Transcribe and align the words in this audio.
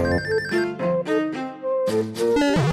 Thank 0.00 0.22
you. 2.18 2.69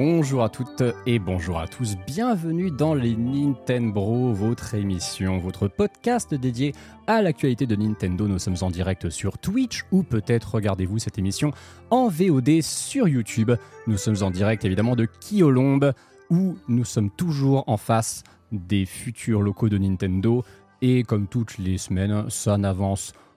Bonjour 0.00 0.44
à 0.44 0.48
toutes 0.48 0.84
et 1.06 1.18
bonjour 1.18 1.58
à 1.58 1.66
tous, 1.66 1.96
bienvenue 2.06 2.70
dans 2.70 2.94
les 2.94 3.16
Nintendo, 3.16 4.32
votre 4.32 4.76
émission, 4.76 5.38
votre 5.38 5.66
podcast 5.66 6.32
dédié 6.36 6.72
à 7.08 7.20
l'actualité 7.20 7.66
de 7.66 7.74
Nintendo. 7.74 8.28
Nous 8.28 8.38
sommes 8.38 8.54
en 8.60 8.70
direct 8.70 9.10
sur 9.10 9.38
Twitch 9.38 9.82
ou 9.90 10.04
peut-être 10.04 10.54
regardez-vous 10.54 11.00
cette 11.00 11.18
émission 11.18 11.50
en 11.90 12.06
VOD 12.06 12.62
sur 12.62 13.08
YouTube. 13.08 13.50
Nous 13.88 13.96
sommes 13.96 14.22
en 14.22 14.30
direct 14.30 14.64
évidemment 14.64 14.94
de 14.94 15.04
Kyolombe 15.04 15.92
où 16.30 16.56
nous 16.68 16.84
sommes 16.84 17.10
toujours 17.10 17.64
en 17.66 17.76
face 17.76 18.22
des 18.52 18.86
futurs 18.86 19.42
locaux 19.42 19.68
de 19.68 19.78
Nintendo 19.78 20.44
et 20.80 21.02
comme 21.02 21.26
toutes 21.26 21.58
les 21.58 21.76
semaines, 21.76 22.30
ça 22.30 22.56
n'avance 22.56 23.14
pas 23.14 23.27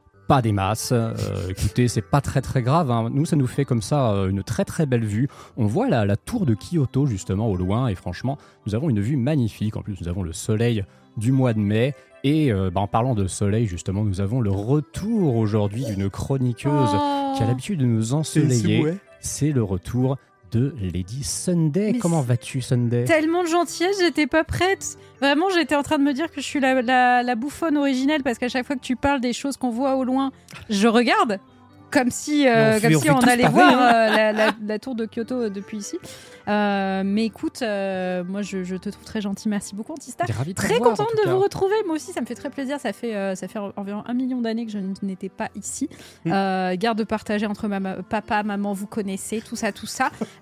des 0.41 0.53
masses. 0.53 0.93
Euh, 0.93 1.13
écoutez, 1.49 1.89
c'est 1.89 2.01
pas 2.01 2.21
très 2.21 2.41
très 2.41 2.61
grave. 2.61 2.89
hein. 2.89 3.09
Nous, 3.11 3.25
ça 3.25 3.35
nous 3.35 3.47
fait 3.47 3.65
comme 3.65 3.81
ça 3.81 4.11
euh, 4.11 4.29
une 4.29 4.43
très 4.43 4.63
très 4.63 4.85
belle 4.85 5.03
vue. 5.03 5.27
On 5.57 5.65
voit 5.65 5.89
la, 5.89 6.05
la 6.05 6.15
tour 6.15 6.45
de 6.45 6.55
Kyoto 6.55 7.05
justement 7.05 7.49
au 7.49 7.57
loin 7.57 7.87
et 7.89 7.95
franchement, 7.95 8.37
nous 8.65 8.73
avons 8.73 8.89
une 8.89 9.01
vue 9.01 9.17
magnifique. 9.17 9.75
En 9.75 9.81
plus, 9.81 9.97
nous 9.99 10.07
avons 10.07 10.23
le 10.23 10.31
soleil 10.31 10.85
du 11.17 11.33
mois 11.33 11.53
de 11.53 11.59
mai. 11.59 11.93
Et 12.23 12.53
euh, 12.53 12.69
bah, 12.73 12.79
en 12.81 12.87
parlant 12.87 13.15
de 13.15 13.27
soleil, 13.27 13.65
justement, 13.65 14.03
nous 14.05 14.21
avons 14.21 14.39
le 14.41 14.51
retour 14.51 15.35
aujourd'hui 15.35 15.83
d'une 15.85 16.09
chroniqueuse 16.09 16.91
qui 17.35 17.43
a 17.43 17.47
l'habitude 17.47 17.79
de 17.79 17.85
nous 17.85 18.13
ensoleiller. 18.13 18.95
C'est 19.19 19.51
le 19.51 19.63
retour 19.63 20.17
de 20.51 20.73
Lady 20.93 21.23
Sunday. 21.23 21.93
Mais 21.93 21.99
Comment 21.99 22.21
vas-tu, 22.21 22.61
Sunday? 22.61 23.05
Tellement 23.05 23.43
de 23.43 23.47
gentillesse, 23.47 23.97
j'étais 23.99 24.27
pas 24.27 24.43
prête. 24.43 24.97
Vraiment, 25.21 25.49
j'étais 25.53 25.75
en 25.75 25.83
train 25.83 25.97
de 25.97 26.03
me 26.03 26.13
dire 26.13 26.29
que 26.31 26.41
je 26.41 26.45
suis 26.45 26.59
la, 26.59 26.81
la- 26.81 27.23
la 27.23 27.35
bouffonne 27.35 27.77
originelle 27.77 28.23
parce 28.23 28.37
qu'à 28.37 28.49
chaque 28.49 28.65
fois 28.65 28.75
que 28.75 28.81
tu 28.81 28.95
parles 28.95 29.21
des 29.21 29.33
choses 29.33 29.57
qu'on 29.57 29.69
voit 29.69 29.95
au 29.95 30.03
loin, 30.03 30.31
je 30.69 30.87
regarde. 30.87 31.39
Comme 31.91 32.09
si, 32.11 32.47
euh, 32.47 32.77
on 32.77 32.81
comme 32.81 32.93
si 33.01 33.09
on 33.11 33.19
allait 33.19 33.47
voir 33.47 33.69
hein. 33.73 33.91
euh, 33.93 34.15
la, 34.15 34.31
la- 34.31 34.51
la 34.65 34.79
tour 34.79 34.95
de 34.95 35.05
Kyoto 35.05 35.35
euh, 35.43 35.49
depuis 35.49 35.77
ici. 35.77 35.97
Euh, 36.47 37.03
mais 37.05 37.25
écoute, 37.25 37.61
euh, 37.61 38.23
moi 38.27 38.41
je, 38.41 38.63
je 38.63 38.75
te 38.75 38.89
trouve 38.89 39.03
très 39.03 39.21
gentil. 39.21 39.49
Merci 39.49 39.75
beaucoup, 39.75 39.93
Antistar. 39.93 40.25
Très 40.55 40.79
contente 40.79 41.07
de 41.23 41.29
vous 41.29 41.39
retrouver. 41.39 41.75
Moi 41.85 41.95
aussi, 41.95 42.11
ça 42.13 42.21
me 42.21 42.25
fait 42.25 42.35
très 42.35 42.49
plaisir. 42.49 42.79
Ça 42.79 42.93
fait, 42.93 43.35
ça 43.35 43.47
fait 43.47 43.59
environ 43.75 44.03
un 44.07 44.13
million 44.13 44.41
d'années 44.41 44.65
que 44.65 44.71
je 44.71 44.79
n'étais 45.03 45.29
pas 45.29 45.49
ici. 45.55 45.89
Mm. 46.25 46.75
Garde 46.75 47.03
partagée 47.03 47.45
entre 47.45 47.67
mama- 47.67 47.97
papa, 48.09 48.43
maman, 48.43 48.73
vous 48.73 48.87
connaissez, 48.87 49.41
tout 49.41 49.55
ça, 49.55 49.71
tout 49.71 49.85
ça. 49.87 50.09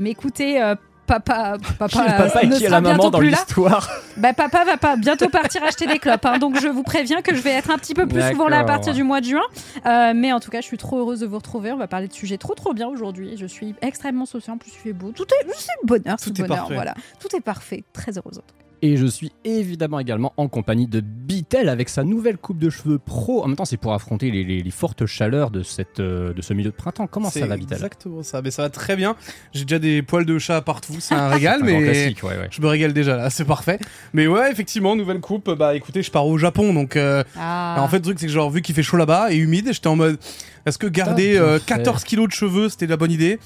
Mais 0.00 0.10
écoutez, 0.10 0.60
papa, 1.06 1.56
papa, 1.78 1.88
Qui 1.88 1.98
est 1.98 2.02
le 2.02 2.16
papa 2.24 2.42
et 2.42 2.46
ne 2.46 2.54
qui 2.56 2.60
sera 2.64 2.70
la 2.70 2.80
maman 2.80 2.94
bientôt 2.94 3.10
dans 3.10 3.18
plus 3.18 3.30
là. 3.30 3.36
l'histoire 3.38 3.90
Bah, 4.16 4.32
papa 4.32 4.64
va 4.64 4.76
pas 4.76 4.96
bientôt 4.96 5.28
partir 5.28 5.62
acheter 5.64 5.86
des 5.86 5.98
clopes. 5.98 6.24
hein. 6.26 6.38
donc 6.38 6.58
je 6.60 6.68
vous 6.68 6.82
préviens 6.82 7.20
que 7.22 7.34
je 7.34 7.40
vais 7.40 7.50
être 7.50 7.70
un 7.70 7.78
petit 7.78 7.94
peu 7.94 8.06
plus 8.06 8.22
souvent 8.30 8.48
là 8.48 8.60
à 8.60 8.64
partir 8.64 8.92
du 8.94 9.02
mois 9.02 9.20
de 9.20 9.26
juin. 9.26 9.42
Euh, 9.86 10.12
mais 10.14 10.32
en 10.32 10.40
tout 10.40 10.50
cas, 10.50 10.60
je 10.60 10.66
suis 10.66 10.78
trop 10.78 10.98
heureuse 10.98 11.20
de 11.20 11.26
vous 11.26 11.36
retrouver. 11.36 11.72
On 11.72 11.76
va 11.76 11.86
parler 11.88 12.08
de 12.08 12.12
sujets 12.12 12.38
trop 12.38 12.54
trop 12.54 12.72
bien 12.74 12.88
aujourd'hui. 12.88 13.36
Je 13.36 13.46
suis 13.46 13.74
extrêmement 13.82 14.26
sociale. 14.26 14.54
En 14.54 14.58
plus, 14.58 14.70
il 14.72 14.78
fait 14.78 14.92
beau. 14.92 15.10
Tout 15.12 15.24
est, 15.24 15.46
c'est 15.56 15.72
le 15.82 15.86
bonheur, 15.86 16.16
Tout 16.18 16.30
est 16.30 16.42
bonheur. 16.42 16.56
parfait. 16.58 16.74
Voilà, 16.74 16.94
tout 17.20 17.36
est 17.36 17.40
parfait. 17.40 17.84
Très 17.92 18.16
heureuse. 18.18 18.40
Et 18.86 18.98
je 18.98 19.06
suis 19.06 19.32
évidemment 19.46 19.98
également 19.98 20.34
en 20.36 20.46
compagnie 20.46 20.86
de 20.86 21.00
Bitel 21.00 21.70
avec 21.70 21.88
sa 21.88 22.04
nouvelle 22.04 22.36
coupe 22.36 22.58
de 22.58 22.68
cheveux 22.68 22.98
pro. 22.98 23.42
En 23.42 23.46
même 23.46 23.56
temps, 23.56 23.64
c'est 23.64 23.78
pour 23.78 23.94
affronter 23.94 24.30
les, 24.30 24.44
les- 24.44 24.62
les 24.62 24.70
fortes 24.70 25.06
chaleurs 25.06 25.50
de, 25.50 25.62
cette, 25.62 26.00
euh, 26.00 26.34
de 26.34 26.42
ce 26.42 26.52
milieu 26.52 26.68
de 26.68 26.74
printemps. 26.76 27.06
Comment 27.06 27.30
ça 27.30 27.46
va, 27.46 27.56
Bitel 27.56 27.76
Exactement 27.78 28.22
ça. 28.22 28.42
Mais 28.42 28.50
ça 28.50 28.60
va 28.60 28.68
très 28.68 28.94
bien. 28.94 29.16
J'ai 29.54 29.64
déjà 29.64 29.78
des 29.78 30.02
poils 30.02 30.26
de 30.26 30.38
chat 30.38 30.60
partout. 30.60 30.96
C'est 31.00 31.14
un 31.14 31.28
régal, 31.30 31.62
Un 31.62 31.64
mais 31.64 31.82
classique, 31.82 32.22
ouais, 32.24 32.36
ouais. 32.36 32.48
je 32.50 32.60
me 32.60 32.66
régale 32.66 32.92
déjà 32.92 33.16
là. 33.16 33.30
C'est 33.30 33.46
parfait. 33.46 33.78
Mais 34.12 34.26
ouais, 34.26 34.52
effectivement, 34.52 34.94
nouvelle 34.96 35.20
coupe. 35.20 35.50
Bah 35.50 35.74
écoutez, 35.74 36.02
je 36.02 36.10
pars 36.10 36.26
au 36.26 36.36
Japon. 36.36 36.74
Donc 36.74 36.96
euh, 36.96 37.24
Ah. 37.38 37.76
en 37.78 37.88
fait, 37.88 37.96
le 37.96 38.02
truc, 38.02 38.18
c'est 38.20 38.26
que 38.26 38.32
genre, 38.32 38.50
vu 38.50 38.60
qu'il 38.60 38.74
fait 38.74 38.82
chaud 38.82 38.98
là-bas 38.98 39.32
et 39.32 39.36
humide, 39.36 39.70
j'étais 39.72 39.86
en 39.86 39.96
mode 39.96 40.18
est-ce 40.66 40.76
que 40.76 40.86
garder 40.88 41.32
bien 41.32 41.42
euh, 41.42 41.58
fait. 41.58 41.64
14 41.64 42.04
kilos 42.04 42.28
de 42.28 42.32
cheveux, 42.34 42.68
c'était 42.68 42.86
la 42.86 42.98
bonne 42.98 43.12
idée? 43.12 43.38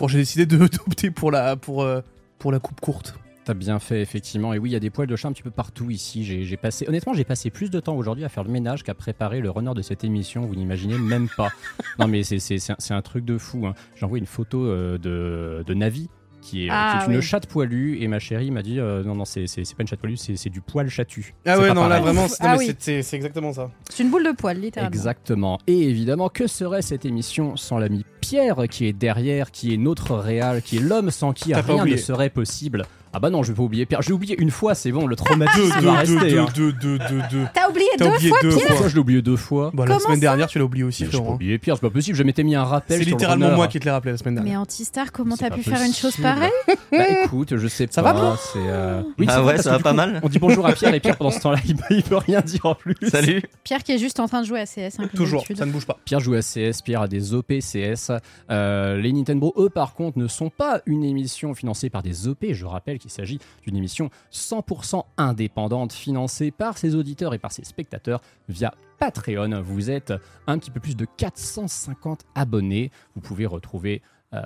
Bon, 0.00 0.08
j'ai 0.08 0.16
décidé 0.16 0.46
de 0.46 0.56
d'opter 0.66 1.10
pour 1.10 1.30
la, 1.30 1.56
pour, 1.56 1.82
euh, 1.82 2.00
pour 2.38 2.50
la 2.50 2.60
coupe 2.60 2.80
courte. 2.80 3.14
T'as 3.46 3.54
bien 3.54 3.78
fait, 3.78 4.02
effectivement. 4.02 4.52
Et 4.54 4.58
oui, 4.58 4.70
il 4.70 4.72
y 4.72 4.76
a 4.76 4.80
des 4.80 4.90
poils 4.90 5.06
de 5.06 5.14
chat 5.14 5.28
un 5.28 5.32
petit 5.32 5.44
peu 5.44 5.52
partout 5.52 5.88
ici. 5.88 6.24
J'ai 6.24 6.42
j'ai 6.42 6.56
passé, 6.56 6.84
honnêtement, 6.88 7.14
j'ai 7.14 7.22
passé 7.24 7.48
plus 7.50 7.70
de 7.70 7.78
temps 7.78 7.94
aujourd'hui 7.94 8.24
à 8.24 8.28
faire 8.28 8.42
le 8.42 8.50
ménage 8.50 8.82
qu'à 8.82 8.92
préparer 8.94 9.40
le 9.40 9.50
runner 9.50 9.72
de 9.72 9.82
cette 9.82 10.02
émission. 10.02 10.44
Vous 10.46 10.56
n'imaginez 10.56 10.98
même 10.98 11.28
pas. 11.36 11.50
Non, 12.00 12.08
mais 12.08 12.24
c'est- 12.24 12.40
c'est 12.40 12.58
c'est 12.58 12.72
un, 12.72 12.76
c'est 12.78 12.92
un 12.92 13.00
truc 13.02 13.24
de 13.24 13.38
fou. 13.38 13.66
hein. 13.66 13.74
J'ai 13.94 14.04
envoyé 14.04 14.20
une 14.20 14.26
photo 14.26 14.66
euh, 14.66 14.98
de, 14.98 15.62
de 15.64 15.74
Navi. 15.74 16.10
Qui 16.42 16.66
est, 16.66 16.68
Ah, 16.70 16.98
qui 17.02 17.04
est 17.10 17.12
une 17.14 17.18
oui. 17.20 17.22
chatte 17.26 17.46
poilue 17.48 17.98
et 18.00 18.06
ma 18.06 18.20
chérie 18.20 18.52
m'a 18.52 18.62
dit 18.62 18.78
euh, 18.78 19.02
non 19.02 19.16
non 19.16 19.24
c'est 19.24 19.48
c'est- 19.48 19.64
c'est 19.64 19.74
pas 19.74 19.82
une 19.82 19.88
chatte 19.88 19.98
poilue 19.98 20.14
c'est 20.16 20.36
c'est 20.36 20.50
du 20.50 20.60
poil 20.60 20.88
chatu 20.88 21.34
Ah 21.44 21.56
C'est 21.56 21.62
ouais, 21.62 21.74
non, 21.74 21.88
là 21.88 21.98
vraiment, 21.98 22.28
c'est 22.28 22.36
Ah 22.38 22.52
non, 22.52 22.58
mais 22.60 22.68
oui. 22.68 22.76
c'est- 22.78 23.14
exactement 23.16 23.52
ça. 23.52 23.70
C'est 23.90 24.04
une 24.04 24.10
boule 24.10 24.22
de 24.24 24.30
poil, 24.30 24.56
littéralement. 24.60 24.94
Exactement. 24.94 25.58
Et 25.66 25.88
évidemment, 25.88 26.28
que 26.28 26.46
serait 26.46 26.82
cette 26.82 27.04
émission 27.04 27.56
sans 27.56 27.78
l'ami 27.78 28.04
Pierre 28.20 28.68
qui 28.70 28.86
est 28.86 28.92
derrière, 28.92 29.50
qui 29.50 29.74
est 29.74 29.76
notre 29.76 30.14
réal, 30.14 30.62
qui 30.62 30.76
est 30.76 30.80
l'homme 30.80 31.10
sans 31.10 31.32
qui 31.32 31.52
rien 31.52 31.84
ne 31.84 31.96
serait 31.96 32.30
possible? 32.30 32.84
Ah 33.16 33.18
bah 33.18 33.30
non, 33.30 33.42
je 33.42 33.50
vais 33.52 33.56
pas 33.56 33.62
oublier 33.62 33.86
Pierre. 33.86 34.02
J'ai 34.02 34.12
oublié 34.12 34.36
une 34.38 34.50
fois, 34.50 34.74
c'est 34.74 34.92
bon, 34.92 35.06
le 35.06 35.16
traumatisme 35.16 35.80
Deux, 35.80 35.86
va 35.86 36.04
deux, 36.04 36.18
rester. 36.18 36.30
deux, 36.32 36.38
hein. 36.38 36.46
deux, 36.54 36.72
deux, 36.72 36.98
deux, 36.98 37.22
deux. 37.30 37.44
T'as 37.54 37.70
oublié 37.70 37.86
T'as 37.96 38.04
deux 38.10 38.14
oublié 38.14 38.28
fois, 38.28 38.38
deux 38.42 38.48
Pierre 38.50 38.60
fois. 38.60 38.68
Pourquoi 38.68 38.88
je 38.88 38.94
l'ai 38.94 39.00
oublié 39.00 39.22
deux 39.22 39.36
fois 39.36 39.70
Bah, 39.72 39.84
la 39.84 39.86
Comment 39.94 40.00
semaine 40.00 40.16
ça 40.16 40.20
dernière, 40.20 40.48
tu 40.48 40.58
l'as 40.58 40.64
oublié 40.66 40.84
aussi, 40.84 41.04
Mais 41.06 41.10
J'ai 41.10 41.18
pas 41.18 41.24
oublié 41.30 41.58
Pierre, 41.58 41.76
c'est 41.76 41.80
pas 41.80 41.88
possible, 41.90 42.14
j'ai 42.14 42.24
m'étais 42.24 42.42
mis 42.42 42.54
un 42.54 42.64
rappel 42.64 42.98
C'est 42.98 43.04
sur 43.04 43.12
le 43.12 43.16
littéralement 43.16 43.46
runner. 43.46 43.56
moi 43.56 43.68
qui 43.68 43.80
te 43.80 43.86
l'ai 43.86 43.90
rappelé 43.90 44.12
la 44.12 44.18
semaine 44.18 44.34
dernière. 44.34 44.52
Mais 44.52 44.58
Antistar, 44.58 45.12
comment 45.12 45.34
C'est 45.34 45.44
t'as 45.44 45.48
pas 45.48 45.56
pu 45.56 45.62
faire 45.62 45.80
une 45.80 45.94
chose 45.94 46.14
possible. 46.16 46.22
pareille 46.24 46.50
Bah 46.92 47.24
écoute, 47.24 47.56
je 47.56 47.68
sais 47.68 47.88
Ça 47.90 48.02
pas. 48.02 48.12
va, 48.12 48.20
bro 48.20 48.36
c'est, 48.52 48.58
euh, 48.58 49.00
Ah 49.02 49.08
c'est 49.16 49.24
ouais, 49.24 49.42
vrai, 49.42 49.52
parce 49.54 49.62
ça 49.64 49.70
que 49.70 49.70
va 49.70 49.76
du 49.78 49.82
pas 49.84 49.90
coup, 49.92 49.96
mal 49.96 50.20
On 50.22 50.28
dit 50.28 50.38
bonjour 50.38 50.66
à 50.66 50.72
Pierre 50.72 50.92
et 50.94 51.00
Pierre 51.00 51.16
pendant 51.16 51.30
ce 51.30 51.40
temps-là, 51.40 51.58
il, 51.64 51.74
il 51.90 52.02
peut 52.02 52.16
rien 52.18 52.42
dire 52.42 52.66
en 52.66 52.74
plus. 52.74 52.96
Salut. 53.10 53.40
Pierre 53.64 53.82
qui 53.82 53.92
est 53.92 53.98
juste 53.98 54.20
en 54.20 54.28
train 54.28 54.42
de 54.42 54.46
jouer 54.46 54.60
à 54.60 54.66
CS. 54.66 54.78
hein, 54.78 54.90
comme 54.98 55.08
Toujours, 55.14 55.40
d'habitude. 55.40 55.56
ça 55.56 55.64
ne 55.64 55.70
bouge 55.72 55.86
pas. 55.86 55.98
Pierre 56.04 56.20
joue 56.20 56.34
à 56.34 56.40
CS, 56.42 56.82
Pierre 56.84 57.00
a 57.00 57.08
des 57.08 57.32
OP 57.32 57.50
CS. 57.60 58.12
Euh, 58.50 58.98
les 59.00 59.12
Nintendo, 59.14 59.54
eux, 59.56 59.70
par 59.70 59.94
contre, 59.94 60.18
ne 60.18 60.28
sont 60.28 60.50
pas 60.50 60.82
une 60.84 61.02
émission 61.02 61.54
financée 61.54 61.88
par 61.88 62.02
des 62.02 62.28
OP. 62.28 62.44
Je 62.52 62.66
rappelle 62.66 62.98
puisqu'il 63.06 63.10
s'agit 63.10 63.38
d'une 63.62 63.76
émission 63.76 64.10
100% 64.32 65.04
indépendante, 65.16 65.92
financée 65.92 66.50
par 66.50 66.76
ses 66.76 66.94
auditeurs 66.94 67.34
et 67.34 67.38
par 67.38 67.52
ses 67.52 67.64
spectateurs 67.64 68.20
via 68.48 68.74
Patreon. 68.98 69.62
Vous 69.62 69.90
êtes 69.90 70.12
un 70.46 70.58
petit 70.58 70.70
peu 70.70 70.80
plus 70.80 70.96
de 70.96 71.06
450 71.16 72.24
abonnés. 72.34 72.90
Vous 73.14 73.20
pouvez 73.20 73.46
retrouver 73.46 74.02
euh, 74.34 74.42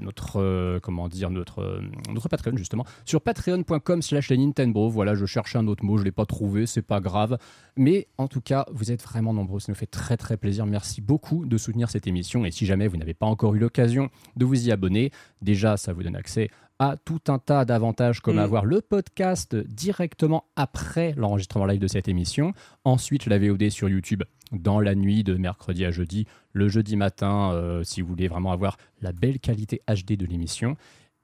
notre 0.00 0.40
euh, 0.40 0.80
comment 0.80 1.06
dire 1.06 1.28
euh, 1.28 1.82
notre 2.10 2.28
Patreon 2.30 2.56
justement 2.56 2.86
sur 3.04 3.20
patreon.com 3.20 4.00
slash 4.00 4.30
Nintendo 4.30 4.88
voilà 4.88 5.14
je 5.14 5.26
cherchais 5.26 5.58
un 5.58 5.66
autre 5.66 5.84
mot 5.84 5.98
je 5.98 6.04
l'ai 6.04 6.10
pas 6.10 6.24
trouvé 6.24 6.64
c'est 6.64 6.80
pas 6.80 7.00
grave 7.00 7.36
mais 7.76 8.08
en 8.16 8.28
tout 8.28 8.40
cas 8.40 8.64
vous 8.72 8.90
êtes 8.92 9.02
vraiment 9.02 9.34
nombreux 9.34 9.60
ça 9.60 9.70
nous 9.70 9.76
fait 9.76 9.84
très 9.84 10.16
très 10.16 10.38
plaisir 10.38 10.64
merci 10.64 11.02
beaucoup 11.02 11.44
de 11.44 11.58
soutenir 11.58 11.90
cette 11.90 12.06
émission 12.06 12.46
et 12.46 12.50
si 12.50 12.64
jamais 12.64 12.88
vous 12.88 12.96
n'avez 12.96 13.12
pas 13.12 13.26
encore 13.26 13.54
eu 13.54 13.58
l'occasion 13.58 14.08
de 14.36 14.46
vous 14.46 14.68
y 14.68 14.72
abonner 14.72 15.10
déjà 15.42 15.76
ça 15.76 15.92
vous 15.92 16.02
donne 16.02 16.16
accès 16.16 16.48
à 16.80 16.96
tout 16.96 17.20
un 17.28 17.38
tas 17.38 17.64
d'avantages 17.64 18.20
comme 18.20 18.36
Mm. 18.36 18.40
avoir 18.40 18.64
le 18.64 18.80
podcast 18.80 19.54
directement 19.54 20.44
après 20.56 21.12
l'enregistrement 21.16 21.66
live 21.66 21.78
de 21.78 21.86
cette 21.86 22.08
émission 22.08 22.54
ensuite 22.84 23.26
la 23.26 23.38
VOD 23.38 23.68
sur 23.68 23.88
YouTube 23.88 24.22
dans 24.50 24.80
la 24.80 24.94
nuit 24.94 25.22
de 25.22 25.34
mercredi 25.34 25.84
à 25.84 25.90
jeudi 25.90 26.26
le 26.52 26.68
jeudi 26.68 26.96
matin 26.96 27.52
euh, 27.52 27.84
si 27.84 28.00
vous 28.00 28.08
voulez 28.08 28.28
vraiment 28.28 28.50
avoir 28.50 28.78
la 29.02 29.12
belle 29.12 29.38
qualité 29.38 29.82
HD 29.86 30.16
de 30.16 30.26
l'émission. 30.26 30.76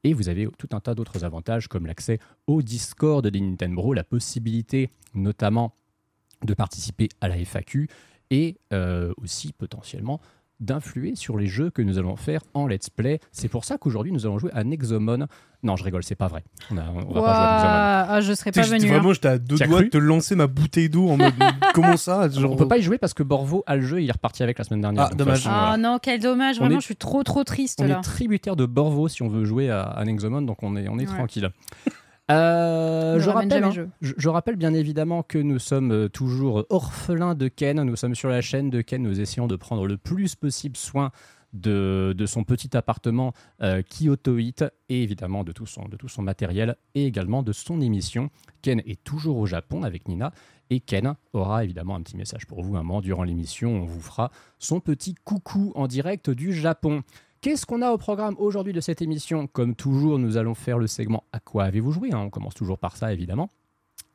Et 0.05 0.13
vous 0.13 0.29
avez 0.29 0.47
tout 0.59 0.69
un 0.73 0.81
tas 0.81 0.95
d'autres 0.95 1.25
avantages 1.25 1.69
comme 1.69 1.87
l'accès 1.87 2.21
au 2.47 2.63
Discord 2.63 3.27
des 3.27 3.41
Nintendo, 3.41 3.93
la 3.93 4.05
possibilité 4.05 4.91
notamment 5.15 5.75
de 6.45 6.53
participer 6.55 7.09
à 7.21 7.29
la 7.29 7.39
FAQ 7.39 7.89
et 8.31 8.59
euh, 8.73 9.13
aussi 9.17 9.53
potentiellement 9.53 10.21
d'influer 10.61 11.15
sur 11.17 11.37
les 11.37 11.47
jeux 11.47 11.71
que 11.71 11.83
nous 11.83 11.99
allons 11.99 12.17
faire 12.17 12.41
en 12.55 12.67
let's 12.67 12.89
play. 12.91 13.21
C'est 13.33 13.49
pour 13.49 13.65
ça 13.65 13.77
qu'aujourd'hui 13.79 14.13
nous 14.13 14.25
allons 14.27 14.39
jouer 14.39 14.51
à 14.55 14.65
Nexomon. 14.65 15.27
Non, 15.63 15.75
je 15.77 15.85
rigole, 15.85 16.03
c'est 16.05 16.15
pas 16.15 16.29
vrai. 16.29 16.45
On, 16.71 16.77
a- 16.79 16.85
on 16.91 16.95
va 16.95 17.03
pas 17.03 17.11
jouer 17.13 17.29
à 17.29 17.53
Nexomon. 18.03 18.15
ah, 18.17 18.21
je 18.21 18.33
serais 18.35 18.53
pas 18.53 18.63
venu. 18.63 18.85
hein. 18.87 18.89
Vraiment, 18.95 19.13
j'étais 19.13 19.29
à 19.29 19.39
deux 19.39 19.57
doigts 19.57 19.83
de 19.83 19.89
te 19.89 19.99
lancer 19.99 20.35
ma 20.37 20.47
bouteille 20.47 20.89
d'eau 20.89 21.09
en 21.09 21.17
mode 21.17 21.35
comment 21.75 21.97
ça 21.97 22.29
genre... 22.29 22.53
On 22.53 22.57
peut 22.57 22.69
pas 22.69 22.79
y 22.79 22.83
jouer 22.83 22.99
parce 22.99 23.15
que 23.15 23.23
Borvo 23.23 23.65
a 23.67 23.77
le 23.77 23.83
jeu, 23.83 24.01
il 24.03 24.09
est 24.09 24.13
reparti 24.13 24.43
avec 24.43 24.59
la 24.59 24.65
semaine 24.65 24.81
dernière. 24.83 25.09
Ah, 25.11 25.15
dommage. 25.15 25.43
voilà. 25.43 25.71
Ah 25.73 25.77
non, 25.77 25.99
quel 26.01 26.21
dommage. 26.21 26.57
On 26.57 26.61
Vraiment, 26.61 26.79
est- 26.79 26.81
je 26.81 26.87
suis 26.87 26.97
trop 26.97 27.23
trop 27.23 27.45
triste 27.45 27.81
On 27.83 27.87
là. 27.89 27.99
est 27.99 28.03
tributaire 28.03 28.57
de 28.57 28.65
Borvo 28.67 29.09
si 29.09 29.23
on 29.23 29.29
veut 29.29 29.45
jouer 29.45 29.71
à, 29.71 29.83
à 29.83 30.05
Nexomon, 30.05 30.43
donc 30.43 30.63
on 30.63 30.77
est, 30.77 30.89
on 30.89 30.99
est 30.99 31.07
Ouais. 31.09 31.15
tranquille. 31.15 31.51
Euh, 32.31 33.21
je, 33.21 33.31
rappelle, 33.31 33.63
hein, 33.63 33.71
je, 33.71 34.13
je 34.17 34.29
rappelle 34.29 34.57
bien 34.57 34.75
évidemment 34.75 35.23
que 35.23 35.39
nous 35.39 35.61
sommes 35.61 35.93
euh, 35.93 36.09
toujours 36.09 36.65
orphelins 36.71 37.35
de 37.35 37.49
Ken. 37.49 37.81
Nous 37.83 37.97
sommes 37.97 38.17
sur 38.17 38.29
la 38.29 38.41
chaîne 38.41 38.69
de 38.69 38.81
Ken. 38.81 39.03
Nous 39.03 39.21
essayons 39.21 39.47
de 39.47 39.57
prendre 39.57 39.87
le 39.87 39.97
plus 39.97 40.35
possible 40.35 40.77
soin 40.77 41.13
de, 41.53 42.15
de 42.17 42.27
son 42.27 42.45
petit 42.45 42.77
appartement 42.77 43.33
euh, 43.63 43.83
Kyoto 43.83 44.39
Hit 44.39 44.65
et 44.89 45.03
évidemment 45.03 45.45
de 45.45 45.53
tout, 45.53 45.67
son, 45.67 45.89
de 45.89 45.97
tout 45.97 46.09
son 46.09 46.23
matériel 46.23 46.77
et 46.95 47.07
également 47.07 47.43
de 47.43 47.53
son 47.53 47.81
émission. 47.81 48.31
Ken 48.63 48.81
est 48.81 49.03
toujours 49.03 49.39
au 49.39 49.47
Japon 49.47 49.83
avec 49.83 50.09
Nina 50.09 50.33
et 50.71 50.81
Ken 50.81 51.15
aura 51.33 51.65
évidemment 51.65 51.95
un 51.95 52.03
petit 52.03 52.17
message 52.17 52.47
pour 52.47 52.63
vous 52.63 52.77
un 52.77 52.83
moment 52.83 53.01
durant 53.01 53.23
l'émission. 53.23 53.83
On 53.83 53.85
vous 53.85 54.01
fera 54.01 54.31
son 54.59 54.81
petit 54.81 55.15
coucou 55.15 55.73
en 55.75 55.87
direct 55.87 56.31
du 56.31 56.53
Japon. 56.53 57.03
Qu'est-ce 57.47 57.65
qu'on 57.65 57.81
a 57.81 57.93
au 57.93 57.97
programme 57.97 58.35
aujourd'hui 58.39 58.73
de 58.73 58.81
cette 58.81 59.03
émission 59.03 59.47
Comme 59.47 59.77
toujours, 59.77 60.19
nous 60.19 60.37
allons 60.37 60.57
faire 60.57 60.79
le 60.79 60.89
segment 60.89 61.23
À 61.33 61.39
quoi 61.39 61.63
avez-vous 61.63 61.93
joué 61.93 62.11
hein? 62.13 62.19
On 62.19 62.29
commence 62.29 62.55
toujours 62.55 62.77
par 62.77 62.97
ça, 62.97 63.13
évidemment. 63.13 63.51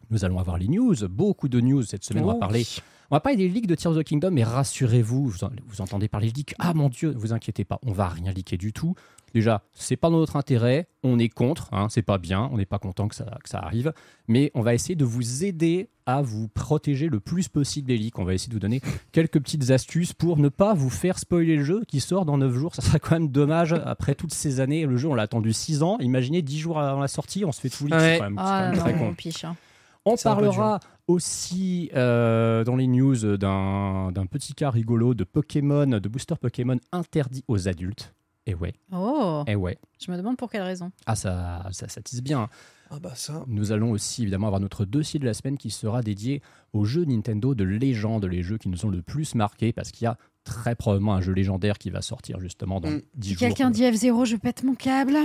Nous 0.10 0.26
allons 0.26 0.38
avoir 0.38 0.58
les 0.58 0.68
news, 0.68 0.96
beaucoup 1.10 1.48
de 1.48 1.62
news 1.62 1.82
cette 1.84 2.04
semaine. 2.04 2.26
On 2.26 2.28
va 2.28 2.34
Oh 2.36 2.40
parler, 2.40 2.66
on 3.10 3.16
va 3.16 3.22
parler 3.22 3.38
des 3.38 3.48
leaks 3.48 3.68
de 3.68 3.76
Tears 3.76 3.94
of 3.94 4.00
the 4.00 4.04
Kingdom, 4.04 4.32
mais 4.32 4.44
rassurez-vous, 4.44 5.30
vous 5.30 5.82
entendez 5.82 6.10
parler 6.10 6.30
de 6.30 6.36
leaks. 6.36 6.56
Ah 6.60 6.74
mon 6.74 6.90
Dieu, 6.90 7.14
vous 7.16 7.32
inquiétez 7.32 7.64
pas, 7.64 7.80
on 7.86 7.94
va 7.94 8.10
rien 8.10 8.34
leaker 8.34 8.58
du 8.58 8.74
tout. 8.74 8.96
Déjà, 9.34 9.64
c'est 9.74 9.96
pas 9.96 10.10
dans 10.10 10.18
notre 10.20 10.36
intérêt, 10.36 10.88
on 11.04 11.18
est 11.20 11.30
contre, 11.30 11.70
hein, 11.74 11.88
c'est 11.90 12.02
pas 12.02 12.18
bien, 12.18 12.50
on 12.52 12.58
n'est 12.58 12.66
pas 12.66 12.80
content 12.80 13.08
que 13.08 13.16
ça, 13.16 13.26
que 13.44 13.50
ça 13.50 13.60
arrive, 13.60 13.94
mais 14.28 14.52
on 14.56 14.62
va 14.62 14.74
essayer 14.74 14.96
de 14.96 15.06
vous 15.06 15.46
aider 15.46 15.90
à 16.06 16.22
vous 16.22 16.48
protéger 16.50 17.08
le 17.08 17.20
plus 17.20 17.48
possible 17.48 17.88
des 17.88 17.98
leaks. 17.98 18.20
On 18.20 18.26
va 18.26 18.34
essayer 18.34 18.50
de 18.50 18.54
vous 18.56 18.60
donner 18.60 18.82
quelques 19.12 19.40
petites 19.40 19.70
astuces 19.72 20.12
pour 20.14 20.38
ne 20.38 20.50
pas 20.50 20.74
vous 20.74 20.90
faire 20.90 21.18
spoiler 21.20 21.56
le 21.56 21.64
jeu 21.64 21.84
qui 21.88 22.00
sort 22.02 22.26
dans 22.26 22.38
9 22.38 22.54
jours. 22.54 22.76
Ça 22.76 22.82
serait 22.82 23.00
quand 23.00 23.12
même 23.12 23.30
dommage 23.30 23.74
après 23.74 24.16
toutes 24.16 24.34
ces 24.34 24.60
années. 24.60 24.86
Le 24.86 24.98
jeu, 24.98 25.08
on 25.08 25.14
l'a 25.14 25.24
attendu 25.24 25.54
6 25.54 25.84
ans. 25.84 25.98
Imaginez 26.00 26.42
10 26.42 26.60
jours 26.60 26.80
avant 26.80 27.00
la 27.00 27.08
sortie, 27.08 27.46
on 27.46 27.52
se 27.52 27.62
fait 27.62 27.70
tout 27.70 27.86
leak. 27.86 27.94
Ouais. 27.94 28.14
C'est 28.14 28.18
quand 28.18 28.24
même, 28.26 28.36
quand 28.36 28.44
Ah 28.46 28.70
même 28.72 28.80
très 28.80 28.94
con. 28.94 29.08
on 29.10 29.14
piche. 29.14 29.46
hein. 29.46 29.56
On 30.04 30.16
parlera 30.18 30.80
aussi 31.08 31.92
euh, 31.96 32.64
dans 32.64 32.76
les 32.76 32.88
news 32.88 33.38
d'un 33.38 34.12
d'un 34.12 34.26
petit 34.26 34.54
cas 34.56 34.72
rigolo 34.72 35.14
de 35.14 35.24
Pokémon, 35.24 35.86
de 35.86 36.10
booster 36.10 36.36
Pokémon 36.42 36.78
interdit 36.92 37.44
aux 37.48 37.68
adultes. 37.68 38.14
Et 38.48 38.56
ouais, 38.56 38.74
Oh, 38.92 39.44
et 39.48 39.56
ouais. 39.56 39.78
je 40.04 40.12
me 40.12 40.18
demande 40.18 40.36
pour 40.38 40.50
quelle 40.50 40.64
raison. 40.64 40.92
Ah, 41.06 41.16
ça, 41.16 41.68
ça, 41.72 41.88
ça 41.88 42.02
tisse 42.02 42.22
bien. 42.24 42.50
Ah 42.90 42.98
bah 43.00 43.14
ça. 43.16 43.44
Nous 43.48 43.72
allons 43.72 43.92
aussi 43.92 44.24
évidemment 44.24 44.48
avoir 44.48 44.60
notre 44.60 44.84
dossier 44.84 45.20
de 45.20 45.26
la 45.26 45.34
semaine 45.34 45.58
qui 45.58 45.70
sera 45.70 46.02
dédié 46.02 46.42
aux 46.74 46.84
jeux 46.84 47.06
Nintendo 47.06 47.54
de 47.56 47.64
légende, 47.64 48.26
les 48.26 48.42
jeux 48.44 48.58
qui 48.58 48.68
nous 48.68 48.86
ont 48.86 48.90
le 48.90 49.02
plus 49.02 49.36
marqué, 49.36 49.72
parce 49.72 49.92
qu'il 49.92 50.06
y 50.06 50.08
a 50.08 50.18
très 50.44 50.76
probablement 50.76 51.14
un 51.14 51.22
jeu 51.22 51.32
légendaire 51.34 51.78
qui 51.78 51.90
va 51.92 52.02
sortir 52.02 52.40
justement 52.40 52.82
dans 52.82 52.90
Mm. 52.90 53.02
10 53.16 53.30
jours. 53.30 53.40
Quelqu'un 53.40 53.70
dit 53.70 53.84
F0, 53.84 54.26
je 54.26 54.36
pète 54.36 54.64
mon 54.64 54.74
câble. 54.76 55.16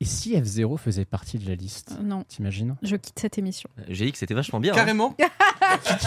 Et 0.00 0.04
si 0.04 0.34
F0 0.36 0.76
faisait 0.78 1.04
partie 1.04 1.38
de 1.38 1.48
la 1.48 1.54
liste 1.54 1.96
Euh, 1.98 2.02
non, 2.02 2.24
T'imagines? 2.24 2.76
Je 2.82 2.96
quitte 2.96 3.18
cette 3.20 3.38
émission. 3.38 3.70
J'ai 3.88 4.04
dit 4.06 4.12
que 4.12 4.18
c'était 4.18 4.34
vachement 4.34 4.58
bien. 4.60 4.72
hein. 4.72 4.76
Carrément. 4.76 5.16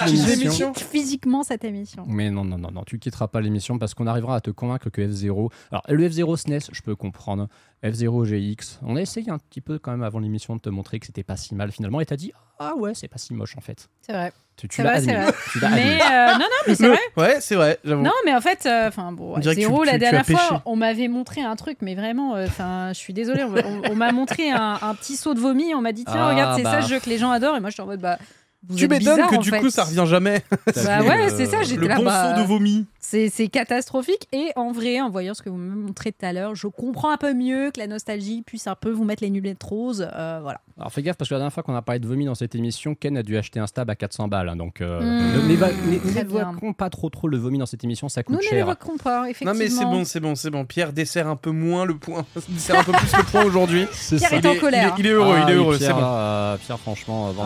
Quitte 0.08 0.80
physiquement 0.80 1.44
cette 1.44 1.64
émission. 1.64 2.04
Mais 2.08 2.30
non, 2.32 2.44
non, 2.46 2.58
non, 2.58 2.72
non, 2.72 2.84
tu 2.86 3.00
quitteras 3.00 3.28
pas 3.28 3.42
l'émission 3.42 3.78
parce 3.78 3.94
qu'on 3.94 4.08
arrivera 4.08 4.36
à 4.36 4.42
te 4.42 4.52
convaincre 4.52 4.90
que 4.90 5.02
F0. 5.02 5.52
Alors, 5.72 5.84
le 5.90 6.08
F0 6.10 6.36
SNES, 6.38 6.60
je 6.72 6.82
peux 6.82 6.96
comprendre. 6.96 7.48
F0 7.84 8.26
GX, 8.26 8.80
on 8.82 8.96
a 8.96 9.02
essayé 9.02 9.30
un 9.30 9.38
petit 9.38 9.62
peu 9.62 9.78
quand 9.78 9.92
même 9.92 10.02
avant 10.04 10.18
l'émission 10.20 10.56
de 10.56 10.62
te 10.62 10.70
montrer 10.70 11.00
que 11.00 11.06
c'était 11.06 11.24
pas 11.24 11.38
si 11.38 11.54
mal 11.54 11.72
finalement 11.72 12.02
et 12.02 12.06
t'as 12.06 12.16
dit 12.16 12.32
Ah 12.58 12.74
ouais, 12.76 12.94
c'est 12.96 13.08
pas 13.08 13.20
si 13.20 13.34
moche 13.36 13.56
en 13.58 13.62
fait. 13.62 13.90
C'est 14.02 14.14
vrai. 14.14 14.34
Tu, 14.56 14.68
tu 14.70 14.82
l'as 14.82 14.94
admis. 14.94 15.14
vrai. 15.14 15.34
Tu 15.52 15.60
l'as 15.60 15.70
Mais 15.70 16.02
admis. 16.02 16.02
euh, 16.02 16.32
non, 16.34 16.40
non, 16.40 16.46
mais 16.68 16.76
c'est 16.76 16.88
vrai. 16.88 17.00
Ouais, 17.18 17.38
c'est 17.42 17.56
vrai, 17.56 17.78
j'avoue. 17.84 18.02
Non, 18.02 18.12
mais 18.26 18.34
en 18.34 18.42
fait, 18.42 18.66
euh, 18.66 18.88
enfin 18.88 19.12
bon, 19.12 19.36
On 19.36 19.40
dirait 19.40 19.54
que 19.56 19.62
zéro 19.62 19.84
tu- 19.84 19.92
la 19.92 19.98
dernière 20.00 20.26
fois, 20.26 20.62
on 20.66 20.76
m'avait 20.78 21.10
montré 21.10 21.42
un 21.42 21.56
truc, 21.58 21.80
mais 21.82 21.94
vraiment, 21.94 22.36
euh, 22.36 22.46
enfin, 22.48 22.90
je 22.94 22.98
suis 22.98 23.14
désolée, 23.14 23.44
on, 23.44 23.54
on- 23.54 23.92
on 23.92 23.96
m'a 23.96 24.12
montré 24.14 24.50
un, 24.50 24.80
un 24.82 24.96
petit 24.96 25.18
seau 25.18 25.34
de 25.36 25.40
vomi, 25.40 25.76
on 25.76 25.82
m'a 25.82 25.92
dit 25.92 26.06
tiens, 26.06 26.16
Ah, 26.18 26.30
regarde, 26.32 26.58
c'est 26.58 26.64
bah. 26.64 26.72
ça 26.72 26.80
le 26.82 26.88
jeu 26.88 27.00
que 27.00 27.10
les 27.10 27.18
gens 27.20 27.30
adorent, 27.32 27.58
et 27.58 27.60
moi 27.60 27.70
je 27.70 27.74
suis 27.76 27.84
en 27.84 27.88
mode 27.88 28.00
bah. 28.02 28.18
Vous 28.68 28.76
tu 28.78 28.88
m'étonnes 28.88 29.28
que 29.28 29.38
du 29.42 29.50
fait. 29.50 29.60
coup 29.60 29.70
ça 29.70 29.84
revient 29.84 30.06
jamais. 30.08 30.44
Bah 30.86 31.02
ouais, 31.02 31.26
euh, 31.28 31.34
c'est 31.36 31.46
ça, 31.46 31.62
j'étais 31.64 31.82
Le 31.82 31.88
là. 31.88 31.96
bon 31.98 32.04
bah, 32.06 32.34
son 32.36 32.42
de 32.42 32.48
vomi. 32.48 32.86
C'est 33.00 33.48
catastrophique. 33.48 34.28
Et 34.34 34.50
en 34.56 34.72
vrai, 34.72 35.00
en 35.00 35.10
voyant 35.10 35.34
ce 35.36 35.42
que 35.44 35.50
vous 35.50 35.58
me 35.58 35.76
montrez 35.76 36.12
tout 36.12 36.26
à 36.26 36.34
l'heure, 36.34 36.56
je 36.56 36.68
comprends 36.68 37.12
un 37.12 37.18
peu 37.18 37.34
mieux 37.34 37.70
que 37.72 37.80
la 37.80 37.88
nostalgie 37.88 38.42
puisse 38.42 38.66
un 38.68 38.76
peu 38.76 38.90
vous 38.92 39.04
mettre 39.04 39.24
les 39.24 39.30
lunettes 39.30 39.62
roses. 39.64 40.08
euh, 40.14 40.40
voilà. 40.42 40.60
Alors 40.78 40.92
fais 40.92 41.02
gaffe 41.04 41.16
parce 41.16 41.30
que 41.30 41.36
la 41.36 41.40
dernière 41.40 41.54
fois 41.54 41.64
qu'on 41.64 41.76
a 41.76 41.82
parlé 41.82 42.00
de 42.00 42.08
vomi 42.08 42.26
dans 42.26 42.36
cette 42.36 42.56
émission, 42.56 42.96
Ken 42.96 43.16
a 43.18 43.24
dû 43.24 43.38
acheter 43.38 43.60
un 43.60 43.68
stab 43.68 43.90
à 43.90 43.96
400 43.96 44.28
balles. 44.28 44.50
hein, 44.50 44.56
donc 44.56 44.82
euh, 44.82 45.00
Mmh, 45.02 46.14
n'évoquons 46.16 46.74
pas 46.74 46.90
trop 46.90 47.10
trop 47.10 47.28
le 47.28 47.38
vomi 47.38 47.58
dans 47.58 47.66
cette 47.66 47.84
émission, 47.84 48.10
ça 48.10 48.22
Nous 48.28 48.36
coûte 48.36 48.44
ne 48.46 48.50
cher. 48.50 48.66
l'évoquons 48.66 48.98
pas, 48.98 49.24
effectivement. 49.30 49.54
Non 49.54 49.60
mais 49.60 49.69
c'est 49.69 49.86
bon, 49.86 50.04
c'est 50.06 50.19
bon, 50.19 50.36
c'est 50.36 50.50
bon. 50.50 50.66
Pierre 50.66 50.94
dessert 50.94 51.28
un 51.28 51.36
peu 51.36 51.52
moins 51.52 51.86
le 51.86 51.95
point. 51.98 52.26
dessert 52.50 52.80
un 52.80 52.84
peu 52.84 52.92
plus 52.94 53.16
le 53.18 53.24
point 53.24 53.44
aujourd'hui. 53.45 53.86
C'est 53.92 54.18
Pierre 54.18 54.30
ça. 54.31 54.36
est 54.38 54.45
en 54.48 54.56
colère. 54.56 54.95
il 54.98 55.06
est- 55.06 55.06
il 55.06 55.12
est 55.12 55.14
heureux, 55.14 55.36
Ah 55.38 55.44
il 55.48 55.52
est 55.52 55.57
oui, 55.57 55.60
heureux, 55.64 55.78
Pierre, 55.78 55.95
bon. 55.95 56.02
euh, 56.04 56.57
Pierre, 56.57 56.80
franchement, 56.80 57.28
euh, 57.30 57.31
Oh. 57.38 57.44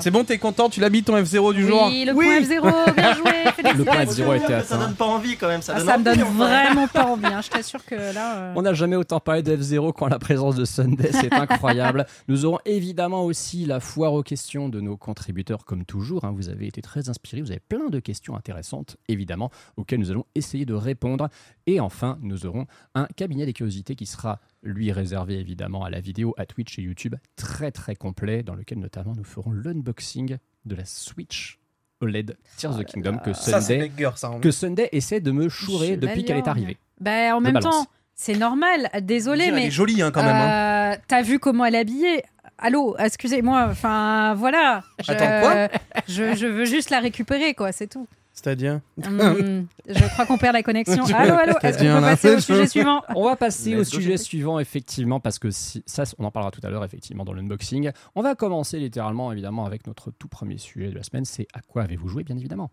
C'est 0.00 0.10
bon, 0.10 0.24
t'es 0.24 0.38
content, 0.38 0.59
tu 0.68 0.80
l'as 0.80 0.90
mis 0.90 1.02
ton 1.02 1.16
F0 1.16 1.54
du 1.54 1.66
jour 1.66 1.86
Oui, 1.86 2.04
le 2.04 2.12
point 2.12 2.40
F0, 2.40 2.94
bien 2.94 3.14
joué. 3.14 3.30
Le 3.76 3.84
point 3.84 3.94
félicitations. 3.94 4.26
F0 4.32 4.36
était 4.36 4.46
Ça 4.46 4.58
atteint. 4.58 4.78
donne 4.78 4.94
pas 4.96 5.04
envie 5.06 5.36
quand 5.36 5.48
même. 5.48 5.62
Ça 5.62 5.72
Ah, 5.74 5.78
donne 5.78 5.86
ça 5.88 5.98
me 5.98 6.04
donne 6.04 6.20
vraiment 6.36 6.88
pas 6.88 7.06
envie. 7.06 7.26
hein. 7.26 7.40
Je 7.42 7.48
t'assure 7.48 7.84
que 7.84 7.94
là. 7.94 8.36
euh, 8.36 8.52
On 8.56 8.62
n'a 8.62 8.74
jamais 8.74 8.96
autant 8.96 9.20
parlé 9.20 9.42
de 9.42 9.56
F0 9.56 9.92
qu'en 9.92 10.08
la 10.08 10.18
présence 10.18 10.56
de 10.56 10.64
Sunday, 10.64 11.10
c'est 11.12 11.32
incroyable. 11.38 12.06
Nous 12.28 12.44
aurons 12.44 12.58
évidemment 12.64 13.24
aussi 13.24 13.64
la 13.64 13.80
foire 13.80 14.12
aux 14.12 14.22
questions 14.22 14.68
de 14.68 14.80
nos 14.80 14.96
contributeurs, 14.96 15.64
comme 15.64 15.84
toujours. 15.84 16.24
hein. 16.24 16.32
Vous 16.34 16.48
avez 16.48 16.66
été 16.66 16.82
très 16.82 17.08
inspirés, 17.08 17.40
vous 17.42 17.50
avez 17.50 17.60
plein 17.60 17.88
de 17.88 17.98
questions 18.00 18.34
intéressantes, 18.36 18.96
évidemment, 19.08 19.50
auxquelles 19.76 20.00
nous 20.00 20.10
allons 20.10 20.24
essayer 20.34 20.66
de 20.66 20.74
répondre. 20.74 21.28
Et 21.66 21.80
enfin, 21.80 22.18
nous 22.22 22.46
aurons 22.46 22.66
un 22.94 23.06
cabinet 23.16 23.46
des 23.46 23.52
curiosités 23.52 23.94
qui 23.94 24.06
sera, 24.06 24.40
lui, 24.62 24.92
réservé 24.92 25.38
évidemment 25.38 25.84
à 25.84 25.90
la 25.90 26.00
vidéo, 26.00 26.34
à 26.38 26.46
Twitch 26.46 26.78
et 26.78 26.82
YouTube, 26.82 27.14
très 27.36 27.70
très 27.70 27.96
complet, 27.96 28.42
dans 28.42 28.54
lequel 28.54 28.78
notamment 28.78 29.14
nous 29.16 29.24
ferons 29.24 29.52
l'unboxing 29.52 30.36
de 30.66 30.74
la 30.74 30.84
Switch 30.84 31.58
OLED 32.00 32.36
Tears 32.56 32.72
of 32.78 32.80
the 32.80 32.84
Kingdom 32.84 33.18
que 33.18 33.32
Sunday, 33.32 33.90
ça. 34.16 34.30
que 34.40 34.50
Sunday 34.50 34.88
essaie 34.92 35.20
de 35.20 35.30
me 35.32 35.48
chourer 35.48 35.94
Je 35.94 36.00
depuis 36.00 36.24
qu'elle 36.24 36.38
est 36.38 36.48
arrivée. 36.48 36.76
Bah, 37.00 37.34
en 37.36 37.40
même 37.40 37.58
temps, 37.58 37.86
c'est 38.14 38.36
normal. 38.36 38.90
Désolé, 39.02 39.44
Elle 39.44 39.54
mais. 39.54 39.66
est 39.66 39.70
jolie 39.70 40.02
hein, 40.02 40.10
quand 40.10 40.22
même. 40.22 40.34
hein. 40.36 40.92
euh, 40.92 40.96
T'as 41.08 41.22
vu 41.22 41.38
comment 41.38 41.64
elle 41.64 41.74
est 41.74 41.78
habillée? 41.80 42.22
Allô, 42.58 42.96
excusez-moi. 42.98 43.68
Enfin, 43.70 44.34
voilà. 44.34 44.82
Je, 45.02 45.12
Attends, 45.12 45.40
quoi? 45.40 45.68
Je, 46.08 46.34
je 46.36 46.46
veux 46.46 46.66
juste 46.66 46.90
la 46.90 47.00
récupérer, 47.00 47.54
quoi. 47.54 47.72
C'est 47.72 47.86
tout. 47.86 48.06
C'est-à-dire 48.32 48.80
Hum, 49.04 49.66
je 49.88 50.08
crois 50.12 50.24
qu'on 50.24 50.38
perd 50.38 50.54
la 50.54 50.62
connexion. 50.62 51.04
Allô, 51.14 51.34
allô. 51.34 51.52
Est-ce 51.62 51.78
qu'on 51.78 51.84
peut 51.96 52.00
passer 52.00 52.34
au 52.36 52.40
sujet 52.40 52.66
suivant 52.66 53.02
On 53.14 53.24
va 53.24 53.36
passer 53.36 53.76
au 53.76 53.84
sujet 53.84 54.16
suivant, 54.16 54.58
effectivement, 54.58 55.20
parce 55.20 55.38
que 55.38 55.50
si- 55.50 55.82
ça, 55.84 56.04
on 56.18 56.24
en 56.24 56.30
parlera 56.30 56.50
tout 56.50 56.60
à 56.62 56.70
l'heure, 56.70 56.84
effectivement, 56.84 57.24
dans 57.24 57.34
l'unboxing. 57.34 57.90
On 58.14 58.22
va 58.22 58.34
commencer 58.34 58.78
littéralement, 58.78 59.30
évidemment, 59.32 59.66
avec 59.66 59.86
notre 59.86 60.10
tout 60.10 60.28
premier 60.28 60.56
sujet 60.58 60.88
de 60.90 60.94
la 60.94 61.02
semaine. 61.02 61.24
C'est 61.24 61.48
à 61.52 61.60
quoi 61.60 61.82
avez-vous 61.82 62.08
joué, 62.08 62.24
bien 62.24 62.36
évidemment? 62.38 62.70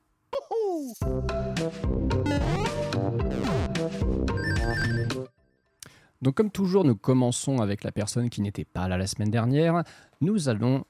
Donc 6.22 6.36
comme 6.36 6.50
toujours, 6.50 6.84
nous 6.84 6.96
commençons 6.96 7.60
avec 7.60 7.84
la 7.84 7.92
personne 7.92 8.30
qui 8.30 8.42
n'était 8.42 8.66
pas 8.66 8.88
là 8.88 8.98
la 8.98 9.06
semaine 9.08 9.30
dernière. 9.30 9.84
Nous 10.22 10.50
allons 10.50 10.84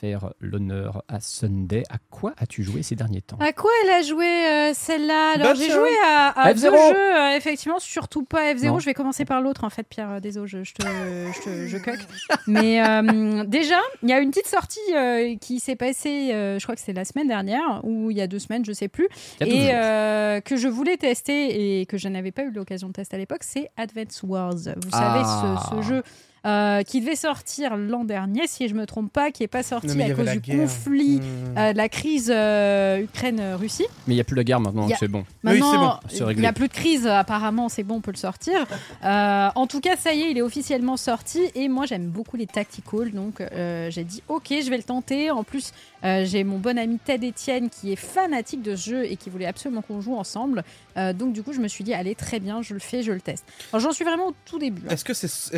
faire 0.00 0.32
l'honneur 0.40 1.02
à 1.08 1.20
Sunday. 1.20 1.82
À 1.90 1.96
quoi 2.10 2.34
as-tu 2.38 2.62
joué 2.62 2.82
ces 2.82 2.94
derniers 2.96 3.22
temps? 3.22 3.38
À 3.40 3.52
quoi 3.52 3.70
elle 3.84 3.90
a 3.90 4.02
joué 4.02 4.26
euh, 4.26 4.72
celle-là? 4.74 5.32
Alors 5.36 5.48
Bah, 5.48 5.54
j'ai 5.54 5.70
joué 5.70 5.88
à, 6.06 6.28
à 6.38 6.52
F0. 6.52 6.54
deux 6.54 6.70
jeux, 6.70 7.16
euh, 7.18 7.36
effectivement, 7.36 7.78
surtout 7.78 8.22
pas 8.22 8.52
F0. 8.54 8.66
Non. 8.66 8.78
Je 8.78 8.84
vais 8.84 8.94
commencer 8.94 9.24
par 9.24 9.40
l'autre 9.40 9.64
en 9.64 9.70
fait, 9.70 9.84
Pierre. 9.88 10.10
euh, 10.12 10.20
Désolé, 10.20 10.46
je, 10.48 10.64
je 10.64 10.74
te, 10.74 10.82
je, 10.84 11.42
te- 11.44 11.66
je 11.66 11.78
cuck. 11.78 11.98
Mais 12.46 12.84
euh, 12.86 13.44
déjà, 13.44 13.80
il 14.02 14.08
y 14.10 14.12
a 14.12 14.20
une 14.20 14.30
petite 14.30 14.48
sortie 14.48 14.78
euh, 14.94 15.34
qui 15.40 15.60
s'est 15.60 15.76
passée, 15.76 16.30
euh, 16.32 16.58
je 16.58 16.64
crois 16.64 16.74
que 16.74 16.80
c'était 16.80 16.92
la 16.92 17.04
semaine 17.04 17.28
dernière 17.28 17.80
ou 17.84 18.10
il 18.10 18.16
y 18.16 18.20
a 18.20 18.26
deux 18.26 18.38
semaines, 18.38 18.64
je 18.64 18.72
sais 18.72 18.88
plus, 18.88 19.08
et 19.40 19.70
euh, 19.72 20.40
que 20.40 20.56
je 20.56 20.68
voulais 20.68 20.96
tester 20.96 21.80
et 21.80 21.86
que 21.86 21.96
je 21.96 22.08
n'avais 22.08 22.32
pas 22.32 22.42
eu 22.42 22.50
l'occasion 22.50 22.88
de 22.88 22.92
tester 22.92 23.16
à 23.16 23.18
l'époque, 23.18 23.42
c'est 23.42 23.70
Advance 23.76 24.22
Wars. 24.22 24.54
Vous 24.54 24.90
Ah. 24.92 24.98
savez, 24.98 25.24
ce, 25.24 25.76
ce 25.82 25.88
jeu. 25.88 26.02
Euh, 26.46 26.82
qui 26.82 27.00
devait 27.00 27.16
sortir 27.16 27.76
l'an 27.76 28.04
dernier, 28.04 28.46
si 28.46 28.68
je 28.68 28.74
me 28.74 28.86
trompe 28.86 29.12
pas, 29.12 29.30
qui 29.32 29.42
est 29.42 29.48
pas 29.48 29.62
sorti 29.64 29.88
Non, 29.88 30.04
à 30.04 30.10
cause 30.10 30.30
du 30.30 30.40
guerre. 30.40 30.56
conflit, 30.60 31.16
Hmm. 31.20 31.58
euh, 31.58 31.72
de 31.72 31.76
la 31.76 31.88
crise 31.88 32.30
euh, 32.34 32.98
Ukraine-Russie. 33.02 33.86
Mais 34.06 34.14
il 34.14 34.16
n'y 34.16 34.20
a 34.20 34.24
plus 34.24 34.36
la 34.36 34.44
guerre 34.44 34.60
maintenant, 34.60 34.84
a- 34.86 34.88
donc 34.88 34.96
c'est 35.00 35.08
bon. 35.08 35.18
Oui, 35.20 35.26
c'est 35.44 35.60
Maintenant, 35.60 35.80
bon, 36.02 36.08
c'est 36.08 36.24
il 36.32 36.38
n'y 36.40 36.46
a 36.46 36.52
plus 36.52 36.68
de 36.68 36.72
crise, 36.72 37.06
apparemment, 37.06 37.68
c'est 37.68 37.82
bon, 37.82 37.96
on 37.96 38.00
peut 38.00 38.12
le 38.12 38.16
sortir. 38.16 38.64
Euh, 39.04 39.48
en 39.54 39.66
tout 39.66 39.80
cas, 39.80 39.96
ça 39.96 40.12
y 40.14 40.22
est, 40.22 40.30
il 40.30 40.38
est 40.38 40.42
officiellement 40.42 40.96
sorti. 40.96 41.40
Et 41.54 41.68
moi, 41.68 41.86
j'aime 41.86 42.06
beaucoup 42.08 42.36
les 42.36 42.46
tacticals, 42.46 43.12
donc 43.12 43.40
euh, 43.40 43.90
j'ai 43.90 44.04
dit, 44.04 44.22
ok, 44.28 44.48
je 44.62 44.70
vais 44.70 44.76
le 44.76 44.82
tenter. 44.82 45.30
En 45.30 45.42
plus, 45.44 45.72
euh, 46.04 46.24
j'ai 46.24 46.44
mon 46.44 46.58
bon 46.58 46.78
ami 46.78 46.98
Ted 47.04 47.26
Etienne 47.28 47.68
qui 47.70 47.92
est 47.92 47.96
fanatique 47.96 48.62
de 48.62 48.76
ce 48.76 48.90
jeu 48.90 49.04
et 49.04 49.16
qui 49.16 49.30
voulait 49.30 49.46
absolument 49.46 49.82
qu'on 49.82 50.00
joue 50.00 50.14
ensemble. 50.16 50.62
Euh, 50.96 51.12
donc, 51.12 51.32
du 51.32 51.42
coup, 51.42 51.52
je 51.52 51.60
me 51.60 51.68
suis 51.68 51.84
dit, 51.84 51.92
allez, 51.94 52.14
très 52.14 52.40
bien, 52.40 52.62
je 52.62 52.74
le 52.74 52.80
fais, 52.80 53.02
je 53.02 53.12
le 53.12 53.20
teste. 53.20 53.44
Alors, 53.72 53.80
j'en 53.82 53.92
suis 53.92 54.04
vraiment 54.04 54.28
au 54.28 54.34
tout 54.44 54.58
début. 54.58 54.82
hein. 54.86 54.90
Est-ce 54.92 55.04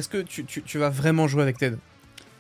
que, 0.09 0.23
tu, 0.23 0.45
tu, 0.45 0.63
tu 0.63 0.79
vas 0.79 0.89
vraiment 0.91 1.29
jouer 1.29 1.43
avec 1.43 1.59
Ted? 1.59 1.77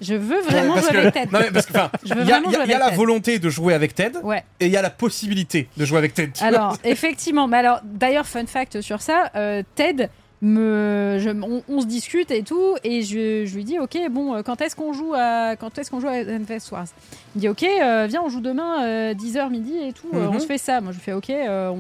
Je 0.00 0.14
veux 0.14 0.40
vraiment 0.42 0.74
Parce 0.74 0.86
jouer 0.86 0.92
que- 0.94 0.98
avec 0.98 1.14
Ted. 1.14 1.28
Non, 1.32 1.40
mais 1.40 1.50
parce 1.50 1.66
que, 1.66 1.72
il 2.04 2.08
y 2.08 2.12
a, 2.12 2.16
y 2.16 2.32
a- 2.32 2.38
jouer 2.38 2.46
il 2.48 2.52
y 2.52 2.56
a 2.56 2.60
avec 2.62 2.78
la 2.78 2.84
Ted. 2.86 2.96
volonté 2.96 3.38
de 3.40 3.50
jouer 3.50 3.74
avec 3.74 3.94
Ted 3.96 4.18
Ouais. 4.22 4.44
et 4.60 4.66
il 4.66 4.72
y 4.72 4.76
a 4.76 4.82
la 4.82 4.90
possibilité 4.90 5.68
de 5.76 5.84
jouer 5.84 5.98
avec 5.98 6.14
Ted. 6.14 6.32
Alors, 6.40 6.76
effectivement, 6.84 7.48
mais 7.48 7.56
alors, 7.56 7.80
d'ailleurs, 7.84 8.26
fun 8.26 8.46
fact 8.46 8.80
sur 8.80 9.02
ça, 9.02 9.30
euh, 9.34 9.62
Ted, 9.74 10.08
me, 10.42 11.16
je- 11.18 11.30
on, 11.30 11.62
on 11.68 11.80
se 11.80 11.86
discute 11.86 12.30
et 12.30 12.42
tout, 12.42 12.76
et 12.84 13.02
je, 13.02 13.44
je 13.44 13.54
lui 13.56 13.64
dis, 13.64 13.78
ok, 13.78 13.98
bon, 14.10 14.34
euh, 14.34 14.42
quand 14.42 14.60
est-ce 14.60 14.76
qu'on 14.76 14.92
joue 14.92 15.12
à, 15.16 15.56
quand 15.56 15.76
est-ce 15.78 15.90
qu'on 15.90 16.00
joue 16.00 16.06
à 16.08 16.12
Advance 16.12 16.70
Wars? 16.70 16.86
Il 17.34 17.38
me 17.38 17.40
dit, 17.40 17.48
ok, 17.48 17.62
euh, 17.64 18.06
viens, 18.08 18.22
on 18.22 18.28
joue 18.28 18.40
demain, 18.40 18.84
euh, 18.84 19.14
10h 19.14 19.50
midi 19.50 19.76
et 19.78 19.92
tout, 19.92 20.08
euh, 20.14 20.28
Mhm. 20.28 20.36
on 20.36 20.38
se 20.40 20.46
fait 20.46 20.58
ça. 20.58 20.80
Moi, 20.80 20.92
je 20.92 20.98
lui 20.98 21.04
fais, 21.04 21.12
ok, 21.12 21.30
on, 21.30 21.78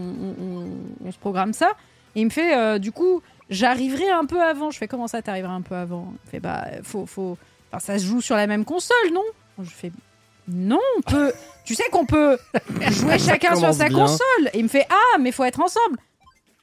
on- 1.06 1.10
se 1.12 1.18
programme 1.18 1.52
ça. 1.52 1.70
Et 2.16 2.20
il 2.20 2.24
me 2.24 2.30
fait, 2.30 2.78
du 2.80 2.90
coup, 2.92 3.22
j'arriverai 3.48 4.10
un 4.10 4.24
peu 4.24 4.42
avant. 4.42 4.70
Je 4.70 4.78
fais, 4.78 4.88
comment 4.88 5.06
ça, 5.06 5.22
t'arriveras 5.22 5.52
un 5.54 5.62
peu 5.62 5.74
avant? 5.76 6.08
Il 6.10 6.26
me 6.26 6.30
fait, 6.30 6.40
bah, 6.40 6.64
faut, 6.82 7.06
faut, 7.06 7.38
enfin, 7.70 7.78
ça 7.80 7.98
se 7.98 8.04
joue 8.04 8.20
sur 8.20 8.34
la 8.36 8.46
même 8.46 8.64
console, 8.64 8.96
non? 9.12 9.22
Je 9.62 9.70
fais, 9.70 9.92
non, 10.48 10.80
on 10.98 11.02
peut. 11.02 11.32
Tu 11.64 11.74
sais 11.74 11.84
qu'on 11.92 12.06
peut 12.06 12.38
jouer 12.90 13.18
chacun 13.18 13.54
sur 13.54 13.72
sa 13.72 13.88
bien. 13.88 13.98
console. 13.98 14.50
Et 14.52 14.58
il 14.58 14.64
me 14.64 14.68
fait 14.68 14.86
Ah, 14.90 15.18
mais 15.20 15.30
faut 15.32 15.44
être 15.44 15.60
ensemble. 15.60 15.98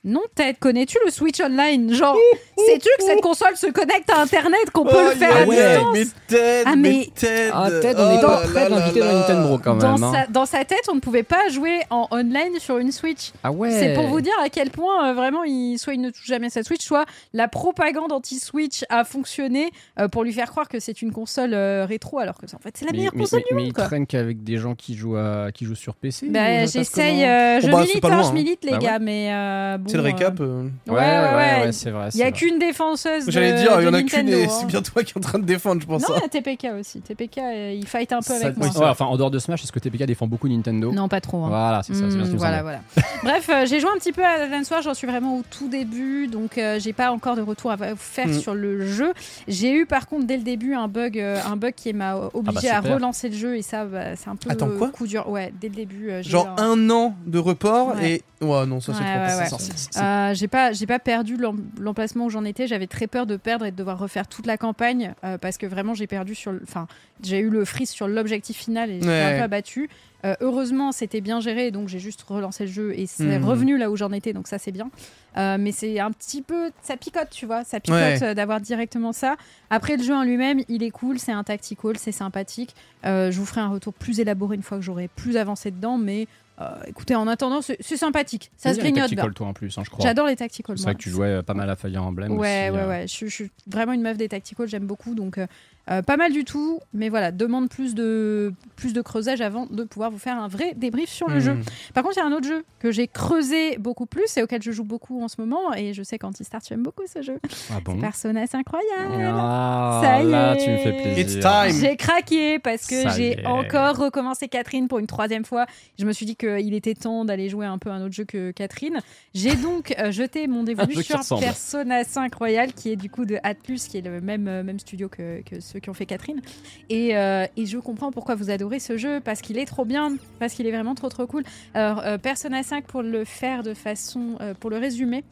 Non, 0.08 0.22
Ted, 0.36 0.58
connais-tu 0.60 0.98
le 1.04 1.10
Switch 1.10 1.42
Online? 1.42 1.92
Genre, 1.92 2.16
sais-tu 2.56 2.88
que 3.00 3.04
cette 3.06 3.22
console 3.22 3.58
se 3.58 3.66
connecte 3.68 4.08
à 4.12 4.22
Internet, 4.22 4.70
qu'on 4.72 4.84
peut 4.86 4.92
Oh, 4.96 5.10
le 5.10 5.16
faire 5.16 5.36
à 5.36 5.40
Ah 5.42 5.46
ouais, 5.48 5.56
distance? 5.56 5.94
mais 5.94 6.06
Ted, 6.28 6.64
Ah, 6.68 6.76
mais, 6.76 6.90
mais- 6.90 7.10
Ted. 7.16 7.50
Ah, 7.52 7.70
Ted, 7.82 7.96
on 8.00 8.16
oh 8.16 8.22
pas 8.22 8.40
là 8.42 8.48
prêt 8.48 8.70
d'inviter 8.70 9.00
dans. 9.00 9.06
Nintendo 9.14 9.60
quand 9.64 9.76
dans 9.78 9.94
même. 9.94 10.04
hein. 10.04 10.12
sa, 10.14 10.32
dans 10.32 10.46
sa 10.46 10.64
tête, 10.64 10.84
on 10.92 10.96
ne 10.96 11.00
pouvait 11.00 11.24
pas 11.24 11.50
jouer 11.50 11.80
en 11.90 12.08
online 12.12 12.60
sur 12.60 12.78
une 12.78 12.92
Switch. 12.92 13.32
Ah 13.44 13.52
ouais. 13.52 13.72
C'est 13.72 13.94
pour 13.96 14.06
vous 14.06 14.22
dire 14.22 14.34
à 14.44 14.50
quel 14.50 14.70
point 14.70 15.10
euh, 15.10 15.14
vraiment, 15.16 15.44
il, 15.44 15.78
soit 15.80 15.96
il 15.96 16.02
ne 16.02 16.12
touche 16.12 16.26
jamais 16.28 16.52
sa 16.52 16.62
Switch, 16.62 16.86
soit 16.86 17.06
la 17.34 17.48
propagande 17.48 18.12
anti-Switch 18.12 18.84
a 18.90 19.06
fonctionné 19.06 19.72
euh, 20.00 20.08
pour 20.08 20.24
lui 20.24 20.34
faire 20.34 20.52
croire 20.52 20.68
que 20.70 20.80
c'est 20.80 21.02
une 21.02 21.12
console 21.12 21.56
euh, 21.56 21.86
rétro, 21.88 22.20
alors 22.20 22.36
que 22.38 22.46
en 22.56 22.60
fait 22.60 22.78
c'est 22.78 22.86
la 22.86 22.92
Mais, 22.92 23.00
meilleure 23.00 23.14
mais- 23.16 23.22
console 23.24 23.40
mais- 23.40 23.50
du 23.50 23.56
mais 23.56 23.62
monde. 23.62 23.70
il 23.70 23.74
Quoi. 23.74 23.84
traîne 23.86 24.06
qu'avec 24.06 24.44
des 24.44 24.58
gens 24.58 24.76
qui 24.76 24.96
jouent, 24.96 25.18
à, 25.18 25.48
qui 25.52 25.66
jouent 25.66 25.74
sur 25.74 25.96
PC. 25.96 26.28
Bah, 26.30 26.68
j'essaye, 26.68 27.24
euh, 27.26 27.60
je 27.60 27.68
Oh, 27.68 27.72
bah, 27.72 27.82
milite, 27.82 28.02
pas 28.02 28.10
hein, 28.10 28.22
je 28.22 28.28
hein. 28.30 28.34
milite 28.34 28.64
les 28.64 28.72
Bah 28.72 28.78
ouais. 28.78 28.84
gars, 28.84 29.00
mais 29.00 29.30
euh, 29.34 29.78
bon, 29.80 29.95
Le 29.96 30.02
euh, 30.02 30.04
récap. 30.04 30.40
euh. 30.40 30.64
Ouais, 30.88 30.94
ouais, 30.96 31.66
ouais. 31.66 31.72
c'est 31.72 31.92
vrai. 31.92 32.10
Il 32.14 32.18
y 32.20 32.24
a 32.24 32.26
c'est 32.26 32.32
vrai. 32.32 32.32
qu'une 32.34 32.60
défenseuse. 32.60 33.26
de- 33.26 33.32
J'allais 33.32 33.54
dire, 33.54 33.72
il 33.80 33.86
y 33.86 33.88
en 33.88 33.94
a 33.94 34.02
qu'une 34.04 34.20
Nintendo, 34.26 34.38
et 34.38 34.46
hein. 34.46 34.50
c'est 34.50 34.66
bien 34.68 34.82
toi 34.82 35.04
qui 35.04 35.14
es 35.14 35.18
en 35.18 35.22
train 35.22 35.40
de 35.40 35.46
défendre, 35.46 35.82
je 35.82 35.88
pense. 35.88 36.02
Non, 36.08 36.16
hein. 36.16 36.20
il 36.20 36.22
y 36.22 36.26
a 36.26 36.30
TPK 36.56 36.68
aussi. 36.80 37.02
TPK, 37.02 37.38
euh, 37.40 37.74
il 37.76 37.86
fight 37.88 38.12
un 38.14 38.18
peu 38.18 38.24
Ça- 38.34 38.46
avec 38.46 38.58
moi. 38.58 38.68
ouais, 38.68 38.86
enfin, 38.88 39.06
en 39.06 39.18
dehors 39.18 39.32
de 39.32 39.40
Smash, 39.40 39.64
est-ce 39.64 39.72
que 39.72 39.80
TPK 39.80 40.06
défend 40.06 40.28
beaucoup 40.28 40.48
Nintendo? 40.48 40.92
Non, 40.92 41.08
pas 41.08 41.22
trop. 41.22 41.44
hein. 41.46 41.50
Voilà, 41.50 41.82
c'est 41.84 41.94
ça. 41.94 42.02
c'est 42.10 42.16
bien 42.16 42.26
ce 42.26 42.30
Hmm, 42.30 42.30
qui 42.30 42.34
me 42.34 42.38
voilà, 42.38 42.60
semblait. 42.60 42.80
voilà. 42.96 43.08
Bref, 43.24 43.50
euh, 43.50 43.66
j'ai 43.66 43.80
joué 43.80 43.90
un 43.94 43.98
petit 43.98 44.12
peu 44.12 44.24
à 44.24 44.44
Advance 44.44 44.70
Wars, 44.70 44.82
j'en 44.82 44.94
suis 44.94 45.08
vraiment 45.08 45.38
au 45.38 45.44
tout 45.50 45.68
début, 45.68 46.28
donc 46.28 46.58
euh, 46.58 46.80
j'ai 46.80 46.94
pas 46.94 47.12
encore 47.12 47.36
de 47.36 47.42
retour 47.42 47.72
à 47.72 47.76
vous 47.76 47.96
faire 47.98 48.28
Mm. 48.28 48.34
sur 48.40 48.54
le 48.56 48.86
jeu. 48.86 49.14
J'ai 49.48 49.74
eu 49.74 49.86
par 49.86 50.08
contre 50.08 50.26
dès 50.28 50.38
le 50.38 50.44
début 50.44 50.74
un 50.74 50.88
bug, 50.88 51.20
euh, 51.20 51.38
un 51.50 51.56
bug 51.56 51.74
qui 51.76 51.94
m'a 51.94 52.16
obligé 52.34 52.70
à 52.70 52.78
Ah 52.78 52.82
bah, 52.82 52.84
super. 52.84 52.94
relancer 52.96 53.30
le 53.30 53.36
jeu 53.36 53.58
et 53.58 53.62
ça, 53.62 53.86
bah, 53.86 54.16
c'est 54.16 54.30
un 54.30 54.36
peu 54.36 54.50
Attends, 54.50 54.70
quoi? 54.78 54.90
coup 54.90 55.08
dur. 55.08 55.28
Ouais, 55.30 55.54
dès 55.60 55.70
le 55.70 55.76
début. 55.76 56.10
euh, 56.12 56.22
j'ai 56.22 56.30
Genre 56.32 56.46
eu 56.58 56.62
un- 56.62 56.72
un 56.72 56.90
an 56.90 57.16
de 57.26 57.40
report 57.40 57.96
Ouais. 57.96 58.12
et. 58.12 58.22
Ouais, 58.46 58.66
non, 58.66 58.80
ça 58.80 58.94
c'est 58.94 59.00
Ouais, 59.04 59.48
trop 59.48 59.58
ouais, 59.58 60.02
Euh, 60.04 60.34
j'ai 60.34 60.48
pas 60.48 60.72
j'ai 60.74 60.86
pas 60.86 61.00
perdu 61.00 61.38
l'em- 61.38 61.64
l'emplacement 61.80 62.26
où 62.26 62.30
j'en 62.30 62.46
étais. 62.46 62.68
J'avais 62.68 62.88
très 62.88 63.08
peur 63.08 63.26
de 63.26 63.38
perdre 63.38 63.66
et 63.66 63.72
de 63.72 63.76
devoir 63.76 63.98
refaire 64.00 64.28
toute 64.28 64.46
la 64.46 64.58
campagne 64.58 65.14
euh, 65.24 65.38
parce 65.38 65.58
que 65.58 65.66
vraiment 65.66 65.94
j'ai 65.94 66.08
perdu 66.08 66.36
sur 66.36 66.52
le- 66.52 66.62
enfin 66.64 66.88
j'ai 67.24 67.40
eu 67.40 67.50
le 67.50 67.66
freeze 67.66 67.90
sur 67.90 68.08
l'objectif 68.08 68.58
final 68.58 68.90
et 68.90 68.96
j'étais 69.02 69.22
un 69.22 69.38
peu 69.38 69.44
abattu. 69.44 69.90
Euh, 70.24 70.34
heureusement 70.42 70.92
c'était 70.92 71.22
bien 71.22 71.40
géré 71.40 71.70
donc 71.70 71.88
j'ai 71.88 72.00
juste 72.00 72.24
relancé 72.24 72.66
le 72.66 72.72
jeu 72.72 72.94
et 72.98 73.06
c'est 73.06 73.38
Mhm. 73.38 73.46
revenu 73.46 73.78
là 73.78 73.92
où 73.92 73.96
j'en 73.96 74.12
étais 74.12 74.34
donc 74.34 74.48
ça 74.48 74.58
c'est 74.58 74.72
bien. 74.72 74.90
Euh, 75.38 75.58
mais 75.60 75.72
c'est 75.72 76.00
un 76.00 76.10
petit 76.12 76.42
peu 76.42 76.72
ça 76.82 76.98
picote 76.98 77.30
tu 77.30 77.46
vois 77.46 77.64
ça 77.64 77.80
picote 77.80 78.00
Ouais. 78.00 78.24
euh, 78.24 78.34
d'avoir 78.34 78.60
directement 78.60 79.12
ça. 79.12 79.36
Après 79.70 79.98
le 79.98 80.04
jeu 80.04 80.16
en 80.16 80.24
lui-même 80.24 80.62
il 80.68 80.82
est 80.82 80.90
cool 80.90 81.20
c'est 81.20 81.32
un 81.34 81.44
tactical 81.44 81.98
c'est 81.98 82.12
sympathique. 82.12 82.74
Je 83.04 83.38
vous 83.38 83.46
ferai 83.46 83.62
un 83.62 83.70
retour 83.70 83.94
plus 83.94 84.20
élaboré 84.20 84.56
une 84.56 84.64
fois 84.64 84.78
que 84.80 84.84
j'aurai 84.84 85.10
plus 85.10 85.38
avancé 85.38 85.70
dedans 85.70 85.98
mais 86.00 86.28
euh, 86.62 86.70
écoutez 86.88 87.16
en 87.16 87.28
attendant 87.28 87.62
c'est 87.62 87.82
sympathique 87.98 88.50
ça 88.56 88.74
se 88.74 88.80
grignote 88.80 89.02
tactical, 89.10 89.34
toi 89.34 89.48
en 89.48 89.54
plus, 89.54 89.78
hein, 89.78 89.82
je 89.84 89.90
crois. 89.90 90.04
J'adore 90.06 90.28
les 90.28 90.36
tacticals. 90.38 90.78
C'est 90.78 90.84
vrai 90.86 90.94
que 90.96 91.00
tu 91.00 91.10
jouais 91.10 91.44
pas 91.44 91.54
mal 91.54 91.70
à 91.70 91.76
Fire 91.76 92.02
Emblem 92.04 92.32
Ouais, 92.32 92.70
aussi. 92.70 92.78
ouais, 92.78 92.84
euh. 92.84 92.90
ouais. 92.90 93.02
Je, 93.08 93.14
suis- 93.14 93.30
je 93.30 93.34
suis 93.36 93.52
vraiment 93.68 93.92
une 93.94 94.02
meuf 94.02 94.18
des 94.18 94.30
tacticals, 94.30 94.68
j'aime 94.70 94.88
beaucoup. 94.88 95.16
Donc, 95.16 95.38
euh, 95.38 95.48
euh, 95.90 96.02
pas 96.02 96.18
mal 96.18 96.32
du 96.32 96.44
tout. 96.44 96.80
Mais 96.94 97.10
voilà, 97.10 97.32
demande 97.32 97.70
plus 97.70 97.94
de, 97.96 98.54
plus 98.76 98.94
de 98.94 99.02
creusage 99.02 99.42
avant 99.42 99.66
de 99.68 99.84
pouvoir 99.84 100.12
vous 100.12 100.18
faire 100.20 100.38
un 100.38 100.48
vrai 100.48 100.74
débrief 100.76 101.10
sur 101.10 101.28
le 101.30 101.38
Hmm. 101.38 101.42
jeu. 101.42 101.58
Par 101.94 102.04
contre, 102.04 102.16
il 102.18 102.20
y 102.20 102.24
a 102.24 102.26
un 102.26 102.32
autre 102.32 102.48
jeu 102.48 102.64
que 102.80 102.92
j'ai 102.92 103.08
creusé 103.08 103.78
beaucoup 103.78 104.06
plus 104.06 104.38
et 104.38 104.44
auquel 104.44 104.62
je 104.62 104.72
joue 104.72 104.84
beaucoup 104.84 105.22
en 105.24 105.28
ce 105.28 105.40
moment. 105.40 105.74
Et 105.76 105.94
je 105.94 106.02
sais 106.04 106.18
qu'Anti-Star, 106.18 106.62
tu 106.62 106.74
aimes 106.74 106.84
beaucoup 106.84 107.04
ce 107.14 107.22
jeu. 107.22 107.40
Ah 107.72 107.80
bon 107.84 108.00
Persona, 108.00 108.46
c'est 108.48 108.58
incroyable. 108.58 109.16
Ah, 109.28 110.00
Ça 110.04 110.24
y 110.24 110.30
là, 110.30 110.56
est. 110.56 110.64
tu 110.64 110.70
me 110.70 110.78
fais 110.78 110.94
plaisir. 110.94 111.18
It's 111.20 111.40
time. 111.40 111.80
J'ai 111.82 111.96
craqué 111.98 112.60
parce 112.60 112.86
que 112.88 113.10
j'ai 113.16 113.46
encore 113.46 113.98
recommencé 113.98 114.48
Catherine 114.48 114.88
pour 114.88 115.00
une 115.00 115.08
troisième 115.08 115.46
fois. 115.46 115.66
Je 116.00 116.06
me 116.06 116.14
suis 116.14 116.26
dit 116.26 116.36
qu'il 116.36 116.74
était 116.74 116.94
temps 116.96 117.26
d'aller 117.26 117.50
jouer 117.50 117.66
un 117.66 117.78
peu 117.78 117.90
un 117.90 118.02
autre 118.04 118.14
jeu 118.14 118.26
que 118.26 118.52
Catherine. 118.52 119.00
J'ai 119.34 119.56
donc 119.56 119.94
euh, 120.00 120.12
jeté 120.12 120.48
mon 120.48 120.64
dévolu 120.64 120.96
sur. 121.04 121.20
Persona 121.40 122.04
5 122.04 122.34
Royal, 122.36 122.74
qui 122.74 122.92
est 122.92 122.96
du 122.96 123.10
coup 123.10 123.26
de 123.26 123.38
Atlus, 123.44 123.80
qui 123.90 123.98
est 123.98 124.02
le 124.02 124.22
même, 124.22 124.48
euh, 124.48 124.64
même 124.64 124.80
studio 124.80 125.10
que, 125.10 125.42
que 125.42 125.60
qui 125.80 125.90
ont 125.90 125.94
fait 125.94 126.06
Catherine. 126.06 126.42
Et, 126.90 127.16
euh, 127.18 127.46
et 127.58 127.66
je 127.66 127.78
comprends 127.78 128.12
pourquoi 128.12 128.36
vous 128.36 128.50
adorez 128.50 128.80
ce 128.80 128.98
jeu, 128.98 129.20
parce 129.20 129.42
qu'il 129.42 129.58
est 129.58 129.66
trop 129.66 129.86
bien, 129.86 130.16
parce 130.40 130.54
qu'il 130.54 130.68
est 130.68 130.72
vraiment 130.72 130.96
trop 130.96 131.10
trop 131.10 131.28
cool. 131.28 131.44
Alors, 131.74 132.00
euh, 132.06 132.18
Persona 132.18 132.64
5, 132.64 132.86
pour 132.86 133.02
le 133.02 133.26
faire 133.26 133.64
de 133.64 133.74
façon. 133.74 134.38
euh, 134.42 134.54
pour 134.54 134.70
le 134.70 134.78
résumer, 134.78 135.24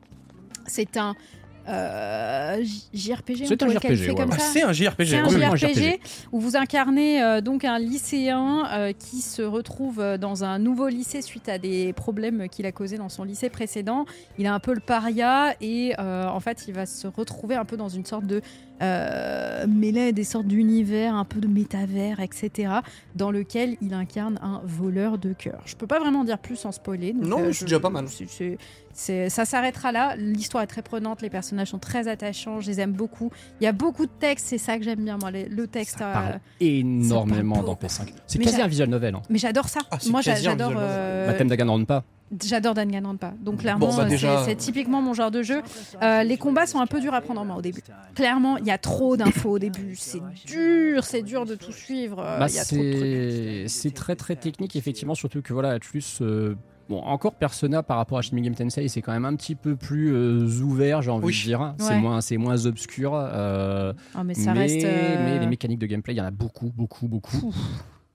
c'est 0.65 0.97
un. 0.97 1.15
Euh, 1.69 2.63
JRPG, 2.93 3.45
C'est 3.47 3.63
un 3.63 3.67
JRPG, 3.69 3.79
qualifier 3.81 4.09
ouais, 4.09 4.15
comme 4.15 4.29
ouais. 4.29 4.35
Ah, 4.37 4.43
ça 4.43 4.51
c'est 4.53 4.63
un 4.63 4.73
JRPG. 4.73 5.05
c'est 5.07 5.17
un 5.17 5.27
oui, 5.27 5.57
JRPG, 5.57 5.99
où 6.31 6.39
vous 6.39 6.55
incarnez 6.55 7.21
euh, 7.23 7.41
donc 7.41 7.63
un 7.65 7.79
lycéen 7.79 8.65
euh, 8.71 8.91
qui 8.93 9.21
se 9.21 9.41
retrouve 9.41 10.01
dans 10.19 10.43
un 10.43 10.59
nouveau 10.59 10.87
lycée 10.87 11.21
suite 11.21 11.49
à 11.49 11.57
des 11.57 11.93
problèmes 11.93 12.49
qu'il 12.49 12.65
a 12.65 12.71
causés 12.71 12.97
dans 12.97 13.09
son 13.09 13.23
lycée 13.23 13.49
précédent. 13.49 14.05
Il 14.37 14.45
a 14.47 14.53
un 14.53 14.59
peu 14.59 14.73
le 14.73 14.81
paria 14.81 15.55
et 15.61 15.93
euh, 15.99 16.27
en 16.27 16.39
fait 16.39 16.65
il 16.67 16.73
va 16.73 16.85
se 16.85 17.07
retrouver 17.07 17.55
un 17.55 17.65
peu 17.65 17.77
dans 17.77 17.89
une 17.89 18.05
sorte 18.05 18.25
de 18.25 18.41
euh, 18.81 19.65
mêlée 19.67 20.11
des 20.11 20.23
sortes 20.25 20.47
d'univers, 20.47 21.15
un 21.15 21.23
peu 21.25 21.39
de 21.39 21.47
métavers, 21.47 22.19
etc. 22.19 22.73
dans 23.15 23.31
lequel 23.31 23.77
il 23.81 23.93
incarne 23.93 24.39
un 24.41 24.61
voleur 24.65 25.17
de 25.17 25.31
cœur. 25.33 25.61
Je 25.65 25.75
peux 25.75 25.87
pas 25.87 25.99
vraiment 25.99 26.23
dire 26.25 26.37
plus 26.37 26.55
sans 26.57 26.71
spoiler. 26.71 27.13
donc, 27.13 27.23
Non, 27.23 27.39
euh, 27.39 27.45
mais 27.47 27.53
c'est 27.53 27.65
déjà 27.65 27.79
pas 27.79 27.89
mal. 27.89 28.05
c'est- 28.09 28.57
ça 28.93 29.45
s'arrêtera 29.45 29.91
là. 29.91 30.15
L'histoire 30.17 30.63
est 30.63 30.67
très 30.67 30.81
prenante, 30.81 31.21
les 31.21 31.29
personnages 31.29 31.69
sont 31.69 31.79
très 31.79 32.07
attachants, 32.07 32.59
je 32.59 32.67
les 32.67 32.79
aime 32.79 32.91
beaucoup. 32.93 33.31
Il 33.59 33.63
y 33.63 33.67
a 33.67 33.71
beaucoup 33.71 34.05
de 34.05 34.11
textes, 34.19 34.45
c'est 34.47 34.57
ça 34.57 34.77
que 34.77 34.83
j'aime 34.83 35.03
bien 35.03 35.17
moi. 35.19 35.31
les- 35.31 35.49
le 35.49 35.67
texte. 35.67 35.97
Ça 35.99 36.09
euh, 36.09 36.13
parle 36.13 36.39
énormément 36.59 37.55
ça 37.55 37.61
dans 37.63 37.75
parle 37.75 37.91
P5. 37.91 38.13
C'est 38.27 38.39
Mais 38.39 38.45
quasi 38.45 38.57
j'a- 38.57 38.65
un 38.65 38.67
visual 38.67 38.89
novel. 38.89 39.15
Hein. 39.15 39.21
Mais 39.29 39.37
j'adore 39.39 39.67
ça. 39.69 39.79
Ah, 39.91 39.97
moi 40.09 40.21
quasi 40.21 40.43
j'adore. 40.43 40.73
euh, 40.77 41.27
Baptême 41.27 41.47
Danganronpa. 41.49 42.03
J'adore 42.43 42.73
Danganronpa. 42.73 43.33
Donc 43.41 43.59
clairement, 43.59 43.87
Bon, 43.89 43.95
bah, 43.95 44.05
déjà- 44.05 44.43
c'est- 44.45 44.55
typiquement 44.55 45.01
mon 45.03 45.13
genre 45.13 45.29
de 45.29 45.43
jeu. 45.43 45.61
Euh, 46.01 46.23
les 46.23 46.37
combats 46.37 46.65
sont 46.65 46.79
un 46.79 46.87
peu 46.87 46.99
durs 46.99 47.13
à 47.13 47.21
prendre 47.21 47.39
en 47.41 47.45
main 47.45 47.55
au 47.55 47.61
début. 47.61 47.81
Clairement, 48.15 48.57
il 48.57 48.65
y 48.65 48.71
a 48.71 48.77
trop 48.79 49.15
d'infos 49.17 49.51
au 49.51 49.59
début. 49.59 49.95
C'est 49.95 50.21
dur, 50.47 51.03
c'est 51.03 51.21
dur 51.21 51.45
de 51.45 51.53
tout 51.55 51.71
suivre. 51.71 52.19
euh, 52.19 52.39
Bah, 52.39 52.47
Il 52.49 52.55
y 52.55 52.59
a 52.59 52.65
trop 52.65 52.75
de 52.77 52.91
trucs. 52.91 53.01
c'est 53.01 53.65
c'est 53.67 53.91
très 53.93 54.15
très 54.15 54.35
technique 54.35 54.75
effectivement 54.75 55.13
surtout 55.15 55.41
que 55.43 55.53
voilà 55.53 55.71
Atlus 55.71 56.03
euh, 56.21 56.55
Bon, 56.89 56.99
encore 57.01 57.35
Persona 57.35 57.81
par 57.81 57.97
rapport 57.97 58.17
à 58.17 58.21
Shin 58.21 58.35
Megami 58.35 58.55
Tensei, 58.55 58.87
c'est 58.89 59.01
quand 59.01 59.13
même 59.13 59.25
un 59.25 59.35
petit 59.35 59.55
peu 59.55 59.75
plus 59.75 60.13
euh, 60.13 60.45
ouvert, 60.61 61.01
j'ai 61.01 61.11
envie 61.11 61.27
Oui. 61.27 61.33
de 61.33 61.43
dire. 61.43 61.75
C'est 61.79 61.97
moins, 61.97 62.19
c'est 62.21 62.37
moins 62.37 62.65
obscur. 62.65 63.13
euh, 63.15 63.93
Ah, 64.13 64.23
mais 64.23 64.33
ça 64.33 64.53
mais, 64.53 64.59
reste. 64.61 64.83
euh, 64.85 65.15
mais 65.25 65.39
les 65.39 65.47
mécaniques 65.47 65.79
de 65.79 65.85
gameplay, 65.87 66.13
il 66.13 66.17
y 66.17 66.21
en 66.21 66.25
a 66.25 66.31
beaucoup, 66.31 66.71
beaucoup, 66.75 67.07
beaucoup. 67.07 67.53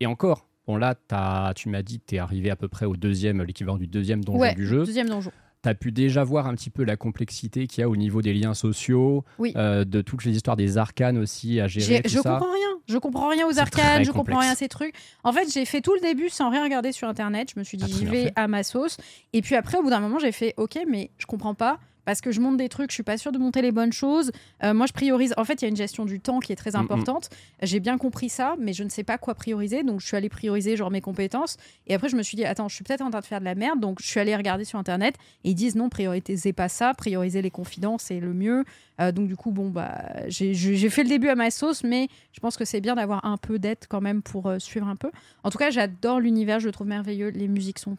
Et 0.00 0.06
encore, 0.06 0.46
bon 0.66 0.76
là, 0.76 0.94
t'as- 0.94 1.52
tu 1.56 1.70
m'as 1.70 1.82
dit 1.82 1.98
que 1.98 2.04
tu 2.08 2.14
es 2.16 2.18
arrivé 2.18 2.50
à 2.50 2.56
peu 2.56 2.68
près 2.68 2.84
au 2.86 2.94
deuxième, 2.96 3.42
l'équivalent 3.42 3.78
du 3.78 3.86
deuxième 3.86 4.22
donjon 4.22 4.38
Ouais, 4.40 4.54
du 4.54 4.66
jeu. 4.66 4.84
deuxième 4.84 5.08
donjon. 5.08 5.32
Tu 5.62 5.68
as 5.68 5.74
pu 5.74 5.90
déjà 5.90 6.22
voir 6.22 6.46
un 6.46 6.54
petit 6.54 6.70
peu 6.70 6.84
la 6.84 6.96
complexité 6.96 7.66
qu'il 7.66 7.80
y 7.80 7.84
a 7.84 7.88
au 7.88 7.96
niveau 7.96 8.22
des 8.22 8.32
liens 8.32 8.54
sociaux, 8.54 9.24
Oui. 9.38 9.52
euh, 9.56 9.84
de 9.84 10.00
toutes 10.02 10.24
les 10.24 10.36
histoires 10.36 10.56
des 10.56 10.78
arcanes 10.78 11.18
aussi 11.18 11.58
à 11.60 11.66
gérer. 11.66 12.00
Tout 12.02 12.10
je 12.10 12.20
ça. 12.20 12.30
comprends 12.38 12.52
rien. 12.52 12.68
Je 12.88 12.96
comprends 12.98 13.28
rien 13.28 13.46
aux 13.46 13.58
arcanes, 13.58 14.04
je 14.04 14.12
comprends 14.12 14.38
rien 14.38 14.52
à 14.52 14.54
ces 14.54 14.68
trucs. 14.68 14.94
En 15.24 15.32
fait, 15.32 15.52
j'ai 15.52 15.64
fait 15.64 15.80
tout 15.80 15.92
le 15.94 16.00
début 16.00 16.28
sans 16.30 16.48
rien 16.50 16.62
regarder 16.64 16.92
sur 16.92 17.08
internet. 17.08 17.50
Je 17.54 17.58
me 17.60 17.64
suis 17.64 17.76
dit, 17.76 17.84
Ah, 17.86 17.92
j'y 17.98 18.04
vais 18.06 18.24
fait. 18.26 18.32
à 18.36 18.46
ma 18.48 18.62
sauce. 18.62 18.96
Et 19.32 19.42
puis 19.42 19.56
après, 19.56 19.76
au 19.78 19.82
bout 19.82 19.90
d'un 19.90 20.00
moment, 20.00 20.18
j'ai 20.18 20.32
fait, 20.32 20.54
ok, 20.56 20.78
mais 20.88 21.10
je 21.18 21.26
comprends 21.26 21.54
pas. 21.54 21.78
Parce 22.08 22.22
que 22.22 22.32
je 22.32 22.40
monte 22.40 22.56
des 22.56 22.70
trucs, 22.70 22.90
je 22.90 22.94
suis 22.94 23.02
pas 23.02 23.18
sûre 23.18 23.32
de 23.32 23.38
monter 23.38 23.60
les 23.60 23.70
bonnes 23.70 23.92
choses. 23.92 24.32
Euh, 24.64 24.72
moi, 24.72 24.86
je 24.86 24.94
priorise. 24.94 25.34
En 25.36 25.44
fait, 25.44 25.60
il 25.60 25.66
y 25.66 25.66
a 25.66 25.68
une 25.68 25.76
gestion 25.76 26.06
du 26.06 26.20
temps 26.20 26.38
qui 26.38 26.52
est 26.52 26.56
très 26.56 26.70
mm. 26.70 26.76
importante. 26.76 27.28
J'ai 27.60 27.80
bien 27.80 27.98
compris 27.98 28.30
ça, 28.30 28.56
mais 28.58 28.72
je 28.72 28.82
ne 28.82 28.88
sais 28.88 29.04
pas 29.04 29.18
quoi 29.18 29.34
prioriser. 29.34 29.82
Donc, 29.82 30.00
je 30.00 30.06
suis 30.06 30.16
allée 30.16 30.30
prioriser 30.30 30.74
genre 30.74 30.90
mes 30.90 31.02
compétences. 31.02 31.58
Et 31.86 31.92
après, 31.94 32.08
je 32.08 32.16
me 32.16 32.22
suis 32.22 32.34
dit, 32.34 32.46
attends, 32.46 32.66
je 32.66 32.74
suis 32.74 32.82
peut-être 32.82 33.02
en 33.02 33.10
train 33.10 33.20
de 33.20 33.26
faire 33.26 33.40
de 33.40 33.44
la 33.44 33.54
merde. 33.54 33.80
Donc, 33.80 34.00
je 34.00 34.06
suis 34.06 34.18
allée 34.18 34.34
regarder 34.34 34.64
sur 34.64 34.78
internet. 34.78 35.16
Et 35.44 35.50
ils 35.50 35.54
disent 35.54 35.76
non, 35.76 35.90
priorisez 35.90 36.54
pas 36.54 36.70
ça. 36.70 36.94
Priorisez 36.94 37.42
les 37.42 37.50
confidences, 37.50 38.04
c'est 38.04 38.20
le 38.20 38.32
mieux. 38.32 38.64
Euh, 39.02 39.12
donc, 39.12 39.28
du 39.28 39.36
coup, 39.36 39.50
bon, 39.50 39.68
bah, 39.68 40.00
j'ai 40.28 40.88
fait 40.88 41.02
le 41.02 41.10
début 41.10 41.28
à 41.28 41.34
ma 41.34 41.50
sauce, 41.50 41.84
mais 41.84 42.08
je 42.32 42.40
pense 42.40 42.56
que 42.56 42.64
c'est 42.64 42.80
bien 42.80 42.94
d'avoir 42.94 43.22
un 43.26 43.36
peu 43.36 43.58
d'aide 43.58 43.84
quand 43.86 44.00
même 44.00 44.22
pour 44.22 44.46
euh, 44.46 44.58
suivre 44.58 44.88
un 44.88 44.96
peu. 44.96 45.10
En 45.44 45.50
tout 45.50 45.58
cas, 45.58 45.68
j'adore 45.68 46.20
l'univers, 46.20 46.58
je 46.58 46.64
le 46.64 46.72
trouve 46.72 46.86
merveilleux. 46.86 47.28
Les 47.28 47.48
musiques 47.48 47.78
sont 47.78 47.98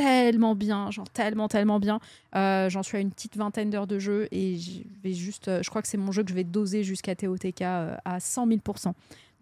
tellement 0.00 0.54
bien, 0.54 0.90
genre 0.90 1.08
tellement, 1.10 1.48
tellement 1.48 1.78
bien. 1.80 1.98
Euh, 2.34 2.68
J'en 2.70 2.82
suis 2.82 2.96
à 2.96 3.00
une 3.00 3.10
petite 3.10 3.36
vingtaine 3.36 3.70
d'heures 3.70 3.86
de 3.86 3.98
jeu 3.98 4.28
et 4.32 4.56
je 4.58 4.80
vais 5.02 5.12
juste, 5.14 5.48
euh, 5.48 5.60
je 5.62 5.70
crois 5.70 5.82
que 5.82 5.88
c'est 5.88 5.96
mon 5.96 6.12
jeu 6.12 6.22
que 6.22 6.30
je 6.30 6.34
vais 6.34 6.44
doser 6.44 6.82
jusqu'à 6.84 7.14
TOTK 7.14 7.62
euh, 7.62 7.96
à 8.04 8.20
100 8.20 8.46
000 8.48 8.60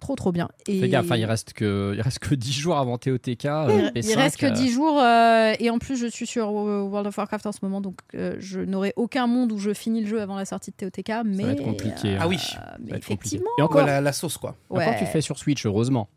Trop, 0.00 0.16
trop 0.16 0.32
bien. 0.32 0.48
Et 0.66 0.80
Fais 0.80 0.88
gaffe, 0.90 1.10
hein, 1.12 1.16
il 1.16 1.24
reste 1.24 1.52
que 1.54 1.94
il 1.96 2.02
reste 2.02 2.18
que 2.18 2.34
10 2.34 2.52
jours 2.52 2.76
avant 2.76 2.98
TOTK. 2.98 3.44
euh, 3.46 3.90
il, 3.94 4.02
il 4.02 4.02
P5, 4.02 4.16
reste 4.16 4.36
que 4.36 4.46
euh, 4.46 4.50
10 4.50 4.70
jours 4.70 5.00
euh, 5.00 5.54
et 5.58 5.70
en 5.70 5.78
plus 5.78 5.96
je 5.96 6.06
suis 6.06 6.26
sur 6.26 6.50
World 6.52 7.06
of 7.06 7.16
Warcraft 7.16 7.46
en 7.46 7.52
ce 7.52 7.60
moment 7.62 7.80
donc 7.80 7.96
euh, 8.14 8.34
je 8.38 8.60
n'aurai 8.60 8.92
aucun 8.96 9.26
monde 9.26 9.50
où 9.52 9.58
je 9.58 9.72
finis 9.72 10.02
le 10.02 10.08
jeu 10.08 10.20
avant 10.20 10.36
la 10.36 10.44
sortie 10.44 10.72
de 10.72 10.76
TOTK 10.90 11.10
mais 11.24 11.44
va 11.44 11.52
être 11.52 11.62
compliqué, 11.64 12.16
hein. 12.16 12.18
Ah 12.20 12.28
oui. 12.28 12.38
mais 12.80 12.98
effectivement 12.98 13.48
Et 13.58 13.62
encore, 13.62 13.82
Ouais, 13.82 13.86
la, 13.86 14.00
la 14.02 14.12
sauce, 14.12 14.36
quoi. 14.36 14.56
encore, 14.68 14.86
ouais. 14.86 14.98
tu 14.98 15.06
fais 15.06 15.20
sur 15.22 15.38
Switch, 15.38 15.64
heureusement. 15.64 16.08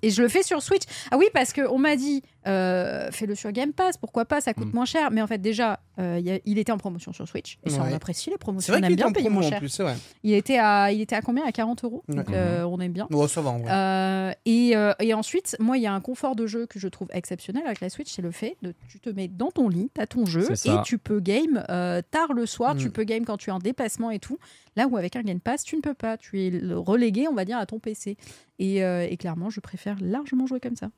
Et 0.00 0.10
je 0.10 0.22
le 0.22 0.28
fais 0.28 0.44
sur 0.44 0.62
Switch. 0.62 0.84
Ah 1.10 1.18
oui, 1.18 1.26
parce 1.34 1.52
qu'on 1.52 1.76
m'a 1.78 1.96
dit, 1.96 2.22
euh, 2.48 3.10
fais-le 3.12 3.34
sur 3.34 3.52
Game 3.52 3.72
Pass, 3.72 3.96
pourquoi 3.98 4.24
pas, 4.24 4.40
ça 4.40 4.54
coûte 4.54 4.68
Mm. 4.72 4.74
moins 4.74 4.84
cher. 4.84 5.10
Mais 5.10 5.20
en 5.22 5.26
fait, 5.26 5.38
déjà, 5.38 5.80
euh, 5.98 6.16
il 6.18 6.24
y 6.26 6.30
a- 6.32 6.38
il 6.44 6.58
était 6.58 6.72
en 6.72 6.78
promotion 6.78 7.12
sur 7.12 7.28
Switch. 7.28 7.58
Et 7.64 7.70
ça, 7.70 7.82
Ouais. 7.82 7.88
on 7.92 7.94
apprécie 7.94 8.30
les 8.30 8.34
C'est 8.34 8.38
promotions. 8.38 8.72
vrai 8.72 8.78
on 8.78 8.80
qu'il 8.82 8.86
aime 8.86 8.92
était 8.94 9.02
bien 9.02 9.10
en 9.10 9.12
payer 9.12 9.26
promo 9.26 9.40
moins 9.40 9.46
en 9.46 9.50
cher. 9.50 9.58
plus, 9.58 9.68
c'est 9.68 9.82
vrai. 9.82 9.96
Il 10.22 10.32
était, 10.32 10.58
à, 10.58 10.90
il 10.92 11.00
était 11.00 11.16
à 11.16 11.20
combien? 11.22 11.44
À 11.44 11.52
40 11.52 11.84
euros? 11.84 12.02
Donc 12.08 12.30
euh, 12.30 12.62
on 12.64 12.80
aime 12.80 12.92
bien. 12.92 13.06
Ouais, 13.10 13.28
ça 13.28 13.40
va 13.42 13.50
en 13.50 13.58
vrai. 13.58 13.70
Euh, 13.70 14.32
et, 14.46 14.76
euh, 14.76 14.92
et 15.00 15.14
ensuite, 15.14 15.56
moi, 15.60 15.76
il 15.76 15.82
y 15.82 15.86
a 15.86 15.92
un 15.92 16.00
confort 16.00 16.34
de 16.36 16.46
jeu 16.46 16.66
que 16.66 16.78
je 16.78 16.88
trouve 16.88 17.08
exceptionnel 17.12 17.62
avec 17.66 17.80
la 17.80 17.90
Switch, 17.90 18.10
c'est 18.12 18.22
le 18.22 18.30
fait 18.30 18.56
de 18.62 18.74
tu 18.88 18.98
te 19.00 19.10
mets 19.10 19.28
dans 19.28 19.50
ton 19.50 19.68
lit, 19.68 19.90
tu 19.94 20.00
as 20.00 20.06
ton 20.06 20.24
jeu 20.26 20.46
et 20.52 20.82
tu 20.84 20.98
peux 20.98 21.20
game 21.20 21.64
euh, 21.70 22.00
tard 22.10 22.32
le 22.32 22.46
soir, 22.46 22.74
Mm. 22.74 22.78
tu 22.78 22.90
peux 22.90 23.04
game 23.04 23.24
quand 23.24 23.36
tu 23.36 23.50
es 23.50 23.52
en 23.52 23.58
déplacement 23.58 24.10
et 24.10 24.18
tout. 24.18 24.38
Là 24.76 24.86
où 24.86 24.96
avec 24.96 25.16
un 25.16 25.22
Game 25.22 25.40
Pass, 25.40 25.64
tu 25.64 25.74
ne 25.76 25.80
peux 25.80 25.94
pas, 25.94 26.16
tu 26.16 26.40
es 26.40 26.52
relégué, 26.72 27.26
on 27.28 27.34
va 27.34 27.44
dire, 27.44 27.58
à 27.58 27.66
ton 27.66 27.80
PC. 27.80 28.16
Et, 28.60 28.84
euh, 28.84 29.06
et 29.08 29.16
clairement, 29.16 29.50
je 29.50 29.58
préfère 29.60 29.96
largement 30.00 30.46
jouer 30.46 30.60
comme 30.60 30.76
ça. 30.76 30.90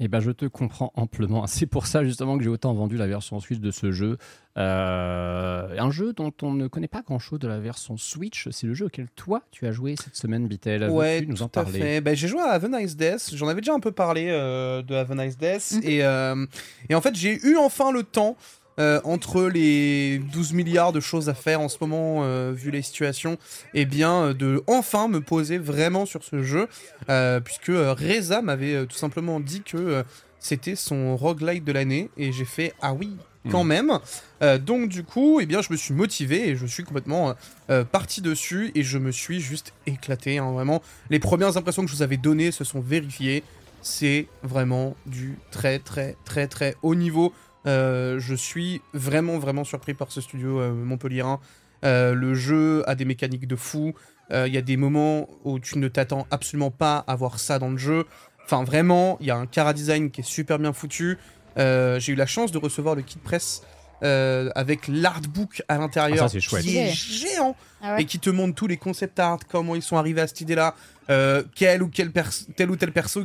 Eh 0.00 0.08
ben, 0.08 0.20
je 0.20 0.32
te 0.32 0.46
comprends 0.46 0.92
amplement. 0.96 1.46
C'est 1.48 1.66
pour 1.66 1.86
ça 1.86 2.04
justement 2.04 2.36
que 2.36 2.42
j'ai 2.44 2.50
autant 2.50 2.74
vendu 2.74 2.96
la 2.96 3.06
version 3.06 3.38
Switch 3.40 3.60
de 3.60 3.70
ce 3.70 3.92
jeu. 3.92 4.18
Euh, 4.56 5.76
un 5.78 5.90
jeu 5.90 6.12
dont 6.12 6.32
on 6.42 6.52
ne 6.52 6.66
connaît 6.66 6.88
pas 6.88 7.02
grand-chose 7.02 7.38
de 7.38 7.48
la 7.48 7.58
version 7.60 7.96
Switch. 7.96 8.48
C'est 8.50 8.66
le 8.66 8.74
jeu 8.74 8.86
auquel 8.86 9.08
toi 9.14 9.42
tu 9.50 9.66
as 9.66 9.72
joué 9.72 9.94
cette 9.96 10.16
semaine, 10.16 10.46
Bitel. 10.48 10.88
Ouais, 10.90 11.22
nous 11.22 11.42
en 11.42 11.46
à 11.46 11.48
parler? 11.48 11.78
fait. 11.80 12.00
Ben, 12.00 12.14
j'ai 12.16 12.28
joué 12.28 12.40
à 12.40 12.50
Have 12.50 12.64
a 12.64 12.80
Nice 12.80 12.96
Death. 12.96 13.30
J'en 13.34 13.48
avais 13.48 13.60
déjà 13.60 13.74
un 13.74 13.80
peu 13.80 13.92
parlé 13.92 14.26
euh, 14.30 14.82
de 14.82 14.94
Have 14.94 15.12
a 15.12 15.14
Nice 15.24 15.36
Death. 15.38 15.72
Mhm. 15.74 15.80
et, 15.84 16.02
euh, 16.04 16.46
et 16.88 16.94
en 16.94 17.00
fait, 17.00 17.14
j'ai 17.14 17.38
eu 17.46 17.56
enfin 17.56 17.92
le 17.92 18.02
temps, 18.02 18.36
euh, 18.80 19.00
entre 19.04 19.44
les 19.44 20.18
12 20.18 20.52
milliards 20.52 20.92
de 20.92 21.00
choses 21.00 21.28
à 21.28 21.34
faire 21.34 21.60
en 21.60 21.68
ce 21.68 21.76
moment, 21.80 22.22
euh, 22.24 22.52
vu 22.54 22.70
les 22.70 22.82
situations, 22.82 23.38
et 23.72 23.84
bien, 23.86 24.12
euh, 24.26 24.34
de 24.34 24.62
enfin 24.66 25.08
me 25.08 25.20
poser 25.20 25.58
vraiment 25.58 26.06
sur 26.06 26.24
ce 26.24 26.42
jeu. 26.42 26.68
puisque 27.44 27.66
Reza 27.68 28.42
m'avait 28.42 28.86
tout 28.86 28.96
simplement 28.96 29.38
dit 29.40 29.62
que 29.62 30.04
c'était 30.38 30.76
son 30.76 31.16
roguelite 31.16 31.64
de 31.64 31.72
l'année. 31.72 32.10
Et 32.16 32.32
j'ai 32.32 32.44
fait 32.44 32.74
Ah 32.82 32.92
oui, 32.94 33.16
quand 33.50 33.62
Mhm. 33.64 33.68
même. 33.68 33.98
Euh, 34.42 34.58
donc, 34.58 34.88
du 34.88 35.04
coup, 35.04 35.38
eh 35.40 35.46
bien, 35.46 35.62
je 35.62 35.68
me 35.72 35.76
suis 35.76 35.94
motivé 35.94 36.48
et 36.48 36.56
je 36.56 36.66
suis 36.66 36.82
complètement. 36.84 37.34
euh, 37.70 37.82
parti 37.84 38.20
dessus 38.20 38.72
et 38.74 38.82
je 38.82 38.98
me 38.98 39.10
suis 39.10 39.40
juste 39.40 39.72
éclaté. 39.86 40.36
hein, 40.38 40.50
vraiment, 40.52 40.82
les 41.10 41.18
premières 41.18 41.56
impressions 41.56 41.82
que 41.84 41.90
je 41.90 41.96
vous 41.96 42.02
avais 42.02 42.18
données 42.18 42.50
se 42.52 42.62
sont 42.64 42.80
vérifiées. 42.80 43.42
C'est 43.80 44.26
vraiment 44.42 44.96
du 45.06 45.38
très 45.50 45.78
très 45.78 46.16
très 46.24 46.46
très 46.46 46.74
haut 46.82 46.94
niveau. 46.94 47.32
Euh, 47.66 48.18
je 48.18 48.34
suis 48.34 48.82
vraiment 48.92 49.38
vraiment 49.38 49.64
surpris 49.64 49.94
par 49.94 50.12
ce 50.12 50.20
studio 50.20 50.60
euh, 50.60 50.72
montpelliérain. 50.72 51.40
Euh, 51.84 52.14
le 52.14 52.34
jeu 52.34 52.82
a 52.88 52.94
des 52.94 53.04
mécaniques 53.04 53.46
de 53.46 53.56
fou. 53.56 53.94
Euh, 54.32 54.46
Il 54.48 54.54
y 54.54 54.58
a 54.58 54.62
des 54.62 54.76
moments 54.76 55.28
où 55.44 55.58
tu 55.58 55.78
ne 55.78 55.88
t'attends 55.88 56.26
absolument 56.30 56.70
pas 56.70 57.04
à 57.06 57.14
voir 57.16 57.38
ça 57.38 57.58
dans 57.58 57.70
le 57.70 57.76
jeu. 57.78 58.06
Enfin 58.44 58.64
vraiment, 58.64 59.16
il 59.20 59.26
y 59.26 59.30
a 59.30 59.36
un 59.36 59.46
cara 59.46 59.72
design 59.72 60.10
qui 60.10 60.20
est 60.20 60.24
super 60.24 60.58
bien 60.58 60.72
foutu. 60.72 61.18
Euh, 61.58 61.98
J'ai 62.00 62.12
eu 62.12 62.16
la 62.16 62.26
chance 62.26 62.52
de 62.52 62.58
recevoir 62.58 62.94
le 62.94 63.02
kit 63.02 63.18
presse 63.18 63.62
euh, 64.02 64.50
avec 64.54 64.88
l'artbook 64.88 65.62
à 65.68 65.78
l'intérieur 65.78 66.26
Ah, 66.30 66.38
qui 66.60 66.76
est 66.76 66.92
géant 66.92 67.56
Ah 67.82 68.00
et 68.00 68.04
qui 68.06 68.18
te 68.18 68.28
montre 68.28 68.54
tous 68.54 68.66
les 68.66 68.76
concept 68.76 69.18
art, 69.18 69.38
comment 69.48 69.74
ils 69.74 69.82
sont 69.82 69.96
arrivés 69.96 70.20
à 70.20 70.26
cette 70.26 70.40
idée-là, 70.40 70.74
euh, 71.10 71.42
quel 71.54 71.82
ou 71.82 71.88
quel 71.88 72.10
tel 72.56 72.70
ou 72.70 72.76
tel 72.76 72.92
perso, 72.92 73.24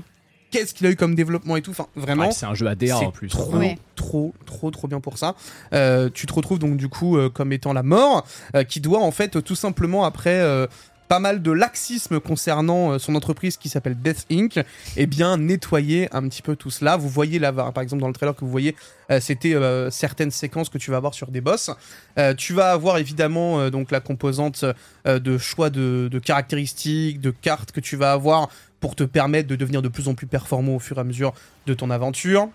qu'est-ce 0.52 0.74
qu'il 0.74 0.88
a 0.88 0.90
eu 0.92 0.96
comme 0.96 1.16
développement 1.16 1.56
et 1.58 1.62
tout. 1.62 1.72
Enfin, 1.72 1.88
vraiment, 1.96 2.26
Ouais, 2.28 2.32
c'est 2.32 2.46
un 2.46 2.56
jeu 2.56 2.68
ADA 2.68 2.88
c'est 2.88 3.06
en 3.06 3.12
plus. 3.12 3.30
Trop, 3.30 3.56
Ouais. 3.58 3.78
trop, 3.96 4.34
trop, 4.46 4.72
trop 4.72 4.88
bien 4.88 5.00
pour 5.00 5.18
ça. 5.18 5.36
Euh, 5.74 6.10
tu 6.14 6.26
te 6.26 6.34
retrouves 6.34 6.60
donc 6.60 6.78
du 6.78 6.90
coup 6.90 7.18
euh, 7.18 7.30
comme 7.30 7.52
étant 7.54 7.74
la 7.74 7.84
mort, 7.84 8.26
euh, 8.56 8.64
qui 8.64 8.80
doit 8.82 9.00
en 9.02 9.12
fait 9.12 9.42
tout 9.44 9.56
simplement 9.56 10.06
après 10.06 10.36
euh, 10.40 10.68
pas 11.08 11.20
mal 11.20 11.42
de 11.42 11.52
laxisme 11.52 12.20
concernant 12.20 12.92
euh, 12.92 13.00
son 13.00 13.16
entreprise 13.16 13.58
qui 13.58 13.68
s'appelle 13.68 13.98
Death 14.00 14.28
Inc. 14.32 14.60
Et 14.96 15.08
bien 15.08 15.38
nettoyer 15.38 16.08
un 16.12 16.28
petit 16.30 16.44
peu 16.44 16.56
tout 16.56 16.70
cela. 16.70 16.98
Vous 16.98 17.10
voyez 17.10 17.40
là, 17.40 17.52
par 17.52 17.82
exemple 17.82 18.02
dans 18.02 18.08
le 18.08 18.14
trailer 18.14 18.36
que 18.36 18.42
vous 18.46 18.52
voyez, 18.52 18.76
euh, 19.10 19.20
c'était 19.20 19.56
euh, 19.56 19.90
certaines 19.90 20.30
séquences 20.30 20.70
que 20.70 20.78
tu 20.78 20.92
vas 20.92 20.98
avoir 20.98 21.16
sur 21.16 21.32
des 21.32 21.42
boss. 21.42 21.72
Euh, 22.20 22.36
tu 22.36 22.54
vas 22.54 22.72
avoir 22.72 23.00
évidemment 23.00 23.60
euh, 23.60 23.70
donc 23.72 23.90
la 23.90 24.02
composante 24.02 24.64
euh, 25.08 25.18
de 25.20 25.40
choix 25.40 25.72
de, 25.72 26.10
de 26.12 26.20
caractéristiques, 26.20 27.20
de 27.22 27.32
cartes 27.32 27.72
que 27.72 27.80
tu 27.80 27.96
vas 27.96 28.12
avoir 28.12 28.50
pour 28.80 28.96
te 28.96 29.04
permettre 29.04 29.48
de 29.48 29.56
devenir 29.56 29.82
de 29.82 29.90
plus 29.90 30.08
en 30.08 30.16
plus 30.16 30.28
performant 30.28 30.76
au 30.76 30.80
fur 30.80 30.98
et 30.98 31.02
à 31.02 31.04
mesure 31.04 31.34
de 31.66 31.74
ton 31.74 31.90
aventure. 31.90 32.50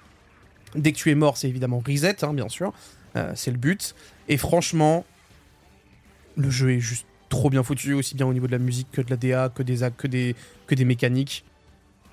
Dès 0.75 0.93
que 0.93 0.97
tu 0.97 1.11
es 1.11 1.15
mort, 1.15 1.37
c'est 1.37 1.49
évidemment 1.49 1.83
reset, 1.87 2.25
hein, 2.25 2.33
bien 2.33 2.49
sûr. 2.49 2.73
Euh, 3.17 3.33
c'est 3.35 3.51
le 3.51 3.59
but. 3.59 3.95
Et 4.29 4.37
franchement, 4.37 5.05
le 6.37 6.51
jeu 6.51 6.73
est 6.73 6.81
juste 6.81 7.07
trop 7.29 7.51
bien 7.51 7.63
foutu, 7.63 7.95
aussi 7.95 8.15
bien 8.15 8.27
au 8.27 8.33
niveau 8.33 8.47
de 8.47 8.53
la 8.53 8.59
musique 8.59 8.91
que 8.91 9.01
de 9.01 9.11
la 9.11 9.17
DA, 9.17 9.49
que 9.55 9.63
des, 9.63 9.89
que 9.97 10.07
des, 10.07 10.35
que 10.67 10.75
des 10.75 10.85
mécaniques. 10.85 11.45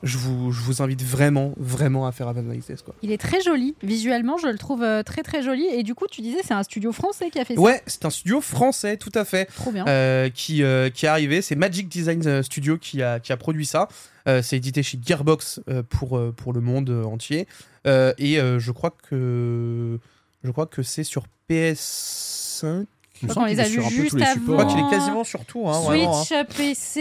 Je 0.03 0.17
vous, 0.17 0.51
je 0.51 0.61
vous 0.61 0.81
invite 0.81 1.03
vraiment, 1.03 1.53
vraiment 1.57 2.07
à 2.07 2.11
faire 2.11 2.27
Avanade 2.27 2.63
Test, 2.65 2.83
quoi. 2.83 2.95
Il 3.03 3.11
est 3.11 3.17
très 3.19 3.41
joli. 3.41 3.75
Visuellement, 3.83 4.37
je 4.37 4.47
le 4.47 4.57
trouve 4.57 4.81
euh, 4.83 5.03
très 5.03 5.21
très 5.21 5.43
joli. 5.43 5.65
Et 5.65 5.83
du 5.83 5.93
coup, 5.95 6.05
tu 6.09 6.21
disais, 6.21 6.39
c'est 6.43 6.53
un 6.53 6.63
studio 6.63 6.91
français 6.91 7.29
qui 7.29 7.39
a 7.39 7.45
fait 7.45 7.55
ça. 7.55 7.61
Ouais, 7.61 7.81
c'est 7.85 8.05
un 8.05 8.09
studio 8.09 8.41
français, 8.41 8.97
tout 8.97 9.11
à 9.13 9.25
fait. 9.25 9.45
Trop 9.45 9.71
bien. 9.71 9.85
euh, 9.87 10.29
qui, 10.29 10.63
euh, 10.63 10.89
qui 10.89 11.05
est 11.05 11.09
arrivé. 11.09 11.41
C'est 11.41 11.55
Magic 11.55 11.87
Design 11.87 12.41
Studio 12.43 12.77
qui 12.77 13.01
a, 13.03 13.19
qui 13.19 13.31
a 13.31 13.37
produit 13.37 13.65
ça. 13.65 13.87
Euh, 14.27 14.41
c'est 14.41 14.57
édité 14.57 14.83
chez 14.83 14.99
Gearbox 15.03 15.61
pour, 15.89 16.19
pour 16.35 16.53
le 16.53 16.61
monde 16.61 16.89
entier. 17.05 17.47
Et 17.85 18.37
je 18.37 18.71
crois 18.71 18.95
que 19.09 19.99
je 20.43 20.49
crois 20.51 20.65
que 20.65 20.81
c'est 20.83 21.03
sur 21.03 21.25
PS5. 21.49 22.85
Je 23.21 23.27
crois 23.27 23.43
qu'on 23.43 23.45
les 23.45 23.51
qu'il 23.51 23.59
est 23.59 23.63
a 23.63 23.67
vus 23.67 23.81
juste 23.91 24.15
avant. 24.21 24.33
Je 24.35 24.51
crois 24.51 24.65
qu'il 24.65 24.79
est 24.79 24.83
Oh. 24.85 24.89
quasiment 24.89 25.23
sur 25.23 25.45
tout. 25.45 25.67
Hein, 25.69 25.79
vraiment, 25.81 26.19
hein. 26.19 26.23
Switch, 26.23 26.57
PC, 26.57 26.99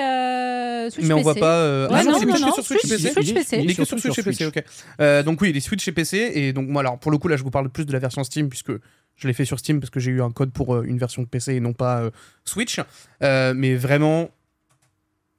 euh, 0.00 0.90
Switch 0.90 1.06
Mais 1.06 1.14
on 1.14 1.22
voit 1.22 1.34
PC. 1.34 1.40
pas. 1.40 1.52
euh, 1.54 1.88
Ouais, 1.88 1.94
ah 1.98 2.04
non, 2.04 2.12
non, 2.12 2.18
c'est 2.18 2.26
non, 2.26 2.52
sur 2.52 2.64
Switch, 2.64 2.80
Switch, 2.80 2.90
PC. 3.02 3.12
Switch 3.12 3.26
Il 3.28 3.30
est- 3.30 3.34
PC. 3.34 3.60
il 3.62 3.70
est 3.70 3.74
que 3.74 3.84
sur 3.84 3.98
Switch 3.98 4.18
et 4.18 4.22
PC, 4.22 4.46
ok. 4.46 4.62
Euh, 5.00 5.22
donc 5.22 5.40
oui, 5.40 5.50
il 5.50 5.56
est 5.56 5.60
Switch 5.60 5.86
et 5.88 5.92
PC. 5.92 6.32
Et 6.34 6.52
donc 6.52 6.68
moi, 6.68 6.80
alors 6.82 6.98
pour 6.98 7.10
le 7.10 7.18
coup, 7.18 7.28
là, 7.28 7.36
je 7.36 7.42
vous 7.42 7.50
parle 7.50 7.68
plus 7.70 7.84
de 7.86 7.92
la 7.92 7.98
version 7.98 8.22
Steam 8.24 8.48
puisque 8.48 8.72
je 9.16 9.26
l'ai 9.28 9.34
fait 9.34 9.44
sur 9.44 9.58
Steam 9.58 9.80
parce 9.80 9.90
que 9.90 10.00
j'ai 10.00 10.10
eu 10.10 10.22
un 10.22 10.30
code 10.30 10.50
pour 10.52 10.82
une 10.82 10.98
version 10.98 11.22
de 11.22 11.26
PC 11.28 11.54
et 11.54 11.60
non 11.60 11.72
pas 11.72 12.00
euh, 12.00 12.10
Switch. 12.44 12.80
Euh, 13.22 13.52
mais 13.54 13.74
vraiment, 13.74 14.30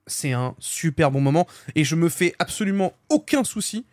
c'est 0.07 0.31
un 0.33 0.55
super 0.59 1.11
bon 1.11 1.21
moment 1.21 1.47
et 1.75 1.83
je 1.83 1.95
me 1.95 2.09
fais 2.09 2.33
absolument 2.39 2.93
aucun 3.09 3.43
souci 3.43 3.85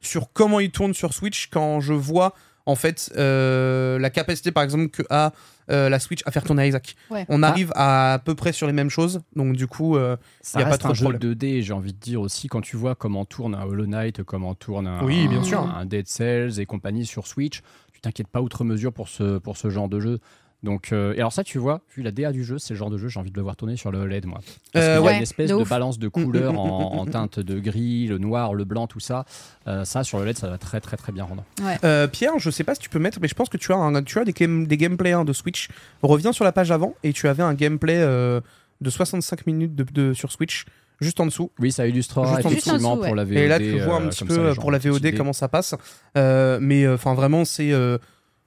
sur 0.00 0.32
comment 0.32 0.60
il 0.60 0.70
tourne 0.70 0.94
sur 0.94 1.14
Switch 1.14 1.48
quand 1.50 1.80
je 1.80 1.92
vois 1.94 2.34
en 2.66 2.74
fait 2.76 3.10
euh, 3.16 3.98
la 3.98 4.10
capacité 4.10 4.52
par 4.52 4.62
exemple 4.62 4.88
que 4.88 5.02
a 5.10 5.32
euh, 5.70 5.88
la 5.88 5.98
Switch 5.98 6.20
à 6.26 6.30
faire 6.30 6.44
tourner 6.44 6.68
Isaac. 6.68 6.96
Ouais. 7.10 7.24
On 7.28 7.42
arrive 7.42 7.72
à, 7.74 8.14
à 8.14 8.18
peu 8.18 8.34
près 8.34 8.52
sur 8.52 8.66
les 8.66 8.72
mêmes 8.72 8.90
choses, 8.90 9.20
donc 9.36 9.56
du 9.56 9.66
coup, 9.66 9.96
euh, 9.96 10.16
Ça 10.40 10.60
y 10.60 10.62
a 10.62 10.66
pas 10.66 10.78
trop 10.78 10.88
un 10.88 10.92
de 10.92 10.96
jeu 10.96 11.04
problème. 11.08 11.32
2D, 11.34 11.62
j'ai 11.62 11.72
envie 11.72 11.92
de 11.92 11.98
dire 11.98 12.20
aussi, 12.20 12.48
quand 12.48 12.60
tu 12.60 12.76
vois 12.76 12.94
comment 12.94 13.24
tourne 13.24 13.54
un 13.54 13.62
Hollow 13.64 13.86
Knight, 13.86 14.22
comment 14.22 14.54
tourne 14.54 14.86
un, 14.86 15.02
Oui, 15.04 15.26
bien 15.28 15.40
un- 15.40 15.44
sûr. 15.44 15.60
un 15.60 15.84
Dead 15.86 16.06
Cells 16.06 16.58
et 16.60 16.66
compagnie 16.66 17.06
sur 17.06 17.26
Switch, 17.26 17.62
tu 17.92 18.00
t'inquiètes 18.00 18.28
pas 18.28 18.40
outre 18.42 18.64
mesure 18.64 18.92
pour 18.92 19.08
ce, 19.08 19.38
pour 19.38 19.56
ce 19.56 19.70
genre 19.70 19.88
de 19.88 20.00
jeu. 20.00 20.18
Donc, 20.64 20.92
euh, 20.92 21.12
et 21.14 21.18
alors 21.18 21.32
ça, 21.32 21.44
tu 21.44 21.58
vois, 21.58 21.82
vu 21.94 22.02
la 22.02 22.10
DA 22.10 22.32
du 22.32 22.42
jeu, 22.42 22.58
c'est 22.58 22.72
le 22.74 22.78
genre 22.78 22.88
de 22.90 22.96
jeu, 22.98 23.08
j'ai 23.08 23.20
envie 23.20 23.30
de 23.30 23.36
le 23.36 23.42
voir 23.42 23.54
tourner 23.54 23.76
sur 23.76 23.92
le 23.92 23.98
OLED, 23.98 24.24
moi. 24.26 24.40
Parce 24.72 24.84
Euh, 24.86 24.96
qu'il 24.96 25.04
y 25.04 25.06
a 25.06 25.10
ouais, 25.10 25.16
une 25.18 25.22
espèce 25.22 25.50
de 25.50 25.64
balance 25.64 25.98
de 25.98 26.06
Mm, 26.06 26.10
mm, 26.20 26.24
couleurs 26.24 26.52
mm, 26.54 26.58
en, 26.58 26.94
en 27.00 27.06
teinte 27.06 27.38
de 27.38 27.60
gris, 27.60 28.06
le 28.06 28.16
noir, 28.18 28.54
le 28.54 28.64
blanc, 28.64 28.86
tout 28.86 28.98
ça. 28.98 29.26
Euh, 29.68 29.84
ça, 29.84 30.02
sur 30.04 30.18
le 30.18 30.24
LED, 30.24 30.38
ça 30.38 30.48
va 30.48 30.56
très 30.58 30.80
très 30.80 30.96
très 30.96 31.12
bien 31.12 31.24
rendre. 31.24 31.44
Euh, 31.84 32.06
Pierre, 32.08 32.38
je 32.38 32.48
sais 32.50 32.64
pas 32.64 32.74
si 32.74 32.80
tu 32.80 32.88
peux 32.88 32.98
mettre, 32.98 33.18
mais 33.20 33.28
je 33.28 33.34
pense 33.34 33.48
que 33.50 33.58
tu 33.58 33.72
as, 33.72 33.76
un, 33.76 34.02
tu 34.02 34.18
as 34.18 34.24
des, 34.24 34.32
game- 34.32 34.66
des 34.66 34.76
gameplays 34.78 35.12
hein, 35.12 35.24
de 35.24 35.32
Switch. 35.34 35.68
Reviens 36.02 36.32
sur 36.32 36.44
la 36.44 36.52
page 36.52 36.70
avant 36.72 36.94
et 37.02 37.12
tu 37.12 37.28
avais 37.28 37.42
un 37.42 37.52
gameplay 37.54 37.98
euh, 37.98 38.40
de 38.80 38.88
65 38.90 39.46
minutes 39.46 39.74
de, 39.74 39.84
de- 39.84 40.12
sur 40.14 40.32
Switch, 40.32 40.64
juste 41.00 41.20
en 41.20 41.26
dessous. 41.26 41.50
Oui, 41.58 41.72
ça 41.72 41.86
illustrera 41.86 42.26
Juste 42.26 42.38
dessous. 42.38 42.48
effectivement 42.48 42.78
Juste 42.78 42.86
en 42.86 42.96
dessous, 42.96 43.06
pour 43.06 43.14
la 43.16 43.24
VOD. 43.24 43.36
et 43.36 43.48
là, 43.48 43.58
tu 43.58 43.78
vois 43.80 43.96
un 43.96 44.06
euh, 44.06 44.08
petit 44.08 44.24
peu 44.24 44.54
ça, 44.54 44.60
pour 44.60 44.70
la 44.72 44.78
VOD 44.78 45.14
comment 45.14 45.32
ça 45.34 45.48
passe. 45.48 45.74
Euh, 46.16 46.58
mais 46.60 46.88
enfin, 46.88 47.12
vraiment, 47.12 47.44
c'est. 47.44 47.70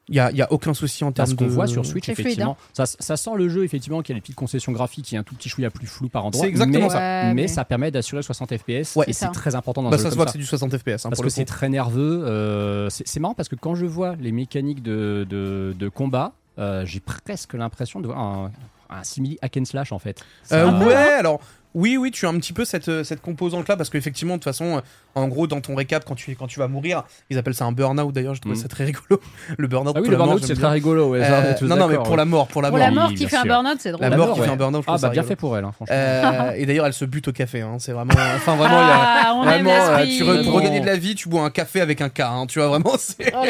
Il 0.10 0.16
y 0.16 0.20
a, 0.22 0.32
y 0.32 0.42
a 0.42 0.50
aucun 0.54 0.74
souci 0.74 1.04
en 1.04 1.12
termes 1.12 1.28
Parce 1.28 1.36
de. 1.38 1.46
qu'on 1.46 1.52
voit 1.52 1.68
sur 1.68 1.86
Switch, 1.86 2.06
fluide, 2.06 2.20
effectivement, 2.20 2.56
ça, 2.74 2.86
ça 2.86 3.18
sent 3.18 3.32
le 3.36 3.50
jeu, 3.50 3.66
effectivement, 3.66 4.02
qu'il 4.02 4.14
y 4.14 4.16
a 4.16 4.20
des 4.20 4.22
petites 4.22 4.36
concessions 4.38 4.72
graphiques, 4.72 5.06
qui 5.06 5.16
est 5.16 5.18
un 5.18 5.24
tout 5.24 5.36
petit 5.36 5.50
chouïa 5.50 5.70
plus 5.70 5.86
flou 5.88 6.08
par 6.08 6.26
endroit. 6.26 6.42
C'est 6.44 6.48
exactement 6.50 6.86
mais, 6.86 6.90
ça. 6.90 6.98
Ouais, 6.98 7.24
mais, 7.28 7.34
mais- 7.34 7.48
ça 7.50 7.66
permet 7.66 7.92
d'assurer 7.92 8.22
60 8.24 8.56
FPS, 8.58 8.96
Ouais. 8.96 9.06
et 9.10 9.14
C'est 9.14 9.26
ça. 9.26 9.28
très 9.32 9.56
important 9.56 9.84
dans 9.84 9.90
Bah, 9.90 9.96
un 9.96 9.98
ça 9.98 10.06
jeu 10.06 10.10
se 10.12 10.16
comme 10.16 10.18
voit 10.20 10.26
que 10.26 10.30
ça. 10.32 10.34
c'est 10.34 10.40
du 10.40 10.46
60 10.46 10.78
FPS. 10.78 11.06
hein, 11.06 11.10
Parce 11.10 11.22
que 11.22 11.30
c'est 11.30 11.44
très 11.46 11.68
nerveux. 11.68 12.24
euh, 12.26 12.90
c'est 12.90 13.20
marrant 13.20 13.34
parce 13.34 13.50
que 13.50 13.56
quand 13.56 13.76
je 13.76 13.86
vois 13.86 14.16
les 14.16 14.32
mécaniques 14.32 14.82
de, 14.82 15.28
de, 15.30 15.76
de 15.78 15.90
combat, 15.90 16.32
euh, 16.58 16.86
j'ai 16.86 17.02
presque 17.02 17.54
l'impression 17.54 18.00
de 18.00 18.08
voir 18.08 18.20
un, 18.20 18.52
un 18.90 19.04
simili 19.04 19.38
hack 19.42 19.58
and 19.58 19.66
slash 19.66 19.92
en 19.92 20.00
fait. 20.00 20.24
Euh, 20.54 20.72
ouais, 20.86 20.94
alors 20.96 21.42
oui, 21.78 21.96
oui, 21.96 22.10
tu 22.12 22.26
as 22.26 22.30
un 22.30 22.38
petit 22.40 22.54
peu 22.54 22.66
cette, 22.66 22.90
euh, 22.90 23.04
cette 23.04 23.22
composante-là 23.22 23.78
parce 23.78 23.90
qu'effectivement, 23.92 24.34
de 24.34 24.40
toute 24.40 24.46
façon, 24.46 24.78
euh, 24.78 24.82
en 25.16 25.28
gros, 25.28 25.46
dans 25.46 25.62
ton 25.62 25.76
récap, 25.76 26.04
quand 26.06 26.16
tu, 26.16 26.36
quand 26.36 26.48
tu 26.48 26.58
vas 26.60 26.68
mourir, 26.68 27.04
ils 27.30 27.38
appellent 27.38 27.54
ça 27.54 27.66
un 27.66 27.72
burn-out 27.72 28.12
d'ailleurs, 28.14 28.34
je 28.34 28.42
trouve 28.42 28.54
Mm. 28.54 28.56
ça 28.56 28.68
très 28.68 28.86
rigolo. 28.86 29.22
Le 29.58 29.68
burn-out. 29.68 29.94
Ah 29.96 30.00
oui, 30.00 30.06
pour 30.08 30.12
le 30.12 30.18
la 30.18 30.18
mort, 30.18 30.26
burn-out 30.28 30.48
j'aime 30.48 30.56
c'est 30.56 30.62
très 30.62 30.72
rigolo. 30.72 31.10
Ouais, 31.10 31.22
Euh, 31.24 31.54
non, 31.62 31.76
non, 31.76 31.88
mais 31.88 31.98
pour 31.98 32.18
la 32.18 32.26
mort, 32.26 32.48
pour 32.48 32.62
la 32.62 32.70
Pour 32.70 32.78
mort. 32.80 32.88
la 32.88 32.94
mort 32.94 33.10
oui, 33.10 33.16
qui 33.16 33.28
fait 33.28 33.38
un 33.38 33.44
burn-out, 33.46 33.78
c'est 33.80 33.92
drôle. 33.92 34.02
La 34.02 34.10
La 34.10 34.18
mort 34.18 34.28
mort, 34.28 34.36
qui 34.38 34.44
fait 34.44 34.50
un 34.50 34.56
burn-out, 34.56 34.84
je 34.88 34.92
Ah 34.92 34.94
bah 34.94 35.10
bien 35.10 35.10
rigolo. 35.22 35.28
fait 35.28 35.36
pour 35.36 35.58
elle, 35.58 35.66
hein, 35.66 35.72
franchement. 35.74 35.96
Euh, 35.96 36.52
et 36.56 36.66
d'ailleurs, 36.66 36.86
elle 36.88 36.94
se 36.94 37.06
bute 37.06 37.28
au 37.28 37.32
café. 37.32 37.62
hein, 37.62 37.78
C'est 37.80 37.92
vraiment. 37.92 38.14
Enfin, 38.36 38.56
vraiment, 38.56 38.82
il 38.82 38.88
y 38.88 38.92
a. 38.92 38.98
Ah, 39.00 39.42
Vraiment, 39.44 39.70
euh, 39.72 40.06
tu 40.06 40.24
re- 40.24 40.44
pour 40.46 40.54
regagner 40.54 40.80
de 40.80 40.86
la 40.86 40.98
vie, 40.98 41.14
tu 41.16 41.30
bois 41.30 41.44
un 41.44 41.50
café 41.52 41.80
avec 41.82 42.02
un 42.02 42.10
K. 42.10 42.22
hein, 42.22 42.46
tu 42.48 42.60
vois, 42.60 42.68
vraiment, 42.70 42.96
c'est. 42.98 43.32
Oh. 43.36 43.44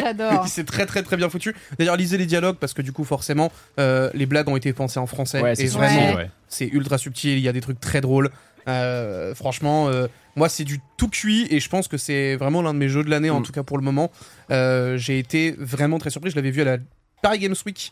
C'est 0.46 0.66
très 0.66 0.86
très 0.86 1.02
très 1.02 1.16
bien 1.16 1.28
foutu. 1.30 1.54
D'ailleurs, 1.78 1.96
lisez 1.96 2.18
les 2.18 2.26
dialogues 2.26 2.56
parce 2.56 2.74
que 2.74 2.82
du 2.82 2.92
coup, 2.92 3.04
forcément, 3.04 3.50
les 3.78 4.26
blagues 4.26 4.48
ont 4.48 4.56
été 4.56 4.72
pensées 4.72 4.98
en 5.00 5.06
français. 5.06 5.42
Et 5.52 5.54
c'est 5.54 5.66
vraiment. 5.68 6.18
C'est 6.48 6.66
ultra 6.66 6.98
subtil. 6.98 7.32
Il 7.38 7.40
y 7.40 7.48
a 7.48 7.52
des 7.52 7.60
trucs 7.60 7.80
très 7.80 8.00
drôles. 8.00 8.30
Euh, 8.68 9.34
franchement, 9.34 9.88
euh, 9.88 10.08
moi, 10.36 10.48
c'est 10.48 10.64
du 10.64 10.80
tout 10.96 11.08
cuit 11.08 11.46
et 11.50 11.58
je 11.60 11.68
pense 11.68 11.88
que 11.88 11.96
c'est 11.96 12.36
vraiment 12.36 12.60
l'un 12.62 12.74
de 12.74 12.78
mes 12.78 12.88
jeux 12.88 13.02
de 13.04 13.10
l'année, 13.10 13.30
en 13.30 13.40
Mm. 13.40 13.44
tout 13.44 13.52
cas 13.52 13.62
pour 13.62 13.78
le 13.78 13.84
moment. 13.84 14.10
Euh, 14.50 14.96
J'ai 14.98 15.18
été 15.18 15.52
vraiment 15.58 15.98
très 15.98 16.10
surpris. 16.10 16.30
Je 16.30 16.36
l'avais 16.36 16.50
vu 16.50 16.60
à 16.62 16.64
la 16.64 16.76
Paris 17.22 17.38
Games 17.38 17.54
Week 17.66 17.90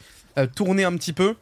tourner 0.55 0.85
un 0.85 0.95
petit 0.97 1.12
peu. 1.14 1.35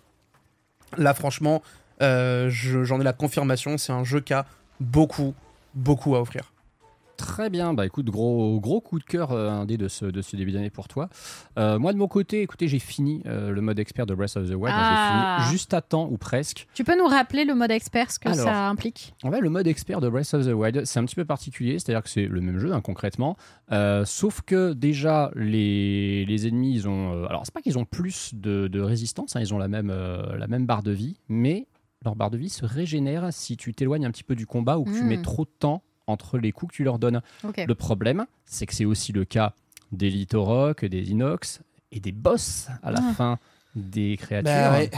Là, 0.96 1.14
franchement, 1.14 1.62
je- 2.00 2.84
j'en 2.84 3.00
ai 3.00 3.04
la 3.04 3.12
confirmation. 3.12 3.76
C'est 3.78 3.92
un 3.92 4.04
jeu 4.04 4.20
qui 4.20 4.32
a 4.34 4.46
beaucoup, 4.80 5.34
beaucoup 5.74 6.14
à 6.16 6.20
offrir. 6.20 6.52
Très 7.16 7.48
bien, 7.50 7.74
bah 7.74 7.86
écoute, 7.86 8.06
gros, 8.06 8.58
gros 8.60 8.80
coup 8.80 8.98
de 8.98 9.04
cœur 9.04 9.30
euh, 9.32 9.48
indé 9.50 9.76
de 9.76 9.88
ce, 9.88 10.04
de 10.04 10.20
ce 10.20 10.36
début 10.36 10.52
d'année 10.52 10.70
pour 10.70 10.88
toi. 10.88 11.08
Euh, 11.58 11.78
moi 11.78 11.92
de 11.92 11.98
mon 11.98 12.08
côté, 12.08 12.42
écoutez, 12.42 12.66
j'ai 12.68 12.78
fini 12.78 13.22
euh, 13.26 13.50
le 13.50 13.60
mode 13.60 13.78
expert 13.78 14.04
de 14.06 14.14
Breath 14.14 14.36
of 14.36 14.48
the 14.48 14.54
Wild, 14.54 14.74
Ah. 14.76 15.36
j'ai 15.38 15.42
fini 15.44 15.52
juste 15.52 15.74
à 15.74 15.80
temps 15.80 16.08
ou 16.10 16.16
presque. 16.18 16.66
Tu 16.74 16.82
peux 16.84 16.96
nous 16.98 17.06
rappeler 17.06 17.44
le 17.44 17.54
mode 17.54 17.70
expert, 17.70 18.10
ce 18.10 18.18
que 18.18 18.28
Alors. 18.28 18.44
ça 18.44 18.68
implique? 18.68 19.14
En 19.22 19.30
fait, 19.30 19.40
le 19.40 19.48
mode 19.50 19.66
expert 19.66 20.00
de 20.00 20.08
Breath 20.08 20.34
of 20.34 20.44
the 20.44 20.50
Wild, 20.52 20.84
c'est 20.84 20.98
un 20.98 21.04
petit 21.04 21.14
peu 21.14 21.24
particulier, 21.24 21.78
c'est-à-dire 21.78 22.02
que 22.02 22.10
c'est 22.10 22.26
le 22.26 22.40
même 22.40 22.58
jeu 22.58 22.72
hein, 22.72 22.80
concrètement, 22.80 23.36
euh, 23.72 24.04
sauf 24.04 24.40
que 24.42 24.72
déjà 24.72 25.30
les, 25.36 26.24
les 26.26 26.46
ennemis, 26.48 26.74
ils 26.74 26.88
ont, 26.88 27.12
euh, 27.14 27.26
alors 27.28 27.42
c'est 27.44 27.54
pas 27.54 27.62
qu'ils 27.62 27.78
ont 27.78 27.84
plus 27.84 28.34
de, 28.34 28.66
de 28.68 28.80
résistance, 28.80 29.36
hein, 29.36 29.40
ils 29.40 29.54
ont 29.54 29.58
la 29.58 29.68
même, 29.68 29.90
euh, 29.90 30.36
la 30.36 30.46
même 30.48 30.66
barre 30.66 30.82
de 30.82 30.90
vie, 30.92 31.18
mais 31.28 31.68
leur 32.04 32.16
barre 32.16 32.30
de 32.30 32.36
vie 32.36 32.50
se 32.50 32.66
régénère 32.66 33.28
si 33.32 33.56
tu 33.56 33.72
t'éloignes 33.72 34.04
un 34.04 34.10
petit 34.10 34.24
peu 34.24 34.34
du 34.34 34.46
combat 34.46 34.78
ou 34.78 34.84
que 34.84 34.90
tu 34.90 35.02
Mm. 35.04 35.06
mets 35.06 35.22
trop 35.22 35.44
de 35.44 35.50
temps 35.58 35.82
entre 36.06 36.38
les 36.38 36.52
coups 36.52 36.72
que 36.72 36.76
tu 36.76 36.84
leur 36.84 36.98
donnes. 36.98 37.22
Le 37.66 37.74
problème, 37.74 38.26
c'est 38.44 38.66
que 38.66 38.74
c'est 38.74 38.84
aussi 38.84 39.12
le 39.12 39.24
cas 39.24 39.52
des 39.92 40.10
Litorock, 40.10 40.84
des 40.84 41.10
Inox 41.10 41.60
et 41.92 42.00
des 42.00 42.12
boss 42.12 42.68
à 42.82 42.90
la 42.90 43.00
Ah. 43.02 43.12
fin 43.14 43.38
des 43.74 44.16
créatures. 44.16 44.44
Bah 44.52 44.72
ouais. 44.72 44.90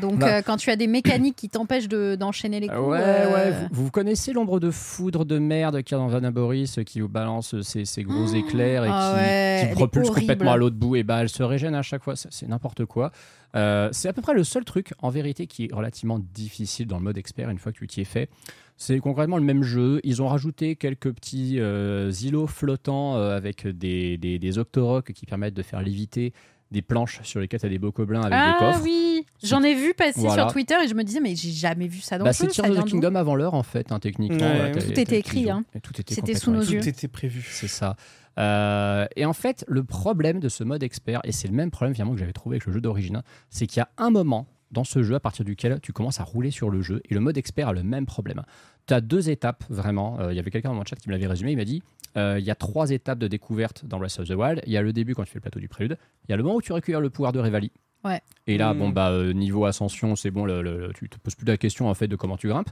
Donc, 0.00 0.18
Bah. 0.18 0.36
euh, 0.38 0.42
quand 0.42 0.56
tu 0.58 0.70
as 0.70 0.76
des 0.76 0.86
mécaniques 0.86 1.36
qui 1.36 1.48
t'empêchent 1.48 1.88
de- 1.88 2.14
d'enchaîner 2.14 2.60
les 2.60 2.68
coups. 2.68 2.78
Euh, 2.78 2.88
Ouais, 2.90 2.98
euh, 3.00 3.34
ouais. 3.34 3.68
Vous, 3.72 3.84
vous 3.84 3.90
connaissez 3.90 4.32
l'ombre 4.34 4.60
de 4.60 4.70
foudre 4.70 5.24
de 5.24 5.38
merde 5.38 5.82
qu'il 5.82 5.96
y 5.96 6.00
a 6.00 6.02
dans 6.02 6.08
Vanaboris 6.08 6.78
euh, 6.78 6.82
qui 6.82 7.00
vous 7.00 7.08
balance 7.08 7.58
ses, 7.62 7.84
ses 7.86 8.02
gros 8.02 8.26
Oh. 8.30 8.34
éclairs 8.34 8.84
et 8.84 8.88
Ah 8.90 9.12
qui, 9.14 9.20
ouais, 9.20 9.60
qui 9.64 9.70
est 9.70 9.74
propulse 9.74 10.10
complètement 10.10 10.52
à 10.52 10.56
l'autre 10.58 10.76
bout 10.76 10.96
et 10.96 11.02
bah 11.04 11.22
elle 11.22 11.28
se 11.30 11.42
régène 11.42 11.74
à 11.74 11.82
chaque 11.82 12.02
fois. 12.04 12.14
C'est 12.16 12.46
n'importe 12.48 12.84
quoi. 12.84 13.12
Euh, 13.56 13.88
c'est 13.92 14.08
à 14.08 14.12
peu 14.12 14.20
près 14.20 14.34
le 14.34 14.44
seul 14.44 14.64
truc 14.64 14.92
en 14.98 15.08
vérité 15.08 15.46
qui 15.46 15.64
est 15.64 15.72
relativement 15.74 16.18
difficile 16.18 16.86
dans 16.86 16.98
le 16.98 17.04
mode 17.04 17.16
expert 17.16 17.48
une 17.48 17.58
fois 17.58 17.72
que 17.72 17.78
tu 17.78 17.86
t'y 17.86 18.02
es 18.02 18.04
fait. 18.04 18.28
C'est 18.76 19.00
concrètement 19.00 19.38
le 19.38 19.42
même 19.42 19.62
jeu. 19.62 20.00
Ils 20.04 20.20
ont 20.22 20.28
rajouté 20.28 20.76
quelques 20.76 21.10
petits 21.12 21.56
euh, 21.58 22.12
îlots 22.22 22.46
flottants 22.46 23.16
euh, 23.16 23.34
avec 23.36 23.66
des, 23.66 24.18
des, 24.18 24.38
des 24.38 24.58
octorocs 24.58 25.12
qui 25.12 25.24
permettent 25.26 25.54
de 25.54 25.62
faire 25.62 25.80
léviter 25.82 26.32
des 26.70 26.82
planches 26.82 27.20
sur 27.22 27.40
lesquelles 27.40 27.60
tu 27.60 27.66
as 27.66 27.70
des 27.70 27.78
bocoblins 27.78 28.20
avec 28.20 28.32
des 28.32 28.36
Ah 28.38 28.56
coffres. 28.58 28.82
oui, 28.84 29.24
j'en 29.42 29.62
ai 29.62 29.74
vu 29.74 29.94
passer 29.94 30.20
Voilà. 30.20 30.44
sur 30.44 30.52
Twitter 30.52 30.74
et 30.84 30.88
je 30.88 30.94
me 30.94 31.02
disais, 31.02 31.20
mais 31.20 31.34
j'ai 31.34 31.50
jamais 31.50 31.88
vu 31.88 32.00
ça 32.00 32.18
dans 32.18 32.24
Bah, 32.24 32.30
le 32.30 32.34
c'est 32.34 32.44
jeu. 32.44 32.50
Tears 32.50 32.66
ça 32.66 32.70
of 32.70 32.76
vient 32.76 32.84
the 32.84 32.88
Kingdom 32.90 33.14
avant 33.14 33.34
l'heure 33.36 33.54
en 33.54 33.62
fait, 33.62 33.90
hein, 33.90 33.98
techniquement. 33.98 34.38
Ouais. 34.38 34.56
Voilà, 34.56 34.70
t'as- 34.74 34.82
Tout 34.82 35.00
était 35.00 35.18
écrit, 35.18 35.48
hein. 35.50 35.64
Et 35.74 35.80
Tout 35.80 35.98
était 35.98 36.14
C'était 36.14 36.34
sous 36.34 36.50
nos 36.50 36.60
yeux. 36.60 36.80
Tout 36.80 36.88
était 36.88 37.08
prévu. 37.08 37.46
C'est 37.50 37.68
ça. 37.68 37.96
Euh, 38.38 39.06
et 39.16 39.24
en 39.24 39.32
fait, 39.32 39.64
le 39.66 39.82
problème 39.82 40.38
de 40.40 40.48
ce 40.48 40.62
mode 40.62 40.82
expert, 40.82 41.20
et 41.24 41.32
c'est 41.32 41.48
le 41.48 41.54
même 41.54 41.70
problème 41.70 41.94
finalement 41.94 42.12
que 42.14 42.20
j'avais 42.20 42.32
trouvé 42.32 42.54
avec 42.56 42.66
le 42.66 42.72
jeu 42.72 42.80
d'origine, 42.80 43.16
hein, 43.16 43.22
c'est 43.50 43.66
qu'il 43.66 43.78
y 43.78 43.82
a 43.82 43.88
un 43.98 44.10
moment 44.10 44.46
dans 44.70 44.84
ce 44.84 45.02
jeu 45.02 45.14
à 45.14 45.20
partir 45.20 45.44
duquel 45.44 45.80
tu 45.80 45.92
commences 45.92 46.20
à 46.20 46.24
rouler 46.24 46.50
sur 46.50 46.70
le 46.70 46.82
jeu, 46.82 47.00
et 47.08 47.14
le 47.14 47.20
mode 47.20 47.36
expert 47.38 47.68
a 47.68 47.72
le 47.72 47.82
même 47.82 48.06
problème. 48.06 48.42
Tu 48.88 48.94
as 48.94 49.00
deux 49.00 49.30
étapes 49.30 49.64
vraiment. 49.68 50.18
Euh, 50.20 50.32
Il 50.32 50.36
y 50.36 50.38
avait 50.40 50.50
quelqu'un 50.50 50.70
dans 50.70 50.74
mon 50.74 50.84
chat 50.84 50.96
qui 50.96 51.08
me 51.08 51.12
l'avait 51.14 51.26
résumé, 51.26 51.52
il 51.52 51.56
m'a 51.56 51.64
dit 51.64 51.82
euh, 52.16 52.38
il 52.40 52.44
y 52.44 52.50
a 52.50 52.54
trois 52.54 52.90
étapes 52.90 53.18
de 53.18 53.28
découverte 53.28 53.84
dans 53.84 53.98
Breath 53.98 54.18
of 54.18 54.26
the 54.28 54.32
Wild. 54.32 54.62
Il 54.66 54.72
y 54.72 54.76
a 54.78 54.82
le 54.82 54.92
début 54.92 55.14
quand 55.14 55.22
tu 55.24 55.30
fais 55.30 55.36
le 55.38 55.42
plateau 55.42 55.60
du 55.60 55.68
prélude, 55.68 55.96
il 56.26 56.30
y 56.30 56.34
a 56.34 56.36
le 56.36 56.42
moment 56.42 56.56
où 56.56 56.62
tu 56.62 56.72
récupères 56.72 57.00
le 57.00 57.10
pouvoir 57.10 57.32
de 57.32 57.38
Revali. 57.38 57.70
Ouais. 58.04 58.20
Et 58.46 58.56
là, 58.58 58.72
Mm. 58.72 58.78
bon, 58.78 58.88
bah, 58.88 59.10
euh, 59.10 59.32
niveau 59.32 59.66
ascension, 59.66 60.16
c'est 60.16 60.30
bon, 60.30 60.44
le, 60.46 60.62
le- 60.62 60.90
tu 60.94 61.08
te 61.08 61.18
poses 61.18 61.34
plus 61.34 61.46
la 61.46 61.56
question 61.58 61.88
en 61.88 61.94
fait 61.94 62.08
de 62.08 62.16
comment 62.16 62.36
tu 62.38 62.48
grimpes. 62.48 62.70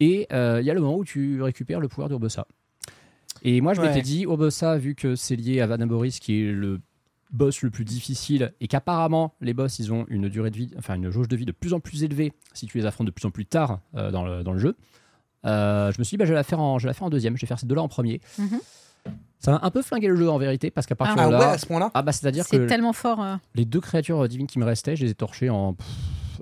Et 0.00 0.26
euh, 0.32 0.58
il 0.60 0.66
y 0.66 0.70
a 0.70 0.74
le 0.74 0.80
moment 0.80 0.98
où 0.98 1.04
tu 1.04 1.40
récupères 1.40 1.80
le 1.80 1.88
pouvoir 1.88 2.08
d'Urbosa. 2.08 2.46
Et 3.42 3.60
moi, 3.60 3.72
je 3.74 3.80
Ouais. 3.80 3.88
m'étais 3.88 4.02
dit, 4.02 4.22
Urbosa, 4.24 4.76
vu 4.78 4.94
que 4.94 5.16
c'est 5.16 5.36
lié 5.36 5.60
à 5.60 5.66
Vanaboris, 5.66 6.18
qui 6.20 6.42
est 6.42 6.52
le 6.52 6.80
boss 7.30 7.62
le 7.62 7.70
plus 7.70 7.84
difficile, 7.84 8.52
et 8.60 8.68
qu'apparemment, 8.68 9.34
les 9.40 9.54
boss, 9.54 9.78
ils 9.78 9.92
ont 9.92 10.04
une 10.08 10.28
durée 10.28 10.50
de 10.50 10.56
vie, 10.56 10.72
enfin 10.78 10.94
une 10.94 11.10
jauge 11.10 11.28
de 11.28 11.36
vie 11.36 11.46
de 11.46 11.52
plus 11.52 11.72
en 11.72 11.80
plus 11.80 12.04
élevée 12.04 12.32
si 12.52 12.66
tu 12.66 12.78
les 12.78 12.86
affrontes 12.86 13.06
de 13.06 13.12
plus 13.12 13.26
en 13.26 13.30
plus 13.30 13.46
tard 13.46 13.80
euh, 13.96 14.10
dans, 14.10 14.24
le, 14.24 14.42
dans 14.44 14.52
le 14.52 14.58
jeu. 14.58 14.76
Euh, 15.46 15.92
je 15.92 15.98
me 15.98 16.04
suis 16.04 16.16
dit, 16.16 16.18
bah, 16.18 16.24
je, 16.24 16.30
vais 16.30 16.36
la 16.36 16.42
faire 16.44 16.60
en, 16.60 16.78
je 16.78 16.84
vais 16.84 16.90
la 16.90 16.94
faire 16.94 17.06
en 17.06 17.10
deuxième, 17.10 17.36
je 17.36 17.40
vais 17.42 17.46
faire 17.46 17.58
ces 17.58 17.66
deux-là 17.66 17.82
en 17.82 17.88
premier. 17.88 18.20
Mhm. 18.38 18.60
Ça 19.38 19.50
m'a 19.52 19.60
un 19.62 19.70
peu 19.70 19.82
flingué 19.82 20.08
le 20.08 20.16
jeu 20.16 20.30
en 20.30 20.38
vérité, 20.38 20.70
parce 20.70 20.86
qu'à 20.86 20.94
partir 20.94 21.16
Ah 21.18 21.28
de 21.28 21.32
ouais, 21.34 21.38
là. 21.38 21.50
à 21.50 21.58
ce 21.58 21.66
point-là 21.66 21.90
Ah 21.92 22.00
bah 22.00 22.12
c'est-à-dire 22.12 22.44
C'est 22.48 22.56
que 22.56 22.66
tellement 22.66 22.94
fort. 22.94 23.22
euh. 23.22 23.36
les 23.54 23.66
deux 23.66 23.80
créatures 23.80 24.24
euh, 24.24 24.28
divines 24.28 24.46
qui 24.46 24.58
me 24.58 24.64
restaient, 24.64 24.96
je 24.96 25.04
les 25.04 25.10
ai 25.10 25.14
torchées 25.14 25.50
en 25.50 25.74
pff, 25.74 25.86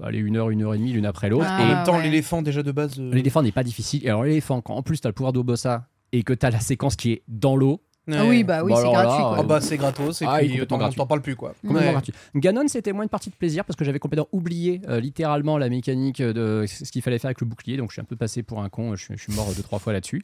allez, 0.05 0.19
une 0.19 0.37
heure, 0.37 0.51
une 0.51 0.62
heure 0.62 0.75
et 0.75 0.79
demie 0.79 0.93
l'une 0.93 1.07
après 1.07 1.29
l'autre. 1.29 1.47
Ah, 1.49 1.61
En 1.61 1.65
et 1.65 1.75
même 1.75 1.85
temps, 1.85 1.97
ouais. 1.97 2.05
l'éléphant 2.05 2.43
déjà 2.43 2.62
de 2.62 2.71
base. 2.71 3.01
euh, 3.01 3.11
l'éléphant 3.12 3.43
n'est 3.43 3.51
pas 3.51 3.65
difficile. 3.65 4.05
Et 4.05 4.09
alors 4.09 4.23
l'éléphant, 4.23 4.61
quand 4.61 4.77
en 4.77 4.83
plus 4.83 5.01
tu 5.01 5.07
as 5.09 5.11
le 5.11 5.15
pouvoir 5.15 5.33
d'Obossa 5.33 5.88
et 6.12 6.23
que 6.23 6.33
tu 6.33 6.47
as 6.47 6.51
la 6.51 6.61
séquence 6.61 6.95
qui 6.95 7.11
est 7.11 7.23
dans 7.27 7.57
l'eau, 7.57 7.83
Ah 8.11 8.25
oui, 8.25 8.43
bah 8.43 8.65
oui, 8.65 8.71
Bon, 8.73 8.77
c'est 8.77 8.81
alors 8.83 8.95
là, 8.95 9.03
gratuit. 9.05 9.23
quoi. 9.23 9.37
Ah 9.38 9.43
bah 9.45 9.61
c'est 9.61 9.77
gratos 9.77 10.23
et 10.23 10.25
Ah, 10.27 10.43
il 10.43 10.47
est 10.47 10.49
puis 10.49 10.59
complètement 10.61 10.67
t'en 10.67 10.79
gratuit. 10.79 10.97
t'en 10.99 11.07
parles 11.07 11.23
plus 11.23 11.37
quoi. 11.37 11.51
complètement 11.62 11.81
Ouais. 11.87 11.93
gratuit. 11.93 12.12
Ganon, 12.35 12.65
c'était 12.67 12.93
moins 12.93 13.05
une 13.05 13.09
partie 13.09 13.31
de 13.31 13.35
plaisir 13.37 13.65
parce 13.65 13.77
que 13.77 13.85
j'avais 13.85 14.01
complètement 14.01 14.29
oublié 14.33 14.81
euh, 14.88 14.99
littéralement 14.99 15.57
la 15.57 15.69
mécanique 15.69 16.21
de 16.21 16.65
ce 16.67 16.91
qu'il 16.91 17.01
fallait 17.03 17.19
faire 17.19 17.29
avec 17.29 17.41
le 17.41 17.47
bouclier. 17.47 17.77
Donc 17.77 17.91
je 17.91 17.95
suis 17.95 18.01
un 18.03 18.05
peu 18.05 18.17
passé 18.17 18.43
pour 18.43 18.61
un 18.62 18.69
con. 18.69 18.97
Je 18.97 19.05
suis, 19.05 19.17
je 19.17 19.23
suis 19.23 19.33
mort 19.35 19.47
deux 19.57 19.62
trois 19.62 19.79
fois 19.79 19.93
là-dessus. 19.93 20.23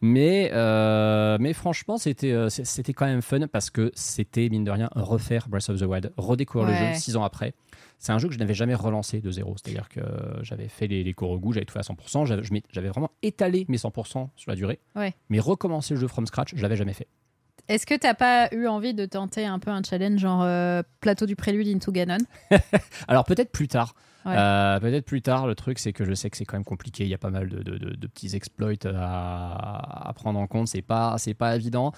Mais 0.00 0.50
euh, 0.54 1.36
mais 1.40 1.52
franchement, 1.52 1.98
c'était 1.98 2.32
euh, 2.32 2.48
c'est- 2.48 2.64
c'était 2.64 2.92
quand 2.92 3.06
même 3.06 3.22
fun 3.22 3.46
parce 3.46 3.70
que 3.70 3.90
c'était 3.94 4.48
mine 4.48 4.64
de 4.64 4.70
rien 4.70 4.88
refaire 4.94 5.48
Breath 5.48 5.68
of 5.68 5.78
the 5.80 5.84
Wild, 5.84 6.12
redécouvrir 6.16 6.68
le 6.68 6.74
Ouais. 6.74 6.94
jeu 6.94 6.98
six 7.00 7.16
ans 7.16 7.24
après. 7.24 7.52
C'est 8.00 8.12
un 8.12 8.18
jeu 8.18 8.28
que 8.28 8.34
je 8.34 8.38
n'avais 8.38 8.54
jamais 8.54 8.76
relancé 8.76 9.20
de 9.20 9.30
zéro. 9.30 9.56
C'est-à-dire 9.56 9.88
que 9.88 10.00
j'avais 10.42 10.68
fait 10.68 10.86
les, 10.86 11.02
les 11.02 11.14
Korogu, 11.14 11.52
j'avais 11.52 11.66
tout 11.66 11.72
fait 11.72 11.80
à 11.80 11.82
100%. 11.82 12.26
J'avais 12.26 12.44
je 12.44 12.50
j'avais 12.70 12.88
vraiment 12.90 13.10
étalé 13.22 13.66
mes 13.68 13.76
100% 13.76 14.28
sur 14.36 14.50
la 14.50 14.54
durée. 14.56 14.78
Ouais. 14.94 15.14
Mais 15.30 15.40
recommencer 15.40 15.94
le 15.94 16.00
jeu 16.00 16.06
from 16.06 16.24
scratch, 16.26 16.50
je 16.54 16.62
l'avais 16.62 16.76
jamais 16.76 16.92
fait. 16.92 17.08
Est-ce 17.68 17.86
que 17.86 17.94
t'as 17.94 18.14
pas 18.14 18.48
eu 18.52 18.66
envie 18.66 18.94
de 18.94 19.04
tenter 19.06 19.44
un 19.46 19.58
peu 19.58 19.70
un 19.70 19.82
challenge 19.82 20.20
genre 20.20 20.42
euh, 20.42 20.82
plateau 21.00 21.26
du 21.26 21.36
prélude 21.36 21.68
into 21.68 21.92
Ganon? 21.92 22.18
Alors 23.08 23.24
peut-être 23.24 23.52
plus 23.52 23.68
tard. 23.68 23.94
Ouais. 24.26 24.34
Euh, 24.36 24.80
peut-être 24.80 25.04
plus 25.06 25.22
tard. 25.22 25.46
Le 25.46 25.54
truc, 25.54 25.78
c'est 25.78 25.92
que 25.92 26.04
je 26.04 26.12
sais 26.14 26.28
que 26.30 26.36
c'est 26.36 26.44
quand 26.44 26.56
même 26.56 26.64
compliqué. 26.64 27.04
Il 27.04 27.08
y 27.10 27.14
a 27.14 27.18
pas 27.18 27.30
mal 27.30 27.48
de, 27.48 27.62
de- 27.62 27.78
de- 27.78 27.94
de 27.94 28.06
petits 28.06 28.34
exploits 28.36 28.72
à, 28.86 30.08
à 30.08 30.12
prendre 30.12 30.38
en 30.38 30.46
compte. 30.46 30.68
C'est 30.68 30.82
pas, 30.82 31.16
c'est 31.18 31.34
pas 31.34 31.54
évident. 31.56 31.92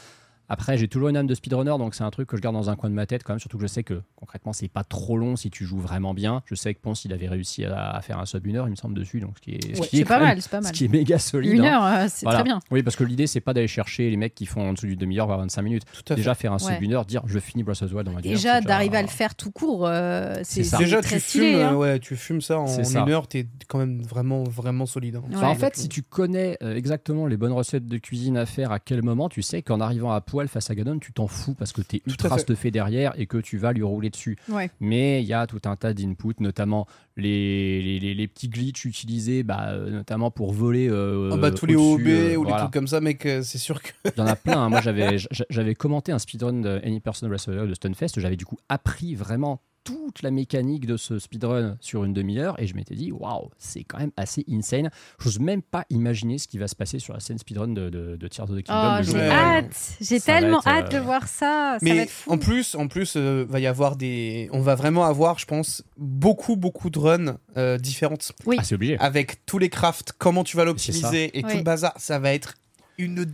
Après, 0.53 0.77
j'ai 0.77 0.89
toujours 0.89 1.09
une 1.09 1.17
âme 1.17 1.27
de 1.29 1.35
speedrunner, 1.35 1.79
donc 1.79 1.95
c'est 1.95 2.03
un 2.05 2.11
truc 2.11 2.29
que 2.29 2.37
je 2.37 2.43
garde 2.43 2.55
dans 2.57 2.69
un 2.71 2.77
coin 2.77 2.91
de 2.91 2.95
ma 2.95 3.07
tête 3.07 3.23
quand 3.25 3.33
même. 3.33 3.39
Surtout 3.41 3.57
que 3.57 3.63
je 3.63 3.69
sais 3.69 3.85
que 3.85 4.03
concrètement, 4.17 4.53
c'est 4.53 4.69
pas 4.69 4.85
trop 4.85 5.17
long 5.17 5.37
si 5.37 5.49
tu 5.49 5.65
joues 5.65 5.79
vraiment 5.79 6.13
bien. 6.13 6.43
Je 6.45 6.55
sais 6.57 6.75
que 6.75 6.81
Ponce, 6.81 7.05
il 7.05 7.13
avait 7.13 7.29
réussi 7.29 7.65
à, 7.65 7.91
à 7.93 8.01
faire 8.03 8.19
un 8.19 8.27
sub 8.27 8.47
une 8.47 8.57
heure, 8.57 8.67
il 8.67 8.73
me 8.73 8.77
semble 8.77 8.95
dessus, 8.95 9.21
donc 9.21 9.37
ce 9.37 9.41
qui 9.41 9.53
est, 9.53 9.77
ce 9.77 9.81
Ouais, 9.81 9.87
qui 9.87 9.97
est 9.97 9.99
c'est 10.01 10.05
pas 10.05 10.19
même- 10.19 10.29
mal, 10.29 10.43
c'est 10.43 10.51
pas 10.51 10.61
mal. 10.61 10.67
ce 10.67 10.73
qui 10.77 10.85
est 10.85 10.89
méga 10.89 11.19
solide. 11.19 11.53
Une 11.53 11.61
hein. 11.65 11.75
heure, 11.75 11.85
euh, 11.85 12.07
c'est 12.11 12.27
Voilà. 12.27 12.39
très 12.41 12.45
bien. 12.45 12.59
Oui, 12.71 12.83
parce 12.83 12.97
que 12.97 13.05
l'idée, 13.05 13.27
c'est 13.29 13.41
pas 13.41 13.55
d'aller 13.55 13.69
chercher 13.69 14.11
les 14.11 14.17
mecs 14.17 14.35
qui 14.35 14.45
font 14.45 14.69
en 14.69 14.73
dessous 14.73 14.87
du 14.87 14.97
demi-heure, 14.97 15.27
voire 15.27 15.39
25 15.39 15.63
minutes. 15.63 15.85
Tout 15.93 16.01
à 16.13 16.17
fait. 16.17 16.21
Déjà, 16.21 16.35
faire 16.35 16.53
un 16.53 16.59
sub 16.59 16.71
Ouais. 16.71 16.79
une 16.81 16.93
heure, 16.95 17.05
dire 17.07 17.23
je 17.27 17.39
finis 17.39 17.63
Breath 17.63 17.83
of 17.83 17.91
the 17.91 17.95
Wild 17.95 18.07
dans 18.07 18.13
ma 18.13 18.21
demi-heure, 18.21 18.37
Déjà, 18.37 18.61
d'arriver 18.61 18.97
à 18.97 19.03
le 19.03 19.09
faire 19.09 19.35
tout 19.37 19.53
court, 19.53 19.87
euh, 19.87 20.41
c'est 20.43 20.63
Déjà, 20.79 21.01
très 21.01 21.17
tu 21.17 21.21
stylé. 21.21 21.53
fumes, 21.53 21.61
hein. 21.61 21.73
euh, 21.73 21.77
ouais, 21.77 21.99
tu 22.01 22.17
fumes 22.17 22.41
ça 22.41 22.59
en 22.59 22.67
ça. 22.67 23.01
une 23.01 23.09
heure, 23.11 23.29
t'es 23.29 23.47
quand 23.69 23.79
même 23.79 24.03
vraiment, 24.03 24.43
vraiment 24.43 24.87
solide. 24.87 25.17
hein. 25.17 25.23
Enfin, 25.33 25.49
en 25.49 25.55
fait, 25.55 25.77
si 25.77 25.89
tu 25.89 26.03
connais 26.03 26.57
exactement 26.61 27.27
les 27.27 27.37
bonnes 27.37 27.53
recettes 27.53 27.87
de 27.87 27.99
cuisine 27.99 28.37
à 28.37 28.47
faire 28.47 28.73
à 28.73 28.81
quel 28.81 29.03
moment, 29.03 29.29
tu 29.29 29.43
sais 29.43 29.63
qu'en 29.63 29.81
arrivant 29.81 30.11
à 30.13 30.21
poil 30.40 30.48
face 30.48 30.70
à 30.70 30.74
Ganon, 30.74 30.98
tu 30.98 31.12
t'en 31.12 31.26
fous 31.26 31.55
parce 31.55 31.72
que 31.72 31.83
tu 31.83 31.96
es 31.96 32.03
ultra 32.07 32.37
fait. 32.37 32.42
stuffé 32.42 32.70
derrière 32.70 33.12
et 33.18 33.26
que 33.26 33.37
tu 33.38 33.59
vas 33.59 33.72
lui 33.72 33.83
rouler 33.83 34.09
dessus. 34.11 34.37
Ouais. 34.48 34.70
Mais 34.81 35.22
il 35.22 35.26
y 35.26 35.35
a 35.35 35.46
tout 35.46 35.61
un 35.66 35.76
tas 35.76 35.92
d'inputs, 35.92 36.35
notamment 36.40 36.87
les, 37.16 37.83
les, 37.83 37.98
les- 38.00 38.14
les 38.14 38.29
petits 38.29 38.48
glitches 38.48 38.85
utilisés, 38.87 39.42
bah, 39.42 39.68
euh, 39.70 39.90
notamment 39.90 40.31
pour 40.31 40.53
voler. 40.53 40.88
euh, 40.90 41.37
bah, 41.37 41.50
tous 41.50 41.66
les 41.66 41.76
OOB 41.76 42.00
euh, 42.07 42.37
ou 42.37 42.44
les 42.44 42.53
trucs 42.53 42.70
comme 42.72 42.87
ça, 42.88 43.00
mec, 43.00 43.26
euh, 43.26 43.42
c'est 43.42 43.59
sûr 43.59 43.83
que. 43.83 43.90
Il 44.07 44.12
y 44.18 44.20
en 44.22 44.26
a 44.26 44.37
plein. 44.37 44.59
hein. 44.62 44.68
Moi, 44.70 44.81
j'avais 44.81 45.74
commenté 45.74 46.12
un 46.12 46.18
speedrun 46.18 46.55
de 46.61 46.81
Any 46.85 47.00
Person 47.00 47.29
Breath 47.29 47.46
of 47.48 47.55
the 47.55 47.59
Wild 47.59 47.68
de 47.68 47.74
Stunfest. 47.74 48.18
J'avais 48.18 48.37
du 48.37 48.46
coup 48.46 48.59
appris 48.68 49.14
vraiment 49.14 49.61
toute 49.85 50.23
la 50.23 50.31
mécanique 50.31 50.87
de 50.87 50.97
ce 50.97 51.19
speedrun 51.19 51.77
sur 51.81 52.05
une 52.05 52.12
demi-heure 52.12 52.61
et 52.61 52.66
je 52.66 52.75
m'étais 52.75 52.95
dit 52.95 53.12
waouh 53.12 53.51
c'est 53.59 53.83
quand 53.85 53.99
même 53.99 54.11
assez 54.16 54.45
insane 54.51 54.90
j'ose 55.19 55.38
même 55.40 55.62
pas 55.62 55.85
imaginer 55.90 56.38
ce 56.38 56.47
qui 56.49 56.59
va 56.59 56.69
se 56.69 56.77
passer 56.77 56.99
sur 56.99 57.14
la 57.14 57.21
scène 57.21 57.38
speedrun 57.38 57.69
de, 57.69 57.88
de, 57.88 58.16
de 58.16 58.29
Tears 58.29 58.51
of 58.51 58.59
the 58.59 58.62
Kingdom 58.62 58.97
Oh, 59.01 59.03
j'ai 59.03 59.12
Ouais. 59.14 59.29
hâte. 59.31 59.97
J'ai 60.01 60.21
tellement 60.21 60.59
être, 60.61 60.69
hâte 60.69 60.93
de 60.93 60.97
euh, 60.99 61.01
voir 61.01 61.27
ça. 61.29 61.79
Ça 61.81 61.87
va 61.87 61.95
Mais 61.95 61.97
être 61.99 62.11
fou. 62.11 62.31
en 62.33 62.38
plus, 62.38 62.75
en 62.75 62.88
plus, 62.88 63.14
euh, 63.16 63.45
va 63.49 63.59
y 63.61 63.66
avoir 63.66 63.97
des. 63.97 64.49
On 64.53 64.61
va 64.61 64.75
vraiment 64.75 65.05
avoir, 65.05 65.38
je 65.38 65.47
pense, 65.47 65.83
beaucoup, 65.97 66.57
beaucoup 66.57 66.90
de 66.90 66.99
runs 66.99 67.38
euh, 67.57 67.79
différentes 67.79 68.33
Oui. 68.47 68.57
ah 68.59 68.64
c'est 68.64 68.75
obligé 68.75 68.99
avec 68.99 69.45
tous 69.47 69.59
les 69.59 69.69
crafts, 69.71 70.12
comment 70.19 70.45
tu 70.45 70.57
vas 70.57 70.64
l'optimiser 70.64 71.37
et 71.38 71.43
tout 71.43 71.57
le 71.57 71.62
bazar. 71.62 71.93
Ça 71.97 72.19
va 72.19 72.33
être 72.33 72.55
une 72.99 73.27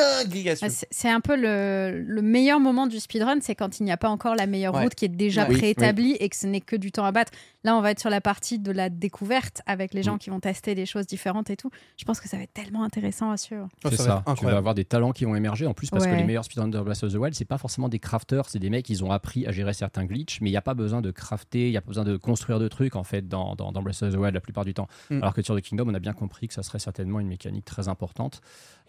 Ah, 0.00 0.68
c'est- 0.90 1.08
un 1.08 1.20
peu 1.20 1.36
le, 1.36 2.02
le 2.06 2.22
meilleur 2.22 2.60
moment 2.60 2.86
du 2.86 3.00
speedrun, 3.00 3.38
c'est 3.40 3.54
quand 3.54 3.80
il 3.80 3.84
n'y 3.84 3.92
a 3.92 3.96
pas 3.96 4.08
encore 4.08 4.34
la 4.34 4.46
meilleure 4.46 4.74
Ouais. 4.74 4.82
route 4.84 4.94
qui 4.94 5.04
est 5.04 5.08
déjà 5.08 5.46
Oui, 5.48 5.56
préétablie 5.56 6.12
et 6.20 6.28
que 6.28 6.36
ce 6.36 6.46
n'est 6.46 6.60
que 6.60 6.76
du 6.76 6.92
temps 6.92 7.04
à 7.04 7.12
battre. 7.12 7.32
Là, 7.66 7.76
on 7.76 7.80
va 7.82 7.90
être 7.90 7.98
sur 7.98 8.10
la 8.10 8.20
partie 8.20 8.60
de 8.60 8.70
la 8.70 8.88
découverte 8.90 9.60
avec 9.66 9.92
les 9.92 10.04
gens 10.04 10.18
qui 10.18 10.30
vont 10.30 10.38
tester 10.38 10.76
des 10.76 10.86
choses 10.86 11.06
différentes 11.06 11.50
et 11.50 11.56
tout. 11.56 11.70
Je 11.96 12.04
pense 12.04 12.20
que 12.20 12.28
ça 12.28 12.36
va 12.36 12.44
être 12.44 12.52
tellement 12.54 12.84
intéressant 12.84 13.32
à 13.32 13.36
suivre. 13.36 13.68
Oh, 13.84 13.88
c'est 13.90 13.96
ça 13.96 14.22
tu 14.38 14.44
vas 14.44 14.56
avoir 14.56 14.74
des 14.74 14.84
talents 14.84 15.10
qui 15.10 15.24
vont 15.24 15.34
émerger 15.34 15.66
en 15.66 15.74
plus 15.74 15.90
parce 15.90 16.06
que 16.06 16.14
les 16.14 16.24
meilleurs 16.24 16.44
speedrunners 16.44 16.70
de 16.70 16.80
Breath 16.80 17.02
of 17.02 17.12
the 17.12 17.16
Wild 17.16 17.34
c'est 17.34 17.44
pas 17.44 17.58
forcément 17.58 17.88
des 17.88 17.98
crafters 17.98 18.48
c'est 18.48 18.58
des 18.60 18.70
mecs 18.70 18.88
ils 18.88 19.04
ont 19.04 19.10
appris 19.10 19.46
à 19.46 19.50
gérer 19.52 19.72
certains 19.72 20.04
glitches 20.04 20.40
mais 20.40 20.48
il 20.48 20.52
n'y 20.52 20.56
a 20.56 20.62
pas 20.62 20.74
besoin 20.74 21.00
de 21.02 21.10
crafter 21.10 21.66
il 21.66 21.70
n'y 21.72 21.76
a 21.76 21.80
pas 21.80 21.88
besoin 21.88 22.04
de 22.04 22.16
construire 22.16 22.58
de 22.60 22.68
trucs 22.68 22.94
en 22.96 23.02
fait 23.04 23.26
dans, 23.26 23.56
dans, 23.56 23.72
dans 23.72 23.82
Breath 23.82 24.02
of 24.02 24.12
the 24.12 24.16
Wild 24.16 24.34
la 24.34 24.40
plupart 24.40 24.64
du 24.64 24.72
temps 24.74 24.86
Mm. 25.10 25.22
alors 25.22 25.34
que 25.34 25.42
sur 25.42 25.56
The 25.56 25.60
Kingdom 25.60 25.88
on 25.88 25.94
a 25.94 25.98
bien 25.98 26.12
compris 26.12 26.46
que 26.48 26.54
ça 26.54 26.62
serait 26.62 26.78
certainement 26.78 27.18
une 27.20 27.28
mécanique 27.28 27.64
très 27.64 27.88
importante 27.88 28.40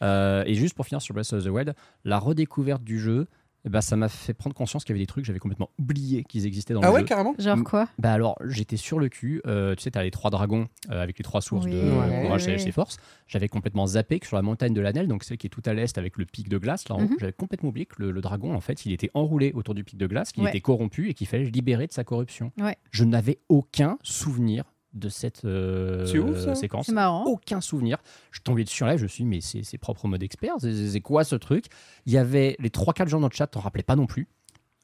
Euh, 0.03 0.43
et 0.45 0.53
juste 0.53 0.75
pour 0.75 0.85
finir 0.85 1.01
sur 1.01 1.15
Breath 1.15 1.33
of 1.33 1.43
the 1.43 1.47
Wild 1.47 1.73
la 2.05 2.19
redécouverte 2.19 2.83
du 2.83 2.99
jeu 2.99 3.27
ben, 3.69 3.81
ça 3.81 3.95
m'a 3.95 4.09
fait 4.09 4.33
prendre 4.33 4.55
conscience 4.55 4.83
qu'il 4.83 4.93
y 4.93 4.97
avait 4.97 5.03
des 5.03 5.07
trucs 5.07 5.23
que 5.23 5.27
j'avais 5.27 5.39
complètement 5.39 5.69
oublié 5.79 6.23
qu'ils 6.23 6.45
existaient 6.45 6.73
dans 6.73 6.81
Ah 6.81 6.87
le 6.87 6.93
ouais, 6.93 6.99
jeu 7.01 7.05
carrément 7.05 7.33
Genre 7.37 7.63
quoi? 7.63 7.87
bah 7.99 8.11
alors, 8.13 8.37
j'étais 8.45 8.77
sur 8.77 8.99
le 8.99 9.09
cul. 9.09 9.41
Euh, 9.47 9.75
tu 9.75 9.83
sais, 9.83 9.91
t'as 9.91 10.03
les 10.03 10.11
trois 10.11 10.29
dragons 10.31 10.67
euh, 10.91 11.01
avec 11.01 11.17
les 11.17 11.23
trois 11.23 11.41
sources 11.41 11.65
Oui, 11.65 11.71
de 11.71 11.77
Ouais. 11.91 12.21
courage, 12.21 12.43
sagesse 12.45 12.67
et 12.67 12.71
force. 12.71 12.97
J'avais 13.27 13.47
complètement 13.47 13.87
zappé 13.87 14.19
que 14.19 14.27
sur 14.27 14.35
la 14.35 14.41
montagne 14.41 14.73
de 14.73 14.81
l'Anel, 14.81 15.07
donc 15.07 15.23
celle 15.23 15.37
qui 15.37 15.47
est 15.47 15.49
tout 15.49 15.61
à 15.65 15.73
l'est 15.73 15.97
avec 15.97 16.17
le 16.17 16.25
pic 16.25 16.49
de 16.49 16.57
glace, 16.57 16.87
là, 16.89 16.97
Mhm. 16.97 17.15
j'avais 17.19 17.33
complètement 17.33 17.69
oublié 17.69 17.85
que 17.85 17.95
le, 17.99 18.11
le 18.11 18.21
dragon, 18.21 18.53
en 18.53 18.61
fait, 18.61 18.85
il 18.85 18.91
était 18.93 19.09
enroulé 19.13 19.51
autour 19.53 19.73
du 19.75 19.83
pic 19.83 19.97
de 19.97 20.07
glace, 20.07 20.31
qu'il 20.31 20.43
Ouais. 20.43 20.49
était 20.49 20.61
corrompu 20.61 21.09
et 21.09 21.13
qu'il 21.13 21.27
fallait 21.27 21.43
le 21.45 21.49
libérer 21.49 21.87
de 21.87 21.91
sa 21.93 22.03
corruption. 22.03 22.51
Ouais. 22.59 22.75
Je 22.91 23.03
n'avais 23.03 23.39
aucun 23.49 23.97
souvenir 24.03 24.63
de 24.93 25.09
cette 25.09 25.45
euh, 25.45 26.05
C'est 26.05 26.17
ouf, 26.19 26.39
ça. 26.39 26.55
séquence. 26.55 26.85
C'est 26.87 26.91
marrant. 26.93 27.23
Aucun 27.25 27.61
souvenir. 27.61 27.97
Je 28.31 28.37
suis 28.37 28.43
tombé 28.43 28.63
dessus 28.63 28.83
en 28.83 28.87
live, 28.87 28.97
je 28.97 29.03
me 29.03 29.07
suis 29.07 29.23
dit, 29.23 29.29
mais 29.29 29.41
c'est 29.41 29.63
c'est 29.63 29.77
propre 29.77 30.05
au 30.05 30.07
mode 30.07 30.23
expert, 30.23 30.53
c'est- 30.59 31.01
quoi 31.01 31.23
ce 31.23 31.35
truc? 31.35 31.65
Il 32.05 32.13
y 32.13 32.17
avait 32.17 32.55
les 32.59 32.69
3-4 32.69 33.07
gens 33.09 33.19
dans 33.19 33.27
le 33.29 33.33
chat, 33.35 33.47
t'en 33.47 33.59
rappelais 33.59 33.83
pas 33.83 33.95
non 33.95 34.05
plus. 34.07 34.27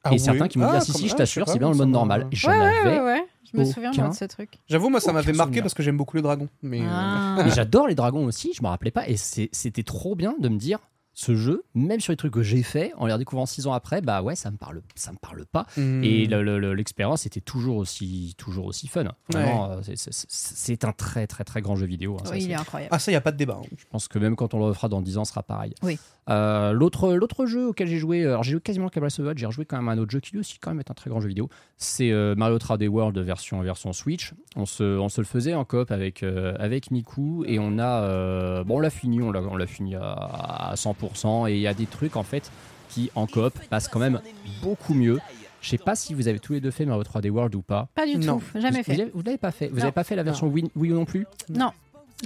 Ah 0.06 0.10
et 0.10 0.12
oui. 0.14 0.18
certains 0.20 0.48
qui 0.48 0.58
m'ont 0.58 0.66
dit, 0.66 0.72
Ah, 0.74 0.78
ah 0.78 0.84
si, 0.84 0.92
si, 0.92 1.08
je 1.08 1.14
ah, 1.14 1.18
t'assure, 1.18 1.48
c'est 1.48 1.58
bien 1.58 1.70
le 1.70 1.76
mode 1.76 1.88
m'a- 1.88 1.92
normal. 1.92 2.28
Et 2.30 2.36
j'en 2.36 2.50
Ouais, 2.50 2.58
ouais, 2.58 2.64
avais 2.84 2.98
ouais, 3.00 3.04
ouais. 3.04 3.24
Je 3.50 3.58
me 3.58 3.64
souviens 3.64 3.90
de 3.90 4.14
ce 4.14 4.24
truc. 4.26 4.50
J'avoue, 4.68 4.90
moi, 4.90 5.00
ça 5.00 5.06
Aucun 5.06 5.14
m'avait 5.14 5.32
marqué 5.32 5.44
souvenir. 5.48 5.62
parce 5.62 5.74
que 5.74 5.82
j'aime 5.82 5.96
beaucoup 5.96 6.16
le 6.16 6.22
dragon. 6.22 6.48
Mais 6.62 6.82
euh, 6.82 6.86
Ah. 6.88 7.40
Mais 7.44 7.50
j'adore 7.50 7.86
les 7.88 7.94
dragons 7.94 8.26
aussi, 8.26 8.52
je 8.54 8.62
me 8.62 8.68
rappelais 8.68 8.90
pas. 8.90 9.08
Et 9.08 9.16
c'est- 9.16 9.48
c'était 9.52 9.82
trop 9.82 10.14
bien 10.14 10.34
de 10.38 10.48
me 10.50 10.58
dire, 10.58 10.78
ce 11.14 11.34
jeu, 11.36 11.62
même 11.74 12.00
sur 12.00 12.12
les 12.12 12.16
trucs 12.16 12.32
que 12.32 12.42
j'ai 12.42 12.62
fait, 12.62 12.92
en 12.96 13.06
les 13.06 13.12
redécouvrant 13.12 13.46
six 13.46 13.66
ans 13.66 13.72
après, 13.72 14.00
bah 14.00 14.20
ouais, 14.22 14.34
ça 14.34 14.50
me 14.50 14.56
parle, 14.56 14.82
ça 14.96 15.12
me 15.12 15.16
parle 15.18 15.44
pas. 15.46 15.66
hmm. 15.76 16.02
Et 16.04 16.26
le- 16.26 16.42
le- 16.42 16.58
le- 16.58 16.74
l'expérience 16.74 17.24
était 17.24 17.40
toujours 17.40 17.76
aussi, 17.76 18.34
toujours 18.36 18.66
aussi 18.66 18.88
fun. 18.88 19.04
Vraiment, 19.30 19.70
euh, 19.70 19.80
c'est- 19.96 20.84
un 20.84 20.92
très 20.92 21.26
très 21.26 21.44
très 21.44 21.62
grand 21.62 21.76
jeu 21.76 21.86
vidéo. 21.86 22.16
hein, 22.20 22.24
ça, 22.26 22.32
Oui, 22.32 22.42
il 22.44 22.50
est 22.50 22.54
incroyable. 22.54 22.90
Ah, 22.92 22.98
ça, 22.98 23.10
il 23.10 23.14
n'y 23.14 23.18
a 23.18 23.20
pas 23.22 23.32
de 23.32 23.36
débat. 23.36 23.60
hein. 23.62 23.66
je 23.78 23.84
pense 23.90 24.08
que 24.08 24.18
même 24.18 24.34
quand 24.36 24.54
on 24.54 24.58
le 24.58 24.64
refera 24.66 24.88
dans 24.88 25.00
10 25.02 25.16
ans, 25.18 25.24
ce 25.24 25.30
sera 25.30 25.42
pareil. 25.42 25.72
Oui. 25.82 25.98
Euh, 26.30 26.72
L'autre 26.72 27.12
l'autre 27.12 27.44
jeu 27.44 27.68
auquel 27.68 27.86
j'ai 27.86 27.98
joué, 27.98 28.24
alors 28.24 28.42
j'ai 28.42 28.52
joué 28.52 28.60
quasiment 28.60 28.88
qu'à 28.88 28.98
Breath 28.98 29.12
of 29.12 29.18
the 29.18 29.28
Wild, 29.28 29.38
j'ai 29.38 29.44
rejoué 29.46 29.66
quand 29.66 29.76
même 29.76 29.88
à 29.88 29.92
un 29.92 29.98
autre 29.98 30.10
jeu 30.10 30.20
qui 30.20 30.32
lui 30.32 30.40
aussi 30.40 30.58
quand 30.58 30.70
même 30.70 30.80
est 30.80 30.90
un 30.90 30.94
très 30.94 31.10
grand 31.10 31.20
jeu 31.20 31.28
vidéo. 31.28 31.50
C'est 31.76 32.10
euh, 32.10 32.34
Mario 32.34 32.56
3D 32.58 32.88
World 32.88 33.18
version, 33.18 33.60
version 33.60 33.92
Switch. 33.92 34.32
On 34.56 34.64
se, 34.66 34.82
on 34.98 35.08
se 35.10 35.20
le 35.20 35.26
faisait 35.26 35.54
en 35.54 35.64
coop 35.66 35.90
avec, 35.90 36.22
euh, 36.22 36.54
avec 36.58 36.90
Miku 36.90 37.44
et 37.46 37.58
on 37.58 37.78
a. 37.78 38.02
euh, 38.04 38.64
bon, 38.64 38.76
on 38.76 38.80
l'a 38.80 38.88
fini, 38.90 39.20
on 39.20 39.30
l'a 39.32 39.42
on 39.42 39.56
l'a 39.56 39.66
fini 39.66 39.94
à, 39.96 40.00
à 40.12 40.74
100% 40.76 41.03
et 41.48 41.54
il 41.54 41.60
y 41.60 41.66
a 41.66 41.74
des 41.74 41.86
trucs 41.86 42.16
en 42.16 42.22
fait 42.22 42.50
qui 42.90 43.10
en 43.14 43.26
coop 43.26 43.52
passent 43.70 43.88
quand 43.88 43.98
même 44.00 44.20
beaucoup 44.62 44.94
mieux. 44.94 45.18
Je 45.60 45.70
sais 45.70 45.78
pas 45.78 45.96
si 45.96 46.12
vous 46.14 46.28
avez 46.28 46.38
tous 46.38 46.52
les 46.52 46.60
deux 46.60 46.70
fait 46.70 46.84
Mario 46.84 47.02
3D 47.02 47.30
World 47.30 47.54
ou 47.54 47.62
pas. 47.62 47.88
Pas 47.94 48.06
du 48.06 48.16
Non. 48.18 48.38
tout, 48.38 48.60
jamais 48.60 48.78
Vous- 48.78 48.84
fait. 48.84 49.10
Vous, 49.14 49.22
l'avez 49.24 49.38
pas 49.38 49.50
fait. 49.50 49.68
Vous 49.68 49.78
n'avez 49.78 49.92
pas 49.92 50.04
fait 50.04 50.14
la 50.14 50.22
version 50.22 50.46
Wii, 50.48 50.70
Wii 50.76 50.90
U 50.92 50.94
non 50.94 51.06
plus? 51.06 51.26
Non, 51.48 51.70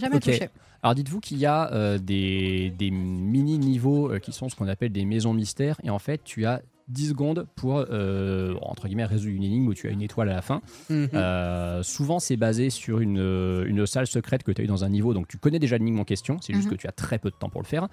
jamais 0.01 0.17
Ok. 0.17 0.23
touché. 0.23 0.49
alors 0.83 0.95
dites-vous 0.97 1.21
qu'il 1.21 1.39
y 1.39 1.47
a 1.47 1.73
euh, 1.73 1.99
des, 1.99 2.71
des 2.77 2.91
mini-niveaux 2.91 4.13
euh, 4.13 4.19
qui 4.19 4.33
sont 4.33 4.49
ce 4.49 4.57
qu'on 4.57 4.69
appelle 4.69 4.91
des 4.93 5.05
maisons 5.05 5.33
mystères 5.33 5.77
et 5.85 5.91
en 5.91 5.99
fait 6.01 6.21
tu 6.25 6.47
as 6.47 6.63
10 6.89 7.09
secondes 7.11 7.47
pour 7.55 7.79
euh, 7.91 8.55
entre 8.63 8.89
guillemets 8.89 9.05
résoudre 9.05 9.35
une 9.37 9.43
énigme 9.45 9.69
où 9.69 9.75
tu 9.75 9.87
as 9.89 9.91
une 9.91 10.03
étoile 10.03 10.31
à 10.31 10.35
la 10.35 10.43
fin. 10.43 10.61
Mhm. 10.91 11.09
Euh, 11.15 11.83
souvent 11.83 12.19
c'est 12.19 12.37
basé 12.37 12.71
sur 12.71 12.99
une, 13.01 13.19
une 13.67 13.87
salle 13.87 14.07
secrète 14.07 14.43
que 14.43 14.51
tu 14.53 14.63
as 14.63 14.65
eu 14.65 14.69
dans 14.69 14.85
un 14.85 14.89
niveau 14.89 15.15
donc 15.15 15.29
tu 15.29 15.37
connais 15.39 15.59
déjà 15.59 15.79
l'énigme 15.79 16.01
en 16.01 16.05
question, 16.05 16.39
c'est 16.41 16.55
juste 16.55 16.67
Mhm. 16.67 16.73
que 16.77 16.81
tu 16.81 16.89
as 16.89 16.93
très 16.93 17.19
peu 17.19 17.31
de 17.31 17.37
temps 17.37 17.51
pour 17.51 17.61
le 17.63 17.67
faire. 17.67 17.89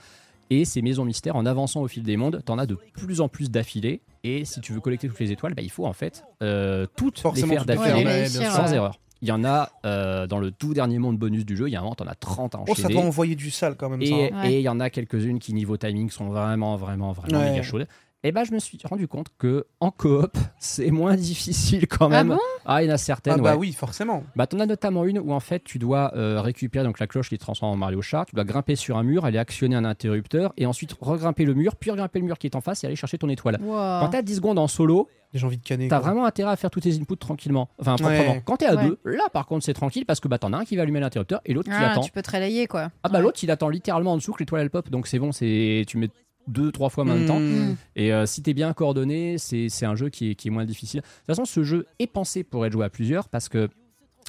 Et 0.50 0.64
ces 0.66 0.82
maisons 0.82 1.06
mystères, 1.06 1.36
en 1.36 1.46
avançant 1.46 1.82
au 1.82 1.88
fil 1.88 2.04
des 2.04 2.18
mondes, 2.18 2.42
t'en 2.46 2.58
as 2.60 2.66
de 2.66 2.78
plus 2.94 3.20
en 3.22 3.28
plus 3.28 3.50
d'affilée. 3.50 4.02
Et 4.24 4.46
si 4.46 4.62
tu 4.62 4.74
veux 4.74 4.80
collecter 4.80 5.08
toutes 5.08 5.20
les 5.20 5.32
étoiles, 5.32 5.54
bah, 5.56 5.62
il 5.64 5.72
faut 5.72 5.86
en 5.86 5.94
fait 5.94 6.24
euh, 6.44 6.86
toutes 6.96 7.20
Forcément, 7.20 7.48
les 7.48 7.54
faire 7.56 7.66
d'affilée 7.66 8.06
ouais, 8.06 8.26
sans 8.28 8.70
ouais. 8.70 8.76
erreur. 8.76 9.00
Il 9.22 9.30
y 9.30 9.32
en 9.32 9.44
a 9.46 9.72
euh, 9.86 10.28
dans 10.28 10.38
le 10.40 10.52
tout 10.52 10.74
dernier 10.74 11.00
monde 11.00 11.18
bonus 11.18 11.46
du 11.46 11.56
jeu, 11.58 11.68
il 11.68 11.72
y 11.72 11.76
a 11.76 11.80
un 11.80 11.84
moment, 11.84 11.96
t'en 11.96 12.06
as 12.06 12.16
30 12.16 12.54
à 12.54 12.60
Oh, 12.62 12.66
ça 12.68 12.72
enchaîner. 12.74 12.94
doit 12.94 13.04
envoyer 13.04 13.36
du 13.36 13.50
sale 13.50 13.76
quand 13.76 13.90
même. 13.90 14.02
ça, 14.06 14.08
Et 14.08 14.32
hein. 14.32 14.42
Ouais. 14.44 14.52
et 14.54 14.58
il 14.60 14.62
y 14.62 14.70
en 14.70 14.80
a 14.80 14.90
quelques-unes 14.92 15.40
qui, 15.40 15.54
niveau 15.54 15.78
timing, 15.78 16.10
sont 16.12 16.28
vraiment, 16.28 16.76
vraiment, 16.76 17.12
vraiment 17.12 17.40
Ouais. 17.40 17.52
méga 17.52 17.64
chaudes. 17.64 17.88
Et 18.28 18.32
ben, 18.32 18.44
je 18.44 18.52
me 18.54 18.58
suis 18.60 18.80
rendu 18.90 19.08
compte 19.08 19.28
que 19.38 19.68
en 19.80 19.92
coop, 19.92 20.36
c'est 20.60 20.90
moins 20.90 21.16
difficile 21.16 21.88
quand 21.88 22.08
Ah 22.08 22.24
même. 22.24 22.30
bon? 22.30 22.40
Ah, 22.66 22.82
il 22.82 22.88
y 22.88 22.92
en 22.92 22.96
a 22.96 22.98
certaines. 22.98 23.34
Ah 23.34 23.38
bah 23.38 23.52
ouais. 23.52 23.58
oui, 23.60 23.72
forcément. 23.74 24.24
Bah, 24.36 24.48
t'en 24.48 24.60
as 24.60 24.66
notamment 24.66 25.06
une 25.06 25.20
où 25.20 25.32
en 25.32 25.40
fait 25.40 25.64
tu 25.64 25.78
dois 25.78 26.12
euh, 26.16 26.42
récupérer 26.42 26.84
donc 26.84 27.00
la 27.00 27.06
cloche 27.06 27.30
qui 27.30 27.38
te 27.38 27.42
transforme 27.44 27.74
en 27.74 27.78
Mario 27.78 28.00
Kart, 28.02 28.28
tu 28.28 28.34
dois 28.34 28.44
grimper 28.44 28.76
sur 28.76 28.98
un 28.98 29.04
mur, 29.04 29.26
aller 29.26 29.38
actionner 29.38 29.76
un 29.76 29.86
interrupteur 29.86 30.54
et 30.58 30.66
ensuite 30.66 30.96
regrimper 31.00 31.46
le 31.46 31.54
mur, 31.54 31.76
puis 31.76 31.92
regrimper 31.92 32.18
le 32.20 32.26
mur 32.26 32.40
qui 32.40 32.48
est 32.48 32.56
en 32.56 32.62
face 32.62 32.84
et 32.84 32.88
aller 32.88 32.96
chercher 32.96 33.20
ton 33.20 33.30
étoile. 33.30 33.60
Wow. 33.62 33.76
Quand 34.02 34.10
t'as 34.12 34.24
10 34.24 34.38
secondes 34.38 34.58
en 34.58 34.68
solo, 34.68 35.08
J'ai 35.34 35.46
envie 35.46 35.58
de 35.58 35.64
canner. 35.64 35.88
t'as 35.88 36.00
vraiment 36.00 36.26
intérêt 36.26 36.52
à 36.52 36.56
faire 36.56 36.72
tous 36.72 36.80
tes 36.80 36.96
inputs 37.00 37.18
tranquillement. 37.18 37.70
Enfin, 37.80 37.96
proprement. 37.96 38.18
Ouais. 38.34 38.42
Quand 38.44 38.58
t'es 38.58 38.66
à 38.66 38.76
Ouais. 38.76 38.86
deux, 38.86 39.00
là 39.06 39.26
par 39.32 39.46
contre 39.46 39.64
c'est 39.66 39.74
tranquille 39.74 40.06
parce 40.08 40.20
que 40.20 40.28
bah 40.28 40.40
t'en 40.40 40.52
as 40.54 40.58
un 40.58 40.66
qui 40.66 40.76
va 40.78 40.82
allumer 40.82 41.00
l'interrupteur 41.00 41.42
et 41.46 41.54
l'autre 41.54 41.70
qui 41.70 41.76
Ah, 41.78 41.92
attend. 41.92 42.02
tu 42.02 42.12
peux 42.12 42.24
te 42.24 42.32
relayer 42.32 42.66
quoi. 42.66 42.90
Ah 43.04 43.10
bah 43.10 43.20
Ouais. 43.20 43.24
l'autre 43.24 43.40
il 43.44 43.52
attend 43.52 43.70
littéralement 43.70 44.14
en 44.14 44.18
dessous 44.18 44.34
que 44.34 44.40
l'étoile 44.40 44.62
elle 44.64 44.70
pop 44.72 44.90
donc 44.90 45.06
c'est 45.06 45.20
bon, 45.20 45.32
c'est 45.32 45.84
tu 45.88 45.98
mets 46.00 46.10
deux 46.48 46.72
trois 46.72 46.90
fois 46.90 47.04
en 47.04 47.08
même 47.08 47.26
temps. 47.26 47.40
Hmm. 47.40 47.72
Mm. 47.72 47.78
Et 47.96 48.14
euh, 48.14 48.26
si 48.26 48.42
t'es 48.42 48.54
bien 48.54 48.74
coordonné, 48.74 49.38
c'est 49.38 49.70
c'est 49.70 49.86
un 49.86 49.96
jeu 49.96 50.10
qui 50.10 50.32
est, 50.32 50.36
qui 50.36 50.48
est 50.48 50.52
moins 50.52 50.66
difficile. 50.66 51.02
De 51.02 51.06
toute 51.06 51.26
façon, 51.28 51.46
ce 51.46 51.64
jeu 51.64 51.86
est 52.00 52.08
pensé 52.08 52.44
pour 52.44 52.66
être 52.66 52.74
joué 52.74 52.86
à 52.86 52.90
plusieurs 52.90 53.30
parce 53.30 53.50
que 53.50 53.70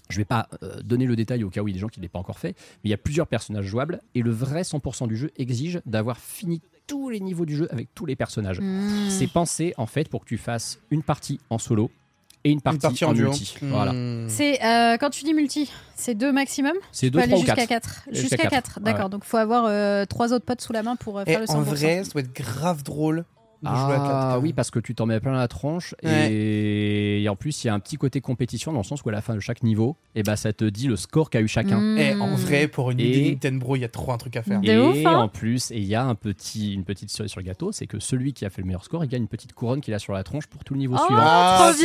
je 0.09 0.19
vais 0.19 0.25
pas 0.25 0.49
euh, 0.63 0.81
donner 0.83 1.07
le 1.07 1.17
détail 1.17 1.45
au 1.45 1.51
cas 1.51 1.63
où 1.63 1.69
il 1.69 1.73
y 1.73 1.75
a 1.75 1.77
des 1.77 1.81
gens 1.81 1.89
qui 1.89 2.01
ne 2.01 2.03
l'aient 2.03 2.09
pas 2.09 2.19
encore 2.19 2.39
fait, 2.39 2.57
mais 2.83 2.89
il 2.89 2.91
y 2.91 2.95
a 2.95 2.99
plusieurs 2.99 3.27
personnages 3.27 3.67
jouables 3.67 4.01
et 4.15 4.23
le 4.23 4.31
vrai 4.31 4.63
100% 4.63 5.09
du 5.09 5.17
jeu 5.17 5.31
exige 5.37 5.81
d'avoir 5.85 6.19
fini 6.19 6.63
tous 6.87 7.11
les 7.11 7.19
niveaux 7.19 7.47
du 7.47 7.57
jeu 7.57 7.67
avec 7.73 7.93
tous 7.95 8.07
les 8.07 8.15
personnages. 8.15 8.61
Mm. 8.61 9.11
C'est 9.11 9.27
pensé 9.27 9.75
en 9.77 9.87
fait 9.87 10.09
pour 10.09 10.23
que 10.23 10.29
tu 10.29 10.39
fasses 10.39 10.79
une 10.91 11.03
partie 11.03 11.41
en 11.51 11.59
solo 11.59 11.91
et 12.47 12.51
une 12.51 12.61
partie, 12.61 12.77
Une 12.77 12.81
partie 12.83 13.05
en, 13.05 13.11
en 13.11 13.13
duo. 13.13 13.29
multi. 13.31 13.55
Hmm. 13.61 13.71
Voilà. 13.71 13.93
C'est 14.29 14.63
euh, 14.65 14.97
quand 14.99 15.11
tu 15.11 15.25
dis 15.25 15.35
multi, 15.35 15.71
c'est 15.97 16.15
deux 16.15 16.33
maximum. 16.33 16.73
C'est 16.93 17.07
Tu 17.07 17.13
peux 17.13 17.19
2, 17.19 17.23
aller 17.25 17.29
3 17.33 17.39
ou 17.43 17.45
jusqu'à 17.47 17.67
4. 17.67 17.69
4. 17.69 18.01
Jusqu'à 18.13 18.37
quatre. 18.37 18.51
4, 18.51 18.81
d'accord. 18.81 19.05
Ouais. 19.05 19.11
Donc 19.11 19.23
il 19.25 19.29
faut 19.29 19.37
avoir 19.37 19.65
euh, 19.69 20.05
trois 20.05 20.33
autres 20.33 20.45
potes 20.45 20.61
sous 20.61 20.73
la 20.73 20.83
main 20.83 20.97
pour 20.97 21.19
euh, 21.19 21.25
Et 21.27 21.33
faire 21.33 21.41
le 21.41 21.47
100%. 21.47 21.51
en 21.55 21.61
vrai, 21.63 22.05
ça 22.05 22.11
doit 22.13 22.21
être 22.23 22.33
grave 22.35 22.83
drôle 22.83 23.25
de 23.62 23.69
jouer 23.69 23.95
à 23.95 23.99
4. 23.99 24.05
Ah 24.11 24.38
oui, 24.40 24.53
parce 24.53 24.71
que 24.71 24.79
tu 24.79 24.95
t'en 24.95 25.07
mets 25.07 25.21
plein 25.21 25.33
la 25.33 25.49
tronche 25.49 25.95
et... 26.03 27.23
et 27.23 27.29
en 27.29 27.37
plus 27.37 27.64
il 27.64 27.66
y 27.66 27.71
a 27.71 27.75
un 27.75 27.81
petit 27.81 27.97
côté 27.97 28.21
compétition 28.21 28.73
dans 28.73 28.79
le 28.81 28.85
sens 28.85 29.03
où 29.05 29.09
à 29.09 29.12
la 29.12 29.21
fin 29.21 29.35
de 29.35 29.40
chaque 29.40 29.62
niveau, 29.62 29.97
et 30.14 30.23
bah 30.23 30.37
ça 30.37 30.53
te 30.53 30.64
dit 30.64 30.87
le 30.88 30.97
score 30.97 31.31
qu'a 31.31 31.40
eu 31.40 31.49
chacun. 31.49 31.97
Et 31.97 32.14
en 32.14 32.35
vrai, 32.37 32.69
pour 32.69 32.90
une 32.90 33.01
Et- 33.01 33.05
idée 33.09 33.31
Nintendo, 33.31 33.77
il 33.77 33.81
y 33.81 33.85
a 33.85 33.88
trop 33.88 34.12
un 34.12 34.19
truc 34.19 34.37
à 34.37 34.42
faire. 34.42 34.61
Et 34.62 34.79
ouf, 34.79 34.97
hein 35.07 35.16
en 35.19 35.29
plus, 35.29 35.71
et 35.71 35.77
il 35.79 35.85
y 35.87 35.95
a 35.95 36.05
un 36.05 36.14
petit, 36.14 36.75
une 36.75 36.85
petite 36.85 37.11
cerise 37.11 37.31
sur 37.31 37.40
le 37.40 37.47
gâteau, 37.47 37.73
c'est 37.73 37.87
que 37.87 37.99
celui 38.01 38.33
qui 38.33 38.45
a 38.45 38.51
fait 38.51 38.61
le 38.62 38.66
meilleur 38.66 38.85
score, 38.85 39.05
il 39.05 39.09
gagne 39.09 39.23
une 39.23 39.29
petite 39.29 39.53
couronne 39.53 39.81
qu'il 39.81 39.95
a 39.95 39.99
sur 39.99 40.12
la 40.12 40.23
tronche 40.25 40.47
pour 40.47 40.62
tout 40.64 40.75
le 40.75 40.81
niveau 40.81 40.97
Oh, 40.99 41.05
suivant. 41.07 41.21
Ah. 41.23 41.73
Sauf 41.73 41.77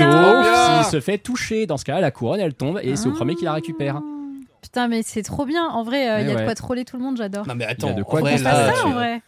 s'il 0.85 0.91
se 0.91 0.99
fait 0.99 1.17
toucher. 1.17 1.65
Dans 1.65 1.77
ce 1.77 1.85
cas-là, 1.85 2.01
la 2.01 2.11
couronne 2.11 2.39
elle 2.39 2.53
tombe 2.53 2.79
et 2.81 2.95
c'est 2.95 3.07
au 3.07 3.11
premier 3.13 3.35
qui 3.35 3.45
la 3.45 3.53
récupère. 3.53 3.97
Ah. 3.97 4.03
Putain, 4.61 4.87
mais 4.87 5.01
c'est 5.03 5.23
trop 5.23 5.45
bien. 5.45 5.65
En 5.65 5.83
vrai, 5.83 6.07
euh, 6.09 6.21
il 6.21 6.27
y 6.27 6.31
a 6.31 6.35
de 6.35 6.43
quoi 6.43 6.53
troller 6.55 6.85
tout 6.85 6.95
le 6.97 7.03
monde, 7.03 7.17
j'adore. 7.17 7.47
Non 7.47 7.55
mais 7.55 7.63
Il 7.63 7.67
y 7.67 7.71
attends, 7.71 7.89
a 7.89 7.93
de 7.93 8.01
en 8.01 8.05
quoi 8.05 8.19
vrai, 8.21 8.37
là, 8.37 8.67
ça 8.67 8.73
tu- 8.81 8.87
en 8.87 8.91
vrai. 8.91 9.21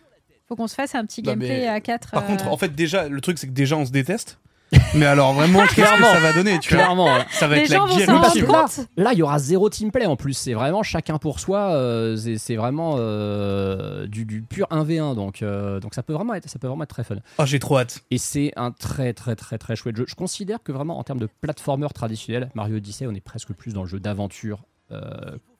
Faut 0.53 0.57
qu'on 0.57 0.67
se 0.67 0.75
fasse 0.75 0.93
un 0.93 1.03
petit 1.03 1.23
Non, 1.23 1.35
mais- 1.35 1.47
gameplay 1.47 1.67
à 1.67 1.79
4. 1.81 2.11
Par 2.11 2.27
contre, 2.27 2.47
en 2.47 2.57
fait, 2.57 2.75
déjà, 2.75 3.09
le 3.09 3.19
truc, 3.21 3.39
c'est 3.39 3.47
que 3.47 3.53
déjà, 3.53 3.75
on 3.75 3.85
se 3.87 3.91
déteste. 3.91 4.37
Mais 4.95 5.05
alors, 5.07 5.33
vraiment, 5.33 5.61
qu'est-ce 5.61 5.69
que 5.71 5.81
Clairement. 5.81 6.11
ça 6.13 6.19
va 6.19 6.33
donner 6.33 6.59
tu 6.59 6.69
vois 6.73 6.83
Clairement. 6.83 7.07
Ça 7.31 7.47
va 7.47 7.55
les 7.55 7.61
être 7.63 7.73
gens 7.73 7.85
la 7.87 7.95
guerre 7.95 8.21
parce 8.21 8.33
que 8.35 8.81
là- 8.97 9.13
il 9.13 9.17
y 9.19 9.21
aura 9.23 9.39
zéro 9.39 9.67
teamplay 9.69 10.05
en 10.05 10.15
plus. 10.15 10.33
C'est 10.35 10.53
vraiment 10.53 10.83
chacun 10.83 11.17
pour 11.17 11.39
soi. 11.39 11.73
euh, 11.73 12.15
c'est 12.17 12.37
c'est 12.37 12.55
vraiment 12.55 12.95
euh, 12.97 14.05
du, 14.07 14.25
du 14.25 14.41
pur 14.43 14.67
1v1. 14.71 15.15
Donc, 15.15 15.41
euh, 15.41 15.79
donc 15.79 15.93
ça 15.95 16.01
peut 16.03 16.13
vraiment 16.13 16.33
être, 16.35 16.49
ça 16.49 16.59
peut 16.59 16.67
vraiment 16.67 16.83
être 16.83 16.89
très 16.89 17.03
fun. 17.03 17.15
Oh, 17.39 17.45
j'ai 17.45 17.59
trop 17.59 17.77
hâte. 17.79 18.01
Et 18.11 18.17
c'est 18.19 18.51
un 18.55 18.71
très 18.71 19.13
très 19.13 19.35
très 19.35 19.57
très 19.57 19.75
chouette 19.75 19.95
jeu. 19.95 20.05
Je 20.07 20.15
considère 20.15 20.61
que 20.63 20.71
vraiment 20.71 20.97
en 20.99 21.03
termes 21.03 21.19
de 21.19 21.29
platformer 21.41 21.87
traditionnel, 21.93 22.49
Mario 22.55 22.77
Odyssey, 22.77 23.05
on 23.07 23.13
est 23.13 23.21
presque 23.21 23.53
plus 23.53 23.73
dans 23.73 23.83
le 23.83 23.89
jeu 23.89 23.99
d'aventure 23.99 24.63
euh, 24.91 25.01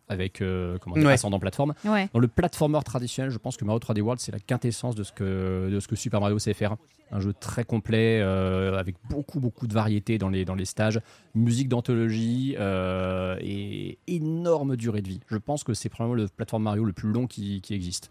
avec 0.09 0.41
euh, 0.41 0.77
comment 0.79 0.95
dire, 0.95 1.05
Ouais. 1.05 1.13
ascendant 1.13 1.39
plateforme. 1.39 1.73
Ouais. 1.85 2.09
Dans 2.13 2.19
le 2.19 2.27
platformer 2.27 2.79
traditionnel, 2.83 3.31
je 3.31 3.37
pense 3.37 3.57
que 3.57 3.65
Mario 3.65 3.79
3D 3.79 4.01
World, 4.01 4.19
c'est 4.19 4.31
la 4.31 4.39
quintessence 4.39 4.95
de 4.95 5.03
ce, 5.03 5.11
que, 5.11 5.69
de 5.71 5.79
ce 5.79 5.87
que 5.87 5.95
Super 5.95 6.19
Mario 6.21 6.39
sait 6.39 6.53
faire. 6.53 6.75
Un 7.11 7.19
jeu 7.19 7.33
très 7.39 7.63
complet, 7.63 8.19
euh, 8.21 8.77
avec 8.77 8.95
beaucoup, 9.09 9.39
beaucoup 9.39 9.67
de 9.67 9.73
variété 9.73 10.17
dans 10.17 10.29
les, 10.29 10.45
dans 10.45 10.55
les 10.55 10.65
stages, 10.65 10.99
musique 11.35 11.69
d'anthologie 11.69 12.55
euh, 12.59 13.37
et 13.39 13.99
énorme 14.07 14.75
durée 14.75 15.01
de 15.03 15.07
vie. 15.09 15.19
Je 15.29 15.37
pense 15.37 15.63
que 15.63 15.73
c'est 15.75 15.89
probablement 15.89 16.23
le 16.23 16.27
plateforme 16.27 16.63
Mario 16.63 16.83
le 16.83 16.93
plus 16.93 17.11
long 17.11 17.27
qui, 17.27 17.61
qui 17.61 17.73
existe. 17.75 18.09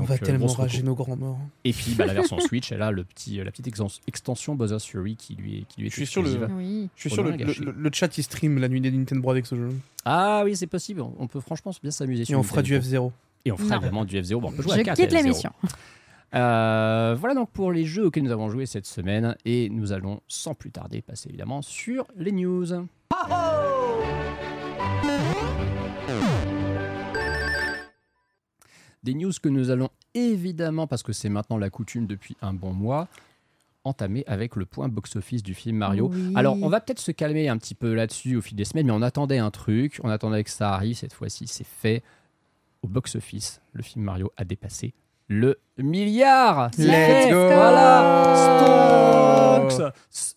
On 0.00 0.04
va 0.04 0.14
euh, 0.14 0.18
tellement 0.18 0.46
rager 0.46 0.82
nos 0.82 0.94
grands 0.94 1.16
morts. 1.16 1.38
Et 1.64 1.72
puis 1.72 1.94
bah, 1.94 2.06
la 2.06 2.14
version 2.14 2.38
Switch, 2.40 2.72
elle 2.72 2.82
a 2.82 2.90
le 2.90 3.04
petit, 3.04 3.36
la 3.36 3.50
petite 3.50 3.66
extens- 3.68 4.00
extension 4.08 4.54
Bowser's 4.54 4.84
Fury 4.84 5.16
qui 5.16 5.34
lui 5.36 5.58
est, 5.58 5.64
qui 5.68 5.80
lui 5.82 5.86
est 5.88 5.90
Je 5.90 5.96
suis 5.96 6.06
sûr 6.06 6.22
le-. 6.22 6.46
Oui. 6.56 6.88
Je 6.96 7.00
suis 7.00 7.10
sûr, 7.10 7.22
le, 7.22 7.90
chat, 7.92 8.16
il 8.18 8.22
stream 8.22 8.58
la 8.58 8.68
nuit 8.68 8.80
des 8.80 8.90
Nintendo 8.90 9.30
avec 9.30 9.46
ce 9.46 9.54
jeu. 9.56 9.68
Ah 10.04 10.42
oui, 10.44 10.56
c'est 10.56 10.66
possible. 10.66 11.02
On 11.18 11.26
peut 11.26 11.40
franchement 11.40 11.72
bien 11.82 11.90
s'amuser 11.90 12.22
Et 12.22 12.26
sur 12.26 12.38
on 12.38 12.42
fera 12.42 12.62
du 12.62 12.72
Nintendo. 12.72 13.08
F0. 13.08 13.12
Et 13.44 13.52
on 13.52 13.56
fera 13.56 13.68
Non. 13.68 13.76
évidemment 13.76 14.04
du 14.04 14.16
F0. 14.20 14.40
Bon, 14.40 14.48
on 14.48 14.52
peut 14.52 14.62
jouer 14.62 14.74
Je 14.76 14.80
à 14.80 14.84
4 14.84 14.96
quitte 14.96 15.10
F0. 15.10 15.14
l'émission. 15.16 15.50
Euh, 16.34 17.16
voilà 17.18 17.34
donc 17.34 17.50
pour 17.50 17.72
les 17.72 17.84
jeux 17.84 18.06
auxquels 18.06 18.22
nous 18.22 18.30
avons 18.30 18.50
joué 18.50 18.64
cette 18.64 18.86
semaine 18.86 19.34
et 19.44 19.68
nous 19.68 19.92
allons 19.92 20.20
sans 20.28 20.54
plus 20.54 20.70
tarder 20.70 21.02
passer 21.02 21.28
évidemment 21.28 21.60
sur 21.60 22.06
les 22.16 22.30
news. 22.32 22.66
Des 29.02 29.14
news 29.14 29.32
que 29.42 29.48
nous 29.48 29.70
allons 29.70 29.90
évidemment, 30.14 30.86
parce 30.86 31.02
que 31.02 31.12
c'est 31.12 31.28
maintenant 31.28 31.58
la 31.58 31.70
coutume 31.70 32.06
depuis 32.06 32.36
un 32.42 32.52
bon 32.52 32.72
mois, 32.72 33.08
entamer 33.84 34.24
avec 34.26 34.56
le 34.56 34.66
point 34.66 34.88
box-office 34.88 35.42
du 35.42 35.54
film 35.54 35.78
Mario. 35.78 36.10
Oui. 36.12 36.32
Alors, 36.34 36.56
on 36.62 36.68
va 36.68 36.80
peut-être 36.80 36.98
se 36.98 37.12
calmer 37.12 37.48
un 37.48 37.56
petit 37.56 37.74
peu 37.74 37.94
là-dessus 37.94 38.36
au 38.36 38.42
fil 38.42 38.56
des 38.56 38.64
semaines, 38.64 38.86
mais 38.86 38.92
on 38.92 39.02
attendait 39.02 39.38
un 39.38 39.50
truc, 39.50 40.00
on 40.02 40.08
attendait 40.08 40.44
que 40.44 40.50
ça 40.50 40.74
arrive, 40.74 40.96
cette 40.96 41.14
fois-ci 41.14 41.46
c'est 41.46 41.66
fait. 41.66 42.02
Au 42.82 42.88
box-office, 42.88 43.60
le 43.72 43.82
film 43.82 44.04
Mario 44.04 44.32
a 44.36 44.44
dépassé 44.44 44.94
le 45.32 45.56
milliard 45.78 46.70
C'est 46.74 46.82
Let's 46.82 47.24
fait. 47.26 47.30
go. 47.30 47.46
Voilà 47.46 48.34
Stonks 49.70 49.92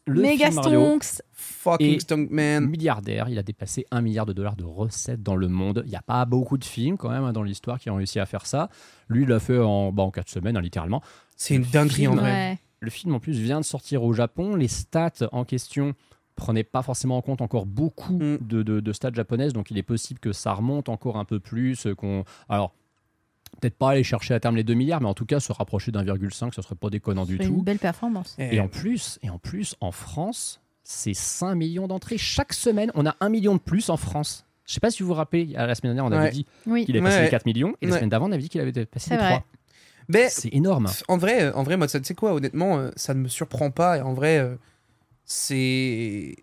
Le 0.06 0.21
Méga 0.21 0.45
film 0.51 0.56
Mario 0.56 0.79
Stonks. 1.01 1.21
Fucking 1.34 1.99
Stunk 2.01 2.29
Man. 2.29 2.65
milliardaire, 2.67 3.29
il 3.29 3.39
a 3.39 3.43
dépassé 3.43 3.86
un 3.89 4.01
milliard 4.01 4.25
de 4.25 4.34
dollars 4.34 4.56
de 4.58 4.65
recettes 4.65 5.23
dans 5.23 5.36
le 5.38 5.47
monde. 5.47 5.82
Il 5.86 5.89
n'y 5.89 5.95
a 5.95 6.01
pas 6.01 6.25
beaucoup 6.25 6.58
de 6.58 6.63
films 6.65 6.97
quand 6.97 7.10
même 7.10 7.23
hein, 7.23 7.32
dans 7.34 7.41
l'histoire 7.43 7.79
qui 7.79 7.89
ont 7.89 7.95
réussi 7.95 8.19
à 8.19 8.25
faire 8.25 8.45
ça. 8.45 8.69
Lui, 9.10 9.23
il 9.23 9.29
l'a 9.29 9.39
fait 9.39 9.58
en, 9.60 9.91
bah, 9.93 10.03
en 10.03 10.12
4 10.12 10.29
semaines, 10.29 10.58
hein, 10.58 10.62
littéralement. 10.62 11.01
C'est 11.38 11.56
une 11.56 11.63
dinguerie 11.63 12.08
en 12.08 12.12
film. 12.12 12.21
vrai. 12.21 12.32
Ouais. 12.32 12.60
Le 12.82 12.89
film 12.89 13.15
en 13.15 13.19
plus 13.19 13.39
vient 13.39 13.62
de 13.62 13.65
sortir 13.65 14.03
au 14.03 14.12
Japon. 14.13 14.56
Les 14.56 14.67
stats 14.67 15.12
en 15.32 15.45
question 15.45 15.93
prenaient 16.36 16.63
pas 16.65 16.82
forcément 16.82 17.15
en 17.17 17.21
compte 17.21 17.41
encore 17.41 17.65
beaucoup 17.65 18.13
Mm. 18.13 18.38
de, 18.41 18.62
de- 18.63 18.79
de 18.82 18.93
stats 18.93 19.13
japonaises, 19.13 19.53
donc 19.53 19.71
il 19.71 19.77
est 19.77 19.84
possible 19.84 20.19
que 20.19 20.34
ça 20.34 20.51
remonte 20.53 20.89
encore 20.89 21.15
un 21.17 21.25
peu 21.25 21.39
plus. 21.39 21.86
euh, 21.88 21.95
Qu'on, 21.95 22.25
alors 22.49 22.73
peut-être 23.62 23.76
pas 23.78 23.92
aller 23.92 24.04
chercher 24.04 24.34
à 24.34 24.39
terme 24.39 24.56
les 24.56 24.63
2 24.63 24.74
milliards, 24.74 25.02
mais 25.02 25.08
en 25.10 25.13
tout 25.13 25.26
cas 25.26 25.39
se 25.39 25.52
rapprocher 25.54 25.92
d'1,5, 25.92 26.54
ce 26.54 26.62
serait 26.62 26.76
pas 26.76 26.89
déconnant 26.89 27.26
du 27.26 27.38
C'est 27.38 27.44
une 27.46 27.56
tout. 27.58 27.62
belle 27.63 27.80
performance. 27.80 28.36
Et- 28.39 28.56
Et 28.56 28.60
en 28.60 28.68
plus, 28.68 29.20
et 29.24 29.30
en 29.30 29.38
plus, 29.39 29.76
en 29.82 29.92
France, 29.92 30.60
c'est 30.84 31.13
5 31.13 31.56
millions 31.56 31.88
d'entrées 31.88 32.18
chaque 32.18 32.54
semaine. 32.54 32.92
On 32.96 33.06
a 33.06 33.16
1 33.22 33.30
million 33.30 33.54
de 33.56 33.60
plus 33.62 33.89
en 33.89 33.98
France. 33.98 34.46
Je 34.66 34.74
sais 34.74 34.80
pas 34.80 34.92
si 34.92 35.04
vous 35.04 35.10
vous 35.10 35.13
rappelez, 35.16 35.56
à 35.56 35.66
la 35.68 35.76
semaine 35.76 35.94
dernière, 35.96 36.10
on 36.12 36.16
avait 36.16 36.26
Ouais. 36.28 36.32
dit 36.32 36.46
Oui. 36.68 36.86
qu'il 36.86 36.96
avait 36.96 37.04
passé 37.06 37.18
Ouais. 37.18 37.24
les 37.26 37.30
4 37.30 37.46
millions, 37.46 37.76
et 37.82 37.88
la 37.88 37.96
semaine 37.98 38.10
d'avant, 38.10 38.28
on 38.30 38.32
avait 38.32 38.42
dit 38.42 38.50
qu'il 38.50 38.62
avait 38.62 38.86
passé 38.86 39.12
les 39.12 39.18
vrai. 39.18 39.28
3. 39.30 39.44
Mais 40.10 40.28
C'est 40.30 40.54
énorme. 40.54 40.89
en 41.08 41.18
vrai, 41.18 41.44
euh, 41.44 41.54
en 41.54 41.63
vrai, 41.63 41.78
moi, 41.78 41.88
ça- 41.88 42.00
tu 42.00 42.06
sais 42.06 42.13
quoi, 42.16 42.34
honnêtement, 42.34 42.78
euh, 42.78 42.89
ça 42.98 43.13
ne 43.13 43.20
me 43.22 43.28
surprend 43.30 43.72
pas. 43.72 43.98
Et 43.98 44.02
en 44.02 44.13
vrai, 44.13 44.38
euh, 44.39 44.56
c'est 45.26 46.36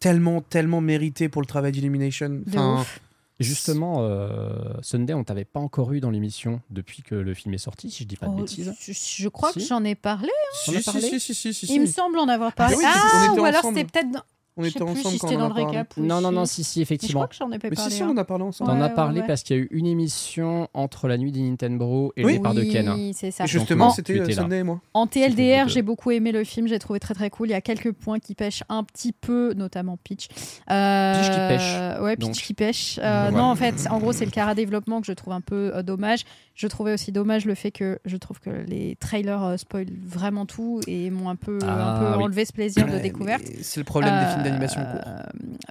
tellement, 0.00 0.40
tellement 0.40 0.80
mérité 0.80 1.28
pour 1.28 1.42
le 1.42 1.46
travail 1.46 1.72
d'Illumination. 1.72 2.28
De 2.28 2.42
Enfin, 2.48 2.80
ouf. 2.80 3.00
Justement, 3.40 3.96
euh, 4.02 4.74
Sunday, 4.80 5.12
on 5.12 5.24
t'avait 5.24 5.44
pas 5.44 5.58
encore 5.58 5.92
eu 5.92 5.98
dans 6.00 6.10
l'émission 6.10 6.60
depuis 6.70 7.02
que 7.02 7.16
le 7.16 7.34
film 7.34 7.52
est 7.54 7.58
sorti, 7.58 7.90
si 7.90 8.04
je 8.04 8.08
dis 8.08 8.16
pas 8.16 8.26
de 8.26 8.32
Oh, 8.32 8.36
bêtises. 8.42 8.72
je, 8.80 8.92
je 8.92 9.28
crois 9.28 9.50
Si. 9.52 9.58
que 9.58 9.64
j'en 9.64 9.82
ai 9.84 9.96
parlé. 9.96 10.30
si, 10.62 10.70
On 10.70 10.74
a 10.74 10.78
si, 10.78 10.84
parlé 10.84 11.00
si, 11.00 11.18
si, 11.20 11.34
si, 11.34 11.52
si, 11.52 11.74
Il 11.74 11.80
me 11.80 11.86
semble 11.86 12.18
en 12.20 12.28
avoir 12.28 12.52
parlé. 12.52 12.76
Ah 12.76 12.78
oui, 12.78 12.84
Ah, 12.86 13.40
ou 13.40 13.44
alors 13.44 13.62
c'était 13.64 13.84
peut-être. 13.84 14.10
dans- 14.12 14.22
On 14.56 14.62
était 14.62 14.82
ensemble 14.82 14.98
si 14.98 15.18
quand 15.18 15.26
c'était 15.28 15.34
on 15.34 15.38
dans 15.40 15.44
en 15.46 15.70
le 15.72 15.78
a 15.78 15.84
parlé. 15.84 16.06
Non, 16.08 16.20
non, 16.20 16.30
non, 16.30 16.44
si- 16.44 16.62
si, 16.62 16.64
si, 16.64 16.78
Mais 16.78 16.84
je 16.84 16.86
crois 16.86 16.94
effectivement. 16.94 17.26
que 17.26 17.34
j'en 17.34 17.50
ai 17.50 17.58
pas 17.58 17.68
Mais 17.70 17.74
si, 17.76 17.82
parlé. 17.82 17.94
si, 17.96 18.02
hein. 18.04 18.10
on 18.14 18.16
a 18.16 18.24
parlé 18.24 18.44
ensemble. 18.44 18.70
T'en 18.70 18.76
Ouais, 18.76 18.82
as 18.84 18.88
ouais, 18.88 18.94
parlé 18.94 19.20
ouais. 19.20 19.26
parce 19.26 19.42
qu'il 19.42 19.56
y 19.56 19.58
a 19.58 19.62
eu 19.62 19.68
une 19.72 19.86
émission 19.86 20.68
entre 20.74 21.08
la 21.08 21.18
nuit 21.18 21.32
des 21.32 21.40
Nintendo 21.40 22.12
et 22.16 22.24
Oui. 22.24 22.32
le 22.34 22.38
départ 22.38 22.54
de 22.54 22.62
Ken. 22.62 22.88
Oui, 22.90 23.12
c'est 23.16 23.32
ça. 23.32 23.44
Et 23.44 23.46
justement, 23.48 23.90
c'était 23.90 24.12
euh, 24.20 24.22
étais 24.22 24.34
là. 24.34 24.42
Sunday 24.42 24.58
et 24.58 24.62
moi. 24.62 24.80
En 24.94 25.06
C'était 25.06 25.28
TLDR, 25.28 25.68
j'ai 25.68 25.82
beaucoup 25.82 26.12
aimé 26.12 26.30
le 26.30 26.44
film, 26.44 26.68
j'ai 26.68 26.78
trouvé 26.78 27.00
très 27.00 27.14
très 27.14 27.30
cool. 27.30 27.48
Il 27.48 27.50
y 27.50 27.54
a 27.54 27.60
quelques 27.60 27.90
points 27.90 28.20
qui 28.20 28.36
pêchent 28.36 28.62
un 28.68 28.84
petit 28.84 29.12
peu, 29.12 29.54
notamment 29.54 29.96
Peach. 30.04 30.28
Euh, 30.70 31.14
Peach 31.14 31.30
qui 31.30 31.36
pêche, 31.48 32.00
Ouais, 32.00 32.16
Peach 32.16 32.26
donc. 32.26 32.34
qui 32.36 32.54
pêche. 32.54 33.00
Euh, 33.02 33.30
Ouais. 33.30 33.36
Non, 33.36 33.44
en 33.44 33.56
fait, 33.56 33.86
en 33.90 33.98
gros, 33.98 34.12
c'est 34.12 34.24
le 34.24 34.30
cara 34.30 34.54
développement 34.54 35.00
que 35.00 35.06
je 35.06 35.12
trouve 35.12 35.32
un 35.32 35.40
peu 35.40 35.72
euh, 35.74 35.82
dommage. 35.82 36.20
Je 36.54 36.68
trouvais 36.68 36.92
aussi 36.92 37.10
dommage 37.10 37.46
le 37.46 37.54
fait 37.56 37.72
que 37.72 37.98
je 38.04 38.16
trouve 38.16 38.38
que 38.38 38.50
les 38.50 38.94
trailers 38.96 39.42
euh, 39.42 39.56
spoilent 39.56 39.90
vraiment 40.04 40.46
tout 40.46 40.80
et 40.86 41.10
m'ont 41.10 41.28
un 41.28 41.34
peu, 41.36 41.58
Ah, 41.62 41.96
un 41.96 41.98
peu 42.12 42.16
oui. 42.18 42.24
enlevé 42.24 42.44
ce 42.44 42.52
plaisir 42.52 42.86
de 42.86 42.98
découverte. 42.98 43.42
C'est 43.62 43.80
le 43.80 43.84
problème 43.84 44.14
des 44.20 44.26
films 44.26 44.40
Euh, 44.40 44.44
d'animation 44.44 44.80
courts. 44.84 45.02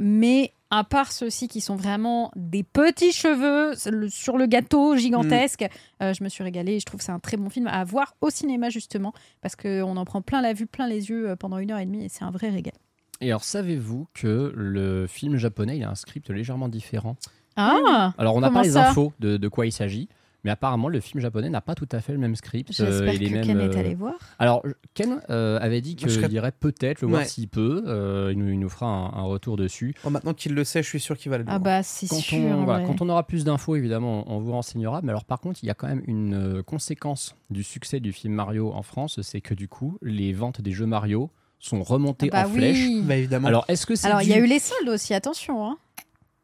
Mais 0.02 0.52
à 0.72 0.84
part 0.84 1.12
ceux-ci 1.14 1.48
qui 1.48 1.62
sont 1.62 1.78
vraiment 1.78 2.32
des 2.36 2.64
petits 2.64 3.14
cheveux 3.14 3.76
sur 4.10 4.38
le 4.38 4.46
gâteau 4.46 4.98
gigantesque, 4.98 5.62
Mm. 5.62 6.04
euh, 6.04 6.14
je 6.14 6.24
me 6.24 6.28
suis 6.30 6.44
régalée 6.44 6.74
et 6.74 6.80
je 6.82 6.86
trouve 6.86 6.98
que 7.00 7.06
c'est 7.06 7.12
un 7.14 7.20
très 7.20 7.38
bon 7.38 7.50
film 7.50 7.68
à 7.68 7.84
voir 7.86 8.16
au 8.20 8.30
cinéma 8.30 8.70
justement 8.70 9.14
parce 9.42 9.56
qu'on 9.56 9.96
en 9.96 10.04
prend 10.06 10.22
plein 10.22 10.42
la 10.42 10.52
vue, 10.52 10.66
plein 10.68 10.88
les 10.88 11.10
yeux 11.10 11.30
euh, 11.30 11.36
pendant 11.38 11.60
une 11.60 11.72
heure 11.72 11.80
et 11.80 11.86
demie 11.86 12.04
et 12.04 12.10
c'est 12.10 12.26
un 12.26 12.32
vrai 12.32 12.50
régal. 12.50 12.74
Et 13.22 13.30
alors, 13.30 13.46
savez-vous 13.46 14.08
que 14.14 14.52
le 14.54 15.08
film 15.08 15.38
japonais, 15.38 15.78
il 15.78 15.84
a 15.86 15.90
un 15.90 15.96
script 15.96 16.30
légèrement 16.30 16.68
différent? 16.68 17.16
Ah 17.56 18.12
Alors, 18.18 18.36
on 18.36 18.42
n'a 18.42 18.52
pas 18.52 18.64
les 18.64 18.76
infos 18.76 19.14
de, 19.20 19.38
de 19.38 19.48
quoi 19.48 19.66
il 19.66 19.72
s'agit, 19.72 20.10
mais 20.44 20.52
apparemment, 20.52 20.90
le 20.90 21.00
film 21.00 21.22
japonais 21.22 21.50
n'a 21.50 21.62
pas 21.62 21.76
tout 21.76 21.88
à 21.92 22.02
fait 22.02 22.12
le 22.14 22.18
même 22.20 22.36
script. 22.36 22.72
euh, 22.80 22.86
J'espère 22.92 23.14
les 23.20 23.28
que 23.30 23.34
mêmes, 23.34 23.46
Ken 23.46 23.60
est 23.60 23.76
euh, 23.76 23.80
allé 23.80 23.96
voir. 23.96 24.16
Alors, 24.40 24.64
Ken 24.94 25.22
euh, 25.30 25.58
avait 25.62 25.82
dit 25.82 25.96
qu'il 25.96 26.10
serais- 26.10 26.28
irait 26.32 26.52
peut-être 26.52 27.02
le 27.02 27.08
voir 27.08 27.22
Ouais. 27.22 27.28
s'il 27.28 27.48
peut. 27.48 27.84
euh, 27.88 28.30
il, 28.34 28.38
nous, 28.40 28.50
il 28.52 28.60
nous 28.60 28.70
fera 28.70 28.88
un, 28.88 29.06
un 29.14 29.24
retour 29.24 29.56
dessus. 29.58 29.96
Oh, 30.04 30.10
maintenant 30.10 30.34
qu'il 30.34 30.54
le 30.54 30.64
sait, 30.64 30.84
je 30.84 30.88
suis 30.90 31.00
sûr 31.00 31.18
qu'il 31.18 31.30
va 31.32 31.38
le 31.38 31.44
Ah 31.48 31.52
voir. 31.58 31.60
bah 31.62 31.84
c'est 31.84 32.08
Quand 32.08 32.18
sûr. 32.18 32.38
on, 32.40 32.64
voilà, 32.66 32.82
ouais. 32.82 32.88
quand 32.88 33.02
on 33.02 33.10
aura 33.10 33.26
plus 33.26 33.46
d'infos, 33.46 33.76
évidemment, 33.76 34.24
on, 34.32 34.40
vous 34.40 34.52
renseignera. 34.52 35.02
Mais 35.02 35.10
alors, 35.12 35.26
par 35.26 35.40
contre, 35.40 35.60
il 35.64 35.68
y 35.68 35.70
a 35.70 35.74
quand 35.74 35.88
même 35.88 36.04
une 36.08 36.34
euh, 36.34 36.64
conséquence 36.64 37.36
du 37.50 37.64
succès 37.64 38.00
du 38.00 38.12
film 38.12 38.34
Mario 38.34 38.72
en 38.74 38.84
France, 38.84 39.22
c'est 39.22 39.42
que 39.42 39.54
du 39.54 39.68
coup, 39.68 39.98
les 40.02 40.34
ventes 40.34 40.62
des 40.62 40.72
jeux 40.72 40.86
Mario 40.86 41.30
sont 41.60 41.82
remontées 41.84 42.30
Ah 42.34 42.44
bah 42.44 42.50
en 42.50 42.54
flèche. 42.54 42.78
oui. 42.78 43.02
Bah 43.06 43.16
évidemment. 43.16 43.48
Alors, 43.48 43.64
est-ce 43.70 43.86
que 43.86 43.96
c'est 43.96 44.08
Alors 44.08 44.22
il 44.22 44.28
y 44.28 44.34
a 44.34 44.38
eu 44.40 44.46
les 44.46 44.60
soldes 44.60 44.90
aussi, 44.90 45.14
attention. 45.14 45.66
Hein. 45.66 45.78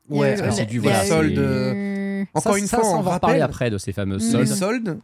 Il 0.09 0.15
y 0.15 0.19
a 0.19 0.21
ouais, 0.21 0.51
c'est 0.51 0.65
du- 0.65 0.79
voilà, 0.79 0.99
a 1.01 1.03
soldes. 2.25 2.29
Encore 2.33 2.53
ça, 2.53 2.59
une 2.59 2.67
ça, 2.67 2.77
fois, 2.77 2.85
ça, 2.85 2.95
on 2.95 2.99
on 2.99 3.01
va 3.01 3.11
rappelle 3.11 3.41
après 3.41 3.69
de 3.69 3.77
ces 3.77 3.91
fameuses 3.93 4.33
Mm. 4.33 4.37
les 4.39 4.45
soldes. 4.45 4.57
soldes 4.87 4.99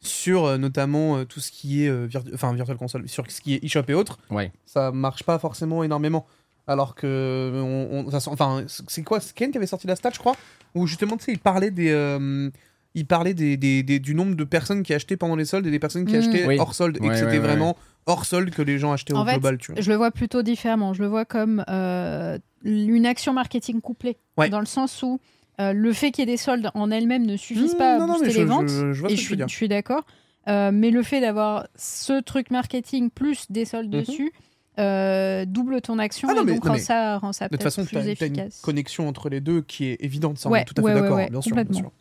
sur 0.00 0.44
euh, 0.44 0.58
notamment 0.58 1.16
euh, 1.16 1.24
tout 1.24 1.40
ce 1.40 1.50
qui 1.50 1.84
est 1.84 1.88
euh, 1.88 2.04
virtu- 2.06 2.30
enfin 2.34 2.52
virtual 2.52 2.76
console, 2.76 3.08
sur 3.08 3.24
ce 3.30 3.40
qui 3.40 3.54
est 3.54 3.64
eShop 3.64 3.84
et 3.88 3.94
autres, 3.94 4.18
Ouais. 4.30 4.52
ça 4.66 4.92
marche 4.92 5.22
pas 5.22 5.38
forcément 5.38 5.82
énormément. 5.82 6.26
Alors 6.66 6.94
que 6.94 7.52
on, 7.62 8.06
on- 8.06 8.10
ça 8.10 8.20
sent- 8.20 8.30
enfin 8.32 8.64
c'est 8.66 9.02
quoi 9.02 9.20
c'est 9.20 9.34
Ken 9.34 9.50
qui 9.50 9.58
avait 9.58 9.66
sorti 9.66 9.86
la 9.86 9.96
stat 9.96 10.10
je 10.14 10.18
crois 10.18 10.34
où 10.74 10.86
justement 10.86 11.16
tu 11.18 11.24
sais 11.24 11.32
il 11.32 11.38
parlait 11.38 11.70
des 11.70 11.90
euh, 11.90 12.50
il 12.94 13.06
parlait 13.06 13.34
des, 13.34 13.56
des- 13.58 13.82
des- 13.82 13.98
du 13.98 14.14
nombre 14.14 14.34
de 14.34 14.44
personnes 14.44 14.82
qui 14.82 14.94
achetaient 14.94 15.16
pendant 15.18 15.36
les 15.36 15.44
soldes 15.44 15.66
et 15.66 15.70
des 15.70 15.78
personnes 15.78 16.06
qui 16.06 16.14
Mm. 16.14 16.18
achetaient 16.20 16.46
Oui. 16.46 16.58
hors 16.58 16.74
solde 16.74 16.96
et 16.96 17.00
que 17.00 17.04
ouais, 17.06 17.14
c'était 17.16 17.32
ouais, 17.32 17.38
vraiment 17.38 17.76
hors 18.06 18.24
solde 18.24 18.50
que 18.50 18.62
les 18.62 18.78
gens 18.78 18.92
achetaient 18.92 19.12
En 19.14 19.22
au 19.22 19.26
fait, 19.26 19.32
global 19.32 19.58
tu 19.58 19.72
vois. 19.72 19.80
Je 19.80 19.90
le 19.90 19.96
vois 19.96 20.10
plutôt 20.10 20.42
différemment. 20.42 20.92
Je 20.94 21.02
le 21.02 21.08
vois 21.08 21.24
comme 21.26 21.64
euh, 21.68 22.38
une 22.62 23.04
action 23.06 23.32
marketing 23.34 23.80
couplée. 23.82 24.16
Ouais. 24.38 24.48
Dans 24.48 24.60
le 24.60 24.66
sens 24.66 25.02
où 25.02 25.20
euh, 25.60 25.72
le 25.72 25.92
fait 25.92 26.10
qu'il 26.10 26.22
y 26.22 26.28
ait 26.28 26.32
des 26.32 26.36
soldes 26.36 26.70
en 26.74 26.90
elles-mêmes 26.90 27.26
ne 27.26 27.36
suffisent 27.36 27.74
Mmh, 27.74 27.78
pas 27.78 27.94
à 27.94 27.98
non, 27.98 28.06
non, 28.06 28.12
booster 28.14 28.26
mais 28.26 28.32
je- 28.32 28.38
les 28.38 28.44
ventes. 28.44 28.68
je- 28.68 28.92
je 28.92 29.06
et 29.06 29.16
suis, 29.16 29.36
je 29.38 29.46
suis 29.54 29.68
d'accord. 29.68 30.04
Euh, 30.48 30.70
mais 30.72 30.90
le 30.90 31.02
fait 31.02 31.20
d'avoir 31.20 31.66
ce 31.74 32.20
truc 32.20 32.50
marketing 32.50 33.08
plus 33.10 33.50
des 33.50 33.64
soldes 33.64 33.94
Mhm. 33.94 34.00
dessus 34.02 34.32
euh, 34.78 35.44
double 35.46 35.80
ton 35.80 35.98
action 36.00 36.26
Ah 36.28 36.34
non, 36.34 36.42
et 36.42 36.44
mais- 36.46 36.52
donc 36.54 36.64
non, 36.64 36.70
rend 36.72 36.76
mais 36.76 36.82
ça, 36.82 37.18
rend 37.18 37.32
ça 37.32 37.46
De 37.46 37.50
toute 37.50 37.62
façon, 37.62 37.82
tu 37.82 37.88
plus 37.90 37.98
as, 37.98 38.02
une 38.02 38.08
efficace. 38.10 38.60
connexion 38.60 39.06
entre 39.08 39.28
les 39.28 39.40
deux 39.40 39.62
qui 39.62 39.84
est 39.86 39.96
évidente, 40.02 40.36
ça, 40.38 40.48
on 40.48 40.52
Ouais, 40.52 40.62
est 40.62 40.64
tout 40.64 40.74
à 40.76 40.82
fait 40.82 40.86
ouais, 40.88 40.94
d'accord, 41.00 41.16
ouais, 41.16 41.30
bien 41.30 41.40
sûr. 41.40 41.92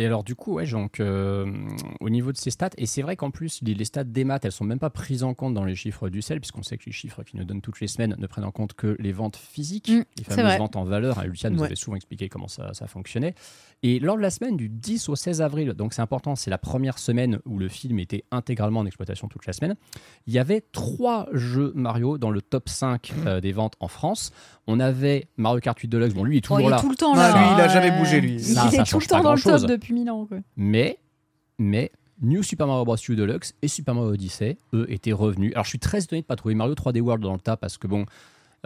Et 0.00 0.06
alors 0.06 0.22
du 0.22 0.36
coup, 0.36 0.54
ouais, 0.54 0.66
donc 0.66 1.00
euh, 1.00 1.52
au 2.00 2.08
niveau 2.08 2.30
de 2.32 2.36
ces 2.36 2.50
stats, 2.50 2.70
et 2.78 2.86
c'est 2.86 3.02
vrai 3.02 3.16
qu'en 3.16 3.32
plus 3.32 3.60
les, 3.62 3.74
les 3.74 3.84
stats 3.84 4.04
des 4.04 4.22
maths, 4.22 4.44
elles 4.44 4.52
sont 4.52 4.64
même 4.64 4.78
pas 4.78 4.90
prises 4.90 5.24
en 5.24 5.34
compte 5.34 5.54
dans 5.54 5.64
les 5.64 5.74
chiffres 5.74 6.08
du 6.08 6.22
sel, 6.22 6.40
puisqu'on 6.40 6.62
sait 6.62 6.78
que 6.78 6.84
les 6.86 6.92
chiffres 6.92 7.24
qui 7.24 7.36
nous 7.36 7.42
donnent 7.44 7.60
toutes 7.60 7.80
les 7.80 7.88
semaines 7.88 8.14
ne 8.16 8.26
prennent 8.28 8.44
en 8.44 8.52
compte 8.52 8.74
que 8.74 8.96
les 9.00 9.10
ventes 9.12 9.36
physiques, 9.36 9.88
Mm, 9.90 10.02
les 10.16 10.24
fameuses 10.24 10.58
ventes 10.58 10.76
en 10.76 10.84
valeur. 10.84 11.22
Et 11.22 11.26
Lucien 11.26 11.50
nous 11.50 11.58
Ouais. 11.58 11.66
avait 11.66 11.74
souvent 11.74 11.96
expliqué 11.96 12.28
comment 12.28 12.46
ça, 12.48 12.72
ça 12.74 12.86
fonctionnait. 12.86 13.34
Et 13.84 14.00
lors 14.00 14.16
de 14.16 14.22
la 14.22 14.30
semaine 14.30 14.56
du 14.56 14.68
10 14.68 15.08
au 15.08 15.14
16 15.14 15.40
avril, 15.40 15.68
donc 15.74 15.94
c'est 15.94 16.02
important, 16.02 16.34
c'est 16.34 16.50
la 16.50 16.58
première 16.58 16.98
semaine 16.98 17.38
où 17.46 17.58
le 17.60 17.68
film 17.68 18.00
était 18.00 18.24
intégralement 18.32 18.80
en 18.80 18.86
exploitation 18.86 19.28
toute 19.28 19.46
la 19.46 19.52
semaine, 19.52 19.76
il 20.26 20.32
y 20.34 20.38
avait 20.40 20.62
trois 20.72 21.28
jeux 21.32 21.72
Mario 21.76 22.18
dans 22.18 22.30
le 22.30 22.42
top 22.42 22.68
5 22.68 23.12
Mm. 23.16 23.26
euh, 23.28 23.40
des 23.40 23.52
ventes 23.52 23.74
en 23.78 23.86
France. 23.86 24.32
On 24.66 24.80
avait 24.80 25.28
Mario 25.36 25.60
Kart 25.60 25.78
8 25.78 25.86
Deluxe, 25.88 26.14
bon 26.14 26.24
lui 26.24 26.36
il 26.36 26.38
est 26.38 26.46
Oh, 26.50 26.56
toujours 26.56 26.60
il 26.62 26.66
est 26.66 26.70
là. 26.70 26.80
tout 26.80 26.90
le 26.90 26.96
temps 26.96 27.12
Ah, 27.14 27.30
là. 27.30 27.38
lui, 27.40 27.54
il 27.54 27.60
a 27.60 27.68
jamais 27.68 27.96
bougé, 27.96 28.20
lui. 28.20 28.40
Ça, 28.40 28.64
il 28.66 28.76
ça 28.76 28.82
est 28.82 28.84
tout 28.84 28.98
le 28.98 29.06
temps 29.06 29.22
dans 29.22 29.34
le 29.34 29.40
top 29.40 29.62
depuis 29.66 29.94
mille 29.94 30.10
ans. 30.10 30.26
quoi. 30.26 30.38
Mais, 30.56 30.98
mais 31.60 31.92
New 32.20 32.42
Super 32.42 32.66
Mario 32.66 32.84
Bros. 32.84 32.96
U 33.08 33.14
Deluxe 33.14 33.54
et 33.62 33.68
Super 33.68 33.94
Mario 33.94 34.10
Odyssey, 34.14 34.58
eux, 34.74 34.86
étaient 34.90 35.12
revenus. 35.12 35.52
Alors, 35.54 35.62
je 35.64 35.68
suis 35.70 35.78
très 35.78 36.02
étonné 36.02 36.22
de 36.22 36.26
pas 36.26 36.34
trouver 36.34 36.56
Mario 36.56 36.74
3D 36.74 37.00
World 37.00 37.22
dans 37.22 37.32
le 37.34 37.38
tas 37.38 37.56
parce 37.56 37.78
que 37.78 37.86
bon, 37.86 38.06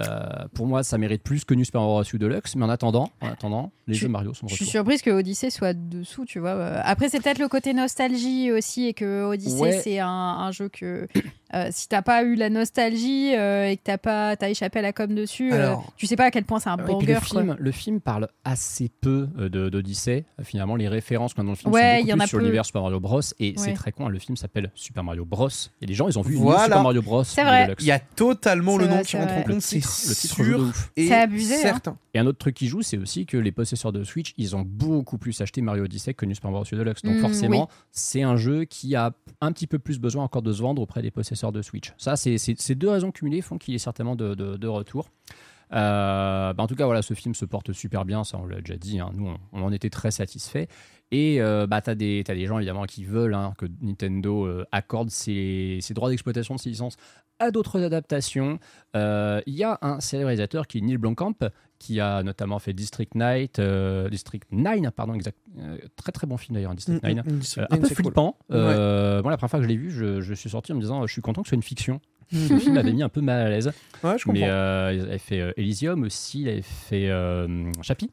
euh, 0.00 0.48
pour 0.54 0.66
moi, 0.66 0.82
ça 0.82 0.96
mérite 0.98 1.22
plus 1.22 1.44
que 1.44 1.52
New 1.54 1.64
Super 1.64 1.80
Mario 1.82 2.02
Bros. 2.02 2.18
Deluxe. 2.18 2.56
Mais 2.56 2.64
en 2.64 2.68
attendant, 2.70 3.10
en 3.20 3.28
attendant, 3.28 3.72
les 3.86 3.94
Je 3.94 4.00
jeux 4.00 4.08
Mario 4.08 4.32
sont 4.34 4.46
de 4.46 4.50
Je 4.50 4.56
suis 4.56 4.64
surprise 4.66 5.02
que 5.02 5.10
Odyssey 5.10 5.50
soit 5.50 5.74
dessous, 5.74 6.24
tu 6.24 6.38
vois. 6.38 6.50
Euh, 6.50 6.80
Après, 6.82 7.08
c'est 7.08 7.20
peut-être 7.20 7.38
le 7.38 7.48
côté 7.48 7.74
nostalgie 7.74 8.50
aussi, 8.52 8.86
et 8.86 8.94
que 8.94 9.24
Odyssey, 9.24 9.60
Ouais. 9.60 9.80
c'est 9.84 9.98
un, 9.98 10.08
un 10.08 10.50
jeu 10.50 10.68
que 10.68 11.06
euh, 11.54 11.68
si 11.70 11.88
t'as 11.88 12.02
pas 12.02 12.22
eu 12.22 12.34
la 12.34 12.50
nostalgie 12.50 13.34
euh, 13.34 13.68
et 13.68 13.76
que 13.76 13.82
t'as 13.84 13.98
pas 13.98 14.36
t'as 14.36 14.48
échappé 14.50 14.78
à 14.78 14.82
la 14.82 14.92
com 14.92 15.14
dessus, 15.14 15.52
euh, 15.52 15.56
Alors. 15.56 15.92
tu 15.96 16.06
sais 16.06 16.16
pas 16.16 16.24
à 16.24 16.30
quel 16.30 16.44
point 16.44 16.60
c'est 16.60 16.70
un 16.70 16.76
Ouais, 16.76 16.82
et 16.82 16.86
puis 16.86 16.92
banger. 16.94 17.06
le, 17.06 17.18
quoi. 17.20 17.40
film, 17.42 17.56
le 17.58 17.70
film 17.72 18.00
parle 18.00 18.28
assez 18.44 18.88
peu 19.00 19.28
euh. 19.38 19.48
Euh, 19.54 20.20
Finalement, 20.42 20.76
les 20.76 20.88
références 20.88 21.34
qu'on 21.34 21.42
a 21.42 21.44
dans 21.44 21.50
le 21.50 21.56
film 21.56 21.72
Ouais, 21.72 22.00
sont 22.00 22.06
y 22.06 22.12
a 22.12 22.16
plus 22.16 22.26
sur 22.28 22.38
l'univers 22.38 22.64
Super 22.64 22.82
Mario 22.82 23.00
Bros. 23.00 23.20
Et 23.38 23.54
c'est 23.56 23.74
très 23.74 23.92
con, 23.92 24.06
hein, 24.06 24.08
le 24.10 24.18
film 24.18 24.36
s'appelle 24.36 24.70
Super 24.74 25.04
Mario 25.04 25.24
Bros. 25.24 25.48
Et 25.80 25.86
les 25.86 25.94
gens, 25.94 26.08
ils 26.08 26.18
ont 26.18 26.22
vu 26.22 26.34
Voilà. 26.34 26.64
Super 26.64 26.82
Mario 26.82 27.02
Bros. 27.02 27.24
C'est 27.24 27.44
vrai. 27.44 27.74
Il 27.80 27.86
y 27.86 27.90
a 27.92 27.98
totalement 27.98 28.76
le 28.76 28.86
nom 28.86 29.02
qui 29.02 29.16
rentre 29.16 29.32
en 29.34 29.42
compte, 29.42 29.60
c'est 29.60 29.80
sûr 29.80 30.72
C'est 30.96 31.12
abusé, 31.14 31.54
hein. 31.54 31.58
certain. 31.62 31.96
Et 32.14 32.18
un 32.18 32.26
autre 32.26 32.38
truc 32.38 32.54
qui 32.54 32.68
joue, 32.68 32.82
c'est 32.82 32.98
aussi 32.98 33.24
que 33.26 33.36
les 33.38 33.52
possesseurs 33.52 33.92
de 33.92 34.04
Switch, 34.04 34.34
ils 34.36 34.54
ont 34.54 34.62
beaucoup 34.66 35.16
plus 35.18 35.40
acheté 35.40 35.62
Mario 35.62 35.84
Odyssey 35.84 36.12
que 36.14 36.26
New 36.26 36.34
Super 36.34 36.50
Mario 36.50 36.66
Deluxe. 36.76 37.02
Donc 37.02 37.16
Mm, 37.16 37.20
forcément, 37.20 37.68
oui. 37.70 37.76
c'est 37.90 38.22
un 38.22 38.36
jeu 38.36 38.64
qui 38.64 38.94
a 38.96 39.12
un 39.40 39.52
petit 39.52 39.66
peu 39.66 39.78
plus 39.78 39.98
besoin 39.98 40.22
encore 40.24 40.42
de 40.42 40.52
se 40.52 40.60
vendre 40.62 40.80
auprès 40.82 41.02
des 41.02 41.10
possesseurs 41.10 41.41
de 41.50 41.62
Switch. 41.62 41.92
Ça, 41.98 42.14
c'est 42.14 42.38
ces 42.38 42.74
deux 42.76 42.90
raisons 42.90 43.10
cumulées 43.10 43.40
font 43.42 43.58
qu'il 43.58 43.74
est 43.74 43.78
certainement 43.78 44.14
de, 44.14 44.34
de- 44.34 44.68
retour. 44.68 45.08
Euh, 45.72 46.52
bah, 46.52 46.62
en 46.62 46.66
tout 46.66 46.74
cas, 46.74 46.84
voilà, 46.84 47.02
ce 47.02 47.14
film 47.14 47.34
se 47.34 47.44
porte 47.46 47.72
super 47.72 48.04
bien, 48.04 48.24
ça 48.24 48.38
on 48.38 48.46
l'a 48.46 48.60
déjà 48.60 48.76
dit. 48.76 49.00
hein. 49.00 49.10
Nous, 49.14 49.34
on, 49.52 49.62
en 49.62 49.72
était 49.72 49.90
très 49.90 50.10
satisfaits. 50.10 50.66
Et 51.10 51.40
euh, 51.40 51.66
bah, 51.66 51.80
tu 51.80 51.90
as, 51.90 51.94
des 51.94 52.22
t'as 52.24 52.34
des 52.34 52.46
gens 52.46 52.58
évidemment 52.58 52.84
qui 52.84 53.04
veulent 53.04 53.34
hein, 53.34 53.54
que 53.58 53.66
Nintendo 53.80 54.44
euh, 54.46 54.66
accorde 54.70 55.10
ses, 55.10 55.78
ses 55.80 55.94
droits 55.94 56.10
d'exploitation 56.10 56.54
de 56.54 56.60
ses 56.60 56.70
licences 56.70 56.96
à 57.38 57.50
d'autres 57.50 57.82
adaptations. 57.82 58.58
Euh, 58.96 59.40
Il 59.46 59.54
y 59.54 59.64
a 59.64 59.78
un 59.82 60.00
célèbre 60.00 60.66
qui 60.66 60.78
est 60.78 60.80
Neil 60.82 60.96
Blomkamp, 60.98 61.34
qui 61.82 62.00
a 62.00 62.22
notamment 62.22 62.58
fait 62.58 62.72
District 62.72 63.14
9, 63.14 63.48
euh, 63.58 64.08
District 64.08 64.44
9 64.50 64.90
pardon, 64.90 65.14
exact, 65.14 65.36
euh, 65.58 65.76
très 65.96 66.12
très 66.12 66.26
bon 66.26 66.36
film 66.36 66.54
d'ailleurs, 66.54 66.74
District 66.74 67.02
9. 67.02 67.12
Mm, 67.26 67.30
mm, 67.30 67.34
mm, 67.34 67.40
Euh, 67.58 67.66
un 67.70 67.76
peu 67.76 67.88
cool. 67.88 67.96
flippant. 67.96 68.36
Moi, 68.48 68.60
la 68.60 69.36
première 69.36 69.50
fois 69.50 69.58
que 69.58 69.64
je 69.64 69.68
l'ai 69.68 69.76
vu, 69.76 69.90
je, 69.90 70.20
je 70.20 70.34
suis 70.34 70.50
sorti 70.50 70.72
en 70.72 70.76
me 70.76 70.80
disant 70.80 71.06
Je 71.06 71.12
suis 71.12 71.22
content 71.22 71.42
que 71.42 71.48
ce 71.48 71.50
soit 71.50 71.56
une 71.56 71.62
fiction. 71.62 72.00
Le 72.32 72.58
film 72.58 72.74
m'avait 72.74 72.92
mis 72.92 73.02
un 73.02 73.08
peu 73.08 73.20
mal 73.20 73.46
à 73.46 73.50
l'aise. 73.50 73.66
Ouais, 74.02 74.16
je 74.18 74.24
comprends. 74.24 74.32
Mais 74.32 74.48
euh, 74.48 74.92
il 74.94 75.00
avait 75.02 75.18
fait 75.18 75.40
euh, 75.40 75.52
Elysium 75.56 76.02
aussi, 76.04 76.42
il 76.42 76.48
avait 76.48 76.62
fait 76.62 77.10
euh, 77.10 77.70
Chappie. 77.82 78.10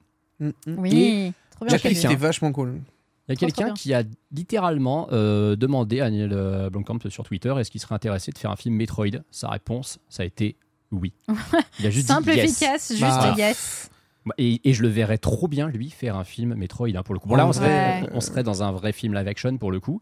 Oui, 0.68 1.32
fait. 1.70 1.94
c'était 1.94 2.16
vachement 2.16 2.52
cool. 2.52 2.82
Il 3.28 3.34
y 3.34 3.34
a 3.34 3.36
quelqu'un 3.36 3.74
qui 3.74 3.94
a 3.94 4.04
littéralement 4.32 5.08
euh, 5.12 5.56
demandé 5.56 6.02
à 6.02 6.10
Neil 6.10 6.30
Blomkamp 6.72 7.00
sur 7.10 7.24
Twitter 7.24 7.54
est-ce 7.60 7.70
qu'il 7.70 7.80
serait 7.80 7.94
intéressé 7.96 8.32
de 8.32 8.38
faire 8.38 8.50
un 8.50 8.56
film 8.56 8.76
Metroid? 8.76 9.24
Sa 9.30 9.50
réponse, 9.50 10.00
ça 10.10 10.24
a 10.24 10.26
été 10.26 10.56
oui. 10.92 11.14
Il 11.80 11.86
a 11.88 11.90
juste 11.90 12.08
Simple, 12.08 12.32
dit 12.32 12.38
yes. 12.38 12.52
efficace, 12.62 12.90
juste 12.92 13.02
Bah. 13.02 13.36
yes. 13.38 13.90
Et, 14.38 14.62
et 14.70 14.74
je 14.74 14.82
le 14.84 14.90
verrais 14.90 15.18
trop 15.18 15.48
bien, 15.48 15.68
lui, 15.68 15.90
faire 15.90 16.16
un 16.18 16.24
film 16.24 16.54
Metroid 16.56 16.90
hein, 16.96 17.04
pour 17.04 17.14
le 17.14 17.20
coup. 17.20 17.30
Bon, 17.30 17.36
là, 17.36 17.48
on 17.48 17.54
serait, 17.54 18.02
vrai. 18.02 18.10
on 18.14 18.22
serait 18.22 18.44
dans 18.44 18.62
un 18.64 18.72
vrai 18.72 18.92
film 18.92 19.14
live 19.16 19.28
action 19.28 19.58
pour 19.58 19.72
le 19.72 19.80
coup. 19.80 20.02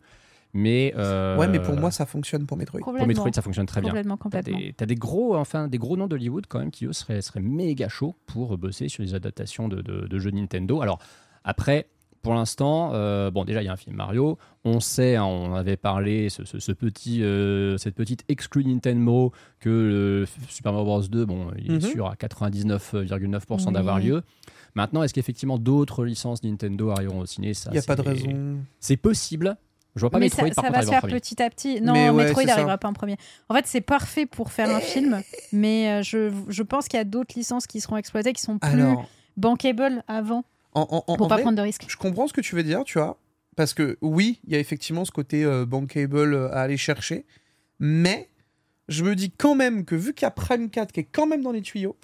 Mais, 0.53 0.93
euh, 0.97 1.37
Ouais, 1.37 1.47
mais 1.47 1.59
pour 1.59 1.75
moi, 1.77 1.91
ça 1.91 2.05
fonctionne 2.05 2.45
pour 2.45 2.57
Metroid. 2.57 2.79
pour. 2.81 2.93
Metroid, 2.93 3.31
ça 3.33 3.41
fonctionne 3.41 3.67
très 3.67 3.79
bien. 3.81 3.89
Complètement, 3.91 4.17
T'as 4.17 4.23
complètement. 4.23 4.57
des, 4.57 4.73
t'as 4.73 4.85
des 4.85 4.95
gros, 4.95 5.35
enfin, 5.35 5.67
des 5.67 5.77
gros 5.77 5.95
noms 5.97 6.07
d'Hollywood 6.07 6.45
quand 6.47 6.59
même 6.59 6.71
qui 6.71 6.85
eux 6.85 6.93
seraient, 6.93 7.21
seraient 7.21 7.41
méga 7.41 7.89
chauds 7.89 8.15
pour 8.25 8.57
bosser 8.57 8.89
sur 8.89 9.03
les 9.03 9.13
adaptations 9.13 9.67
de, 9.67 9.81
de- 9.81 10.07
de 10.07 10.19
jeux 10.19 10.31
Nintendo. 10.31 10.81
Alors 10.81 10.99
après, 11.43 11.87
pour 12.27 12.35
l'instant, 12.35 12.91
euh, 12.93 13.31
bon 13.31 13.43
déjà 13.45 13.61
il 13.61 13.65
y 13.65 13.69
a 13.69 13.73
un 13.73 13.77
film 13.77 13.95
Mario. 13.95 14.37
On 14.65 14.79
sait, 14.79 15.15
hein, 15.15 15.25
on 15.25 15.53
avait 15.55 15.77
parlé 15.77 16.29
ce, 16.29 16.43
ce- 16.45 16.59
ce 16.59 16.71
petit, 16.71 17.23
euh, 17.23 17.77
cette 17.77 17.95
petite 17.95 18.23
exclue 18.27 18.65
Nintendo 18.65 19.31
que 19.59 19.69
le 19.69 20.25
Super 20.49 20.71
Mario 20.73 20.85
Bros 20.85 21.01
2, 21.01 21.25
bon, 21.25 21.47
il 21.57 21.71
est 21.71 21.75
Mhm. 21.75 21.81
sûr 21.91 22.07
à 22.07 22.15
99,9% 22.15 23.67
Oui. 23.67 23.73
d'avoir 23.73 23.99
lieu. 23.99 24.23
Maintenant, 24.75 25.03
est-ce 25.03 25.13
qu'effectivement 25.13 25.57
d'autres 25.57 26.05
licences 26.05 26.43
Nintendo 26.43 26.91
arriveront 26.91 27.19
au 27.21 27.25
ciné? 27.25 27.53
Il 27.67 27.71
n'y 27.71 27.77
a 27.79 27.81
pas 27.81 27.95
de 27.95 28.01
raison. 28.01 28.57
C'est 28.79 28.97
possible. 28.97 29.57
Je 29.95 30.01
vois 30.01 30.11
pas 30.11 30.19
mais 30.19 30.25
Metroid 30.25 30.49
ça, 30.49 30.53
par 30.53 30.63
ça 30.65 30.69
contre 30.69 30.79
va 30.79 30.85
se 30.85 30.91
faire 30.91 31.09
petit 31.09 31.41
à 31.41 31.49
petit. 31.49 31.81
Non, 31.81 31.93
Mais 31.93 32.11
ouais, 32.11 32.25
Metroid 32.25 32.43
n'arrivera 32.43 32.77
pas 32.77 32.87
en 32.87 32.93
premier. 32.93 33.17
En 33.49 33.55
fait, 33.55 33.65
c'est 33.65 33.81
parfait 33.81 34.27
pour 34.27 34.51
faire 34.51 34.69
un 34.69 34.79
film, 34.79 35.21
mais 35.51 35.89
euh, 35.89 36.03
je, 36.03 36.31
je 36.49 36.61
pense 36.61 36.87
qu'il 36.87 36.97
y 36.97 37.01
a 37.01 37.05
d'autres 37.05 37.33
licences 37.35 37.65
qui 37.65 37.81
seront 37.81 37.97
exploitées 37.97 38.33
qui 38.33 38.41
sont 38.43 38.59
plus 38.59 38.69
Alors, 38.69 39.07
bankable 39.37 40.03
avant 40.07 40.43
en, 40.77 40.87
en, 40.89 41.03
en- 41.07 41.15
pour 41.17 41.25
en 41.25 41.29
pas 41.29 41.35
vrai, 41.35 41.41
prendre 41.43 41.57
de 41.57 41.61
risques. 41.61 41.85
je 41.87 41.97
comprends 41.97 42.27
ce 42.27 42.33
que 42.33 42.41
tu 42.41 42.55
veux 42.55 42.63
dire, 42.63 42.83
tu 42.83 42.97
vois. 42.99 43.17
Parce 43.55 43.73
que 43.73 43.97
oui, 44.01 44.39
il 44.45 44.53
y 44.53 44.55
a 44.55 44.59
effectivement 44.59 45.03
ce 45.05 45.11
côté 45.11 45.43
euh, 45.43 45.65
bankable 45.65 46.33
euh, 46.33 46.49
à 46.53 46.61
aller 46.61 46.77
chercher. 46.77 47.25
Mais 47.79 48.29
je 48.87 49.03
me 49.03 49.15
dis 49.15 49.31
quand 49.31 49.55
même 49.55 49.83
que 49.85 49.95
vu 49.95 50.13
qu'il 50.13 50.25
y 50.25 50.27
a 50.27 50.31
Prime 50.31 50.69
4 50.69 50.91
qui 50.91 50.99
est 51.01 51.07
quand 51.11 51.25
même 51.27 51.41
dans 51.41 51.51
les 51.51 51.61
tuyaux, 51.61 51.95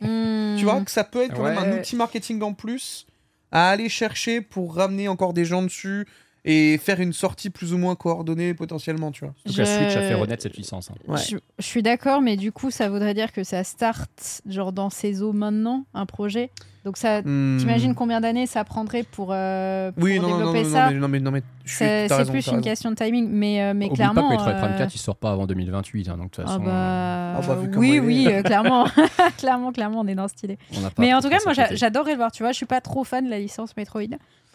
Hmm. 0.00 0.56
tu 0.58 0.64
vois, 0.64 0.80
que 0.80 0.90
ça 0.90 1.04
peut 1.04 1.22
être 1.22 1.34
quand 1.34 1.42
même 1.44 1.58
un 1.58 1.78
outil 1.78 1.96
marketing 1.96 2.40
en 2.42 2.52
plus 2.54 3.06
à 3.50 3.68
aller 3.70 3.88
chercher 3.88 4.40
pour 4.40 4.74
ramener 4.76 5.08
encore 5.08 5.32
des 5.34 5.44
gens 5.44 5.62
dessus 5.62 6.06
et 6.44 6.76
faire 6.78 6.98
une 7.00 7.12
sortie 7.12 7.50
plus 7.50 7.72
ou 7.72 7.78
moins 7.78 7.94
coordonnée 7.94 8.52
potentiellement, 8.54 9.12
tu 9.12 9.24
vois. 9.24 9.34
En 9.46 9.50
tout 9.50 9.56
cas, 9.56 9.64
Switch 9.64 9.96
a 9.96 10.00
fait 10.00 10.14
renaître 10.14 10.42
cette 10.42 10.56
licence. 10.56 10.90
hein. 10.90 10.94
Ouais. 11.06 11.18
Je, 11.18 11.36
je 11.58 11.64
suis 11.64 11.82
d'accord, 11.82 12.20
mais 12.20 12.36
du 12.36 12.50
coup, 12.50 12.70
ça 12.72 12.88
voudrait 12.88 13.14
dire 13.14 13.32
que 13.32 13.44
ça 13.44 13.62
start 13.62 14.42
genre 14.48 14.72
dans 14.72 14.90
ses 14.90 15.22
eaux 15.22 15.32
maintenant, 15.32 15.84
un 15.94 16.04
projet. 16.06 16.50
Donc 16.84 16.96
ça, 16.96 17.22
Hmm. 17.22 17.58
t'imagines 17.60 17.94
combien 17.94 18.20
d'années 18.20 18.46
ça 18.46 18.64
prendrait 18.64 19.04
pour, 19.04 19.28
euh, 19.30 19.92
pour 19.92 20.02
Oui, 20.02 20.18
non, 20.18 20.22
non, 20.22 20.28
non, 20.30 20.36
développer 20.52 20.62
non, 20.64 20.70
ça? 20.72 20.90
mais, 20.90 20.98
non, 20.98 21.08
mais, 21.08 21.20
non, 21.20 21.32
C'est 21.64 22.08
plus 22.08 22.44
une 22.48 22.54
raison. 22.54 22.60
question 22.60 22.90
de 22.90 22.96
timing, 22.96 23.28
mais, 23.30 23.62
euh, 23.62 23.72
mais 23.72 23.84
Oublie 23.86 23.94
clairement. 23.94 24.22
pas 24.22 24.26
que 24.26 24.32
Metroid 24.32 24.54
Prime 24.54 24.72
euh, 24.72 24.78
4 24.78 24.92
il 24.92 24.98
sort 24.98 25.14
pas 25.14 25.30
avant 25.30 25.46
2028, 25.46 26.08
hein, 26.08 26.16
donc 26.16 26.32
de 26.32 26.34
toute 26.34 26.44
Ah 26.44 26.48
façon, 26.48 26.64
bah, 26.64 27.34
Ah 27.36 27.40
bah, 27.46 27.58
oui, 27.76 28.00
oui, 28.00 28.26
euh, 28.28 28.42
clairement, 28.42 28.86
clairement, 29.38 29.70
clairement, 29.70 30.00
on 30.00 30.08
est 30.08 30.16
dans 30.16 30.26
cette 30.26 30.42
idée. 30.42 30.58
on 30.76 30.80
n'a 30.80 30.90
pas 30.90 31.00
Mais 31.00 31.14
en 31.14 31.20
tout 31.20 31.28
cas, 31.28 31.38
moi, 31.44 31.54
j'adorerais 31.70 32.12
le 32.12 32.16
voir. 32.16 32.32
Tu 32.32 32.42
vois, 32.42 32.50
je 32.50 32.56
suis 32.56 32.66
pas 32.66 32.80
trop 32.80 33.04
fan 33.04 33.24
de 33.26 33.30
la 33.30 33.38
licence 33.38 33.76
Metroid, 33.76 34.02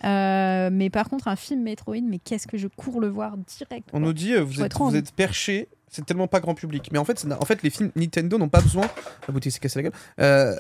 Euh, 0.04 0.70
mais 0.72 0.90
par 0.90 1.10
contre, 1.10 1.28
un 1.28 1.36
film 1.36 1.64
Metroid, 1.64 2.02
mais 2.04 2.20
qu'est-ce 2.20 2.48
que 2.48 2.58
je 2.58 2.68
cours 2.68 3.02
le 3.02 3.08
voir 3.08 3.38
direct. 3.38 3.88
On 3.90 3.92
quoi. 3.92 4.00
nous 4.00 4.14
dit, 4.14 4.34
euh, 4.34 4.42
vous, 4.42 4.62
êtes, 4.62 4.74
vous 4.78 5.02
perché, 5.16 5.70
c'est 5.90 6.06
tellement 6.06 6.28
pas 6.28 6.40
grand 6.40 6.56
public. 6.56 6.90
Mais 6.92 7.00
en 7.00 7.06
fait, 7.06 7.26
en 7.30 7.46
fait 7.46 7.64
les 7.64 7.70
films 7.70 7.92
Nintendo 7.96 8.38
n'ont 8.38 8.50
pas 8.50 8.62
besoin. 8.62 8.86
La 9.28 9.34
bouteille 9.34 9.52
s'est 9.52 9.60
cassée 9.60 9.80
la 9.80 9.90
gueule. 9.90 10.00
Euh, 10.20 10.56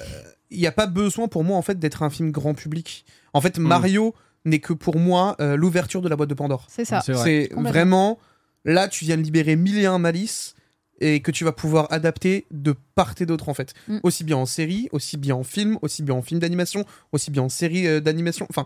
Il 0.49 0.59
n'y 0.59 0.67
a 0.67 0.71
pas 0.71 0.88
besoin 0.88 1.27
pour 1.27 1.43
moi 1.43 1.57
en 1.57 1.61
fait 1.61 1.77
d'être 1.79 2.03
un 2.03 2.09
film 2.09 2.31
grand 2.31 2.53
public. 2.53 3.05
En 3.33 3.41
fait, 3.41 3.57
Mario 3.57 4.15
n'est 4.45 4.59
que 4.59 4.73
pour 4.73 4.97
moi 4.97 5.35
euh, 5.39 5.55
l'ouverture 5.55 6.01
de 6.01 6.09
la 6.09 6.15
boîte 6.15 6.29
de 6.29 6.33
Pandore. 6.33 6.65
C'est 6.69 6.85
ça. 6.85 7.01
C'est 7.01 7.13
vrai. 7.13 7.49
Vraiment 7.51 8.17
là, 8.65 8.88
tu 8.88 9.05
viens 9.05 9.17
de 9.17 9.21
libérer 9.21 9.55
mille 9.55 9.77
et 9.77 9.85
un 9.85 9.99
malices 9.99 10.55
et 10.99 11.21
que 11.21 11.31
tu 11.31 11.43
vas 11.43 11.51
pouvoir 11.51 11.88
adapter 11.91 12.45
de 12.51 12.73
part 12.95 13.13
et 13.19 13.25
d'autre 13.25 13.49
en 13.49 13.53
fait. 13.53 13.73
Mm. 13.88 13.99
Aussi 14.03 14.23
bien 14.23 14.38
en 14.38 14.45
série, 14.45 14.89
aussi 14.91 15.17
bien 15.17 15.35
en 15.35 15.43
film, 15.43 15.77
aussi 15.81 16.01
bien 16.03 16.15
en 16.15 16.21
film 16.21 16.39
d'animation, 16.39 16.85
aussi 17.11 17.31
bien 17.31 17.43
en 17.43 17.49
série 17.49 17.88
euh, 17.88 17.99
d'animation. 17.99 18.47
Enfin, 18.49 18.65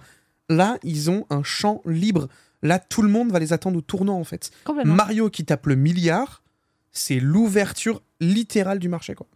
là, 0.52 0.78
ils 0.84 1.10
ont 1.10 1.26
un 1.30 1.43
champ 1.43 1.82
libre. 1.86 2.28
Là, 2.62 2.78
tout 2.78 3.02
le 3.02 3.10
monde 3.10 3.32
va 3.32 3.39
les 3.39 3.54
attendre 3.54 3.78
au 3.78 3.82
tournant 3.82 4.20
en 4.20 4.24
fait. 4.24 4.52
Mario 4.86 5.30
qui 5.30 5.45
tape 5.45 5.66
le 5.66 5.76
milliard, 5.76 6.43
c'est 6.91 7.20
l'ouverture 7.20 8.02
littérale 8.20 8.80
du 8.80 8.89
marché 8.89 9.16
quoi. 9.16 9.28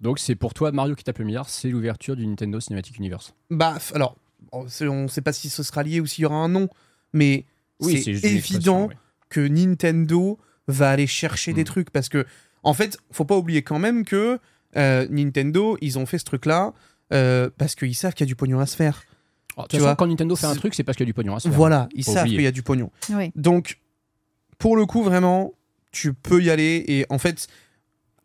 Donc 0.00 0.18
c'est 0.18 0.34
pour 0.34 0.52
toi 0.52 0.70
Mario 0.72 0.94
qui 0.94 1.04
tape 1.04 1.18
le 1.18 1.24
milliard, 1.24 1.48
c'est 1.48 1.68
l'ouverture 1.68 2.16
du 2.16 2.26
Nintendo 2.26 2.60
Cinematic 2.60 2.98
Universe. 2.98 3.34
Bah, 3.50 3.78
alors, 3.94 4.16
on 4.52 4.66
on 4.82 5.08
sait 5.08 5.22
pas 5.22 5.32
si 5.32 5.48
ce 5.48 5.62
sera 5.62 5.82
lié 5.82 6.00
ou 6.00 6.06
s'il 6.06 6.22
y 6.22 6.26
aura 6.26 6.36
un 6.36 6.48
nom, 6.48 6.68
mais 7.12 7.46
c'est 7.80 7.96
juste 8.12 8.24
une 8.24 8.30
évident 8.36 8.86
ouais. 8.88 8.96
que 9.30 9.40
Nintendo 9.40 10.38
va 10.68 10.90
aller 10.90 11.06
chercher 11.06 11.52
des 11.52 11.62
Mm. 11.62 11.64
trucs 11.64 11.90
parce 11.90 12.08
que 12.08 12.26
en 12.62 12.74
fait 12.74 12.98
faut 13.12 13.24
pas 13.24 13.36
oublier 13.36 13.62
quand 13.62 13.78
même 13.78 14.04
que 14.04 14.38
euh, 14.76 15.06
Nintendo 15.10 15.76
ils 15.80 15.98
ont 15.98 16.06
fait 16.06 16.18
ce 16.18 16.24
truc 16.24 16.46
là 16.46 16.72
parce 17.10 17.74
qu'ils 17.76 17.94
savent 17.94 18.12
qu'il 18.14 18.24
y 18.26 18.28
a 18.28 18.32
du 18.32 18.34
pognon 18.36 18.58
à 18.60 18.66
se 18.66 18.74
faire 18.76 19.04
De 19.62 19.68
tu 19.68 19.76
façon, 19.76 19.84
vois, 19.86 19.96
quand 19.96 20.06
Nintendo 20.06 20.34
fait 20.36 20.46
un 20.46 20.54
truc, 20.56 20.74
c'est 20.74 20.82
parce 20.84 20.96
qu'il 20.96 21.04
y 21.04 21.06
a 21.06 21.10
du 21.10 21.14
pognon 21.14 21.36
à 21.36 21.40
se 21.40 21.48
faire. 21.48 21.56
voilà 21.56 21.88
ils 21.94 22.04
Faut 22.04 22.12
savent 22.12 22.26
qu'il 22.26 22.40
y 22.40 22.46
a 22.46 22.50
du 22.52 22.62
pognon 22.62 22.90
Oui. 23.10 23.30
donc 23.36 23.78
pour 24.58 24.76
le 24.76 24.86
coup, 24.86 25.02
vraiment, 25.02 25.52
tu 25.92 26.12
peux 26.14 26.42
y 26.42 26.50
aller. 26.50 26.84
Et 26.88 27.06
en 27.10 27.18
fait, 27.18 27.48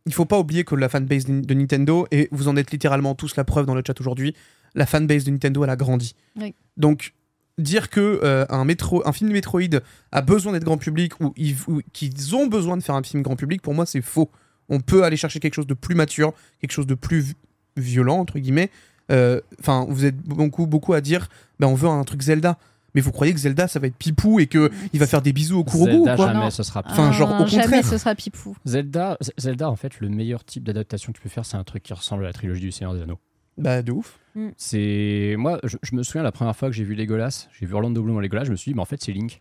il 0.06 0.14
faut 0.14 0.26
pas 0.26 0.40
oublier 0.40 0.64
que 0.64 0.76
la 0.76 0.88
fanbase 0.90 1.26
de 1.26 1.54
Nintendo, 1.54 2.08
et 2.12 2.30
vous 2.32 2.48
en 2.48 2.56
êtes 2.56 2.72
littéralement 2.72 3.16
tous 3.16 3.36
la 3.36 3.44
preuve 3.44 3.66
dans 3.66 3.76
le 3.76 3.82
chat 3.86 4.00
aujourd'hui, 4.00 4.36
la 4.76 4.86
fanbase 4.86 5.24
de 5.26 5.32
Nintendo, 5.32 5.64
elle 5.64 5.70
a 5.72 5.76
grandi. 5.76 6.16
Oui. 6.40 6.54
Donc, 6.78 7.14
dire 7.58 7.90
que 7.90 8.22
euh, 8.24 8.46
un, 8.50 8.64
métro, 8.64 9.06
un 9.08 9.12
film 9.12 9.32
Metroid 9.32 9.82
a 10.12 10.22
besoin 10.22 10.54
d'être 10.54 10.64
grand 10.64 10.78
public 10.78 11.20
ou, 11.20 11.34
ils- 11.36 11.58
ou 11.68 11.82
qu'ils 11.94 12.36
ont 12.36 12.48
besoin 12.48 12.78
de 12.78 12.84
faire 12.84 12.96
un 12.96 13.04
film 13.04 13.22
grand 13.24 13.36
public, 13.36 13.62
pour 13.62 13.74
moi, 13.74 13.86
c'est 13.86 14.02
faux. 14.02 14.32
On 14.70 14.80
peut 14.80 15.04
aller 15.04 15.18
chercher 15.18 15.40
quelque 15.40 15.56
chose 15.56 15.68
de 15.68 15.74
plus 15.74 15.96
mature, 15.96 16.34
quelque 16.62 16.72
chose 16.72 16.88
de 16.88 16.94
plus 16.96 17.20
vi- 17.22 17.36
violent, 17.76 18.20
entre 18.20 18.40
guillemets. 18.40 18.70
Euh, 19.12 19.42
Enfin, 19.60 19.86
vous 19.90 20.06
êtes 20.06 20.18
beaucoup, 20.18 20.68
beaucoup 20.68 20.94
à 20.94 21.02
dire, 21.02 21.28
ben, 21.60 21.68
on 21.68 21.76
veut 21.76 21.88
un 21.90 22.04
truc 22.04 22.22
Zelda. 22.22 22.58
Mais 22.96 23.02
vous 23.02 23.12
croyez 23.12 23.34
que 23.34 23.40
Zelda, 23.40 23.68
ça 23.68 23.80
va 23.80 23.86
être 23.86 23.96
pipou 23.96 24.40
et 24.40 24.48
que 24.48 24.72
il 24.94 25.00
va 25.00 25.06
faire 25.06 25.22
des 25.22 25.32
bisous 25.32 25.60
au 25.60 25.64
Kurobu 25.64 25.92
ou 25.92 25.96
Zelda, 26.06 26.16
quoi 26.16 26.28
jamais 26.28 26.40
Non. 26.46 26.50
ce 26.50 26.64
sera 26.64 26.82
Enfin, 26.88 27.12
genre, 27.12 27.30
au 27.30 27.34
Ah, 27.44 27.46
Jamais 27.46 27.64
contraire. 27.66 27.86
ce 27.86 27.98
sera 28.00 28.16
Pipou. 28.16 28.58
Zelda, 28.66 29.16
Zelda, 29.38 29.70
en 29.70 29.76
fait, 29.76 30.00
le 30.00 30.10
meilleur 30.10 30.44
type 30.44 30.64
d'adaptation 30.64 31.12
que 31.14 31.18
tu 31.18 31.22
peux 31.22 31.30
faire, 31.30 31.46
c'est 31.46 31.58
un 31.58 31.64
truc 31.64 31.84
qui 31.84 31.94
ressemble 31.94 32.24
à 32.24 32.28
la 32.28 32.34
trilogie 32.34 32.62
du 32.62 32.72
Seigneur 32.72 32.96
des 32.96 33.02
Anneaux. 33.04 33.20
Bah, 33.60 33.84
de 33.84 33.92
ouf. 33.92 34.18
C'est 34.58 35.36
moi, 35.38 35.60
je, 35.64 35.78
je 35.84 35.96
me 35.96 36.02
souviens 36.02 36.24
la 36.24 36.32
première 36.32 36.56
fois 36.56 36.70
que 36.70 36.76
j'ai 36.76 36.84
vu 36.84 36.96
Legolas, 36.96 37.48
j'ai 37.60 37.66
vu 37.68 37.74
Orlando 37.76 38.02
Bloom 38.02 38.18
en 38.18 38.20
Legolas, 38.22 38.46
je 38.46 38.52
me 38.52 38.56
suis 38.56 38.72
dit, 38.72 38.76
mais 38.76 38.82
en 38.82 38.86
fait, 38.86 39.02
c'est 39.04 39.12
Link. 39.12 39.40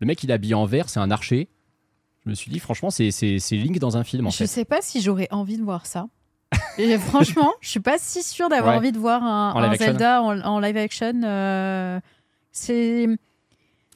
Le 0.00 0.06
mec, 0.06 0.22
il 0.22 0.30
est 0.30 0.34
habillé 0.34 0.54
en 0.54 0.66
vert, 0.66 0.88
c'est 0.90 1.00
un 1.00 1.10
archer. 1.10 1.48
Je 2.24 2.30
me 2.30 2.34
suis 2.34 2.50
dit, 2.50 2.58
franchement, 2.58 2.90
c'est 2.90 3.10
Link 3.52 3.78
dans 3.78 3.96
un 3.96 4.04
film, 4.04 4.26
en 4.26 4.30
Je 4.30 4.38
fait. 4.38 4.46
sais 4.46 4.64
pas 4.64 4.80
si 4.82 5.00
j'aurais 5.00 5.28
envie 5.30 5.56
de 5.56 5.62
voir 5.62 5.86
ça. 5.86 6.08
Et 6.78 6.98
franchement, 6.98 7.52
je 7.60 7.68
suis 7.68 7.80
pas 7.80 7.96
si 7.98 8.22
sûre 8.22 8.48
d'avoir 8.48 8.72
Ouais. 8.74 8.78
envie 8.78 8.92
de 8.92 8.98
voir 8.98 9.22
un. 9.22 9.74
Zelda 9.76 10.22
en, 10.22 10.40
en 10.40 10.60
live 10.60 10.76
action. 10.76 11.12
euh, 11.24 12.00
c'est 12.52 13.06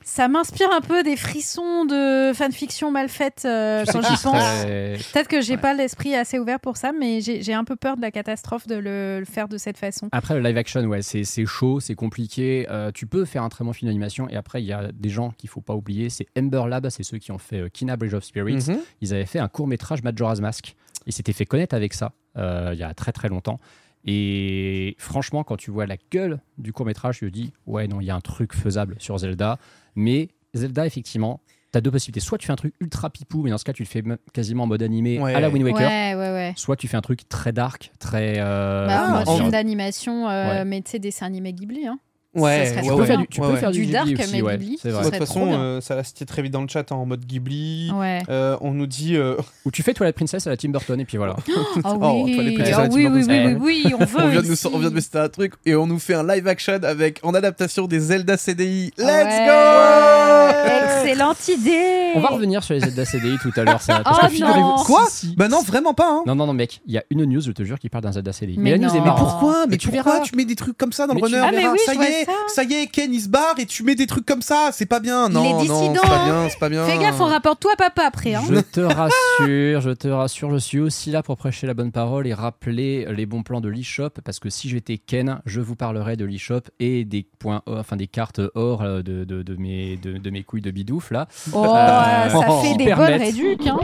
ça 0.04 0.26
m'inspire 0.26 0.70
un 0.72 0.80
peu 0.80 1.02
des 1.02 1.16
frissons 1.16 1.84
de 1.84 2.32
fanfiction 2.32 2.90
mal 2.90 3.10
faite 3.10 3.42
euh, 3.44 3.84
quand 3.84 4.00
j'y 4.00 4.08
pense. 4.08 4.20
serait- 4.22 4.96
Peut-être 5.12 5.28
que 5.28 5.42
j'ai 5.42 5.56
Ouais. 5.56 5.60
pas 5.60 5.74
l'esprit 5.74 6.14
assez 6.14 6.38
ouvert 6.38 6.60
pour 6.60 6.78
ça, 6.78 6.92
mais 6.98 7.20
j'ai 7.20 7.42
j'ai 7.42 7.52
un 7.52 7.64
peu 7.64 7.76
peur 7.76 7.96
de 7.96 8.00
la 8.00 8.10
catastrophe 8.10 8.66
de 8.66 8.76
le, 8.76 9.18
le 9.20 9.24
faire 9.26 9.48
de 9.48 9.58
cette 9.58 9.76
façon. 9.76 10.08
Après, 10.12 10.32
le 10.34 10.40
live 10.40 10.56
action, 10.56 10.80
ouais, 10.84 11.02
c'est 11.02 11.24
c'est 11.24 11.44
chaud, 11.44 11.78
c'est 11.80 11.94
compliqué. 11.94 12.66
Euh, 12.70 12.90
tu 12.90 13.06
peux 13.06 13.26
faire 13.26 13.42
un 13.42 13.50
très 13.50 13.64
bon 13.64 13.74
film 13.74 13.90
d'animation. 13.90 14.28
Et 14.30 14.36
après, 14.36 14.62
il 14.62 14.66
y 14.66 14.72
a 14.72 14.90
des 14.92 15.10
gens 15.10 15.32
qu'il 15.36 15.50
faut 15.50 15.60
pas 15.60 15.74
oublier. 15.74 16.08
C'est 16.08 16.26
Ember 16.38 16.62
Lab, 16.68 16.88
c'est 16.88 17.02
ceux 17.02 17.18
qui 17.18 17.30
ont 17.30 17.38
fait 17.38 17.58
euh, 17.60 17.68
Kina 17.68 17.96
Bridge 17.98 18.14
of 18.14 18.24
Spirits. 18.24 18.64
Mhm. 18.70 18.78
Ils 19.02 19.12
avaient 19.12 19.26
fait 19.26 19.40
un 19.40 19.48
court 19.48 19.66
métrage 19.66 20.02
Majora's 20.02 20.40
Mask. 20.40 20.74
Ils 21.06 21.12
s'étaient 21.12 21.32
fait 21.34 21.46
connaître 21.46 21.74
avec 21.74 21.92
ça 21.92 22.12
il 22.38 22.78
y 22.78 22.82
a 22.82 22.94
très 22.94 23.12
très 23.12 23.28
longtemps. 23.28 23.58
Et 24.04 24.94
franchement, 24.98 25.44
quand 25.44 25.56
tu 25.56 25.70
vois 25.70 25.86
la 25.86 25.96
gueule 26.10 26.40
du 26.56 26.72
court 26.72 26.86
métrage, 26.86 27.18
tu 27.18 27.26
te 27.30 27.34
dis 27.34 27.52
ouais 27.66 27.88
non, 27.88 28.00
il 28.00 28.06
y 28.06 28.10
a 28.10 28.14
un 28.14 28.20
truc 28.20 28.54
faisable 28.54 28.96
sur 28.98 29.18
Zelda. 29.18 29.58
Mais 29.96 30.28
Zelda, 30.54 30.86
effectivement, 30.86 31.40
tu 31.72 31.78
as 31.78 31.80
deux 31.80 31.90
possibilités. 31.90 32.20
Soit 32.20 32.38
tu 32.38 32.46
fais 32.46 32.52
un 32.52 32.56
truc 32.56 32.74
ultra 32.80 33.10
pipou, 33.10 33.42
mais 33.42 33.50
dans 33.50 33.58
ce 33.58 33.64
cas, 33.64 33.72
tu 33.74 33.82
le 33.82 33.88
fais 33.88 34.02
quasiment 34.32 34.62
en 34.64 34.66
mode 34.66 34.82
animé 34.82 35.18
Ouais. 35.20 35.34
à 35.34 35.40
la 35.40 35.50
Wind 35.50 35.64
Waker. 35.64 35.86
Ouais, 35.88 36.14
ouais, 36.14 36.32
ouais. 36.32 36.52
Soit 36.56 36.76
tu 36.76 36.88
fais 36.88 36.96
un 36.96 37.02
truc 37.02 37.28
très 37.28 37.52
dark, 37.52 37.90
très. 37.98 38.36
euh, 38.38 38.86
Bah, 38.86 39.10
en 39.20 39.24
dire, 39.24 39.34
film 39.36 39.50
d'animation, 39.50 40.28
euh, 40.28 40.48
Ouais. 40.48 40.64
mais 40.64 40.80
tu 40.80 40.92
sais, 40.92 40.98
dessin 40.98 41.26
animé 41.26 41.52
Ghibli. 41.52 41.86
Hein. 41.86 41.98
Ouais, 42.40 42.66
Ça 42.66 42.82
serait 42.82 42.82
ouais, 42.82 42.82
Tu 42.82 42.88
peux 42.90 42.94
ouais. 43.00 43.06
faire 43.06 43.18
du, 43.18 43.26
tu 43.28 43.40
Ouais, 43.40 43.46
peux 43.46 43.52
ouais. 43.54 43.58
faire 43.60 43.70
du, 43.70 43.78
Du 43.78 43.84
Ghibli 43.86 43.92
dark, 43.92 44.08
aussi, 44.20 44.32
mais 44.32 44.42
ouais. 44.42 44.58
Ghibli, 44.58 44.78
C'est 44.82 44.90
ça 44.90 44.96
vrai. 44.96 45.04
De 45.06 45.10
toute 45.10 45.18
façon, 45.26 45.48
euh, 45.52 45.80
ça 45.80 46.02
se 46.04 46.24
très 46.24 46.42
vite 46.42 46.52
dans 46.52 46.62
le 46.62 46.68
chat 46.68 46.90
hein, 46.92 46.96
en 46.96 47.06
mode 47.06 47.24
Ghibli. 47.24 47.90
Ouais. 47.94 48.22
Euh, 48.28 48.56
on 48.60 48.72
nous 48.72 48.86
dit. 48.86 49.16
euh, 49.16 49.36
Ou 49.64 49.70
tu 49.70 49.82
fais 49.82 49.94
Twilight 49.94 50.16
Princess 50.16 50.46
à 50.46 50.50
la 50.50 50.56
Tim 50.56 50.68
Burton 50.70 50.98
et 51.00 51.04
puis 51.04 51.16
voilà. 51.16 51.36
Ah 51.84 51.94
Oh, 52.00 52.22
oui, 52.24 52.34
toi, 52.34 52.44
petits 52.44 52.72
Ah 52.74 52.88
oui, 52.90 53.06
oui, 53.06 53.22
oui, 53.28 53.56
oui, 53.60 53.82
oui, 53.84 53.94
on 53.94 54.04
veut. 54.04 54.18
on, 54.24 54.28
vient 54.28 54.42
de 54.42 54.46
nous, 54.46 54.52
ici. 54.54 54.66
on 54.72 54.78
vient 54.78 54.90
de 54.90 54.94
me 54.94 55.00
citer 55.00 55.18
un 55.18 55.28
truc 55.28 55.54
et 55.66 55.74
on 55.74 55.86
nous 55.86 55.98
fait 55.98 56.14
un 56.14 56.26
live 56.26 56.46
action 56.48 56.78
avec 56.82 57.20
en 57.22 57.34
adaptation 57.34 57.86
des 57.86 58.00
Zelda 58.00 58.36
CDI. 58.36 58.92
Let's 58.98 59.06
Ouais. 59.06 59.46
go 59.46 60.78
Excellente 60.84 61.48
idée. 61.48 62.12
On 62.14 62.20
va 62.20 62.28
revenir 62.28 62.62
sur 62.62 62.74
les 62.74 62.80
Zelda 62.80 63.04
CDI 63.04 63.36
tout 63.42 63.52
à 63.56 63.64
l'heure. 63.64 63.80
ça- 63.80 64.00
Parce 64.04 64.18
Oh 64.22 64.26
que. 64.28 64.86
Quoi? 64.86 65.06
Bah 65.36 65.48
non, 65.48 65.62
vraiment 65.62 65.94
pas. 65.94 66.08
Hein. 66.10 66.22
Non, 66.26 66.34
non, 66.34 66.46
non, 66.46 66.52
mec, 66.54 66.80
il 66.86 66.94
y 66.94 66.98
a 66.98 67.04
une 67.10 67.24
news, 67.24 67.40
je 67.40 67.52
te 67.52 67.62
jure, 67.62 67.78
qui 67.78 67.88
parle 67.88 68.04
d'un 68.04 68.12
Zelda 68.12 68.32
CDI. 68.32 68.56
Mais 68.58 68.72
la 68.72 68.78
news 68.78 68.88
non. 68.88 68.94
est 68.94 69.00
Mais 69.00 69.10
pourquoi? 69.16 69.66
Mais 69.68 69.76
tu 69.76 69.90
verras. 69.90 70.20
tu 70.20 70.34
mets 70.36 70.44
des 70.44 70.56
trucs 70.56 70.76
comme 70.76 70.92
ça 70.92 71.06
dans 71.06 71.14
le 71.14 71.20
runner? 71.22 71.38
Ah, 71.42 71.50
oui, 71.72 71.78
Ça 71.84 71.94
y 71.94 71.98
est, 72.02 72.26
ça. 72.48 72.62
y 72.64 72.74
est, 72.74 72.86
Ken 72.86 73.12
il 73.12 73.20
se 73.20 73.28
barre 73.28 73.54
et 73.58 73.66
tu 73.66 73.82
mets 73.82 73.94
des 73.94 74.06
trucs 74.06 74.26
comme 74.26 74.42
ça. 74.42 74.70
C'est 74.72 74.86
pas 74.86 75.00
bien. 75.00 75.28
Non, 75.28 75.42
non, 75.64 75.94
c'est 75.94 76.00
pas 76.00 76.24
bien, 76.24 76.48
c'est 76.48 76.58
pas 76.58 76.68
bien. 76.68 76.84
Fais 76.86 76.98
gaffe, 76.98 77.20
on 77.20 77.24
rapporte 77.26 77.60
toi 77.60 77.72
papa 77.76 78.02
après. 78.06 78.34
Hein. 78.34 78.42
Je 78.48 78.60
te 78.60 78.80
rassure, 78.80 79.80
je 79.80 79.90
te 79.90 80.08
rassure, 80.08 80.50
je 80.50 80.56
suis 80.58 80.78
aussi 80.80 81.10
là 81.10 81.22
pour 81.22 81.36
prêcher 81.36 81.66
la 81.66 81.74
bonne 81.74 81.92
parole 81.92 82.26
et 82.26 82.34
rappeler 82.34 83.06
les 83.10 83.26
bons 83.26 83.42
plans 83.42 83.60
de 83.60 83.68
l'eShop 83.68 84.10
parce 84.24 84.38
que 84.38 84.50
si 84.50 84.68
j'étais 84.68 84.98
Ken, 84.98 85.40
je 85.46 85.60
vous 85.60 85.76
parlerai 85.76 86.16
de 86.16 86.24
l'eShop 86.24 86.60
et 86.80 87.04
des 87.04 87.26
points, 87.38 87.62
or- 87.66 87.78
enfin 87.78 87.96
des 87.96 88.06
cartes 88.06 88.40
or 88.54 88.82
euh, 88.82 89.02
de, 89.02 89.24
de, 89.24 89.42
de 89.42 89.56
mes, 89.56 89.96
de, 89.96 90.18
de 90.18 90.30
mes 90.30 90.42
couilles 90.42 90.62
de 90.62 90.70
bidouf 90.70 91.10
là, 91.10 91.26
Oh, 91.52 91.64
Euh, 91.64 92.28
ça 92.30 92.48
fait 92.62 92.76
des 92.76 92.92
bonnes 92.94 93.06
réducs. 93.20 93.66
Hein. 93.66 93.78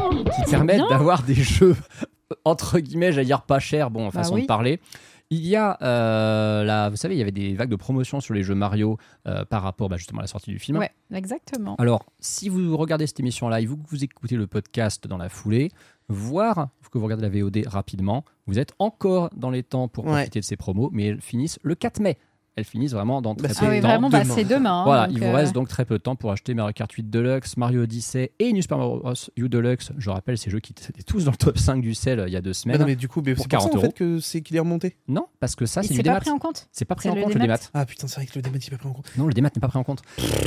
qui 0.45 0.51
permettent 0.51 0.89
d'avoir 0.89 1.23
des 1.23 1.35
jeux 1.35 1.77
entre 2.45 2.79
guillemets, 2.81 3.13
j'allais 3.13 3.27
dire 3.27 3.43
pas 3.43 3.59
chers, 3.59 3.91
bon, 3.91 4.07
Bah 4.07 4.11
façon 4.11 4.35
oui. 4.35 4.43
de 4.43 4.47
parler. 4.47 4.81
Il 5.37 5.45
y 5.47 5.57
a, 5.57 5.77
euh, 5.83 6.63
la, 6.63 6.91
vous 6.91 6.97
savez, 6.97 7.17
il 7.17 7.19
y 7.19 7.23
avait 7.23 7.33
des 7.33 7.55
vagues 7.55 7.69
de 7.71 7.75
promotion 7.77 8.21
sur 8.21 8.35
les 8.35 8.45
jeux 8.45 8.55
Mario 8.55 8.99
euh, 9.27 9.45
par 9.45 9.63
rapport 9.63 9.89
bah, 9.89 9.97
justement 9.97 10.21
à 10.21 10.23
la 10.23 10.29
sortie 10.29 10.51
du 10.53 10.61
film. 10.61 10.79
Ouais, 10.79 10.91
exactement. 11.13 11.75
Alors, 11.79 12.07
si 12.21 12.49
vous 12.49 12.77
regardez 12.77 13.07
cette 13.09 13.19
émission 13.19 13.49
live, 13.49 13.69
vous, 13.69 13.79
vous 13.89 14.05
écoutez 14.05 14.37
le 14.37 14.47
podcast 14.47 15.09
dans 15.09 15.19
la 15.19 15.29
foulée, 15.29 15.73
voire 16.09 16.69
que 16.93 16.99
vous 16.99 17.05
regardez 17.07 17.29
la 17.29 17.31
VOD 17.41 17.65
rapidement, 17.67 18.25
vous 18.47 18.61
êtes 18.61 18.73
encore 18.79 19.29
dans 19.37 19.51
les 19.51 19.65
temps 19.65 19.89
pour 19.89 20.05
Ouais. 20.05 20.13
profiter 20.13 20.39
de 20.39 20.45
ces 20.45 20.57
promos, 20.57 20.91
mais 20.93 21.07
elles 21.07 21.21
finissent 21.21 21.59
le 21.65 21.75
4 21.75 21.99
mai. 22.01 22.17
Elles 22.57 22.65
finissent 22.65 22.93
vraiment 22.93 23.21
dans 23.21 23.35
très 23.35 23.49
Bah, 23.49 23.55
peu 23.55 23.61
Ah 23.63 23.67
de 23.67 23.71
oui, 23.75 23.81
temps. 23.81 23.89
vraiment, 23.89 24.11
bah, 24.11 24.23
demain. 24.23 24.35
c'est 24.35 24.45
demain. 24.45 24.81
hein, 24.81 24.85
Voilà, 24.85 25.09
il 25.11 25.19
vous 25.19 25.25
euh, 25.25 25.33
reste 25.35 25.53
donc 25.53 25.69
très 25.69 25.85
peu 25.85 25.99
de 25.99 26.03
temps 26.03 26.15
pour 26.15 26.31
acheter 26.31 26.55
Mario 26.55 26.73
Kart 26.73 26.91
8 26.93 27.11
Deluxe, 27.11 27.57
Mario 27.57 27.83
Odyssey 27.83 28.31
et 28.39 28.53
New 28.53 28.63
Super 28.63 28.79
Mario 28.79 29.01
Bros. 29.01 29.13
U 29.37 29.49
Deluxe. 29.49 29.91
Je 29.99 30.09
rappelle, 30.11 30.39
ces 30.39 30.51
jeux 30.51 30.61
qui 30.61 30.73
étaient 30.73 31.03
tous 31.03 31.25
dans 31.25 31.33
le 31.33 31.37
top 31.37 31.59
5 31.59 31.81
du 31.83 31.95
sel 31.95 32.21
euh, 32.21 32.29
il 32.29 32.33
y 32.33 32.37
a 32.37 32.41
deux 32.41 32.51
Bah 32.51 32.55
semaines. 32.55 32.81
non, 32.81 32.87
mais 32.87 32.95
du 32.95 33.09
coup, 33.09 33.23
mais 33.27 33.35
Pour 33.35 33.43
c'est 33.45 33.51
pour 33.51 33.61
ça 33.63 33.69
40 33.71 33.77
en 33.85 33.87
fait 33.89 33.95
que 33.95 34.21
c'est 34.21 34.41
qu'il 34.41 34.55
est 34.57 34.61
remonté. 34.61 34.97
Non, 35.09 35.27
parce 35.41 35.57
que 35.57 35.67
ça, 35.67 35.83
c'est 35.83 35.95
du 35.95 35.99
pas 35.99 36.03
démat. 36.05 36.21
pris 36.21 36.31
en 36.31 36.39
compte 36.39 36.69
C'est 36.71 36.85
pas 36.85 36.95
pris 36.95 37.05
C'est 37.09 37.11
en 37.11 37.15
le 37.17 37.23
compte 37.23 37.35
le 37.35 37.41
démat. 37.41 37.59
Ah 37.75 37.85
putain, 37.87 38.07
c'est 38.07 38.17
vrai 38.17 38.27
que 38.27 38.33
le 38.37 38.43
démat 38.43 38.59
il 38.59 38.67
est 38.69 38.71
pas 38.71 38.77
pris 38.79 38.89
en 38.89 38.93
compte. 38.93 39.11
Non, 39.19 39.27
le 39.27 39.35
démat 39.35 39.51
n'est 39.55 39.61
pas 39.61 39.69
pris 39.69 39.79
en 39.79 39.85
compte. 39.85 40.03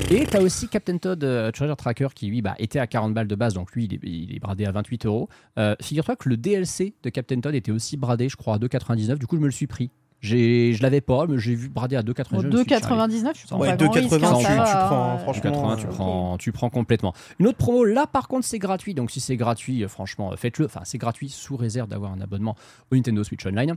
Et 0.09 0.25
tu 0.25 0.37
as 0.37 0.41
aussi 0.41 0.69
Captain 0.69 0.97
Todd 0.97 1.21
euh, 1.25 1.51
Treasure 1.51 1.75
Tracker 1.75 2.07
qui, 2.15 2.27
lui, 2.27 2.41
bah, 2.41 2.55
était 2.59 2.79
à 2.79 2.87
40 2.87 3.13
balles 3.13 3.27
de 3.27 3.35
base, 3.35 3.53
donc 3.53 3.73
lui, 3.73 3.83
il 3.85 3.93
est, 3.95 3.99
il 4.03 4.33
est 4.35 4.39
bradé 4.39 4.65
à 4.65 4.71
28 4.71 5.05
euros. 5.07 5.27
Euh, 5.59 5.75
Figure-toi 5.81 6.15
que 6.15 6.29
le 6.29 6.37
DLC 6.37 6.93
de 7.03 7.09
Captain 7.09 7.41
Todd 7.41 7.53
était 7.53 7.71
aussi 7.73 7.97
bradé, 7.97 8.29
je 8.29 8.37
crois, 8.37 8.55
à 8.55 8.57
2,99. 8.59 9.17
Du 9.17 9.27
coup, 9.27 9.35
je 9.35 9.41
me 9.41 9.47
le 9.47 9.51
suis 9.51 9.67
pris. 9.67 9.91
J'ai- 10.21 10.73
Je 10.73 10.81
l'avais 10.81 11.01
pas, 11.01 11.25
mais 11.27 11.37
j'ai 11.37 11.53
vu 11.55 11.69
bradé 11.69 11.95
à 11.95 12.01
2,99. 12.01 12.39
Au 12.39 12.41
je 12.41 12.47
me 12.47 12.57
suis 12.57 12.65
dit, 12.65 12.73
allez, 12.73 12.81
2,99, 12.81 13.33
tu 13.33 13.47
prends 13.47 13.59
Ouais, 13.59 13.69
pas 13.69 13.75
grand 13.77 13.91
risque. 13.93 14.09
2,80, 14.09 14.61
hein, 14.61 14.65
tu- 14.65 14.73
prends, 14.87 15.13
euh, 15.13 15.17
franchement. 15.19 15.51
80, 15.51 15.75
tu 15.77 15.87
prends, 15.87 16.37
tu 16.37 16.51
prends 16.51 16.69
complètement. 16.69 17.13
Une 17.39 17.47
autre 17.47 17.57
promo, 17.57 17.83
là 17.85 18.07
par 18.07 18.27
contre 18.27 18.45
c'est 18.45 18.59
gratuit, 18.59 18.93
donc 18.93 19.11
si 19.11 19.19
c'est 19.19 19.35
gratuit, 19.37 19.83
euh, 19.83 19.87
franchement, 19.87 20.31
euh, 20.31 20.35
faites-le. 20.35 20.65
Enfin, 20.65 20.81
c'est 20.83 20.97
gratuit 20.97 21.29
sous 21.29 21.55
réserve 21.55 21.87
d'avoir 21.87 22.11
un 22.11 22.21
abonnement 22.21 22.55
au 22.91 22.95
Nintendo 22.95 23.23
Switch 23.23 23.45
Online. 23.45 23.73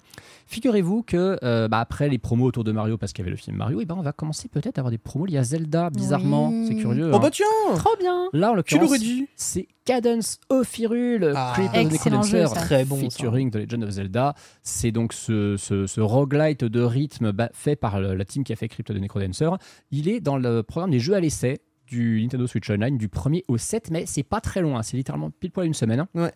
Figurez-vous 0.46 1.02
que 1.02 1.38
euh, 1.42 1.68
bah, 1.68 1.80
après 1.80 2.08
les 2.08 2.18
promos 2.18 2.46
autour 2.46 2.64
de 2.64 2.72
Mario, 2.72 2.96
parce 2.96 3.12
qu'il 3.12 3.22
y 3.22 3.24
avait 3.24 3.30
le 3.30 3.36
film 3.36 3.56
Mario, 3.56 3.80
et 3.80 3.84
ben 3.84 3.96
on 3.98 4.02
va 4.02 4.12
commencer 4.12 4.48
peut-être 4.48 4.78
à 4.78 4.80
avoir 4.80 4.90
des 4.90 4.98
promos 4.98 5.26
liées 5.26 5.38
à 5.38 5.44
Zelda, 5.44 5.90
bizarrement. 5.90 6.48
Oui. 6.48 6.66
C'est 6.68 6.74
curieux. 6.76 7.10
Oh 7.12 7.16
hein. 7.16 7.20
bah 7.20 7.30
tiens 7.30 7.46
Trop 7.76 7.96
bien. 7.98 8.28
Là, 8.32 8.50
en 8.52 8.54
l'occurrence, 8.54 8.90
c'est 9.36 9.68
Cadence 9.90 10.38
Ophirul, 10.48 11.32
Ah. 11.34 11.54
Excellent 11.74 12.22
jeu, 12.22 12.46
ça. 12.46 12.54
Très 12.60 12.84
bon, 12.84 12.96
ça. 12.96 13.02
featuring 13.02 13.50
The 13.50 13.56
Legend 13.56 13.82
of 13.84 13.90
Zelda. 13.90 14.34
C'est 14.62 14.92
donc 14.92 15.12
ce, 15.12 15.56
ce, 15.56 15.86
ce 15.86 16.00
roguelite 16.00 16.64
de 16.64 16.80
rythme 16.80 17.32
bah, 17.32 17.50
fait 17.52 17.74
par 17.76 18.00
le- 18.00 18.14
la 18.14 18.24
team 18.24 18.44
qui 18.44 18.52
a 18.52 18.56
fait 18.56 18.68
Crypt 18.68 18.88
of 18.90 18.96
the 18.96 19.00
Necrodancer. 19.00 19.50
Il 19.90 20.08
est 20.08 20.20
dans 20.20 20.36
le 20.36 20.62
programme 20.62 20.90
des 20.92 21.00
jeux 21.00 21.14
à 21.14 21.20
l'essai 21.20 21.58
du 21.88 22.20
Nintendo 22.22 22.46
Switch 22.46 22.70
Online 22.70 22.96
du 22.98 23.08
1er 23.08 23.42
au 23.48 23.58
7 23.58 23.90
mai. 23.90 24.04
C'est 24.06 24.22
pas 24.22 24.40
très 24.40 24.60
loin, 24.60 24.82
c'est 24.84 24.96
littéralement 24.96 25.30
pile 25.30 25.50
poil 25.50 25.66
une 25.66 25.74
semaine. 25.74 26.06
Ouais. 26.14 26.32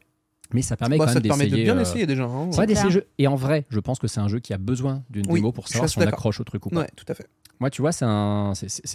Mais 0.52 0.60
ça 0.62 0.76
permet 0.76 0.98
Bah, 0.98 1.04
quand 1.04 1.12
ça 1.12 1.14
même 1.14 1.22
te 1.22 1.28
permet 1.28 1.46
de 1.46 1.54
bien 1.56 1.76
euh, 1.78 1.80
essayer 1.82 2.06
déjà. 2.06 2.24
hein. 2.24 2.48
d'essayer. 2.66 3.02
Et 3.18 3.26
en 3.28 3.34
vrai, 3.36 3.64
je 3.70 3.78
pense 3.80 3.98
que 4.00 4.08
c'est 4.08 4.20
un 4.20 4.28
jeu 4.28 4.40
qui 4.40 4.52
a 4.52 4.58
besoin 4.58 5.02
d'une 5.10 5.26
Oui, 5.28 5.40
démo 5.40 5.52
pour 5.52 5.68
savoir 5.68 5.88
si 5.88 5.98
on 5.98 6.02
accroche 6.02 6.40
au 6.40 6.44
truc 6.44 6.66
ou 6.66 6.70
pas. 6.70 6.80
Ouais, 6.80 6.88
tout 6.96 7.06
à 7.08 7.14
fait. 7.14 7.26
Moi, 7.60 7.70
tu 7.70 7.82
vois, 7.82 7.92
c'est 7.92 8.04
un- 8.04 8.52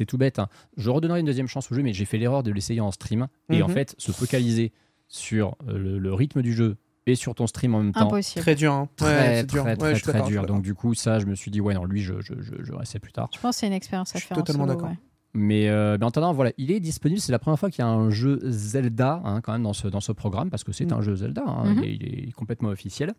tout 0.07 0.17
bête. 0.17 0.39
hein. 0.39 0.47
Je 0.77 0.89
redonnerai 0.89 1.19
une 1.19 1.25
deuxième 1.25 1.47
chance 1.47 1.71
au 1.71 1.75
jeu, 1.75 1.81
mais 1.83 1.93
j'ai 1.93 2.05
fait 2.05 2.17
l'erreur 2.17 2.43
de 2.43 2.51
l'essayer 2.51 2.81
en 2.81 2.91
stream. 2.91 3.27
Et 3.49 3.61
en 3.61 3.67
Mhm. 3.67 3.73
fait, 3.73 3.95
se 3.97 4.11
focaliser 4.11 4.71
sur 5.07 5.55
euh, 5.67 5.77
le, 5.77 5.97
le 5.99 6.13
rythme 6.13 6.41
du 6.41 6.53
jeu 6.53 6.77
et 7.07 7.15
sur 7.15 7.33
ton 7.33 7.47
stream 7.47 7.73
en 7.75 7.81
même 7.83 7.91
temps. 7.93 8.07
Impossible. 8.07 8.41
Très 8.41 8.55
dur. 8.55 8.71
Hein. 8.73 8.89
Très, 8.95 9.07
Ouais, 9.07 9.13
très, 9.15 9.35
c'est 9.37 9.45
dur. 9.47 9.63
très, 9.63 9.71
Ouais, 9.81 9.93
très, 9.99 10.21
dur. 10.23 10.45
Donc, 10.45 10.61
du 10.61 10.73
coup, 10.75 10.93
ça, 10.93 11.17
je 11.19 11.25
me 11.25 11.33
suis 11.35 11.49
dit, 11.49 11.59
ouais, 11.61 11.73
non, 11.73 11.85
lui, 11.85 12.01
je, 12.01 12.21
je, 12.21 12.33
je, 12.39 12.53
je 12.61 12.73
restais 12.73 12.99
plus 12.99 13.11
tard. 13.11 13.29
Je 13.33 13.39
pense 13.39 13.55
que 13.55 13.59
c'est 13.61 13.67
une 13.67 13.73
expérience 13.73 14.11
à 14.15 14.19
Je 14.19 14.25
suis 14.25 14.27
faire. 14.27 14.37
en 14.37 14.41
totalement 14.41 14.67
d'accord. 14.67 14.89
ouais. 14.89 14.97
Mais, 15.33 15.69
euh, 15.69 15.95
mais 15.99 16.05
en 16.05 16.09
attendant, 16.09 16.33
voilà, 16.33 16.51
il 16.57 16.71
est 16.71 16.79
disponible. 16.79 17.19
C'est 17.21 17.31
la 17.31 17.37
première 17.39 17.59
fois 17.59 17.69
qu'il 17.69 17.83
y 17.83 17.87
a 17.87 17.89
un 17.89 18.09
jeu 18.09 18.39
Zelda 18.43 19.21
hein, 19.23 19.41
quand 19.41 19.53
même 19.53 19.61
dans 19.63 19.73
ce, 19.73 19.87
dans 19.87 19.99
ce 20.01 20.11
programme 20.11 20.49
parce 20.49 20.63
que 20.63 20.71
c'est 20.71 20.85
Mm. 20.91 20.93
un 20.93 21.01
jeu 21.01 21.15
Zelda. 21.15 21.43
hein, 21.45 21.75
il, 21.77 21.83
est, 21.83 21.95
il 21.95 22.29
est 22.29 22.31
complètement 22.31 22.69
officiel. 22.69 23.13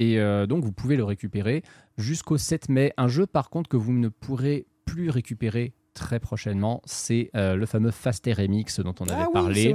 Et 0.00 0.18
euh, 0.18 0.46
donc, 0.46 0.64
vous 0.64 0.72
pouvez 0.72 0.96
le 0.96 1.04
récupérer 1.04 1.62
jusqu'au 1.96 2.38
7 2.38 2.68
mai. 2.68 2.92
Un 2.96 3.06
jeu, 3.08 3.26
par 3.26 3.50
contre, 3.50 3.68
que 3.68 3.76
vous 3.76 3.92
ne 3.92 4.08
pourrez 4.08 4.66
plus 4.94 5.10
récupérer 5.10 5.72
très 5.92 6.18
prochainement, 6.20 6.82
c'est 6.84 7.30
euh, 7.36 7.54
le 7.56 7.66
fameux 7.66 7.90
Faster 7.90 8.32
Remix 8.32 8.78
dont 8.80 8.94
on 9.00 9.04
avait 9.06 9.22
Ah 9.22 9.26
oui, 9.26 9.32
parlé. 9.32 9.74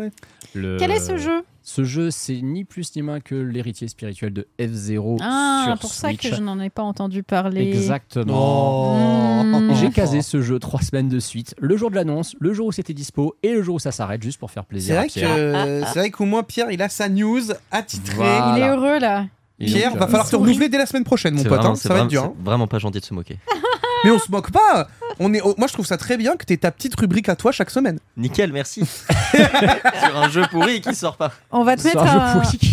Le- 0.53 0.77
Quel 0.77 0.91
est 0.91 0.99
ce 0.99 1.17
jeu? 1.17 1.43
Ce 1.61 1.83
jeu, 1.83 2.09
c'est 2.09 2.41
ni 2.41 2.63
plus 2.65 2.95
ni 2.95 3.01
moins 3.01 3.19
que 3.19 3.35
l'héritier 3.35 3.87
spirituel 3.89 4.31
de 4.33 4.47
F0 4.59 5.17
Ah, 5.21 5.63
sur 5.67 5.79
pour 5.79 5.91
ça 5.93 6.13
que 6.13 6.29
je 6.33 6.41
n'en 6.41 6.59
ai 6.59 6.69
pas 6.69 6.83
entendu 6.83 7.21
parler. 7.23 7.69
Exactement. 7.69 8.93
Oh. 9.41 9.43
Mmh. 9.43 9.73
J'ai 9.75 9.89
casé 9.91 10.21
ce 10.21 10.41
jeu 10.41 10.57
trois 10.59 10.81
semaines 10.81 11.09
de 11.09 11.19
suite, 11.19 11.53
le 11.59 11.75
jour 11.77 11.89
de 11.89 11.95
l'annonce, 11.95 12.33
le 12.39 12.53
jour 12.53 12.67
où 12.67 12.71
c'était 12.71 12.93
dispo 12.93 13.35
et 13.43 13.53
le 13.53 13.61
jour 13.61 13.75
où 13.75 13.79
ça 13.79 13.91
s'arrête, 13.91 14.21
juste 14.23 14.39
pour 14.39 14.51
faire 14.51 14.65
plaisir 14.65 14.95
à 14.95 14.99
vrai 14.99 15.07
Pierre. 15.07 15.35
que 15.35 15.83
c'est 15.93 15.99
vrai 15.99 16.11
qu'au 16.11 16.25
moins 16.25 16.43
Pierre 16.43 16.71
il 16.71 16.81
a 16.81 16.87
sa 16.89 17.07
news 17.09 17.41
attitrée. 17.71 18.15
Voilà. 18.15 18.53
Il 18.57 18.61
est 18.63 18.67
heureux 18.69 18.99
là. 18.99 19.25
Et 19.61 19.65
Pierre, 19.65 19.91
donc, 19.91 19.99
va 19.99 20.05
euh, 20.05 20.09
falloir 20.09 20.29
te 20.29 20.35
renouveler 20.37 20.69
dès 20.69 20.77
la 20.77 20.85
semaine 20.85 21.03
prochaine, 21.03 21.33
mon 21.35 21.43
pote. 21.43 21.51
vraiment- 21.51 21.69
hein. 21.71 21.75
Ça 21.75 21.93
va 21.93 21.99
être 22.01 22.07
dur. 22.07 22.23
hein. 22.23 22.33
Vraiment 22.43 22.67
pas 22.67 22.79
gentil 22.79 22.99
de 23.01 23.05
se 23.05 23.13
moquer. 23.13 23.37
Mais 24.03 24.11
on 24.11 24.19
se 24.19 24.31
moque 24.31 24.51
pas. 24.51 24.87
On 25.19 25.33
est. 25.33 25.41
Moi, 25.57 25.67
je 25.67 25.73
trouve 25.73 25.85
ça 25.85 25.97
très 25.97 26.17
bien 26.17 26.35
que 26.37 26.45
t'aies 26.45 26.57
ta 26.57 26.71
petite 26.71 26.97
rubrique 26.99 27.27
à 27.29 27.35
toi 27.35 27.51
chaque 27.51 27.69
semaine. 27.69 27.99
Nickel, 28.17 28.53
merci. 28.53 28.85
Sur 29.33 30.17
un 30.17 30.29
jeu 30.29 30.43
pourri 30.49 30.81
qui 30.81 30.95
sort 30.95 31.17
pas. 31.17 31.31
On 31.51 31.63
va 31.63 31.75
te 31.75 31.83
mettre 31.83 31.99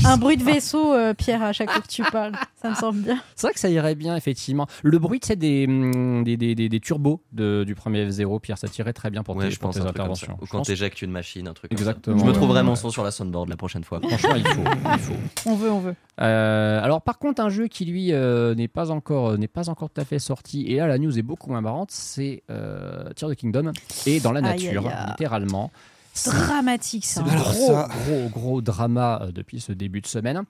un 0.06 0.16
bruit 0.16 0.36
de 0.36 0.44
vaisseau, 0.44 0.94
euh, 0.94 1.14
Pierre, 1.14 1.42
à 1.42 1.52
chaque 1.52 1.70
fois 1.70 1.80
que 1.82 1.88
tu 1.88 2.02
parles. 2.04 2.32
Ça 2.62 2.70
me 2.70 2.74
semble 2.74 3.00
bien. 3.00 3.18
C'est 3.34 3.46
vrai 3.46 3.54
que 3.54 3.60
ça 3.60 3.68
irait 3.68 3.94
bien, 3.94 4.16
effectivement. 4.16 4.66
Le 4.82 4.98
bruit, 4.98 5.20
c'est 5.22 5.36
des, 5.36 5.66
hum, 5.68 6.24
des, 6.24 6.36
des, 6.36 6.54
des, 6.54 6.68
des 6.68 6.80
turbos 6.80 7.20
de, 7.32 7.64
du 7.64 7.74
premier 7.74 8.06
F0, 8.08 8.40
Pierre, 8.40 8.58
ça 8.58 8.68
tirait 8.68 8.92
très 8.92 9.10
bien 9.10 9.22
pour 9.22 9.36
Ouais, 9.36 9.46
tes, 9.46 9.50
je 9.50 9.58
pour 9.58 9.68
pense 9.70 9.76
tes 9.76 9.80
un 9.82 9.84
truc 9.84 9.96
comme 9.96 10.14
ça. 10.14 10.24
interventions. 10.26 10.38
Ou 10.42 10.46
Je 10.46 10.50
quand 10.50 10.58
pense- 10.58 10.66
t'éjectes 10.66 11.02
une 11.02 11.10
machine, 11.10 11.48
un 11.48 11.52
truc. 11.54 11.70
comme 11.70 11.78
ça. 11.78 11.82
Exactement. 11.90 12.18
Je 12.18 12.24
me 12.24 12.32
trouverai 12.32 12.60
Ouais. 12.60 12.66
mon 12.66 12.76
son 12.76 12.90
sur 12.90 13.04
la 13.04 13.10
soundboard 13.10 13.48
la 13.48 13.56
prochaine 13.56 13.84
fois. 13.84 14.00
Franchement, 14.00 14.36
il 14.36 14.46
faut. 14.46 14.62
il 14.94 14.98
faut. 15.00 15.50
On 15.50 15.54
veut, 15.56 15.70
on 15.70 15.80
veut. 15.80 15.94
Euh, 16.18 16.82
alors 16.82 17.02
par 17.02 17.18
contre 17.18 17.42
un 17.42 17.50
jeu 17.50 17.66
qui 17.68 17.84
lui 17.84 18.10
euh, 18.14 18.54
n'est 18.54 18.68
pas 18.68 18.90
encore 18.90 19.32
euh, 19.32 19.36
n'est 19.36 19.48
pas 19.48 19.68
encore 19.68 19.90
tout 19.90 20.00
à 20.00 20.04
fait 20.06 20.18
sorti 20.18 20.64
et 20.66 20.76
là 20.76 20.86
la 20.86 20.96
news 20.96 21.15
est 21.18 21.22
beaucoup 21.22 21.50
moins 21.50 21.60
marrante 21.60 21.90
c'est 21.90 22.42
euh, 22.50 23.12
Tears 23.14 23.30
of 23.30 23.36
the 23.36 23.38
Kingdom 23.38 23.72
et 24.06 24.20
dans 24.20 24.32
la 24.32 24.40
nature 24.40 24.86
aïe, 24.86 24.92
aïe. 24.92 25.06
littéralement 25.10 25.70
C'est 26.14 26.30
Dramatique 26.30 27.04
ça. 27.04 27.22
le 27.22 27.30
Alors 27.30 27.52
gros, 27.52 27.66
ça- 27.66 27.88
gros, 28.06 28.28
gros 28.30 28.60
drama 28.62 29.20
euh, 29.22 29.32
depuis 29.32 29.60
ce 29.60 29.72
début 29.72 30.00
de 30.00 30.06
semaine. 30.06 30.42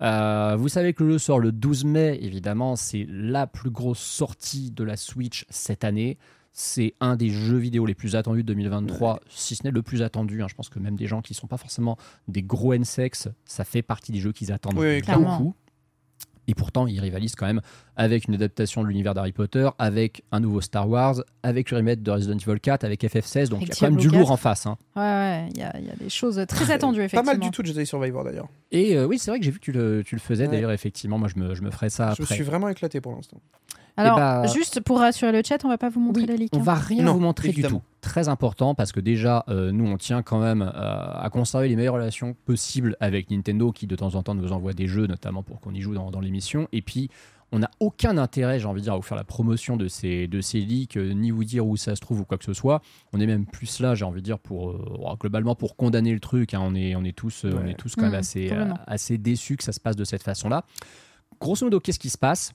Euh, 0.00 0.56
vous 0.58 0.68
savez 0.68 0.94
que 0.94 1.04
le 1.04 1.12
jeu 1.12 1.18
sort 1.18 1.38
le 1.38 1.52
12 1.52 1.84
mai, 1.84 2.18
évidemment, 2.22 2.74
c'est 2.76 3.06
la 3.08 3.46
plus 3.46 3.70
grosse 3.70 4.00
sortie 4.00 4.70
de 4.72 4.82
la 4.84 4.96
Switch 4.96 5.46
cette 5.48 5.84
année. 5.84 6.18
C'est 6.54 6.94
un 7.00 7.16
des 7.16 7.30
jeux 7.30 7.56
vidéo 7.56 7.86
les 7.86 7.94
plus 7.94 8.14
attendus 8.16 8.42
de 8.42 8.48
2023, 8.48 9.20
si 9.30 9.54
ce 9.54 9.62
n'est 9.64 9.70
le 9.70 9.80
plus 9.82 10.02
attendu. 10.02 10.42
hein. 10.42 10.46
Je 10.50 10.54
pense 10.54 10.68
que 10.68 10.78
même 10.78 10.96
des 10.96 11.06
gens 11.06 11.22
qui 11.22 11.32
ne 11.32 11.36
sont 11.36 11.46
pas 11.46 11.56
forcément 11.56 11.96
des 12.28 12.42
gros 12.42 12.72
N-sex, 12.74 13.28
ça 13.46 13.64
fait 13.64 13.80
partie 13.82 14.12
des 14.12 14.18
jeux 14.20 14.32
qu'ils 14.32 14.52
attendent 14.52 14.76
Oui, 14.76 15.00
clairement. 15.02 15.38
beaucoup. 15.38 15.54
Et 16.48 16.54
pourtant, 16.54 16.86
ils 16.88 16.98
rivalisent 17.00 17.36
quand 17.36 17.46
même 17.46 17.60
avec 17.96 18.26
une 18.26 18.34
adaptation 18.34 18.82
de 18.82 18.88
l'univers 18.88 19.14
d'Harry 19.14 19.32
Potter, 19.32 19.68
avec 19.78 20.22
un 20.32 20.40
nouveau 20.40 20.60
Star 20.60 20.88
Wars, 20.88 21.22
avec 21.44 21.70
le 21.70 21.76
remake 21.76 22.02
de 22.02 22.10
Resident 22.10 22.36
Evil 22.36 22.58
4, 22.60 22.82
avec 22.84 23.02
FF16. 23.04 23.48
Donc 23.48 23.62
il 23.62 23.68
y 23.68 23.72
a 23.72 23.74
quand 23.74 23.86
même 23.90 23.96
du 23.96 24.08
lourd 24.08 24.22
4. 24.28 24.30
en 24.32 24.36
face. 24.36 24.66
hein. 24.66 24.76
Ouais, 24.96 25.02
ouais, 25.02 25.48
il 25.54 25.58
y 25.58 25.62
a, 25.62 25.78
il 25.78 25.86
y 25.86 25.90
a 25.90 25.94
des 25.94 26.08
choses 26.10 26.44
très 26.48 26.70
attendues, 26.72 27.06
Pas 27.08 27.22
mal 27.22 27.38
du 27.38 27.50
tout 27.50 27.62
de 27.62 27.68
Jedi 27.68 27.86
Survivor 27.86 28.24
d'ailleurs. 28.24 28.48
Et 28.72 28.96
euh, 28.96 29.06
oui, 29.06 29.18
c'est 29.18 29.30
vrai 29.30 29.38
que 29.38 29.44
j'ai 29.44 29.50
vu 29.52 29.58
que 29.60 29.64
tu 29.64 29.72
le, 29.72 30.02
tu 30.04 30.16
le 30.16 30.20
faisais. 30.20 30.46
Ouais. 30.46 30.50
D'ailleurs, 30.52 30.72
effectivement, 30.72 31.18
moi, 31.18 31.28
je 31.28 31.38
me, 31.40 31.54
je 31.54 31.62
me 31.62 31.70
ferai 31.70 31.90
ça 31.90 32.14
Je 32.16 32.22
après. 32.22 32.34
suis 32.34 32.44
vraiment 32.44 32.68
éclaté 32.68 33.00
pour 33.00 33.12
l'instant. 33.14 33.40
Alors, 33.96 34.16
Eh 34.16 34.20
bah- 34.20 34.46
juste 34.46 34.80
pour 34.80 34.98
rassurer 35.00 35.32
le 35.32 35.42
chat, 35.46 35.64
on 35.64 35.68
va 35.68 35.78
pas 35.78 35.88
vous 35.90 36.00
montrer 36.00 36.22
Oui, 36.22 36.28
les 36.28 36.36
leaks. 36.36 36.50
on 36.54 36.60
hein. 36.60 36.62
va 36.62 36.74
rien 36.74 37.04
Non, 37.04 37.12
vous 37.14 37.20
montrer 37.20 37.48
évidemment. 37.50 37.76
du 37.78 37.80
tout. 37.82 37.86
Très 38.00 38.28
important 38.28 38.74
parce 38.74 38.90
que 38.90 39.00
déjà, 39.00 39.44
euh, 39.48 39.70
nous, 39.70 39.86
on 39.86 39.96
tient 39.98 40.22
quand 40.22 40.40
même 40.40 40.62
euh, 40.62 40.68
à 40.74 41.28
conserver 41.30 41.68
les 41.68 41.76
meilleures 41.76 41.94
relations 41.94 42.34
possibles 42.46 42.96
avec 43.00 43.30
Nintendo 43.30 43.70
qui, 43.70 43.86
de 43.86 43.94
temps 43.94 44.14
en 44.14 44.22
temps, 44.22 44.34
nous 44.34 44.50
envoie 44.52 44.72
des 44.72 44.86
jeux, 44.88 45.06
notamment 45.06 45.42
pour 45.42 45.60
qu'on 45.60 45.72
y 45.74 45.80
joue 45.80 45.94
dans, 45.94 46.10
dans 46.10 46.20
l'émission. 46.20 46.68
Et 46.72 46.80
puis, 46.82 47.10
on 47.54 47.58
n'a 47.58 47.70
aucun 47.80 48.16
intérêt, 48.16 48.58
j'ai 48.58 48.66
envie 48.66 48.80
de 48.80 48.84
dire, 48.84 48.94
à 48.94 48.96
vous 48.96 49.02
faire 49.02 49.16
la 49.18 49.24
promotion 49.24 49.76
de 49.76 49.86
ces, 49.86 50.26
de 50.26 50.40
ces 50.40 50.58
leaks, 50.60 50.96
euh, 50.96 51.12
ni 51.12 51.30
vous 51.30 51.44
dire 51.44 51.66
où 51.66 51.76
ça 51.76 51.94
se 51.94 52.00
trouve 52.00 52.20
ou 52.20 52.24
quoi 52.24 52.38
que 52.38 52.44
ce 52.44 52.54
soit. 52.54 52.80
On 53.12 53.20
est 53.20 53.26
même 53.26 53.44
plus 53.44 53.78
là, 53.80 53.94
j'ai 53.94 54.06
envie 54.06 54.20
de 54.22 54.24
dire, 54.24 54.38
pour 54.38 54.70
euh, 54.70 54.96
oh, 55.00 55.14
globalement 55.20 55.54
pour 55.54 55.76
condamner 55.76 56.14
le 56.14 56.20
truc. 56.20 56.54
hein. 56.54 56.60
On, 56.62 56.74
est, 56.74 56.96
on, 56.96 57.04
est 57.04 57.14
tous, 57.14 57.44
euh, 57.44 57.52
on 57.62 57.66
est 57.66 57.74
tous 57.74 57.94
quand 57.94 58.02
même 58.02 58.12
Mmh, 58.12 58.14
assez, 58.14 58.50
assez 58.86 59.18
déçus 59.18 59.58
que 59.58 59.64
ça 59.64 59.72
se 59.72 59.80
passe 59.80 59.96
de 59.96 60.04
cette 60.04 60.22
façon-là. 60.22 60.64
Grosso 61.40 61.66
modo, 61.66 61.78
qu'est-ce 61.78 61.98
qui 61.98 62.08
se 62.10 62.18
passe? 62.18 62.52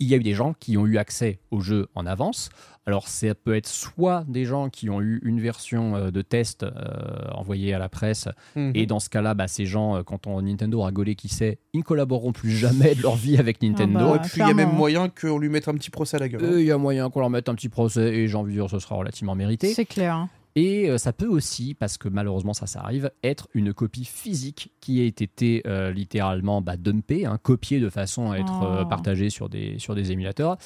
Il 0.00 0.08
y 0.08 0.14
a 0.14 0.16
eu 0.16 0.22
des 0.22 0.34
gens 0.34 0.54
qui 0.58 0.76
ont 0.76 0.86
eu 0.86 0.96
accès 0.98 1.38
au 1.50 1.60
jeu 1.60 1.88
en 1.94 2.06
avance. 2.06 2.48
Alors, 2.86 3.08
ça 3.08 3.34
peut 3.34 3.54
être 3.54 3.66
soit 3.66 4.24
des 4.28 4.44
gens 4.44 4.68
qui 4.68 4.90
ont 4.90 5.00
eu 5.00 5.18
une 5.24 5.40
version 5.40 5.96
euh, 5.96 6.10
de 6.10 6.20
test 6.20 6.64
euh, 6.64 6.70
envoyée 7.32 7.72
à 7.72 7.78
la 7.78 7.88
presse, 7.88 8.28
Mhm. 8.56 8.72
et 8.74 8.84
dans 8.86 9.00
ce 9.00 9.08
cas-là, 9.08 9.32
bah, 9.34 9.48
ces 9.48 9.64
gens, 9.64 9.96
euh, 9.96 10.02
quand 10.02 10.26
on, 10.26 10.42
Nintendo 10.42 10.80
aura 10.80 10.92
gaulé 10.92 11.14
qui 11.14 11.28
sait, 11.28 11.58
ils 11.72 11.78
ne 11.78 11.82
collaboreront 11.82 12.32
plus 12.32 12.50
jamais 12.50 12.94
de 12.94 13.02
leur 13.02 13.16
vie 13.16 13.38
avec 13.38 13.62
Nintendo. 13.62 13.98
bah, 14.10 14.16
Et 14.16 14.28
puis 14.28 14.40
il 14.42 14.46
y 14.46 14.50
a 14.50 14.54
même 14.54 14.72
moyen 14.74 15.08
qu'on 15.08 15.38
lui 15.38 15.48
mette 15.48 15.68
un 15.68 15.74
petit 15.74 15.90
procès 15.90 16.16
à 16.16 16.20
la 16.20 16.28
gueule. 16.28 16.44
hein. 16.44 16.58
Il 16.58 16.64
y 16.66 16.70
a 16.72 16.76
moyen 16.78 17.08
qu'on 17.08 17.20
leur 17.20 17.30
mette 17.30 17.48
un 17.48 17.54
petit 17.54 17.70
procès, 17.70 18.14
et 18.14 18.28
j'ai 18.28 18.36
envie 18.36 18.52
de 18.54 18.60
dire, 18.60 18.68
ce 18.68 18.78
sera 18.78 18.96
relativement 18.96 19.34
mérité. 19.34 19.72
C'est 19.72 19.86
clair. 19.86 20.26
Et 20.56 20.88
euh, 20.88 20.98
ça 20.98 21.12
peut 21.12 21.26
aussi, 21.26 21.74
parce 21.74 21.98
que 21.98 22.08
malheureusement 22.08 22.54
ça, 22.54 22.66
ça 22.66 22.80
arrive, 22.80 23.10
être 23.24 23.48
une 23.54 23.72
copie 23.74 24.04
physique 24.04 24.72
qui 24.80 25.00
a 25.00 25.04
été 25.04 25.62
euh, 25.66 25.90
littéralement 25.92 26.60
bah, 26.62 26.76
dumpée, 26.76 27.26
hein, 27.26 27.38
copiée 27.42 27.80
de 27.80 27.88
façon 27.90 28.30
à 28.30 28.36
être 28.38 28.62
euh, 28.62 28.82
Oh. 28.84 28.88
partagée 28.88 29.30
sur 29.30 29.48
des, 29.48 29.78
sur 29.78 29.94
des 29.94 30.12
émulateurs. 30.12 30.56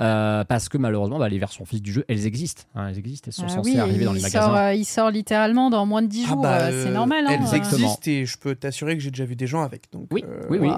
Euh, 0.00 0.44
parce 0.44 0.68
que 0.68 0.78
malheureusement, 0.78 1.18
bah, 1.18 1.28
les 1.28 1.38
versions 1.38 1.64
physiques 1.64 1.84
du 1.84 1.92
jeu, 1.92 2.04
elles 2.08 2.24
existent. 2.26 2.62
hein, 2.76 2.88
elles 2.88 2.98
existent, 2.98 3.26
elles 3.28 3.32
sont 3.32 3.46
Ah 3.46 3.48
censées 3.48 3.70
oui, 3.72 3.78
arriver 3.78 4.04
dans 4.04 4.12
les 4.12 4.20
magasins. 4.20 4.46
Sort, 4.46 4.56
euh, 4.56 4.74
il 4.74 4.84
sort 4.84 5.10
littéralement 5.10 5.70
dans 5.70 5.86
moins 5.86 6.02
de 6.02 6.06
10 6.06 6.24
Ah 6.24 6.28
jours. 6.32 6.42
bah, 6.42 6.58
euh, 6.62 6.84
c'est 6.84 6.92
normal. 6.92 7.24
hein, 7.26 7.30
Elles 7.30 7.40
euh. 7.40 7.44
Exactement. 7.44 7.82
existent 7.88 8.10
et 8.10 8.24
je 8.24 8.38
peux 8.38 8.54
t'assurer 8.54 8.96
que 8.96 9.02
j'ai 9.02 9.10
déjà 9.10 9.24
vu 9.24 9.34
des 9.36 9.46
gens 9.48 9.62
avec. 9.62 9.90
Donc, 9.92 10.06
Oui, 10.12 10.22
euh, 10.26 10.46
oui, 10.50 10.58
oui. 10.60 10.70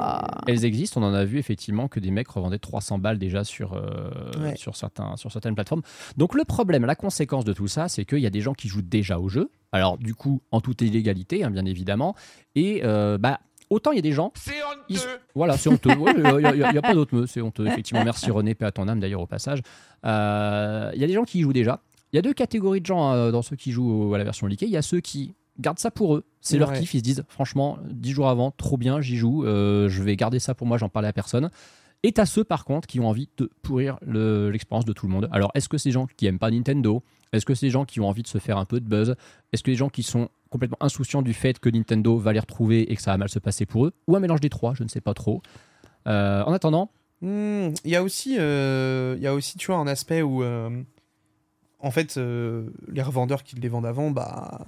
Elles 0.47 0.65
existent, 0.65 1.01
on 1.03 1.05
en 1.05 1.13
a 1.15 1.25
vu 1.27 1.39
effectivement 1.39 1.87
que 1.89 2.01
des 2.01 2.11
mecs 2.11 2.29
revendaient 2.29 2.59
300 2.59 2.99
balles 2.99 3.19
déjà 3.19 3.45
sur, 3.45 3.75
euh, 3.75 4.11
Ouais. 4.41 4.57
sur, 4.57 4.75
certains, 4.77 5.17
sur 5.17 5.31
certaines 5.31 5.55
plateformes. 5.55 5.83
Donc 6.17 6.35
le 6.35 6.45
problème, 6.45 6.87
la 6.87 6.95
conséquence 6.95 7.45
de 7.45 7.53
tout 7.53 7.69
ça, 7.69 7.89
c'est 7.89 8.05
qu'il 8.07 8.19
y 8.21 8.27
a 8.27 8.31
des 8.31 8.41
gens 8.41 8.50
qui 8.55 8.69
jouent 8.69 8.83
déjà 8.83 9.19
au 9.19 9.29
jeu. 9.29 9.51
Alors 9.73 9.99
du 9.99 10.15
coup, 10.15 10.41
en 10.51 10.61
toute 10.61 10.81
illégalité, 10.83 11.45
hein, 11.45 11.51
bien 11.51 11.65
évidemment. 11.65 12.15
Et 12.55 12.81
euh, 12.85 13.19
bah, 13.19 13.41
autant 13.71 13.93
il 13.93 13.97
y 13.97 13.99
a 13.99 14.03
des 14.03 14.13
gens... 14.13 14.33
ils- 14.89 14.99
Voilà, 15.35 15.57
c'est 15.57 15.69
honteux. 15.71 15.91
Il 15.91 16.23
n'y 16.25 16.47
a, 16.47 16.73
y 16.73 16.79
a 16.79 16.83
pas 16.83 16.95
d'autre 16.95 17.15
mot, 17.15 17.27
c'est 17.27 17.41
honteux. 17.41 17.67
Effectivement, 17.67 18.03
merci 18.05 18.31
René, 18.31 18.55
paix 18.55 18.67
à 18.67 18.73
ton 18.73 18.89
âme 18.89 18.99
d'ailleurs 19.01 19.21
au 19.23 19.27
passage. 19.27 19.61
Euh, 20.05 20.91
Il 20.95 21.01
y 21.01 21.05
a 21.05 21.07
des 21.07 21.13
gens 21.13 21.25
qui 21.25 21.39
y 21.39 21.43
jouent 21.43 21.53
déjà. 21.53 21.81
Il 22.13 22.17
y 22.17 22.19
a 22.19 22.23
deux 22.23 22.33
catégories 22.35 22.81
de 22.81 22.87
gens 22.87 23.13
euh, 23.13 23.31
dans 23.31 23.43
ceux 23.43 23.57
qui 23.57 23.71
jouent 23.71 24.13
à 24.15 24.19
la 24.19 24.25
version 24.25 24.47
leakée. 24.47 24.67
Il 24.67 24.73
y 24.73 24.77
a 24.77 24.83
ceux 24.83 25.01
qui 25.01 25.35
gardent 25.61 25.79
ça 25.79 25.91
pour 25.91 26.17
eux. 26.17 26.25
C'est 26.41 26.59
leur 26.59 26.71
Ouais. 26.71 26.81
kiff. 26.81 26.95
Ils 26.95 26.99
se 26.99 27.05
disent, 27.05 27.25
franchement, 27.29 27.79
dix 27.91 28.11
jours 28.13 28.29
avant, 28.29 28.51
trop 28.51 28.77
bien, 28.77 29.01
j'y 29.01 29.17
joue. 29.17 29.45
euh, 29.45 29.89
je 29.89 30.03
vais 30.03 30.17
garder 30.17 30.39
ça 30.41 30.55
pour 30.55 30.67
moi, 30.67 30.79
j'en 30.79 30.89
parle 30.89 31.07
à 31.07 31.13
personne. 31.13 31.51
Et 32.03 32.13
t'as 32.13 32.25
ceux, 32.27 32.45
par 32.45 32.65
contre, 32.65 32.89
qui 32.89 32.99
ont 32.99 33.09
envie 33.09 33.29
de 33.37 33.51
pourrir 33.63 33.99
le- 34.05 34.49
l'expérience 34.51 34.87
de 34.87 34.93
tout 34.95 35.07
le 35.07 35.13
monde. 35.13 35.29
Alors, 35.33 35.51
est-ce 35.55 35.69
que 35.69 35.77
c'est 35.79 35.91
des 35.91 35.93
gens 35.93 36.07
qui 36.17 36.27
aiment 36.27 36.39
pas 36.39 36.51
Nintendo 36.51 37.03
Est-ce 37.33 37.47
que 37.47 37.55
c'est 37.55 37.67
des 37.67 37.71
gens 37.71 37.85
qui 37.85 38.01
ont 38.01 38.09
envie 38.09 38.23
de 38.23 38.29
se 38.29 38.39
faire 38.39 38.59
un 38.59 38.65
peu 38.65 38.81
de 38.81 38.89
buzz? 38.89 39.15
Est-ce 39.53 39.63
que 39.63 39.71
les 39.71 39.77
gens 39.77 39.89
qui 39.89 40.03
sont 40.03 40.29
complètement 40.51 40.79
insouciants 40.81 41.23
du 41.23 41.33
fait 41.33 41.59
que 41.59 41.69
Nintendo 41.69 42.19
va 42.19 42.33
les 42.33 42.41
retrouver 42.41 42.91
et 42.91 42.97
que 42.97 43.03
ça 43.03 43.13
va 43.13 43.19
mal 43.19 43.29
se 43.29 43.39
passer 43.39 43.67
pour 43.67 43.87
eux? 43.87 43.93
Ou 44.09 44.17
un 44.17 44.21
mélange 44.21 44.41
des 44.41 44.51
trois, 44.51 44.75
je 44.75 44.83
ne 44.83 44.89
sais 44.89 45.01
pas 45.01 45.15
trop. 45.15 45.43
Euh, 46.07 46.43
en 46.43 46.53
attendant, 46.53 46.91
Hmm, 47.23 47.75
Il 47.85 47.91
y 47.91 47.97
a 47.97 48.03
aussi, 48.03 48.37
euh, 48.39 49.15
y 49.21 49.27
a 49.27 49.35
aussi, 49.35 49.59
tu 49.59 49.67
vois, 49.67 49.77
un 49.77 49.87
aspect 49.87 50.23
où, 50.23 50.43
euh, 50.43 50.71
en 51.79 51.91
fait, 51.91 52.17
les 52.17 53.03
revendeurs 53.03 53.43
qui 53.43 53.57
les 53.57 53.69
vendent 53.69 53.85
avant, 53.87 54.11
bah, 54.11 54.65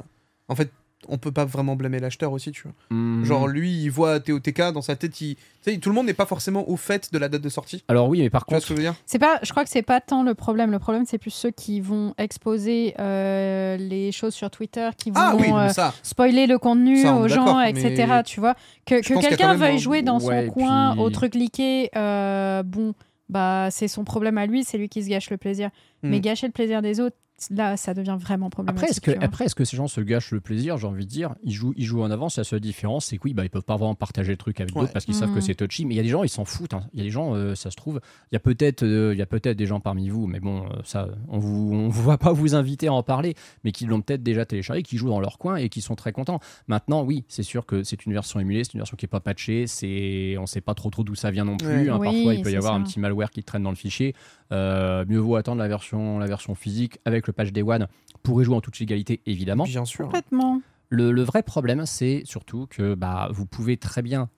en 0.48 0.54
fait, 0.54 0.70
on 1.08 1.18
peut 1.18 1.32
pas 1.32 1.44
vraiment 1.44 1.76
blâmer 1.76 1.98
l'acheteur 1.98 2.32
aussi, 2.32 2.52
tu 2.52 2.62
vois. 2.62 2.72
hmm, 2.90 3.24
Genre 3.24 3.48
lui, 3.48 3.70
il 3.82 3.88
voit 3.90 4.20
TOTK 4.20 4.72
dans 4.72 4.82
sa 4.82 4.96
tête, 4.96 5.20
il... 5.20 5.34
tu 5.36 5.42
sais, 5.62 5.76
tout 5.78 5.88
le 5.88 5.94
monde 5.94 6.06
n'est 6.06 6.14
pas 6.14 6.26
forcément 6.26 6.68
au 6.68 6.76
fait 6.76 7.12
de 7.12 7.18
la 7.18 7.28
date 7.28 7.42
de 7.42 7.48
sortie. 7.48 7.82
alors 7.88 8.08
oui, 8.08 8.20
mais 8.20 8.30
par 8.30 8.44
Tu 8.46 8.50
vois 8.50 8.58
contre, 8.58 8.68
ce 8.68 8.72
que 8.74 8.80
je 8.80 8.86
veux 8.86 8.92
dire? 8.92 9.00
C'est 9.06 9.18
pas, 9.18 9.38
je 9.42 9.50
crois 9.50 9.64
que 9.64 9.70
c'est 9.70 9.82
pas 9.82 10.00
tant 10.00 10.22
le 10.22 10.34
problème. 10.34 10.70
Le 10.70 10.78
problème, 10.78 11.04
c'est 11.06 11.18
plus 11.18 11.30
ceux 11.30 11.50
qui 11.50 11.80
vont 11.80 12.14
exposer 12.18 12.94
euh, 12.98 13.76
les 13.76 14.12
choses 14.12 14.34
sur 14.34 14.50
Twitter, 14.50 14.88
qui 14.96 15.10
vont 15.10 15.16
Ah 15.20 15.36
oui, 15.38 15.46
euh, 15.52 15.68
ça. 15.68 15.94
spoiler 16.02 16.46
le 16.46 16.58
contenu 16.58 17.02
Ça, 17.02 17.14
aux 17.16 17.28
gens, 17.28 17.60
etc. 17.60 18.04
mais 18.08 18.22
Tu 18.24 18.40
vois, 18.40 18.54
que, 18.86 19.00
quelqu'un 19.20 19.54
veuille 19.54 19.74
un- 19.74 19.78
jouer 19.78 20.02
dans 20.02 20.20
Ouais, 20.20 20.46
son 20.46 20.52
coin 20.52 20.92
puis- 20.92 21.00
au 21.02 21.10
truc 21.10 21.34
leaké, 21.34 21.90
euh, 21.96 22.62
bon, 22.62 22.94
bah 23.28 23.68
c'est 23.70 23.88
son 23.88 24.04
problème 24.04 24.38
à 24.38 24.46
lui, 24.46 24.62
c'est 24.64 24.78
lui 24.78 24.88
qui 24.88 25.02
se 25.02 25.08
gâche 25.08 25.30
le 25.30 25.36
plaisir. 25.36 25.70
Hmm. 26.02 26.10
Mais 26.10 26.20
gâcher 26.20 26.46
le 26.46 26.52
plaisir 26.52 26.82
des 26.82 27.00
autres, 27.00 27.16
là, 27.50 27.76
ça 27.76 27.94
devient 27.94 28.16
vraiment 28.20 28.50
problématique. 28.50 28.78
Après, 28.82 28.90
est-ce 28.90 29.00
que, 29.00 29.24
après, 29.24 29.44
est-ce 29.46 29.54
que 29.54 29.64
ces 29.64 29.76
gens 29.76 29.88
se 29.88 30.00
gâchent 30.00 30.32
le 30.32 30.40
plaisir 30.40 30.76
J'ai 30.78 30.86
envie 30.86 31.04
de 31.04 31.10
dire, 31.10 31.34
ils 31.42 31.52
jouent, 31.52 31.74
ils 31.76 31.84
jouent 31.84 32.02
en 32.02 32.10
avance. 32.10 32.38
La 32.38 32.44
seule 32.44 32.60
différence, 32.60 33.06
c'est 33.06 33.16
que 33.18 33.22
oui, 33.24 33.34
bah, 33.34 33.44
ils 33.44 33.50
peuvent 33.50 33.62
pas 33.62 33.76
vraiment 33.76 33.94
partager 33.94 34.30
le 34.32 34.36
truc 34.36 34.60
avec 34.60 34.74
Ouais. 34.74 34.82
d'autres 34.82 34.92
parce 34.92 35.04
qu'ils 35.04 35.14
savent 35.14 35.34
que 35.34 35.40
c'est 35.40 35.54
touchy. 35.54 35.84
Mais 35.84 35.94
il 35.94 35.96
y 35.96 36.00
a 36.00 36.04
des 36.04 36.08
gens, 36.08 36.22
ils 36.22 36.28
s'en 36.28 36.44
foutent. 36.44 36.74
hein. 36.74 36.84
Il 36.92 36.98
y 36.98 37.02
a 37.02 37.04
des 37.04 37.10
gens, 37.10 37.34
euh, 37.34 37.54
ça 37.54 37.70
se 37.70 37.76
trouve, 37.76 38.00
il 38.30 38.34
y 38.34 38.36
a 38.36 38.40
peut-être, 38.40 38.82
euh, 38.84 39.12
il 39.14 39.18
y 39.18 39.22
a 39.22 39.26
peut-être 39.26 39.56
des 39.56 39.66
gens 39.66 39.80
parmi 39.80 40.08
vous, 40.08 40.26
mais 40.26 40.40
bon, 40.40 40.64
euh, 40.64 40.68
ça, 40.84 41.08
on 41.28 41.38
vous, 41.38 41.72
on 41.74 41.88
va 41.88 42.18
pas 42.18 42.32
vous 42.32 42.54
inviter 42.54 42.88
à 42.88 42.92
en 42.92 43.02
parler, 43.02 43.34
mais 43.64 43.72
qui 43.72 43.86
l'ont 43.86 44.00
peut-être 44.00 44.22
déjà 44.22 44.44
téléchargé, 44.44 44.82
qui 44.82 44.96
jouent 44.96 45.08
dans 45.10 45.20
leur 45.20 45.38
coin 45.38 45.56
et 45.56 45.68
qui 45.68 45.80
sont 45.80 45.94
très 45.94 46.12
contents. 46.12 46.40
Maintenant, 46.68 47.02
oui, 47.02 47.24
c'est 47.28 47.42
sûr 47.42 47.66
que 47.66 47.82
c'est 47.82 48.06
une 48.06 48.12
version 48.12 48.40
émulée, 48.40 48.64
c'est 48.64 48.74
une 48.74 48.80
version 48.80 48.96
qui 48.96 49.04
est 49.06 49.08
pas 49.08 49.20
patchée. 49.20 49.66
C'est, 49.66 50.36
on 50.38 50.46
sait 50.46 50.60
pas 50.60 50.74
trop 50.74 50.90
trop 50.90 51.02
d'où 51.04 51.14
ça 51.14 51.30
vient 51.30 51.44
non 51.44 51.56
plus. 51.56 51.68
Ouais. 51.68 51.88
hein. 51.88 51.98
Oui, 52.00 52.06
Parfois, 52.12 52.34
il 52.34 52.42
peut 52.42 52.50
y 52.52 52.56
avoir 52.56 52.74
ça. 52.74 52.78
un 52.78 52.82
petit 52.82 53.00
malware 53.00 53.30
qui 53.30 53.42
traîne 53.42 53.62
dans 53.62 53.70
le 53.70 53.76
fichier. 53.76 54.14
Euh, 54.52 55.04
mieux 55.08 55.18
vaut 55.18 55.36
attendre 55.36 55.60
la 55.60 55.68
version, 55.68 56.18
la 56.18 56.26
version 56.26 56.54
physique 56.54 56.98
avec 57.06 57.26
le 57.26 57.31
patch 57.32 57.50
Day 57.52 57.62
One 57.62 57.86
pour 58.22 58.40
y 58.40 58.44
jouer 58.44 58.56
en 58.56 58.60
toute 58.60 58.78
légalité, 58.78 59.20
évidemment. 59.26 59.64
Bien 59.64 59.84
sûr. 59.84 60.04
Complètement. 60.06 60.60
Le, 60.88 61.10
le 61.10 61.22
vrai 61.22 61.42
problème, 61.42 61.86
c'est 61.86 62.22
surtout 62.24 62.66
que 62.68 62.94
bah, 62.94 63.28
vous 63.32 63.46
pouvez 63.46 63.76
très 63.76 64.02
bien 64.02 64.28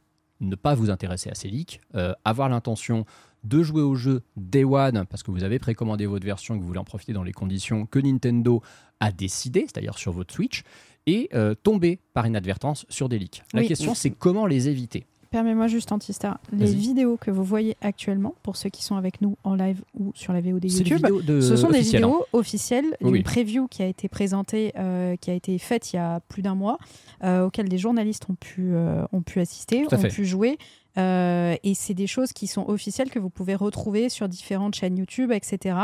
ne 0.41 0.57
pas 0.57 0.75
vous 0.75 0.91
intéresser 0.91 1.31
à 1.31 1.35
ces 1.35 1.49
leaks, 1.49 1.81
euh, 1.95 2.13
avoir 2.25 2.49
l'intention 2.49 3.05
de 3.45 3.63
jouer 3.63 3.83
au 3.83 3.95
jeu 3.95 4.23
Day 4.37 4.65
One 4.65 5.05
parce 5.07 5.23
que 5.23 5.31
vous 5.31 5.45
avez 5.45 5.59
précommandé 5.59 6.07
votre 6.07 6.25
version 6.25 6.55
et 6.55 6.59
que 6.59 6.63
vous 6.63 6.67
voulez 6.69 6.79
en 6.81 6.85
profiter 6.85 7.13
dans 7.13 7.23
les 7.23 7.33
conditions 7.33 7.87
que 7.87 7.99
Nintendo 7.99 8.63
a 9.01 9.13
décidé, 9.13 9.61
c'est-à-dire 9.63 9.99
sur 9.99 10.13
votre 10.13 10.33
Switch, 10.35 10.63
et 11.07 11.29
euh, 11.35 11.55
tomber 11.55 12.01
par 12.15 12.27
inadvertance 12.27 12.87
sur 12.89 13.09
des 13.09 13.19
leaks. 13.19 13.43
La 13.53 13.61
Oui. 13.61 13.69
question, 13.69 13.95
c'est 13.95 14.11
comment 14.11 14.47
les 14.47 14.69
éviter 14.69 15.07
Permets-moi 15.35 15.67
juste, 15.67 15.91
Antistar. 15.91 16.39
Les 16.53 16.73
vidéos 16.73 17.17
que 17.17 17.33
vous 17.33 17.43
voyez 17.43 17.77
actuellement, 17.81 18.37
pour 18.45 18.57
ceux 18.57 18.71
qui 18.71 18.85
sont 18.85 18.95
avec 18.95 19.21
nous 19.21 19.37
en 19.43 19.57
live 19.57 19.83
ou 19.99 20.13
sur 20.15 20.33
la 20.33 20.41
VOD 20.41 20.71
YouTube, 20.71 21.05
de 21.25 21.41
ce 21.41 21.57
sont 21.57 21.71
des 21.71 21.79
hein. 21.79 21.81
vidéos 21.81 22.25
officielles 22.33 22.97
d'une 23.01 23.11
oui. 23.11 23.23
preview 23.25 23.67
qui 23.67 23.83
a 23.83 23.87
été 23.87 24.09
présentée, 24.09 24.73
euh, 24.79 25.17
qui 25.17 25.33
a 25.33 25.35
été 25.35 25.59
faite 25.59 25.93
il 25.93 25.97
y 25.97 25.99
a 25.99 26.21
plus 26.21 26.43
d'un 26.43 26.55
mois, 26.55 26.79
euh, 27.25 27.47
auquel 27.47 27.69
des 27.69 27.79
journalistes 27.79 28.31
ont 28.31 28.37
pu, 28.37 28.75
euh, 28.75 29.05
ont 29.11 29.23
pu 29.23 29.41
assister, 29.41 29.85
ont 29.91 29.99
fait. 29.99 30.07
pu 30.07 30.25
jouer. 30.25 30.57
Euh, 30.97 31.57
et 31.63 31.75
c'est 31.75 31.95
des 31.95 32.07
choses 32.07 32.33
qui 32.33 32.47
sont 32.47 32.69
officielles 32.69 33.11
que 33.11 33.19
vous 33.19 33.31
pouvez 33.31 33.55
retrouver 33.55 34.09
sur 34.09 34.29
différentes 34.29 34.75
chaînes 34.75 34.97
YouTube, 34.97 35.33
etc. 35.33 35.77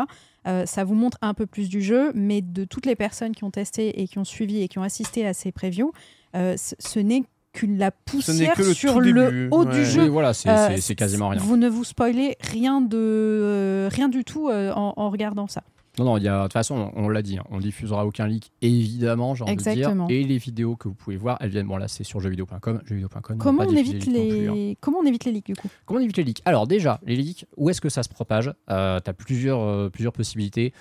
Euh, 0.47 0.65
ça 0.67 0.85
vous 0.85 0.95
montre 0.95 1.19
un 1.23 1.35
peu 1.35 1.47
plus 1.47 1.69
du 1.69 1.83
jeu, 1.83 2.13
mais 2.15 2.41
de 2.41 2.65
toutes 2.65 2.87
les 2.87 2.97
personnes 2.97 3.35
qui 3.35 3.45
ont 3.45 3.51
testé 3.51 4.01
et 4.01 4.07
qui 4.07 4.19
ont 4.19 4.25
suivi 4.25 4.63
et 4.63 4.69
qui 4.69 4.79
ont 4.79 4.83
assisté 4.83 5.27
à 5.27 5.35
ces 5.35 5.53
previews, 5.53 5.93
euh, 6.37 6.57
ce, 6.57 6.75
ce 6.79 7.01
n'est 7.01 7.25
que 7.53 7.67
la 7.67 7.91
poussière 7.91 8.55
que 8.55 8.63
le 8.63 8.75
sur 8.75 9.01
le 9.01 9.13
début, 9.13 9.49
haut 9.51 9.65
ouais. 9.65 9.73
du 9.75 9.85
jeu. 9.85 10.03
Oui, 10.05 10.09
voilà, 10.09 10.33
c'est 10.35 10.49
Euh, 10.49 10.77
c'est- 10.79 10.95
quasiment 10.95 11.29
rien. 11.31 11.41
Vous 11.41 11.57
ne 11.57 11.69
vous 11.69 11.85
spoilez 11.85 12.37
rien 12.41 12.81
de 12.81 12.97
euh, 12.97 13.89
rien 13.93 14.09
du 14.09 14.25
tout 14.25 14.49
euh, 14.49 14.73
en, 14.73 14.95
en 14.97 15.11
regardant 15.11 15.47
ça. 15.49 15.63
Non, 15.99 16.05
non, 16.05 16.17
il 16.19 16.23
y 16.23 16.29
a, 16.29 16.39
de 16.39 16.43
toute 16.45 16.53
façon, 16.53 16.93
on, 16.95 17.07
on 17.07 17.09
l'a 17.09 17.21
dit, 17.21 17.37
hein, 17.39 17.45
on 17.51 17.59
diffusera 17.59 18.07
aucun 18.07 18.27
leak, 18.29 18.53
évidemment, 18.63 19.35
j'ai 19.35 19.43
envie 19.43 19.57
de 19.57 19.61
dire. 19.61 19.73
Exactement. 19.73 20.07
Et 20.09 20.23
les 20.23 20.39
vidéos 20.39 20.77
que 20.77 20.87
vous 20.87 20.95
pouvez 20.95 21.17
voir, 21.17 21.37
elles 21.41 21.51
viennent, 21.51 21.67
bon 21.67 21.77
là 21.77 21.89
c'est 21.89 22.05
sur 22.05 22.21
jeuxvideo.com, 22.21 22.81
jeuxvideo.com. 22.87 23.39
Comment 23.39 23.65
on 23.67 23.75
évite 23.77 24.05
plus, 24.05 24.11
hein. 24.11 24.13
les 24.55 24.79
comment 24.81 24.99
on 25.03 25.05
évite 25.05 25.25
les 25.25 25.33
leaks 25.33 25.47
du 25.47 25.57
coup? 25.57 25.69
Comment 25.87 25.99
on 25.99 26.03
évite 26.05 26.17
les 26.17 26.25
leaks? 26.25 26.43
Alors 26.45 26.69
déjà, 26.69 27.01
les 27.05 27.17
leaks, 27.17 27.45
où 27.57 27.69
est-ce 27.69 27.81
que 27.81 27.89
ça 27.89 28.05
se 28.05 28.09
propage? 28.09 28.53
Euh, 28.71 29.01
Tu 29.05 29.11
as 29.11 29.13
plusieurs, 29.13 29.61
euh, 29.61 29.91
plusieurs 29.91 30.13
possibilités. 30.13 30.73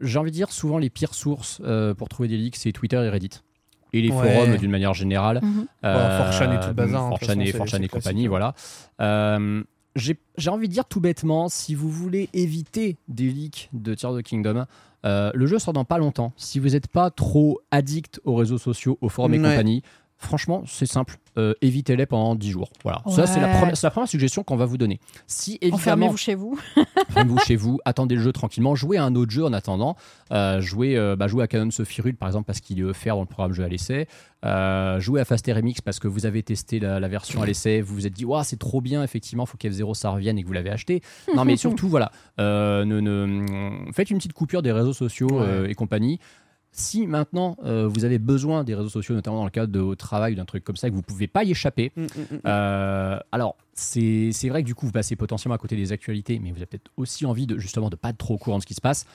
J'ai 0.00 0.18
envie 0.18 0.30
de 0.30 0.34
dire, 0.36 0.50
souvent 0.50 0.78
les 0.78 0.90
pires 0.90 1.14
sources 1.14 1.60
euh, 1.64 1.94
pour 1.94 2.08
trouver 2.08 2.28
des 2.28 2.38
leaks, 2.38 2.56
c'est 2.56 2.72
Twitter 2.72 2.96
et 2.96 3.10
Reddit. 3.10 3.42
Et 3.96 4.02
les 4.02 4.10
Ouais. 4.10 4.34
forums 4.34 4.56
d'une 4.56 4.70
manière 4.70 4.92
générale. 4.92 5.40
Euh, 5.84 6.30
4chan 6.30 6.52
et 6.56 6.60
tout 6.60 6.68
le 6.68 6.72
bazar, 6.74 7.04
hein, 7.04 7.10
de 7.10 7.14
toute 7.14 7.22
4chan 7.22 7.26
façon, 7.28 7.40
et, 7.40 7.46
c'est- 7.52 7.58
4chan 7.58 7.70
c'est 7.78 7.84
et 7.84 7.88
compagnie, 7.88 8.26
voilà. 8.26 8.54
Euh, 9.00 9.62
J'ai 9.96 10.18
j'ai 10.36 10.50
envie 10.50 10.66
de 10.66 10.72
dire 10.72 10.86
tout 10.86 11.00
bêtement, 11.00 11.48
si 11.48 11.76
vous 11.76 11.88
voulez 11.88 12.28
éviter 12.32 12.96
des 13.06 13.28
leaks 13.30 13.68
de 13.72 13.94
Tears 13.94 14.10
of 14.10 14.18
the 14.20 14.24
Kingdom, 14.24 14.64
euh, 15.06 15.30
le 15.32 15.46
jeu 15.46 15.60
sort 15.60 15.72
dans 15.72 15.84
pas 15.84 15.98
longtemps. 15.98 16.32
Si 16.36 16.58
vous 16.58 16.70
n'êtes 16.70 16.88
pas 16.88 17.10
trop 17.10 17.60
addict 17.70 18.20
aux 18.24 18.34
réseaux 18.34 18.58
sociaux, 18.58 18.98
aux 19.00 19.08
forums 19.08 19.34
et 19.34 19.38
compagnie, 19.38 19.82
franchement, 20.16 20.64
c'est 20.66 20.86
simple. 20.86 21.18
Euh, 21.36 21.52
évitez-les 21.62 22.06
pendant 22.06 22.34
10 22.36 22.50
jours. 22.50 22.70
Voilà. 22.84 23.02
Ça, 23.10 23.26
c'est 23.26 23.40
la, 23.40 23.48
première- 23.48 23.76
c'est 23.76 23.86
la 23.86 23.90
première 23.90 24.08
suggestion 24.08 24.44
qu'on 24.44 24.54
va 24.56 24.66
vous 24.66 24.78
donner. 24.78 25.00
Si 25.26 25.54
évidemment, 25.60 25.74
Enfermez-vous 25.76 26.16
chez 26.16 26.34
vous. 26.36 26.58
Fermez-vous 27.10 27.38
chez 27.40 27.56
vous, 27.56 27.80
attendez 27.84 28.14
le 28.14 28.20
jeu 28.22 28.32
tranquillement, 28.32 28.74
jouez 28.76 28.98
à 28.98 29.04
un 29.04 29.14
autre 29.16 29.32
jeu 29.32 29.44
en 29.44 29.52
attendant. 29.52 29.96
Euh, 30.30 30.60
jouez, 30.60 30.96
euh, 30.96 31.16
bah, 31.16 31.26
jouez 31.26 31.42
à 31.42 31.48
Canon 31.48 31.70
Sophirul 31.72 32.14
par 32.16 32.28
exemple 32.28 32.46
parce 32.46 32.60
qu'il 32.60 32.78
est 32.78 32.84
offert 32.84 33.16
dans 33.16 33.22
le 33.22 33.26
programme 33.26 33.52
jeu 33.52 33.64
à 33.64 33.68
l'essai. 33.68 34.06
Jouez 35.00 35.20
à 35.20 35.24
Fast 35.24 35.46
RMX 35.46 35.80
parce 35.84 35.98
que 35.98 36.06
vous 36.06 36.26
avez 36.26 36.42
testé 36.42 36.78
la, 36.78 37.00
la 37.00 37.08
version 37.08 37.42
à 37.42 37.46
l'essai, 37.46 37.80
vous 37.80 37.94
vous 37.94 38.06
êtes 38.06 38.12
dit 38.12 38.26
c'est 38.44 38.58
trop 38.58 38.80
bien, 38.80 39.02
effectivement, 39.02 39.46
faut 39.46 39.56
qu'F0 39.56 39.94
ça 39.94 40.10
revienne 40.10 40.38
et 40.38 40.42
que 40.42 40.46
vous 40.46 40.52
l'avez 40.52 40.70
acheté. 40.70 41.00
Non 41.34 41.44
mais 41.44 41.56
surtout 41.64 41.88
voilà, 41.88 42.12
ne, 42.38 42.84
ne- 42.84 43.92
faites 43.92 44.10
une 44.10 44.18
petite 44.18 44.34
coupure 44.34 44.62
des 44.62 44.70
réseaux 44.72 44.92
sociaux 44.92 45.42
et 45.66 45.74
compagnie. 45.74 46.20
Si 46.76 47.06
maintenant 47.06 47.56
euh, 47.64 47.86
vous 47.86 48.04
avez 48.04 48.18
besoin 48.18 48.64
des 48.64 48.74
réseaux 48.74 48.88
sociaux, 48.88 49.14
notamment 49.14 49.38
dans 49.38 49.44
le 49.44 49.50
cadre 49.50 49.72
de 49.72 49.78
votre 49.78 50.04
travail, 50.04 50.34
d'un 50.34 50.44
truc 50.44 50.64
comme 50.64 50.74
ça, 50.74 50.90
que 50.90 50.94
vous 50.94 51.02
pouvez 51.02 51.28
pas 51.28 51.44
y 51.44 51.52
échapper, 51.52 51.92
Mm, 51.94 52.02
mm, 52.02 52.06
mm. 52.06 52.38
euh, 52.46 53.18
alors, 53.30 53.54
c'est 53.74 54.30
c'est 54.32 54.48
vrai 54.48 54.62
que 54.62 54.66
du 54.66 54.74
coup, 54.74 54.86
vous 54.86 54.92
passez 54.92 55.14
potentiellement 55.14 55.54
à 55.54 55.58
côté 55.58 55.76
des 55.76 55.92
actualités, 55.92 56.40
mais 56.42 56.50
vous 56.50 56.56
avez 56.56 56.66
peut-être 56.66 56.90
aussi 56.96 57.26
envie 57.26 57.46
de 57.46 57.58
justement 57.58 57.90
de 57.90 57.96
pas 57.96 58.10
être 58.10 58.18
trop 58.18 58.34
au 58.34 58.38
courant 58.38 58.56
de 58.58 58.62
ce 58.62 58.66
qui 58.66 58.74
se 58.74 58.80
passe. 58.80 59.06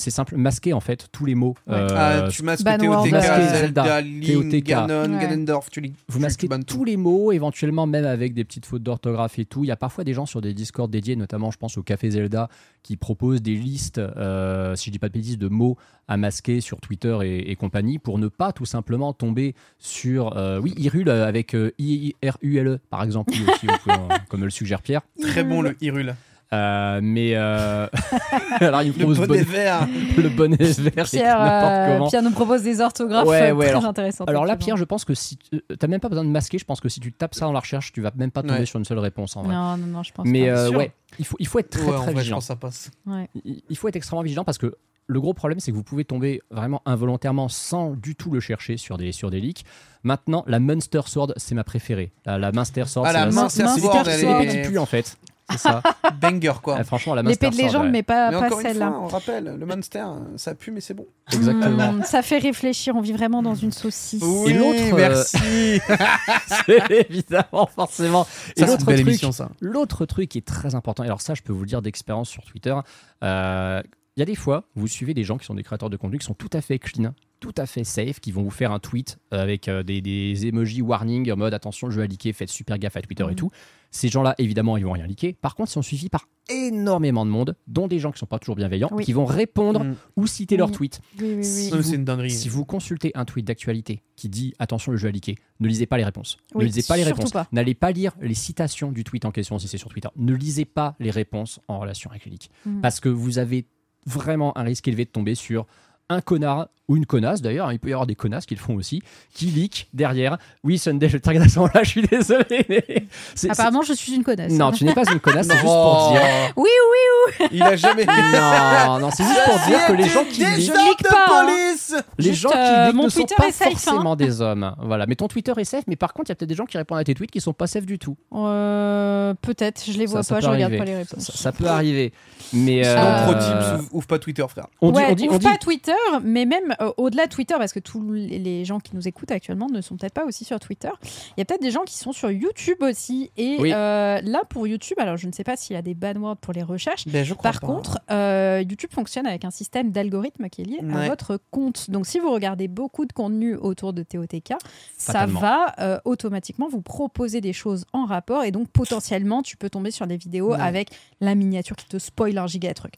C'est 0.00 0.10
simple, 0.10 0.36
masquer 0.36 0.72
en 0.72 0.80
fait 0.80 1.08
tous 1.12 1.26
les 1.26 1.34
mots. 1.34 1.54
euh, 1.68 1.88
Ah, 1.94 2.28
tu 2.30 2.42
masques 2.42 2.64
TOTK, 2.64 3.10
Zelda, 3.10 3.82
TOTK. 4.02 4.02
Link, 4.02 4.64
Ganon, 4.64 5.14
Ouais. 5.14 5.20
Ganondorf, 5.20 5.68
tu 5.70 5.80
les 5.80 5.92
vous 6.08 6.20
masquez 6.20 6.48
tu 6.48 6.64
tous 6.64 6.84
les 6.84 6.96
mots, 6.96 7.32
éventuellement 7.32 7.86
même 7.86 8.06
avec 8.06 8.32
des 8.32 8.44
petites 8.44 8.64
fautes 8.66 8.82
d'orthographe 8.82 9.38
et 9.38 9.44
tout. 9.44 9.62
Il 9.64 9.66
y 9.66 9.70
a 9.70 9.76
parfois 9.76 10.02
des 10.04 10.14
gens 10.14 10.24
sur 10.26 10.40
des 10.40 10.54
Discord 10.54 10.90
dédiés, 10.90 11.16
notamment 11.16 11.50
je 11.50 11.58
pense 11.58 11.76
au 11.76 11.82
Café 11.82 12.10
Zelda, 12.10 12.48
qui 12.82 12.96
proposent 12.96 13.42
des 13.42 13.54
listes, 13.56 13.98
euh, 13.98 14.74
si 14.74 14.86
je 14.86 14.92
dis 14.92 14.98
pas 14.98 15.08
de 15.08 15.12
bêtises, 15.14 15.38
de 15.38 15.48
mots 15.48 15.76
à 16.08 16.16
masquer 16.16 16.60
sur 16.60 16.80
Twitter 16.80 17.16
et, 17.22 17.50
et 17.50 17.56
compagnie 17.56 17.98
pour 17.98 18.18
ne 18.18 18.28
pas 18.28 18.52
tout 18.52 18.64
simplement 18.64 19.12
tomber 19.12 19.54
sur, 19.78 20.36
euh, 20.36 20.58
oui, 20.60 20.72
Irul 20.78 21.08
euh, 21.08 21.26
avec 21.26 21.54
euh, 21.54 21.72
I-R-U-L-E 21.78 22.78
par 22.90 23.02
exemple, 23.02 23.32
aussi, 23.32 23.66
comme 24.28 24.44
le 24.44 24.50
suggère 24.50 24.82
Pierre. 24.82 25.02
Très 25.20 25.44
bon 25.44 25.62
le 25.62 25.76
Hyrule. 25.80 26.14
Euh, 26.52 26.98
mais 27.00 27.32
euh, 27.36 27.86
alors 28.60 28.82
il 28.82 28.88
me 28.92 28.98
Le 28.98 29.04
propose 29.04 29.28
bonnet 29.28 29.42
vert. 29.44 29.86
le 30.16 30.28
bonnet 30.28 30.56
vert 30.56 31.04
Pierre, 31.04 31.38
euh. 31.40 32.08
Pierre 32.08 32.22
nous 32.24 32.32
propose 32.32 32.62
des 32.62 32.80
orthographes 32.80 33.26
Ouais, 33.28 33.52
ouais, 33.52 33.66
très 33.66 33.76
alors- 33.76 33.86
intéressantes. 33.86 34.28
Alors 34.28 34.44
là. 34.46 34.56
Pierre, 34.56 34.76
je 34.76 34.84
pense 34.84 35.04
que 35.04 35.14
si 35.14 35.36
tu 35.36 35.62
t'as 35.78 35.86
même 35.86 36.00
pas 36.00 36.08
besoin 36.08 36.24
de 36.24 36.30
masquer, 36.30 36.58
je 36.58 36.64
pense 36.64 36.80
que 36.80 36.88
si 36.88 36.98
tu 36.98 37.12
tapes 37.12 37.34
ça 37.36 37.46
dans 37.46 37.52
la 37.52 37.60
recherche, 37.60 37.92
tu 37.92 38.00
vas 38.00 38.10
même 38.16 38.32
pas 38.32 38.42
tomber 38.42 38.54
Ouais. 38.60 38.66
sur 38.66 38.78
une 38.80 38.84
seule 38.84 38.98
réponse 38.98 39.36
en 39.36 39.42
vrai. 39.42 39.54
Non, 39.54 39.76
non, 39.76 39.86
non, 39.86 40.02
je 40.02 40.12
pense 40.12 40.26
Mais 40.26 40.50
pas. 40.50 40.58
euh, 40.58 40.70
ouais, 40.72 40.92
il 41.20 41.24
faut, 41.24 41.36
il 41.38 41.46
faut 41.46 41.60
être 41.60 41.70
très 41.70 41.82
Ouais, 41.82 41.88
en 41.96 42.02
très 42.02 42.04
vrai, 42.06 42.14
je 42.14 42.18
vigilant. 42.18 42.36
pense 42.38 42.44
que 42.44 42.48
ça 42.48 42.56
passe. 42.56 42.90
Ouais. 43.06 43.28
Il 43.44 43.76
faut 43.76 43.86
être 43.88 43.96
extrêmement 43.96 44.22
vigilant 44.22 44.42
parce 44.44 44.58
que 44.58 44.74
le 45.06 45.20
gros 45.20 45.34
problème, 45.34 45.58
c'est 45.60 45.70
que 45.72 45.76
vous 45.76 45.82
pouvez 45.82 46.04
tomber 46.04 46.40
vraiment 46.50 46.82
involontairement 46.86 47.48
sans 47.48 47.90
du 47.94 48.14
tout 48.16 48.30
le 48.30 48.38
chercher 48.40 48.76
sur 48.76 48.96
des, 48.96 49.10
sur 49.12 49.30
des 49.30 49.40
leaks. 49.40 49.64
Maintenant, 50.04 50.44
la 50.46 50.60
Munster 50.60 51.00
Sword, 51.06 51.32
c'est 51.36 51.54
ma 51.54 51.64
préférée. 51.64 52.12
La, 52.26 52.38
la 52.38 52.52
Munster 52.52 52.84
Sword, 52.86 53.06
Ah, 53.06 53.12
c'est 53.12 53.18
la 53.18 53.26
la- 53.26 53.32
Munster 53.32 53.62
Munster 53.64 53.80
Sword, 53.80 54.02
c'est 54.04 54.10
elle 54.12 54.20
Sword. 54.20 54.38
l'épée 54.40 54.52
est- 54.58 54.62
qui 54.62 54.68
pue 54.68 54.78
en 54.78 54.86
fait. 54.86 55.16
C'est 55.50 55.58
ça. 55.58 55.82
Banger, 56.20 56.52
quoi. 56.62 56.76
Ah, 56.78 56.84
franchement, 56.84 57.14
la 57.14 57.22
Munster 57.22 57.46
L'épée 57.46 57.56
de 57.56 57.62
légende, 57.62 57.90
mais 57.90 58.02
pas, 58.02 58.30
Mais 58.30 58.38
pas 58.38 58.46
encore 58.46 58.58
une 58.60 58.62
fois, 58.66 58.70
celle-là. 58.70 58.92
on 59.00 59.06
rappelle, 59.06 59.56
le 59.58 59.66
Monster, 59.66 60.04
ça 60.36 60.54
pue, 60.54 60.70
mais 60.70 60.80
c'est 60.80 60.94
bon. 60.94 61.06
Exactement. 61.32 61.88
Hum, 61.90 62.02
ça 62.04 62.22
fait 62.22 62.38
réfléchir, 62.38 62.94
on 62.96 63.00
vit 63.00 63.12
vraiment 63.12 63.42
dans 63.42 63.54
une 63.54 63.72
saucisse. 63.72 64.22
Et 64.46 64.52
l'autre, 64.52 64.78
euh, 64.92 64.96
merci. 64.96 65.80
C'est 66.66 67.06
évidemment, 67.10 67.66
forcément. 67.74 68.22
Et 68.24 68.26
Ça, 68.26 68.52
c'est 68.54 68.62
une 68.64 68.66
l'autre 68.70 68.84
truc, 68.86 68.98
émission, 68.98 69.32
ça. 69.32 69.50
L'autre 69.60 70.06
truc 70.06 70.28
qui 70.30 70.38
est 70.38 70.46
très 70.46 70.74
important, 70.74 71.02
et 71.02 71.06
alors 71.06 71.20
ça, 71.20 71.34
je 71.34 71.42
peux 71.42 71.52
vous 71.52 71.60
le 71.62 71.66
dire 71.66 71.82
d'expérience 71.82 72.28
sur 72.28 72.44
Twitter, 72.44 72.74
euh, 73.22 73.82
il 74.16 74.20
y 74.20 74.22
a 74.22 74.26
des 74.26 74.34
fois, 74.34 74.64
vous 74.74 74.86
suivez 74.88 75.14
des 75.14 75.24
gens 75.24 75.38
qui 75.38 75.46
sont 75.46 75.54
des 75.54 75.62
créateurs 75.62 75.88
de 75.90 75.96
contenu 75.96 76.18
qui 76.18 76.26
sont 76.26 76.34
tout 76.34 76.50
à 76.52 76.60
fait 76.60 76.78
clean, 76.78 77.14
tout 77.38 77.54
à 77.56 77.64
fait 77.66 77.84
safe, 77.84 78.20
qui 78.20 78.32
vont 78.32 78.42
vous 78.42 78.50
faire 78.50 78.72
un 78.72 78.78
tweet 78.80 79.18
avec 79.30 79.68
euh, 79.68 79.82
des, 79.82 80.00
des 80.02 80.46
emojis 80.46 80.82
warning 80.82 81.30
en 81.32 81.36
mode 81.36 81.54
attention, 81.54 81.86
le 81.86 81.92
jeu 81.94 82.02
a 82.02 82.06
leaké, 82.06 82.32
faites 82.32 82.50
super 82.50 82.78
gaffe 82.78 82.96
à 82.96 83.02
Twitter 83.02 83.22
et 83.24 83.28
Mhm. 83.28 83.34
tout. 83.36 83.50
Ces 83.92 84.08
gens-là, 84.08 84.34
évidemment, 84.38 84.76
ils 84.76 84.84
vont 84.84 84.92
rien 84.92 85.06
liker. 85.06 85.32
Par 85.32 85.54
contre, 85.56 85.70
ils 85.70 85.74
sont 85.74 85.82
suivis 85.82 86.08
par 86.08 86.26
énormément 86.48 87.24
de 87.24 87.30
monde, 87.30 87.56
dont 87.66 87.88
des 87.88 87.98
gens 87.98 88.12
qui 88.12 88.18
sont 88.18 88.26
pas 88.26 88.38
toujours 88.38 88.56
bienveillants, 88.56 88.88
Oui. 88.92 89.04
qui 89.04 89.12
vont 89.12 89.24
répondre 89.24 89.84
Mm. 89.84 89.94
ou 90.16 90.26
citer 90.26 90.56
leur 90.56 90.68
Oui. 90.68 90.74
tweet. 90.74 91.00
Oui, 91.20 91.34
oui, 91.36 91.44
Si 91.44 91.70
vous- 91.70 91.82
C'est 91.82 91.96
une 91.96 92.04
dinguerie. 92.04 92.30
Si 92.30 92.48
vous 92.48 92.64
consultez 92.64 93.12
un 93.14 93.24
tweet 93.24 93.46
d'actualité 93.46 94.02
qui 94.16 94.28
dit 94.28 94.54
attention 94.58 94.92
le 94.92 94.98
jeu 94.98 95.08
a 95.08 95.10
leaké, 95.10 95.36
ne 95.60 95.68
lisez 95.68 95.86
pas 95.86 95.96
les 95.96 96.04
réponses. 96.04 96.38
Oui, 96.54 96.62
ne 96.64 96.66
lisez 96.68 96.82
pas 96.82 96.96
les 96.96 97.02
réponses. 97.04 97.32
N'allez 97.52 97.74
pas 97.74 97.92
lire 97.92 98.12
les 98.20 98.34
citations 98.34 98.90
du 98.92 99.04
tweet 99.04 99.24
en 99.24 99.30
question 99.32 99.58
si 99.58 99.68
c'est 99.68 99.78
sur 99.78 99.88
Twitter. 99.90 100.08
Ne 100.16 100.34
lisez 100.34 100.64
pas 100.64 100.94
les 101.00 101.10
réponses 101.10 101.60
en 101.68 101.78
relation 101.78 102.10
avec 102.10 102.24
les 102.24 102.32
leaks. 102.32 102.50
Mm. 102.66 102.80
Parce 102.80 103.00
que 103.00 103.08
vous 103.08 103.38
avez 103.38 103.66
vraiment 104.06 104.56
un 104.56 104.62
risque 104.62 104.88
élevé 104.88 105.04
de 105.04 105.10
tomber 105.10 105.34
sur 105.34 105.66
un 106.10 106.20
connard 106.20 106.68
ou 106.88 106.96
une 106.96 107.06
connasse 107.06 107.40
d'ailleurs, 107.40 107.68
hein, 107.68 107.72
il 107.72 107.78
peut 107.78 107.90
y 107.90 107.92
avoir 107.92 108.06
des 108.08 108.16
connasses 108.16 108.46
qui 108.46 108.56
le 108.56 108.60
font 108.60 108.74
aussi, 108.74 109.00
qui 109.32 109.46
leak 109.46 109.88
derrière. 109.94 110.38
Oui, 110.64 110.76
Sunday, 110.76 111.08
je 111.08 111.18
te 111.18 111.28
regarde 111.28 111.46
à 111.46 111.48
ce 111.48 111.60
moment-là, 111.60 111.82
je 111.84 111.88
suis 111.88 112.02
désolé. 112.02 113.06
Apparemment, 113.48 113.82
je 113.82 113.92
suis 113.92 114.14
une 114.14 114.24
connasse. 114.24 114.50
Non, 114.52 114.72
tu 114.72 114.84
n'es 114.84 114.92
pas 114.92 115.04
une 115.12 115.20
connasse, 115.20 115.46
c'est 115.46 115.52
juste 115.52 115.64
pour 115.66 116.10
dire. 116.10 116.20
Oui, 116.56 116.68
oui, 116.90 117.46
Il 117.52 117.62
a 117.62 117.76
jamais. 117.76 118.04
Non, 118.06 118.98
non, 118.98 119.10
c'est 119.12 119.22
juste 119.22 119.44
pour 119.44 119.58
dire 119.68 119.86
que 119.86 119.92
les 119.92 120.08
gens 120.08 120.24
qui 120.24 120.44
leak, 120.44 120.74
gens 120.74 120.84
leak 120.88 121.02
pas, 121.08 121.26
hein. 121.28 121.46
police 121.46 121.94
les 122.18 122.30
Juste, 122.30 122.42
gens 122.42 122.50
qui 122.50 122.56
euh, 122.58 122.86
leak 122.86 122.94
mon 122.96 123.04
ne 123.04 123.08
sont 123.08 123.18
Twitter 123.20 123.34
pas 123.36 123.46
hein. 123.46 123.52
forcément 123.70 124.16
des 124.16 124.40
hommes. 124.40 124.74
Voilà, 124.82 125.06
mais 125.06 125.14
ton 125.14 125.28
Twitter 125.28 125.52
est 125.58 125.64
safe, 125.64 125.84
mais 125.86 125.94
par 125.96 126.12
contre, 126.12 126.30
il 126.30 126.32
y 126.32 126.32
a 126.32 126.34
peut-être 126.34 126.48
des 126.48 126.54
gens 126.56 126.66
qui 126.66 126.76
répondent 126.76 126.98
à 126.98 127.04
tes 127.04 127.14
tweets 127.14 127.30
qui 127.30 127.40
sont 127.40 127.52
pas 127.52 127.68
safe 127.68 127.86
du 127.86 128.00
tout. 128.00 128.16
Euh, 128.34 129.34
Peut-être, 129.42 129.84
je 129.86 129.96
les 129.96 130.06
vois 130.06 130.22
pas, 130.24 130.40
je 130.40 130.48
regarde 130.48 130.76
pas 130.76 130.84
les 130.84 130.96
réponses. 130.96 131.24
ça- 131.24 131.32
ça 131.36 131.52
peut 131.52 131.66
arriver. 131.66 132.12
Mais 132.52 132.82
Sinon, 132.82 132.96
euh, 132.96 133.24
pro 133.24 133.34
tips, 133.34 133.88
ouvre- 133.92 134.06
pas 134.08 134.18
Twitter, 134.18 134.44
frère. 134.48 134.66
on 134.80 134.90
dit, 134.90 134.98
ouais, 134.98 135.06
on 135.10 135.14
dit, 135.14 135.26
on 135.26 135.30
ouvre 135.30 135.38
dit- 135.38 135.46
pas 135.46 135.56
Twitter, 135.56 135.92
mais 136.22 136.44
même 136.46 136.74
euh, 136.80 136.92
au-delà 136.96 137.26
de 137.26 137.32
Twitter, 137.32 137.54
parce 137.58 137.72
que 137.72 137.78
tous 137.80 138.02
les 138.12 138.64
gens 138.64 138.80
qui 138.80 138.94
nous 138.96 139.06
écoutent 139.08 139.30
actuellement 139.30 139.68
ne 139.68 139.80
sont 139.80 139.96
peut-être 139.96 140.14
pas 140.14 140.24
aussi 140.24 140.44
sur 140.44 140.58
Twitter. 140.60 140.90
Il 141.36 141.40
y 141.40 141.42
a 141.42 141.44
peut-être 141.44 141.62
des 141.62 141.70
gens 141.70 141.82
qui 141.84 141.96
sont 141.96 142.12
sur 142.12 142.30
YouTube 142.30 142.78
aussi. 142.82 143.30
Et 143.36 143.56
Oui. 143.60 143.72
euh, 143.72 144.20
là, 144.22 144.42
pour 144.48 144.66
YouTube, 144.66 144.96
alors 145.00 145.16
je 145.16 145.26
ne 145.26 145.32
sais 145.32 145.44
pas 145.44 145.56
s'il 145.56 145.74
y 145.74 145.78
a 145.78 145.82
des 145.82 145.94
banwords 145.94 146.36
pour 146.38 146.52
les 146.52 146.62
recherches. 146.62 147.06
Ben, 147.08 147.24
je 147.24 147.34
Par 147.34 147.60
pas. 147.60 147.66
contre, 147.66 147.98
euh, 148.10 148.62
YouTube 148.68 148.90
fonctionne 148.92 149.26
avec 149.26 149.44
un 149.44 149.50
système 149.50 149.90
d'algorithme 149.90 150.48
qui 150.48 150.62
est 150.62 150.64
lié 150.64 150.78
Ouais. 150.82 151.06
à 151.06 151.08
votre 151.08 151.38
compte. 151.50 151.90
Donc, 151.90 152.06
si 152.06 152.18
vous 152.18 152.30
regardez 152.32 152.68
beaucoup 152.68 153.06
de 153.06 153.12
contenu 153.12 153.54
autour 153.56 153.92
de 153.92 154.02
TOTK, 154.02 154.54
ça 154.96 155.26
va 155.26 156.00
automatiquement 156.04 156.68
vous 156.68 156.82
proposer 156.82 157.40
des 157.40 157.52
choses 157.52 157.84
en 157.92 158.04
rapport. 158.04 158.44
Et 158.44 158.50
donc, 158.50 158.68
potentiellement, 158.68 159.42
tu 159.42 159.56
peux 159.56 159.70
tomber 159.70 159.90
sur 159.90 160.06
des 160.06 160.16
vidéos 160.16 160.52
Ouais. 160.52 160.60
avec 160.60 160.90
la 161.20 161.34
miniature 161.34 161.76
qui 161.76 161.86
te 161.86 161.98
spoil 161.98 162.36
un 162.38 162.46
giga 162.46 162.72
truc. 162.74 162.94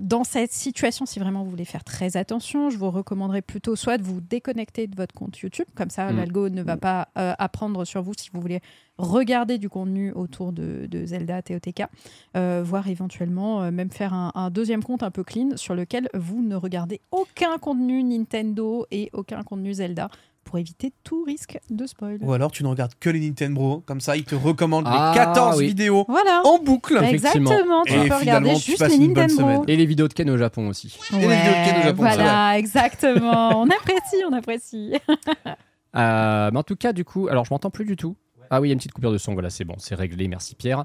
Dans 0.00 0.24
cette 0.24 0.52
situation, 0.52 1.06
si 1.06 1.18
vraiment 1.18 1.42
vous 1.44 1.50
voulez 1.50 1.64
faire 1.64 1.84
très 1.84 2.09
attention, 2.16 2.70
je 2.70 2.78
vous 2.78 2.90
recommanderais 2.90 3.42
plutôt 3.42 3.76
soit 3.76 3.98
de 3.98 4.02
vous 4.02 4.20
déconnecter 4.20 4.86
de 4.86 4.96
votre 4.96 5.14
compte 5.14 5.38
YouTube, 5.38 5.66
comme 5.74 5.90
ça 5.90 6.10
Mm. 6.10 6.16
l'algo 6.16 6.48
ne 6.48 6.62
va 6.62 6.76
pas 6.76 7.08
euh, 7.18 7.34
apprendre 7.38 7.84
sur 7.84 8.02
vous 8.02 8.12
si 8.16 8.30
vous 8.32 8.40
voulez 8.40 8.60
regarder 8.98 9.58
du 9.58 9.68
contenu 9.68 10.12
autour 10.12 10.52
de, 10.52 10.86
de 10.86 11.06
Zelda 11.06 11.42
TOTK, 11.42 11.84
euh, 12.36 12.62
voire 12.64 12.88
éventuellement 12.88 13.62
euh, 13.62 13.70
même 13.70 13.90
faire 13.90 14.12
un, 14.12 14.30
un 14.34 14.50
deuxième 14.50 14.82
compte 14.82 15.02
un 15.02 15.10
peu 15.10 15.24
clean 15.24 15.56
sur 15.56 15.74
lequel 15.74 16.08
vous 16.14 16.42
ne 16.42 16.54
regardez 16.54 17.00
aucun 17.10 17.58
contenu 17.58 18.02
Nintendo 18.02 18.86
et 18.90 19.08
aucun 19.12 19.42
contenu 19.42 19.72
Zelda 19.74 20.08
pour 20.50 20.58
éviter 20.58 20.92
tout 21.04 21.22
risque 21.22 21.60
de 21.70 21.86
spoil. 21.86 22.18
Ou 22.22 22.32
alors 22.32 22.50
tu 22.50 22.64
ne 22.64 22.68
regardes 22.68 22.94
que 22.98 23.08
les 23.08 23.20
Nintendo, 23.20 23.84
comme 23.86 24.00
ça 24.00 24.16
ils 24.16 24.24
te 24.24 24.34
recommandent 24.34 24.84
Ah, 24.88 25.12
les 25.14 25.18
14 25.20 25.58
oui. 25.58 25.66
vidéos 25.68 26.04
Voilà. 26.08 26.42
en 26.44 26.58
boucle. 26.58 26.98
effectivement. 27.00 27.50
Exactement, 27.52 27.82
tu 27.84 27.92
Et 27.92 28.08
peux 28.08 28.14
regarder 28.16 28.56
juste 28.56 28.80
les 28.88 28.96
une 28.96 29.14
bonne 29.14 29.28
Nintendo. 29.28 29.36
semaine. 29.36 29.64
Et 29.68 29.76
les 29.76 29.86
vidéos 29.86 30.08
de 30.08 30.12
Ken 30.12 30.28
au 30.28 30.36
Japon 30.36 30.66
aussi. 30.68 30.98
Et 31.12 31.14
les 31.14 31.20
vidéos 31.20 31.52
de 31.52 31.64
Ken 31.70 31.78
au 31.78 31.82
Japon, 31.84 32.02
c'est 32.10 32.16
voilà, 32.16 32.58
exactement. 32.58 33.60
on 33.60 33.70
apprécie, 33.70 34.24
on 34.28 34.32
apprécie. 34.32 34.92
Euh, 35.96 36.50
mais 36.52 36.58
en 36.58 36.62
tout 36.62 36.76
cas, 36.76 36.92
du 36.92 37.04
coup, 37.04 37.26
alors 37.28 37.44
je 37.44 37.52
m'entends 37.52 37.70
plus 37.70 37.84
du 37.84 37.96
tout. 37.96 38.16
Ah 38.48 38.60
oui, 38.60 38.68
il 38.68 38.70
y 38.70 38.72
a 38.72 38.74
une 38.74 38.78
petite 38.78 38.92
coupure 38.92 39.12
de 39.12 39.18
son, 39.18 39.32
voilà, 39.32 39.50
c'est 39.50 39.64
bon, 39.64 39.74
c'est 39.78 39.94
réglé, 39.94 40.28
merci 40.28 40.54
Pierre. 40.54 40.84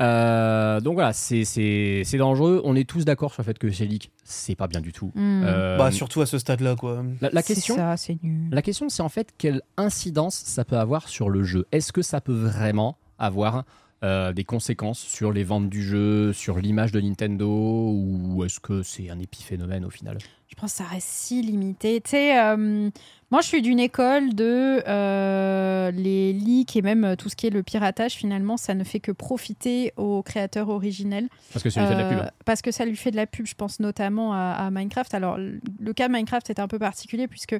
Euh, 0.00 0.80
donc 0.80 0.94
voilà, 0.94 1.12
c'est- 1.12 1.44
c'est 1.44 2.02
c'est 2.04 2.16
dangereux. 2.18 2.60
On 2.64 2.74
est 2.74 2.88
tous 2.88 3.04
d'accord 3.04 3.32
sur 3.34 3.42
le 3.42 3.46
fait 3.46 3.58
que 3.58 3.70
ces 3.70 3.84
leaks, 3.86 4.10
c'est 4.24 4.54
pas 4.54 4.66
bien 4.66 4.80
du 4.80 4.92
tout. 4.92 5.12
Hmm. 5.14 5.42
Euh, 5.44 5.76
Bah 5.78 5.90
surtout 5.90 6.20
à 6.22 6.26
ce 6.26 6.38
stade-là 6.38 6.74
quoi. 6.76 7.04
la, 7.20 7.28
la 7.32 7.42
C'est 7.42 7.54
question, 7.54 7.76
ça, 7.76 7.96
c'est 7.96 8.16
nul. 8.22 8.48
La 8.50 8.62
question, 8.62 8.88
c'est 8.88 9.02
en 9.02 9.08
fait 9.08 9.28
quelle 9.36 9.60
incidence 9.76 10.34
ça 10.36 10.64
peut 10.64 10.78
avoir 10.78 11.08
sur 11.08 11.28
le 11.28 11.42
jeu. 11.42 11.66
Est-ce 11.72 11.92
que 11.92 12.02
ça 12.02 12.20
peut 12.20 12.32
vraiment 12.32 12.96
avoir 13.18 13.64
euh, 14.02 14.32
des 14.32 14.44
conséquences 14.44 14.98
sur 14.98 15.32
les 15.32 15.44
ventes 15.44 15.68
du 15.68 15.82
jeu, 15.82 16.32
sur 16.32 16.58
l'image 16.58 16.92
de 16.92 17.00
Nintendo, 17.00 17.92
ou 17.92 18.44
est-ce 18.44 18.58
que 18.58 18.82
c'est 18.82 19.10
un 19.10 19.18
épiphénomène 19.18 19.84
au 19.84 19.90
final? 19.90 20.18
Je 20.48 20.54
pense 20.54 20.72
que 20.72 20.78
ça 20.78 20.84
reste 20.84 21.06
si 21.06 21.42
limité. 21.42 22.00
Tu 22.00 22.10
sais, 22.10 22.38
euh, 22.38 22.90
moi, 23.30 23.40
je 23.40 23.46
suis 23.46 23.62
d'une 23.62 23.78
école 23.78 24.34
de 24.34 24.82
euh, 24.88 25.90
les 25.92 26.32
leaks 26.32 26.76
et 26.76 26.82
même 26.82 27.14
tout 27.16 27.28
ce 27.28 27.36
qui 27.36 27.46
est 27.46 27.50
le 27.50 27.62
piratage. 27.62 28.14
Finalement, 28.14 28.56
ça 28.56 28.74
ne 28.74 28.82
fait 28.82 29.00
que 29.00 29.12
profiter 29.12 29.92
aux 29.96 30.22
créateurs 30.22 30.70
originels. 30.70 31.28
Parce 31.52 31.62
que 31.62 31.70
c'est 31.70 31.80
lui 31.80 31.86
fait 31.86 31.94
de 31.94 32.00
la 32.00 32.08
pub. 32.08 32.30
Parce 32.44 32.62
que 32.62 32.72
ça 32.72 32.84
lui 32.84 32.96
fait 32.96 33.10
de 33.12 33.16
la 33.16 33.26
pub. 33.26 33.46
Je 33.46 33.54
pense 33.54 33.80
notamment 33.80 34.32
à, 34.32 34.54
à 34.58 34.70
Minecraft. 34.70 35.14
Alors, 35.14 35.38
le 35.38 35.60
le 35.78 35.92
cas 35.92 36.08
Minecraft 36.08 36.50
est 36.50 36.60
un 36.60 36.68
peu 36.68 36.78
particulier 36.78 37.28
puisque 37.28 37.56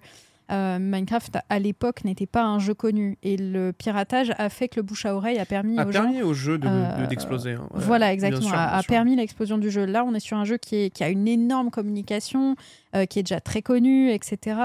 euh, 0.51 0.79
Minecraft, 0.79 1.39
à 1.49 1.59
l'époque, 1.59 2.05
n'était 2.05 2.27
pas 2.27 2.45
un 2.45 2.59
jeu 2.59 2.75
connu. 2.75 3.19
Et 3.23 3.37
le 3.37 3.73
piratage 3.73 4.33
a 4.39 4.49
fait 4.49 4.69
que 4.69 4.77
le 4.77 4.83
bouche 4.83 5.07
à 5.07 5.15
oreille 5.15 5.39
a 5.39 5.45
permis 5.47 5.79
A 5.79 5.87
aux 5.87 5.93
gens 5.93 6.03
permis 6.03 6.23
au 6.23 6.35
jeu 6.35 6.59
de- 6.59 6.67
de- 6.69 7.07
d'exploser. 7.07 7.53
hein. 7.53 7.69
Ouais, 7.73 7.81
voilà, 7.83 8.07
bien 8.07 8.15
exactement. 8.15 8.49
sûr, 8.49 8.55
a, 8.59 8.67
bien 8.69 8.77
a 8.79 8.83
sûr. 8.83 8.89
permis 8.89 9.17
l'explosion 9.17 9.59
du 9.59 9.71
jeu. 9.71 9.85
Là, 9.85 10.05
on 10.05 10.15
est 10.15 10.21
sur 10.21 10.37
un 10.37 10.45
jeu 10.45 10.57
qui, 10.59 10.77
est, 10.77 10.91
qui 10.91 11.05
a 11.05 11.09
une 11.09 11.29
énorme 11.29 11.71
communication, 11.71 12.57
euh, 12.97 13.05
qui 13.07 13.19
est 13.19 13.23
déjà 13.23 13.41
très 13.41 13.63
connu, 13.63 14.11
etc. 14.11 14.59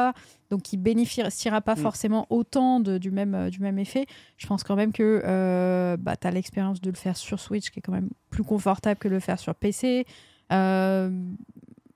Donc, 0.52 0.62
qui 0.62 0.78
bénéficiera 0.78 1.62
pas 1.62 1.74
Mm. 1.76 1.78
forcément 1.78 2.28
autant 2.30 2.80
de- 2.80 2.98
du, 2.98 3.12
même, 3.12 3.34
euh, 3.36 3.50
du 3.50 3.60
même 3.60 3.80
effet. 3.80 4.06
Je 4.38 4.48
pense 4.48 4.64
quand 4.64 4.76
même 4.76 4.92
que 4.94 5.22
euh, 5.26 5.98
bah, 6.00 6.16
tu 6.16 6.28
as 6.28 6.32
l'expérience 6.32 6.82
de 6.82 6.90
le 6.90 6.96
faire 6.96 7.18
sur 7.18 7.40
Switch, 7.40 7.70
qui 7.72 7.80
est 7.80 7.82
quand 7.82 7.92
même 7.92 8.10
plus 8.30 8.44
confortable 8.44 9.00
que 9.00 9.08
le 9.08 9.20
faire 9.20 9.40
sur 9.40 9.56
PC. 9.56 10.06
Euh, 10.52 11.10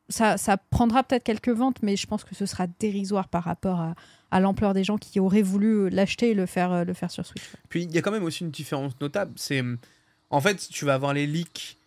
ça, 0.10 0.38
ça 0.38 0.58
prendra 0.58 1.04
peut-être 1.04 1.24
quelques 1.24 1.50
ventes, 1.50 1.78
mais 1.84 1.96
je 1.96 2.08
pense 2.08 2.24
que 2.24 2.36
ce 2.36 2.46
sera 2.46 2.66
dérisoire 2.80 3.28
par 3.28 3.44
rapport 3.44 3.80
à, 3.80 3.96
à 4.32 4.40
l'ampleur 4.40 4.74
des 4.74 4.84
gens 4.84 4.98
qui 4.98 5.20
auraient 5.20 5.42
voulu 5.42 5.90
l'acheter 5.90 6.32
et 6.32 6.34
le 6.34 6.46
faire, 6.46 6.72
euh, 6.72 6.84
le 6.84 6.94
faire 6.94 7.12
sur 7.12 7.26
Switch. 7.26 7.44
Puis 7.70 7.84
il 7.84 7.92
y 7.92 7.98
a 7.98 8.02
quand 8.02 8.12
même 8.12 8.24
aussi 8.24 8.44
une 8.44 8.52
différence 8.52 8.94
notable. 9.02 9.32
C'est 9.36 9.64
en 10.30 10.42
fait 10.42 10.68
tu 10.70 10.86
vas 10.86 10.94
avoir 10.96 11.14
les 11.14 11.26
leaks 11.28 11.78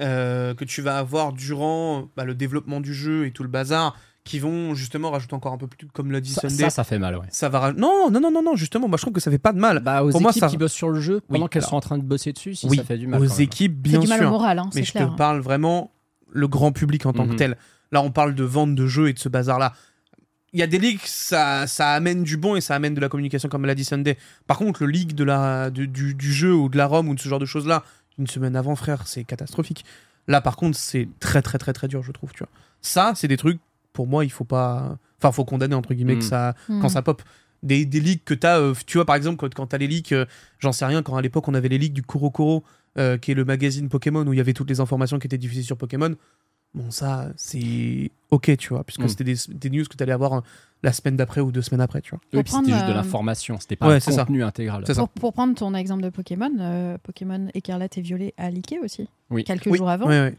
euh, 0.00 0.54
que 0.54 0.64
tu 0.64 0.80
vas 0.82 0.96
avoir 0.98 1.32
durant 1.32 2.08
bah, 2.16 2.24
le 2.24 2.34
développement 2.34 2.80
du 2.80 2.94
jeu 2.94 3.26
et 3.26 3.32
tout 3.32 3.42
le 3.42 3.48
bazar 3.50 3.96
qui 4.24 4.38
vont 4.38 4.74
justement 4.74 5.10
rajouter 5.10 5.34
encore 5.34 5.52
un 5.54 5.58
peu 5.58 5.66
plus 5.66 5.86
comme 5.88 6.10
l'a 6.12 6.20
dit 6.20 6.32
Ça, 6.32 6.42
Sunday. 6.48 6.64
ça, 6.64 6.70
ça 6.70 6.84
fait 6.84 6.98
mal, 6.98 7.16
ouais. 7.16 7.26
Ça 7.30 7.48
va 7.48 7.58
raj- 7.70 7.76
non 7.76 8.10
non 8.10 8.20
non 8.20 8.30
non 8.30 8.42
non 8.42 8.54
justement 8.56 8.86
moi 8.88 8.96
je 8.98 9.02
trouve 9.02 9.14
que 9.14 9.20
ça 9.20 9.30
fait 9.30 9.38
pas 9.38 9.52
de 9.52 9.58
mal. 9.58 9.80
Bah, 9.80 10.04
aux 10.04 10.10
Pour 10.10 10.20
moi, 10.20 10.30
équipes 10.30 10.40
ça- 10.42 10.48
qui 10.48 10.56
bossent 10.58 10.72
sur 10.72 10.90
le 10.90 11.00
jeu, 11.00 11.20
pendant 11.20 11.44
Oui, 11.44 11.48
qu'elles 11.50 11.62
alors- 11.62 11.70
sont 11.70 11.76
en 11.76 11.80
train 11.80 11.98
de 11.98 12.02
bosser 12.02 12.32
dessus, 12.32 12.54
si 12.54 12.66
oui 12.66 12.76
ça 12.76 12.84
fait 12.84 12.98
du 12.98 13.06
mal. 13.06 13.20
aux 13.20 13.24
équipes 13.24 13.72
C'est 13.76 13.90
bien 13.90 13.98
du 14.00 14.06
mal 14.08 14.18
sûr. 14.20 14.28
au 14.28 14.30
moral, 14.32 14.58
hein, 14.58 14.70
mais 14.74 14.84
je 14.84 14.92
clair. 14.92 15.10
te 15.10 15.16
parle 15.16 15.40
vraiment 15.40 15.90
le 16.32 16.48
grand 16.48 16.72
public 16.72 17.06
en 17.06 17.12
tant 17.12 17.24
Mhm. 17.26 17.30
que 17.32 17.36
tel. 17.36 17.56
Là, 17.92 18.02
on 18.02 18.10
parle 18.10 18.34
de 18.34 18.44
vente 18.44 18.74
de 18.74 18.86
jeux 18.86 19.08
et 19.08 19.12
de 19.12 19.18
ce 19.18 19.28
bazar-là. 19.28 19.72
Il 20.52 20.58
y 20.58 20.62
a 20.62 20.66
des 20.66 20.78
leaks, 20.78 21.06
ça, 21.06 21.66
ça 21.66 21.90
amène 21.92 22.22
du 22.24 22.36
bon 22.36 22.56
et 22.56 22.60
ça 22.60 22.74
amène 22.74 22.94
de 22.94 23.00
la 23.00 23.08
communication, 23.08 23.48
comme 23.48 23.64
l'a 23.66 23.74
dit 23.74 23.84
Sunday. 23.84 24.16
Par 24.48 24.58
contre, 24.58 24.84
le 24.84 24.90
leak 24.90 25.14
de 25.14 25.22
la, 25.24 25.70
de- 25.70 25.84
du, 25.84 26.14
du 26.14 26.32
jeu 26.32 26.54
ou 26.54 26.68
de 26.68 26.76
la 26.76 26.86
ROM 26.86 27.08
ou 27.08 27.14
de 27.14 27.20
ce 27.20 27.28
genre 27.28 27.38
de 27.38 27.46
choses-là, 27.46 27.84
une 28.18 28.26
semaine 28.26 28.56
avant, 28.56 28.74
frère, 28.74 29.06
c'est 29.06 29.22
catastrophique. 29.24 29.84
Là, 30.26 30.40
par 30.40 30.56
contre, 30.56 30.76
c'est 30.76 31.08
très, 31.20 31.40
très, 31.42 31.58
très, 31.58 31.72
très 31.72 31.86
dur, 31.88 32.02
je 32.02 32.10
trouve. 32.12 32.32
Tu 32.32 32.40
vois. 32.40 32.48
Ça, 32.82 33.12
c'est 33.14 33.28
des 33.28 33.36
trucs, 33.36 33.60
pour 33.92 34.06
moi, 34.08 34.24
il 34.24 34.30
faut 34.30 34.44
pas. 34.44 34.98
Enfin, 35.18 35.32
faut 35.32 35.44
condamner, 35.44 35.74
entre 35.74 35.94
guillemets, 35.94 36.14
Mhm. 36.14 36.18
que 36.20 36.24
ça, 36.24 36.54
Mm. 36.68 36.80
quand 36.80 36.88
ça 36.88 37.02
pop. 37.02 37.22
Des, 37.62 37.84
des 37.84 38.00
leaks 38.00 38.24
que 38.24 38.34
tu 38.34 38.46
as, 38.46 38.72
tu 38.86 38.96
vois, 38.98 39.04
par 39.04 39.16
exemple, 39.16 39.36
quand, 39.36 39.52
quand 39.54 39.66
tu 39.66 39.74
as 39.74 39.78
les 39.78 39.86
leaks, 39.86 40.12
euh, 40.12 40.24
j'en 40.60 40.72
sais 40.72 40.86
rien, 40.86 41.02
quand 41.02 41.14
à 41.16 41.20
l'époque 41.22 41.46
on 41.46 41.54
avait 41.54 41.68
les 41.68 41.76
leaks 41.78 41.92
du 41.92 42.02
Kurokoro, 42.02 42.64
euh, 42.98 43.18
qui 43.18 43.32
est 43.32 43.34
le 43.34 43.44
magazine 43.44 43.88
Pokémon 43.88 44.26
où 44.26 44.32
il 44.32 44.36
y 44.36 44.40
avait 44.40 44.54
toutes 44.54 44.70
les 44.70 44.80
informations 44.80 45.18
qui 45.18 45.26
étaient 45.26 45.38
diffusées 45.38 45.62
sur 45.62 45.76
Pokémon. 45.76 46.14
Bon, 46.72 46.90
ça, 46.90 47.30
c'est 47.36 48.10
ok, 48.30 48.56
tu 48.56 48.68
vois, 48.70 48.84
puisque 48.84 49.02
Mm. 49.02 49.08
c'était 49.08 49.24
des, 49.24 49.34
des 49.48 49.70
news 49.70 49.84
que 49.84 49.96
tu 49.96 50.02
allais 50.02 50.12
avoir 50.12 50.32
euh, 50.32 50.40
la 50.82 50.92
semaine 50.92 51.16
d'après 51.16 51.40
ou 51.40 51.52
deux 51.52 51.62
semaines 51.62 51.80
après, 51.82 52.00
tu 52.00 52.10
vois. 52.10 52.20
Oui, 52.32 52.42
c'était 52.46 52.72
juste 52.72 52.86
de 52.86 52.90
euh, 52.90 52.94
l'information, 52.94 53.58
c'était 53.60 53.76
pas 53.76 53.88
Ouais, 53.88 53.96
un 53.96 54.00
ça. 54.00 54.24
contenu 54.24 54.42
intégral. 54.42 54.84
Pour, 54.84 55.08
pour 55.08 55.32
prendre 55.32 55.54
ton 55.54 55.74
exemple 55.74 56.02
de 56.02 56.08
Pokémon, 56.10 56.50
euh, 56.58 56.96
Pokémon 57.02 57.48
Écarlate 57.54 57.98
et 57.98 58.00
Violet 58.00 58.34
a 58.38 58.50
leaké 58.50 58.78
aussi. 58.78 59.08
Oui. 59.30 59.44
Quelques 59.44 59.66
Oui, 59.66 59.78
jours 59.78 59.88
avant. 59.90 60.08
Ça 60.08 60.32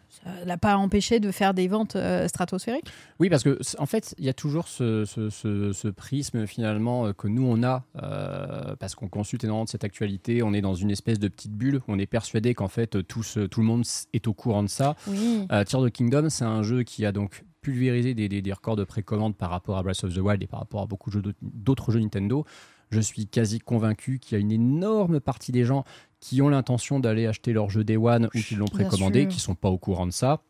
l'a 0.45 0.57
pas 0.57 0.75
empêché 0.75 1.19
de 1.21 1.31
faire 1.31 1.53
des 1.53 1.67
ventes 1.69 1.95
euh, 1.95 2.27
stratosphériques? 2.27 2.87
Oui, 3.19 3.29
parce 3.29 3.41
que 3.43 3.57
en 3.77 3.85
fait, 3.85 4.13
il 4.17 4.25
y 4.25 4.29
a 4.29 4.33
toujours 4.33 4.67
ce, 4.67 5.05
ce- 5.05 5.29
ce- 5.29 5.71
ce 5.71 5.87
prisme 5.87 6.45
finalement 6.45 7.05
euh, 7.05 7.13
que 7.13 7.27
nous 7.29 7.45
on 7.45 7.63
a 7.63 7.85
euh, 8.03 8.75
parce 8.79 8.95
qu'on 8.95 9.07
consulte 9.07 9.43
énormément 9.45 9.63
de 9.65 9.69
cette 9.69 9.83
actualité. 9.85 10.43
On 10.43 10.53
est 10.53 10.59
dans 10.61 10.75
une 10.75 10.91
espèce 10.91 11.19
de 11.19 11.27
petite 11.29 11.53
bulle. 11.53 11.81
On 11.87 11.99
est 11.99 12.05
persuadé 12.05 12.53
qu'en 12.53 12.67
fait 12.67 13.07
tout, 13.07 13.23
ce- 13.23 13.41
tout 13.41 13.61
le 13.61 13.65
monde 13.67 13.83
est 14.13 14.27
au 14.27 14.33
courant 14.33 14.63
de 14.63 14.69
ça. 14.69 14.95
Oui. 15.07 15.47
Euh, 15.51 15.63
Tears 15.63 15.81
of 15.81 15.89
the 15.89 15.93
Kingdom, 15.93 16.29
c'est 16.29 16.43
un 16.45 16.63
jeu 16.63 16.83
qui 16.83 17.05
a 17.05 17.11
donc 17.13 17.45
pulvérisé 17.61 18.13
des, 18.13 18.27
des- 18.29 18.41
des 18.41 18.53
records 18.53 18.75
de 18.75 18.83
précommande 18.83 19.35
par 19.35 19.49
rapport 19.49 19.77
à 19.77 19.83
Breath 19.83 20.03
of 20.03 20.13
the 20.13 20.17
Wild 20.19 20.41
et 20.43 20.47
par 20.47 20.59
rapport 20.59 20.81
à 20.81 20.85
beaucoup 20.85 21.11
jeux 21.11 21.21
d'autres- 21.41 21.91
jeux 21.91 21.99
Nintendo. 21.99 22.45
Je 22.89 22.99
suis 22.99 23.25
quasi 23.27 23.59
convaincu 23.59 24.19
qu'il 24.19 24.37
y 24.37 24.41
a 24.41 24.41
une 24.41 24.51
énorme 24.51 25.19
partie 25.21 25.51
des 25.53 25.63
gens 25.63 25.85
qui 26.19 26.41
ont 26.41 26.49
l'intention 26.49 26.99
d'aller 26.99 27.25
acheter 27.25 27.53
leur 27.53 27.69
jeu 27.69 27.83
Day 27.83 27.95
One 27.97 28.25
ou 28.25 28.39
qui 28.39 28.55
l'ont 28.55 28.65
précommandé, 28.67 29.27
qui 29.27 29.39
sont 29.39 29.55
pas 29.55 29.69
au 29.69 29.77
courant 29.77 30.05
de 30.05 30.11
ça. 30.11 30.41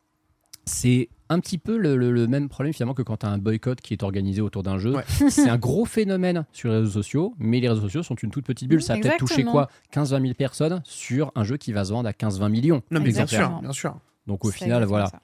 C'est 0.65 1.09
un 1.29 1.39
petit 1.39 1.57
peu 1.57 1.77
le, 1.77 1.95
le- 1.95 2.11
le 2.11 2.27
même 2.27 2.47
problème 2.49 2.73
finalement 2.73 2.93
que 2.93 3.01
quand 3.01 3.17
tu 3.17 3.25
as 3.25 3.29
un 3.29 3.37
boycott 3.37 3.79
qui 3.81 3.93
est 3.93 4.03
organisé 4.03 4.41
autour 4.41 4.63
d'un 4.63 4.77
jeu. 4.77 4.95
Ouais. 4.95 5.03
C'est 5.29 5.49
un 5.49 5.57
gros 5.57 5.85
phénomène 5.85 6.45
sur 6.51 6.69
les 6.69 6.77
réseaux 6.77 6.91
sociaux, 6.91 7.33
mais 7.39 7.59
les 7.59 7.69
réseaux 7.69 7.81
sociaux 7.81 8.03
sont 8.03 8.15
une 8.15 8.31
toute 8.31 8.45
petite 8.45 8.67
bulle. 8.69 8.81
Ça 8.81 8.93
va 8.95 8.99
peut-être 9.01 9.17
toucher 9.17 9.41
Exactement. 9.41 9.51
quoi? 9.51 9.69
15-20 10.03 10.21
000 10.21 10.33
personnes 10.35 10.81
sur 10.83 11.31
un 11.35 11.43
jeu 11.43 11.57
qui 11.57 11.71
va 11.73 11.85
se 11.85 11.91
vendre 11.93 12.07
à 12.09 12.11
15-20 12.11 12.49
millions. 12.49 12.81
Non, 12.91 12.99
mais 13.01 13.11
bien 13.11 13.25
sûr, 13.27 13.59
bien 13.61 13.71
sûr. 13.71 13.97
Donc 14.27 14.45
au 14.45 14.51
final, 14.51 14.83
voilà. 14.85 15.07
ça. 15.07 15.19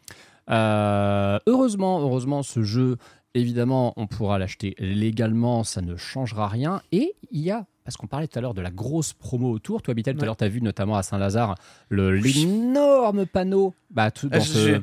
Euh, 0.49 1.39
heureusement, 1.45 1.99
heureusement, 1.99 2.43
ce 2.43 2.63
jeu, 2.63 2.97
évidemment, 3.33 3.93
on 3.97 4.07
pourra 4.07 4.39
l'acheter 4.39 4.75
légalement, 4.79 5.63
ça 5.63 5.81
ne 5.81 5.95
changera 5.95 6.47
rien. 6.47 6.81
Et 6.91 7.13
il 7.31 7.41
y 7.41 7.51
a, 7.51 7.65
parce 7.83 7.97
qu'on 7.97 8.07
parlait 8.07 8.27
tout 8.27 8.37
à 8.39 8.41
l'heure 8.41 8.53
de 8.53 8.61
la 8.61 8.71
grosse 8.71 9.13
promo 9.13 9.51
autour, 9.51 9.81
toi, 9.81 9.93
Bitel, 9.93 10.15
tout 10.15 10.19
à 10.19 10.21
Ouais. 10.21 10.25
l'heure, 10.27 10.37
tu 10.37 10.43
as 10.43 10.49
vu 10.49 10.61
notamment 10.61 10.95
à 10.97 11.03
Saint-Lazare 11.03 11.55
le- 11.89 12.15
l'énorme 12.15 13.25
panneau 13.25 13.73
bah, 13.91 14.11
tout, 14.11 14.29
dans, 14.29 14.37
Ah, 14.37 14.41
ce- 14.41 14.57
j'ai- 14.57 14.81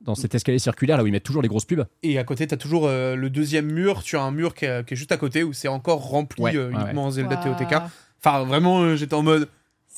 dans 0.00 0.14
cet 0.14 0.34
escalier 0.34 0.58
circulaire 0.58 0.96
là 0.96 1.02
où 1.02 1.06
ils 1.06 1.12
mettent 1.12 1.24
toujours 1.24 1.42
les 1.42 1.48
grosses 1.48 1.64
pubs. 1.64 1.84
Et 2.02 2.18
à 2.18 2.24
côté, 2.24 2.46
tu 2.46 2.54
as 2.54 2.56
toujours 2.58 2.86
euh, 2.86 3.16
le 3.16 3.30
deuxième 3.30 3.66
mur. 3.70 4.02
Tu 4.02 4.16
as 4.16 4.22
un 4.22 4.30
mur 4.30 4.54
qui 4.54 4.64
est, 4.66 4.86
qui 4.86 4.94
est 4.94 4.96
juste 4.96 5.12
à 5.12 5.16
côté 5.16 5.42
où 5.42 5.52
c'est 5.52 5.68
encore 5.68 6.08
rempli 6.08 6.42
Ouais, 6.42 6.56
euh, 6.56 6.68
ouais, 6.68 6.74
uniquement 6.74 7.06
en 7.06 7.10
Zelda. 7.10 7.36
TOTK. 7.36 7.74
Enfin, 8.22 8.44
vraiment, 8.44 8.80
euh, 8.82 8.96
j'étais 8.96 9.14
en 9.14 9.22
mode. 9.22 9.48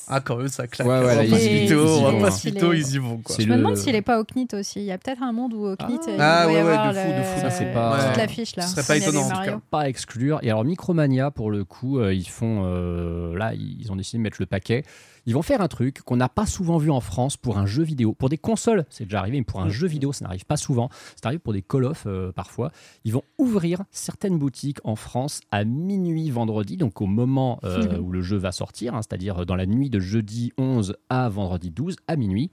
Ah, 0.07 0.19
quand 0.19 0.35
même, 0.37 0.47
ça 0.49 0.67
claque. 0.67 0.87
Ouais, 0.87 0.99
ouais, 0.99 1.15
là, 1.15 1.23
ils 1.23 1.65
ils 1.65 1.75
on 1.75 2.19
va 2.19 2.29
pas 2.29 2.35
ils 2.43 2.95
y 2.95 2.97
vont, 2.97 3.17
quoi. 3.17 3.35
Je 3.39 3.47
me 3.47 3.55
demande 3.57 3.77
s'il 3.77 3.95
est 3.95 4.01
pas 4.01 4.19
au 4.19 4.23
CNIT 4.23 4.47
aussi. 4.53 4.79
Il 4.79 4.85
y 4.85 4.91
a 4.91 4.97
peut-être 4.97 5.23
un 5.23 5.31
monde 5.31 5.53
où 5.53 5.65
au 5.65 5.75
CNIT, 5.75 5.99
il 6.07 6.15
Ah, 6.19 6.47
ouais, 6.47 6.53
ouais, 6.53 6.59
avoir 6.59 6.93
de 6.93 6.99
fou, 6.99 7.07
de 7.17 7.23
fou. 7.23 7.39
Ça, 7.41 7.49
c'est 7.49 7.71
pas- 7.71 8.07
toute 8.07 8.17
l'affiche 8.17 8.55
là. 8.55 8.63
Ce 8.63 8.75
serait 8.75 8.83
pas 8.83 8.97
étonnant, 8.97 9.27
en 9.27 9.29
tout 9.29 9.41
cas. 9.45 9.59
Pas 9.69 9.87
exclure. 9.87 10.39
Et 10.41 10.49
alors 10.49 10.65
Micromania, 10.65 11.31
pour 11.31 11.51
le 11.51 11.63
coup, 11.63 11.99
euh, 11.99 12.13
ils 12.13 12.27
font 12.27 12.63
euh, 12.65 13.37
là, 13.37 13.53
ils 13.53 13.91
ont 13.91 13.95
décidé 13.95 14.17
de 14.17 14.23
mettre 14.23 14.37
le 14.39 14.45
paquet. 14.47 14.83
Ils 15.25 15.33
vont 15.33 15.41
faire 15.41 15.61
un 15.61 15.67
truc 15.67 16.01
qu'on 16.01 16.17
n'a 16.17 16.29
pas 16.29 16.45
souvent 16.45 16.77
vu 16.77 16.89
en 16.89 16.99
France 16.99 17.37
pour 17.37 17.57
un 17.57 17.65
jeu 17.65 17.83
vidéo. 17.83 18.13
Pour 18.13 18.29
des 18.29 18.37
consoles, 18.37 18.85
c'est 18.89 19.03
déjà 19.05 19.19
arrivé, 19.19 19.37
mais 19.37 19.43
pour 19.43 19.61
un 19.61 19.69
jeu 19.69 19.87
vidéo, 19.87 20.13
ça 20.13 20.25
n'arrive 20.25 20.45
pas 20.45 20.57
souvent. 20.57 20.89
Ça 21.21 21.29
arrive 21.29 21.39
pour 21.39 21.53
des 21.53 21.61
Call 21.61 21.85
of 21.85 22.03
euh, 22.07 22.31
parfois. 22.31 22.71
Ils 23.03 23.13
vont 23.13 23.23
ouvrir 23.37 23.83
certaines 23.91 24.37
boutiques 24.37 24.79
en 24.83 24.95
France 24.95 25.41
à 25.51 25.63
minuit 25.63 26.29
vendredi, 26.29 26.77
donc 26.77 27.01
au 27.01 27.05
moment 27.05 27.59
euh, 27.63 27.97
où 27.99 28.11
le 28.11 28.21
jeu 28.21 28.37
va 28.37 28.51
sortir, 28.51 28.95
hein, 28.95 29.01
c'est-à-dire 29.01 29.45
dans 29.45 29.55
la 29.55 29.65
nuit 29.65 29.89
de 29.89 29.99
jeudi 29.99 30.51
11 30.57 30.95
à 31.09 31.29
vendredi 31.29 31.69
12 31.69 31.97
à 32.07 32.15
minuit. 32.15 32.51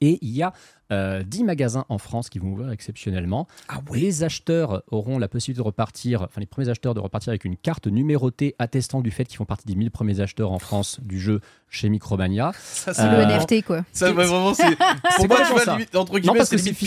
Et 0.00 0.18
il 0.20 0.30
y 0.30 0.42
a 0.42 0.52
euh, 0.92 1.22
10 1.22 1.44
magasins 1.44 1.84
en 1.88 1.98
France 1.98 2.28
qui 2.30 2.38
vont 2.38 2.48
ouvrir 2.48 2.70
exceptionnellement. 2.70 3.46
Ah 3.68 3.80
Les 3.94 4.24
acheteurs 4.24 4.82
auront 4.90 5.18
la 5.18 5.28
possibilité 5.28 5.58
de 5.62 5.66
repartir, 5.66 6.22
enfin 6.22 6.40
les 6.40 6.46
premiers 6.46 6.68
acheteurs 6.68 6.94
de 6.94 7.00
repartir 7.00 7.30
avec 7.30 7.44
une 7.44 7.56
carte 7.56 7.86
numérotée 7.86 8.54
attestant 8.58 9.00
du 9.00 9.10
fait 9.10 9.24
qu'ils 9.24 9.36
font 9.36 9.44
partie 9.44 9.66
des 9.66 9.74
1000 9.74 9.90
premiers 9.90 10.20
acheteurs 10.20 10.52
en 10.52 10.58
France 10.58 10.98
du 11.02 11.18
jeu 11.20 11.40
chez 11.70 11.88
Micromania. 11.90 12.52
Ça, 12.54 12.94
C'est 12.94 13.02
Euh, 13.02 13.26
le 13.26 13.32
NFT 13.34 13.62
quoi. 13.64 13.82
Ça, 13.92 14.06
ouais, 14.06 14.12
vraiment, 14.24 14.54
c'est. 14.54 14.64
Pour 15.16 15.28
moi, 15.28 15.38
tu 15.46 15.52
vois, 15.52 15.60
ça. 15.64 15.72
limite, 15.72 15.94
entre 15.94 16.12
Non, 16.14 16.18
guillemets, 16.18 16.38
parce 16.38 16.48
c'est 16.50 16.56
que 16.56 16.62
limite 16.62 16.78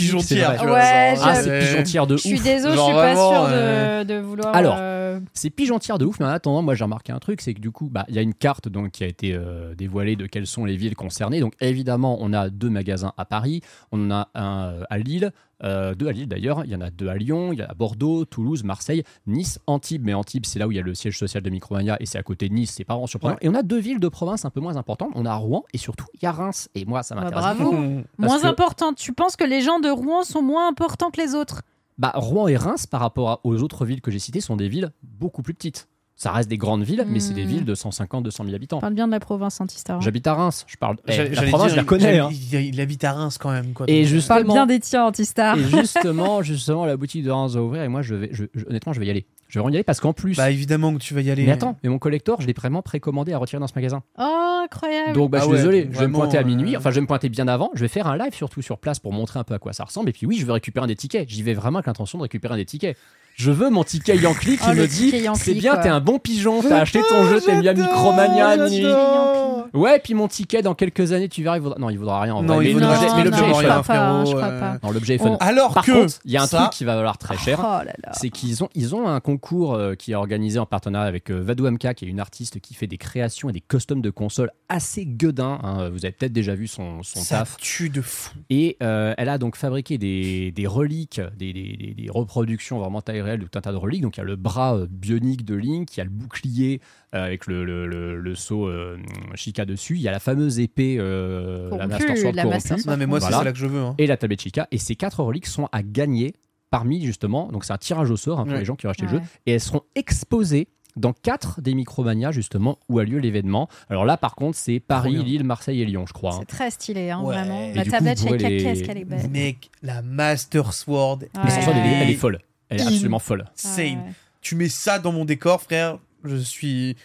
vois, 0.64 0.74
Ouais, 0.74 1.14
Ah, 1.22 1.36
je- 1.36 1.42
c'est 1.44 1.50
ouais. 1.52 1.60
pigeontière 1.60 2.08
de 2.08 2.18
Je 2.18 2.22
suis 2.22 2.36
ouf. 2.38 2.44
désolée, 2.44 2.76
je 2.78 2.82
suis 2.82 2.94
pas 2.94 3.50
euh, 3.52 4.04
de, 4.04 4.14
de 4.16 4.20
vouloir. 4.20 4.56
Alors, 4.56 4.78
euh, 4.80 5.20
C'est 5.34 5.50
pigeontière 5.52 5.98
de 6.00 6.06
ouf, 6.06 6.20
mais 6.20 6.26
en 6.26 6.30
attendant, 6.30 6.62
moi 6.64 6.74
j'ai 6.74 6.84
remarqué 6.84 7.12
un 7.12 7.20
truc, 7.20 7.42
c'est 7.42 7.54
que 7.54 7.60
du 7.60 7.70
coup, 7.72 7.90
bah, 7.92 8.06
il 8.10 8.16
y 8.16 8.18
a 8.20 8.22
une 8.22 8.34
carte 8.34 8.70
donc, 8.70 8.92
qui 8.92 9.04
a 9.04 9.08
été 9.08 9.34
euh, 9.36 9.76
dévoilée 9.76 10.16
de 10.16 10.26
quelles 10.26 10.48
sont 10.48 10.66
les 10.66 10.78
villes 10.78 10.96
concernées. 10.96 11.40
Donc 11.42 11.54
évidemment, 11.62 12.18
on 12.22 12.34
a 12.34 12.50
deux 12.50 12.70
magasins 12.70 13.14
à 13.18 13.26
Paris, 13.26 13.62
on 13.92 14.08
en 14.08 14.12
a 14.12 14.30
un 14.36 14.64
euh, 14.70 14.84
à 14.90 14.98
Lille, 14.98 15.32
euh, 15.64 15.94
deux 15.96 16.08
à 16.08 16.12
Lille 16.12 16.28
d'ailleurs, 16.28 16.64
il 16.66 16.72
y 16.72 16.76
en 16.76 16.82
a 16.82 16.90
deux 16.90 17.08
à 17.10 17.16
Lyon, 17.16 17.54
il 17.54 17.60
y 17.60 17.62
a 17.62 17.70
à 17.70 17.74
Bordeaux, 17.74 18.26
Toulouse, 18.26 18.64
Marseille, 18.64 19.04
Nice, 19.28 19.60
Antibes. 19.68 20.04
Mais 20.06 20.14
Antibes, 20.14 20.46
c'est 20.46 20.60
là 20.60 20.68
où 20.68 20.72
il 20.72 20.76
y 20.76 20.80
a 20.80 20.84
le 20.84 20.94
siège 20.96 21.18
social 21.18 21.44
de 21.44 21.50
Micromania 21.50 21.98
et 22.00 22.06
c'est 22.06 22.18
à 22.18 22.24
côté 22.24 22.50
de 22.50 22.54
Nice, 22.54 22.72
c'est 22.76 22.84
pas 22.86 22.94
vraiment 22.94 23.08
surprenant. 23.08 23.38
Et 23.42 23.50
on 23.50 23.54
a 23.56 23.64
deux 23.64 23.80
villes 23.80 24.00
de 24.00 24.08
province 24.08 24.46
un 24.46 24.50
peu 24.50 24.60
moins 24.60 24.78
importantes. 24.78 25.12
On 25.16 25.26
a 25.26 25.36
Rouen 25.36 25.64
et 25.74 25.78
surtout 25.78 26.06
il 26.16 26.24
y 26.24 26.26
a 26.26 26.32
Reims. 26.32 26.70
Et 26.76 26.86
moi, 26.86 27.04
ça 27.04 27.16
Bah, 27.16 27.22
m'intéresse. 27.22 27.44
bravo. 27.58 27.72
beaucoup. 27.72 28.02
Parce 28.18 28.32
Moins 28.34 28.42
que- 28.42 28.48
importante. 28.48 28.98
Tu 28.98 29.14
penses 29.14 29.36
que 29.36 29.44
les 29.44 29.62
gens 29.62 29.80
de 29.80 29.90
Rouen 29.90 30.24
sont 30.24 30.42
moins 30.42 30.68
importants 30.68 31.12
que 31.12 31.22
les 31.22 31.36
autres? 31.36 31.62
Bah, 31.98 32.14
Rouen 32.16 32.48
et 32.48 32.56
Reims, 32.58 32.88
par 32.88 33.02
rapport 33.02 33.42
aux 33.44 33.62
autres 33.62 33.86
villes 33.86 34.02
que 34.02 34.10
j'ai 34.10 34.18
citées, 34.20 34.42
sont 34.42 34.56
des 34.56 34.70
villes 34.70 34.92
beaucoup 35.04 35.44
plus 35.44 35.54
petites. 35.54 35.88
Ça 36.22 36.32
reste 36.32 36.48
des 36.50 36.58
grandes 36.60 36.84
villes, 36.84 37.04
mais 37.08 37.20
c'est 37.20 37.34
des 37.34 37.46
Hmm. 37.46 37.50
villes 37.50 37.66
de 37.66 37.74
150, 37.74 38.24
200 38.24 38.44
000 38.44 38.56
habitants. 38.56 38.80
Parle 38.80 38.94
bien 38.94 39.08
de 39.08 39.12
la 39.12 39.20
province 39.20 39.60
Antistar. 39.60 39.98
hein. 39.98 40.02
J'habite 40.04 40.28
à 40.28 40.36
Reims, 40.36 40.66
je 40.68 40.78
parle. 40.78 40.98
Eh, 41.08 41.18
la 41.30 41.42
province, 41.42 41.62
dire, 41.62 41.70
je 41.72 41.76
la 41.78 41.84
connais. 41.84 42.20
hein. 42.20 42.30
Il, 42.32 42.54
il- 42.54 42.66
il 42.76 42.80
habite 42.80 43.04
à 43.04 43.14
Reims 43.14 43.40
quand 43.40 43.50
même. 43.50 43.74
Quoi, 43.74 43.88
Et 43.90 44.02
donc, 44.04 44.06
euh, 44.06 44.08
juste- 44.08 44.28
Parle 44.28 44.42
Justement. 44.42 44.54
bien 44.54 44.66
des 44.68 44.80
tiens, 44.80 45.06
Antistar. 45.08 45.58
Et 45.58 45.64
justement, 45.64 46.44
justement, 46.44 46.86
la 46.86 46.96
boutique 46.96 47.24
de 47.24 47.32
Reims 47.32 47.54
va 47.56 47.64
ouvrir 47.64 47.82
et 47.82 47.88
moi, 47.88 48.04
je 48.04 48.14
vais, 48.14 48.30
je- 48.34 48.44
je- 48.54 48.66
honnêtement, 48.68 48.94
je 48.94 49.00
vais 49.00 49.08
y 49.08 49.10
aller. 49.10 49.26
Je 49.48 49.56
vais 49.58 49.62
vraiment 49.64 49.74
y 49.74 49.78
aller 49.78 49.84
parce 49.84 50.00
qu'en 50.00 50.14
plus. 50.14 50.38
Bah 50.38 50.52
évidemment 50.52 50.94
que 50.94 51.00
tu 51.00 51.16
vas 51.16 51.22
y 51.22 51.32
aller. 51.32 51.44
mais 51.44 51.54
attends, 51.54 51.76
mais 51.82 51.90
mon 51.90 51.98
collector, 51.98 52.40
je 52.40 52.46
l'ai 52.46 52.54
vraiment 52.54 52.84
précommandé 52.84 53.34
à 53.34 53.40
retirer 53.40 53.60
dans 53.60 53.66
ce 53.68 53.74
magasin. 53.76 54.04
Oh, 54.20 54.62
incroyable. 54.64 55.14
Donc, 55.14 55.32
bah, 55.32 55.40
Ah 55.42 55.42
je 55.42 55.46
suis 55.46 55.52
ouais, 55.54 55.58
désolé, 55.58 55.78
je 55.80 55.84
vais 55.86 55.90
me 55.90 55.96
vraiment, 55.96 56.20
pointer 56.20 56.38
à 56.38 56.42
euh, 56.42 56.46
minuit. 56.46 56.78
Enfin, 56.78 56.92
je 56.92 56.96
vais 56.96 57.02
me 57.02 57.08
pointer 57.08 57.30
bien 57.30 57.48
avant. 57.48 57.72
Je 57.74 57.80
vais 57.82 57.88
faire 57.88 58.06
un 58.06 58.16
live 58.16 58.36
surtout 58.36 58.62
sur 58.62 58.78
place 58.78 59.00
pour 59.00 59.12
montrer 59.12 59.40
un 59.40 59.44
peu 59.44 59.56
à 59.56 59.60
quoi 59.60 59.74
ça 59.74 59.86
ressemble. 59.86 60.10
Et 60.10 60.14
puis, 60.14 60.28
oui, 60.28 60.38
je 60.40 60.46
vais 60.46 60.54
récupérer 60.54 60.84
un 60.84 60.88
des 60.88 60.96
tickets. 60.96 61.28
J'y 61.28 61.42
vais 61.42 61.56
vraiment 61.56 61.80
avec 61.80 61.88
l'intention 61.88 62.20
de 62.20 62.24
récupérer 62.24 62.54
un 62.54 62.58
des 62.58 62.66
tickets. 62.66 62.96
Je 63.42 63.50
veux 63.50 63.72
mon 63.72 63.84
ticket 63.84 64.18
Yankee 64.18 64.58
qui 64.58 64.64
Oh, 64.70 64.74
me 64.76 64.86
dit 64.86 65.12
c'est 65.36 65.56
bien, 65.56 65.76
t'es 65.78 65.90
un 65.90 66.00
bon 66.00 66.20
pigeon, 66.20 66.62
t'as 66.62 66.78
acheté 66.82 67.00
ton 67.10 67.26
jeu, 67.28 67.42
t'aimes 67.42 67.62
bien 67.62 67.74
Micromania 67.74 68.50
à 68.50 68.68
j'adore. 68.70 69.68
Ouais, 69.74 70.00
puis 70.04 70.14
mon 70.14 70.28
ticket 70.28 70.62
dans 70.62 70.76
quelques 70.76 71.14
années, 71.14 71.30
tu 71.30 71.44
verras, 71.44 71.56
il 71.58 71.62
vaudra. 71.62 71.80
Non, 71.80 71.90
il 71.90 71.98
vaudra 71.98 72.20
rien 72.22 72.36
en 72.36 72.44
Non, 72.44 72.56
vrai. 72.56 72.66
il 72.66 72.76
mais 72.76 72.82
vaudra- 72.82 72.94
l'objet- 72.94 73.08
Non, 73.08 73.16
mais 73.16 73.24
non, 73.24 73.30
l'objet 73.32 73.46
est 73.46 73.62
je 73.64 73.68
fun. 73.68 73.84
frérot, 73.84 74.34
pas. 74.34 74.78
Non, 74.84 74.92
l'objet 74.92 75.16
est 75.16 75.18
fun. 75.18 75.30
On- 75.30 75.38
Alors 75.38 75.74
Par 75.74 75.86
que 75.86 76.08
il 76.26 76.32
y 76.32 76.36
a 76.38 76.44
un 76.44 76.46
ça- 76.46 76.58
truc 76.60 76.72
qui 76.72 76.84
va 76.84 76.96
valoir 76.96 77.18
très 77.18 77.38
cher. 77.38 77.60
Oh. 77.64 77.90
C'est 78.12 78.30
qu'ils 78.30 78.64
ont, 78.66 78.70
ils 78.76 78.94
ont 78.96 79.08
un 79.08 79.20
concours 79.22 79.74
euh, 79.76 79.96
qui 79.96 80.12
est 80.12 80.16
organisé 80.16 80.60
en 80.60 80.66
partenariat 80.66 81.08
avec 81.08 81.32
euh, 81.32 81.42
Vadou 81.42 81.66
MK, 81.72 81.94
qui 81.94 82.04
est 82.06 82.08
une 82.10 82.20
artiste 82.20 82.60
qui 82.60 82.74
fait 82.74 82.88
des 82.88 82.98
créations 82.98 83.50
et 83.50 83.54
des 83.54 83.62
customs 83.62 84.02
de 84.02 84.10
consoles 84.10 84.52
assez 84.68 85.06
gueudins. 85.06 85.60
hein. 85.64 85.90
Vous 85.90 86.04
avez 86.06 86.12
peut-être 86.12 86.34
déjà 86.34 86.54
vu 86.54 86.68
son, 86.68 87.02
son 87.04 87.22
ça 87.22 87.40
taf. 87.40 87.56
tue 87.58 87.90
de 87.90 88.02
fou. 88.02 88.32
Et 88.50 88.76
euh, 88.84 89.14
elle 89.18 89.30
a 89.30 89.38
donc 89.38 89.56
fabriqué 89.56 89.98
des, 89.98 90.52
des 90.52 90.68
reliques, 90.68 91.22
des, 91.38 91.54
des- 91.54 91.78
des- 91.78 91.94
des 91.98 92.10
reproductions 92.10 92.78
vraiment 92.80 93.02
taille 93.02 93.22
réelle 93.32 93.42
de 93.42 93.46
tout 93.48 93.58
un 93.58 93.62
tas 93.62 93.72
de 93.72 93.78
reliques. 93.78 94.02
Donc 94.02 94.18
il 94.18 94.20
y 94.20 94.24
a 94.24 94.26
le 94.26 94.36
bras 94.36 94.76
euh, 94.76 94.88
bionique 94.90 95.44
de 95.46 95.56
Link, 95.56 95.96
il 95.96 95.98
y 95.98 96.02
a 96.02 96.04
le 96.04 96.10
bouclier 96.10 96.82
euh, 97.16 97.26
avec 97.26 97.48
le, 97.48 97.66
le, 97.66 97.88
le, 97.88 98.20
le 98.20 98.36
saut 98.36 98.68
euh, 98.68 98.98
Chica 99.36 99.66
dessus, 99.66 99.96
il 99.96 100.02
y 100.02 100.08
a 100.08 100.12
la 100.12 100.20
fameuse 100.20 100.60
épée, 100.60 100.98
euh, 101.00 101.70
la 101.78 101.88
Master 101.88 102.18
Sword 102.18 102.34
la 102.36 102.46
Master 102.46 102.80
Sword. 102.80 102.92
Non 102.94 102.98
mais 102.98 103.06
moi 103.06 103.20
Voilà. 103.20 103.36
c'est 103.36 103.40
celle-là 103.40 103.52
que 103.54 103.58
je 103.60 103.66
veux. 103.68 103.82
hein. 103.82 103.96
et 103.98 104.08
la 104.08 104.18
tablette 104.18 104.42
Chica. 104.42 104.68
Et 104.72 104.78
ces 104.78 104.96
quatre 104.96 105.24
reliques 105.24 105.48
sont 105.48 105.68
à 105.72 105.82
gagner 105.84 106.34
parmi 106.70 107.04
justement, 107.06 107.48
donc 107.52 107.66
c'est 107.66 107.74
un 107.74 107.78
tirage 107.78 108.10
au 108.12 108.16
sort 108.18 108.40
hein, 108.40 108.44
pour 108.44 108.54
Ouais. 108.54 108.60
les 108.60 108.66
gens 108.66 108.76
qui 108.76 108.88
ont 108.88 108.90
acheté 108.90 109.04
le 109.04 109.10
jeu, 109.12 109.22
et 109.46 109.52
elles 109.54 109.60
seront 109.60 109.82
exposées 109.96 110.68
dans 110.98 111.14
quatre 111.14 111.62
des 111.62 111.74
Micromania 111.74 112.32
justement 112.32 112.78
où 112.90 113.00
a 113.00 113.04
lieu 113.06 113.18
l'événement. 113.20 113.70
Alors 113.90 114.04
là 114.06 114.18
par 114.18 114.36
contre 114.36 114.58
c'est 114.58 114.80
Paris, 114.82 115.14
bien. 115.16 115.24
Lille, 115.24 115.44
Marseille 115.46 115.82
et 115.82 115.86
Lyon 115.86 116.06
je 116.06 116.12
crois. 116.14 116.34
hein. 116.36 116.38
C'est 116.42 116.46
très 116.48 116.70
stylé, 116.72 117.10
hein, 117.12 117.22
Ouais. 117.22 117.34
vraiment. 117.36 117.62
Et 117.62 117.74
La 117.74 117.86
tablette 117.86 118.20
chez 118.22 118.38
les- 118.38 118.58
qu'est-ce 118.62 118.84
qu'elle 118.84 118.98
est 118.98 119.06
belle. 119.06 119.30
Mec, 119.30 119.70
la 119.84 120.02
Master 120.02 120.74
Sword. 120.74 121.20
Ouais. 121.22 121.30
Mais 121.44 121.50
sans 121.50 121.62
soi, 121.62 121.74
elle, 121.76 121.86
est, 121.92 121.96
elle 122.04 122.10
est 122.10 122.14
folle. 122.16 122.40
Elle 122.72 122.80
est 122.80 122.84
In- 122.84 122.88
absolument 122.88 123.20
folle. 123.20 123.46
Insane. 123.54 123.84
Ouais. 124.08 124.14
Tu 124.42 124.56
mets 124.56 124.70
ça 124.70 124.98
dans 124.98 125.12
mon 125.12 125.24
décor, 125.26 125.62
frère. 125.62 126.00
Je 126.24 126.36
suis 126.38 126.96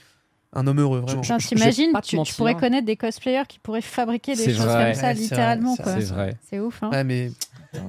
un 0.57 0.67
homme 0.67 0.81
heureux, 0.81 1.01
vraiment. 1.01 1.23
T'imagines, 1.39 1.93
tu, 2.03 2.21
tu 2.23 2.35
pourrais 2.35 2.55
connaître 2.55 2.87
des 2.87 2.97
cosplayers 2.97 3.43
qui 3.49 3.59
pourraient 3.59 3.81
fabriquer 3.81 4.35
des 4.35 4.45
choses 4.55 4.65
vrai. 4.67 4.85
comme 4.93 4.95
ça, 4.95 5.07
Ouais, 5.09 5.15
littéralement. 5.15 5.77
c'est 5.77 6.01
C'est 6.01 6.15
vrai. 6.15 6.37
C'est 6.51 6.59
ouf, 6.61 6.83
hein. 6.83 6.91
Ouais, 6.93 7.05
mais 7.05 7.31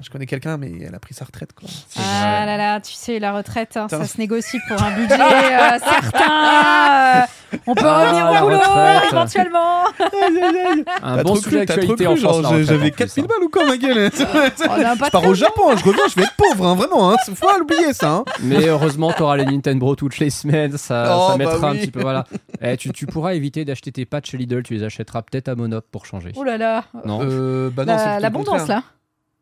je 0.01 0.09
connais 0.09 0.25
quelqu'un, 0.25 0.57
mais 0.57 0.71
elle 0.85 0.93
a 0.95 0.99
pris 0.99 1.13
sa 1.13 1.23
retraite, 1.23 1.53
quoi. 1.53 1.69
Ah 1.97 2.01
vrai. 2.01 2.45
là 2.45 2.57
là, 2.57 2.81
tu 2.81 2.91
sais, 2.93 3.19
la 3.19 3.31
retraite, 3.31 3.77
hein, 3.77 3.87
ça 3.89 4.05
se 4.05 4.17
négocie 4.17 4.57
pour 4.67 4.81
un 4.83 4.91
budget 4.91 5.13
euh, 5.15 5.79
certain. 5.79 7.21
euh, 7.23 7.25
on 7.65 7.73
peut 7.73 7.85
Ah, 7.85 8.01
revenir 8.09 8.41
au 8.41 8.45
boulot 8.45 8.59
retraite. 8.59 9.11
éventuellement. 9.13 9.83
Un 11.01 11.15
T'as 11.17 11.23
bon 11.23 11.33
trop 11.33 11.35
sujet 11.37 11.57
cru, 11.57 11.65
t'as 11.65 11.75
d'actualité 11.75 12.03
trop 12.03 12.13
en 12.13 12.17
France. 12.17 12.45
j'avais 12.63 12.75
en 12.75 12.79
plus, 12.81 12.91
4000 12.91 13.23
hein. 13.23 13.27
balles 13.29 13.43
ou 13.45 13.49
quoi, 13.49 13.65
ma 13.65 13.77
gueule 13.77 14.11
pas 14.97 15.05
Je 15.05 15.11
pars 15.11 15.25
au 15.25 15.33
Japon, 15.33 15.61
hein, 15.69 15.75
je 15.77 15.83
reviens, 15.85 16.03
je 16.09 16.15
vais 16.15 16.23
être 16.23 16.35
pauvre, 16.35 16.65
hein, 16.67 16.75
vraiment. 16.75 17.11
Hein. 17.11 17.15
Faut 17.25 17.47
pas 17.47 17.57
l'oublier, 17.57 17.93
ça. 17.93 18.09
Hein. 18.11 18.25
Mais 18.41 18.67
heureusement, 18.67 19.13
tu 19.13 19.21
auras 19.23 19.37
les 19.37 19.45
Nintendo 19.45 19.95
toutes 19.95 20.19
les 20.19 20.29
semaines, 20.29 20.77
ça, 20.77 21.15
Oh, 21.17 21.27
ça 21.31 21.37
bah 21.37 21.45
mettra 21.45 21.69
un 21.69 21.75
petit 21.75 21.91
peu. 21.91 22.01
Voilà. 22.01 22.25
Eh, 22.61 22.77
tu, 22.77 22.91
tu 22.91 23.05
pourras 23.05 23.33
éviter 23.35 23.65
d'acheter 23.65 23.91
tes 23.91 24.05
pâtes 24.05 24.25
chez 24.25 24.37
Lidl, 24.37 24.63
tu 24.63 24.73
les 24.73 24.83
achèteras 24.83 25.21
peut-être 25.21 25.47
à 25.47 25.55
Monop 25.55 25.85
pour 25.91 26.05
changer. 26.05 26.31
Oh 26.35 26.43
là 26.43 26.57
là. 26.57 26.85
Non 27.05 27.19
Euh, 27.23 27.69
bah 27.69 27.85
non, 27.85 27.95
La- 27.95 28.19
L'abondance 28.19 28.67
là. 28.67 28.83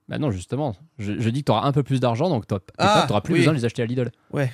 Bah 0.07 0.17
non, 0.19 0.29
justement. 0.31 0.75
Je, 0.99 1.19
je 1.19 1.29
dis 1.29 1.39
que 1.41 1.45
tu 1.45 1.51
auras 1.51 1.65
un 1.67 1.71
peu 1.71 1.81
plus 1.83 1.99
d'argent, 1.99 2.29
donc 2.29 2.45
t'auras- 2.47 2.59
tes 2.59 2.73
Ah, 2.77 3.07
plus 3.23 3.33
oui. 3.33 3.39
besoin 3.39 3.53
de 3.53 3.57
les 3.57 3.65
acheter 3.65 3.81
à 3.81 3.85
Lidl. 3.85 4.11
Ouais. 4.31 4.51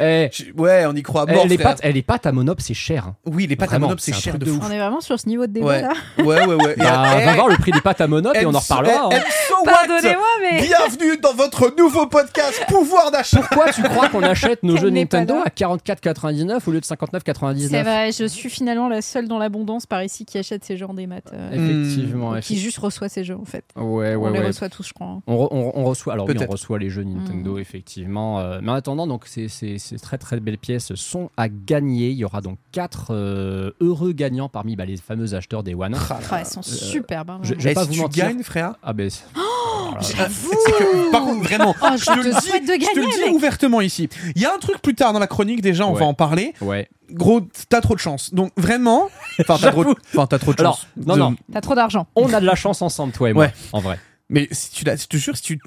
Eh, 0.00 0.28
Je- 0.32 0.52
Ouais, 0.56 0.84
on 0.86 0.94
y 0.94 1.02
croit 1.02 1.22
à 1.22 1.26
eh, 1.28 1.34
mort, 1.34 1.46
les, 1.46 1.56
frère. 1.56 1.70
pâtes, 1.70 1.80
eh, 1.82 1.92
les 1.92 2.02
pâtes 2.02 2.26
à 2.26 2.32
Monop, 2.32 2.60
c'est 2.60 2.74
cher. 2.74 3.06
hein. 3.08 3.16
Oui, 3.26 3.46
les 3.46 3.56
pâtes 3.56 3.68
Vraiment, 3.70 3.86
à 3.86 3.88
Monop, 3.90 4.00
c'est 4.00 4.10
c'est 4.12 4.16
un 4.16 4.20
cher 4.20 4.32
truc 4.34 4.40
de 4.44 4.46
de 4.50 4.56
ouf. 4.56 4.64
On 4.66 4.70
est 4.70 4.78
vraiment 4.78 5.00
sur 5.00 5.18
ce 5.20 5.28
niveau 5.28 5.46
de 5.46 5.52
débat 5.52 5.66
Ouais. 5.66 5.82
là. 5.82 5.92
Ouais, 6.18 6.46
ouais, 6.46 6.54
ouais. 6.54 6.72
Et- 6.76 6.80
Bah, 6.82 7.16
eh, 7.20 7.24
va 7.24 7.34
voir 7.34 7.48
le 7.48 7.56
prix 7.56 7.70
des 7.72 7.80
pâtes 7.80 8.00
à 8.00 8.06
Monop 8.06 8.34
et 8.34 8.44
on 8.46 8.54
en 8.54 8.58
reparlera. 8.58 8.92
so- 8.94 9.00
hein. 9.12 9.18
and 9.18 9.30
so 9.48 9.54
what? 9.64 9.72
Pardonnez-moi, 9.72 10.26
mais. 10.42 10.62
Bienvenue 10.62 11.16
dans 11.22 11.34
votre 11.34 11.74
nouveau 11.78 12.06
podcast 12.06 12.64
Pouvoir 12.68 13.10
d'achat. 13.10 13.40
Pourquoi 13.40 13.72
tu 13.72 13.82
crois 13.82 14.08
qu'on 14.08 14.22
achète 14.22 14.62
nos 14.62 14.74
Qu'elle 14.74 14.82
jeux 14.82 14.88
n'est 14.90 15.06
pas 15.06 15.18
Nintendo 15.20 15.34
là. 15.40 15.42
à 15.46 15.50
44,99 15.50 16.66
au 16.68 16.70
lieu 16.72 16.80
de 16.80 16.84
59,99 16.86 17.68
C'est 17.70 17.82
vrai, 17.82 18.10
je 18.12 18.24
suis 18.26 18.50
finalement 18.50 18.88
la 18.88 19.00
seule 19.02 19.28
dans 19.28 19.38
l'abondance 19.38 19.86
par 19.86 20.02
ici 20.02 20.24
qui 20.24 20.38
achète 20.38 20.64
ces 20.64 20.76
genres 20.76 20.94
des 20.94 21.06
maths. 21.06 21.30
euh, 21.32 21.50
Effectivement. 21.52 22.30
ou 22.30 22.34
effe- 22.36 22.42
qui 22.42 22.58
juste 22.58 22.78
reçoit 22.78 23.08
ces 23.08 23.24
jeux 23.24 23.36
en 23.40 23.44
fait. 23.44 23.64
Ouais, 23.76 24.14
ouais, 24.14 24.16
on 24.16 24.30
les 24.32 24.40
ouais. 24.40 24.46
reçoit 24.48 24.68
tous, 24.68 24.88
je 24.88 24.92
crois. 24.92 25.06
hein. 25.06 25.22
On, 25.26 25.36
re- 25.36 25.48
on- 25.50 25.72
on 25.76 25.84
reçoit, 25.84 26.12
alors 26.14 26.26
oui, 26.26 26.32
on 26.34 26.38
Peut-être. 26.38 26.50
reçoit 26.50 26.78
les 26.78 26.90
jeux 26.90 27.04
Nintendo, 27.04 27.56
Mm. 27.56 27.60
effectivement. 27.60 28.40
euh, 28.40 28.58
mais 28.62 28.70
en 28.70 28.74
attendant, 28.74 29.06
donc 29.06 29.26
ces, 29.26 29.48
ces- 29.48 29.78
ces 29.84 29.98
très 29.98 30.18
très 30.18 30.40
belles 30.40 30.58
pièces 30.58 30.94
sont 30.94 31.30
à 31.36 31.48
gagner. 31.48 32.08
Il 32.10 32.16
y 32.16 32.24
aura 32.24 32.40
donc 32.40 32.58
quatre 32.72 33.08
euh, 33.14 33.70
heureux 33.80 34.12
gagnants 34.12 34.48
parmi 34.48 34.76
bah, 34.76 34.84
les 34.84 34.96
fameux 34.96 35.34
acheteurs 35.34 35.62
des 35.62 35.74
One. 35.74 35.94
Ah, 35.94 36.18
Ah, 36.30 36.40
elles 36.40 36.46
sont 36.46 36.62
superbes. 36.62 37.30
hein, 37.30 37.40
je- 37.42 37.54
je 37.58 37.60
vais 37.68 37.74
pas 37.74 37.82
si 37.82 37.88
vous 37.88 37.94
tu 37.94 38.00
mentir. 38.00 38.26
gagnes, 38.26 38.42
frère 38.42 38.74
Ah 38.82 38.92
ben, 38.92 39.10
voilà. 39.34 40.00
C'est 40.00 40.14
que, 40.16 41.10
par 41.12 41.22
contre, 41.24 41.42
vraiment, 41.44 41.74
Oh, 41.82 41.86
je 41.92 41.98
je 41.98 42.04
te 42.06 42.10
te 42.12 42.16
le 42.26 42.34
dis, 42.34 42.46
souhaite 42.46 42.62
de 42.66 42.72
je 42.72 42.78
te 42.78 42.94
gagner, 42.94 43.06
le 43.10 43.12
dis 43.16 43.24
mec. 43.26 43.34
ouvertement 43.34 43.80
ici. 43.80 44.08
Il 44.34 44.42
y 44.42 44.46
a 44.46 44.54
un 44.54 44.58
truc 44.58 44.80
plus 44.82 44.94
tard 44.94 45.12
dans 45.12 45.18
la 45.20 45.26
chronique, 45.26 45.60
déjà, 45.60 45.86
on 45.86 45.92
Ouais. 45.94 46.00
va 46.00 46.06
en 46.06 46.14
parler. 46.14 46.54
ouais. 46.60 46.88
Gros, 47.10 47.42
t'as 47.68 47.82
trop 47.82 47.94
de 47.94 48.00
chance. 48.00 48.32
Donc 48.32 48.50
vraiment, 48.56 49.08
enfin 49.38 49.58
t'as 49.60 49.70
trop, 49.70 49.84
de 49.84 50.60
Alors, 50.60 50.76
chance. 50.78 50.86
non, 50.96 51.14
De- 51.14 51.18
non. 51.20 51.36
T'as 51.52 51.60
trop 51.60 51.74
d'argent. 51.74 52.06
On 52.16 52.32
a 52.32 52.40
de 52.40 52.46
la 52.46 52.54
chance 52.54 52.80
ensemble, 52.80 53.12
toi 53.12 53.28
et 53.28 53.32
moi, 53.34 53.44
Ouais. 53.44 53.52
en 53.74 53.80
vrai. 53.80 54.00
Mais 54.30 54.48
si 54.50 54.70
tu 54.70 54.84
l'as, 54.86 54.96
je 54.96 55.06
te 55.06 55.16
jure, 55.18 55.36
si 55.36 55.42
tu, 55.42 55.60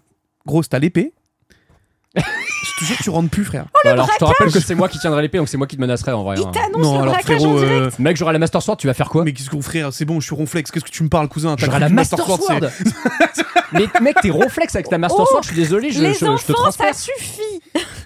gros, 0.47 0.63
si 0.63 0.69
t'as 0.69 0.79
l'épée, 0.79 1.13
je 2.21 2.79
te 2.79 2.85
jure, 2.85 2.97
tu 3.03 3.09
rentres 3.09 3.29
plus, 3.29 3.45
frère. 3.45 3.65
Bah, 3.83 3.91
alors, 3.91 4.09
je 4.13 4.17
te 4.17 4.23
rappelle 4.25 4.51
que 4.51 4.59
c'est 4.59 4.75
moi 4.75 4.89
qui 4.89 4.99
tiendrai 4.99 5.21
l'épée, 5.21 5.37
donc 5.37 5.47
c'est 5.49 5.57
moi 5.57 5.67
qui 5.67 5.75
te 5.75 5.81
menacerai 5.81 6.11
en 6.11 6.23
vrai. 6.23 6.37
Il 6.39 6.43
hein. 6.45 6.51
t'annonce 6.53 6.81
non, 6.83 6.93
le 6.95 7.01
alors 7.03 7.13
braquage 7.13 7.35
en 7.37 7.39
frérot, 7.39 7.59
direct. 7.59 7.81
euh, 7.81 7.89
Mec, 7.99 8.17
j'aurai 8.17 8.33
la 8.33 8.39
Master 8.39 8.61
Sword, 8.61 8.77
tu 8.77 8.87
vas 8.87 8.93
faire 8.93 9.09
quoi 9.09 9.23
mais 9.23 9.33
qu'est-ce 9.33 9.49
qu'on 9.49 9.61
frère 9.61 9.93
C'est 9.93 10.05
bon, 10.05 10.19
je 10.19 10.25
suis 10.25 10.35
ronflex. 10.35 10.71
Qu'est-ce 10.71 10.85
que 10.85 10.89
tu 10.89 11.03
me 11.03 11.09
parles, 11.09 11.27
cousin? 11.27 11.55
T'as 11.55 11.65
J'aurai 11.65 11.77
cru 11.77 11.81
la 11.81 11.89
que 11.89 11.93
Master 11.93 12.19
Sword 12.25 12.39
Mais 13.73 13.85
mec, 14.01 14.17
t'es 14.21 14.29
ronflex 14.29 14.75
avec 14.75 14.89
ta 14.89 14.97
Master 14.97 15.21
Oh, 15.21 15.25
Sword, 15.29 15.43
je 15.43 15.47
suis 15.49 15.55
désolé, 15.57 15.91
je, 15.91 16.01
Les 16.01 16.13
je- 16.13 16.19
je 16.19 16.19
te 16.19 16.25
enfants, 16.25 16.37
ça 16.47 16.53
transperce. 16.53 17.03
suffit. 17.03 17.61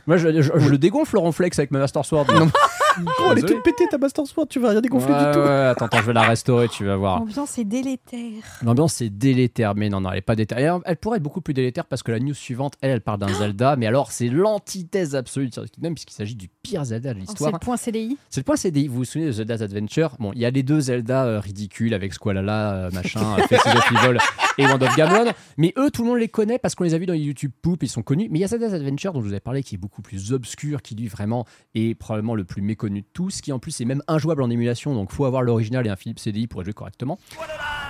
Moi, 0.08 0.18
je, 0.18 0.42
je- 0.42 0.52
je 0.56 0.70
le 0.70 0.78
dégonfle 0.78 1.16
le 1.16 1.20
ronflex 1.20 1.60
avec 1.60 1.72
ma 1.72 1.80
Master 1.80 2.04
Sword. 2.06 2.26
Non. 2.34 2.50
Oh, 3.20 3.30
elle 3.32 3.40
est 3.40 3.42
toute 3.42 3.64
pétée 3.64 3.86
ta 3.90 3.98
Master 3.98 4.26
Sword, 4.26 4.48
tu 4.50 4.60
vas 4.60 4.70
rien 4.70 4.82
dégonfler 4.82 5.14
ouais, 5.14 5.26
du 5.28 5.32
tout. 5.32 5.40
ouais, 5.40 5.50
attends, 5.68 5.86
attends, 5.86 5.98
je 5.98 6.06
vais 6.08 6.14
la 6.14 6.22
restaurer, 6.24 6.68
tu 6.68 6.86
vas 6.86 6.96
voir. 6.96 7.20
L'ambiance 7.20 7.58
est 7.58 7.64
délétère. 7.64 8.44
L'ambiance 8.64 9.02
est 9.02 9.10
délétère, 9.10 9.76
mais 9.76 9.90
non, 9.90 10.02
non, 10.02 10.12
elle 10.12 10.18
est 10.20 10.22
pas 10.22 10.36
délétère. 10.36 10.58
Elle, 10.58 10.82
elle 10.86 10.98
pourrait 10.98 11.18
être 11.18 11.24
beaucoup 11.24 11.42
plus 11.42 11.54
délétère 11.54 11.86
parce 11.86 12.04
que 12.04 12.12
la 12.12 12.20
news 12.20 12.34
suivante, 12.34 12.74
elle, 12.82 12.92
elle 12.92 13.02
parle 13.02 13.20
d'un 13.20 13.34
Zelda, 13.34 13.76
mais 13.76 13.88
alors 13.88 14.12
c'est 14.12 14.28
l'antithèse 14.28 15.16
absolue, 15.16 15.48
de 15.48 15.52
Tears 15.52 15.66
Kingdom, 15.72 15.94
puisqu'il 15.94 16.14
s'agit 16.14 16.36
du 16.36 16.50
pire 16.62 16.84
Zelda 16.86 17.14
de 17.14 17.20
Oh, 17.20 17.24
C'est 17.26 17.30
l'histoire. 17.32 17.52
le 17.54 17.60
point 17.60 17.78
CDI. 17.78 18.18
c'est 18.30 18.40
le 18.42 18.46
point 18.46 18.56
CDI, 18.56 18.88
vous 18.88 18.96
vous 18.98 19.06
souvenez 19.06 19.28
de 19.28 19.32
Zelda's 19.32 19.62
Adventure? 19.62 20.16
Bon, 20.20 20.32
il 20.34 20.40
y 20.40 20.46
a 20.46 20.50
les 20.52 20.64
deux 20.64 20.80
Zelda 20.82 21.26
euh, 21.26 21.40
ridicules 21.40 21.94
avec 21.94 22.14
Squalala, 22.14 22.74
euh, 22.74 22.92
machin, 22.92 23.22
euh, 23.38 23.42
Faces 23.48 23.66
of 23.76 23.92
Evil 23.92 24.18
et 24.58 24.66
Wand 24.66 24.82
of 24.82 24.96
Gamelon, 24.96 25.32
mais 25.58 25.74
eux, 25.78 25.90
tout 25.92 26.04
le 26.04 26.10
monde 26.10 26.20
les 26.20 26.28
connaît 26.28 26.60
parce 26.60 26.76
qu'on 26.76 26.84
les 26.84 26.94
a 26.94 26.98
vus 26.98 27.06
dans 27.06 27.14
les 27.14 27.20
YouTube 27.20 27.52
Poop, 27.62 27.84
ils 27.84 27.90
sont 27.90 28.02
connus. 28.04 28.28
Mais 28.30 28.40
il 28.40 28.42
y 28.42 28.46
a 28.46 28.48
Zelda's 28.48 28.74
Adventure 28.74 29.14
dont 29.14 29.22
je 29.22 29.26
vous 29.26 29.32
avais 29.32 29.40
parlé 29.40 29.64
qui 29.64 29.76
est 29.76 29.78
beaucoup 29.78 30.02
plus 30.02 30.34
obscur, 30.34 30.82
qui 30.82 30.96
lui 30.96 31.08
vraiment 31.08 31.46
est 31.76 31.96
probablement 31.96 32.36
le 32.36 32.44
plus 32.44 32.62
méconnu 32.62 33.02
de 33.02 33.08
tous, 33.14 33.42
qui 33.42 33.52
en 33.52 33.60
plus 33.60 33.80
est 33.82 33.86
même 33.86 34.04
injouable 34.08 34.42
en 34.44 34.50
émulation, 34.50 34.94
donc 34.94 35.12
faut 35.12 35.26
avoir 35.26 35.42
l'original 35.42 35.86
et 35.88 35.90
un 35.90 35.96
Philips 35.96 36.20
CDI 36.20 36.48
pour 36.48 36.62
y 36.62 36.66
jouer 36.66 36.74
correctement. 36.74 37.18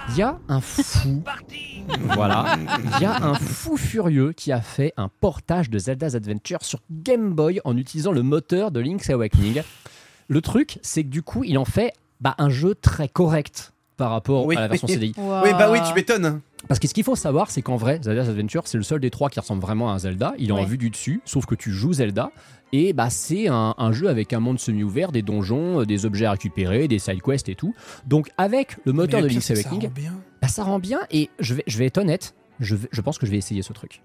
Il 0.09 0.17
y 0.17 0.21
a 0.23 0.39
un 0.47 0.61
fou, 0.61 1.23
voilà, 2.13 2.57
il 2.95 3.01
y 3.01 3.05
a 3.05 3.23
un 3.23 3.35
fou 3.35 3.77
furieux 3.77 4.33
qui 4.33 4.51
a 4.51 4.61
fait 4.61 4.93
un 4.97 5.09
portage 5.09 5.69
de 5.69 5.77
Zelda's 5.77 6.15
Adventure 6.15 6.63
sur 6.63 6.79
Game 6.89 7.33
Boy 7.33 7.61
en 7.65 7.77
utilisant 7.77 8.11
le 8.11 8.23
moteur 8.23 8.71
de 8.71 8.79
Link's 8.79 9.09
Awakening. 9.09 9.61
Le 10.27 10.41
truc, 10.41 10.79
c'est 10.81 11.03
que 11.03 11.09
du 11.09 11.21
coup, 11.21 11.43
il 11.43 11.57
en 11.57 11.65
fait 11.65 11.93
bah, 12.19 12.35
un 12.37 12.49
jeu 12.49 12.73
très 12.75 13.07
correct 13.09 13.73
par 13.97 14.09
rapport 14.11 14.45
Oui. 14.45 14.55
à 14.55 14.61
la 14.61 14.67
version 14.67 14.87
CDI. 14.87 15.13
Oui, 15.17 15.49
bah 15.51 15.69
oui, 15.71 15.79
tu 15.87 15.93
m'étonnes. 15.93 16.41
Parce 16.67 16.79
que 16.79 16.87
ce 16.87 16.93
qu'il 16.93 17.03
faut 17.03 17.15
savoir, 17.15 17.49
c'est 17.51 17.61
qu'en 17.61 17.75
vrai, 17.75 17.99
Zelda's 18.01 18.29
Adventure, 18.29 18.63
c'est 18.67 18.77
le 18.77 18.83
seul 18.83 18.99
des 18.99 19.09
trois 19.09 19.29
qui 19.29 19.39
ressemble 19.39 19.61
vraiment 19.61 19.89
à 19.91 19.93
un 19.95 19.99
Zelda. 19.99 20.33
Il 20.37 20.49
est 20.49 20.51
en 20.51 20.57
Ouais. 20.57 20.65
vue 20.65 20.77
du 20.77 20.89
dessus, 20.89 21.21
sauf 21.25 21.45
que 21.45 21.55
tu 21.55 21.71
joues 21.71 21.93
Zelda. 21.93 22.31
Et 22.71 22.93
bah, 22.93 23.09
c'est 23.09 23.47
un, 23.47 23.75
un 23.77 23.91
jeu 23.91 24.07
avec 24.07 24.31
un 24.31 24.39
monde 24.39 24.59
semi-ouvert, 24.59 25.11
des 25.11 25.21
donjons, 25.21 25.81
euh, 25.81 25.85
des 25.85 26.05
objets 26.05 26.25
à 26.25 26.31
récupérer, 26.31 26.87
des 26.87 26.99
side 26.99 27.21
quests 27.21 27.49
et 27.49 27.55
tout. 27.55 27.73
Donc, 28.05 28.29
avec 28.37 28.77
le 28.85 28.93
moteur 28.93 29.19
Mais 29.21 29.23
de 29.23 29.27
pire, 29.29 29.35
Link's 29.39 29.45
c'est 29.45 29.53
que 29.55 29.61
ça 29.61 29.69
Awakening, 29.69 29.89
rend 29.89 29.93
bien. 30.01 30.13
Bah, 30.41 30.47
ça 30.47 30.63
rend 30.63 30.79
bien 30.79 30.99
et 31.11 31.29
je 31.39 31.53
vais, 31.55 31.63
je 31.67 31.77
vais 31.77 31.85
être 31.87 31.97
honnête, 31.97 32.33
je, 32.61 32.75
vais- 32.75 32.87
je 32.91 33.01
pense 33.01 33.17
que 33.17 33.25
je 33.25 33.31
vais 33.31 33.37
essayer 33.37 33.61
ce 33.61 33.73
truc. 33.73 34.01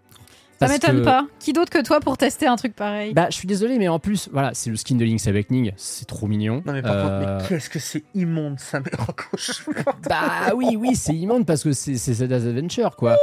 Ça 0.58 0.68
m'étonne 0.68 1.00
que- 1.00 1.04
pas. 1.04 1.26
Qui 1.38 1.52
d'autre 1.52 1.70
que 1.70 1.82
toi 1.82 2.00
pour 2.00 2.16
tester 2.16 2.46
un 2.46 2.56
truc 2.56 2.74
pareil? 2.74 3.12
Bah, 3.12 3.26
je 3.30 3.34
suis 3.36 3.46
désolé, 3.46 3.78
mais 3.78 3.88
en 3.88 3.98
plus, 3.98 4.28
voilà, 4.32 4.52
c'est 4.54 4.70
le 4.70 4.76
skin 4.76 4.96
de 4.96 5.04
Link's 5.04 5.26
Awakening, 5.26 5.72
c'est 5.76 6.06
trop 6.06 6.26
mignon. 6.26 6.62
Non 6.64 6.72
mais 6.72 6.82
par 6.82 6.92
Euh, 6.94 7.02
contre, 7.20 7.42
mais 7.42 7.48
qu'est-ce 7.48 7.68
que 7.70 7.78
c'est 7.78 8.04
immonde 8.14 8.58
ça, 8.58 8.80
raccroche. 8.98 9.64
Bah 10.08 10.52
oui, 10.54 10.76
oui, 10.78 10.94
c'est 10.96 11.14
immonde 11.14 11.44
parce 11.46 11.62
que 11.62 11.72
c'est 11.72 11.94
Zelda's 11.96 12.44
Adventure, 12.46 12.96
quoi. 12.96 13.16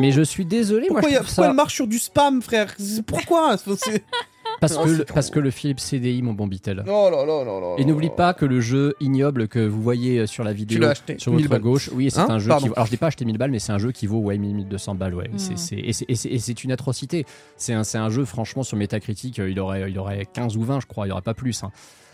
Mais 0.00 0.10
je 0.12 0.22
suis 0.22 0.44
désolé, 0.44 0.86
Pourquoi, 0.88 1.02
moi, 1.02 1.10
je 1.10 1.16
a- 1.16 1.18
pourquoi 1.20 1.44
ça... 1.44 1.50
elle 1.50 1.56
marche 1.56 1.74
sur 1.74 1.86
du 1.86 1.98
spam, 1.98 2.42
frère? 2.42 2.74
Pourquoi? 3.06 3.56
C'est- 3.76 4.04
Parce 4.60 4.76
que, 4.76 4.88
le, 4.88 5.04
parce 5.04 5.30
que 5.30 5.38
le 5.38 5.50
Philips 5.50 5.80
CDI, 5.80 6.22
mon 6.22 6.32
bon 6.32 6.46
Bitel. 6.46 6.78
Là 6.86 7.10
là 7.10 7.24
là 7.26 7.44
là. 7.44 7.74
Et 7.78 7.84
n'oublie 7.84 8.10
pas 8.10 8.32
que 8.34 8.44
le 8.44 8.60
jeu 8.60 8.94
ignoble 9.00 9.48
que 9.48 9.58
vous 9.66 9.82
voyez 9.82 10.20
euh, 10.20 10.26
sur 10.26 10.44
la 10.44 10.52
vidéo 10.52 10.82
acheté, 10.84 11.16
sur 11.18 11.32
1000 11.32 11.42
votre 11.42 11.50
balles. 11.50 11.60
gauche, 11.60 11.90
oui, 11.92 12.10
c'est 12.10 12.20
Hein 12.20 12.26
un 12.30 12.38
jeu 12.38 12.48
Pardon. 12.48 12.66
qui. 12.68 12.72
Alors 12.74 12.86
je 12.86 12.90
n'ai 12.92 12.96
pas 12.96 13.06
acheté 13.08 13.24
1000 13.24 13.38
balles, 13.38 13.50
mais 13.50 13.58
c'est 13.58 13.72
un 13.72 13.78
jeu 13.78 13.92
qui 13.92 14.06
vaut 14.06 14.18
ouais 14.20 14.38
1200 14.38 14.94
balles, 14.94 15.14
ouais. 15.14 15.28
Mm. 15.28 15.38
C'est- 15.38 15.56
c'est- 15.58 15.76
et 15.78 15.92
c'est- 15.92 16.06
et 16.30 16.38
c'est 16.38 16.64
une 16.64 16.72
atrocité. 16.72 17.26
C'est 17.56 17.72
un, 17.74 17.84
c'est 17.84 17.98
un 17.98 18.08
jeu, 18.08 18.24
franchement, 18.24 18.62
sur 18.62 18.76
Metacritic, 18.76 19.38
euh, 19.38 19.50
il 19.50 19.60
aurait, 19.60 19.90
il 19.90 19.98
aurait 19.98 20.26
15 20.32 20.56
ou 20.56 20.62
20, 20.62 20.80
je 20.80 20.86
crois, 20.86 21.06
il 21.06 21.08
n'y 21.08 21.12
aurait 21.12 21.22
pas 21.22 21.34
plus. 21.34 21.62
hein. 21.64 21.70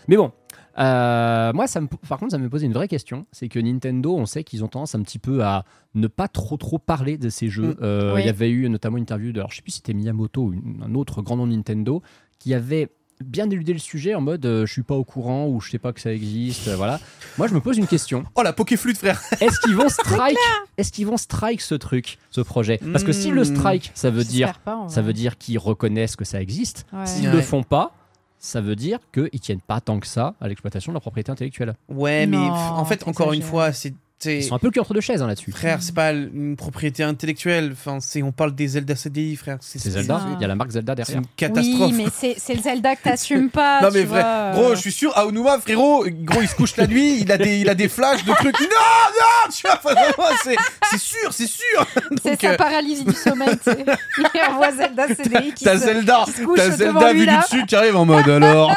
Mais 0.07 0.17
bon. 0.17 0.31
euh, 0.79 1.53
moi, 1.53 1.67
ça 1.67 1.81
me, 1.81 1.87
par 1.87 2.17
contre, 2.19 2.31
ça 2.31 2.37
me 2.37 2.49
posait 2.49 2.65
une 2.65 2.73
vraie 2.73 2.87
question. 2.87 3.25
C'est 3.31 3.47
que 3.47 3.59
Nintendo, 3.59 4.15
on 4.15 4.25
sait 4.25 4.43
qu'ils 4.43 4.63
ont 4.63 4.67
tendance 4.67 4.95
un 4.95 5.01
petit 5.01 5.19
peu 5.19 5.43
à 5.43 5.65
ne 5.95 6.07
pas 6.07 6.27
trop 6.27 6.57
trop 6.57 6.79
parler 6.79 7.17
de 7.17 7.29
ces 7.29 7.49
jeux. 7.49 7.73
Mm. 7.73 7.83
Euh, 7.83 8.13
Oui. 8.15 8.21
Il 8.21 8.25
y 8.25 8.29
avait 8.29 8.49
eu 8.49 8.67
notamment 8.69 8.97
une 8.97 9.03
interview 9.03 9.31
de, 9.31 9.39
alors 9.39 9.51
je 9.51 9.57
sais 9.57 9.61
plus 9.61 9.71
si 9.71 9.77
c'était 9.77 9.93
Miyamoto 9.93 10.41
ou 10.43 10.53
une- 10.53 10.83
un 10.85 10.95
autre 10.95 11.21
grand 11.21 11.35
nom 11.37 11.47
de 11.47 11.53
Nintendo, 11.53 12.01
qui 12.39 12.53
avait 12.53 12.89
bien 13.23 13.49
éludé 13.49 13.71
le 13.71 13.79
sujet 13.79 14.15
en 14.15 14.21
mode 14.21 14.45
euh, 14.45 14.65
je 14.65 14.73
suis 14.73 14.81
pas 14.83 14.95
au 14.95 15.05
courant 15.05 15.47
ou 15.47 15.61
je 15.61 15.69
sais 15.69 15.77
pas 15.79 15.93
que 15.93 16.01
ça 16.01 16.11
existe. 16.11 16.67
euh, 16.67 16.75
voilà. 16.75 16.99
Moi, 17.37 17.47
je 17.47 17.53
me 17.53 17.61
pose 17.61 17.77
une 17.77 17.87
question. 17.87 18.25
Oh 18.35 18.41
la 18.41 18.51
Pokéflûte, 18.51 18.97
frère 18.97 19.21
Est-ce 19.39 19.59
qu'ils 19.61 19.75
vont 19.75 19.87
strike 19.89 20.35
Est-ce 20.77 20.91
qu'ils 20.91 21.05
vont 21.05 21.15
strike 21.17 21.61
ce 21.61 21.75
truc, 21.75 22.17
ce 22.31 22.41
projet? 22.41 22.79
Parce 22.91 23.03
que 23.05 23.11
si 23.13 23.29
le 23.29 23.41
Hmm. 23.43 23.55
strike, 23.55 23.91
ça 23.93 24.09
veut 24.09 24.23
dire, 24.25 24.59
pas, 24.59 24.85
ça 24.89 25.01
veut 25.01 25.13
dire 25.13 25.37
qu'ils 25.37 25.59
reconnaissent 25.59 26.15
que 26.17 26.25
ça 26.25 26.41
existe. 26.41 26.85
Ouais. 26.91 27.05
S'ils 27.05 27.27
Ouais. 27.29 27.35
le 27.35 27.41
font 27.41 27.63
pas, 27.63 27.95
ça 28.43 28.59
veut 28.59 28.75
dire 28.75 28.99
qu'ils 29.13 29.39
tiennent 29.39 29.61
pas 29.61 29.79
tant 29.79 29.99
que 29.99 30.05
ça 30.05 30.35
à 30.41 30.49
l'exploitation 30.49 30.91
de 30.91 30.95
leur 30.95 31.01
propriété 31.01 31.31
intellectuelle. 31.31 31.75
Ouais, 31.87 32.27
mais 32.27 32.35
Non, 32.35 32.51
en 32.51 32.83
fait, 32.85 33.07
encore 33.07 33.31
une 33.33 33.41
fois, 33.41 33.71
c'est. 33.71 33.93
C'est- 34.23 34.37
Ils 34.37 34.43
sont 34.43 34.55
un 34.55 34.59
peu 34.59 34.67
le 34.67 34.71
cul 34.71 34.79
entre 34.79 34.93
deux 34.93 35.01
chaises 35.01 35.21
hein, 35.21 35.27
là-dessus. 35.27 35.51
Frère, 35.51 35.79
c'est 35.81 35.93
pas 35.95 36.11
une 36.11 36.55
propriété 36.55 37.03
intellectuelle. 37.03 37.71
Enfin, 37.73 37.97
c'est 38.01 38.23
on 38.23 38.31
parle 38.31 38.55
des 38.55 38.67
Zelda 38.67 38.95
CDI, 38.95 39.35
frère. 39.35 39.57
C'est 39.61 39.79
Zelda, 39.79 40.21
il 40.35 40.41
y 40.41 40.45
a 40.45 40.47
la 40.47 40.55
marque 40.55 40.71
Zelda 40.71 40.93
C'est 40.97 41.03
derrière. 41.13 41.19
une 41.21 41.27
catastrophe. 41.35 41.91
Oui, 41.91 42.03
mais 42.03 42.09
c'est 42.15 42.35
c'est 42.37 42.53
le 42.55 42.61
Zelda 42.61 42.95
que 42.95 43.03
t'assumes 43.03 43.49
pas. 43.49 43.81
Non 43.83 43.89
mais 43.93 44.03
vrai, 44.03 44.21
vois, 44.21 44.51
gros, 44.53 44.71
euh. 44.71 44.75
je 44.75 44.79
suis 44.81 44.91
sûr, 44.91 45.15
Aonuma, 45.17 45.59
frérot, 45.59 46.05
gros, 46.09 46.41
il 46.41 46.47
se 46.47 46.55
couche 46.55 46.75
la 46.77 46.87
nuit, 46.87 47.19
il 47.21 47.31
a 47.31 47.37
des, 47.37 47.57
il 47.57 47.69
a 47.69 47.75
des 47.75 47.89
flashs 47.89 48.23
de 48.23 48.31
trucs. 48.33 48.59
Non, 48.61 48.67
non, 48.67 49.51
tu 49.51 49.67
vois, 50.15 50.29
c'est, 50.43 50.55
c'est 50.91 50.99
sûr, 50.99 51.31
c'est 51.33 51.47
sûr. 51.47 51.85
C'est 52.23 52.39
sa 52.39 52.51
euh, 52.51 52.55
paralysie 52.57 53.03
du 53.03 53.13
sommeil. 53.13 53.49
tu 53.57 53.71
sais. 53.71 53.83
Il 54.17 54.51
envoie 54.51 54.71
Zelda 54.71 55.07
CDI 55.07 55.53
qui 55.53 55.63
T'as 55.65 55.77
se- 55.77 55.85
Zelda, 55.85 56.23
qui 56.25 56.31
se 56.31 56.41
couche 56.43 56.57
t'as 56.57 56.69
devant 56.69 56.77
Zelda 56.99 57.13
lui, 57.13 57.19
vu 57.21 57.25
du 57.25 57.31
là. 57.33 57.41
dessus 57.41 57.65
qui 57.65 57.75
arrive 57.75 57.95
en 57.95 58.05
mode 58.05 58.29
alors. 58.29 58.71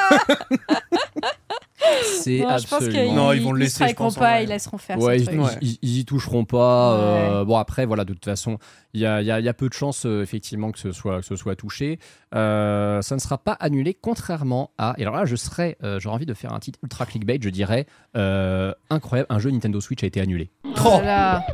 C'est 2.22 2.38
Non, 2.40 2.58
je 2.58 2.66
pense 2.66 2.72
absolument. 2.72 2.98
qu'ils 3.04 3.14
Non, 3.14 3.32
ils 3.32 3.42
vont 3.42 3.52
le 3.52 3.60
laisser, 3.60 3.94
pense, 3.94 4.16
en 4.16 4.20
pas, 4.20 4.40
ils 4.42 4.48
laisseront 4.48 4.78
faire 4.78 4.98
Ouais, 4.98 5.18
ce 5.18 5.22
ils, 5.22 5.26
truc. 5.26 5.35
Ouais. 5.40 5.50
ils- 5.62 5.78
ils 5.82 5.98
y 5.98 6.04
toucheront 6.04 6.44
pas. 6.44 6.96
Ouais. 6.98 7.28
euh, 7.30 7.44
bon, 7.44 7.56
après, 7.56 7.86
voilà, 7.86 8.04
de 8.04 8.12
toute 8.12 8.24
façon, 8.24 8.58
il 8.94 9.00
y 9.00 9.06
a, 9.06 9.20
il 9.22 9.26
y 9.26 9.30
a- 9.30 9.38
il 9.40 9.44
y 9.46 9.48
a 9.48 9.54
peu 9.54 9.68
de 9.68 9.74
chances, 9.74 10.06
euh, 10.06 10.22
effectivement, 10.22 10.72
que 10.72 10.78
ce 10.78 10.92
soit, 10.92 11.20
que 11.20 11.26
ce 11.26 11.36
soit 11.36 11.56
touché. 11.56 11.98
Euh, 12.34 13.02
ça 13.02 13.14
ne 13.14 13.20
sera 13.20 13.38
pas 13.38 13.52
annulé, 13.52 13.94
contrairement 13.94 14.70
à. 14.78 14.94
Et 14.98 15.02
alors 15.02 15.16
là, 15.16 15.24
je 15.24 15.36
serais, 15.36 15.76
euh, 15.82 15.98
j'aurais 16.00 16.16
envie 16.16 16.26
de 16.26 16.34
faire 16.34 16.52
un 16.52 16.58
titre 16.60 16.78
ultra 16.82 17.06
clickbait, 17.06 17.38
je 17.40 17.50
dirais 17.50 17.86
euh, 18.16 18.72
incroyable, 18.90 19.26
un 19.30 19.38
jeu 19.38 19.50
Nintendo 19.50 19.80
Switch 19.80 20.02
a 20.02 20.06
été 20.06 20.20
annulé. 20.20 20.50
Oh 20.84 21.00
là. 21.02 21.44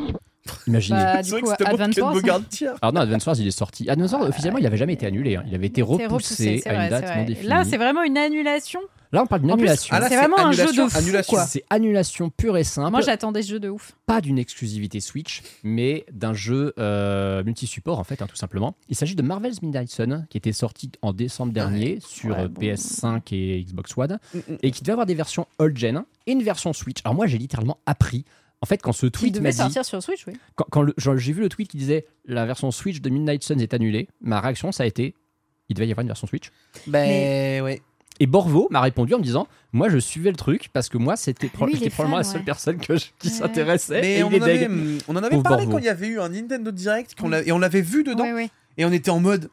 Imaginez. 0.66 0.98
Bah, 0.98 1.22
C'est 1.22 1.40
coup, 1.40 1.50
Advance 1.50 1.96
Wars, 1.98 2.16
hein. 2.16 2.74
Alors 2.82 2.92
non, 2.92 3.00
Advance 3.02 3.26
Wars, 3.26 3.36
il 3.38 3.46
est 3.46 3.50
sorti. 3.52 3.88
Advance 3.88 4.10
Wars, 4.12 4.22
officiellement, 4.22 4.58
il 4.58 4.64
n'avait 4.64 4.76
jamais 4.76 4.94
été 4.94 5.06
annulé. 5.06 5.36
hein. 5.36 5.44
Il 5.46 5.54
avait 5.54 5.68
été 5.68 5.82
repoussé, 5.82 6.06
repoussé, 6.08 6.60
c'est 6.64 6.68
à 6.68 6.72
une 6.72 6.78
vrai, 6.90 7.00
date 7.00 7.16
non 7.16 7.24
définie. 7.24 7.48
Là, 7.48 7.64
c'est 7.64 7.76
vraiment 7.76 8.02
une 8.02 8.18
annulation. 8.18 8.80
Là, 9.12 9.22
on 9.22 9.26
parle 9.26 9.42
d'une 9.42 9.50
annulation. 9.50 9.94
Ah, 9.96 10.08
C'est 10.08 10.16
vraiment 10.16 10.38
un 10.38 10.52
jeu 10.52 10.62
annulation, 10.62 10.86
de 10.86 11.22
fou. 11.22 11.46
C'est 11.46 11.64
annulation 11.68 12.30
pure 12.30 12.56
et 12.56 12.64
simple. 12.64 12.90
Moi, 12.92 13.02
j'attendais 13.02 13.42
ce 13.42 13.50
jeu 13.50 13.60
de 13.60 13.68
ouf. 13.68 13.92
pas 14.06 14.20
d'une 14.22 14.38
exclusivité 14.38 15.00
Switch, 15.00 15.42
mais 15.62 16.06
d'un 16.12 16.32
jeu 16.32 16.72
euh, 16.78 17.44
multi-support 17.44 17.98
en 17.98 18.04
fait, 18.04 18.22
hein, 18.22 18.26
tout 18.26 18.36
simplement. 18.36 18.74
Il 18.88 18.96
s'agit 18.96 19.14
de 19.14 19.22
Marvel's 19.22 19.60
Midnight 19.60 19.90
Sun, 19.90 20.26
qui 20.30 20.38
était 20.38 20.52
sorti 20.52 20.90
en 21.02 21.12
décembre 21.12 21.52
dernier 21.52 21.98
sur 22.00 22.30
Ouais, 22.30 22.44
euh, 22.44 22.48
bon. 22.48 22.60
PS5 22.62 23.20
et 23.32 23.62
Xbox 23.64 23.96
One, 23.96 24.18
Mm, 24.34 24.38
mm. 24.38 24.56
et 24.62 24.70
qui 24.70 24.82
devait 24.82 24.92
avoir 24.92 25.06
des 25.06 25.14
versions 25.14 25.46
old 25.58 25.76
gen 25.76 26.04
et 26.26 26.32
une 26.32 26.42
version 26.42 26.72
Switch. 26.72 26.98
Alors 27.04 27.14
moi, 27.14 27.26
j'ai 27.26 27.36
littéralement 27.38 27.78
appris. 27.86 28.24
En 28.62 28.66
fait, 28.66 28.80
quand 28.80 28.92
ce 28.92 29.06
tweet 29.06 29.34
m'a 29.34 29.40
devait 29.40 29.50
dit, 29.50 29.56
sortir 29.56 29.84
sur 29.84 30.02
Switch, 30.02 30.26
oui. 30.26 30.34
quand, 30.54 30.86
j'ai 30.96 31.32
vu 31.32 31.40
le 31.42 31.48
tweet 31.48 31.68
qui 31.68 31.76
disait 31.76 32.06
la 32.24 32.46
version 32.46 32.70
Switch 32.70 33.00
de 33.00 33.10
Midnight 33.10 33.42
Sun 33.44 33.60
est 33.60 33.74
annulée, 33.74 34.08
ma 34.20 34.40
réaction 34.40 34.72
ça 34.72 34.84
a 34.84 34.86
été 34.86 35.14
il 35.68 35.74
devait 35.74 35.86
y 35.88 35.90
avoir 35.92 36.02
une 36.02 36.08
version 36.08 36.26
Switch. 36.26 36.50
Ben 36.86 37.62
ouais. 37.62 37.80
Et 38.20 38.26
Borvo 38.26 38.68
m'a 38.70 38.80
répondu 38.80 39.14
en 39.14 39.18
me 39.18 39.22
disant 39.24 39.48
moi 39.72 39.88
je 39.88 39.98
suivais 39.98 40.30
le 40.30 40.36
truc 40.36 40.68
parce 40.72 40.88
que 40.88 40.98
moi 40.98 41.16
c'était 41.16 41.48
pro- 41.48 41.66
probablement 41.66 42.18
la 42.18 42.24
seule 42.24 42.40
ouais. 42.40 42.44
personne 42.44 42.78
que 42.78 42.96
je- 42.96 43.06
qui 43.18 43.28
Ouais. 43.28 43.34
s'intéressait 43.34 44.00
Mais 44.00 44.18
et 44.18 44.22
on 44.22 44.30
il 44.30 44.36
est 44.36 44.40
en, 44.40 44.44
avait, 44.44 44.58
deg. 44.68 44.70
on 45.08 45.12
en 45.16 45.22
avait 45.22 45.30
Pauvre 45.30 45.42
parlé 45.42 45.64
Borvo. 45.64 45.72
quand 45.72 45.78
il 45.78 45.86
y 45.86 45.88
avait 45.88 46.06
eu 46.08 46.20
un 46.20 46.28
Nintendo 46.28 46.70
Direct 46.70 47.14
et 47.44 47.52
on 47.52 47.58
l'avait 47.58 47.80
vu 47.80 48.04
dedans 48.04 48.24
Ouais, 48.24 48.32
ouais. 48.32 48.50
et 48.78 48.84
on 48.84 48.92
était 48.92 49.10
en 49.10 49.18
mode 49.20 49.48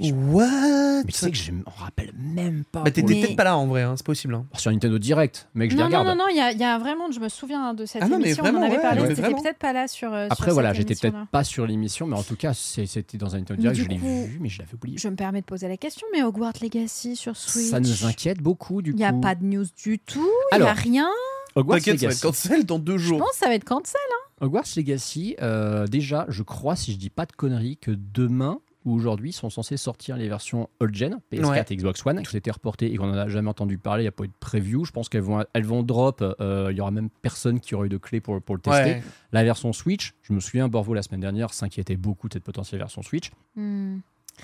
What? 0.00 1.02
Mais 1.04 1.12
tu 1.12 1.18
sais 1.18 1.30
que 1.30 1.36
je 1.36 1.50
m'en 1.52 1.64
rappelle 1.76 2.12
même 2.16 2.64
pas. 2.70 2.82
Bah, 2.82 2.90
t'étais 2.90 3.14
Mais- 3.14 3.20
peut-être 3.22 3.36
pas 3.36 3.44
là 3.44 3.56
en 3.56 3.66
vrai, 3.66 3.82
hein, 3.82 3.94
c'est 3.96 4.06
possible. 4.06 4.34
hein. 4.34 4.46
Sur 4.56 4.70
Nintendo 4.70 4.98
Direct, 4.98 5.48
mec, 5.54 5.70
je 5.70 5.76
les 5.76 5.82
Non, 5.82 5.88
non, 5.88 5.98
regarde. 5.98 6.18
non, 6.18 6.24
non, 6.24 6.30
il 6.30 6.36
y 6.36 6.40
a, 6.40 6.52
il 6.52 6.58
y 6.58 6.64
a 6.64 6.78
vraiment, 6.78 7.10
je 7.10 7.18
me 7.20 7.28
souviens 7.28 7.74
de 7.74 7.84
cette 7.86 8.02
Ah 8.02 8.08
non, 8.08 8.18
mais 8.18 8.26
émission, 8.26 8.42
vraiment, 8.44 8.58
on 8.60 8.62
en 8.62 8.66
avait 8.66 8.76
ouais, 8.76 8.82
parlé, 8.82 9.00
ouais, 9.02 9.08
c'était 9.08 9.22
vraiment. 9.22 9.42
peut-être 9.42 9.58
pas 9.58 9.72
là 9.72 9.88
sur. 9.88 10.12
euh, 10.12 10.26
Après, 10.30 10.46
sur 10.46 10.54
voilà, 10.54 10.68
cette 10.74 10.88
j'étais 10.88 10.94
peut-être 11.10 11.26
pas 11.30 11.42
sur 11.44 11.66
l'émission, 11.66 12.06
mais 12.06 12.16
en 12.16 12.22
tout 12.22 12.36
cas, 12.36 12.54
c'est- 12.54 12.86
c'était 12.86 13.18
dans 13.18 13.34
un 13.34 13.38
Nintendo 13.38 13.60
Mais 13.62 13.72
Direct, 13.72 13.76
du 13.78 13.84
je 13.84 13.88
l'ai 13.88 13.98
coup, 13.98 14.26
vu, 14.32 14.38
mais 14.40 14.48
je 14.48 14.58
l'avais 14.60 14.74
oublié. 14.74 14.98
Je 14.98 15.08
me 15.08 15.16
permets 15.16 15.40
de 15.40 15.46
poser 15.46 15.66
la 15.68 15.76
question, 15.76 16.06
mais 16.12 16.22
Hogwarts 16.22 16.52
Legacy 16.62 17.16
sur 17.16 17.36
Switch. 17.36 17.66
Ça 17.70 17.80
nous 17.80 18.04
inquiète 18.04 18.40
beaucoup, 18.40 18.82
du 18.82 18.90
Il 18.90 18.92
coup. 18.92 18.98
n'y 18.98 19.04
a 19.04 19.12
pas 19.12 19.34
de 19.34 19.44
news 19.44 19.66
du 19.82 19.98
tout, 19.98 20.20
il 20.52 20.56
n'y 20.56 20.62
Alors, 20.62 20.68
a 20.68 20.74
rien. 20.74 21.08
Hogwarts 21.56 21.78
T'inquiète, 21.78 21.98
ça 22.00 22.06
va 22.06 22.10
Legacy. 22.12 22.18
être 22.26 22.30
cancel 22.32 22.64
dans 22.66 22.78
deux 22.78 22.98
Je 22.98 23.08
jours. 23.08 23.18
pense 23.18 23.30
que 23.32 23.36
ça 23.38 23.46
va 23.48 23.54
être 23.54 23.64
cancel. 23.64 24.00
Hogwarts 24.40 24.64
Legacy, 24.76 25.34
euh, 25.42 25.86
déjà, 25.88 26.24
je 26.28 26.44
crois, 26.44 26.76
si 26.76 26.92
je 26.92 26.98
dis 26.98 27.10
pas 27.10 27.26
de 27.26 27.32
conneries, 27.32 27.76
que 27.78 27.90
demain 27.90 28.60
ou 28.84 28.94
aujourd'hui 28.94 29.32
sont 29.32 29.50
censés 29.50 29.76
sortir 29.76 30.16
les 30.16 30.28
versions 30.28 30.68
old 30.80 30.94
gen, 30.94 31.18
PS4 31.32 31.48
Ouais. 31.50 31.64
et 31.68 31.76
Xbox 31.76 32.06
One, 32.06 32.22
qui 32.22 32.34
ont 32.34 32.38
été 32.38 32.50
reportées 32.50 32.92
et 32.92 32.96
qu'on 32.96 33.06
n'en 33.08 33.14
a 33.18 33.28
jamais 33.28 33.48
entendu 33.50 33.76
parler, 33.78 34.02
il 34.02 34.04
n'y 34.04 34.08
a 34.08 34.12
pas 34.12 34.24
eu 34.24 34.28
de 34.28 34.32
preview. 34.40 34.84
Je 34.84 34.92
pense 34.92 35.08
qu'elles 35.08 35.22
vont, 35.22 35.44
elles 35.52 35.64
vont 35.64 35.82
drop, 35.82 36.22
euh, 36.40 36.68
il 36.70 36.76
y 36.76 36.80
aura 36.80 36.90
même 36.90 37.10
personne 37.22 37.60
qui 37.60 37.74
aura 37.74 37.86
eu 37.86 37.88
de 37.88 37.98
clé 37.98 38.20
pour, 38.20 38.40
pour 38.40 38.54
le 38.54 38.60
tester. 38.60 38.82
Ouais. 38.92 39.02
La 39.32 39.44
version 39.44 39.72
Switch, 39.72 40.14
je 40.22 40.32
me 40.32 40.40
souviens, 40.40 40.68
Borvo 40.68 40.94
la 40.94 41.02
semaine 41.02 41.20
dernière 41.20 41.52
s'inquiétait 41.52 41.96
beaucoup 41.96 42.28
de 42.28 42.34
cette 42.34 42.44
potentielle 42.44 42.80
version 42.80 43.02
Switch. 43.02 43.30
Hmm. 43.56 43.98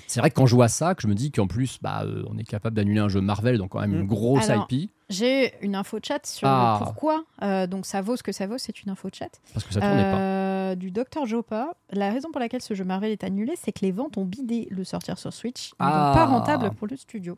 C'est 0.07 0.19
vrai 0.19 0.29
que 0.29 0.35
quand 0.35 0.45
je 0.45 0.55
vois 0.55 0.67
ça, 0.67 0.95
que 0.95 1.01
je 1.01 1.07
me 1.07 1.13
dis 1.15 1.31
qu'en 1.31 1.47
plus, 1.47 1.77
bah, 1.81 2.03
euh, 2.03 2.23
on 2.29 2.37
est 2.37 2.43
capable 2.43 2.75
d'annuler 2.75 2.99
un 2.99 3.09
jeu 3.09 3.21
Marvel, 3.21 3.57
donc 3.57 3.69
quand 3.71 3.79
même 3.81 3.93
une 3.93 4.03
Mm. 4.03 4.07
grosse 4.07 4.49
Alors, 4.49 4.67
IP, 4.69 4.91
J'ai 5.09 5.53
une 5.61 5.75
info 5.75 5.99
chat 6.01 6.25
sur 6.25 6.47
Ah. 6.47 6.77
le 6.79 6.85
pourquoi. 6.85 7.23
Euh, 7.43 7.67
donc 7.67 7.85
ça 7.85 8.01
vaut 8.01 8.15
ce 8.15 8.23
que 8.23 8.31
ça 8.31 8.47
vaut, 8.47 8.57
c'est 8.57 8.81
une 8.81 8.89
info 8.91 9.09
chat. 9.13 9.29
parce 9.53 9.65
que 9.65 9.73
ça 9.73 9.79
tournait 9.81 10.11
pas. 10.11 10.17
Euh, 10.19 10.75
Du 10.75 10.89
docteur 10.91 11.25
Jopa. 11.27 11.75
La 11.91 12.09
raison 12.11 12.29
pour 12.31 12.39
laquelle 12.39 12.61
ce 12.61 12.73
jeu 12.73 12.83
Marvel 12.83 13.11
est 13.11 13.23
annulé, 13.23 13.53
c'est 13.55 13.71
que 13.71 13.81
les 13.81 13.91
ventes 13.91 14.17
ont 14.17 14.25
bidé 14.25 14.67
le 14.71 14.83
sortir 14.83 15.17
sur 15.19 15.31
Switch. 15.31 15.69
donc 15.69 15.75
Ah. 15.91 16.11
pas 16.15 16.25
rentable 16.25 16.71
pour 16.71 16.87
le 16.87 16.97
studio. 16.97 17.37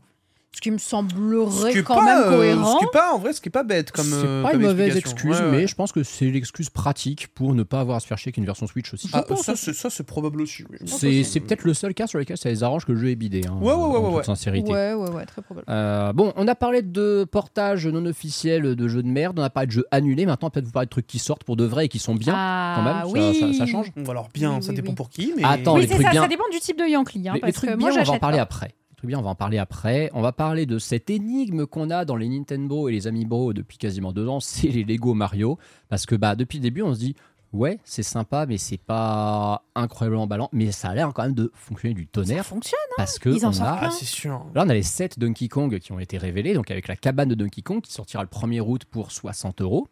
Ce 0.56 0.62
qui 0.62 0.72
me 0.72 0.80
semblerait 0.80 1.72
qui 1.72 1.84
quand 1.84 1.94
pas, 1.96 2.04
même 2.06 2.24
euh, 2.24 2.30
cohérent. 2.36 2.74
Ce 2.74 2.78
qui 2.80 2.86
est 2.86 2.92
pas, 2.92 3.14
en 3.14 3.20
vrai, 3.20 3.32
ce 3.32 3.42
qui 3.42 3.50
est 3.50 3.52
pas 3.52 3.62
bête 3.64 3.92
comme. 3.92 4.08
C'est 4.08 4.14
euh, 4.16 4.42
pas 4.42 4.52
comme 4.52 4.62
une 4.62 4.68
mauvaise 4.68 4.96
excuse, 4.98 5.36
Ouais, 5.40 5.46
ouais. 5.46 5.52
mais 5.52 5.68
je 5.68 5.76
pense 5.76 5.92
que 5.92 6.02
c'est 6.02 6.26
l'excuse 6.32 6.72
pratique 6.72 7.28
pour 7.36 7.54
ne 7.54 7.62
pas 7.62 7.80
avoir 7.82 7.98
à 7.98 8.00
se 8.00 8.08
faire 8.08 8.18
chier 8.18 8.32
qu'une 8.32 8.46
version 8.46 8.66
Switch 8.66 8.92
aussi. 8.92 9.08
Ah, 9.14 9.24
ça, 9.36 9.56
c'est, 9.56 9.74
ça, 9.74 9.92
c'est 9.92 10.04
probable 10.06 10.42
aussi. 10.42 10.64
oui. 10.68 11.24
C'est 11.24 11.40
peut-être 11.42 11.64
le 11.64 11.76
seul 11.76 11.94
cas 11.94 12.08
sur 12.08 12.18
lequel 12.18 12.38
ça 12.38 12.50
les 12.50 12.64
arrange 12.64 12.86
que 12.86 12.92
le 12.92 12.98
jeu 12.98 13.10
est 13.12 13.16
bidé. 13.16 13.42
hein, 13.48 13.56
Ouais, 13.62 13.68
ouais, 13.68 13.74
ouais, 13.74 13.82
en 13.84 13.92
ouais, 14.00 14.06
toute 14.08 14.16
ouais. 14.16 14.24
sincérité. 14.24 14.72
Ouais, 14.72 14.94
ouais, 14.94 15.10
ouais, 15.12 15.26
très 15.28 15.44
probable. 15.44 15.66
Euh, 15.70 16.12
bon, 16.14 16.34
on 16.36 16.48
a 16.48 16.56
parlé 16.56 16.82
de 16.82 17.24
portage 17.32 17.86
non 17.86 18.04
officiel 18.08 18.76
de 18.76 18.88
jeux 18.88 19.04
de 19.04 19.08
merde, 19.10 19.38
on 19.40 19.44
a 19.44 19.52
parlé 19.52 19.68
de 19.68 19.74
jeux 19.74 19.86
annulés. 19.92 20.26
Maintenant, 20.26 20.50
peut-être 20.50 20.66
vous 20.66 20.72
parler 20.72 20.88
de 20.88 20.92
trucs 20.92 21.08
qui 21.08 21.20
sortent 21.20 21.44
pour 21.44 21.56
de 21.56 21.66
vrai 21.66 21.86
et 21.86 21.88
qui 21.88 22.00
sont 22.00 22.16
bien. 22.16 22.34
ah, 22.36 22.74
quand 22.78 22.84
même, 22.84 23.02
ça- 23.02 23.08
oui. 23.46 23.54
ça- 23.54 23.60
ça 23.60 23.66
change. 23.68 23.92
Alors 24.10 24.30
bien, 24.34 24.56
Oui, 24.56 24.64
ça 24.64 24.70
oui, 24.70 24.76
dépend 24.78 24.90
oui. 24.90 24.96
pour 24.96 25.10
qui, 25.12 25.34
mais. 25.38 25.44
Attends, 25.44 25.76
Oui, 25.76 25.82
les 25.82 25.88
c'est 25.88 25.94
trucs 25.96 26.06
ça, 26.08 26.12
bien. 26.14 26.22
ça 26.24 26.28
dépend 26.28 26.50
du 26.52 26.60
type 26.60 26.80
de 26.80 26.86
Yankee. 26.90 27.28
Hein, 27.30 27.36
parce 27.40 27.54
trucs 27.54 27.70
que 27.70 27.76
bien, 27.76 27.90
moi, 27.92 28.00
on 28.00 28.04
va 28.04 28.14
en 28.14 28.18
parler 28.18 28.40
après. 28.40 28.74
Trucs 28.98 29.10
bien, 29.10 29.20
on 29.20 29.24
va 29.24 29.30
en 29.30 29.36
parler 29.36 29.60
après. 29.60 30.10
On 30.14 30.22
va 30.24 30.32
parler 30.32 30.66
de 30.66 30.80
cette 30.80 31.12
énigme 31.12 31.68
qu'on 31.68 31.92
a 31.92 32.04
dans 32.04 32.16
les 32.16 32.28
Nintendo 32.28 32.90
et 32.90 32.92
les 32.94 33.06
Amiibo 33.06 33.54
depuis 33.54 33.78
quasiment 33.78 34.12
deux 34.12 34.28
ans, 34.28 34.40
c'est 34.42 34.70
les 34.70 34.84
Lego 34.84 35.14
Mario. 35.14 35.60
Parce 35.88 36.06
que 36.08 36.16
bah, 36.16 36.36
depuis 36.36 36.58
le 36.58 36.64
début, 36.64 36.82
on 36.82 36.96
se 36.96 37.00
dit, 37.00 37.16
ouais, 37.54 37.78
c'est 37.84 38.02
sympa, 38.02 38.48
mais 38.48 38.58
c'est 38.58 38.80
pas 38.80 39.64
incroyablement 39.76 40.24
emballant. 40.24 40.50
Mais 40.52 40.72
ça 40.72 40.90
a 40.90 40.96
l'air 40.96 41.12
quand 41.14 41.22
même 41.22 41.36
de 41.36 41.52
fonctionner 41.54 41.94
du 41.94 42.04
Ça 42.06 42.10
tonnerre. 42.12 42.44
fonctionne. 42.46 42.80
Parce 42.98 43.20
que 43.20 43.30
Ils 43.30 43.46
en 43.46 43.50
on 43.50 43.54
sortent 43.54 43.70
a 43.70 43.78
plein. 43.78 43.88
Ah, 43.90 43.92
c'est 43.92 44.06
sûr. 44.06 44.44
Là, 44.56 44.64
on 44.66 44.70
a 44.70 44.74
les 44.74 44.82
7 44.82 45.20
Donkey 45.20 45.48
Kong 45.48 45.78
qui 45.78 45.92
ont 45.92 46.00
été 46.00 46.18
révélés, 46.18 46.56
donc 46.56 46.72
avec 46.72 46.88
la 46.88 46.96
cabane 46.96 47.30
de 47.30 47.36
Donkey 47.36 47.62
Kong 47.62 47.82
qui 47.82 47.94
sortira 47.94 48.24
le 48.24 48.30
1er 48.30 48.62
août 48.62 48.86
pour 48.90 49.12
60 49.12 49.62
euros. 49.62 49.88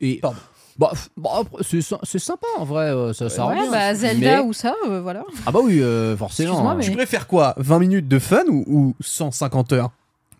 Et 0.00 0.16
Pardon. 0.20 0.38
Bah, 0.78 0.92
bah, 1.16 1.42
c'est 1.62 1.80
sy- 1.80 1.94
c'est 2.02 2.18
sympa 2.18 2.46
en 2.58 2.64
vrai, 2.64 2.86
euh, 2.86 3.12
ça, 3.12 3.28
ça 3.28 3.46
Ouais, 3.46 3.68
bah, 3.70 3.94
Zelda 3.94 4.42
Mais- 4.42 4.48
ou 4.48 4.52
ça, 4.52 4.74
euh, 4.88 5.00
voilà. 5.00 5.24
Ah 5.46 5.52
bah 5.52 5.60
oui, 5.62 5.80
euh, 5.82 6.16
forcément. 6.16 6.74
Mais- 6.74 6.84
Tu 6.84 6.90
préfères 6.92 7.26
quoi 7.26 7.54
20 7.58 7.78
minutes 7.78 8.08
de 8.08 8.18
fun 8.18 8.42
ou, 8.48 8.64
ou 8.66 8.94
150 9.00 9.72
heures? 9.72 9.90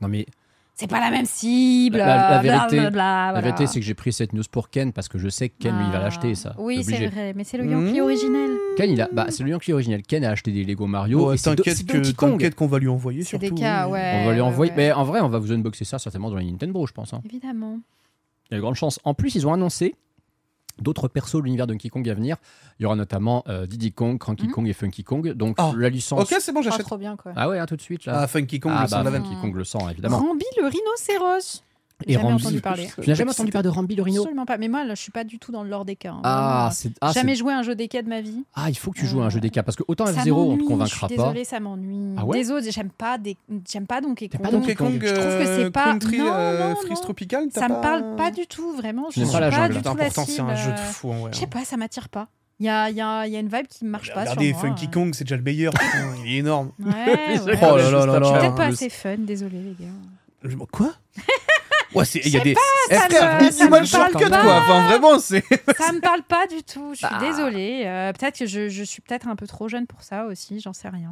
Non 0.01 0.09
mais 0.09 0.27
c'est 0.75 0.89
pas 0.91 0.99
la 0.99 1.11
même 1.13 1.25
cible. 1.25 1.99
La- 1.99 2.31
la- 2.31 2.39
vérité- 2.43 2.81
voilà. 2.81 3.31
La 3.33 3.41
vérité, 3.41 3.69
c'est 3.69 3.79
que 3.79 3.87
j'ai 3.87 3.95
pris 3.95 4.13
cette 4.13 4.33
news 4.33 4.43
pour 4.51 4.71
Ken 4.71 4.93
parce 4.93 5.07
que 5.09 5.19
je 5.19 5.29
sais 5.29 5.49
que 5.49 5.55
Ken, 5.61 5.77
lui, 5.79 5.85
il 5.87 5.93
va 5.93 5.99
Ah. 5.99 6.03
l'acheter, 6.03 6.35
ça. 6.35 6.55
Oui, 6.59 6.83
c'est 6.83 7.07
vrai, 7.07 7.33
mais 7.37 7.45
c'est 7.45 7.59
le 7.59 7.71
Yankee 7.71 8.01
Mmh. 8.01 8.03
originel. 8.03 8.51
Ken, 8.77 8.91
il 8.91 9.01
a, 9.01 9.09
bah, 9.13 9.27
c'est 9.29 9.45
le 9.45 9.51
Yankee 9.51 9.73
original. 9.73 10.03
Ken 10.03 10.25
a 10.25 10.31
acheté 10.31 10.51
des 10.51 10.65
Lego 10.65 10.87
Mario. 10.89 11.29
Ouais, 11.31 11.37
T'inquiète 11.37 11.87
que- 11.87 12.51
qu'on 12.55 12.67
va 12.67 12.79
lui 12.81 12.89
envoyer 12.89 13.23
C'est 13.23 13.29
surtout. 13.39 13.55
des 13.55 13.61
cas, 13.61 13.87
ouais. 13.87 14.23
On 14.23 14.27
va 14.27 14.33
lui 14.35 14.41
envoyer. 14.41 14.73
ouais. 14.73 14.77
Mais 14.77 14.93
en 14.93 15.05
vrai, 15.05 15.21
on 15.21 15.29
va 15.29 15.39
vous 15.39 15.53
unboxer 15.53 15.85
ça 15.85 16.01
certainement 16.01 16.29
dans 16.31 16.37
les 16.39 16.51
Nintendo, 16.51 16.85
je 16.87 16.93
pense. 16.93 17.15
hein. 17.15 17.21
Évidemment. 17.25 17.79
Il 18.51 18.55
y 18.55 18.57
a 18.57 18.59
de 18.59 18.63
grandes 18.63 18.75
chances. 18.75 18.99
En 19.05 19.15
plus, 19.15 19.37
ils 19.37 19.47
ont 19.47 19.53
annoncé 19.53 19.95
d'autres 20.81 21.09
persos 21.09 21.41
de 21.41 21.45
l'univers 21.45 21.67
Donkey 21.67 21.89
Kong 21.89 22.09
à 22.09 22.15
venir. 22.15 22.37
Il 22.79 22.83
y 22.83 22.87
aura 22.87 22.97
notamment 22.97 23.45
euh, 23.49 23.67
Diddy 23.67 23.93
Kong, 23.93 24.19
Cranky 24.19 24.47
Mhm. 24.47 24.53
Kong 24.53 24.69
et 24.69 24.73
Funky 24.73 25.05
Kong. 25.05 25.33
Donc 25.33 25.57
Ah. 25.59 25.73
la 25.77 25.89
licence. 25.89 26.21
Ok, 26.21 26.37
c'est 26.41 26.53
bon, 26.53 26.61
Oh, 26.61 26.63
j'achète. 26.65 26.87
trop 26.87 26.99
bien, 26.99 27.17
quoi. 27.17 27.33
Ah 27.37 27.49
ouais, 27.49 27.59
hein, 27.59 27.67
tout 27.67 27.77
de 27.77 27.81
suite 27.83 28.05
là. 28.07 28.21
Ah, 28.23 28.27
Funky 28.27 28.61
Kong, 28.61 28.73
Ah 28.75 28.83
le 28.83 28.89
sang 28.89 28.99
bah, 28.99 29.05
de 29.05 29.11
veine. 29.11 29.23
Funky 29.25 29.37
Kong 29.41 29.55
le 29.55 29.65
sang, 29.65 29.89
évidemment. 29.89 30.19
Rambi 30.19 30.45
le 30.61 30.67
rhinocéros. 30.67 31.63
Et 32.07 32.13
jamais 32.15 32.25
Rambi- 32.29 32.35
entendu 32.43 32.61
parler. 32.61 32.89
Tu 33.01 33.09
n'as 33.09 33.15
jamais 33.15 33.31
entendu 33.31 33.51
parler 33.51 33.69
de 33.69 33.75
Rambi 33.75 33.95
le 33.97 34.03
Rhino 34.03 34.23
Absolument 34.23 34.47
pas. 34.47 34.59
Mais 34.59 34.69
moi, 34.69 34.85
là, 34.85 34.95
je 34.95 35.01
suis 35.03 35.11
pas 35.13 35.25
du 35.25 35.39
tout 35.39 35.53
dans 35.53 35.63
le 35.63 35.71
lore 35.71 35.85
des 35.85 35.97
cas. 35.97 36.11
hein. 36.13 36.21
Ah, 36.25 36.71
c'est 36.73 36.91
ah, 37.01 37.13
jamais 37.13 37.35
joué 37.35 37.53
à 37.53 37.59
un 37.59 37.63
jeu 37.63 37.75
des 37.75 37.89
cas 37.89 38.03
de 38.03 38.09
ma 38.09 38.21
vie. 38.21 38.45
ah, 38.55 38.69
il 38.71 38.77
faut 38.77 38.91
que 38.91 38.99
tu 39.01 39.07
joues 39.07 39.21
à 39.21 39.25
un 39.25 39.27
Euh, 39.27 39.31
jeu 39.31 39.41
des 39.41 39.51
cas 39.51 39.63
parce 39.63 39.77
que 39.77 39.83
autant 39.89 40.07
Ça 40.07 40.13
F0 40.23 40.33
on 40.33 40.57
te 40.59 40.63
convaincra 40.65 40.85
je 40.87 40.91
suis 40.93 41.01
pas. 41.01 41.09
désolée, 41.09 41.45
ça 41.45 41.61
m'ennuie. 41.61 42.15
Ah 42.17 42.25
ouais 42.25 42.39
Désolée, 42.39 42.71
j'aime 42.71 42.91
pas 42.91 43.19
des... 43.19 43.37
j'aime 43.71 43.87
pas 43.87 44.01
Donkey 44.01 44.29
Kong. 44.29 44.41
pas 44.43 44.51
Donkey 44.51 44.75
Kong, 44.75 44.99
Je 45.03 45.07
trouve 45.13 45.23
que 45.23 45.29
euh, 45.49 45.65
c'est 45.65 45.71
pas 45.71 45.85
Country, 45.93 46.19
non, 46.19 46.33
euh, 46.33 46.69
non, 46.71 46.77
Freeze 46.77 46.91
non. 46.91 47.01
Tropical, 47.01 47.49
t'as 47.53 47.61
Ça 47.61 47.69
me 47.69 47.81
parle 47.81 48.17
pas 48.17 48.31
du 48.31 48.47
tout, 48.47 48.73
vraiment. 48.77 49.09
Je 49.11 49.21
n'aimes 49.21 49.29
suis 49.29 49.35
pas 49.39 49.41
la 49.41 49.51
jungle. 49.51 49.75
pourtant, 49.83 50.25
c'est 50.27 50.41
un 50.41 50.55
jeu 50.55 50.71
de 50.71 50.77
euh, 50.77 50.77
fou. 50.77 51.13
Je 51.33 51.39
sais 51.39 51.47
pas, 51.47 51.65
ça 51.65 51.77
m'attire 51.77 52.09
pas. 52.09 52.29
Il 52.61 52.67
y 52.67 52.69
a, 52.69 52.89
il 52.89 52.97
y, 52.97 53.01
a, 53.01 53.27
il 53.27 53.33
y 53.33 53.37
a 53.37 53.41
une 53.41 53.49
vibe 53.49 53.67
qui 53.69 53.85
marche 53.85 54.15
pas 54.15 54.21
Regardez, 54.21 54.51
sur 54.51 54.59
moi. 54.59 54.69
Funky 54.69 54.87
euh. 54.87 54.91
Kong, 54.91 55.13
c'est 55.15 55.25
déjà 55.25 55.37
le 55.37 55.43
meilleur. 55.43 55.73
il 56.25 56.33
est 56.35 56.37
énorme. 56.39 56.71
Ouais, 56.79 56.93
ouais. 57.47 57.59
Oh 57.63 57.77
là 57.77 57.91
là 57.91 58.07
là 58.07 58.19
Je 58.21 58.25
suis 58.25 58.33
là. 58.35 58.41
peut-être 58.41 58.55
pas 58.55 58.67
assez 58.67 58.89
fun, 58.91 59.17
désolé 59.19 59.59
les 59.61 59.75
gars. 59.87 60.57
Quoi? 60.71 60.93
Ouais, 61.95 62.05
c'est- 62.05 62.21
il 62.25 62.31
y 62.31 62.37
a 62.37 62.41
des. 62.41 62.55
shortcut, 63.87 64.29
pas. 64.31 64.43
quoi. 64.43 64.55
Enfin, 64.63 64.87
vraiment, 64.89 65.19
c'est. 65.19 65.45
Ça 65.79 65.93
me 65.93 66.01
parle 66.01 66.23
pas 66.23 66.47
du 66.47 66.63
tout, 66.63 66.91
je 66.93 66.99
suis 66.99 67.07
Bah. 67.09 67.19
désolée. 67.21 67.83
Euh, 67.87 68.13
peut-être 68.13 68.39
que 68.39 68.47
je, 68.47 68.69
je 68.69 68.83
suis 68.85 69.01
peut-être 69.03 69.29
un 69.29 69.37
peu 69.37 69.47
trop 69.47 69.69
jeune 69.69 69.87
pour 69.87 70.03
ça 70.03 70.25
aussi, 70.27 70.61
j'en 70.61 70.73
sais 70.73 70.89
rien. 70.89 71.11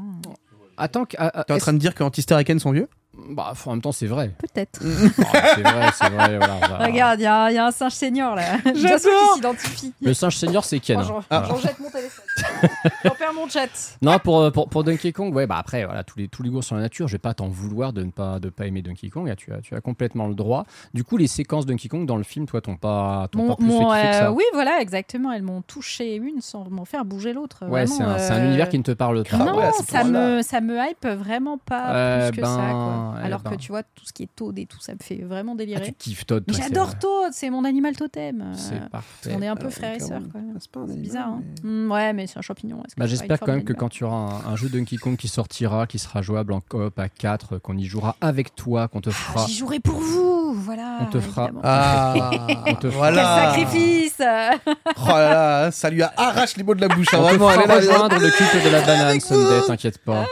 Attends, 0.77 1.05
ah, 1.19 1.31
ah, 1.35 1.45
T'es 1.45 1.53
en 1.53 1.57
est-ce- 1.57 1.65
train 1.65 1.73
de 1.75 1.79
dire 1.79 1.95
que 1.95 2.03
Antistar 2.03 2.39
et 2.41 2.45
Ken 2.45 2.59
sont 2.59 2.73
vieux? 2.73 2.89
Bah, 3.15 3.53
en 3.67 3.71
même 3.73 3.83
temps, 3.83 3.93
c'est 3.93 4.07
vrai. 4.07 4.31
Peut-être. 4.39 4.81
C'est 4.83 5.63
vrai, 5.63 5.91
c'est 5.95 6.09
vrai. 6.09 6.39
Voilà, 6.39 6.79
Regarde, 6.87 7.21
il 7.21 7.25
y, 7.25 7.27
a 7.27 7.51
il 7.51 7.55
y 7.55 7.59
a 7.59 7.67
un 7.67 7.71
singe 7.71 7.93
senior 7.93 8.35
là. 8.35 8.57
J'adore. 8.75 9.35
s'identifie. 9.35 9.93
Le 10.01 10.15
singe 10.15 10.35
senior, 10.35 10.65
c'est 10.65 10.81
Ken. 10.81 10.99
Oh, 11.07 11.17
hein. 11.19 11.25
Ah. 11.29 11.45
J'en 11.47 11.59
jette 11.59 11.79
mon 11.79 11.91
téléphone. 11.91 12.25
J'en 13.05 13.11
perds 13.15 13.35
mon 13.35 13.49
chat. 13.49 13.69
Non, 14.01 14.19
pour, 14.19 14.51
pour, 14.53 14.69
pour 14.69 14.85
Donkey 14.85 15.13
Kong, 15.13 15.35
ouais, 15.35 15.47
bah 15.47 15.57
après, 15.59 15.85
voilà, 15.85 16.03
tous 16.05 16.19
les, 16.19 16.29
tous 16.29 16.43
les 16.43 16.51
goûts 16.51 16.63
sur 16.63 16.77
la 16.77 16.83
nature, 16.83 17.09
je 17.09 17.13
vais 17.13 17.19
pas 17.19 17.35
t'en 17.35 17.49
vouloir 17.49 17.93
de 17.93 18.03
ne 18.03 18.11
pas, 18.11 18.39
de 18.41 18.49
pas 18.49 18.67
aimer 18.67 18.83
Donkey 18.83 19.09
Kong, 19.11 19.29
hein, 19.29 19.35
tu 19.37 19.53
as, 19.53 19.59
tu 19.61 19.75
as 19.75 19.81
complètement 19.81 20.27
le 20.29 20.35
droit. 20.35 20.65
Du 20.95 21.05
coup, 21.05 21.17
les 21.17 21.27
séquences 21.27 21.67
Donkey 21.67 21.89
Kong 21.89 22.07
dans 22.07 22.17
le 22.17 22.23
film, 22.23 22.47
toi, 22.47 22.61
t'ont 22.61 22.77
pas, 22.77 23.29
t'ont 23.31 23.41
Mon, 23.41 23.49
pas 23.49 23.57
plus 23.57 23.71
fait 23.71 23.79
que 23.79 23.85
euh, 23.85 24.13
ça. 24.21 24.33
oui, 24.33 24.45
voilà, 24.55 24.81
exactement. 24.81 25.33
Elles 25.33 25.43
m'ont 25.43 25.63
touché 25.63 26.17
une 26.17 26.41
sans 26.41 26.69
m'en 26.71 26.85
faire 26.85 27.05
bouger 27.05 27.33
l'autre. 27.33 27.67
ouais, 27.69 27.87
c'est 27.87 28.03
un, 28.03 28.07
Vraiment, 28.07 28.19
c'est 28.19 28.33
un 28.33 28.39
euh, 28.41 28.47
univers 28.49 28.69
qui 28.69 28.79
ne 28.79 28.83
te 28.85 28.93
parle 28.93 29.25
pas. 29.25 29.37
non, 29.39 29.57
ouais, 29.59 29.71
ça, 29.87 30.05
me, 30.05 30.43
ça 30.43 30.61
me 30.61 30.77
hype 30.79 31.07
vraiment 31.07 31.59
pas 31.59 31.95
Euh, 31.95 32.31
plus 32.31 32.41
que 32.41 32.47
ça. 32.47 32.57
ben, 32.57 32.71
Quoi. 32.73 33.15
Alors 33.23 33.41
ben. 33.41 33.51
que 33.51 33.57
tu 33.57 33.69
vois, 33.73 33.83
tout 33.83 34.05
ce 34.07 34.13
qui 34.13 34.23
est 34.25 34.29
Toad 34.35 34.59
et 34.59 34.67
tout, 34.67 34.81
ça 34.81 34.93
me 34.95 34.99
fait 35.03 35.17
vraiment 35.23 35.53
Ah, 35.55 35.59
délirer. 35.59 35.83
tu 35.85 35.93
kiffes. 35.93 36.25
Mais 36.31 36.41
toi, 36.41 36.41
c'est 36.55 36.63
j'adore. 36.63 36.99
Toad, 36.99 37.33
c'est 37.33 37.51
mon 37.51 37.65
animal 37.65 37.97
totem. 37.97 38.41
Euh, 38.41 38.53
C'est 38.57 38.89
parfait. 38.89 39.33
on 39.37 39.43
est 39.43 39.49
un 39.49 39.57
peu 39.57 39.67
Euh, 39.67 39.71
frères 39.71 39.95
et 39.97 40.01
sœurs. 40.01 40.23
quoi. 40.31 40.41
C'est 40.87 40.99
bizarre. 41.01 41.29
hein. 41.29 41.43
mais- 41.63 41.71
Mm, 41.73 41.91
ouais, 41.93 42.13
mais 42.23 42.27
c'est 42.29 42.39
un 42.39 42.43
champignon. 42.43 42.79
est-ce 42.85 42.95
que 42.95 43.01
Bah, 43.01 43.07
J'espère 43.07 43.41
quand 43.41 43.53
même 43.53 43.65
que 43.65 43.73
quand 43.73 43.89
tu 43.89 44.05
auras 44.05 44.17
un, 44.47 44.53
un 44.53 44.57
jeu 44.57 44.69
Donkey 44.69 44.97
Kong 44.97 45.17
qui 45.17 45.29
sortira, 45.29 45.87
qui 45.87 45.99
sera 45.99 46.23
jouable 46.23 46.53
en 46.53 46.61
coop 46.61 46.99
à 46.99 47.09
4, 47.09 47.59
qu'on 47.59 47.77
y 47.77 47.85
jouera 47.85 48.17
avec 48.21 48.55
toi, 48.55 48.89
qu'on 48.89 49.01
te 49.01 49.11
Ah, 49.11 49.13
fera. 49.13 49.47
J'y 49.47 49.55
jouerai 49.57 49.81
pour 49.81 49.99
vous, 49.99 50.55
voilà. 50.55 50.99
On 51.01 51.07
te 51.07 51.21
fera-. 51.21 51.51
Ah, 51.63 52.15
On 52.67 52.75
te 52.75 52.89
fera- 52.91 53.11
voilà. 53.11 53.53
Quel 53.55 53.67
sacrifice 53.67 54.17
Oh 54.21 55.09
là 55.09 55.31
là, 55.65 55.71
ça 55.71 55.91
lui 55.91 56.03
a 56.03 56.13
arrache 56.17 56.57
les 56.57 56.63
mots 56.63 56.75
de 56.75 56.81
la 56.81 56.89
bouche. 56.89 57.13
hein, 57.13 57.19
On 57.21 57.23
te 57.29 57.35
Vraiment, 57.35 57.49
fera 57.51 57.63
est 57.65 57.67
là. 57.69 57.75
rejoindre 57.77 58.19
le 58.19 58.31
culte 58.31 58.65
de 58.65 58.71
la 58.71 58.81
banane, 58.83 59.21
Sunday, 59.21 59.61
t'inquiète 59.67 59.99
pas. 59.99 60.25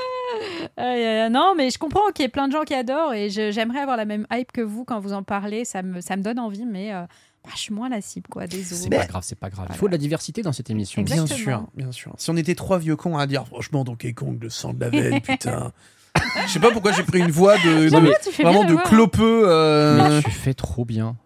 Aïe. 0.76 1.30
non, 1.30 1.54
mais 1.56 1.70
je 1.70 1.78
comprends 1.78 2.10
qu'il 2.14 2.22
y 2.24 2.26
ait 2.26 2.30
plein 2.30 2.46
de 2.48 2.52
gens 2.52 2.62
qui 2.62 2.74
adorent 2.74 3.12
et 3.14 3.30
je- 3.30 3.50
j'aimerais 3.50 3.80
avoir 3.80 3.96
la 3.96 4.04
même 4.04 4.26
hype 4.32 4.52
que 4.52 4.60
vous 4.60 4.84
quand 4.84 5.00
vous 5.00 5.12
en 5.12 5.22
parlez. 5.22 5.64
Ça 5.64 5.82
me, 5.82 6.00
ça 6.00 6.16
me 6.16 6.22
donne 6.22 6.38
envie, 6.38 6.64
mais 6.66 6.92
euh, 6.94 7.02
bah, 7.44 7.50
je 7.54 7.60
suis 7.60 7.74
moins 7.74 7.88
la 7.88 8.00
cible, 8.00 8.28
quoi. 8.28 8.46
Désolé. 8.46 8.80
C'est 8.82 8.90
pas 8.90 9.06
grave, 9.06 9.22
c'est 9.24 9.38
pas 9.38 9.50
grave. 9.50 9.66
Il 9.70 9.76
faut 9.76 9.86
de 9.86 9.92
la 9.92 9.98
diversité 9.98 10.42
dans 10.42 10.52
cette 10.52 10.70
émission. 10.70 11.02
Bien 11.02 11.26
sûr, 11.26 11.66
bien 11.74 11.90
sûr. 11.92 12.12
Si 12.18 12.30
on 12.30 12.36
était 12.36 12.54
trois 12.54 12.78
vieux 12.78 12.96
cons 12.96 13.16
à 13.16 13.26
dire 13.26 13.46
franchement 13.46 13.84
Donkey 13.84 14.12
Kong, 14.12 14.38
le 14.42 14.50
sang 14.50 14.72
de 14.74 14.80
la 14.80 14.90
veine, 14.90 15.20
putain. 15.22 15.72
Je 16.46 16.52
sais 16.52 16.58
pas 16.60 16.70
pourquoi 16.72 16.92
j'ai 16.92 17.04
pris 17.04 17.20
une 17.20 17.30
voix 17.30 17.56
de, 17.58 17.84
de- 17.84 17.88
J'avoue, 17.88 18.08
tu 18.22 18.30
fais 18.32 18.42
vraiment 18.42 18.64
de 18.64 18.72
voix. 18.72 18.82
clopeux. 18.82 19.42
euh, 19.46 20.10
Mais 20.16 20.22
tu 20.22 20.30
fais 20.30 20.54
trop 20.54 20.84
bien. 20.84 21.16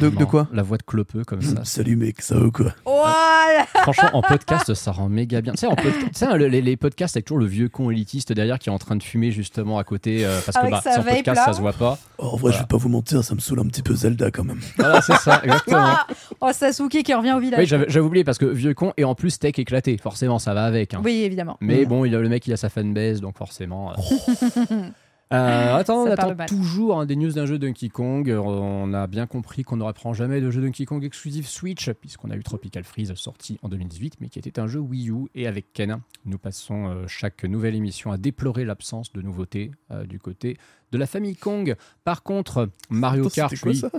De, 0.00 0.24
quoi 0.24 0.48
La 0.52 0.62
voix 0.62 0.76
de 0.78 0.82
clopeux 0.82 1.24
comme 1.24 1.42
ça. 1.42 1.64
Salut 1.64 1.96
mec, 1.96 2.20
ça 2.22 2.36
va 2.38 2.46
ou 2.46 2.50
quoi 2.50 2.72
Voilà. 2.84 3.66
Franchement, 3.82 4.10
en 4.12 4.22
podcast, 4.22 4.72
ça 4.74 4.92
rend 4.92 5.08
méga 5.08 5.40
bien. 5.40 5.52
Tu 5.52 5.58
sais, 5.58 5.66
en 5.66 5.74
pod- 5.74 5.92
tu 5.92 6.08
sais, 6.14 6.36
le- 6.36 6.46
les, 6.48 6.60
les 6.62 6.76
podcasts 6.76 7.16
avec 7.16 7.26
toujours 7.26 7.38
le 7.38 7.46
vieux 7.46 7.68
con 7.68 7.90
élitiste 7.90 8.32
derrière 8.32 8.58
qui 8.58 8.68
est 8.68 8.72
en 8.72 8.78
train 8.78 8.96
de 8.96 9.02
fumer 9.02 9.30
justement 9.30 9.78
à 9.78 9.84
côté 9.84 10.24
euh, 10.24 10.38
parce 10.46 10.56
que 10.56 10.62
Avec 10.62 10.72
bah, 10.72 10.80
sans 10.84 11.02
podcast, 11.02 11.26
là. 11.36 11.44
ça 11.46 11.52
se 11.52 11.60
voit 11.60 11.72
pas. 11.72 11.98
Oh, 12.18 12.30
En 12.32 12.36
vrai, 12.36 12.52
je 12.52 12.58
vais 12.58 12.66
pas 12.66 12.76
vous 12.76 12.88
mentir, 12.88 13.22
ça 13.24 13.34
me 13.34 13.40
saoule 13.40 13.60
un 13.60 13.66
petit 13.66 13.82
peu 13.82 13.94
Zelda 13.94 14.30
quand 14.30 14.44
même. 14.44 14.60
Voilà, 14.78 15.00
c'est 15.02 15.16
ça, 15.16 15.40
exactement. 15.44 15.78
Ah 15.84 16.06
oh, 16.40 16.50
Sasuke 16.52 17.02
qui 17.02 17.14
revient 17.14 17.32
au 17.32 17.40
village. 17.40 17.58
Oui, 17.60 17.66
j'avais 17.66 17.86
j'avais 17.88 18.04
oublié 18.06 18.24
parce 18.24 18.38
que 18.38 18.46
vieux 18.46 18.74
con 18.74 18.92
et 18.96 19.04
en 19.04 19.14
plus 19.14 19.38
tech 19.38 19.58
éclaté. 19.58 19.96
Forcément, 19.98 20.38
ça 20.38 20.54
va 20.54 20.64
avec. 20.64 20.94
hein. 20.94 21.00
Oui, 21.04 21.22
évidemment. 21.22 21.56
Mais 21.60 21.84
bon, 21.84 22.04
il 22.04 22.14
a, 22.14 22.20
le 22.20 22.28
mec, 22.28 22.46
il 22.46 22.52
a 22.52 22.56
sa 22.56 22.68
fanbase, 22.68 23.20
donc 23.20 23.36
forcément. 23.38 23.92
euh. 23.92 23.94
Euh, 25.32 25.74
attends, 25.76 26.02
on 26.02 26.10
attend 26.10 26.34
toujours 26.46 27.00
hein, 27.00 27.06
des 27.06 27.16
news 27.16 27.32
d'un 27.32 27.46
jeu 27.46 27.58
Donkey 27.58 27.88
Kong. 27.88 28.30
Euh, 28.30 28.38
On 28.38 28.92
a 28.92 29.06
bien 29.06 29.26
compris 29.26 29.62
qu'on 29.62 29.76
ne 29.76 29.84
reprend 29.84 30.12
jamais 30.12 30.40
de 30.40 30.50
jeu 30.50 30.60
Donkey 30.60 30.84
Kong 30.84 31.02
exclusif 31.04 31.48
Switch, 31.48 31.90
puisqu'on 31.92 32.30
a 32.30 32.36
eu 32.36 32.42
Tropical 32.42 32.84
Freeze 32.84 33.14
sorti 33.14 33.58
en 33.62 33.68
2018, 33.68 34.16
mais 34.20 34.28
qui 34.28 34.38
était 34.38 34.58
un 34.58 34.66
jeu 34.66 34.80
Wii 34.80 35.10
U. 35.10 35.28
Et 35.34 35.46
avec 35.46 35.72
Ken, 35.72 36.00
nous 36.24 36.38
passons 36.38 36.88
euh, 36.88 37.06
chaque 37.06 37.44
nouvelle 37.44 37.74
émission 37.74 38.12
à 38.12 38.18
déplorer 38.18 38.64
l'absence 38.64 39.12
de 39.12 39.22
nouveautés 39.22 39.70
euh, 39.90 40.04
du 40.04 40.18
côté 40.18 40.56
de 40.92 40.98
la 40.98 41.06
famille 41.06 41.36
Kong. 41.36 41.74
Par 42.04 42.22
contre, 42.22 42.68
Mario 42.90 43.26
Attends, 43.26 43.34
Kart, 43.34 43.58
quoi, 43.60 43.74
ça? 43.74 43.90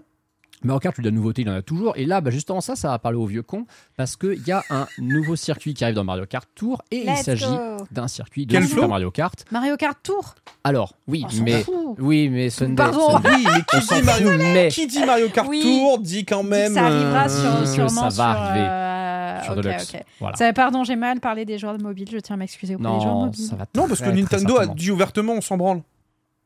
Mario 0.64 0.80
Kart, 0.80 0.95
lui, 0.98 1.03
de 1.03 1.10
la 1.10 1.15
nouveauté, 1.15 1.41
il 1.44 1.49
en 1.49 1.53
a 1.53 1.61
toujours. 1.61 1.94
Et 1.98 2.06
là, 2.06 2.22
bah, 2.22 2.31
justement, 2.31 2.61
ça, 2.61 2.76
ça 2.76 2.90
va 2.90 2.99
parler 2.99 3.18
aux 3.18 3.26
vieux 3.26 3.41
cons, 3.44 3.65
parce 3.98 4.15
qu'il 4.15 4.41
y 4.48 4.52
a 4.52 4.64
un 4.69 4.88
nouveau 4.99 5.35
circuit 5.35 5.73
qui 5.73 5.84
arrive 5.84 5.95
dans 5.95 6.03
Mario 6.03 6.26
Kart 6.26 6.48
Tour, 6.56 6.81
et 6.91 7.06
il 7.10 7.18
s'agit 7.18 7.45
d'un 7.91 8.07
circuit 8.07 8.45
de 8.45 8.52
Quel 8.52 8.68
Super 8.68 8.88
Mario 8.88 9.11
Kart. 9.11 9.45
Mario 9.52 9.76
Kart 9.77 9.98
Tour 10.03 10.35
Alors, 10.64 10.94
oui, 11.07 11.26
s'en 11.30 11.44
mais 11.44 11.65
oui, 11.99 12.30
mais 12.30 12.49
Sunday, 12.49 12.76
Pardon. 12.76 13.10
Sunday, 13.11 13.30
Oui, 13.35 13.45
mais 13.45 13.61
qui 13.64 13.80
dit, 13.95 14.03
Mario... 14.03 14.30
mais 14.38 14.68
qui 14.69 14.88
dit 14.88 15.06
Mario 15.06 15.30
Kart 15.30 15.48
Oui. 15.49 15.61
Tour 15.61 15.99
dit 15.99 16.26
quand 16.26 16.44
Dit 16.44 16.49
que 16.49 16.56
même. 16.56 16.73
Ça 16.73 16.85
arrivera 16.85 17.26
euh, 17.26 17.65
sur, 17.65 17.73
sûrement 17.73 18.10
ça 18.10 18.23
va 18.23 18.34
sur, 18.34 18.41
arriver 18.41 18.65
euh, 18.68 19.44
sur 19.44 19.52
ok, 19.53 19.60
Deluxe. 19.64 19.94
ok. 19.94 20.03
Voilà. 20.19 20.35
Ça- 20.38 20.53
pardon, 20.53 20.84
j'ai 20.84 20.95
mal 20.95 21.19
parlé 21.19 21.45
des 21.45 21.57
joueurs 21.57 21.77
de 21.77 21.84
mobile. 21.84 22.07
Je 22.11 22.18
tiens 22.19 22.35
à 22.35 22.38
m'excuser 22.38 22.76
auprès 22.76 22.88
des 22.88 22.99
joueurs 23.02 23.06
de 23.15 23.19
Non, 23.19 23.26
mobile. 23.26 23.45
ça 23.45 23.56
va. 23.56 23.65
Non, 23.76 23.88
parce 23.88 23.99
que 23.99 24.06
très, 24.06 24.14
très 24.23 24.38
Nintendo 24.38 24.57
a 24.60 24.68
dit 24.68 24.91
ouvertement 24.91 25.34
on 25.34 25.41
s'en 25.41 25.57
branle. 25.57 25.81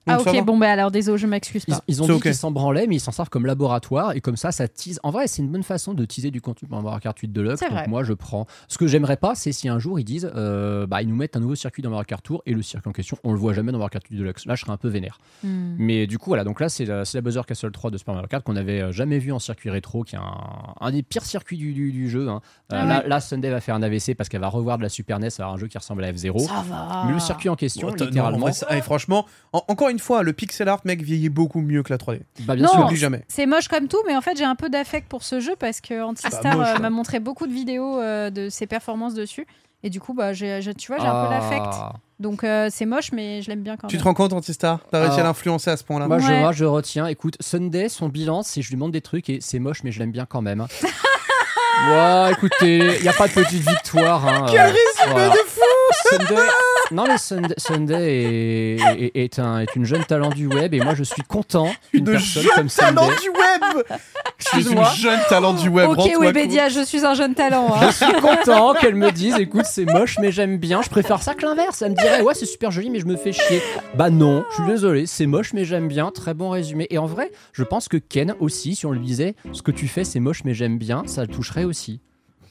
Ah 0.07 0.19
ok, 0.21 0.43
bon 0.45 0.57
bah 0.57 0.71
alors 0.71 0.91
désolé, 0.91 1.17
je 1.17 1.27
m'excuse 1.27 1.63
Ils, 1.67 1.73
pas. 1.73 1.81
ils 1.87 2.01
ont 2.01 2.05
dit 2.05 2.11
ok. 2.13 2.21
qu'ils 2.23 2.35
s'en 2.35 2.51
branlaient, 2.51 2.87
mais 2.87 2.95
ils 2.95 2.99
s'en 2.99 3.11
servent 3.11 3.29
comme 3.29 3.45
laboratoire 3.45 4.13
et 4.15 4.21
comme 4.21 4.37
ça, 4.37 4.51
ça 4.51 4.67
tease. 4.67 4.99
En 5.03 5.11
vrai, 5.11 5.27
c'est 5.27 5.41
une 5.41 5.49
bonne 5.49 5.63
façon 5.63 5.93
de 5.93 6.05
teaser 6.05 6.31
du 6.31 6.41
contenu 6.41 6.67
pour 6.67 6.81
Mario 6.81 6.99
Kart 6.99 7.17
8 7.17 7.27
Deluxe. 7.31 7.59
C'est 7.59 7.65
Donc 7.69 7.77
vrai. 7.77 7.87
moi, 7.87 8.03
je 8.03 8.13
prends. 8.13 8.45
Ce 8.67 8.77
que 8.77 8.87
j'aimerais 8.87 9.17
pas, 9.17 9.35
c'est 9.35 9.51
si 9.51 9.67
un 9.69 9.79
jour 9.79 9.99
ils 9.99 10.03
disent, 10.03 10.31
euh, 10.35 10.87
bah, 10.87 11.01
ils 11.01 11.07
nous 11.09 11.15
mettent 11.15 11.35
un 11.35 11.39
nouveau 11.39 11.55
circuit 11.55 11.81
dans 11.83 11.89
Mario 11.89 12.05
Kart 12.05 12.23
Tour 12.23 12.41
et 12.45 12.53
le 12.53 12.61
circuit 12.61 12.89
en 12.89 12.93
question, 12.93 13.17
on 13.23 13.31
le 13.33 13.39
voit 13.39 13.53
jamais 13.53 13.71
dans 13.71 13.77
Mario 13.79 13.89
Kart 13.89 14.05
8 14.07 14.17
Deluxe. 14.17 14.45
Là, 14.45 14.55
je 14.55 14.61
serais 14.61 14.71
un 14.73 14.77
peu 14.77 14.87
vénère. 14.89 15.19
Hmm. 15.43 15.75
Mais 15.77 16.07
du 16.07 16.17
coup, 16.17 16.29
voilà, 16.29 16.43
donc 16.43 16.59
là, 16.59 16.69
c'est 16.69 16.85
la, 16.85 17.05
c'est 17.05 17.17
la 17.17 17.21
Buzzer 17.21 17.45
Castle 17.45 17.71
3 17.71 17.91
de 17.91 17.97
Super 17.97 18.13
Mario 18.13 18.27
Kart 18.27 18.43
qu'on 18.43 18.55
avait 18.55 18.81
euh, 18.81 18.91
jamais 18.91 19.19
vu 19.19 19.31
en 19.31 19.39
circuit 19.39 19.69
rétro, 19.69 20.03
qui 20.03 20.15
est 20.15 20.19
un, 20.19 20.37
un 20.79 20.91
des 20.91 21.03
pires 21.03 21.25
circuits 21.25 21.57
du, 21.57 21.73
du- 21.73 21.91
du 21.91 22.09
jeu. 22.09 22.29
hein. 22.29 22.41
Euh, 22.73 22.77
Ah 22.81 22.85
là, 22.85 22.99
ouais. 23.01 23.07
là, 23.09 23.19
Sunday 23.19 23.49
va 23.49 23.61
faire 23.61 23.75
un 23.75 23.81
AVC 23.83 24.13
parce 24.15 24.29
qu'elle 24.29 24.41
va 24.41 24.49
revoir 24.49 24.77
de 24.77 24.83
la 24.83 24.89
Super 24.89 25.19
NES, 25.19 25.29
alors 25.39 25.53
un 25.53 25.57
jeu 25.57 25.67
qui 25.67 25.77
ressemble 25.77 26.03
à 26.03 26.11
F0. 26.11 26.39
Ça 26.47 26.63
va. 26.69 27.03
Mais 27.07 27.13
le 27.13 27.19
circuit 27.19 27.49
en 27.49 27.55
question, 27.55 27.87
Bon, 27.87 27.93
attends, 27.93 28.03
non, 28.03 28.07
en 28.07 28.09
littéralement. 28.11 28.39
vrai, 28.39 28.53
ça- 28.53 28.67
eh, 28.71 28.81
franchement, 28.81 29.25
en- 29.53 29.63
encore 29.67 29.89
une 29.89 29.96
fois, 29.99 30.23
le 30.23 30.33
pixel 30.33 30.67
art, 30.69 30.81
mec, 30.85 31.01
vieillit 31.01 31.29
beaucoup 31.29 31.61
mieux 31.61 31.83
que 31.83 31.91
la 31.91 31.97
3D. 31.97 32.21
bah, 32.41 32.55
bien 32.55 32.65
Non. 32.65 32.87
sûr. 32.87 32.95
Jamais. 32.95 33.23
C'est 33.27 33.45
moche 33.45 33.67
comme 33.67 33.87
tout, 33.87 34.01
mais 34.07 34.15
en 34.15 34.21
fait 34.21 34.37
j'ai 34.37 34.43
un 34.45 34.55
peu 34.55 34.69
d'affect 34.69 35.07
pour 35.07 35.23
ce 35.23 35.39
jeu 35.39 35.55
parce 35.59 35.81
que 35.81 36.01
Antistar 36.01 36.41
Ah, 36.45 36.55
bah, 36.55 36.73
euh, 36.75 36.79
m'a 36.79 36.89
montré 36.89 37.19
beaucoup 37.19 37.47
de 37.47 37.53
vidéos 37.53 37.99
euh, 37.99 38.29
de 38.29 38.49
ses 38.49 38.67
performances 38.67 39.13
dessus. 39.13 39.45
Et 39.83 39.91
du 39.91 39.99
coup, 39.99 40.13
bah, 40.15 40.33
j'ai, 40.33 40.59
tu 40.75 40.87
vois, 40.91 40.99
j'ai 40.99 41.07
un 41.07 41.23
peu 41.25 41.29
d'affect. 41.29 41.65
Ah. 41.71 41.93
Donc 42.19 42.43
euh, 42.43 42.67
c'est 42.71 42.87
moche, 42.87 43.11
mais 43.11 43.43
je 43.43 43.49
l'aime 43.49 43.61
bien 43.61 43.77
quand 43.77 43.87
Tu 43.87 43.95
même. 43.95 44.01
te 44.01 44.07
rends 44.07 44.15
compte, 44.15 44.33
Antistar? 44.33 44.79
T'as 44.91 44.97
réussi 44.99 45.11
à 45.11 45.15
Alors, 45.17 45.27
l'influencer 45.27 45.69
à 45.69 45.77
ce 45.77 45.83
point-là? 45.83 46.07
Moi, 46.07 46.17
je, 46.17 46.27
Ouais. 46.27 46.39
moi, 46.39 46.51
je 46.51 46.65
retiens. 46.65 47.05
Écoute, 47.05 47.37
Sunday, 47.39 47.87
son 47.89 48.09
bilan, 48.09 48.41
c'est 48.41 48.63
je 48.63 48.69
lui 48.69 48.75
demande 48.75 48.91
des 48.91 49.01
trucs 49.01 49.29
et 49.29 49.37
c'est 49.39 49.59
moche, 49.59 49.83
mais 49.83 49.91
je 49.91 49.99
l'aime 49.99 50.11
bien 50.11 50.25
quand 50.25 50.41
même. 50.41 50.65
Ouais, 51.89 52.31
écoutez, 52.31 52.77
il 52.97 53.01
n'y 53.03 53.07
a 53.07 53.13
pas 53.13 53.27
de 53.27 53.33
petite 53.33 53.61
victoire. 53.69 54.27
Hein, 54.27 54.47
Quel 54.49 54.61
euh, 54.61 54.63
résumé 54.63 55.11
voilà. 55.11 55.29
de 55.29 55.37
fou 55.45 55.61
Sunday, 56.09 56.35
non, 56.91 57.05
mais 57.07 57.17
Sunday, 57.17 57.55
Sunday 57.57 58.77
est, 58.79 59.01
est- 59.03 59.11
est 59.23 59.39
un, 59.39 59.59
est 59.59 59.75
une 59.75 59.85
jeune 59.85 60.03
talent 60.05 60.29
du 60.29 60.47
web 60.47 60.73
et 60.73 60.79
moi 60.79 60.95
je 60.95 61.03
suis 61.03 61.21
content 61.23 61.69
Une 61.93 62.05
personne 62.05 62.43
jeune 62.43 62.51
comme 62.55 62.67
talent 62.69 63.01
Sunday. 63.09 63.21
du 63.21 63.29
web 63.29 63.83
Je 64.37 64.45
suis 64.45 64.57
une 64.57 64.59
Excuse-moi. 64.61 64.91
jeune 64.97 65.19
talent 65.29 65.53
du 65.53 65.69
web. 65.69 65.89
ok, 65.89 66.11
Webedia, 66.19 66.69
je 66.69 66.81
suis 66.83 67.05
un 67.05 67.13
jeune 67.13 67.33
talent. 67.35 67.73
hein. 67.75 67.87
Je 67.89 68.05
suis 68.05 68.13
content 68.21 68.73
qu'elle 68.75 68.95
me 68.95 69.11
dise 69.11 69.35
écoute, 69.39 69.65
c'est 69.65 69.85
moche, 69.85 70.17
mais 70.19 70.31
j'aime 70.31 70.57
bien. 70.57 70.81
Je 70.81 70.89
préfère 70.89 71.21
ça 71.21 71.33
que 71.35 71.45
l'inverse. 71.45 71.81
Elle 71.81 71.91
me 71.91 71.95
dirait 71.95 72.21
ouais, 72.21 72.33
c'est 72.33 72.45
super 72.45 72.71
joli, 72.71 72.89
mais 72.89 72.99
je 72.99 73.05
me 73.05 73.15
fais 73.17 73.31
chier. 73.33 73.61
Bah 73.95 74.09
non, 74.09 74.45
je 74.51 74.55
suis 74.55 74.65
désolé, 74.65 75.05
c'est 75.05 75.25
moche, 75.25 75.53
mais 75.53 75.65
j'aime 75.65 75.87
bien. 75.87 76.11
Très 76.11 76.33
bon 76.33 76.49
résumé. 76.49 76.87
Et 76.89 76.97
en 76.97 77.05
vrai, 77.05 77.31
je 77.53 77.63
pense 77.63 77.87
que 77.87 77.97
Ken 77.97 78.33
aussi, 78.39 78.75
si 78.75 78.85
on 78.85 78.91
lui 78.91 78.99
disait 79.05 79.35
ce 79.53 79.61
que 79.61 79.71
tu 79.71 79.87
fais, 79.87 80.03
c'est 80.03 80.19
moche, 80.19 80.43
mais 80.45 80.53
j'aime 80.53 80.77
bien, 80.77 81.03
ça 81.07 81.21
le 81.21 81.27
toucherait 81.27 81.63
aussi. 81.63 81.99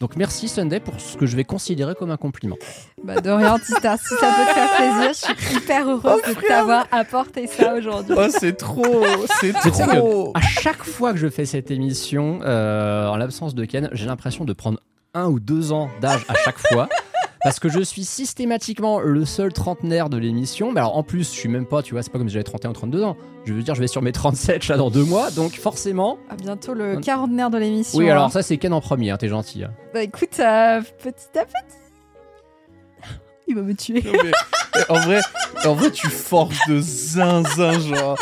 Donc 0.00 0.16
merci 0.16 0.48
Sunday 0.48 0.80
pour 0.80 1.00
ce 1.00 1.16
que 1.16 1.26
je 1.26 1.36
vais 1.36 1.44
considérer 1.44 1.94
comme 1.94 2.10
un 2.10 2.16
compliment. 2.16 2.56
Bah, 3.02 3.20
de 3.20 3.30
rien, 3.30 3.58
Tita. 3.58 3.96
Si 3.96 4.14
ça 4.20 4.32
peut 4.32 4.46
te 4.46 4.54
faire 4.54 4.76
plaisir, 4.76 5.08
je 5.12 5.44
suis 5.44 5.56
hyper 5.56 5.88
heureuse 5.88 6.22
de 6.22 6.34
t'avoir 6.46 6.86
apporté 6.90 7.46
ça 7.46 7.74
aujourd'hui. 7.74 8.14
Oh, 8.16 8.26
c'est 8.30 8.56
trop 8.56 9.04
C'est 9.40 9.52
que 9.52 9.68
trop 9.70 10.32
à 10.34 10.40
chaque 10.40 10.84
fois 10.84 11.12
que 11.12 11.18
je 11.18 11.28
fais 11.28 11.46
cette 11.46 11.70
émission, 11.70 12.40
euh, 12.42 13.06
en 13.08 13.16
l'absence 13.16 13.54
de 13.54 13.64
Ken, 13.64 13.88
j'ai 13.92 14.06
l'impression 14.06 14.44
de 14.44 14.52
prendre 14.52 14.80
un 15.14 15.26
ou 15.26 15.40
deux 15.40 15.72
ans 15.72 15.88
d'âge 16.00 16.24
à 16.28 16.34
chaque 16.34 16.58
fois. 16.58 16.88
Parce 17.46 17.60
que 17.60 17.68
je 17.68 17.78
suis 17.78 18.02
systématiquement 18.02 18.98
le 18.98 19.24
seul 19.24 19.52
trentenaire 19.52 20.08
de 20.08 20.16
l'émission. 20.16 20.72
Mais 20.72 20.80
alors 20.80 20.96
en 20.96 21.04
plus, 21.04 21.32
je 21.32 21.38
suis 21.38 21.48
même 21.48 21.64
pas, 21.64 21.80
tu 21.80 21.94
vois, 21.94 22.02
c'est 22.02 22.10
pas 22.10 22.18
comme 22.18 22.28
si 22.28 22.32
j'avais 22.32 22.42
31 22.42 22.70
ou 22.70 22.72
32 22.72 23.04
ans. 23.04 23.16
Je 23.44 23.52
veux 23.52 23.62
dire, 23.62 23.76
je 23.76 23.80
vais 23.80 23.86
sur 23.86 24.02
mes 24.02 24.10
37 24.10 24.66
là 24.66 24.76
dans 24.76 24.90
deux 24.90 25.04
mois. 25.04 25.30
Donc 25.30 25.52
forcément. 25.52 26.18
À 26.28 26.34
bientôt 26.34 26.74
le 26.74 26.96
quarantenaire 26.96 27.50
de 27.50 27.58
l'émission. 27.58 28.00
Oui, 28.00 28.08
hein. 28.08 28.14
alors 28.14 28.32
ça, 28.32 28.42
c'est 28.42 28.56
Ken 28.56 28.72
en 28.72 28.80
premier, 28.80 29.10
hein, 29.10 29.16
t'es 29.16 29.28
gentil. 29.28 29.62
hein. 29.62 29.70
Bah 29.94 30.02
écoute, 30.02 30.40
euh, 30.40 30.80
petit 31.00 31.38
à 31.38 31.44
petit. 31.44 31.85
Il 33.48 33.54
va 33.54 33.62
me 33.62 33.74
tuer. 33.74 34.02
Non, 34.04 34.12
mais, 34.24 34.32
en 34.88 35.00
vrai, 35.00 35.20
en 35.64 35.74
vrai, 35.74 35.90
tu 35.90 36.08
forces 36.08 36.58
de 36.68 36.80
zinzin, 36.80 37.78
genre. 37.80 38.16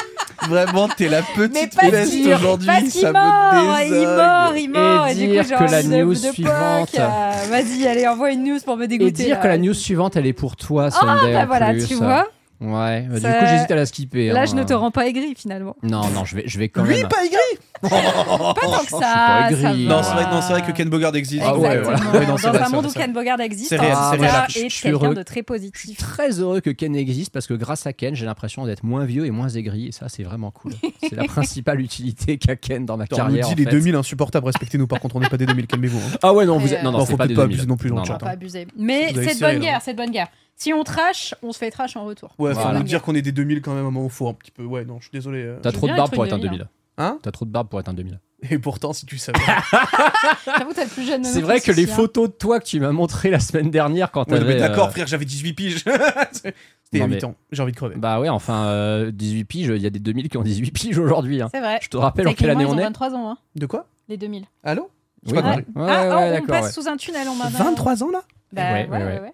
Vraiment, 0.49 0.89
t'es 0.89 1.09
la 1.09 1.23
petite 1.23 1.75
peste 1.79 2.13
aujourd'hui, 2.27 2.91
ça 2.91 3.13
mort, 3.13 3.55
me 3.55 3.85
il 3.85 3.91
désogne. 3.91 4.17
mort, 4.17 4.57
il 4.57 4.69
mort. 4.71 5.07
Et 5.09 5.15
du 5.15 5.27
dire 5.29 5.43
coup, 5.43 5.49
j'ai 5.49 5.55
que 5.67 5.71
la 5.71 5.83
de- 5.83 5.89
news 5.89 6.13
de 6.13 6.17
suivante- 6.33 6.99
euh, 6.99 7.31
Vas-y, 7.51 7.87
allez, 7.87 8.07
envoie 8.07 8.31
une 8.33 8.45
news 8.45 8.59
pour 8.65 8.77
me 8.77 8.87
dégoûter. 8.87 9.09
Et 9.09 9.25
dire 9.27 9.37
là. 9.37 9.43
que 9.43 9.49
la 9.49 9.59
news 9.59 9.73
suivante, 9.75 10.17
elle 10.17 10.27
est 10.27 10.33
pour 10.35 10.57
toi, 10.57 10.89
Ah, 10.89 10.91
Sunday. 10.91 11.33
bah 11.35 11.43
en 11.45 11.47
voilà, 11.47 11.71
plus. 11.73 11.87
tu 11.87 11.95
vois. 11.95 12.27
Ouais, 12.65 13.03
bah, 13.03 13.15
du 13.17 13.21
Ça- 13.21 13.33
coup, 13.35 13.47
j'hésite 13.47 13.71
à 13.71 13.75
la 13.75 13.85
skipper. 13.87 14.29
Là, 14.29 14.41
hein. 14.43 14.45
je 14.47 14.55
ne 14.55 14.63
te 14.65 14.73
rends 14.73 14.91
pas 14.91 15.07
aigri 15.07 15.35
finalement. 15.37 15.77
Non, 15.83 16.09
non, 16.15 16.25
je 16.25 16.37
vais, 16.37 16.45
je 16.47 16.59
vais 16.59 16.69
quand 16.71 16.83
Lui, 16.85 16.97
même. 16.97 17.09
pas 17.09 17.23
aigri 17.25 17.37
Pas 17.83 17.89
tant 17.91 18.55
que 18.55 18.75
je 18.77 18.79
suis 18.81 18.89
ça. 18.91 19.01
pas 19.01 19.51
aigri. 19.51 19.63
ça 19.63 19.73
Non, 19.75 20.03
c'est 20.03 20.13
vrai, 20.13 20.25
non, 20.31 20.41
c'est 20.41 20.53
vrai 20.53 20.63
que 20.63 20.73
Ken 20.73 20.89
Bogard 20.89 21.15
existe. 21.17 21.43
Ah 21.45 21.57
ouais, 21.59 21.77
Exactement. 21.79 21.97
voilà. 22.11 22.19
Oui, 22.21 22.27
non, 22.27 22.37
c'est 22.39 22.47
Dans 22.47 22.53
vrai, 22.53 22.61
un 22.63 22.65
c'est 22.67 22.73
monde 22.73 22.81
vrai, 22.85 22.89
où 22.91 22.93
c'est 22.95 22.99
Ken 23.01 23.13
Bogard 23.13 23.41
existe, 23.41 23.69
C'est 23.69 23.77
réel, 23.77 23.95
c'est 24.13 24.17
réel. 24.17 24.33
Je 24.49 24.53
je 24.55 24.69
suis 24.69 24.83
quelqu'un 24.83 25.05
heureux. 25.07 25.15
de 25.15 25.23
très 25.23 25.35
Je 25.35 25.35
suis 25.35 25.43
positif. 25.43 25.99
très 25.99 26.41
heureux 26.41 26.61
que 26.61 26.71
Ken 26.71 26.97
existe 26.97 27.33
parce 27.33 27.47
que 27.47 27.55
grâce 27.55 27.87
à 27.87 27.93
Ken, 27.93 28.15
j'ai 28.15 28.25
l'impression 28.25 28.65
d'être 28.65 28.83
moins 28.85 29.05
vieux 29.05 29.27
et 29.27 29.31
moins 29.31 29.49
aigri. 29.49 29.89
Et 29.89 29.93
ça, 29.93 30.09
c'est 30.09 30.23
vraiment 30.23 30.51
cool. 30.51 30.73
C'est 31.03 31.15
la 31.17 31.25
principale 31.25 31.81
utilité 31.81 32.39
qu'a 32.39 32.57
Ken 32.57 32.87
dans 32.87 32.97
ma 32.97 33.05
Attends, 33.05 33.17
on 33.17 33.19
nous 33.25 33.25
carrière. 33.37 33.47
dit 33.49 33.53
en 33.53 33.57
les 33.57 33.65
fait. 33.65 33.71
2000 33.71 33.95
insupportables, 33.97 34.47
respectez-nous. 34.47 34.87
Par 34.87 35.01
contre, 35.01 35.17
on 35.17 35.21
n'est 35.21 35.29
pas 35.29 35.37
des 35.37 35.47
2000, 35.47 35.67
calmez-vous. 35.67 35.99
hein. 35.99 36.19
Ah 36.23 36.33
ouais, 36.33 36.47
non, 36.47 36.59
vous 36.59 36.73
êtes. 36.73 36.83
Non, 36.83 36.93
non, 36.93 36.99
Non, 36.99 37.05
c'est 37.05 37.11
faut 37.13 37.17
pas 37.19 37.27
peut-être 37.27 37.37
pas 37.37 37.43
2000. 37.43 37.55
abuser 37.57 37.67
non 37.69 37.77
plus 37.77 37.91
dans 37.91 37.99
le 38.01 38.05
chat. 38.05 38.15
pas 38.19 38.31
abuser. 38.31 38.67
Mais 38.79 39.11
Vous 39.13 39.19
avez 39.19 39.29
c'est 39.29 39.35
de 39.35 39.39
serré, 39.41 39.53
bonne 39.55 39.63
là. 39.63 39.71
guerre, 39.73 39.81
c'est 39.85 39.93
de 39.93 39.99
bonne 39.99 40.11
guerre. 40.11 40.29
Si 40.57 40.73
on 40.73 40.85
trash, 40.85 41.35
on 41.43 41.53
se 41.53 41.59
fait 41.59 41.71
trash 41.71 41.97
en 41.97 42.05
retour. 42.05 42.35
Ouais, 42.39 42.55
faut 42.55 42.61
Voilà. 42.61 42.79
nous 42.79 42.85
dire 42.85 43.03
qu'on 43.03 43.15
est 43.15 43.23
des 43.23 43.33
2000 43.33 43.61
quand 43.61 43.75
même 43.75 43.85
à 43.85 43.89
un 43.89 43.91
moment, 43.91 44.09
faut 44.09 44.29
un 44.29 44.35
petit 44.35 44.51
peu. 44.53 44.65
Ouais, 44.65 44.85
non, 44.85 44.99
je 44.99 45.05
suis 45.05 45.13
désolé. 45.13 45.43
euh. 45.43 45.59
T'as 45.63 45.73
trop 45.73 45.87
de 45.87 45.93
bien 45.93 45.97
barbe 45.97 46.09
être 46.11 46.15
pour 46.15 46.25
être 46.27 46.33
un 46.33 46.39
2000. 46.39 46.51
2000. 46.61 46.69
Hein? 46.97 47.19
T'as 47.23 47.33
trop 47.33 47.45
de 47.45 47.51
barbe 47.51 47.69
pour 47.69 47.81
être 47.81 47.89
un 47.89 47.95
2000. 47.95 48.21
Et 48.51 48.59
pourtant, 48.59 48.93
si 48.93 49.05
tu 49.07 49.19
savais. 49.19 49.39
J'avoue, 50.47 50.73
t'as 50.75 50.85
le 50.85 50.91
plus 50.91 51.05
jeune 51.07 51.23
de 51.23 51.27
C'est 51.27 51.41
nous 51.41 51.47
vrai 51.47 51.59
tous 51.61 51.67
que 51.67 51.73
les 51.73 51.83
ici, 51.85 51.93
hein. 51.93 51.97
photos 51.97 52.29
de 52.29 52.35
toi 52.35 52.61
que 52.61 52.65
tu 52.67 52.79
m'as 52.79 52.93
montré 52.93 53.31
la 53.31 53.41
semaine 53.41 53.71
dernière 53.71 54.11
quand 54.11 54.29
Ouais, 54.31 54.39
t'avais. 54.39 54.59
d'accord, 54.59 54.89
euh, 54.89 54.91
frère, 54.91 55.07
j'avais 55.07 55.25
18 55.25 55.53
piges. 55.55 55.85
C'était 56.33 56.55
Non, 57.01 57.07
8 57.07 57.15
mais- 57.15 57.25
ans. 57.25 57.35
J'ai 57.53 57.63
envie 57.63 57.73
de 57.73 57.77
crever. 57.77 57.97
Bah 57.97 58.21
ouais, 58.21 58.29
enfin, 58.29 58.67
euh, 58.67 59.11
18 59.11 59.45
piges, 59.45 59.73
il 59.75 59.83
y 59.83 59.87
a 59.87 59.91
des 59.91 59.99
2000 59.99 60.29
qui 60.29 60.37
ont 60.37 60.43
18 60.43 60.71
piges 60.71 60.99
aujourd'hui. 60.99 61.43
hein. 61.43 61.49
C'est 61.53 61.61
vrai. 61.61 61.79
Je 61.83 61.89
te 61.89 61.97
rappelle 61.97 62.29
en 62.29 62.31
quelle 62.31 62.49
Techniquement, 62.51 62.61
année 62.61 62.71
ils 62.71 62.75
on 62.75 62.77
ont 62.77 62.81
est 62.81 62.85
23 62.85 63.15
ans, 63.15 63.31
hein, 63.31 63.39
De 63.57 63.67
quoi? 63.67 63.87
Les 64.09 64.17
2000. 64.19 64.45
Allô? 64.63 64.91
J'ai 65.27 65.35
Oui, 65.35 65.43
pas 65.43 65.49
ouais. 65.49 65.55
compris. 65.65 65.73
Ah, 65.77 66.17
ouais, 66.19 66.39
oh, 66.39 66.43
on 66.45 66.47
passe 66.47 66.65
ouais. 66.67 66.73
sous 66.73 66.87
un 66.89 66.97
tunnel, 66.99 67.27
on 67.29 67.35
m'a 67.35 67.49
23 67.49 68.05
ans 68.05 68.11
là? 68.11 68.23
Bah, 68.53 68.63
Ouais, 68.73 68.89
ouais, 68.89 68.99
ouais, 68.99 69.05
ouais, 69.05 69.21
ouais. 69.21 69.33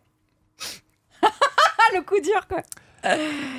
le 1.95 2.03
coup 2.03 2.21
dur, 2.21 2.47
quoi. 2.49 2.63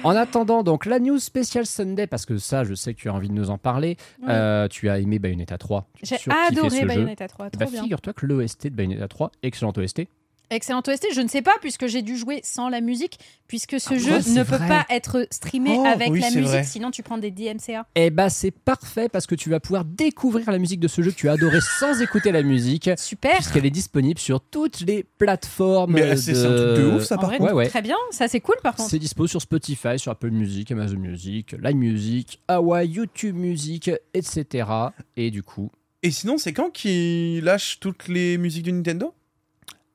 En 0.03 0.15
attendant, 0.15 0.61
donc 0.61 0.85
la 0.85 0.99
news 0.99 1.17
spéciale 1.19 1.65
Sunday, 1.65 2.05
parce 2.05 2.25
que 2.27 2.37
ça, 2.37 2.63
je 2.63 2.75
sais 2.75 2.93
que 2.93 2.99
tu 2.99 3.09
as 3.09 3.13
envie 3.13 3.27
de 3.29 3.33
nous 3.33 3.49
en 3.49 3.57
parler. 3.57 3.97
Euh, 4.27 4.67
tu 4.67 4.87
as 4.89 4.99
aimé 4.99 5.17
Bayonetta 5.17 5.57
3. 5.57 5.87
Tu 5.97 6.05
J'ai 6.05 6.17
adoré. 6.47 6.85
Bayonetta 6.85 7.27
3, 7.27 7.45
Bah, 7.49 7.65
trop 7.65 7.71
bien. 7.71 7.81
figure-toi 7.81 8.13
que 8.13 8.25
l'OST 8.27 8.65
de 8.67 8.75
Bayonetta 8.75 9.07
3, 9.07 9.31
excellent 9.41 9.73
OST. 9.75 10.07
Excellent 10.51 10.83
OST, 10.85 11.07
je 11.15 11.21
ne 11.21 11.29
sais 11.29 11.41
pas 11.41 11.53
puisque 11.61 11.87
j'ai 11.87 12.01
dû 12.01 12.17
jouer 12.17 12.41
sans 12.43 12.67
la 12.67 12.81
musique, 12.81 13.17
puisque 13.47 13.79
ce 13.79 13.93
Ah, 13.93 13.97
jeu 13.97 14.11
ouais, 14.17 14.33
ne 14.35 14.43
peut 14.43 14.57
pas 14.57 14.85
être 14.89 15.25
streamé 15.31 15.75
Oh, 15.79 15.85
avec 15.85 16.09
oui, 16.11 16.19
la 16.19 16.27
musique, 16.27 16.43
vrai. 16.43 16.63
sinon 16.65 16.91
tu 16.91 17.03
prends 17.03 17.17
des 17.17 17.31
DMCA. 17.31 17.87
Et 17.95 18.09
bah 18.09 18.29
c'est 18.29 18.51
parfait 18.51 19.07
parce 19.07 19.25
que 19.27 19.35
tu 19.35 19.49
vas 19.49 19.61
pouvoir 19.61 19.85
découvrir 19.85 20.51
la 20.51 20.57
musique 20.59 20.81
de 20.81 20.89
ce 20.89 21.01
jeu 21.01 21.11
que 21.11 21.15
tu 21.15 21.29
as 21.29 21.33
adoré 21.33 21.59
sans 21.79 22.01
écouter 22.01 22.33
la 22.33 22.43
musique, 22.43 22.89
Super. 22.97 23.35
puisqu'elle 23.35 23.65
est 23.65 23.69
disponible 23.71 24.19
sur 24.19 24.41
toutes 24.41 24.81
les 24.81 25.03
plateformes. 25.17 25.93
Mais 25.93 26.17
c'est 26.17 26.35
c'est 26.35 26.45
un 26.45 26.55
truc 26.55 26.83
de 26.83 26.91
ouf, 26.97 27.03
ça, 27.03 27.17
par 27.17 27.31
contre. 27.31 27.43
Ouais, 27.43 27.53
ouais. 27.53 27.69
Très 27.69 27.81
bien, 27.81 27.95
ça 28.11 28.27
c'est 28.27 28.41
cool 28.41 28.57
par 28.61 28.75
contre. 28.75 28.89
C'est 28.89 28.99
dispo 28.99 29.27
sur 29.27 29.41
Spotify, 29.41 29.97
sur 29.97 30.11
Apple 30.11 30.31
Music, 30.31 30.69
Amazon 30.71 30.97
Music, 30.97 31.55
Live 31.63 31.75
Music, 31.77 32.41
Hawaii, 32.49 32.89
YouTube 32.89 33.37
Music, 33.37 33.89
etc. 34.13 34.67
Et 35.15 35.31
du 35.31 35.43
coup, 35.43 35.71
Et 36.03 36.11
sinon, 36.11 36.37
c'est 36.37 36.51
quand 36.51 36.71
qu'ils 36.71 37.41
lâchent 37.41 37.79
toutes 37.79 38.09
les 38.09 38.37
musiques 38.37 38.65
de 38.65 38.71
Nintendo? 38.71 39.13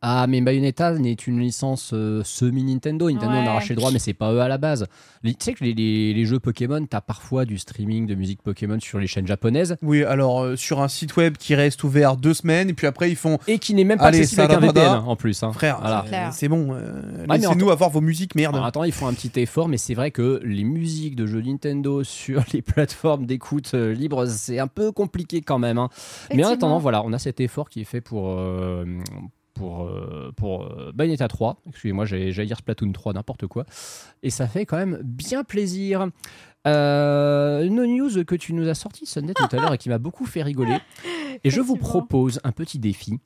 Ah, 0.02 0.27
mais 0.28 0.40
Bayonetta 0.40 0.93
n'est 0.93 1.14
une 1.14 1.40
licence 1.40 1.90
euh, 1.94 2.23
semi-Nintendo. 2.23 3.10
Nintendo 3.10 3.32
en 3.35 3.40
Ouais. 3.40 3.47
a 3.47 3.51
arraché 3.52 3.70
le 3.70 3.77
droit, 3.77 3.90
mais 3.90 3.98
c'est 3.98 4.12
pas 4.14 4.32
eux 4.32 4.40
à 4.40 4.47
la 4.48 4.59
base. 4.59 4.86
Les- 5.23 5.35
Tu 5.35 5.44
sais 5.44 5.52
que 5.55 5.64
les, 5.64 5.73
les- 5.74 6.12
les 6.14 6.24
jeux 6.27 6.39
Pokémon, 6.39 6.85
t'as 6.86 7.01
parfois 7.01 7.44
du 7.44 7.59
streaming 7.59 8.06
de 8.06 8.14
musique 8.14 8.43
Pokémon 8.43 8.78
sur 8.78 8.98
les 8.98 9.06
chaînes 9.06 9.27
japonaises 9.27 9.77
Oui, 9.82 10.05
alors 10.05 10.43
euh, 10.44 10.56
sur 10.56 10.81
un 10.82 10.89
site 10.89 11.16
web 11.16 11.36
qui 11.39 11.55
reste 11.55 11.82
ouvert 11.82 12.16
deux 12.16 12.35
semaines, 12.35 12.68
et 12.68 12.74
puis 12.74 12.86
après 12.86 13.10
ils 13.10 13.16
font 13.16 13.39
et 13.48 13.59
qui 13.59 13.74
n'est 13.74 13.85
même 13.85 13.98
pas 13.98 14.05
Allez, 14.06 14.18
accessible 14.18 14.43
avec 14.43 14.56
un. 14.56 14.60
VPN 14.60 14.89
en 15.06 15.16
plus. 15.16 15.43
hein. 15.43 15.52
Frère, 15.52 15.78
Voilà. 15.81 16.05
c'est 16.31 16.48
bon, 16.48 16.68
euh, 16.74 17.24
mais 17.28 17.39
laissez-nous 17.39 17.70
avoir 17.70 17.90
vos 17.90 18.01
musiques, 18.02 18.35
merde. 18.35 18.55
Alors, 18.55 18.66
attends, 18.66 18.85
ils 18.85 18.93
font 18.93 19.06
un 19.09 19.14
petit 19.14 19.32
effort, 19.40 19.68
mais 19.68 19.78
c'est 19.78 19.94
vrai 19.94 20.10
que 20.10 20.40
les 20.44 20.64
musiques 20.64 21.16
de 21.16 21.27
jeux 21.27 21.40
Nintendo 21.43 22.05
sur 22.05 22.43
les 22.52 22.62
plateformes 22.62 23.27
d'écoute 23.27 23.73
euh, 23.74 23.93
libre, 23.94 24.27
c'est 24.27 24.59
un 24.59 24.68
peu 24.68 24.93
compliqué 24.93 25.40
quand 25.40 25.59
même. 25.59 25.78
hein. 25.78 25.89
Mais 26.35 26.44
en 26.44 26.51
attendant, 26.51 26.78
voilà, 26.78 27.02
on 27.05 27.12
a 27.12 27.18
cet 27.18 27.40
effort 27.40 27.68
qui 27.70 27.81
est 27.81 27.85
fait 27.85 28.01
pour. 28.02 28.28
Pour, 29.56 29.84
euh, 29.84 30.32
pour 30.36 30.64
euh, 30.64 30.92
Bayonetta 30.94 31.28
3, 31.28 31.60
excusez-moi, 31.68 32.04
j'allais 32.04 32.32
dire 32.46 32.58
Splatoon 32.58 32.92
3, 32.92 33.14
n'importe 33.14 33.46
quoi. 33.46 33.64
Et 34.22 34.30
ça 34.30 34.46
fait 34.46 34.66
quand 34.66 34.76
même 34.76 35.00
bien 35.02 35.44
plaisir. 35.44 36.08
Euh, 36.66 37.62
une 37.64 37.84
news 37.84 38.24
que 38.24 38.34
tu 38.34 38.52
nous 38.52 38.68
as 38.68 38.74
sorti 38.74 39.06
Sunday 39.06 39.34
tout 39.34 39.48
à 39.52 39.56
l'heure 39.60 39.72
et 39.74 39.78
qui 39.78 39.88
m'a 39.88 39.98
beaucoup 39.98 40.26
fait 40.26 40.42
rigoler. 40.42 40.78
Et 41.44 41.50
je 41.50 41.60
vous 41.60 41.76
propose 41.76 42.40
un 42.44 42.52
petit 42.52 42.78
défi. 42.78 43.18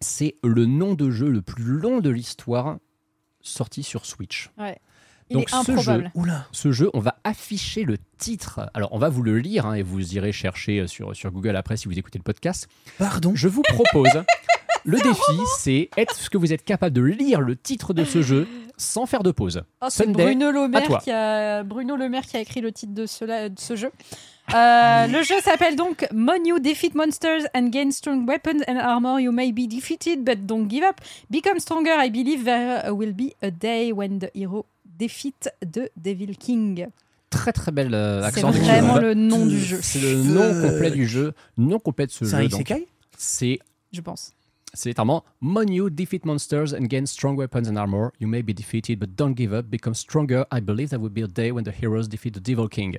C'est 0.00 0.36
le 0.42 0.66
nom 0.66 0.94
de 0.94 1.10
jeu 1.10 1.28
le 1.28 1.42
plus 1.42 1.64
long 1.64 2.00
de 2.00 2.10
l'histoire 2.10 2.78
sorti 3.40 3.82
sur 3.82 4.06
Switch. 4.06 4.50
Il 5.30 5.34
Donc, 5.34 5.48
est 5.52 5.64
ce 5.64 5.76
jeu- 5.78 6.04
Oula. 6.14 6.46
Ce 6.52 6.72
jeu, 6.72 6.90
on 6.94 7.00
va 7.00 7.16
afficher 7.24 7.84
le 7.84 7.96
titre. 8.18 8.68
Alors, 8.74 8.92
on 8.92 8.98
va 8.98 9.08
vous 9.08 9.22
le 9.22 9.38
lire 9.38 9.66
hein, 9.66 9.74
et 9.74 9.82
vous 9.82 10.14
irez 10.14 10.32
chercher 10.32 10.86
sur, 10.86 11.16
sur 11.16 11.30
Google 11.32 11.56
après 11.56 11.76
si 11.76 11.88
vous 11.88 11.98
écoutez 11.98 12.18
le 12.18 12.24
podcast. 12.24 12.68
Pardon? 12.98 13.32
Je 13.34 13.48
vous 13.48 13.62
propose. 13.62 14.22
Le 14.84 14.98
défi, 14.98 15.40
c'est 15.58 15.90
est-ce 15.96 16.30
que 16.30 16.38
vous 16.38 16.52
êtes 16.52 16.64
capable 16.64 16.94
de 16.94 17.02
lire 17.02 17.40
le 17.40 17.56
titre 17.56 17.94
de 17.94 18.04
ce 18.04 18.22
jeu 18.22 18.46
sans 18.76 19.06
faire 19.06 19.22
de 19.22 19.30
pause 19.30 19.62
Oh, 19.80 19.86
c'est 19.90 20.04
Sunday, 20.04 20.24
Bruno 20.24 20.50
Le 20.50 20.60
à 20.62 20.68
Maire 20.68 20.86
toi. 20.86 20.98
qui 20.98 21.10
a 21.10 21.62
Bruno 21.62 21.96
Le 21.96 22.08
Maire 22.08 22.26
qui 22.26 22.36
a 22.36 22.40
écrit 22.40 22.60
le 22.60 22.72
titre 22.72 22.92
de, 22.94 23.06
ce 23.06 23.76
jeu. 23.76 23.90
Euh, 24.54 25.06
le 25.06 25.22
jeu 25.22 25.34
s'appelle 25.42 25.76
donc 25.76 26.06
Mon 26.12 26.42
You 26.44 26.58
Defeat 26.58 26.94
Monsters 26.94 27.42
and 27.54 27.68
Gain 27.68 27.90
Strong 27.92 28.26
Weapons 28.26 28.60
and 28.66 28.76
Armor. 28.76 29.20
You 29.20 29.30
may 29.30 29.52
be 29.52 29.68
defeated, 29.68 30.24
but 30.24 30.46
don't 30.46 30.68
give 30.68 30.82
up. 30.82 31.00
Become 31.30 31.60
stronger. 31.60 31.92
I 31.96 32.10
believe 32.10 32.44
there 32.44 32.92
will 32.92 33.12
be 33.12 33.34
a 33.42 33.50
day 33.50 33.92
when 33.92 34.18
the 34.18 34.30
hero 34.34 34.66
defeat 34.84 35.48
the 35.60 35.90
Devil 35.96 36.34
King. 36.38 36.88
Très 37.30 37.52
très 37.52 37.72
belle 37.72 37.94
euh, 37.94 38.20
C'est 38.30 38.44
accent. 38.44 38.50
vraiment 38.50 38.96
le 38.98 39.14
nom 39.14 39.46
du 39.46 39.58
jeu, 39.58 39.78
C'est 39.80 40.00
le 40.00 40.16
nom 40.16 40.60
complet 40.68 40.90
du 40.90 41.06
jeu. 41.06 41.32
Nom 41.56 41.78
complet 41.78 42.06
de 42.06 42.10
ce 42.12 42.24
C'est 42.24 42.34
un 42.34 42.40
jeu. 42.42 42.46
isekai? 42.48 42.86
C'est 43.16 43.58
je 43.92 44.00
pense. 44.00 44.32
C'est 44.74 44.88
littéralement 44.88 45.24
Mon 45.40 45.66
you 45.66 45.90
defeat 45.90 46.24
monsters 46.24 46.72
and 46.74 46.88
gain 46.88 47.06
strong 47.06 47.36
weapons 47.36 47.68
and 47.68 47.76
armor. 47.76 48.12
You 48.20 48.28
may 48.28 48.42
be 48.42 48.54
defeated, 48.54 48.98
but 48.98 49.16
don't 49.16 49.34
give 49.34 49.52
up. 49.52 49.70
Become 49.70 49.94
stronger. 49.94 50.46
I 50.50 50.60
believe 50.60 50.90
there 50.90 51.00
will 51.00 51.10
be 51.10 51.22
a 51.22 51.26
day 51.26 51.52
when 51.52 51.64
the 51.64 51.72
heroes 51.72 52.08
defeat 52.08 52.34
the 52.34 52.40
Devil 52.40 52.68
King. 52.68 52.98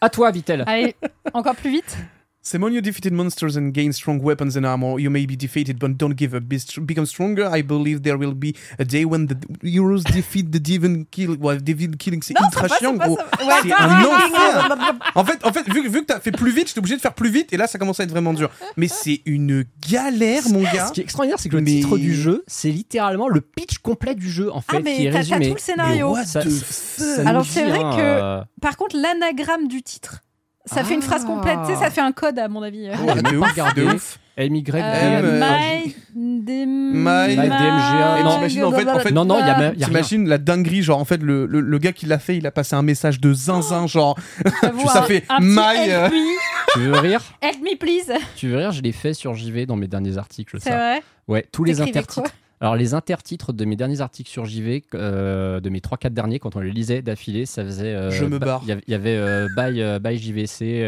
À 0.00 0.10
toi, 0.10 0.30
Vitel. 0.30 0.62
Allez, 0.66 0.94
encore 1.34 1.56
plus 1.56 1.70
vite. 1.70 1.96
Same 2.40 2.64
on 2.64 2.72
you 2.72 2.80
defeated 2.80 3.12
monsters 3.12 3.56
and 3.56 3.72
gain 3.74 3.92
strong 3.92 4.20
weapons 4.22 4.56
and 4.56 4.64
armor, 4.64 4.98
you 4.98 5.10
may 5.10 5.26
be 5.26 5.36
defeated, 5.36 5.78
but 5.78 5.88
don't 5.98 6.14
give 6.14 6.34
up. 6.34 6.44
Be 6.44 6.58
str- 6.58 6.80
become 6.80 7.04
stronger. 7.04 7.46
I 7.52 7.62
believe 7.62 8.02
there 8.02 8.16
will 8.16 8.32
be 8.32 8.54
a 8.78 8.84
day 8.84 9.04
when 9.04 9.26
the 9.26 9.34
heroes 9.62 10.02
defeat 10.04 10.50
the 10.50 10.58
demon 10.60 11.04
kill. 11.10 11.36
Ouais, 11.40 11.58
devil 11.58 11.90
killing, 11.98 12.22
c'est 12.22 12.34
ultra 12.40 12.68
chiant, 12.68 12.94
gros. 12.94 13.18
C'est 13.62 13.72
un 13.72 14.02
enfer. 14.04 14.78
En 15.14 15.24
fait, 15.24 15.44
en 15.44 15.52
fait, 15.52 15.68
vu, 15.70 15.82
que- 15.82 15.88
vu 15.88 16.00
que 16.02 16.06
t'as 16.06 16.20
fait 16.20 16.30
plus 16.30 16.52
vite, 16.52 16.68
j'étais 16.68 16.78
obligé 16.78 16.96
de 16.96 17.00
faire 17.00 17.12
plus 17.14 17.28
vite, 17.30 17.52
et 17.52 17.56
là, 17.56 17.66
ça 17.66 17.78
commence 17.78 17.98
à 18.00 18.04
être 18.04 18.10
vraiment 18.10 18.32
dur. 18.32 18.50
Mais 18.76 18.88
c'est 18.88 19.20
une 19.26 19.64
galère, 19.90 20.48
mon 20.48 20.62
gars. 20.62 20.86
Ce 20.86 20.92
qui 20.92 21.00
est 21.00 21.04
extraordinaire, 21.04 21.38
c'est 21.40 21.48
que 21.48 21.56
le 21.56 21.62
Mais- 21.62 21.72
titre 21.72 21.98
du 21.98 22.14
jeu, 22.14 22.44
c'est 22.46 22.70
littéralement 22.70 23.28
le 23.28 23.40
pitch 23.40 23.78
complet 23.78 24.14
du 24.14 24.30
jeu, 24.30 24.50
en 24.52 24.60
fait, 24.60 24.76
Ah, 24.76 24.80
mais 24.82 24.96
qui 24.96 25.06
est 25.06 25.10
t'as- 25.10 25.12
t'as 25.12 25.18
résumé. 25.36 25.48
tout 25.48 25.54
le 25.54 25.60
scénario. 25.60 26.12
what 26.12 26.24
Ça- 26.24 26.42
the 26.42 26.48
ça- 26.50 26.64
fuck? 26.64 27.06
ça 27.16 27.28
Alors, 27.28 27.44
c'est 27.44 27.64
vrai 27.64 27.80
hein, 27.82 27.96
que- 27.96 28.00
euh, 28.00 28.42
Par 28.62 28.76
contre, 28.76 28.96
l'anagramme 28.96 29.66
du 29.68 29.82
titre, 29.82 30.20
ça 30.68 30.84
fait 30.84 30.94
une 30.94 31.02
phrase 31.02 31.24
complète. 31.24 31.58
Tu 31.66 31.72
sais, 31.72 31.78
ça 31.78 31.90
fait 31.90 32.00
un 32.00 32.12
code, 32.12 32.38
à 32.38 32.48
mon 32.48 32.62
avis. 32.62 32.86
J'ai 33.14 33.22
de 33.22 33.36
ouf, 33.36 33.74
de 33.74 33.82
ouf. 33.84 34.18
MY. 34.38 34.64
Euh, 34.72 34.78
euh, 34.78 35.40
My 35.40 35.96
DM- 36.14 36.92
My- 36.92 37.36
My 37.36 37.48
DMGA, 37.48 38.20
Et 38.20 38.22
non. 38.22 39.24
Non, 39.24 39.24
non, 39.24 39.40
il 39.40 39.46
y 39.46 39.50
a. 39.50 39.86
T'imagines 39.86 40.28
la 40.28 40.38
dinguerie, 40.38 40.82
genre 40.82 41.00
en 41.00 41.04
fait 41.04 41.20
le, 41.20 41.46
le, 41.46 41.60
le 41.60 41.78
gars 41.78 41.90
qui 41.92 42.06
l'a 42.06 42.20
fait, 42.20 42.36
il 42.36 42.46
a 42.46 42.52
passé 42.52 42.76
un 42.76 42.82
message 42.82 43.20
de 43.20 43.32
zinzin, 43.32 43.88
genre 43.88 44.16
J'avoue, 44.62 44.88
ça 44.88 45.02
fait 45.08 45.24
my, 45.40 45.58
euh, 45.90 46.04
Help 46.06 46.12
me, 46.12 46.72
Tu 46.72 46.78
veux 46.80 46.92
rire? 46.98 47.20
Help 47.42 47.60
me, 47.62 47.76
please. 47.76 48.12
Tu 48.36 48.46
veux 48.48 48.58
rire? 48.58 48.70
Je 48.70 48.80
l'ai 48.80 48.92
fait 48.92 49.12
sur 49.12 49.34
JV 49.34 49.66
dans 49.66 49.74
mes 49.76 49.88
derniers 49.88 50.18
articles. 50.18 50.56
C'est 50.60 50.70
Ça. 50.70 50.76
vrai? 50.76 51.02
Ouais, 51.26 51.44
tous 51.50 51.64
les 51.64 51.80
intertitres. 51.80 52.22
Alors, 52.60 52.74
les 52.76 52.94
intertitres 52.94 53.52
de 53.52 53.64
mes 53.64 53.76
derniers 53.76 54.00
articles 54.00 54.28
sur 54.30 54.44
JV, 54.44 54.82
euh, 54.94 55.60
de 55.60 55.70
mes 55.70 55.80
3-4 55.80 56.10
derniers, 56.12 56.38
quand 56.40 56.56
on 56.56 56.60
les 56.60 56.72
lisait 56.72 57.02
d'affilée, 57.02 57.46
ça 57.46 57.64
faisait. 57.64 57.94
euh, 57.94 58.10
Je 58.10 58.24
me 58.24 58.38
ba- 58.38 58.46
barre. 58.46 58.60
Il 58.64 58.68
y 58.68 58.72
avait- 58.72 58.82
il 58.86 58.90
y 58.90 58.94
avait 58.94 59.16
euh, 59.16 59.48
by, 59.56 59.80
by 60.00 60.18
JVC. 60.18 60.82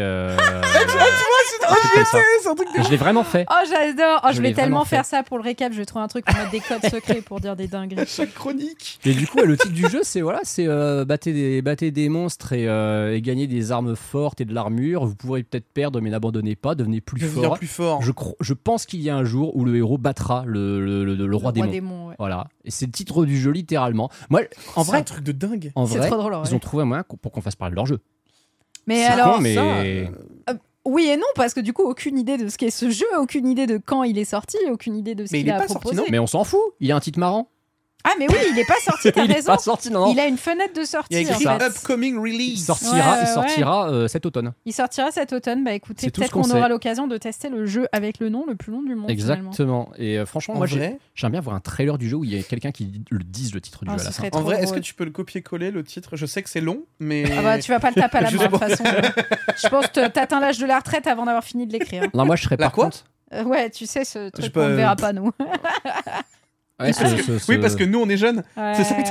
Euh, 1.71 2.03
Oh, 2.13 2.17
c'est 2.41 2.49
un 2.49 2.55
truc 2.55 2.67
de 2.77 2.83
Je 2.83 2.89
l'ai 2.89 2.97
vraiment 2.97 3.23
fait. 3.23 3.45
Oh, 3.49 3.53
j'adore. 3.69 4.21
Oh, 4.23 4.27
je, 4.31 4.37
Je 4.37 4.41
vais 4.41 4.53
tellement 4.53 4.85
faire 4.85 5.05
ça 5.05 5.23
pour 5.23 5.37
le 5.37 5.43
récap. 5.43 5.71
Je 5.73 5.77
vais 5.77 5.85
trouver 5.85 6.03
un 6.03 6.07
truc 6.07 6.25
pour 6.25 6.35
mettre 6.35 6.51
des 6.51 6.59
codes 6.59 6.85
secrets 6.89 7.21
pour 7.21 7.39
dire 7.39 7.55
des 7.55 7.67
dingueries. 7.67 8.05
chaque 8.07 8.33
chronique. 8.33 8.99
Et 9.05 9.13
du 9.13 9.27
coup, 9.27 9.39
le 9.43 9.57
titre 9.57 9.73
du 9.73 9.87
jeu, 9.87 10.01
c'est 10.03 10.21
voilà, 10.21 10.39
c'est 10.43 10.67
euh, 10.67 11.05
battez 11.05 11.33
des 11.33 11.61
battez 11.61 11.91
des 11.91 12.09
monstres 12.09 12.53
et, 12.53 12.67
euh, 12.67 13.15
et 13.15 13.21
gagner 13.21 13.47
des 13.47 13.71
armes 13.71 13.95
fortes 13.95 14.41
et 14.41 14.45
de 14.45 14.53
l'armure. 14.53 15.05
Vous 15.05 15.15
pourrez 15.15 15.43
peut-être 15.43 15.67
perdre, 15.71 16.01
mais 16.01 16.09
n'abandonnez 16.09 16.55
pas, 16.55 16.75
devenez 16.75 17.01
plus 17.01 17.21
Devenir 17.21 17.49
fort. 17.49 17.57
plus 17.57 17.67
fort. 17.67 18.01
Je, 18.01 18.11
cro- 18.11 18.35
je 18.39 18.53
pense 18.53 18.85
qu'il 18.85 19.01
y 19.01 19.09
a 19.09 19.15
un 19.15 19.23
jour 19.23 19.55
où 19.55 19.65
le 19.65 19.75
héros 19.77 19.97
battra 19.97 20.43
le, 20.45 20.83
le, 20.83 21.03
le- 21.15 21.27
le 21.27 21.35
roi 21.35 21.51
démon. 21.51 21.71
démon. 21.71 22.07
ouais. 22.09 22.15
Voilà. 22.19 22.47
Et 22.65 22.71
c'est 22.71 22.85
le 22.85 22.91
titre 22.91 23.25
du 23.25 23.39
jeu 23.39 23.51
littéralement. 23.51 24.09
Moi, 24.29 24.41
en 24.75 24.83
C'est 24.83 24.89
vrai, 24.91 24.99
un 24.99 25.03
truc 25.03 25.23
de 25.23 25.31
dingue. 25.31 25.71
en 25.75 25.85
C'est 25.85 25.97
vrai, 25.97 26.07
trop 26.07 26.17
drôle. 26.17 26.33
ouais. 26.33 26.39
ils 26.45 26.55
ont 26.55 26.59
trouvé 26.59 26.83
un 26.83 26.85
moyen 26.85 27.03
pour 27.21 27.31
qu'on 27.31 27.41
fasse 27.41 27.55
parler 27.55 27.71
de 27.71 27.75
leur 27.77 27.85
jeu. 27.85 27.99
Mais 28.87 28.95
C'est 29.03 29.05
alors, 29.11 29.35
con, 29.35 29.41
mais 29.41 29.53
ça, 29.55 29.61
euh, 29.63 30.05
oui 30.85 31.07
et 31.07 31.17
non, 31.17 31.23
parce 31.35 31.53
que 31.53 31.59
du 31.59 31.73
coup, 31.73 31.83
aucune 31.83 32.17
idée 32.17 32.37
de 32.37 32.47
ce 32.47 32.57
qu'est 32.57 32.71
ce 32.71 32.89
jeu, 32.89 33.05
aucune 33.19 33.47
idée 33.47 33.67
de 33.67 33.77
quand 33.77 34.03
il 34.03 34.17
est 34.17 34.25
sorti, 34.25 34.57
aucune 34.71 34.95
idée 34.95 35.15
de 35.15 35.25
ce 35.25 35.31
Mais 35.31 35.39
il 35.39 35.43
qu'il 35.43 35.51
est 35.51 35.55
a 35.55 35.59
pas 35.59 35.67
sorti, 35.67 35.95
non 35.95 36.05
mais 36.09 36.19
on 36.19 36.27
s'en 36.27 36.43
fout. 36.43 36.61
Il 36.79 36.87
y 36.87 36.91
a 36.91 36.95
un 36.95 36.99
titre 36.99 37.19
marrant. 37.19 37.49
Ah, 38.03 38.11
mais 38.19 38.27
oui, 38.29 38.35
il 38.51 38.57
est 38.59 38.65
pas 38.65 38.79
sorti, 38.83 39.11
t'as 39.13 39.23
il 39.23 39.31
est 39.31 39.35
raison. 39.35 39.51
pas 39.53 39.57
sorti, 39.59 39.91
non. 39.91 40.07
non. 40.07 40.11
Il 40.13 40.19
a 40.19 40.25
une 40.27 40.37
fenêtre 40.37 40.73
de 40.79 40.83
sortie. 40.83 41.07
Il 41.11 41.21
y 41.23 41.27
a 41.27 41.31
écrit 41.31 41.47
en 41.47 41.59
fait. 41.59 41.65
upcoming 41.65 42.15
Il 42.15 42.19
release. 42.19 42.65
sortira, 42.65 42.93
Ouais, 42.95 43.17
il 43.21 43.27
ouais. 43.27 43.33
sortira 43.33 43.89
euh, 43.91 44.07
cet 44.07 44.25
automne. 44.25 44.53
Il 44.65 44.73
sortira 44.73 45.11
cet 45.11 45.33
automne. 45.33 45.63
Bah 45.63 45.73
écoutez, 45.73 46.09
peut-être 46.09 46.31
qu'on 46.31 46.49
aura 46.49 46.67
l'occasion 46.69 47.07
de 47.07 47.17
tester 47.17 47.49
le 47.49 47.65
jeu 47.65 47.87
avec 47.91 48.19
le 48.19 48.29
nom 48.29 48.45
le 48.47 48.55
plus 48.55 48.71
long 48.71 48.81
du 48.81 48.95
monde. 48.95 49.09
finalement. 49.11 49.49
Exactement. 49.51 49.91
Et 49.97 50.17
euh, 50.19 50.25
franchement, 50.25 50.55
En 50.55 50.57
moi, 50.57 50.67
j'ai- 50.67 50.77
vrai, 50.79 50.97
j'aimerais 51.15 51.31
bien 51.31 51.41
voir 51.41 51.55
un 51.55 51.59
trailer 51.59 51.97
du 51.97 52.09
jeu 52.09 52.15
où 52.17 52.23
il 52.23 52.35
y 52.35 52.39
a 52.39 52.43
quelqu'un 52.43 52.71
qui 52.71 53.03
le 53.09 53.23
dise 53.23 53.53
le 53.53 53.61
titre 53.61 53.85
du 53.85 53.91
Ah, 53.91 53.97
jeu 53.97 54.01
à 54.01 54.05
la 54.05 54.11
fin. 54.11 54.27
en 54.33 54.41
vrai, 54.41 54.61
est-ce 54.63 54.73
que 54.73 54.79
tu 54.79 54.93
peux 54.93 55.05
le 55.05 55.11
copier-coller 55.11 55.71
le 55.71 55.83
titre? 55.83 56.15
Je 56.15 56.25
sais 56.25 56.41
que 56.41 56.49
c'est 56.49 56.61
long, 56.61 56.83
mais 56.99 57.23
Ah 57.37 57.41
bah 57.41 57.59
tu 57.59 57.71
vas 57.71 57.79
pas 57.79 57.89
le 57.89 57.95
taper 57.95 58.17
à 58.17 58.21
la 58.21 58.31
main 58.31 58.37
de 58.37 58.43
toute 58.47 58.59
pas. 58.59 58.69
façon. 58.69 58.83
Je 59.61 59.67
pense 59.69 59.87
que 59.87 60.07
t'atteins 60.07 60.39
l'âge 60.39 60.57
de 60.57 60.65
la 60.65 60.77
retraite 60.79 61.07
avant 61.07 61.25
d'avoir 61.25 61.43
fini 61.43 61.67
de 61.67 61.73
l'écrire. 61.73 62.03
Non, 62.13 62.25
moi, 62.25 62.35
je 62.35 62.43
serais 62.43 62.57
quoi? 62.57 62.69
contre. 62.69 63.03
Euh, 63.33 63.43
ouais, 63.43 63.69
tu 63.69 63.85
sais 63.85 64.03
ce 64.03 64.29
truc 64.29 64.51
pas- 64.51 64.67
qu'on 64.67 64.75
verra 64.75 64.95
pas 64.95 65.13
nous. 65.13 65.31
Ouais, 66.81 66.93
ce- 66.93 67.17
ce- 67.23 67.39
ce- 67.39 67.51
oui, 67.51 67.57
parce 67.57 67.75
que 67.75 67.83
nous 67.83 67.99
on 68.01 68.09
est 68.09 68.17
jeunes. 68.17 68.43
C'est 68.55 68.83
ça 68.83 68.95
que 68.95 69.01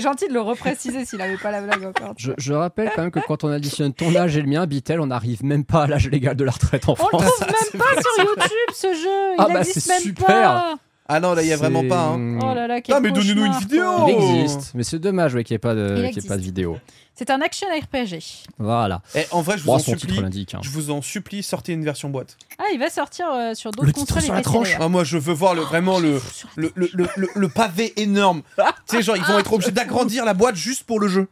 gentil 0.00 0.26
de 0.26 0.32
le 0.32 0.40
repréciser 0.40 1.04
s'il 1.04 1.20
avait 1.22 1.36
pas 1.36 1.52
la 1.52 1.60
blague 1.60 1.84
encore. 1.84 2.12
Je, 2.16 2.32
je 2.38 2.52
rappelle 2.52 2.90
quand 2.96 3.02
même 3.02 3.10
que 3.12 3.20
quand 3.20 3.44
on 3.44 3.48
additionne 3.48 3.92
ton 3.94 4.12
âge 4.16 4.36
et 4.36 4.40
le 4.42 4.48
mien, 4.48 4.66
Bitel, 4.66 4.98
on 5.00 5.06
n'arrive 5.06 5.44
même 5.44 5.64
pas 5.64 5.84
à 5.84 5.86
l'âge 5.86 6.08
légal 6.08 6.34
de 6.34 6.42
la 6.42 6.50
retraite 6.50 6.88
en 6.88 6.96
On 6.98 7.04
le 7.04 7.08
France. 7.22 7.36
trouve 7.36 7.46
même 7.46 7.54
pas 7.80 8.02
sur 8.02 8.24
YouTube 8.24 8.74
ce 8.74 8.94
jeu. 8.94 9.34
Ah 9.38 9.46
Il 9.48 9.54
bah, 9.54 9.62
c'est 9.64 9.78
super. 10.00 10.26
pas. 10.26 10.74
Ah 11.10 11.20
non, 11.20 11.32
là 11.34 11.42
il 11.42 11.48
y 11.48 11.52
a 11.52 11.56
vraiment 11.56 11.80
C'est- 11.80 11.88
pas. 11.88 12.02
hein. 12.02 12.38
Oh 12.42 12.54
là 12.54 12.66
là, 12.66 12.80
quel 12.82 12.94
Ah, 12.94 13.00
mais 13.00 13.10
donnez-nous 13.10 13.46
une 13.46 13.52
cauchemar, 13.52 13.60
vidéo. 13.60 13.96
quoi. 13.96 14.10
Il 14.34 14.40
existe, 14.42 14.72
mais 14.74 14.82
c'est 14.82 14.98
dommage 14.98 15.34
ouais, 15.34 15.42
qu'il 15.42 15.54
n'y 15.54 15.56
ait, 15.56 15.58
pas 15.58 15.74
de- 15.74 15.80
Il 15.80 15.86
qu'il 15.94 15.98
y 16.02 16.04
ait 16.04 16.08
existe. 16.08 16.28
pas 16.28 16.36
de 16.36 16.42
vidéo. 16.42 16.76
C'est 17.14 17.30
un 17.30 17.40
action 17.40 17.66
RPG. 17.66 18.44
Voilà. 18.58 19.00
Eh, 19.14 19.24
en 19.32 19.40
vrai, 19.42 19.56
je 19.58 19.62
vous 19.62 19.68
Bon, 19.68 19.74
en 19.74 19.78
son 19.78 19.92
supplie. 19.92 20.08
titre 20.08 20.22
l'indique. 20.22 20.54
hein. 20.54 20.60
Je 20.62 20.70
vous 20.70 20.90
en 20.90 21.02
supplie, 21.02 21.42
sortez 21.42 21.72
une 21.72 21.82
version 21.84 22.10
boîte. 22.10 22.36
Ah, 22.58 22.64
il 22.72 22.78
va 22.78 22.90
sortir 22.90 23.26
euh, 23.32 23.54
sur 23.54 23.70
d'autres 23.72 23.86
Le 23.86 23.92
titre 23.92 24.06
consoles 24.14 24.22
sur 24.22 24.34
et 24.34 24.36
la 24.36 24.42
PC, 24.42 24.52
tranche. 24.52 24.66
d'ailleurs. 24.68 24.82
Ah, 24.82 24.88
moi, 24.88 25.02
je 25.02 25.18
veux 25.18 25.32
voir 25.32 25.54
le, 25.54 25.62
vraiment 25.62 25.98
le, 25.98 26.20
le, 26.56 26.70
le, 26.76 26.88
le, 26.92 27.08
le- 27.16 27.28
le 27.34 27.48
pavé 27.48 27.92
énorme. 28.00 28.42
tu 28.88 28.96
sais, 28.96 29.02
genre, 29.02 29.16
ils 29.16 29.24
vont 29.24 29.38
être 29.38 29.52
obligés 29.52 29.72
d'agrandir 29.72 30.24
la 30.24 30.34
boîte 30.34 30.54
juste 30.56 30.84
pour 30.84 31.00
le 31.00 31.08
jeu. 31.08 31.26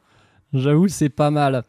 J'avoue, 0.52 0.88
c'est 0.88 1.08
pas 1.08 1.30
mal. 1.30 1.64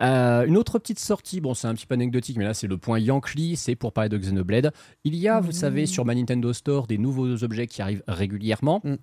Euh, 0.00 0.46
une 0.46 0.56
autre 0.56 0.78
petite 0.78 0.98
sortie, 0.98 1.40
bon, 1.40 1.54
c'est 1.54 1.66
un 1.66 1.74
petit 1.74 1.86
peu 1.86 1.94
anecdotique, 1.94 2.36
mais 2.36 2.44
là, 2.44 2.54
c'est 2.54 2.68
le 2.68 2.78
point 2.78 2.98
Yankee, 2.98 3.56
c'est 3.56 3.74
pour 3.74 3.92
parler 3.92 4.08
de 4.08 4.16
Xenoblade. 4.16 4.72
Il 5.04 5.14
y 5.16 5.28
a, 5.28 5.40
vous 5.40 5.52
savez, 5.52 5.86
sur 5.86 6.04
ma 6.04 6.14
Nintendo 6.14 6.52
Store, 6.52 6.86
des 6.86 6.98
nouveaux 6.98 7.42
objets 7.42 7.66
qui 7.66 7.82
arrivent 7.82 8.04
régulièrement. 8.06 8.80
Mm. 8.84 8.96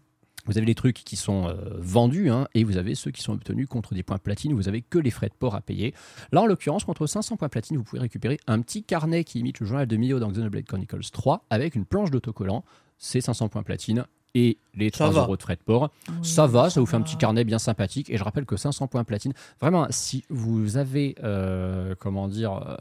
Vous 0.45 0.58
avez 0.58 0.66
les 0.66 0.76
trucs 0.76 1.04
qui 1.04 1.18
sont 1.18 1.49
euh, 1.49 1.56
vendus 1.78 2.30
hein, 2.30 2.48
et 2.54 2.64
vous 2.64 2.78
avez 2.78 2.95
ceux 2.95 3.12
qui 3.12 3.22
sont 3.22 3.34
obtenus 3.34 3.68
contre 3.68 3.94
des 3.94 4.04
points 4.04 4.18
platine. 4.18 4.54
Vous 4.54 4.70
avez 4.70 4.82
que 4.82 4.98
les 4.98 5.12
frais 5.12 5.28
de 5.28 5.34
port 5.34 5.56
à 5.56 5.62
payer. 5.62 5.94
Là, 6.32 6.41
en 6.41 6.45
l'occurrence, 6.45 6.86
contre 6.86 7.06
500 7.06 7.36
points 7.36 7.49
platine, 7.49 7.76
vous 7.76 7.84
pouvez 7.84 8.02
récupérer 8.02 8.40
un 8.48 8.62
petit 8.62 8.84
carnet 8.84 9.26
qui 9.26 9.40
imite 9.40 9.60
le 9.60 9.66
journal 9.66 9.86
de 9.86 9.98
Mio 9.98 10.20
dans 10.20 10.32
Xenoblade 10.32 10.66
Chronicles 10.66 11.10
3 11.12 11.45
avec 11.49 11.76
une 11.76 11.86
planche 11.86 12.12
d'autocollant. 12.12 12.64
C'est 12.98 13.20
500 13.20 13.49
points 13.49 13.64
platine 13.64 14.06
et 14.36 14.58
les 14.76 14.90
Ça 14.90 15.06
3 15.06 15.10
va. 15.12 15.22
euros 15.22 15.38
de 15.38 15.41
frais 15.41 15.56
de 15.56 15.62
port. 15.64 15.90
ça 16.22 16.45
va, 16.48 16.70
ça 16.70 16.80
vous 16.80 16.86
fait 16.86 16.95
un 16.98 17.02
petit 17.02 17.18
carnet 17.18 17.44
bien 17.44 17.58
sympathique. 17.60 18.10
Et 18.10 18.18
je 18.18 18.24
rappelle 18.24 18.45
que 18.45 18.56
500 18.58 18.88
points 18.88 19.04
platine, 19.04 19.34
vraiment, 19.60 19.88
si 19.90 20.24
vous 20.30 20.78
avez, 20.78 21.16
euh, 21.24 21.95
comment 21.99 22.28
dire, 22.28 22.54
euh, 22.54 22.76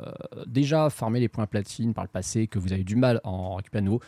déjà 0.47 0.90
farmé 0.90 1.20
les 1.20 1.28
points 1.28 1.47
platine 1.47 1.94
par 1.94 2.05
le 2.05 2.09
passé, 2.09 2.47
que 2.47 2.59
vous 2.59 2.73
avez 2.73 2.85
du 2.85 2.97
mal 2.97 3.20
à 3.24 3.28
en 3.28 3.55
récupérer 3.55 3.81
de 3.82 3.86
nouveau, 3.86 4.01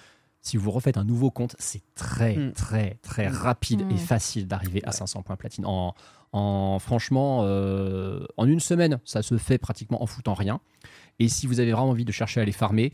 si 0.43 0.56
vous 0.56 0.70
refaites 0.70 0.97
un 0.98 1.05
nouveau 1.05 1.31
compte, 1.31 1.56
c'est 1.59 1.82
très, 1.94 2.36
Mm. 2.36 2.52
très, 2.52 2.98
très 3.02 3.28
rapide 3.28 3.85
Mm. 3.86 3.90
et 3.93 3.97
facile 3.97 4.47
d'arriver 4.47 4.81
à 4.85 4.93
500 4.93 5.23
points 5.23 5.36
platine. 5.36 5.65
En, 5.66 5.94
en 6.32 6.78
franchement, 6.78 7.40
euh, 7.44 8.24
en 8.36 8.47
une 8.47 8.60
semaine, 8.60 8.98
ça 9.05 9.23
se 9.23 9.36
fait 9.39 9.59
pratiquement 9.59 10.02
en 10.02 10.06
foutant 10.06 10.35
rien. 10.35 10.60
Et 11.19 11.28
si 11.28 11.47
vous 11.47 11.59
avez 11.60 11.73
vraiment 11.73 11.90
envie 11.90 12.05
de 12.05 12.12
chercher 12.12 12.40
à 12.40 12.44
les 12.44 12.52
farmer, 12.52 12.90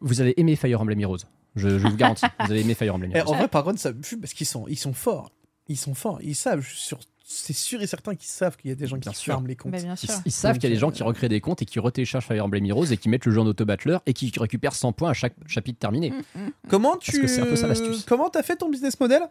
vous 0.00 0.20
allez 0.20 0.34
aimer 0.38 0.56
Fire 0.56 0.80
Emblem 0.80 0.98
Heroes. 1.00 1.18
Je, 1.56 1.78
je 1.78 1.86
vous 1.86 1.96
garantis, 1.96 2.24
vous 2.40 2.50
allez 2.50 2.60
aimer 2.62 2.74
Fire 2.74 2.94
Emblem 2.94 3.14
Heroes. 3.14 3.32
en 3.32 3.36
vrai, 3.36 3.48
par 3.48 3.64
contre, 3.64 3.78
ça 3.78 3.92
me 3.92 4.02
fume 4.02 4.20
parce 4.20 4.32
qu'ils 4.32 4.46
sont, 4.46 4.66
ils 4.68 4.78
sont 4.78 4.92
forts. 4.94 5.30
Ils 5.68 5.76
sont 5.76 5.94
forts. 5.94 6.18
Ils 6.22 6.34
savent. 6.34 6.64
Sur... 6.66 6.98
C'est 7.24 7.52
sûr 7.54 7.80
et 7.80 7.86
certain 7.86 8.14
qu'ils 8.14 8.28
savent 8.28 8.56
qu'il 8.58 8.68
y 8.68 8.72
a 8.72 8.74
des 8.76 8.86
gens 8.86 8.96
Bien 8.98 9.10
qui 9.12 9.18
sûr. 9.18 9.32
ferment 9.32 9.46
les 9.46 9.56
comptes. 9.56 9.72
Bah, 9.72 9.78
bien 9.80 9.94
Ils, 9.94 10.06
sûr. 10.06 10.20
ils 10.26 10.32
savent 10.32 10.56
qu'il 10.58 10.64
y 10.64 10.72
a 10.72 10.74
des 10.74 10.80
gens 10.80 10.90
qui 10.90 11.02
euh, 11.02 11.06
recréent 11.06 11.28
des 11.30 11.40
comptes 11.40 11.62
et 11.62 11.64
qui 11.64 11.78
retéléchargent 11.78 12.26
Fire 12.26 12.44
Emblem 12.44 12.64
Heroes 12.66 12.86
et 12.92 12.96
qui 12.98 13.08
mettent 13.08 13.24
le 13.24 13.32
jeu 13.32 13.40
en 13.40 13.46
auto-battler 13.46 13.98
et 14.06 14.12
qui 14.12 14.30
récupèrent 14.36 14.74
100 14.74 14.92
points 14.92 15.10
à 15.10 15.14
chaque 15.14 15.34
chapitre 15.46 15.78
terminé. 15.78 16.10
Mm. 16.10 16.48
Comment 16.68 16.96
tu. 16.96 17.18
que 17.20 17.26
c'est 17.26 17.40
un 17.40 17.46
peu 17.46 17.56
ça, 17.56 17.68
l'astuce. 17.68 18.04
Comment 18.06 18.28
t'as 18.28 18.42
fait 18.42 18.56
ton 18.56 18.68
business 18.68 18.98
model? 19.00 19.22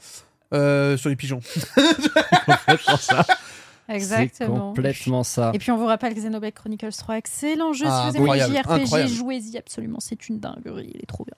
Euh, 0.54 0.98
Sur 0.98 1.10
les 1.10 1.16
pigeons. 1.16 1.42
Complètement 2.46 2.98
ça. 2.98 3.26
C'est 3.88 3.96
Exactement. 3.96 4.68
complètement 4.74 5.24
ça. 5.24 5.52
Et 5.54 5.60
puis 5.60 5.70
on 5.72 5.78
vous 5.78 5.86
rappelle 5.86 6.14
Xenoblade 6.14 6.54
Chronicles 6.54 6.94
3, 6.98 7.18
excellent 7.18 7.74
jeu. 7.74 7.86
Ah, 7.90 8.10
si 8.14 8.18
vous 8.18 8.24
aimez 8.26 8.40
les 8.40 8.56
JRPG, 8.62 9.08
jouez-y 9.14 9.58
absolument. 9.58 10.00
C'est 10.00 10.30
une 10.30 10.40
dinguerie. 10.40 10.92
Il 10.96 11.02
est 11.02 11.06
trop 11.08 11.26
bien. 11.26 11.36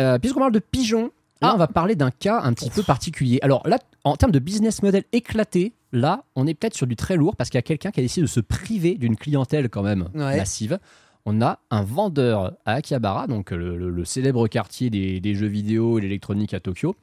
Euh, 0.00 0.18
Puisqu'on 0.18 0.40
parle 0.40 0.52
de 0.52 0.58
pigeons, 0.58 1.10
là 1.42 1.48
Ah. 1.50 1.54
on 1.54 1.58
va 1.58 1.66
parler 1.66 1.94
d'un 1.96 2.10
cas 2.10 2.40
un 2.42 2.52
petit 2.52 2.70
peu 2.70 2.82
particulier. 2.82 3.38
Alors 3.42 3.66
là, 3.66 3.78
en 4.04 4.16
termes 4.16 4.32
de 4.32 4.38
business 4.38 4.82
model 4.82 5.04
éclaté, 5.12 5.72
là 5.92 6.24
on 6.36 6.46
est 6.46 6.54
peut-être 6.54 6.74
sur 6.76 6.86
du 6.86 6.96
très 6.96 7.16
lourd 7.16 7.34
parce 7.36 7.50
qu'il 7.50 7.58
y 7.58 7.60
a 7.60 7.62
quelqu'un 7.62 7.90
qui 7.90 8.00
a 8.00 8.02
décidé 8.02 8.22
de 8.22 8.30
se 8.30 8.40
priver 8.40 8.94
d'une 8.96 9.16
clientèle 9.16 9.68
quand 9.68 9.82
même 9.82 10.08
Ouais. 10.14 10.36
massive. 10.36 10.78
On 11.26 11.42
a 11.42 11.58
un 11.70 11.82
vendeur 11.82 12.52
à 12.64 12.74
Akihabara, 12.74 13.26
donc 13.26 13.50
le, 13.50 13.76
le- 13.76 13.90
le 13.90 14.04
célèbre 14.04 14.46
quartier 14.48 14.88
des, 14.88 15.20
des 15.20 15.34
jeux 15.34 15.46
vidéo 15.48 15.98
et 15.98 16.02
l'électronique 16.02 16.54
à 16.54 16.60
Tokyo, 16.60 16.96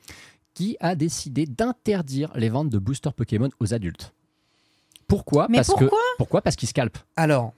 qui 0.53 0.77
a 0.79 0.95
décidé 0.95 1.45
d'interdire 1.45 2.31
les 2.35 2.49
ventes 2.49 2.69
de 2.69 2.77
boosters 2.79 3.13
Pokémon 3.13 3.49
aux 3.59 3.73
adultes. 3.73 4.13
Pourquoi? 5.07 5.47
Mais 5.49 5.57
Parce 5.57 5.67
que 5.67 5.73
pourquoi? 5.79 5.99
pourquoi? 6.17 6.41
Parce 6.41 6.55
qu'ils 6.55 6.69
scalpent. 6.69 6.97
Alors, 7.15 7.53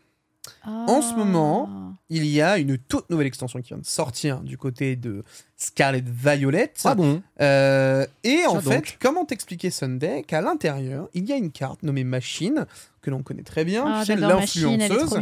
En 0.66 1.02
ce 1.02 1.14
Ah. 1.14 1.18
moment, 1.18 1.94
il 2.10 2.26
y 2.26 2.42
a 2.42 2.58
une 2.58 2.78
toute 2.78 3.10
nouvelle 3.10 3.28
extension 3.28 3.60
qui 3.62 3.70
vient 3.70 3.78
de 3.78 3.86
sortir 3.86 4.40
du 4.42 4.58
côté 4.58 4.96
de 4.96 5.24
Scarlet 5.56 6.04
Violet. 6.06 6.72
Ah 6.86 6.96
bon 6.96 7.22
Euh, 7.42 8.06
et 8.24 8.46
en 8.48 8.60
fait, 8.62 8.76
donc. 8.76 8.98
comment 9.02 9.26
t'expliquer 9.26 9.70
Sunday 9.72 10.24
qu'à 10.24 10.42
l'intérieur, 10.42 11.10
il 11.14 11.26
y 11.26 11.34
a 11.34 11.36
une 11.36 11.52
carte 11.52 11.84
nommée 11.84 12.04
Machine, 12.04 12.66
que 13.02 13.10
l'on 13.10 13.24
connaît 13.24 13.44
très 13.44 13.66
bien, 13.66 13.84
Ah, 13.88 14.04
l'influenceuse, 14.16 15.20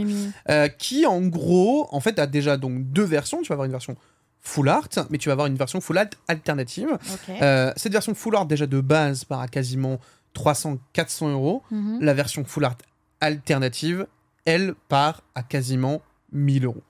euh, 0.49 0.68
qui 0.68 1.06
en 1.06 1.22
gros, 1.22 1.88
en 1.91 1.99
fait, 1.99 2.19
a 2.19 2.27
déjà 2.27 2.57
donc 2.57 2.84
deux 2.91 3.03
versions. 3.03 3.41
Tu 3.41 3.49
vas 3.49 3.53
avoir 3.53 3.65
une 3.65 3.72
version 3.72 3.95
full 4.41 4.69
art, 4.69 4.89
mais 5.10 5.18
tu 5.18 5.30
vas 5.30 5.34
avoir 5.34 5.47
une 5.47 5.56
version 5.56 5.81
full 5.81 5.97
art 5.97 6.07
alternative. 6.27 6.97
Euh, 7.30 7.72
cette 7.77 7.91
version 7.93 8.14
full 8.14 8.35
art 8.35 8.45
déjà 8.45 8.68
de 8.68 8.80
base 8.80 9.23
part 9.23 9.41
à 9.41 9.47
quasiment 9.47 9.99
300-400 10.35 11.30
euros. 11.31 11.64
Mhm. 11.72 11.99
La 12.02 12.14
version 12.14 12.43
full 12.43 12.65
art 12.65 12.77
alternative, 13.22 14.06
elle 14.45 14.76
part 14.89 15.23
à 15.35 15.43
quasiment 15.43 16.01
1000 16.31 16.65
euros. 16.65 16.84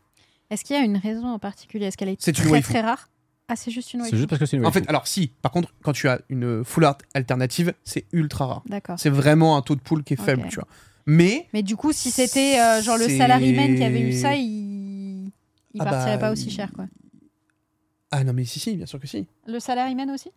Est-ce 0.50 0.64
qu'il 0.64 0.76
y 0.76 0.80
a 0.80 0.84
une 0.84 0.98
raison 0.98 1.28
en 1.28 1.40
particulier? 1.40 1.86
Est-ce 1.88 1.98
qu'elle 1.98 2.10
est, 2.10 2.22
C'est 2.22 2.38
une 2.38 2.44
très 2.44 2.52
waifu. 2.52 2.74
très 2.74 2.82
rare? 2.82 3.10
Ah, 3.48 3.56
c'est 3.56 3.72
juste 3.72 3.94
une 3.94 4.04
C'est 4.04 4.18
juste 4.18 4.30
parce 4.30 4.40
que 4.40 4.46
c'est 4.46 4.58
une 4.58 4.66
En 4.66 4.72
fait, 4.72 4.88
alors 4.90 5.08
si, 5.08 5.28
par 5.42 5.52
contre, 5.52 5.74
quand 5.84 5.94
tu 5.94 6.08
as 6.10 6.20
une 6.30 6.64
full 6.64 6.86
art 6.86 6.98
alternative, 7.14 7.74
c'est 7.84 8.06
ultra 8.12 8.46
rare. 8.48 8.64
D'accord. 8.68 9.00
C'est 9.00 9.10
vraiment 9.10 9.56
un 9.58 9.62
taux 9.62 9.76
de 9.76 9.82
pool 9.82 10.04
qui 10.04 10.14
est 10.14 10.22
faible, 10.22 10.48
tu 10.50 10.56
vois. 10.56 10.68
Mais 11.06 11.48
Mais 11.54 11.62
du 11.62 11.76
coup, 11.76 11.92
si 11.94 12.10
c'était 12.10 12.60
euh, 12.60 12.82
genre 12.82 12.98
le 12.98 13.08
salaryman 13.08 13.76
qui 13.76 13.84
avait 13.84 14.02
eu 14.02 14.12
ça, 14.12 14.36
il, 14.36 15.26
il 15.26 15.32
Ah 15.80 15.86
partirait 15.86 16.16
bah, 16.16 16.22
pas 16.22 16.32
aussi 16.32 16.48
il- 16.48 16.52
cher, 16.52 16.72
quoi. 16.74 16.88
ah 18.12 18.24
non 18.24 18.34
mais 18.34 18.46
si 18.46 18.60
si, 18.60 18.76
bien 18.76 18.86
sûr 18.88 19.00
que 19.00 19.08
si. 19.08 19.28
Le 19.48 19.60
salaryman 19.60 20.10
aussi? 20.10 20.32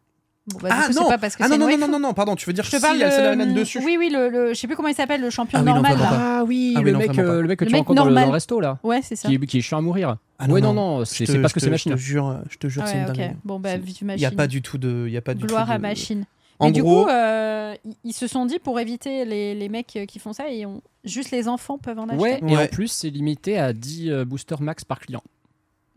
Bon, 0.49 0.59
bah, 0.63 0.69
ah 0.73 0.87
coup, 0.89 0.95
non, 0.95 1.09
pas 1.09 1.19
parce 1.19 1.37
que 1.37 1.43
ah 1.43 1.47
c'est 1.47 1.53
non 1.53 1.59
non, 1.59 1.65
non 1.67 1.73
waifu. 1.73 1.81
non 1.81 1.89
non 1.99 2.09
non 2.09 2.15
pardon, 2.15 2.35
tu 2.35 2.47
veux 2.47 2.53
dire 2.53 2.65
Je 2.65 2.71
si 2.71 2.81
parle 2.81 2.97
il 2.97 3.01
y 3.01 3.05
a 3.05 3.35
le 3.35 3.53
dessus 3.53 3.81
Oui, 3.85 3.97
oui, 3.99 4.09
le, 4.11 4.29
le- 4.31 4.49
je 4.55 4.59
sais 4.59 4.67
plus 4.67 4.77
comment 4.77 4.89
il 4.89 4.95
s'appelle, 4.95 5.21
le 5.21 5.31
champion 5.31 5.59
Ah 5.59 5.63
oui, 5.63 5.67
non, 5.69 5.75
normal. 5.75 5.99
là. 5.99 6.09
Ah 6.13 6.45
oui, 6.45 6.73
Ah 6.77 6.81
oui, 6.81 6.85
le, 6.87 6.93
non, 6.93 6.99
mec, 6.99 7.19
euh, 7.19 7.43
le 7.43 7.49
mec 7.49 7.59
que 7.59 7.65
Le 7.65 7.69
tu 7.71 7.73
mec 7.75 7.81
rencontres 7.81 7.97
dans 7.97 8.05
le, 8.05 8.11
normal. 8.11 8.25
dans 8.25 8.29
le 8.31 8.35
resto 8.35 8.61
là, 8.61 8.79
Ouais, 8.83 9.01
c'est 9.03 9.17
ça. 9.17 9.29
qui 9.29 9.35
est, 9.35 9.47
qui 9.47 9.59
est 9.59 9.61
chiant 9.61 9.79
à 9.79 9.83
mourir. 9.83 10.17
Ah 10.39 10.47
non, 10.47 10.55
ouais, 10.55 10.61
non, 10.61 10.73
non, 10.73 11.05
c'est 11.05 11.27
parce 11.41 11.53
que 11.53 11.61
c'est 11.61 11.69
machine. 11.71 11.93
Je 11.93 11.97
te 11.97 12.01
jure, 12.01 12.41
je 12.51 12.57
te 12.59 12.69
jure, 12.69 12.83
c'est 12.87 12.99
une 12.99 13.05
dinguerie. 13.07 13.31
Bon, 13.45 13.61
bah, 13.61 13.77
vive 13.77 13.97
Il 14.01 14.07
machine. 14.07 14.23
y 14.23 14.27
a 14.27 14.31
pas 14.31 14.47
du 14.47 14.63
tout 14.63 14.79
de, 14.79 15.05
il 15.07 15.13
y 15.13 15.17
a 15.17 15.23
pas 15.23 15.35
du 15.35 15.45
Gloire 15.47 15.67
tout 15.67 15.73
à 15.73 15.77
de- 15.77 15.83
machine. 15.83 16.25
En 16.61 16.67
Mais 16.67 16.73
du 16.73 16.83
coup, 16.83 17.07
euh, 17.07 17.75
ils- 18.03 18.13
se 18.13 18.27
sont 18.27 18.45
dit 18.45 18.59
pour 18.59 18.81
éviter 18.81 19.25
les, 19.25 19.55
les 19.55 19.69
mecs 19.69 19.97
qui 20.09 20.19
font 20.19 20.33
ça, 20.33 20.51
et 20.51 20.67
on... 20.67 20.81
juste 21.05 21.31
les 21.31 21.47
enfants 21.47 21.79
peuvent 21.79 22.01
en 22.01 22.09
acheter. 22.09 22.21
Ouais, 22.21 22.41
et 22.49 22.57
en 22.57 22.67
plus, 22.67 22.89
c'est 22.89 23.11
limité 23.11 23.59
à 23.61 23.73
10 23.73 24.11
euh, 24.11 24.25
boosters 24.25 24.61
max 24.61 24.85
par 24.85 24.99
client. 24.99 25.23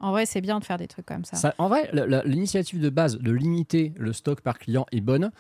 En 0.02 0.12
vrai, 0.12 0.26
c'est 0.26 0.42
bien 0.42 0.60
de 0.60 0.66
faire 0.66 0.78
des 0.78 0.88
trucs 0.88 1.06
comme 1.06 1.24
ça. 1.26 1.38
Ça- 1.38 1.56
en 1.58 1.70
vrai, 1.70 1.90
l'initiative 2.26 2.82
de 2.82 2.90
base 2.90 3.18
de 3.18 3.32
limiter 3.32 3.94
le 3.98 4.14
stock 4.14 4.42
par 4.42 4.58
client 4.60 4.86
est 4.92 5.02
bonne. 5.02 5.32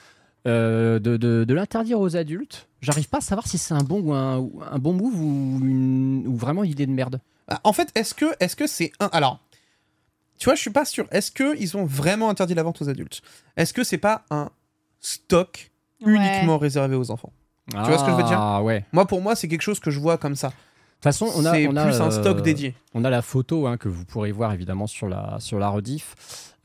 Euh, 0.47 0.97
de 0.99 1.17
de- 1.17 1.43
de 1.43 1.53
l'interdire 1.53 1.99
aux 1.99 2.15
adultes, 2.15 2.67
j'arrive 2.81 3.07
pas 3.09 3.19
à 3.19 3.21
savoir 3.21 3.45
si 3.47 3.59
c'est 3.59 3.75
un 3.75 3.83
bon 3.83 3.99
ou 4.01 4.13
un, 4.13 4.39
bon 4.79 4.93
move 4.93 5.19
ou, 5.19 5.59
une- 5.61 6.25
ou 6.27 6.35
vraiment 6.35 6.63
une 6.63 6.71
idée 6.71 6.87
de 6.87 6.91
merde. 6.91 7.19
Ah, 7.47 7.59
En 7.63 7.73
fait, 7.73 7.89
est-ce 7.93 8.15
que 8.15 8.25
est-ce 8.39 8.55
que 8.55 8.65
c'est 8.65 8.91
un 8.99 9.09
alors 9.13 9.39
tu 10.39 10.45
vois, 10.45 10.55
je 10.55 10.61
suis 10.61 10.71
pas 10.71 10.85
sûr. 10.85 11.05
Est-ce 11.11 11.29
que 11.31 11.55
ils 11.59 11.77
ont 11.77 11.85
vraiment 11.85 12.27
interdit 12.31 12.55
la 12.55 12.63
vente 12.63 12.81
aux 12.81 12.89
adultes? 12.89 13.21
Est-ce 13.57 13.73
que 13.75 13.83
c'est 13.83 13.99
pas 13.99 14.23
un 14.31 14.49
stock 14.99 15.69
Ouais. 16.03 16.15
uniquement 16.15 16.57
réservé 16.57 16.95
aux 16.95 17.11
enfants? 17.11 17.31
Tu 17.69 17.75
vois 17.77 17.99
ce 17.99 18.03
que 18.05 18.09
je 18.11 18.15
veux 18.15 18.23
dire? 18.23 18.39
Ah 18.39 18.63
ouais. 18.63 18.83
Moi, 18.91 19.05
pour 19.05 19.21
moi, 19.21 19.35
c'est 19.35 19.47
quelque 19.47 19.61
chose 19.61 19.79
que 19.79 19.91
je 19.91 19.99
vois 19.99 20.17
comme 20.17 20.35
ça. 20.35 20.51
Toute 21.01 21.03
façon, 21.03 21.27
on 21.35 21.45
a, 21.45 21.53
c'est 21.53 21.67
on 21.67 21.75
a, 21.75 21.85
plus 21.85 21.99
un 21.99 22.07
euh, 22.07 22.11
stock 22.11 22.41
dédié. 22.41 22.75
On 22.93 23.03
a 23.03 23.09
la 23.09 23.21
photo 23.21 23.67
hein, 23.67 23.77
que 23.77 23.89
vous 23.89 24.05
pourrez 24.05 24.31
voir 24.31 24.53
évidemment 24.53 24.87
sur 24.87 25.07
la, 25.07 25.37
sur 25.39 25.57
la 25.59 25.69
rediff. 25.69 26.15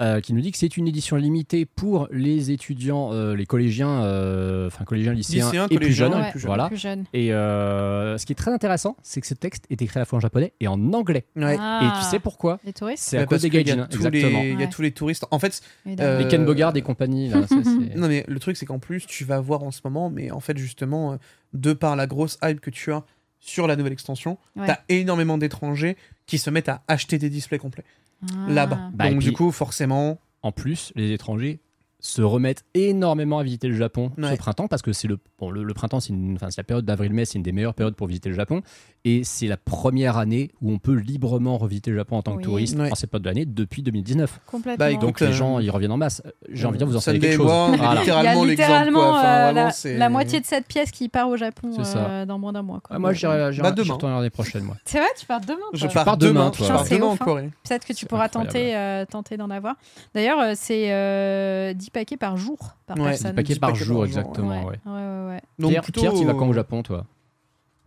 euh, 0.02 0.20
qui 0.20 0.34
nous 0.34 0.42
dit 0.42 0.52
que 0.52 0.58
c'est 0.58 0.76
une 0.76 0.86
édition 0.86 1.16
limitée 1.16 1.64
pour 1.64 2.06
les 2.10 2.50
étudiants, 2.50 3.14
euh, 3.14 3.34
les 3.34 3.46
collégiens, 3.46 4.02
euh, 4.04 4.66
enfin 4.66 4.84
collégiens, 4.84 5.14
lycéens, 5.14 5.46
Lycéens, 5.46 5.66
et 5.70 5.76
plus 5.76 5.90
jeunes. 5.94 6.12
et 6.12 6.16
Ouais, 6.16 6.30
plus 6.32 6.40
jeunes. 6.40 6.48
Voilà. 6.48 6.66
plus 6.68 6.76
jeune. 6.76 7.04
Et 7.14 7.32
euh, 7.32 8.18
ce 8.18 8.26
qui 8.26 8.32
est 8.32 8.36
très 8.36 8.52
intéressant, 8.52 8.96
c'est 9.02 9.22
que 9.22 9.26
ce 9.26 9.32
texte 9.32 9.64
est 9.70 9.80
écrit 9.80 9.98
à 9.98 10.00
la 10.00 10.04
fois 10.04 10.18
en 10.18 10.20
japonais 10.20 10.52
et 10.60 10.68
en 10.68 10.92
anglais. 10.92 11.24
Ouais. 11.34 11.56
Ah. 11.58 11.80
Et 11.82 11.98
tu 11.98 12.04
sais 12.10 12.18
pourquoi 12.18 12.58
Les 12.66 12.74
touristes 12.74 13.04
C'est 13.04 13.16
à 13.16 13.24
cause 13.24 13.40
des 13.40 13.48
gaijins, 13.48 13.86
exactement. 13.90 14.42
les- 14.42 14.50
Il 14.50 14.52
y 14.52 14.56
a 14.56 14.66
Ouais. 14.66 14.68
tous 14.68 14.82
les 14.82 14.90
touristes. 14.92 15.24
En 15.30 15.38
fait. 15.38 15.62
Euh, 15.98 16.18
Les 16.18 16.28
Ken 16.28 16.44
Bogard 16.44 16.76
et 16.76 16.82
compagnie. 16.82 17.30
Là, 17.30 17.46
ça, 17.46 17.54
c'est- 17.64 17.96
non 17.96 18.08
mais 18.08 18.22
le 18.28 18.38
truc 18.38 18.58
c'est 18.58 18.66
qu'en 18.66 18.78
plus 18.78 19.06
tu 19.06 19.24
vas 19.24 19.40
voir 19.40 19.62
en 19.62 19.70
ce 19.70 19.80
moment, 19.84 20.10
mais 20.10 20.30
en 20.30 20.40
fait 20.40 20.58
justement, 20.58 21.16
de 21.54 21.72
par 21.72 21.96
la 21.96 22.06
grosse 22.06 22.36
hype 22.44 22.60
que 22.60 22.68
tu 22.70 22.92
as 22.92 23.02
sur 23.48 23.66
la 23.66 23.76
nouvelle 23.76 23.92
extension, 23.92 24.38
Ouais. 24.56 24.66
t'as 24.66 24.78
énormément 24.88 25.38
d'étrangers 25.38 25.96
qui 26.26 26.38
se 26.38 26.50
mettent 26.50 26.68
à 26.68 26.82
acheter 26.88 27.18
des 27.18 27.30
displays 27.30 27.58
complets 27.58 27.84
Ah. 28.22 28.34
là-bas. 28.48 28.90
Bah, 28.94 29.08
Donc 29.10 29.18
puis- 29.20 29.28
du 29.28 29.32
coup, 29.32 29.50
forcément, 29.52 30.18
En 30.42 30.52
plus, 30.52 30.92
les 30.94 31.10
étrangers 31.12 31.58
se 32.06 32.22
remettent 32.22 32.64
énormément 32.74 33.38
à 33.38 33.42
visiter 33.42 33.68
le 33.68 33.76
Japon 33.76 34.12
ce 34.16 34.22
Ouais. 34.22 34.36
printemps 34.36 34.68
parce 34.68 34.82
que 34.82 34.92
c'est 34.92 35.08
le, 35.08 35.18
bon, 35.38 35.50
le, 35.50 35.62
le 35.64 35.74
printemps, 35.74 36.00
c'est 36.00 36.12
enfin, 36.34 36.48
c'est 36.50 36.58
la 36.60 36.64
période 36.64 36.84
d'avril-mai, 36.84 37.24
c'est 37.24 37.34
une 37.34 37.42
des 37.42 37.52
meilleures 37.52 37.74
périodes 37.74 37.94
pour 37.96 38.06
visiter 38.06 38.28
le 38.28 38.34
Japon 38.34 38.62
et 39.04 39.22
c'est 39.24 39.46
la 39.46 39.56
première 39.56 40.16
année 40.16 40.50
où 40.60 40.72
on 40.72 40.78
peut 40.78 40.94
librement 40.94 41.58
revisiter 41.58 41.90
le 41.90 41.96
Japon 41.96 42.16
en 42.16 42.22
tant 42.22 42.32
que 42.32 42.38
Oui. 42.38 42.44
touriste 42.44 42.78
Ouais. 42.78 42.90
en 42.90 42.94
cette 42.94 43.10
période 43.10 43.24
de 43.24 43.28
l'année 43.28 43.44
depuis 43.46 43.82
2019. 43.82 44.40
Complètement. 44.46 44.84
Bah, 44.86 44.92
Donc 44.94 45.20
euh, 45.22 45.26
les 45.28 45.32
gens, 45.32 45.58
ils 45.58 45.70
reviennent 45.70 45.92
en 45.92 45.96
masse. 45.96 46.22
J'ai 46.50 46.66
envie 46.66 46.74
de 46.74 46.78
dire, 46.78 46.86
vous 46.86 46.96
en 46.96 47.00
savez 47.00 47.18
quelque 47.18 47.36
chose. 47.36 47.46
Voilà. 47.46 47.76
Il 47.76 47.80
y 47.82 47.84
a 47.86 47.94
littéralement 48.00 48.44
littéralement 48.44 48.98
quoi. 49.00 49.18
Enfin, 49.18 49.26
euh, 49.26 49.52
vraiment, 49.52 49.70
la, 49.84 49.98
la 49.98 50.08
moitié 50.08 50.40
de 50.40 50.46
cette 50.46 50.66
pièce 50.66 50.90
qui 50.90 51.08
part 51.08 51.28
au 51.28 51.36
Japon 51.36 51.70
euh, 51.78 52.24
dans 52.26 52.38
moins 52.38 52.52
d'un 52.52 52.62
mois. 52.62 52.80
quoi. 52.82 52.96
Ah, 52.96 52.98
moi, 52.98 53.12
j'irai 53.12 53.50
Bah, 53.60 53.70
retournerai 53.70 54.16
l'année 54.18 54.30
prochaine, 54.30 54.62
moi. 54.64 54.76
C'est 54.84 54.98
vrai, 54.98 55.08
tu 55.18 55.26
pars 55.26 55.40
demain. 55.40 55.58
Je 55.72 55.84
toi. 55.86 55.94
pars, 55.94 56.04
pars 56.04 56.16
demain, 56.16 56.50
je 56.56 56.64
pars 56.66 56.84
demain 56.88 57.06
en. 57.06 57.16
Corée. 57.16 57.50
Peut-être 57.68 57.86
que 57.86 57.92
tu 57.92 58.06
pourras 58.06 58.28
tenter, 58.28 58.76
euh, 58.76 59.04
tenter 59.06 59.36
d'en 59.36 59.50
avoir. 59.50 59.74
D'ailleurs, 60.14 60.38
euh, 60.40 60.52
c'est 60.54 60.92
euh, 60.92 61.72
10 61.72 61.90
paquets 62.00 62.16
par 62.16 62.36
jour 62.36 62.58
par 62.86 62.96
Ouais, 62.98 63.04
personne. 63.10 63.30
10 63.32 63.34
paquets 63.36 63.52
dix 63.54 63.58
par 63.58 63.70
paquets 63.72 63.84
jour, 63.84 64.00
par 64.02 64.06
jour, 64.08 64.18
exactement. 64.18 64.48
Ouais, 64.48 64.56
ouais. 64.64 64.78
ouais, 64.86 64.92
ouais, 64.92 65.28
ouais. 65.34 65.40
Donc 65.58 65.70
Pierre, 65.70 65.82
plutôt- 65.82 66.00
Pierre, 66.00 66.12
tu 66.14 66.24
vas 66.24 66.34
quand 66.34 66.48
au 66.48 66.52
Japon, 66.52 66.82
toi 66.82 67.06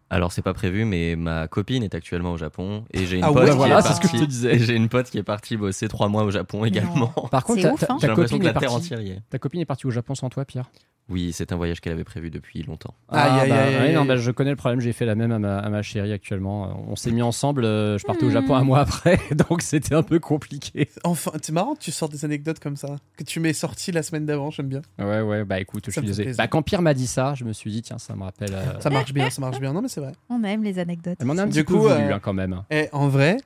Alors 0.10 0.32
c'est 0.32 0.42
pas 0.42 0.54
prévu, 0.54 0.86
mais 0.86 1.16
ma 1.16 1.48
copine 1.48 1.84
est 1.84 1.94
actuellement 1.94 2.32
au 2.34 2.38
Japon 2.38 2.84
et 2.92 3.06
j'ai 3.06 3.18
une 3.18 3.24
Ah 3.24 3.28
pote 3.32 3.44
ouais, 3.44 3.50
qui 3.52 3.56
voilà, 3.58 3.80
est 3.80 3.82
c'est 3.84 3.94
ce 3.94 4.00
que 4.02 4.08
je 4.08 4.12
partie- 4.14 4.26
te 4.26 4.30
disais. 4.32 4.56
et 4.56 4.60
J'ai 4.66 4.76
une 4.76 4.90
pote 4.90 5.10
qui 5.10 5.18
est 5.20 5.24
partie 5.24 5.56
bosser 5.58 5.88
trois 5.88 6.08
mois 6.10 6.24
au 6.24 6.32
Japon 6.32 6.66
également. 6.66 7.08
Par 7.32 7.44
contre, 7.44 7.62
C'est 7.62 7.68
ta, 7.68 7.74
ouf, 7.74 7.80
ta- 7.82 7.94
hein. 7.94 8.16
copine 8.16 8.40
que 8.40 8.44
la 8.46 8.54
terre 8.54 8.62
partie. 8.70 8.76
entière 8.76 9.02
y 9.02 9.12
est. 9.12 9.22
Ta 9.30 9.38
copine 9.38 9.62
est 9.62 9.66
partie 9.66 9.86
au 9.88 9.92
Japon 9.92 10.16
sans 10.16 10.30
toi, 10.30 10.46
Pierre 10.46 10.70
Oui, 11.10 11.32
c'est 11.34 11.52
un 11.52 11.56
voyage 11.56 11.82
qu'elle 11.82 11.94
avait 11.94 12.04
prévu 12.04 12.30
depuis 12.30 12.62
longtemps. 12.64 12.94
Ah, 13.10 13.24
aïe, 13.42 13.50
bah, 13.50 13.56
ouais, 13.80 13.94
non, 13.94 14.06
bah, 14.06 14.16
je 14.16 14.30
connais 14.30 14.52
le 14.52 14.56
problème, 14.56 14.80
j'ai 14.80 14.94
fait 14.94 15.06
la 15.06 15.16
même 15.16 15.32
à 15.32 15.40
ma, 15.40 15.58
à 15.58 15.70
ma 15.70 15.82
chérie 15.82 16.12
actuellement. 16.14 16.86
On 16.88 16.96
s'est 16.96 17.12
mis 17.12 17.24
ensemble, 17.24 17.66
euh, 17.66 17.98
je 17.98 18.06
partais 18.06 18.26
au 18.26 18.30
Hmm. 18.30 18.34
Japon 18.34 18.54
un 18.56 18.64
mois 18.64 18.80
après, 18.82 19.20
donc 19.50 19.62
c'était 19.64 19.96
un 19.96 20.04
peu 20.04 20.20
compliqué. 20.20 20.88
Enfin, 21.04 21.32
c'est 21.42 21.52
marrant 21.52 21.74
que 21.74 21.80
tu 21.80 21.92
sortes 21.92 22.12
des 22.12 22.26
anecdotes 22.26 22.60
comme 22.60 22.76
ça, 22.76 22.96
que 23.18 23.24
tu 23.24 23.40
m'es 23.40 23.54
sorti 23.54 23.92
la 23.92 24.04
semaine 24.04 24.26
d'avant, 24.28 24.52
j'aime 24.52 24.68
bien. 24.68 24.82
Ouais, 25.00 25.22
ouais, 25.22 25.44
bah 25.46 25.60
écoute, 25.60 25.84
je 25.88 25.92
suis 25.92 26.02
désolé. 26.02 26.34
Bah, 26.38 26.48
quand 26.48 26.62
Pierre 26.62 26.82
m'a 26.84 26.94
dit 26.94 27.08
ça, 27.08 27.34
je 27.36 27.44
me 27.44 27.54
suis 27.54 27.72
dit, 27.72 27.82
tiens, 27.82 27.98
ça 27.98 28.16
me 28.16 28.22
rappelle. 28.24 28.54
euh, 28.54 28.80
Ça 28.80 28.90
marche 28.92 29.14
bien, 29.14 29.30
ça 29.32 29.42
marche 29.42 29.60
bien. 29.60 29.74
Non 29.74 29.82
mais 29.82 29.88
c'est 29.90 30.02
vrai. 30.02 30.12
On 30.30 30.44
aime 30.44 30.64
les 30.64 30.78
anecdotes. 30.78 31.18
Elle 31.20 31.26
m'en 31.26 31.38
a 31.38 31.44
un 31.44 31.48
Du 31.48 31.64
petit 31.64 31.66
coup, 31.66 31.74
peu 31.74 31.80
voulu 31.80 32.12
euh, 32.12 32.14
hein, 32.16 32.20
quand 32.22 32.34
même. 32.34 32.62
Et 32.70 32.88
en 32.92 33.08
vrai, 33.08 33.38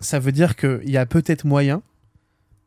ça 0.00 0.18
veut 0.18 0.32
dire 0.32 0.56
qu'il 0.56 0.90
y 0.90 0.96
a 0.96 1.06
peut-être 1.06 1.44
moyen 1.44 1.80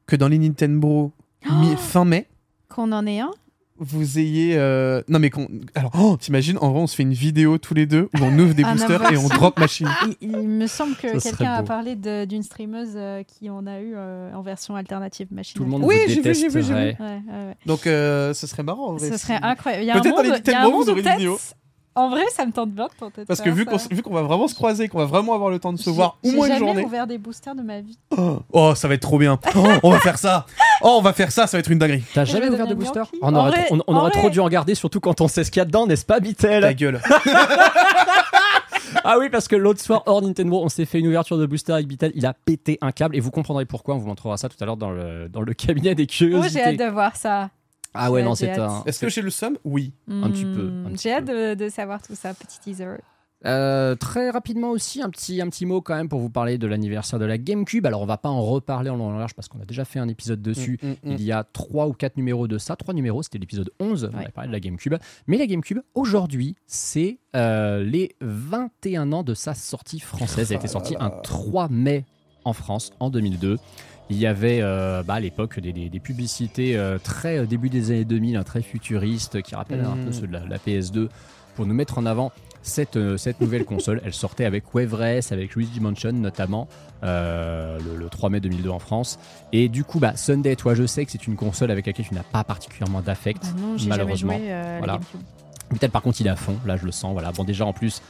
que 0.05 0.15
dans 0.15 0.29
les 0.29 0.37
Nintendo 0.37 1.11
mi- 1.51 1.75
fin 1.75 2.05
mai, 2.05 2.27
Qu'on 2.69 2.93
en 2.93 3.05
ait 3.05 3.19
un? 3.19 3.31
Vous 3.79 4.19
ayez. 4.19 4.55
euh, 4.57 5.01
Non 5.07 5.19
mais 5.19 5.29
qu'on. 5.29 5.47
Alors, 5.75 5.91
oh, 5.99 6.17
t'imagines, 6.19 6.57
en 6.59 6.71
vrai, 6.71 6.81
on 6.81 6.87
se 6.87 6.95
fait 6.95 7.03
une 7.03 7.13
vidéo 7.13 7.57
tous 7.57 7.73
les 7.73 7.85
deux 7.85 8.09
où 8.15 8.23
on 8.23 8.37
ouvre 8.39 8.53
des 8.53 8.63
Un 8.63 8.73
boosters 8.73 9.11
et 9.11 9.17
on 9.17 9.27
drop 9.27 9.59
machine. 9.59 9.87
il, 10.21 10.29
il 10.31 10.47
me 10.47 10.67
semble 10.67 10.95
que 10.95 11.19
quelqu'un 11.21 11.53
a 11.53 11.63
parlé 11.63 11.95
de- 11.95 12.25
d'une 12.25 12.43
streameuse 12.43 12.93
euh, 12.95 13.23
qui 13.23 13.49
en 13.49 13.65
a 13.67 13.79
eu 13.79 13.93
euh, 13.95 14.33
en 14.33 14.41
version 14.41 14.75
alternative 14.75 15.27
machine. 15.31 15.55
Tout 15.55 15.63
le 15.63 15.69
monde 15.69 15.83
Oui, 15.85 15.95
j'ai 16.07 16.21
vu, 16.21 16.33
j'ai 16.33 16.33
vu, 16.33 16.33
j'ai 16.35 16.47
vu. 16.47 16.49
détesterait. 16.63 16.97
Ouais, 16.99 17.05
ouais, 17.05 17.47
ouais. 17.47 17.55
Donc, 17.65 17.87
euh, 17.87 18.33
ce 18.33 18.47
serait 18.47 18.63
marrant. 18.63 18.87
en 18.89 18.93
vrai, 18.95 19.09
Ce 19.09 19.17
si- 19.17 19.23
serait 19.25 19.39
incroyable. 19.41 19.83
Il 19.83 19.87
y 19.87 19.91
a 19.91 19.95
un 19.95 19.99
Peut-être 20.01 20.15
dans 20.15 20.21
les 20.23 20.29
monde, 20.29 20.37
En 21.97 22.09
vrai, 22.09 22.21
ça 22.31 22.45
me 22.45 22.51
tente 22.51 22.71
bien 22.71 22.85
de 22.85 22.91
tenter 22.97 23.21
de 23.21 23.25
Parce 23.25 23.41
que 23.41 23.49
vu 23.49 23.65
qu'on 23.65 23.75
s- 23.75 23.87
vu 23.91 24.01
qu'on 24.03 24.13
va 24.13 24.21
vraiment 24.21 24.47
se 24.47 24.55
croiser, 24.55 24.87
qu'on 24.87 24.99
va 24.99 25.05
vraiment 25.05 25.33
avoir 25.33 25.49
le 25.49 25.59
temps 25.59 25.73
de 25.73 25.79
se 25.79 25.89
voir 25.89 26.17
au 26.23 26.31
moins 26.31 26.45
une 26.47 26.53
J'ai 26.53 26.59
jamais 26.59 26.65
journée. 26.67 26.85
ouvert 26.85 27.07
des 27.07 27.17
boosters 27.17 27.55
de 27.55 27.61
ma 27.63 27.81
vie. 27.81 27.97
Oh, 28.17 28.39
oh, 28.53 28.75
ça 28.75 28.87
va 28.87 28.93
être 28.93 29.01
trop 29.01 29.17
bien. 29.17 29.39
Oh, 29.55 29.67
on 29.83 29.89
va 29.89 29.99
faire 29.99 30.17
ça. 30.17 30.45
Oh, 30.83 30.95
on 30.99 31.01
va 31.01 31.11
faire 31.13 31.31
ça, 31.31 31.47
ça 31.47 31.57
va 31.57 31.59
être 31.59 31.71
une 31.71 31.79
dinguerie. 31.79 32.03
T'as 32.13 32.23
jamais 32.25 32.49
ouvert 32.49 32.67
de 32.67 32.75
booster 32.75 32.99
Yankee. 32.99 33.19
On 33.21 33.33
aurait, 33.35 33.49
vrai, 33.49 33.65
trop, 33.65 33.75
on, 33.77 33.81
on 33.87 33.95
en 33.95 33.99
aurait 34.01 34.11
trop 34.11 34.21
vrai. 34.21 34.29
dû 34.29 34.39
en 34.39 34.43
regarder, 34.45 34.75
surtout 34.75 34.99
quand 34.99 35.19
on 35.21 35.27
sait 35.27 35.43
ce 35.43 35.49
qu'il 35.51 35.59
y 35.59 35.61
a 35.61 35.65
dedans, 35.65 35.87
n'est-ce 35.87 36.05
pas, 36.05 36.19
Bitel 36.19 36.61
Ta 36.61 36.73
gueule. 36.73 37.01
Ah 39.03 39.17
oui, 39.19 39.29
parce 39.29 39.47
que 39.47 39.55
l'autre 39.55 39.79
soir, 39.79 40.03
hors 40.05 40.21
Nintendo, 40.21 40.59
on 40.61 40.69
s'est 40.69 40.83
fait 40.85 40.99
une 40.99 41.07
ouverture 41.07 41.37
de 41.37 41.45
booster 41.45 41.71
avec 41.71 41.87
Bitel. 41.87 42.11
Il 42.15 42.25
a 42.25 42.33
pété 42.33 42.77
un 42.81 42.91
câble 42.91 43.15
et 43.15 43.19
vous 43.21 43.31
comprendrez 43.31 43.65
pourquoi. 43.65 43.95
On 43.95 43.99
vous 43.99 44.07
montrera 44.07 44.35
ça 44.37 44.49
tout 44.49 44.57
à 44.59 44.65
l'heure 44.65 44.75
dans 44.77 44.91
le, 44.91 45.29
dans 45.29 45.41
le 45.41 45.53
cabinet 45.53 45.95
des 45.95 46.07
curiosités. 46.07 46.59
j'ai 46.59 46.63
hâte 46.65 46.77
de 46.77 46.91
voir 46.91 47.15
ça. 47.15 47.49
Ah 47.93 48.11
ouais, 48.11 48.21
J'ai 48.21 48.25
non, 48.25 48.35
c'est 48.35 48.57
un. 48.57 48.83
Est-ce 48.85 48.99
que 48.99 49.09
j'ai 49.09 49.21
le 49.21 49.29
somme 49.29 49.57
Oui. 49.63 49.93
Un 50.09 50.29
petit 50.29 50.43
peu, 50.45 50.69
Hmm, 50.69 50.91
petit 50.93 51.03
J'ai 51.03 51.13
hâte 51.13 51.25
peu. 51.25 51.55
de, 51.55 51.63
de 51.65 51.69
savoir 51.69 52.01
tout 52.01 52.15
ça. 52.15 52.33
Petit 52.33 52.59
teaser. 52.59 52.97
Euh, 53.45 53.93
très 53.95 54.31
rapidement 54.31 54.71
aussi, 54.71 54.99
un 55.03 55.11
petit, 55.11 55.41
un 55.41 55.49
petit 55.49 55.67
mot 55.67 55.79
quand 55.79 55.95
même 55.95 56.09
pour 56.09 56.19
vous 56.19 56.29
parler 56.31 56.57
de 56.57 56.65
l'anniversaire 56.65 57.19
de 57.19 57.25
la 57.25 57.37
GameCube. 57.37 57.85
Alors, 57.85 58.01
on 58.01 58.07
va 58.07 58.17
pas 58.17 58.29
en 58.29 58.41
reparler 58.41 58.89
en 58.89 58.95
long 58.97 59.11
et 59.11 59.13
en 59.13 59.17
large 59.19 59.35
parce 59.35 59.47
qu'on 59.47 59.59
a 59.61 59.65
déjà 59.65 59.85
fait 59.85 59.99
un 59.99 60.07
épisode 60.07 60.41
dessus. 60.41 60.79
Mm, 60.81 60.87
mm, 60.87 60.91
mm. 60.91 61.11
Il 61.11 61.21
y 61.21 61.31
a 61.31 61.43
trois 61.43 61.87
ou 61.87 61.93
quatre 61.93 62.17
numéros 62.17 62.47
de 62.47 62.57
ça. 62.57 62.75
Trois 62.75 62.95
numéros, 62.95 63.21
c'était 63.21 63.37
l'épisode 63.37 63.69
11. 63.79 64.09
On 64.11 64.17
avait 64.17 64.29
parlé 64.31 64.47
de 64.47 64.53
la 64.53 64.59
GameCube. 64.59 64.95
Mais 65.27 65.37
la 65.37 65.45
GameCube, 65.45 65.79
aujourd'hui, 65.93 66.55
c'est 66.65 67.19
euh, 67.35 67.83
les 67.83 68.15
21 68.21 69.11
ans 69.11 69.23
de 69.23 69.35
sa 69.35 69.53
sortie 69.53 69.99
française. 69.99 70.51
Elle 70.51 70.57
a 70.57 70.59
été 70.59 70.67
sortie 70.67 70.95
un 70.99 71.09
3 71.11 71.69
mai 71.69 72.05
en 72.43 72.53
France, 72.53 72.91
en 72.99 73.11
2002. 73.11 73.57
Il 74.09 74.17
y 74.17 74.25
avait 74.25 74.59
euh, 74.61 75.03
bah, 75.03 75.15
à 75.15 75.19
l'époque 75.19 75.59
des, 75.59 75.73
des- 75.73 75.89
des 75.89 75.99
publicités 75.99 76.77
euh, 76.77 76.97
très 76.97 77.39
euh, 77.39 77.45
début 77.45 77.69
des 77.69 77.91
années 77.91 78.05
2000, 78.05 78.37
hein, 78.37 78.43
très 78.43 78.61
futuristes, 78.61 79.41
qui 79.41 79.53
rappellent 79.55 79.83
un 79.85 79.97
peu 80.05 80.11
ceux 80.11 80.27
de 80.27 80.33
la, 80.33 80.45
la 80.45 80.57
PS2, 80.57 81.09
pour 81.55 81.65
nous 81.65 81.73
mettre 81.73 81.97
en 81.97 82.05
avant 82.05 82.31
cette, 82.61 82.95
euh, 82.95 83.17
cette 83.17 83.41
nouvelle 83.41 83.65
console. 83.73 84.01
Elle 84.05 84.13
sortait 84.13 84.45
avec 84.45 84.73
Wave 84.73 84.93
Race, 84.93 85.31
avec 85.33 85.55
Luigi 85.55 85.79
Mansion 85.81 86.13
notamment, 86.13 86.67
le, 87.03 87.77
le 87.97 88.09
3 88.09 88.29
mai 88.29 88.39
2002 88.39 88.69
en 88.69 88.79
France. 88.79 89.19
Et 89.51 89.67
du 89.69 89.83
coup, 89.83 89.99
bah, 89.99 90.15
Sunday, 90.15 90.55
toi, 90.55 90.73
je 90.73 90.85
sais 90.85 91.05
que 91.05 91.11
c'est 91.11 91.27
une 91.27 91.35
console 91.35 91.69
avec 91.71 91.85
laquelle 91.85 92.05
tu 92.07 92.13
n'as 92.13 92.23
pas 92.23 92.43
particulièrement 92.43 93.01
d'affect, 93.01 93.43
Ah 93.45 93.77
jamais 93.77 93.89
malheureusement. 93.89 94.37
joué 94.37 94.53
Voilà. 94.79 94.99
Peut-être 95.69 95.91
par 95.91 96.01
contre 96.01 96.21
il 96.21 96.27
est 96.27 96.29
à 96.29 96.37
fond, 96.37 96.55
là 96.65 96.77
je 96.77 96.85
le 96.85 96.93
sens. 96.93 97.11
Voilà. 97.11 97.33
Bon 97.33 97.43
déjà 97.43 97.65
en 97.65 97.73
plus 97.73 98.01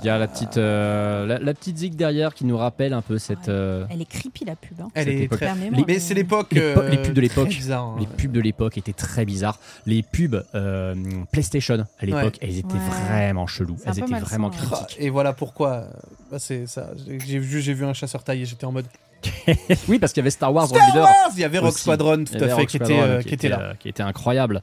Il 0.00 0.06
y 0.06 0.08
a 0.08 0.18
la 0.18 0.26
petite, 0.26 0.56
euh, 0.56 1.24
la, 1.26 1.38
la 1.38 1.54
petite 1.54 1.76
zig 1.78 1.94
derrière 1.94 2.34
qui 2.34 2.44
nous 2.44 2.56
rappelle 2.56 2.92
un 2.92 3.00
peu 3.02 3.18
cette. 3.18 3.48
euh, 3.48 3.84
Elle 3.90 4.02
est 4.02 4.06
creepy 4.08 4.44
la 4.44 4.56
pub. 4.56 4.80
hein. 4.80 4.88
Elle 4.94 5.04
Cette 5.04 5.14
est 5.14 5.18
époque. 5.24 5.38
très. 5.38 5.46
Permets-moi, 5.46 5.84
Mais 5.86 5.98
c'est 6.00 6.14
l'époque. 6.14 6.48
Les 6.52 6.60
euh, 6.60 6.88
les 6.90 6.98
pubs 6.98 7.12
de 7.14 7.20
l'époque. 7.20 7.48
hein. 7.70 7.94
Les 8.00 8.06
pubs 8.06 8.32
de 8.32 8.40
l'époque 8.40 8.76
étaient 8.78 8.92
très 8.92 9.24
bizarres. 9.24 9.58
Les 9.86 10.02
pubs 10.02 10.42
euh, 10.54 10.94
PlayStation 11.32 11.84
à 12.00 12.06
l'époque, 12.06 12.38
elles 12.40 12.58
étaient 12.58 12.74
Ouais. 12.74 13.06
vraiment 13.08 13.46
cheloues. 13.46 13.76
Elles 13.86 13.98
étaient 13.98 14.06
malsain, 14.10 14.26
vraiment 14.26 14.48
ouais. 14.50 14.56
critiques. 14.56 14.96
Et 14.98 15.10
voilà 15.10 15.32
pourquoi. 15.32 15.84
bah, 16.30 16.38
c'est 16.38 16.66
ça. 16.66 16.90
J'ai 17.06 17.38
vu, 17.38 17.60
j'ai 17.60 17.72
vu 17.74 17.84
un 17.84 17.92
chasseur 17.94 18.24
taillé. 18.24 18.44
J'étais 18.46 18.64
en 18.66 18.72
mode. 18.72 18.86
oui, 19.88 19.98
parce 19.98 20.12
qu'il 20.12 20.20
y 20.20 20.24
avait 20.24 20.28
Star 20.30 20.52
Wars 20.52 20.66
Star 20.66 20.76
World 20.76 20.94
Leader. 20.94 21.04
Wars 21.08 21.30
Il 21.34 21.40
y 21.40 21.44
avait 21.44 21.58
Rock 21.58 21.70
aussi. 21.70 21.80
Squadron, 21.80 22.24
tout 22.24 22.34
à 22.44 22.48
fait, 22.48 22.66
qui 22.66 22.76
était, 22.76 23.00
euh, 23.00 23.22
qui 23.22 23.32
était 23.32 23.48
là. 23.48 23.58
euh, 23.60 23.74
qui 23.78 23.88
était 23.88 24.02
incroyable. 24.02 24.60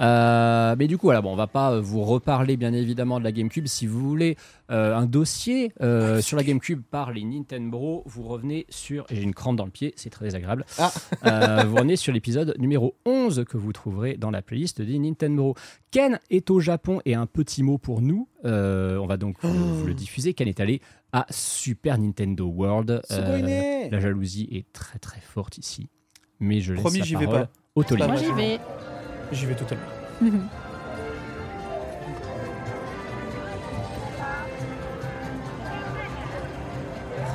Euh, 0.00 0.74
mais 0.78 0.86
du 0.86 0.96
coup, 0.96 1.08
voilà, 1.08 1.20
bon, 1.20 1.32
on 1.32 1.36
va 1.36 1.46
pas 1.46 1.78
vous 1.78 2.02
reparler 2.04 2.56
bien 2.56 2.72
évidemment 2.72 3.18
de 3.18 3.24
la 3.24 3.32
GameCube. 3.32 3.66
Si 3.66 3.86
vous 3.86 4.08
voulez 4.08 4.36
euh, 4.70 4.94
un 4.96 5.06
dossier 5.06 5.72
euh, 5.80 6.20
sur 6.20 6.36
la 6.36 6.44
GameCube 6.44 6.82
par 6.90 7.12
les 7.12 7.24
Nintendo 7.24 7.70
Bros, 7.70 8.02
vous 8.06 8.22
revenez 8.22 8.66
sur. 8.68 9.06
et 9.10 9.16
J'ai 9.16 9.22
une 9.22 9.34
crampe 9.34 9.56
dans 9.56 9.64
le 9.64 9.70
pied, 9.70 9.94
c'est 9.96 10.10
très 10.10 10.24
désagréable. 10.26 10.64
Ah. 10.78 10.92
Euh, 11.24 11.64
vous 11.64 11.76
revenez 11.76 11.96
sur 11.96 12.12
l'épisode 12.12 12.54
numéro 12.58 12.94
11 13.06 13.44
que 13.48 13.56
vous 13.56 13.72
trouverez 13.72 14.16
dans 14.16 14.30
la 14.30 14.42
playlist 14.42 14.82
des 14.82 14.98
Nintendo 14.98 15.42
Bros. 15.42 15.54
Ken 15.90 16.18
est 16.30 16.50
au 16.50 16.60
Japon 16.60 17.00
et 17.04 17.14
un 17.14 17.26
petit 17.26 17.62
mot 17.62 17.78
pour 17.78 18.02
nous. 18.02 18.28
Euh, 18.44 18.98
on 18.98 19.06
va 19.06 19.16
donc 19.16 19.36
vous, 19.42 19.78
vous 19.80 19.86
le 19.86 19.94
diffuser. 19.94 20.34
Ken 20.34 20.48
est 20.48 20.60
allé 20.60 20.80
à 21.12 21.26
Super 21.30 21.98
Nintendo 21.98 22.46
World. 22.46 23.02
Euh, 23.10 23.88
la 23.90 24.00
jalousie 24.00 24.48
est 24.52 24.72
très 24.72 24.98
très 24.98 25.20
forte 25.20 25.58
ici. 25.58 25.88
Mais 26.40 26.60
je 26.60 26.72
laisse 26.72 26.82
Promis, 26.82 26.98
la 27.00 27.04
j'y 27.04 27.14
vais 27.16 27.26
pas. 27.26 27.48
au 27.74 27.82
Moi 27.96 28.16
j'y 28.16 28.32
vais. 28.32 28.58
J'y 29.32 29.46
vais 29.46 29.56
totalement. 29.56 29.84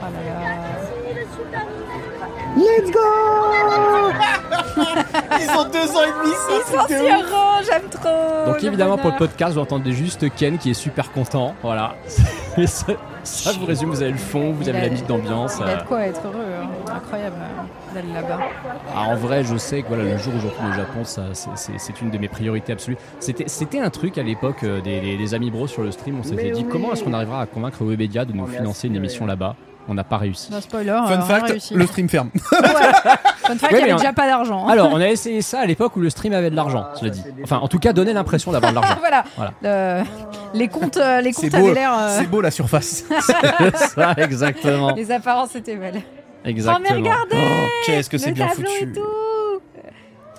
Oh 0.05 0.11
là 0.13 0.21
là. 0.33 0.43
Ils 5.39 5.49
ont 5.57 5.63
deux 5.69 5.89
ans 5.95 6.03
et 6.03 6.13
demi, 6.23 6.33
ça, 6.33 6.51
Ils 6.51 6.63
sont 6.71 6.87
si 6.87 6.93
heureux, 6.93 7.63
j'aime 7.65 7.89
trop. 7.89 8.51
Donc 8.51 8.63
évidemment 8.63 8.97
pour 8.97 9.11
le 9.11 9.17
podcast 9.17 9.53
vous 9.53 9.59
entendez 9.61 9.91
juste 9.93 10.25
Ken 10.35 10.57
qui 10.57 10.71
est 10.71 10.75
super 10.75 11.11
content. 11.11 11.55
Voilà. 11.61 11.95
Mais 12.57 12.67
ça, 12.67 12.85
ça, 13.23 13.51
je 13.51 13.59
vous 13.59 13.65
résume, 13.65 13.89
vous 13.89 14.01
avez 14.01 14.11
le 14.11 14.17
fond, 14.17 14.51
vous 14.51 14.61
Il 14.63 14.69
avez 14.69 14.79
a- 14.79 14.81
la 14.83 14.89
musique 14.89 15.07
d'ambiance. 15.07 15.55
Il 15.59 15.63
a 15.63 15.67
euh. 15.69 15.77
de 15.77 15.83
quoi 15.87 16.05
être 16.05 16.21
heureux. 16.25 16.45
hein. 16.61 16.67
Incroyable 16.95 17.35
euh, 17.39 17.95
d'aller 17.95 18.13
là-bas. 18.13 18.39
Ah, 18.95 19.03
en 19.09 19.15
vrai, 19.15 19.43
je 19.43 19.57
sais 19.57 19.81
que 19.81 19.87
voilà, 19.87 20.03
le 20.03 20.17
jour 20.17 20.33
où 20.35 20.39
je 20.39 20.47
retourne 20.47 20.69
au 20.69 20.73
Japon, 20.73 21.03
ça, 21.03 21.23
c'est- 21.33 22.01
une 22.01 22.11
de 22.11 22.17
mes 22.17 22.27
priorités 22.27 22.73
absolues. 22.73 22.97
C'était 23.19 23.45
c'était 23.47 23.79
un 23.79 23.89
truc 23.89 24.17
à 24.17 24.23
l'époque 24.23 24.63
euh, 24.63 24.81
des, 24.81 24.99
des- 25.01 25.17
des 25.17 25.33
amis 25.33 25.49
bros 25.51 25.67
sur 25.67 25.81
le 25.83 25.91
stream. 25.91 26.17
On 26.19 26.23
s'était 26.23 26.51
dit 26.51 26.65
comment 26.65 26.91
est-ce 26.93 27.03
qu'on 27.03 27.13
arrivera 27.13 27.41
à 27.41 27.45
convaincre 27.45 27.83
Webedia 27.83 28.25
de 28.25 28.33
nous 28.33 28.45
financer 28.47 28.87
une 28.87 28.95
émission 28.95 29.25
là-bas? 29.25 29.55
On 29.89 29.93
n'a 29.93 30.03
pas 30.05 30.17
réussi. 30.17 30.51
Non, 30.51 30.61
spoiler. 30.61 30.97
Fun 31.07 31.11
euh, 31.19 31.21
fact, 31.21 31.47
réussi. 31.49 31.73
le 31.73 31.85
stream 31.85 32.07
ferme. 32.09 32.29
Ouais. 32.51 32.59
Fun 32.59 33.57
fact, 33.57 33.71
il 33.71 33.71
y 33.71 33.73
mais 33.73 33.81
avait 33.83 33.93
on- 33.93 33.97
déjà 33.97 34.13
pas 34.13 34.25
d'argent. 34.27 34.65
hein. 34.67 34.71
Alors, 34.71 34.89
on 34.93 35.01
a 35.01 35.07
essayé 35.09 35.41
ça 35.41 35.59
à 35.59 35.65
l'époque 35.65 35.95
où 35.97 35.99
le 35.99 36.09
stream 36.09 36.31
avait 36.33 36.49
de 36.49 36.55
l'argent, 36.55 36.85
cela 36.95 37.09
dit. 37.11 37.21
Enfin, 37.43 37.57
en 37.57 37.67
tout 37.67 37.79
cas, 37.79 37.91
donner 37.91 38.13
l'impression 38.19 38.51
d'avoir 38.53 38.71
de 38.71 38.75
l'argent. 38.79 38.95
voilà. 38.99 39.23
Voilà. 39.35 39.51
Le- 39.61 40.57
Les 40.57 40.67
comptes, 40.69 40.95
euh, 40.97 41.19
les 41.19 41.33
comptes 41.33 41.49
beau, 41.51 41.57
avaient 41.57 41.73
l'air. 41.73 41.93
euh, 41.97 42.15
c'est 42.17 42.27
beau 42.27 42.39
la 42.39 42.51
surface. 42.51 43.03
ça, 43.95 44.13
exactement. 44.17 44.93
Les 44.95 45.11
apparences 45.11 45.55
étaient 45.55 45.75
belles. 45.75 46.01
Exactement. 46.45 46.85
Oh, 46.89 46.93
mais 46.93 46.99
regardez 46.99 47.35
Oh, 47.37 47.67
qu'est-ce 47.85 48.09
que 48.09 48.17
c'est 48.17 48.31
bien 48.31 48.47
foutu. 48.49 48.67
et 48.83 48.91
tout. 48.93 49.01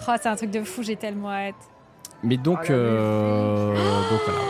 Oh, 0.06 0.12
c'est 0.20 0.28
un 0.28 0.36
truc 0.36 0.50
de 0.50 0.62
fou, 0.64 0.82
j'ai 0.82 0.96
tellement 0.96 1.30
hâte. 1.32 1.54
Mais 2.22 2.36
donc, 2.38 2.70
euh, 2.70 3.74
donc 3.74 4.20
voilà. 4.26 4.40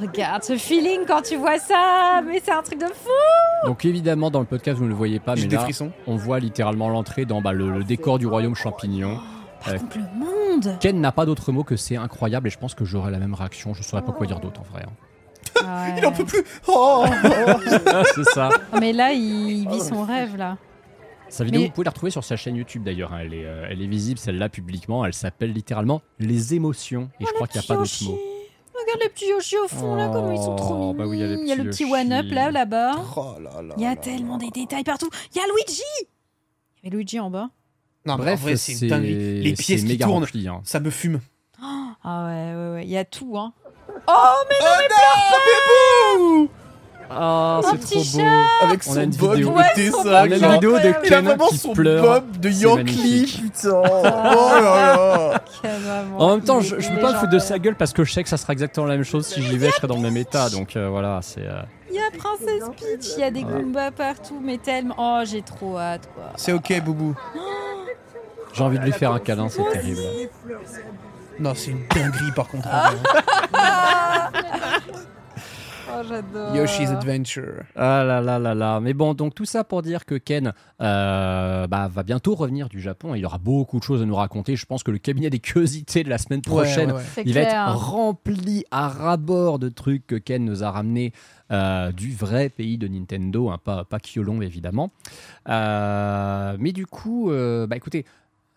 Regarde 0.00 0.42
ce 0.42 0.56
feeling 0.56 1.00
quand 1.06 1.22
tu 1.22 1.36
vois 1.36 1.58
ça, 1.58 2.22
mais 2.26 2.40
c'est 2.44 2.52
un 2.52 2.62
truc 2.62 2.78
de 2.80 2.86
fou. 2.86 3.66
Donc 3.66 3.84
évidemment, 3.84 4.30
dans 4.30 4.40
le 4.40 4.46
podcast, 4.46 4.78
vous 4.78 4.84
ne 4.84 4.88
le 4.90 4.94
voyez 4.94 5.20
pas, 5.20 5.36
J'ai 5.36 5.42
mais 5.42 5.48
des 5.48 5.56
là, 5.56 5.62
frissons. 5.62 5.92
on 6.06 6.16
voit 6.16 6.38
littéralement 6.40 6.88
l'entrée 6.88 7.24
dans 7.24 7.40
bah, 7.40 7.52
le, 7.52 7.70
le 7.70 7.84
décor 7.84 8.18
du 8.18 8.26
royaume 8.26 8.54
champignon. 8.54 9.18
Par 9.64 9.74
Euh, 9.74 9.78
contre, 9.78 9.98
le 9.98 10.18
monde. 10.18 10.76
Ken 10.80 11.00
n'a 11.00 11.12
pas 11.12 11.24
d'autre 11.26 11.52
mot 11.52 11.62
que 11.62 11.76
c'est 11.76 11.96
incroyable 11.96 12.48
et 12.48 12.50
je 12.50 12.58
pense 12.58 12.74
que 12.74 12.84
j'aurais 12.84 13.10
la 13.12 13.18
même 13.18 13.34
réaction. 13.34 13.74
Je 13.74 13.82
saurais 13.82 14.02
pas 14.02 14.12
quoi 14.12 14.26
dire 14.26 14.40
d'autre 14.40 14.60
en 14.60 14.64
vrai. 14.64 14.82
hein. 14.86 14.92
Ouais. 15.62 15.94
Il 15.98 16.06
en 16.06 16.12
peut 16.12 16.24
plus. 16.24 16.42
Oh 16.66 17.04
c'est 18.14 18.24
ça. 18.30 18.48
Oh, 18.72 18.76
mais 18.80 18.92
là, 18.92 19.12
il 19.12 19.68
vit 19.68 19.80
son 19.80 20.02
rêve 20.04 20.36
là. 20.36 20.56
Sa 21.28 21.44
vidéo, 21.44 21.60
Mais- 21.62 21.66
vous 21.68 21.72
pouvez 21.72 21.84
la 21.84 21.90
retrouver 21.90 22.10
sur 22.10 22.24
sa 22.24 22.36
chaîne 22.36 22.56
YouTube 22.56 22.82
d'ailleurs. 22.82 23.12
hein. 23.12 23.18
Elle, 23.22 23.34
est, 23.34 23.44
euh, 23.46 23.66
elle 23.70 23.80
est 23.80 23.86
visible, 23.86 24.18
celle-là, 24.18 24.48
publiquement. 24.48 25.04
Elle 25.06 25.14
s'appelle 25.14 25.52
littéralement 25.52 26.02
Les 26.18 26.54
émotions. 26.54 27.08
Et 27.20 27.24
je 27.26 27.32
crois 27.32 27.46
qu'il 27.46 27.60
n'y 27.60 27.64
a 27.64 27.68
pas 27.68 27.76
d'autre 27.76 28.04
mot. 28.04 28.18
Regarde 28.74 29.00
les 29.02 29.08
petits 29.10 29.28
Yoshi 29.28 29.56
au 29.58 29.68
fond 29.68 29.94
là, 29.94 30.08
comment 30.12 30.32
ils 30.32 30.38
sont 30.42 30.56
trop 30.56 30.74
Oh, 30.74 30.78
mignons. 30.78 30.94
bah 30.94 31.04
oui, 31.06 31.18
il 31.18 31.20
y 31.20 31.24
a 31.24 31.26
les 31.28 31.34
il 31.42 31.46
y 31.48 31.52
a 31.52 31.56
le 31.56 31.64
petit 31.70 31.84
one-up 31.84 32.26
là, 32.30 32.50
là-bas. 32.50 32.92
Oh 33.16 33.34
là 33.40 33.62
là 33.62 33.74
Il 33.76 33.82
y 33.82 33.86
a 33.86 33.90
là 33.90 33.96
tellement 33.96 34.38
là. 34.38 34.44
des 34.44 34.50
détails 34.50 34.84
partout. 34.84 35.08
Il 35.34 35.38
y 35.38 35.40
a 35.40 35.44
Luigi 35.46 35.82
Il 36.82 36.84
y 36.84 36.88
avait 36.88 36.96
Luigi 36.96 37.20
en 37.20 37.30
bas. 37.30 37.50
Non, 38.04 38.14
mais 38.16 38.22
en 38.22 38.24
Bref, 38.24 38.40
vrai, 38.40 38.56
c'est 38.56 38.74
c'est 38.74 38.86
une 38.86 38.90
dinguerie. 38.90 39.42
Les 39.42 39.52
pièces 39.52 39.84
qui 39.84 39.98
tournent, 39.98 40.22
rempli, 40.24 40.48
hein. 40.48 40.60
ça 40.64 40.80
me 40.80 40.90
fume. 40.90 41.20
Ah 41.62 41.94
ouais, 42.26 42.54
ouais, 42.54 42.72
ouais. 42.74 42.84
Il 42.84 42.90
y 42.90 42.96
a 42.96 43.04
tout, 43.04 43.38
hein. 43.38 43.52
Oh 44.08 44.34
Ah, 47.14 47.58
Un 47.58 47.62
c'est 47.70 47.78
petit 47.78 48.10
trop 48.12 48.22
beau. 48.22 48.28
Avec 48.62 48.80
On 48.86 48.92
a 48.92 48.94
son 48.94 49.00
une 49.02 49.10
bob 49.10 49.34
vidéo. 49.34 49.50
de 49.50 49.54
Ouais, 49.56 49.64
dessin. 49.76 50.02
son 50.02 50.08
On 50.08 50.12
a 50.14 50.26
une 50.26 50.52
vidéo 50.52 50.78
de 50.78 50.84
Il 50.84 50.88
a 50.88 50.92
Ken 50.94 51.24
vraiment 51.24 51.46
qui 51.48 51.58
son 51.58 51.72
pleure. 51.72 52.02
bob 52.02 52.36
de 52.38 52.50
Yankee, 52.50 53.40
putain. 53.42 53.70
Oh 53.84 54.60
là 54.60 54.96
là. 54.96 55.42
En 56.18 56.30
même 56.30 56.42
temps, 56.44 56.60
je, 56.60 56.78
je 56.80 56.88
peux 56.90 57.00
pas 57.00 57.12
me 57.12 57.18
foutre 57.18 57.32
de 57.32 57.38
sa 57.38 57.58
gueule 57.58 57.74
parce 57.76 57.92
que 57.92 58.04
je 58.04 58.12
sais 58.12 58.22
que 58.22 58.28
ça 58.28 58.36
sera 58.36 58.52
exactement 58.52 58.86
la 58.86 58.94
même 58.94 59.04
chose. 59.04 59.26
Si 59.26 59.42
j'y 59.42 59.58
vais, 59.58 59.68
je 59.70 59.74
serai 59.74 59.88
dans 59.88 59.96
le 59.96 60.02
même 60.02 60.16
état. 60.16 60.48
Donc 60.50 60.76
euh, 60.76 60.88
voilà, 60.88 61.20
c'est. 61.22 61.40
euh, 61.46 61.62
Il 61.90 61.96
y 61.96 61.98
a 61.98 62.10
Princesse 62.16 62.68
Peach, 62.78 63.12
il 63.16 63.20
y 63.20 63.24
a 63.24 63.30
des 63.30 63.42
Goombas 63.42 63.90
partout, 63.92 64.40
mais 64.42 64.58
tellement. 64.58 64.94
Oh, 64.98 65.20
j'ai 65.24 65.42
trop 65.42 65.78
hâte, 65.78 66.08
quoi. 66.14 66.24
C'est 66.36 66.52
ok, 66.52 66.80
Boubou. 66.84 67.14
J'ai 68.54 68.62
envie 68.64 68.78
de 68.78 68.84
lui 68.84 68.92
faire 68.92 69.12
un 69.12 69.18
câlin, 69.18 69.48
c'est 69.48 69.64
terrible. 69.72 70.02
Non, 71.38 71.54
c'est 71.54 71.70
une 71.70 71.86
dinguerie 71.88 72.32
par 72.36 72.48
contre. 72.48 72.68
Oh, 75.88 76.02
j'adore. 76.08 76.54
Yoshi's 76.54 76.90
Adventure. 76.90 77.64
Ah 77.76 78.04
là 78.04 78.20
là 78.20 78.38
là 78.38 78.54
là. 78.54 78.80
Mais 78.80 78.94
bon, 78.94 79.14
donc 79.14 79.34
tout 79.34 79.44
ça 79.44 79.64
pour 79.64 79.82
dire 79.82 80.04
que 80.04 80.14
Ken 80.14 80.52
euh, 80.80 81.66
bah, 81.66 81.88
va 81.88 82.02
bientôt 82.02 82.34
revenir 82.34 82.68
du 82.68 82.80
Japon. 82.80 83.14
Il 83.14 83.20
y 83.20 83.24
aura 83.24 83.38
beaucoup 83.38 83.78
de 83.78 83.84
choses 83.84 84.02
à 84.02 84.04
nous 84.04 84.14
raconter. 84.14 84.56
Je 84.56 84.66
pense 84.66 84.82
que 84.82 84.90
le 84.90 84.98
cabinet 84.98 85.30
des 85.30 85.38
curiosités 85.38 86.04
de 86.04 86.10
la 86.10 86.18
semaine 86.18 86.42
prochaine 86.42 86.88
Ouais, 86.88 86.96
ouais, 86.96 87.00
ouais. 87.00 87.06
C'est 87.14 87.22
Il 87.26 87.34
va 87.34 87.40
être 87.40 87.76
rempli 87.76 88.64
à 88.70 88.88
ras-bord 88.88 89.58
de 89.58 89.68
trucs 89.68 90.06
que 90.06 90.16
Ken 90.16 90.44
nous 90.44 90.62
a 90.64 90.70
ramenés 90.70 91.12
euh, 91.52 91.92
du 91.92 92.14
vrai 92.14 92.48
pays 92.48 92.78
de 92.78 92.88
Nintendo, 92.88 93.50
hein, 93.50 93.58
pas, 93.62 93.84
pas 93.84 94.00
Kyolon 94.00 94.40
évidemment. 94.40 94.90
Euh, 95.48 96.56
mais 96.58 96.72
du 96.72 96.86
coup, 96.86 97.30
euh, 97.30 97.66
bah 97.66 97.76
écoutez, 97.76 98.06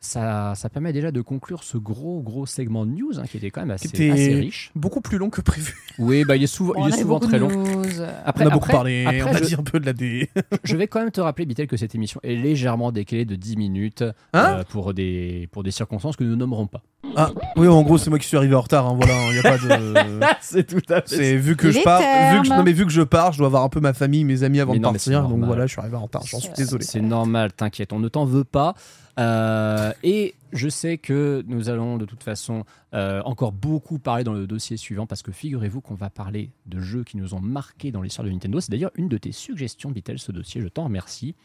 ça, 0.05 0.53
ça 0.55 0.69
permet 0.69 0.93
déjà 0.93 1.11
de 1.11 1.21
conclure 1.21 1.63
ce 1.63 1.77
gros 1.77 2.21
gros 2.21 2.45
segment 2.45 2.85
de 2.85 2.91
news 2.91 3.19
hein, 3.19 3.23
qui 3.29 3.37
était 3.37 3.49
quand 3.51 3.61
même 3.61 3.71
assez, 3.71 3.87
était 3.87 4.11
assez 4.11 4.35
riche. 4.35 4.71
Beaucoup 4.75 5.01
plus 5.01 5.17
long 5.17 5.29
que 5.29 5.41
prévu. 5.41 5.75
Oui, 5.99 6.23
bah, 6.25 6.35
il 6.35 6.43
est 6.43 6.47
souvent, 6.47 6.73
il 6.75 6.93
est 6.93 7.19
très 7.27 7.39
long. 7.39 7.49
news. 7.49 7.83
Après, 8.25 8.45
on 8.45 8.47
a 8.47 8.51
beaucoup 8.51 8.65
après- 8.65 8.73
parlé, 8.73 9.05
après, 9.05 9.23
on 9.23 9.27
a 9.35 9.37
je- 9.37 9.43
dit 9.45 9.55
un 9.55 9.63
peu 9.63 9.79
de 9.79 9.85
la 9.85 9.93
D. 9.93 10.29
Je 10.63 10.75
vais 10.75 10.87
quand 10.87 10.99
même 10.99 11.11
te 11.11 11.21
rappeler, 11.21 11.45
Bitel, 11.45 11.67
que 11.67 11.77
cette 11.77 11.95
émission 11.95 12.19
est 12.23 12.35
légèrement 12.35 12.91
décalée 12.91 13.25
de 13.25 13.35
10 13.35 13.57
minutes 13.57 14.03
Hein 14.33 14.57
euh, 14.59 14.63
pour, 14.69 14.93
des, 14.93 15.47
pour 15.51 15.63
des 15.63 15.71
circonstances 15.71 16.15
que 16.15 16.23
nous 16.23 16.35
nommerons 16.35 16.67
pas. 16.67 16.83
Ah, 17.15 17.31
oui, 17.55 17.67
en 17.67 17.81
gros, 17.83 17.97
c'est 17.97 18.09
moi 18.09 18.19
qui 18.19 18.27
suis 18.27 18.35
arrivé 18.37 18.55
en 18.55 18.61
retard. 18.61 18.85
Hein, 18.87 18.97
voilà, 18.99 19.13
il 19.29 19.35
y 19.35 19.39
a 19.39 19.43
pas 19.43 19.57
de. 19.57 20.19
c'est 20.41 20.65
tout 20.67 20.93
à 20.93 21.01
C'est 21.05 21.37
vu 21.37 21.55
que 21.55 21.67
Les 21.67 21.73
je 21.73 21.83
pars, 21.83 21.99
vu 22.01 22.41
que 22.41 22.49
non 22.49 22.63
mais 22.63 22.73
vu 22.73 22.85
que 22.85 22.91
je 22.91 23.01
pars, 23.03 23.31
je 23.31 23.37
dois 23.37 23.47
avoir 23.47 23.63
un 23.63 23.69
peu 23.69 23.79
ma 23.79 23.93
famille, 23.93 24.23
mes 24.25 24.43
amis 24.43 24.59
avant 24.59 24.73
Mais 24.73 24.79
de 24.79 24.83
non, 24.83 24.91
partir. 24.91 25.21
Donc 25.21 25.29
normal. 25.31 25.47
voilà, 25.47 25.65
je 25.67 25.71
suis 25.71 25.79
arrivé 25.81 25.95
en 25.95 26.01
retard. 26.03 26.23
J'en 26.25 26.39
suis 26.39 26.51
désolé. 26.57 26.83
C'est 26.83 27.01
normal, 27.01 27.53
t'inquiète, 27.53 27.93
on 27.93 27.99
ne 27.99 28.07
t'en 28.09 28.25
veut 28.25 28.43
pas. 28.43 28.73
Euh, 29.17 29.93
et 30.03 30.35
je 30.51 30.67
sais 30.67 30.97
que 30.97 31.43
nous 31.47 31.69
allons 31.69 31.97
de 31.97 32.05
toute 32.05 32.23
façon 32.23 32.65
euh, 32.93 33.21
encore 33.23 33.51
beaucoup 33.51 33.99
parler 33.99 34.23
dans 34.23 34.33
le 34.33 34.47
dossier 34.47 34.77
suivant 34.77 35.07
parce 35.07 35.21
que 35.21 35.31
figurez-vous 35.31 35.81
qu'on 35.81 35.95
va 35.95 36.09
parler 36.09 36.51
de 36.65 36.79
jeux 36.79 37.03
qui 37.03 37.17
nous 37.17 37.33
ont 37.33 37.39
marqué 37.39 37.91
dans 37.91 38.01
l'histoire 38.01 38.25
de 38.25 38.31
Nintendo. 38.31 38.59
C'est 38.59 38.71
d'ailleurs 38.71 38.91
une 38.95 39.09
de 39.09 39.17
tes 39.17 39.31
suggestions, 39.31 39.91
Bitel, 39.91 40.19
ce 40.19 40.31
dossier. 40.31 40.61
Je 40.61 40.67
t'en 40.67 40.85
remercie. 40.85 41.35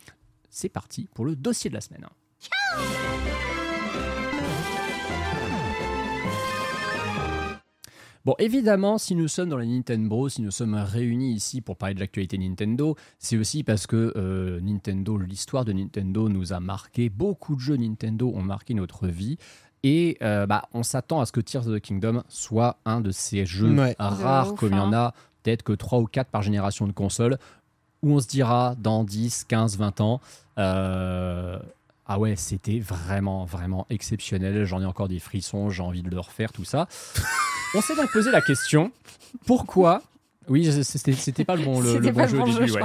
C'est 0.48 0.68
parti 0.68 1.08
pour 1.14 1.24
le 1.24 1.36
dossier 1.36 1.70
de 1.70 1.74
la 1.74 1.80
semaine. 1.80 2.06
Bon, 8.26 8.34
évidemment, 8.38 8.98
si 8.98 9.14
nous 9.14 9.28
sommes 9.28 9.48
dans 9.48 9.56
la 9.56 9.64
Nintendo 9.64 10.28
si 10.28 10.42
nous 10.42 10.50
sommes 10.50 10.74
réunis 10.74 11.32
ici 11.32 11.62
pour 11.62 11.76
parler 11.76 11.94
de 11.94 12.00
l'actualité 12.00 12.36
Nintendo, 12.36 12.94
c'est 13.18 13.38
aussi 13.38 13.64
parce 13.64 13.86
que 13.86 14.12
euh, 14.16 14.60
Nintendo, 14.60 15.16
l'histoire 15.16 15.64
de 15.64 15.72
Nintendo 15.72 16.28
nous 16.28 16.52
a 16.52 16.60
marqué. 16.60 17.08
Beaucoup 17.08 17.54
de 17.56 17.60
jeux 17.60 17.76
Nintendo 17.76 18.30
ont 18.34 18.42
marqué 18.42 18.74
notre 18.74 19.06
vie. 19.06 19.38
Et 19.82 20.18
euh, 20.20 20.44
bah, 20.46 20.68
on 20.74 20.82
s'attend 20.82 21.20
à 21.20 21.26
ce 21.26 21.32
que 21.32 21.40
Tears 21.40 21.66
of 21.66 21.76
the 21.76 21.80
Kingdom 21.80 22.22
soit 22.28 22.76
un 22.84 23.00
de 23.00 23.10
ces 23.10 23.46
jeux 23.46 23.74
Ouais. 23.74 23.96
rares, 23.98 24.54
comme 24.54 24.72
il 24.72 24.76
y 24.76 24.80
en 24.80 24.92
hein. 24.92 24.96
a 25.06 25.14
peut-être 25.42 25.62
que 25.62 25.72
3 25.72 26.00
ou 26.00 26.04
4 26.04 26.28
par 26.28 26.42
génération 26.42 26.86
de 26.86 26.92
consoles, 26.92 27.38
où 28.02 28.12
on 28.12 28.20
se 28.20 28.28
dira 28.28 28.74
dans 28.78 29.02
10, 29.04 29.44
15, 29.44 29.78
20 29.78 30.00
ans, 30.02 30.20
euh, 30.58 31.58
ah 32.06 32.18
ouais, 32.18 32.36
c'était 32.36 32.80
vraiment, 32.80 33.46
vraiment 33.46 33.86
exceptionnel. 33.88 34.64
J'en 34.64 34.82
ai 34.82 34.84
encore 34.84 35.08
des 35.08 35.20
frissons, 35.20 35.70
j'ai 35.70 35.82
envie 35.82 36.02
de 36.02 36.10
le 36.10 36.20
refaire, 36.20 36.52
tout 36.52 36.64
ça. 36.64 36.86
On 37.74 37.80
s'est 37.80 37.94
donc 37.94 38.10
posé 38.12 38.30
la 38.30 38.40
question 38.40 38.90
pourquoi 39.46 40.02
Oui, 40.48 40.64
je- 40.64 40.82
c'était 40.82 41.44
pas 41.44 41.54
le 41.54 41.62
bon, 41.64 41.80
le, 41.80 42.00
bon 42.10 42.26
jeu 42.26 42.38
au 42.38 42.44
bon 42.44 42.52
début. 42.52 42.66
je 42.68 42.72
ouais. 42.74 42.80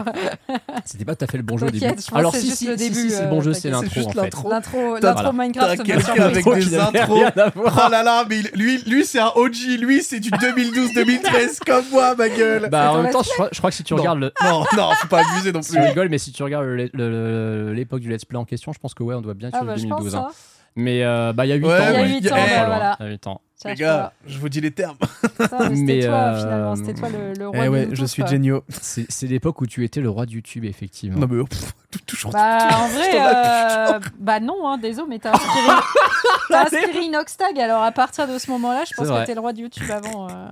C'était 0.86 1.06
pas 1.06 1.16
tout 1.16 1.26
à 1.26 1.28
fait 1.28 1.38
le 1.38 1.44
bon 1.44 1.58
jeu 1.58 1.66
au 1.68 1.72
début. 1.72 1.86
Je 1.98 2.16
Alors 2.16 2.36
si, 2.36 2.46
juste 2.46 2.58
si, 2.58 2.68
le 2.68 2.78
si, 2.78 2.90
début, 2.90 3.10
si, 3.10 3.10
c'est 3.10 3.22
le 3.22 3.28
euh, 3.28 3.30
bon 3.32 3.42
jeu, 3.42 3.54
c'est 3.54 3.70
l'intro 3.72 4.50
l'intro. 4.52 5.32
Minecraft 5.34 5.78
T'as 5.78 5.84
quelqu'un 5.84 6.24
avec 6.26 6.46
des 6.46 6.78
intros. 6.78 7.24
Oh 7.56 7.90
là 7.90 8.04
là, 8.04 8.26
mais 8.30 8.42
lui, 8.54 8.78
lui 8.86 9.06
c'est 9.06 9.18
un 9.20 9.32
OG, 9.36 9.56
lui 9.80 10.04
c'est 10.04 10.20
du 10.20 10.30
2012-2013 10.30 11.58
comme 11.66 11.86
moi, 11.92 12.14
ma 12.16 12.30
gueule. 12.30 12.70
Bah, 12.70 12.92
en 12.94 13.02
même 13.02 13.12
temps, 13.12 13.24
je 13.24 13.30
crois, 13.32 13.50
je 13.52 13.58
crois 13.58 13.72
que 13.72 13.76
si 13.76 13.84
tu 13.84 13.94
Non. 13.96 14.00
regardes 14.02 14.20
le. 14.20 14.32
Non, 14.44 14.64
non, 14.78 14.92
faut 15.00 15.08
pas 15.08 15.22
abuser 15.28 15.52
non 15.52 15.62
plus. 15.62 15.80
rigoles, 15.80 16.10
mais 16.10 16.20
si 16.20 16.32
tu 16.32 16.44
regardes 16.44 16.66
l'époque 16.68 18.02
du 18.02 18.10
let's 18.10 18.26
play 18.26 18.38
en 18.38 18.46
question, 18.46 18.72
je 18.74 18.80
pense 18.80 18.94
que 18.94 19.02
ouais, 19.02 19.16
on 19.16 19.22
doit 19.22 19.34
bien 19.34 19.50
être 19.50 19.56
sur 19.58 19.66
bah 19.66 19.72
le 19.74 19.78
je 19.80 19.84
2012. 19.88 20.12
pense 20.14 20.22
hein. 20.22 20.28
ça. 20.30 20.36
Mais 20.76 21.04
euh, 21.04 21.34
bah, 21.34 21.46
il 21.46 21.50
y 21.50 21.54
a 21.54 21.56
8 21.56 21.66
Ouais, 21.66 21.74
ans. 21.74 21.78
Il 21.80 21.84
y 21.84 21.96
a 21.96 22.02
ouais. 22.02 22.08
huit 22.10 22.18
Eh. 22.18 22.28
Il 22.28 23.06
y 23.06 23.08
a 23.08 23.10
8 23.10 23.28
ans. 23.28 23.42
Ça, 23.58 23.70
Les 23.70 23.76
je 23.76 23.80
gars, 23.82 24.12
je 24.28 24.38
vous 24.38 24.50
dis 24.50 24.60
les 24.60 24.72
termes. 24.72 24.98
Ça, 25.38 25.70
mais 25.70 25.76
C'était 25.78 26.08
toi 26.08 26.14
euh, 26.16 26.40
finalement, 26.42 26.76
c'était 26.76 26.94
toi 26.94 27.10
le, 27.10 27.34
le 27.40 27.48
roi 27.48 27.58
Eh 27.62 27.66
de 27.66 27.70
ouais, 27.70 27.80
YouTube, 27.84 27.96
je 27.98 28.06
suis 28.06 28.22
quoi. 28.22 28.32
Genio. 28.32 28.64
C'est 28.82 29.06
c'est 29.10 29.28
l'époque 29.28 29.62
où 29.62 29.66
tu 29.66 29.84
étais 29.86 30.02
le 30.02 30.10
roi 30.10 30.26
de 30.26 30.32
YouTube, 30.32 30.66
effectivement. 30.66 31.20
Non 31.20 31.28
mais 31.30 31.40
oh, 31.42 31.46
pff, 31.46 31.74
toujours. 32.06 32.32
Bah 32.32 32.68
en 32.78 32.88
vrai, 32.90 33.12
euh, 33.96 34.00
bah 34.20 34.40
non, 34.42 34.68
hein, 34.68 34.78
désolé, 34.78 35.08
mais 35.10 35.20
t'as 35.20 35.32
inspiré, 35.34 35.68
t'as 36.50 36.64
inspiré 36.64 37.06
Inoxtag, 37.06 37.58
alors 37.60 37.82
à 37.84 37.92
partir 37.94 38.28
de 38.28 38.38
ce 38.38 38.52
moment-là, 38.52 38.84
je 38.90 38.94
pense 38.94 39.08
que 39.08 39.26
t'es 39.26 39.34
le 39.36 39.40
roi 39.40 39.54
de 39.54 39.60
YouTube 39.62 39.90
avant. 39.90 40.28
euh. 40.30 40.48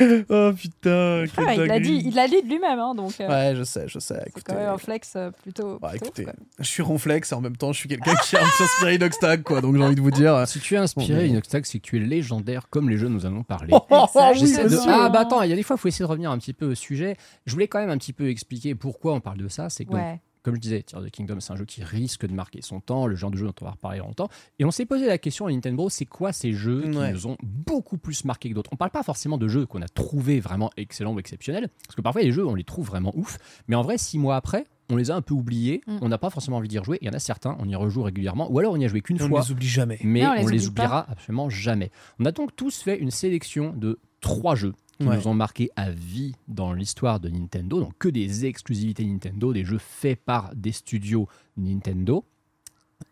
Oh 0.28 0.52
putain, 0.56 1.24
Ah, 1.38 1.54
il 1.54 1.62
l'a 1.62 1.80
dit, 1.80 2.02
il 2.04 2.14
l'a 2.14 2.28
dit 2.28 2.40
de 2.42 2.46
lui-même, 2.48 2.78
hein, 2.78 2.94
donc 2.94 3.14
euh, 3.20 3.28
Ouais, 3.28 3.56
je 3.56 3.64
sais, 3.64 3.84
je 3.88 3.98
sais. 3.98 4.14
c'est 4.14 4.28
Écoutez, 4.28 4.44
quand 4.46 4.54
même 4.54 4.68
un 4.68 4.78
flex 4.78 5.14
euh, 5.16 5.30
plutôt. 5.42 5.78
bah, 5.80 5.88
plutôt 5.90 6.04
écoutez, 6.06 6.24
quoi. 6.24 6.32
je 6.60 6.64
suis 6.68 6.82
ronflex 6.82 7.32
et 7.32 7.34
en 7.34 7.40
même 7.40 7.56
temps, 7.56 7.72
je 7.72 7.78
suis 7.80 7.88
quelqu'un 7.88 8.14
qui 8.22 8.36
a 8.36 8.44
s'inspiré 8.58 8.94
Inoxtag, 8.96 9.42
quoi. 9.42 9.60
Donc 9.60 9.76
j'ai 9.76 9.82
envie 9.82 9.96
de 9.96 10.00
vous 10.00 10.10
dire. 10.12 10.46
Si 10.46 10.60
tu 10.60 10.74
es 10.74 10.78
inspiré, 10.78 11.26
Inoxtag, 11.26 11.64
c'est 11.66 11.78
que 11.78 11.84
tu 11.84 11.96
es 11.96 12.00
légendaire 12.00 12.47
comme 12.70 12.90
les 12.90 12.98
jeux 12.98 13.08
nous 13.08 13.24
en 13.26 13.28
avons 13.28 13.44
parlé. 13.44 13.72
Oh, 13.78 13.84
oh, 13.90 14.06
oh, 14.14 14.30
oui, 14.34 14.52
de-. 14.52 14.88
Ah 14.88 15.08
bah 15.08 15.20
attends, 15.20 15.42
il 15.42 15.50
y 15.50 15.52
a 15.52 15.56
des 15.56 15.62
fois, 15.62 15.76
il 15.76 15.80
faut 15.80 15.88
essayer 15.88 16.04
de 16.04 16.10
revenir 16.10 16.30
un 16.30 16.38
petit 16.38 16.52
peu 16.52 16.66
au 16.66 16.74
sujet. 16.74 17.16
Je 17.46 17.52
voulais 17.52 17.68
quand 17.68 17.78
même 17.78 17.90
un 17.90 17.98
petit 17.98 18.12
peu 18.12 18.28
expliquer 18.28 18.74
pourquoi 18.74 19.14
on 19.14 19.20
parle 19.20 19.38
de 19.38 19.48
ça. 19.48 19.70
C'est 19.70 19.84
que, 19.84 19.92
donc, 19.92 20.20
comme 20.42 20.54
je 20.54 20.60
disais, 20.60 20.82
Tears 20.82 21.00
of 21.00 21.06
the 21.06 21.10
Kingdom, 21.10 21.40
c'est 21.40 21.52
un 21.52 21.56
jeu 21.56 21.64
qui 21.64 21.82
risque 21.82 22.26
de 22.26 22.32
marquer 22.32 22.62
son 22.62 22.80
temps, 22.80 23.06
le 23.06 23.16
genre 23.16 23.30
de 23.30 23.36
jeu 23.36 23.46
dont 23.46 23.54
on 23.60 23.64
va 23.64 23.72
reparler 23.72 23.98
longtemps. 23.98 24.28
Et 24.58 24.64
on 24.64 24.70
s'est 24.70 24.86
posé 24.86 25.06
la 25.06 25.18
question 25.18 25.46
à 25.46 25.50
Nintendo, 25.50 25.88
c'est 25.88 26.06
quoi 26.06 26.32
ces 26.32 26.52
jeux 26.52 26.82
qui 26.82 26.88
nous 26.88 27.26
ont 27.26 27.36
beaucoup 27.42 27.98
plus 27.98 28.24
marqué 28.24 28.48
que 28.50 28.54
d'autres? 28.54 28.70
On 28.72 28.76
parle 28.76 28.90
pas 28.90 29.02
forcément 29.02 29.38
de 29.38 29.48
jeux 29.48 29.66
qu'on 29.66 29.82
a 29.82 29.88
trouvé 29.88 30.40
vraiment 30.40 30.70
excellents 30.76 31.14
ou 31.14 31.18
exceptionnels, 31.18 31.68
parce 31.86 31.96
que 31.96 32.02
parfois 32.02 32.22
les 32.22 32.32
jeux, 32.32 32.46
on 32.46 32.54
les 32.54 32.64
trouve 32.64 32.86
vraiment 32.86 33.12
ouf, 33.16 33.38
mais 33.68 33.76
en 33.76 33.82
vrai, 33.82 33.98
six 33.98 34.18
mois 34.18 34.36
après, 34.36 34.64
on 34.90 34.96
les 34.96 35.10
a 35.10 35.16
un 35.16 35.22
peu 35.22 35.34
oubliés, 35.34 35.80
Mm. 35.86 35.98
on 36.02 36.08
n'a 36.08 36.18
pas 36.18 36.30
forcément 36.30 36.56
envie 36.58 36.68
d'y 36.68 36.78
rejouer. 36.78 36.98
Il 37.02 37.06
y 37.06 37.10
en 37.10 37.14
a 37.14 37.18
certains, 37.18 37.56
on 37.60 37.68
y 37.68 37.74
rejoue 37.74 38.02
régulièrement, 38.02 38.50
ou 38.50 38.58
alors 38.58 38.72
on 38.72 38.76
n'y 38.78 38.84
a 38.84 38.88
joué 38.88 39.00
qu'une 39.02 39.20
On 39.20 39.24
ne 39.24 39.28
fois 39.28 39.40
les 39.42 39.50
oublie 39.50 39.66
jamais. 39.68 39.98
mais 40.02 40.20
Non, 40.22 40.28
on 40.38 40.42
on 40.44 40.46
les 40.46 40.58
les, 40.58 40.66
oublie 40.66 40.74
pas. 40.76 40.82
oubliera 40.84 41.06
absolument 41.10 41.50
jamais. 41.50 41.90
On 42.18 42.24
a 42.24 42.32
donc 42.32 42.54
tous 42.56 42.80
fait 42.82 42.98
une 42.98 43.10
sélection 43.10 43.72
de 43.76 43.98
trois 44.20 44.54
jeux 44.54 44.74
qui 45.00 45.06
Ouais. 45.06 45.16
nous 45.16 45.28
ont 45.28 45.34
marqué 45.34 45.70
à 45.76 45.90
vie 45.90 46.34
dans 46.48 46.72
l'histoire 46.72 47.20
de 47.20 47.28
Nintendo, 47.28 47.80
donc 47.80 47.92
que 47.98 48.08
des 48.08 48.46
exclusivités 48.46 49.04
Nintendo, 49.04 49.52
des 49.52 49.64
jeux 49.64 49.78
faits 49.78 50.18
par 50.24 50.52
des 50.56 50.72
studios 50.72 51.28
Nintendo. 51.56 52.24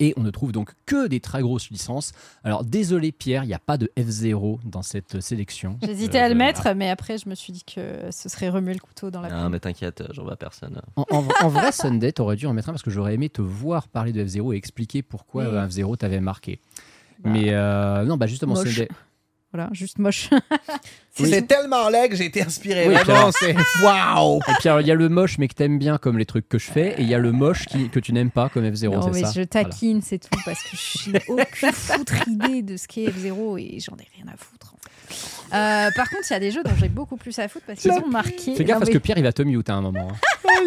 Et 0.00 0.12
on 0.16 0.22
ne 0.22 0.30
trouve 0.30 0.52
donc 0.52 0.72
que 0.84 1.06
des 1.06 1.20
très 1.20 1.40
grosses 1.42 1.70
licences. 1.70 2.12
Alors 2.44 2.64
désolé 2.64 3.12
Pierre, 3.12 3.44
il 3.44 3.46
n'y 3.46 3.54
a 3.54 3.58
pas 3.58 3.78
de 3.78 3.90
F0 3.96 4.58
dans 4.64 4.82
cette 4.82 5.20
sélection. 5.20 5.78
J'hésitais 5.82 6.18
Euh, 6.18 6.24
à 6.24 6.28
le 6.28 6.34
voilà. 6.34 6.46
mettre, 6.52 6.74
mais 6.74 6.90
après 6.90 7.18
je 7.18 7.28
me 7.28 7.34
suis 7.34 7.52
dit 7.52 7.62
que 7.64 8.10
ce 8.10 8.28
serait 8.28 8.48
remuer 8.48 8.74
le 8.74 8.80
couteau 8.80 9.10
dans 9.10 9.20
la 9.20 9.30
Non, 9.30 9.48
mais 9.48 9.60
t'inquiète, 9.60 10.02
j'en 10.10 10.24
vois 10.24 10.36
personne. 10.36 10.82
En, 10.96 11.04
en- 11.10 11.28
en 11.40 11.48
vrai, 11.48 11.70
Sunday, 11.72 12.12
t'aurais 12.12 12.36
dû 12.36 12.46
en 12.46 12.52
mettre 12.52 12.68
un 12.68 12.72
parce 12.72 12.82
que 12.82 12.90
j'aurais 12.90 13.14
aimé 13.14 13.30
te 13.30 13.40
voir 13.42 13.88
parler 13.88 14.12
de 14.12 14.24
F0 14.24 14.52
et 14.54 14.56
expliquer 14.56 15.02
pourquoi 15.02 15.44
Oui. 15.44 15.50
euh, 15.54 15.66
F0 15.68 15.96
t'avait 15.96 16.20
marqué. 16.20 16.60
Bah, 17.20 17.30
Mais 17.32 17.46
euh, 17.54 18.04
non, 18.04 18.16
bah 18.18 18.26
justement. 18.26 18.56
Sunday. 18.56 18.88
Voilà, 19.52 19.70
juste 19.72 19.98
moche. 19.98 20.28
C'est 21.12 21.46
tellement 21.46 21.88
laid 21.88 22.10
que 22.10 22.16
j'ai 22.16 22.26
été 22.26 22.42
inspiré. 22.42 22.88
Oui, 22.88 22.94
vraiment, 22.94 23.30
c'est 23.32 23.56
waouh. 23.82 24.38
Et 24.48 24.52
puis 24.60 24.68
alors, 24.68 24.82
il 24.82 24.86
y 24.86 24.90
a 24.90 24.94
le 24.94 25.08
moche 25.08 25.38
mais 25.38 25.48
que 25.48 25.54
t'aimes 25.54 25.78
bien 25.78 25.96
comme 25.96 26.18
les 26.18 26.26
trucs 26.26 26.46
que 26.46 26.58
je 26.58 26.70
fais, 26.70 26.94
et 26.98 27.02
il 27.02 27.08
y 27.08 27.14
a 27.14 27.18
le 27.18 27.32
moche 27.32 27.64
qui, 27.64 27.88
que 27.88 27.98
tu 27.98 28.12
n'aimes 28.12 28.30
pas 28.30 28.50
comme 28.50 28.64
F0, 28.64 28.90
non, 28.90 29.10
mais 29.10 29.22
ça 29.22 29.32
je 29.34 29.42
taquine, 29.42 30.02
c'est 30.02 30.18
tout, 30.18 30.38
parce 30.44 30.62
que 30.62 30.76
je 30.76 31.10
n'ai 31.10 31.22
aucune 31.28 31.72
foutre 31.72 32.28
idée 32.28 32.60
de 32.60 32.76
ce 32.76 32.86
qu'est 32.86 33.06
F0 33.06 33.58
et 33.58 33.80
j'en 33.80 33.96
ai 33.96 34.06
rien 34.14 34.26
à 34.30 34.36
foutre. 34.36 34.75
Euh, 35.54 35.90
par 35.94 36.10
contre, 36.10 36.24
il 36.28 36.32
y 36.32 36.36
a 36.36 36.40
des 36.40 36.50
jeux 36.50 36.62
dont 36.64 36.72
j'ai 36.78 36.88
beaucoup 36.88 37.16
plus 37.16 37.38
à 37.38 37.46
foutre 37.48 37.64
parce 37.66 37.78
qu'ils 37.80 37.92
ont 37.92 38.08
marqué. 38.08 38.54
Fais 38.56 38.64
gaffe 38.64 38.78
parce 38.78 38.90
que 38.90 38.98
Pierre 38.98 39.18
il 39.18 39.22
va 39.24 39.32
te 39.32 39.42
mute 39.42 39.68
à 39.70 39.74
un 39.74 39.80
moment. 39.80 40.08
hein. 40.10 40.16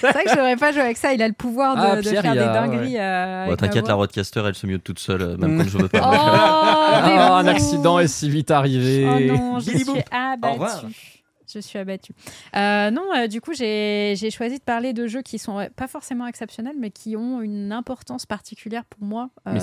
C'est 0.00 0.10
vrai 0.12 0.24
que 0.24 0.30
je 0.30 0.36
devrais 0.36 0.56
pas 0.56 0.72
jouer 0.72 0.82
avec 0.82 0.96
ça. 0.96 1.12
Il 1.12 1.22
a 1.22 1.28
le 1.28 1.32
pouvoir 1.34 1.76
de, 1.76 1.80
Ah, 1.82 1.96
de 1.96 2.02
faire 2.02 2.22
des 2.32 2.38
a- 2.38 2.52
dingueries. 2.52 2.96
euh, 2.98 3.56
T'inquiète, 3.56 3.88
la 3.88 3.94
roadcaster, 3.94 4.42
elle 4.46 4.54
se 4.54 4.66
mute 4.66 4.84
toute 4.84 4.98
seule, 4.98 5.36
même 5.38 5.58
quand 5.62 5.68
je 5.68 5.78
veux 5.78 5.84
Oh, 5.92 5.98
pas. 5.98 6.00
mais 7.06 7.16
Ah, 7.18 7.36
un 7.38 7.46
accident 7.46 7.98
est 7.98 8.08
si 8.08 8.28
vite 8.28 8.50
arrivé. 8.50 9.06
Oh 9.08 9.32
non, 9.34 9.58
je 9.60 9.70
suis 9.70 9.84
Boop. 9.84 9.96
Au 9.96 10.52
revoir. 10.52 10.70
abattue. 10.78 11.15
Je 11.60 11.66
suis 11.66 11.78
abattue. 11.78 12.12
Euh, 12.54 12.90
non, 12.90 13.04
euh, 13.16 13.26
du 13.26 13.40
coup, 13.40 13.52
j'ai 13.54 14.30
choisi 14.30 14.58
de 14.58 14.62
parler 14.62 14.92
de 14.92 15.06
jeux 15.06 15.22
qui 15.22 15.38
sont 15.38 15.68
pas 15.74 15.88
forcément 15.88 16.26
exceptionnels, 16.26 16.76
mais 16.78 16.90
qui 16.90 17.16
ont 17.16 17.40
une 17.40 17.72
importance 17.72 18.26
particulière 18.26 18.84
pour 18.84 19.02
moi 19.02 19.30
euh, 19.48 19.58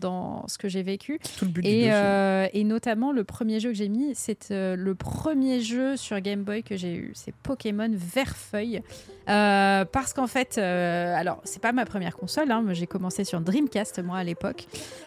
dans, 0.00 0.46
ce 0.46 0.58
que 0.58 0.68
j'ai 0.68 0.82
vécu. 0.82 1.18
Tout 1.38 1.46
le 1.46 1.50
but 1.50 1.64
Et, 1.64 2.64
notamment, 2.64 3.12
le 3.12 3.24
premier 3.24 3.60
jeu 3.60 3.70
que 3.70 3.76
j'ai 3.76 3.88
mis, 3.88 4.14
c'est 4.14 4.50
le 4.50 4.94
premier 4.94 5.60
jeu 5.60 5.96
sur 5.96 6.20
Game 6.20 6.42
Boy 6.42 6.62
que 6.62 6.76
j'ai 6.76 6.94
eu. 6.94 7.12
C'est 7.14 7.34
Pokémon 7.34 7.90
Vert-Feuille. 7.90 8.82
Euh, 9.28 9.84
parce 9.84 10.12
qu'en 10.12 10.26
fait, 10.26 10.58
alors, 10.58 11.40
c'est 11.44 11.62
pas 11.62 11.72
ma 11.72 11.84
première 11.84 12.16
console. 12.16 12.50
Hein, 12.50 12.64
j'ai 12.72 12.86
commencé 12.86 13.24
sur 13.24 13.40
Dreamcast, 13.40 14.02
moi, 14.02 14.18
à 14.18 14.24
l'époque. 14.24 14.66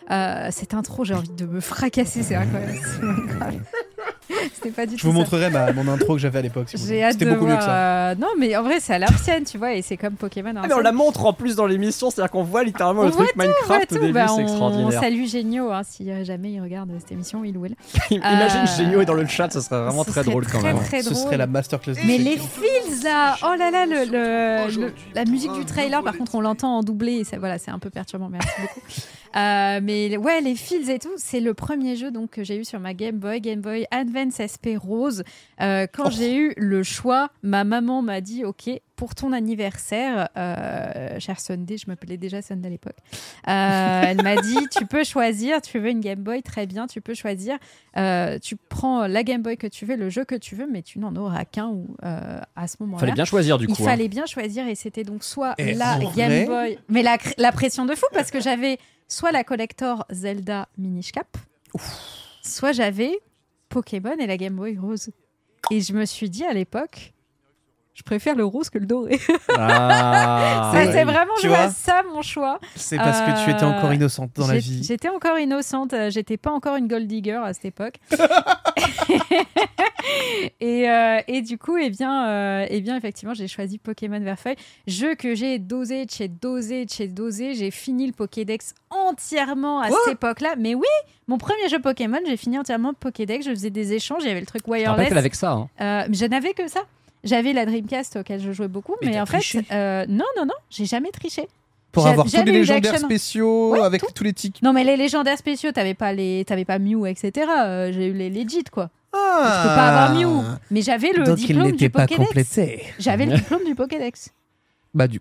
Cette 0.09 0.73
intro, 0.73 1.03
j'ai 1.03 1.13
envie 1.13 1.29
de 1.29 1.45
me 1.45 1.59
fracasser, 1.59 2.23
c'est 2.23 2.35
incroyable. 2.35 2.79
C'est 4.29 4.35
incroyable. 4.37 4.51
C'était 4.53 4.69
pas 4.71 4.85
du 4.85 4.95
Je 4.97 5.01
tout 5.01 5.07
vous 5.07 5.13
ça. 5.13 5.19
montrerai 5.19 5.49
ma, 5.49 5.73
mon 5.73 5.87
intro 5.87 6.13
que 6.13 6.19
j'avais 6.19 6.39
à 6.39 6.41
l'époque. 6.41 6.67
si 6.69 6.77
J'ai 6.87 7.03
hâte 7.03 7.13
C'était 7.13 7.25
de 7.25 7.31
beaucoup 7.31 7.45
mieux 7.45 7.51
voir. 7.53 7.59
que 7.59 7.65
ça. 7.65 8.11
euh, 8.11 8.15
Non, 8.15 8.27
mais 8.37 8.55
en 8.55 8.63
vrai, 8.63 8.79
c'est 8.79 8.93
à 8.93 8.99
l'ancienne, 8.99 9.43
tu 9.43 9.57
vois, 9.57 9.73
et 9.73 9.81
c'est 9.81 9.97
comme 9.97 10.13
Pokémon. 10.15 10.49
à 10.49 10.51
Ah, 10.51 10.53
mais 10.53 10.59
on 10.65 10.77
l'ancienne. 10.77 10.83
la 10.83 10.91
montre 10.91 11.25
en 11.25 11.33
plus 11.33 11.55
dans 11.55 11.65
l'émission, 11.65 12.09
c'est-à-dire 12.11 12.31
qu'on 12.31 12.43
voit 12.43 12.63
littéralement 12.63 13.01
On 13.01 13.05
le 13.05 13.11
truc 13.11 13.29
voit 13.35 13.43
Minecraft 13.45 13.91
au 13.91 13.95
tout. 13.95 14.01
début, 14.01 14.13
Bah, 14.13 14.25
c'est 14.27 14.33
on, 14.33 14.39
extraordinaire. 14.39 14.99
salue 15.01 15.25
Génio, 15.25 15.71
hein, 15.71 15.81
si 15.83 16.09
jamais 16.25 16.51
il 16.51 16.61
regarde 16.61 16.89
cette 16.99 17.11
émission, 17.11 17.43
il 17.43 17.57
ou 17.57 17.65
elle. 17.65 17.75
Imagine 18.11 18.61
Euh, 18.63 18.77
Génio 18.77 19.01
est 19.01 19.05
dans 19.05 19.13
le 19.13 19.25
chat, 19.27 19.49
ça 19.51 19.61
serait 19.61 19.81
vraiment 19.81 20.03
Ce 20.03 20.11
très 20.11 20.21
serait 20.21 20.31
drôle 20.31 20.45
quand 20.47 20.59
très, 20.59 20.73
même. 20.73 20.83
Très 20.83 21.01
Ce 21.01 21.09
drôle. 21.09 21.23
serait 21.23 21.37
la 21.37 21.47
masterclass. 21.47 21.93
Mais 22.05 22.17
les 22.17 22.37
feels 22.37 23.03
là, 23.03 23.35
oh 23.43 23.55
là 23.57 23.71
là, 23.71 23.85
le, 23.85 24.05
le- 24.05 24.81
le- 24.81 24.93
la 25.15 25.25
musique 25.25 25.53
du 25.53 25.65
trailer, 25.65 26.03
par 26.03 26.15
contre, 26.17 26.35
on 26.35 26.41
l'entend 26.41 26.77
en 26.77 26.83
doublé, 26.83 27.13
et 27.13 27.23
ça, 27.23 27.37
voilà, 27.39 27.57
c'est 27.57 27.71
un 27.71 27.79
peu 27.79 27.89
perturbant, 27.89 28.29
merci 28.29 28.47
beaucoup. 28.61 28.81
Euh, 29.35 29.79
mais 29.83 30.17
ouais, 30.17 30.41
les 30.41 30.55
feels 30.55 30.89
et 30.89 30.97
tout, 30.99 31.13
c'est 31.17 31.39
le 31.39 31.53
premier 31.53 31.95
jeu 31.95 32.09
donc 32.11 32.31
que 32.31 32.43
j'ai 32.43 32.57
eu 32.57 32.65
sur 32.65 32.79
ma 32.79 32.93
Game 32.93 33.17
Boy, 33.17 33.41
Game 33.41 33.61
Boy 33.61 33.85
Advance 33.91 34.41
SP 34.41 34.73
Rose. 34.75 35.23
Euh, 35.61 35.85
quand 35.91 36.07
Oh. 36.07 36.11
j'ai 36.11 36.35
eu 36.35 36.53
le 36.57 36.81
choix, 36.83 37.29
ma 37.43 37.63
maman 37.63 38.01
m'a 38.01 38.21
dit, 38.21 38.43
ok, 38.43 38.69
pour 38.99 39.15
ton 39.15 39.31
anniversaire, 39.31 40.27
euh, 40.35 41.17
cher 41.21 41.39
Sunday, 41.39 41.77
je 41.77 41.85
m'appelais 41.87 42.17
déjà 42.17 42.41
Sunday 42.41 42.67
à 42.67 42.69
l'époque. 42.69 42.97
euh, 43.47 44.01
elle 44.07 44.21
m'a 44.21 44.35
dit, 44.41 44.57
tu 44.77 44.85
peux 44.85 45.05
choisir, 45.05 45.61
tu 45.61 45.79
veux 45.79 45.89
une 45.89 46.01
Game 46.01 46.19
Boy, 46.21 46.43
très 46.43 46.65
bien, 46.67 46.85
tu 46.85 46.99
peux 46.99 47.13
choisir. 47.13 47.57
Euh, 47.95 48.37
tu 48.39 48.57
prends 48.57 49.07
la 49.07 49.23
Game 49.23 49.41
Boy 49.41 49.55
que 49.55 49.67
tu 49.67 49.85
veux, 49.85 49.95
le 49.95 50.09
jeu 50.09 50.25
que 50.25 50.35
tu 50.35 50.53
veux, 50.53 50.67
mais 50.69 50.81
tu 50.81 50.99
n'en 50.99 51.15
auras 51.15 51.45
qu'un 51.45 51.67
ou 51.69 51.95
euh, 52.03 52.41
à 52.57 52.67
ce 52.67 52.75
moment-là. 52.81 52.99
Fallait 52.99 53.13
bien 53.13 53.23
choisir 53.23 53.57
du 53.57 53.67
Il 53.69 53.73
coup. 53.73 53.83
hein. 53.83 53.85
fallait 53.85 54.09
bien 54.09 54.25
choisir 54.25 54.67
et 54.67 54.75
c'était 54.75 55.05
donc 55.05 55.23
soit 55.23 55.55
Et 55.57 55.75
la 55.75 55.97
Game 56.13 56.29
vrai 56.29 56.45
Boy, 56.45 56.79
mais 56.89 57.01
la 57.01 57.51
pression 57.53 57.85
de 57.85 57.95
fou 57.95 58.05
parce 58.11 58.31
que 58.31 58.41
j'avais 58.41 58.79
soit 59.07 59.31
la 59.31 59.45
collector 59.45 60.05
Zelda 60.11 60.67
Minish 60.77 61.13
Cap, 61.13 61.37
soit 62.43 62.73
j'avais 62.73 63.17
Pokémon 63.69 64.17
et 64.19 64.27
la 64.27 64.35
Game 64.35 64.55
Boy 64.55 64.77
Rose. 64.77 65.09
Et 65.71 65.79
je 65.79 65.93
me 65.93 66.03
suis 66.05 66.29
dit 66.29 66.43
à 66.43 66.51
l'époque, 66.51 67.13
je 67.99 68.03
préfère 68.03 68.35
le 68.35 68.45
rose 68.45 68.69
que 68.69 68.77
le 68.79 68.85
doré. 68.85 69.19
Ah, 69.57 70.71
ça 70.73 70.79
ouais. 70.79 70.91
c'est 70.93 71.03
vraiment 71.03 71.33
Tu 71.41 71.47
vois 71.49 71.69
ça 71.69 72.01
mon 72.13 72.21
choix. 72.21 72.59
C'est 72.75 72.95
parce 72.97 73.19
que 73.19 73.43
tu 73.43 73.51
étais 73.51 73.63
Euh, 73.63 73.67
encore 73.69 73.91
innocente 73.93 74.31
dans 74.35 74.47
la 74.47 74.57
vie. 74.57 74.83
J'étais 74.83 75.09
encore 75.09 75.37
innocente, 75.37 75.93
euh, 75.93 76.09
j'étais 76.09 76.37
pas 76.37 76.51
encore 76.51 76.77
une 76.77 76.87
gold 76.87 77.07
digger 77.07 77.41
à 77.43 77.53
cette 77.53 77.65
époque. 77.65 77.95
et, 80.59 80.89
euh, 80.89 81.19
et 81.27 81.41
du 81.41 81.57
coup, 81.57 81.77
eh 81.77 81.89
bien, 81.89 82.27
euh, 82.27 82.65
eh 82.69 82.81
bien 82.81 82.95
effectivement, 82.95 83.33
j'ai 83.33 83.47
choisi 83.47 83.77
Pokémon 83.77 84.19
Verfeuille. 84.19 84.55
Jeu 84.87 85.15
que 85.15 85.35
j'ai 85.35 85.59
dosé, 85.59 86.05
j'ai 86.15 86.27
dosé, 86.27 86.85
j'ai 86.89 87.07
dosé. 87.07 87.53
J'ai 87.55 87.71
fini 87.71 88.07
le 88.07 88.13
Pokédex 88.13 88.73
entièrement 88.89 89.81
à 89.81 89.89
cette 89.89 90.13
époque-là. 90.13 90.55
Mais 90.57 90.75
oui, 90.75 90.87
mon 91.27 91.37
premier 91.37 91.67
jeu 91.69 91.79
Pokémon, 91.79 92.19
j'ai 92.25 92.37
fini 92.37 92.57
entièrement 92.57 92.93
Pokédex. 92.93 93.45
Je 93.45 93.51
faisais 93.51 93.69
des 93.69 93.93
échanges, 93.93 94.23
il 94.23 94.27
y 94.27 94.31
avait 94.31 94.39
le 94.39 94.45
truc 94.45 94.63
Je 94.65 94.71
wireless. 94.71 95.07
qu'elle 95.09 95.17
avec 95.17 95.35
ça. 95.35 95.51
hein? 95.79 96.05
Je 96.11 96.25
n'avais 96.25 96.53
que 96.53 96.67
ça. 96.67 96.81
J'avais 97.23 97.53
la 97.53 97.65
Dreamcast 97.65 98.17
auquel 98.17 98.39
je 98.39 98.51
jouais 98.51 98.67
beaucoup, 98.67 98.95
Mais 99.01 99.19
en 99.19 99.25
fait, 99.25 99.41
euh, 99.71 100.05
non, 100.07 100.25
non, 100.37 100.45
non, 100.45 100.53
j'ai 100.69 100.85
jamais 100.85 101.11
triché. 101.11 101.47
Pour 101.91 102.05
avoir 102.05 102.27
tous 102.29 102.43
les 102.43 102.51
légendaires 102.51 102.99
spéciaux 102.99 103.71
Ouais, 103.71 103.79
avec 103.81 104.01
tout. 104.01 104.11
tous 104.13 104.23
les 104.23 104.33
tics. 104.33 104.61
Non, 104.61 104.73
mais 104.73 104.83
les 104.83 104.95
légendaires 104.95 105.37
spéciaux, 105.37 105.71
t'avais 105.71 105.95
pas 105.95 106.13
les, 106.13 106.45
t'avais 106.45 106.65
pas 106.65 106.77
Mew, 106.77 107.07
etc. 107.07 107.49
Euh, 107.59 107.91
j'ai 107.91 108.07
eu 108.07 108.13
les 108.13 108.29
legit 108.29 108.63
quoi. 108.71 108.89
Ah 109.11 109.63
Je 109.63 109.69
peux 109.69 109.75
pas 109.75 109.87
avoir 109.87 110.13
Mew, 110.13 110.43
mais 110.69 110.81
j'avais 110.83 111.11
le 111.11 111.23
il 111.27 111.35
diplôme 111.35 111.71
du 111.71 111.89
Pokédex. 111.89 112.59
J'avais 112.99 113.25
le 113.25 113.35
diplôme 113.37 113.63
du 113.65 113.73
Pokédex. 113.73 114.29
Bah 114.93 115.07
du. 115.07 115.19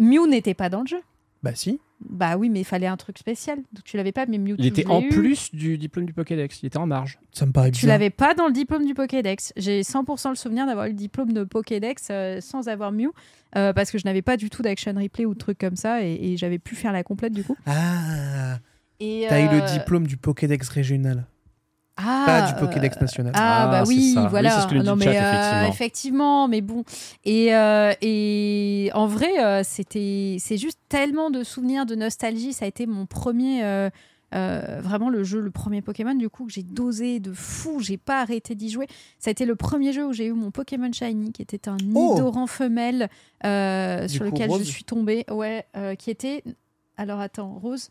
Mew 0.00 0.26
n'était 0.26 0.54
pas 0.54 0.68
dans 0.68 0.80
le 0.80 0.86
jeu. 0.88 1.00
Bah 1.42 1.52
si. 1.54 1.80
Bah 2.08 2.36
oui, 2.36 2.48
mais 2.48 2.60
il 2.60 2.64
fallait 2.64 2.86
un 2.86 2.96
truc 2.96 3.18
spécial. 3.18 3.58
Donc 3.72 3.84
tu 3.84 3.96
l'avais 3.96 4.12
pas, 4.12 4.24
mais 4.26 4.38
Mewtwo. 4.38 4.56
Il 4.58 4.66
était 4.66 4.86
en 4.86 5.00
eu. 5.02 5.08
plus 5.08 5.52
du 5.52 5.78
diplôme 5.78 6.06
du 6.06 6.12
Pokédex. 6.12 6.62
Il 6.62 6.66
était 6.66 6.78
en 6.78 6.86
marge. 6.86 7.18
Ça 7.32 7.44
me 7.44 7.52
paraît 7.52 7.70
Tu 7.72 7.86
l'avais 7.86 8.10
pas 8.10 8.34
dans 8.34 8.46
le 8.46 8.52
diplôme 8.52 8.86
du 8.86 8.94
Pokédex. 8.94 9.52
J'ai 9.56 9.82
100% 9.82 10.30
le 10.30 10.34
souvenir 10.36 10.66
d'avoir 10.66 10.86
eu 10.86 10.90
le 10.90 10.94
diplôme 10.94 11.32
de 11.32 11.44
Pokédex 11.44 12.08
euh, 12.10 12.40
sans 12.40 12.68
avoir 12.68 12.92
Mew. 12.92 13.08
euh, 13.56 13.72
parce 13.72 13.90
que 13.90 13.98
je 13.98 14.04
n'avais 14.04 14.22
pas 14.22 14.36
du 14.36 14.48
tout 14.50 14.62
d'action 14.62 14.92
replay 14.94 15.24
ou 15.26 15.34
de 15.34 15.38
trucs 15.38 15.58
comme 15.58 15.76
ça 15.76 16.02
et, 16.04 16.14
et 16.20 16.36
j'avais 16.36 16.58
pu 16.58 16.74
faire 16.76 16.92
la 16.92 17.02
complète 17.02 17.32
du 17.32 17.42
coup. 17.42 17.56
Ah, 17.66 18.58
Et, 19.00 19.26
t'as 19.28 19.40
eu 19.40 19.48
le 19.56 19.62
euh, 19.62 19.66
diplôme 19.66 20.06
du 20.06 20.16
Pokédex 20.16 20.68
régional, 20.68 21.26
Ah, 22.00 22.22
pas 22.26 22.42
du 22.52 22.54
euh, 22.54 22.60
Pokédex 22.66 23.00
national. 23.00 23.32
Ah, 23.34 23.64
Ah, 23.64 23.66
bah 23.70 23.84
oui, 23.88 24.12
ça. 24.14 24.28
Voilà. 24.28 24.60
ce 24.62 24.68
que 24.68 24.76
non, 24.76 24.94
mais, 24.94 25.06
chat, 25.06 25.10
euh, 25.10 25.14
effectivement. 25.64 25.68
effectivement, 25.68 26.48
mais 26.48 26.60
bon. 26.60 26.84
Et, 27.24 27.54
euh, 27.54 27.92
et 28.00 28.90
en 28.94 29.06
vrai, 29.06 29.44
euh, 29.44 29.62
c'était, 29.64 30.36
c'est 30.38 30.56
juste 30.58 30.78
tellement 30.88 31.30
de 31.30 31.42
souvenirs, 31.42 31.86
de 31.86 31.96
nostalgie. 31.96 32.52
Ça 32.52 32.66
a 32.66 32.68
été 32.68 32.86
mon 32.86 33.06
premier, 33.06 33.64
euh, 33.64 33.90
euh, 34.34 34.80
vraiment 34.80 35.08
le 35.08 35.24
jeu, 35.24 35.40
le 35.40 35.50
premier 35.50 35.82
Pokémon, 35.82 36.14
du 36.14 36.28
coup, 36.28 36.46
que 36.46 36.52
j'ai 36.52 36.62
dosé 36.62 37.18
de 37.18 37.32
fou. 37.32 37.80
J'ai 37.80 37.96
pas 37.96 38.20
arrêté 38.20 38.54
d'y 38.54 38.70
jouer. 38.70 38.86
Ça 39.18 39.30
a 39.30 39.32
été 39.32 39.44
le 39.44 39.56
premier 39.56 39.92
jeu 39.92 40.06
où 40.06 40.12
j'ai 40.12 40.26
eu 40.26 40.32
mon 40.32 40.50
Pokémon 40.52 40.92
Shiny, 40.92 41.32
qui 41.32 41.42
était 41.42 41.68
un 41.68 41.76
Oh 41.94 42.14
Nidoran 42.14 42.46
femelle 42.46 43.08
euh, 43.44 44.06
sur 44.06 44.24
coup, 44.24 44.30
lequel 44.32 44.50
rose 44.50 44.60
je 44.60 44.70
suis 44.70 44.84
tombée. 44.84 45.24
Ouais, 45.30 45.66
euh, 45.76 45.94
qui 45.96 46.10
était. 46.10 46.44
Alors 46.96 47.20
attends, 47.20 47.54
rose. 47.60 47.90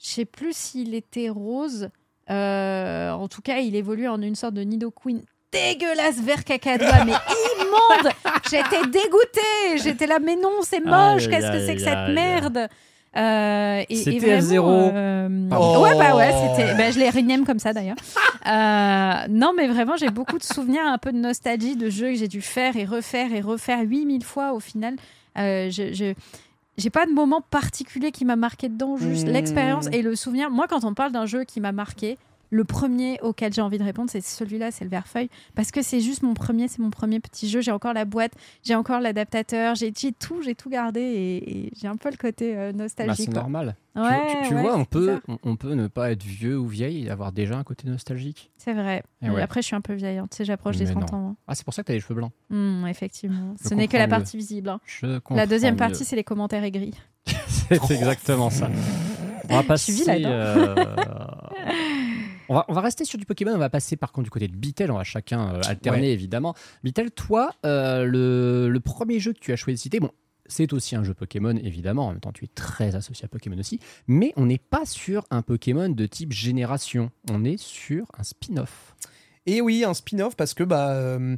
Je 0.00 0.06
sais 0.08 0.24
plus 0.24 0.56
s'il 0.56 0.94
était 0.94 1.28
rose. 1.28 1.90
Euh, 2.30 3.10
en 3.12 3.28
tout 3.28 3.40
cas, 3.42 3.58
il 3.58 3.74
évoluait 3.76 4.08
en 4.08 4.20
une 4.22 4.34
sorte 4.34 4.54
de 4.54 4.62
Nidoqueen 4.62 5.22
dégueulasse 5.50 6.20
vert 6.20 6.44
cacadois, 6.44 7.04
mais 7.06 7.12
immonde. 7.12 8.12
J'étais 8.50 8.82
dégoûtée. 8.86 9.82
J'étais 9.82 10.06
là, 10.06 10.18
mais 10.18 10.36
non, 10.36 10.50
c'est 10.62 10.80
moche. 10.84 11.28
Qu'est-ce 11.28 11.50
que 11.50 11.64
c'est 11.66 11.74
que 11.74 11.80
cette 11.80 12.14
merde? 12.14 12.68
Euh, 13.16 13.82
C'était 13.90 14.38
vraiment, 14.40 14.88
F0. 14.90 14.92
euh. 14.94 15.28
Ouais, 15.80 15.94
bah 15.98 16.14
ouais, 16.14 16.30
Oh. 16.34 16.54
c'était. 16.54 16.74
bah, 16.74 16.90
je 16.90 16.98
l'ai 16.98 17.08
rename 17.08 17.46
comme 17.46 17.58
ça 17.58 17.72
d'ailleurs. 17.72 17.96
Euh, 18.46 19.26
non, 19.30 19.52
mais 19.56 19.66
vraiment, 19.66 19.96
j'ai 19.96 20.10
beaucoup 20.10 20.36
de 20.38 20.44
souvenirs, 20.44 20.82
un 20.86 20.98
peu 20.98 21.12
de 21.12 21.16
nostalgie 21.18 21.76
de 21.76 21.88
jeux 21.88 22.08
que 22.10 22.16
j'ai 22.16 22.28
dû 22.28 22.42
faire 22.42 22.76
et 22.76 22.84
refaire 22.84 23.32
et 23.32 23.40
refaire 23.40 23.80
8000 23.82 24.24
fois 24.24 24.52
au 24.52 24.60
final. 24.60 24.94
Euh, 25.38 25.70
je. 25.70 25.92
je- 25.94 26.14
j'ai 26.78 26.90
pas 26.90 27.04
de 27.06 27.12
moment 27.12 27.40
particulier 27.42 28.12
qui 28.12 28.24
m'a 28.24 28.36
marqué 28.36 28.68
dedans, 28.68 28.96
juste 28.96 29.26
Hmm. 29.26 29.32
l'expérience 29.32 29.86
et 29.92 30.00
le 30.00 30.16
souvenir. 30.16 30.48
Moi, 30.50 30.66
quand 30.68 30.84
on 30.84 30.94
parle 30.94 31.12
d'un 31.12 31.26
jeu 31.26 31.44
qui 31.44 31.60
m'a 31.60 31.72
marqué, 31.72 32.16
le 32.50 32.64
premier 32.64 33.20
auquel 33.22 33.52
j'ai 33.52 33.60
envie 33.60 33.78
de 33.78 33.84
répondre, 33.84 34.08
c'est 34.10 34.20
celui-là, 34.22 34.70
c'est 34.70 34.84
le 34.84 34.90
Verfeuille, 34.90 35.28
parce 35.54 35.70
que 35.70 35.82
c'est 35.82 36.00
juste 36.00 36.22
mon 36.22 36.34
premier, 36.34 36.68
c'est 36.68 36.78
mon 36.80 36.90
premier 36.90 37.20
petit 37.20 37.48
jeu. 37.48 37.60
J'ai 37.60 37.70
encore 37.72 37.92
la 37.92 38.04
boîte, 38.04 38.32
j'ai 38.64 38.74
encore 38.74 39.00
l'adaptateur, 39.00 39.74
j'ai 39.74 39.92
tout, 39.92 40.40
j'ai 40.42 40.54
tout 40.54 40.70
gardé 40.70 41.00
et, 41.00 41.66
et 41.66 41.72
j'ai 41.80 41.88
un 41.88 41.96
peu 41.96 42.10
le 42.10 42.16
côté 42.16 42.56
euh, 42.56 42.72
Bah, 42.72 42.84
nostalgique. 42.84 43.28
c'est 43.30 43.34
normal. 43.34 43.76
Tu- 43.94 44.00
Ouais, 44.00 44.42
tu, 44.42 44.48
tu 44.50 44.54
ouais, 44.54 44.60
vois, 44.62 44.76
on 44.76 44.84
peut, 44.84 45.20
on, 45.26 45.38
on 45.42 45.56
peut 45.56 45.72
ne 45.74 45.88
pas 45.88 46.12
être 46.12 46.22
vieux 46.22 46.56
ou 46.56 46.68
vieille 46.68 47.06
et 47.06 47.10
avoir 47.10 47.32
déjà 47.32 47.56
un 47.58 47.64
côté 47.64 47.88
nostalgique. 47.88 48.52
C'est 48.56 48.72
vrai. 48.72 49.02
Et 49.22 49.26
Mais 49.28 49.30
ouais. 49.34 49.42
Après, 49.42 49.60
je 49.60 49.66
suis 49.66 49.74
un 49.74 49.80
peu 49.80 49.94
vieille. 49.94 50.18
hein. 50.18 50.28
Tu 50.30 50.36
sais, 50.36 50.44
j'approche 50.44 50.76
des 50.76 50.84
Mais 50.84 50.92
30 50.92 51.12
non. 51.12 51.18
ans. 51.18 51.28
hein. 51.30 51.36
Ah, 51.48 51.56
c'est 51.56 51.64
pour 51.64 51.74
ça 51.74 51.82
que 51.82 51.88
t'as 51.88 51.94
les 51.94 52.00
cheveux 52.00 52.14
blancs. 52.14 52.30
Hmm, 52.48 52.86
effectivement. 52.86 53.56
Je 53.60 53.68
Ce 53.70 53.74
n'est 53.74 53.88
que 53.88 53.96
la 53.96 54.04
mieux. 54.06 54.10
partie 54.10 54.36
visible. 54.36 54.68
hein. 54.68 54.78
Je 54.86 55.18
La 55.30 55.46
deuxième 55.48 55.74
mieux. 55.74 55.78
partie, 55.78 56.04
c'est 56.04 56.14
les 56.14 56.22
commentaires 56.22 56.62
aigris. 56.62 56.94
c'est 57.26 57.90
exactement 57.90 58.50
ça. 58.50 58.70
On 59.50 59.56
va 59.56 59.62
passer. 59.64 59.92
suis 59.92 60.08
hein. 60.08 60.14
euh, 60.26 60.74
on, 62.48 62.54
va, 62.54 62.64
on 62.68 62.72
va 62.72 62.80
rester 62.80 63.04
sur 63.04 63.18
du 63.18 63.24
Pokémon. 63.24 63.52
On 63.54 63.58
va 63.58 63.70
passer 63.70 63.96
par 63.96 64.12
contre 64.12 64.24
du 64.24 64.30
côté 64.30 64.48
de 64.48 64.56
Beatle. 64.56 64.90
On 64.90 64.96
va 64.96 65.04
chacun 65.04 65.54
euh, 65.54 65.60
alterner 65.66 66.12
évidemment. 66.12 66.54
Beatle, 66.84 67.10
toi, 67.10 67.52
euh, 67.64 68.04
le, 68.04 68.68
le 68.68 68.80
premier 68.80 69.20
jeu 69.20 69.32
que 69.32 69.38
tu 69.38 69.52
as 69.52 69.56
choisi 69.56 69.76
de 69.76 69.80
citer, 69.80 70.00
bon, 70.00 70.10
c'est 70.46 70.72
aussi 70.72 70.96
un 70.96 71.04
jeu 71.04 71.14
Pokémon 71.14 71.56
évidemment. 71.56 72.06
En 72.06 72.10
même 72.12 72.20
temps, 72.20 72.32
tu 72.32 72.44
es 72.44 72.48
très 72.48 72.94
associé 72.96 73.26
à 73.26 73.28
Pokémon 73.28 73.58
aussi. 73.58 73.80
Mais 74.06 74.32
on 74.36 74.46
n'est 74.46 74.58
pas 74.58 74.84
sur 74.84 75.24
un 75.30 75.42
Pokémon 75.42 75.88
de 75.88 76.06
type 76.06 76.32
génération. 76.32 77.10
On 77.30 77.44
est 77.44 77.58
sur 77.58 78.06
un 78.18 78.22
spin-off. 78.22 78.96
Et 79.46 79.60
oui, 79.60 79.84
un 79.84 79.94
spin-off 79.94 80.36
parce 80.36 80.54
que 80.54 80.64
bah 80.64 80.90
euh, 80.90 81.36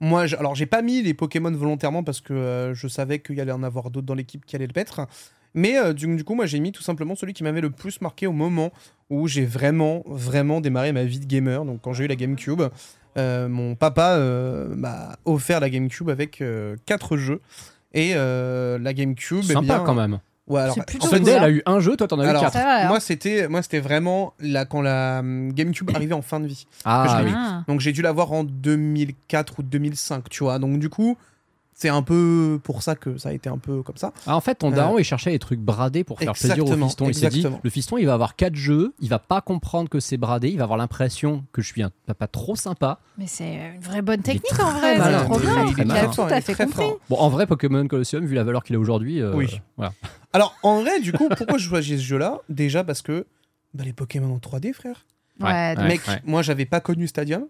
moi, 0.00 0.24
alors 0.38 0.54
j'ai 0.54 0.66
pas 0.66 0.82
mis 0.82 1.02
les 1.02 1.14
Pokémon 1.14 1.50
volontairement 1.50 2.02
parce 2.02 2.20
que 2.20 2.72
je 2.74 2.88
savais 2.88 3.20
qu'il 3.20 3.36
y 3.36 3.40
allait 3.40 3.52
en 3.52 3.62
avoir 3.62 3.90
d'autres 3.90 4.06
dans 4.06 4.14
l'équipe 4.14 4.44
qui 4.44 4.56
allaient 4.56 4.66
le 4.66 4.72
mettre. 4.74 5.06
Mais 5.54 5.76
euh, 5.78 5.92
du, 5.92 6.14
du 6.16 6.24
coup, 6.24 6.34
moi 6.34 6.46
j'ai 6.46 6.60
mis 6.60 6.72
tout 6.72 6.82
simplement 6.82 7.14
celui 7.14 7.32
qui 7.32 7.42
m'avait 7.42 7.60
le 7.60 7.70
plus 7.70 8.00
marqué 8.00 8.26
au 8.26 8.32
moment 8.32 8.72
où 9.08 9.26
j'ai 9.26 9.44
vraiment, 9.44 10.02
vraiment 10.06 10.60
démarré 10.60 10.92
ma 10.92 11.04
vie 11.04 11.20
de 11.20 11.26
gamer. 11.26 11.64
Donc 11.64 11.80
quand 11.82 11.92
j'ai 11.92 12.04
eu 12.04 12.08
la 12.08 12.16
GameCube, 12.16 12.62
euh, 13.18 13.48
mon 13.48 13.74
papa 13.74 14.16
euh, 14.16 14.74
m'a 14.74 15.16
offert 15.24 15.60
la 15.60 15.70
GameCube 15.70 16.08
avec 16.10 16.40
euh, 16.40 16.76
quatre 16.86 17.16
jeux. 17.16 17.40
Et 17.92 18.12
euh, 18.14 18.78
la 18.78 18.94
GameCube, 18.94 19.40
eh 19.42 19.52
Sympa 19.52 19.60
bien- 19.62 19.82
quand 19.84 19.94
même. 19.94 20.20
Ouais, 20.46 20.62
alors, 20.62 20.78
en 20.78 21.06
fait, 21.06 21.16
hein. 21.16 21.22
elle 21.26 21.44
a 21.44 21.50
eu 21.50 21.62
un 21.64 21.78
jeu, 21.78 21.96
toi 21.96 22.08
t'en 22.08 22.18
as 22.18 22.28
eu 22.28 22.40
quatre. 22.40 22.54
Va, 22.54 22.84
hein. 22.84 22.88
moi 22.88 22.98
c'était 22.98 23.46
moi 23.46 23.62
c'était 23.62 23.78
vraiment 23.78 24.34
là 24.40 24.64
quand 24.64 24.82
la 24.82 25.20
hum, 25.20 25.52
GameCube 25.52 25.88
arrivait 25.94 26.14
en 26.14 26.22
fin 26.22 26.40
de 26.40 26.48
vie. 26.48 26.66
Ah 26.84 27.22
je. 27.24 27.32
Ah. 27.32 27.62
Donc 27.68 27.78
j'ai 27.78 27.92
dû 27.92 28.02
l'avoir 28.02 28.32
en 28.32 28.42
2004 28.42 29.60
ou 29.60 29.62
2005, 29.62 30.28
tu 30.28 30.42
vois. 30.42 30.58
Donc 30.58 30.80
du 30.80 30.88
coup, 30.88 31.16
c'est 31.80 31.88
un 31.88 32.02
peu 32.02 32.60
pour 32.62 32.82
ça 32.82 32.94
que 32.94 33.16
ça 33.16 33.30
a 33.30 33.32
été 33.32 33.48
un 33.48 33.56
peu 33.56 33.82
comme 33.82 33.96
ça. 33.96 34.12
Ah, 34.26 34.36
en 34.36 34.40
fait, 34.42 34.56
ton 34.56 34.70
Euh, 34.70 34.76
daron, 34.76 34.98
il 34.98 35.04
cherchait 35.04 35.30
des 35.30 35.38
trucs 35.38 35.60
bradés 35.60 36.04
pour 36.04 36.18
faire 36.18 36.34
plaisir 36.34 36.66
au 36.66 36.76
fiston. 36.76 37.08
Il 37.08 37.14
s'est 37.14 37.28
dit, 37.30 37.46
le 37.62 37.70
fiston, 37.70 37.96
il 37.96 38.04
va 38.04 38.12
avoir 38.12 38.36
quatre 38.36 38.54
jeux, 38.54 38.92
il 39.00 39.08
va 39.08 39.18
pas 39.18 39.40
comprendre 39.40 39.88
que 39.88 39.98
c'est 39.98 40.18
bradé, 40.18 40.50
il 40.50 40.58
va 40.58 40.64
avoir 40.64 40.76
l'impression 40.78 41.42
que 41.52 41.62
je 41.62 41.68
suis 41.68 41.82
un 41.82 41.90
papa 42.06 42.26
trop 42.26 42.54
sympa. 42.54 43.00
Mais 43.16 43.26
c'est 43.26 43.72
une 43.76 43.80
vraie 43.80 44.02
bonne 44.02 44.20
technique 44.20 44.60
en 44.60 44.72
vrai. 44.72 44.98
C'est 44.98 45.24
trop 45.24 45.38
Il 45.40 45.84
bien. 45.86 45.94
a 45.94 46.06
tout 46.08 46.20
à 46.22 46.40
fait 46.42 46.54
compris. 46.54 46.84
fort. 46.84 46.98
Bon, 47.08 47.16
en 47.16 47.30
vrai, 47.30 47.46
Pokémon 47.46 47.86
Colosseum, 47.88 48.26
vu 48.26 48.34
la 48.34 48.44
valeur 48.44 48.62
qu'il 48.62 48.76
a 48.76 48.78
aujourd'hui, 48.78 49.22
euh, 49.22 49.32
Oui. 49.34 49.60
voilà. 49.78 49.92
Alors 50.34 50.54
en 50.62 50.82
vrai, 50.82 51.00
du 51.00 51.12
coup, 51.12 51.28
pourquoi 51.34 51.56
je 51.56 51.66
choisis 51.66 51.98
ce 51.98 52.04
jeu-là? 52.04 52.40
Déjà 52.50 52.84
parce 52.84 53.00
que 53.00 53.26
bah, 53.72 53.84
les 53.84 53.94
Pokémon 53.94 54.34
en 54.34 54.38
3D, 54.38 54.74
frère. 54.74 55.06
Ouais, 55.40 55.74
Ouais, 55.78 55.88
Mec, 55.88 56.02
ouais. 56.08 56.20
moi 56.26 56.42
j'avais 56.42 56.66
pas 56.66 56.80
connu 56.80 57.08
Stadium. 57.08 57.46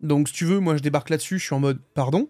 Donc 0.00 0.28
si 0.28 0.34
tu 0.34 0.44
veux, 0.46 0.58
moi 0.58 0.76
je 0.76 0.82
débarque 0.82 1.10
là-dessus, 1.10 1.38
je 1.38 1.44
suis 1.44 1.54
en 1.54 1.60
mode 1.60 1.78
pardon. 1.94 2.28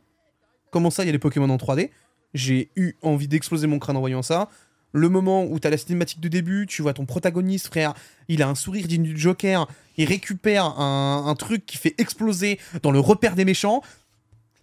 Comment 0.70 0.90
ça, 0.90 1.02
il 1.04 1.06
y 1.06 1.08
a 1.08 1.12
les 1.12 1.18
Pokémon 1.18 1.48
en 1.50 1.56
3D 1.56 1.90
J'ai 2.34 2.70
eu 2.76 2.94
envie 3.02 3.28
d'exploser 3.28 3.66
mon 3.66 3.78
crâne 3.78 3.96
en 3.96 4.00
voyant 4.00 4.22
ça. 4.22 4.48
Le 4.92 5.08
moment 5.10 5.44
où 5.44 5.58
t'as 5.58 5.70
la 5.70 5.76
cinématique 5.76 6.20
de 6.20 6.28
début, 6.28 6.66
tu 6.66 6.80
vois 6.80 6.94
ton 6.94 7.04
protagoniste, 7.04 7.66
frère, 7.66 7.94
il 8.28 8.42
a 8.42 8.48
un 8.48 8.54
sourire 8.54 8.86
digne 8.88 9.02
du 9.02 9.18
Joker, 9.18 9.68
il 9.98 10.06
récupère 10.06 10.64
un, 10.80 11.24
un 11.26 11.34
truc 11.34 11.66
qui 11.66 11.76
fait 11.76 11.94
exploser 11.98 12.58
dans 12.82 12.90
le 12.90 12.98
repère 12.98 13.34
des 13.34 13.44
méchants. 13.44 13.82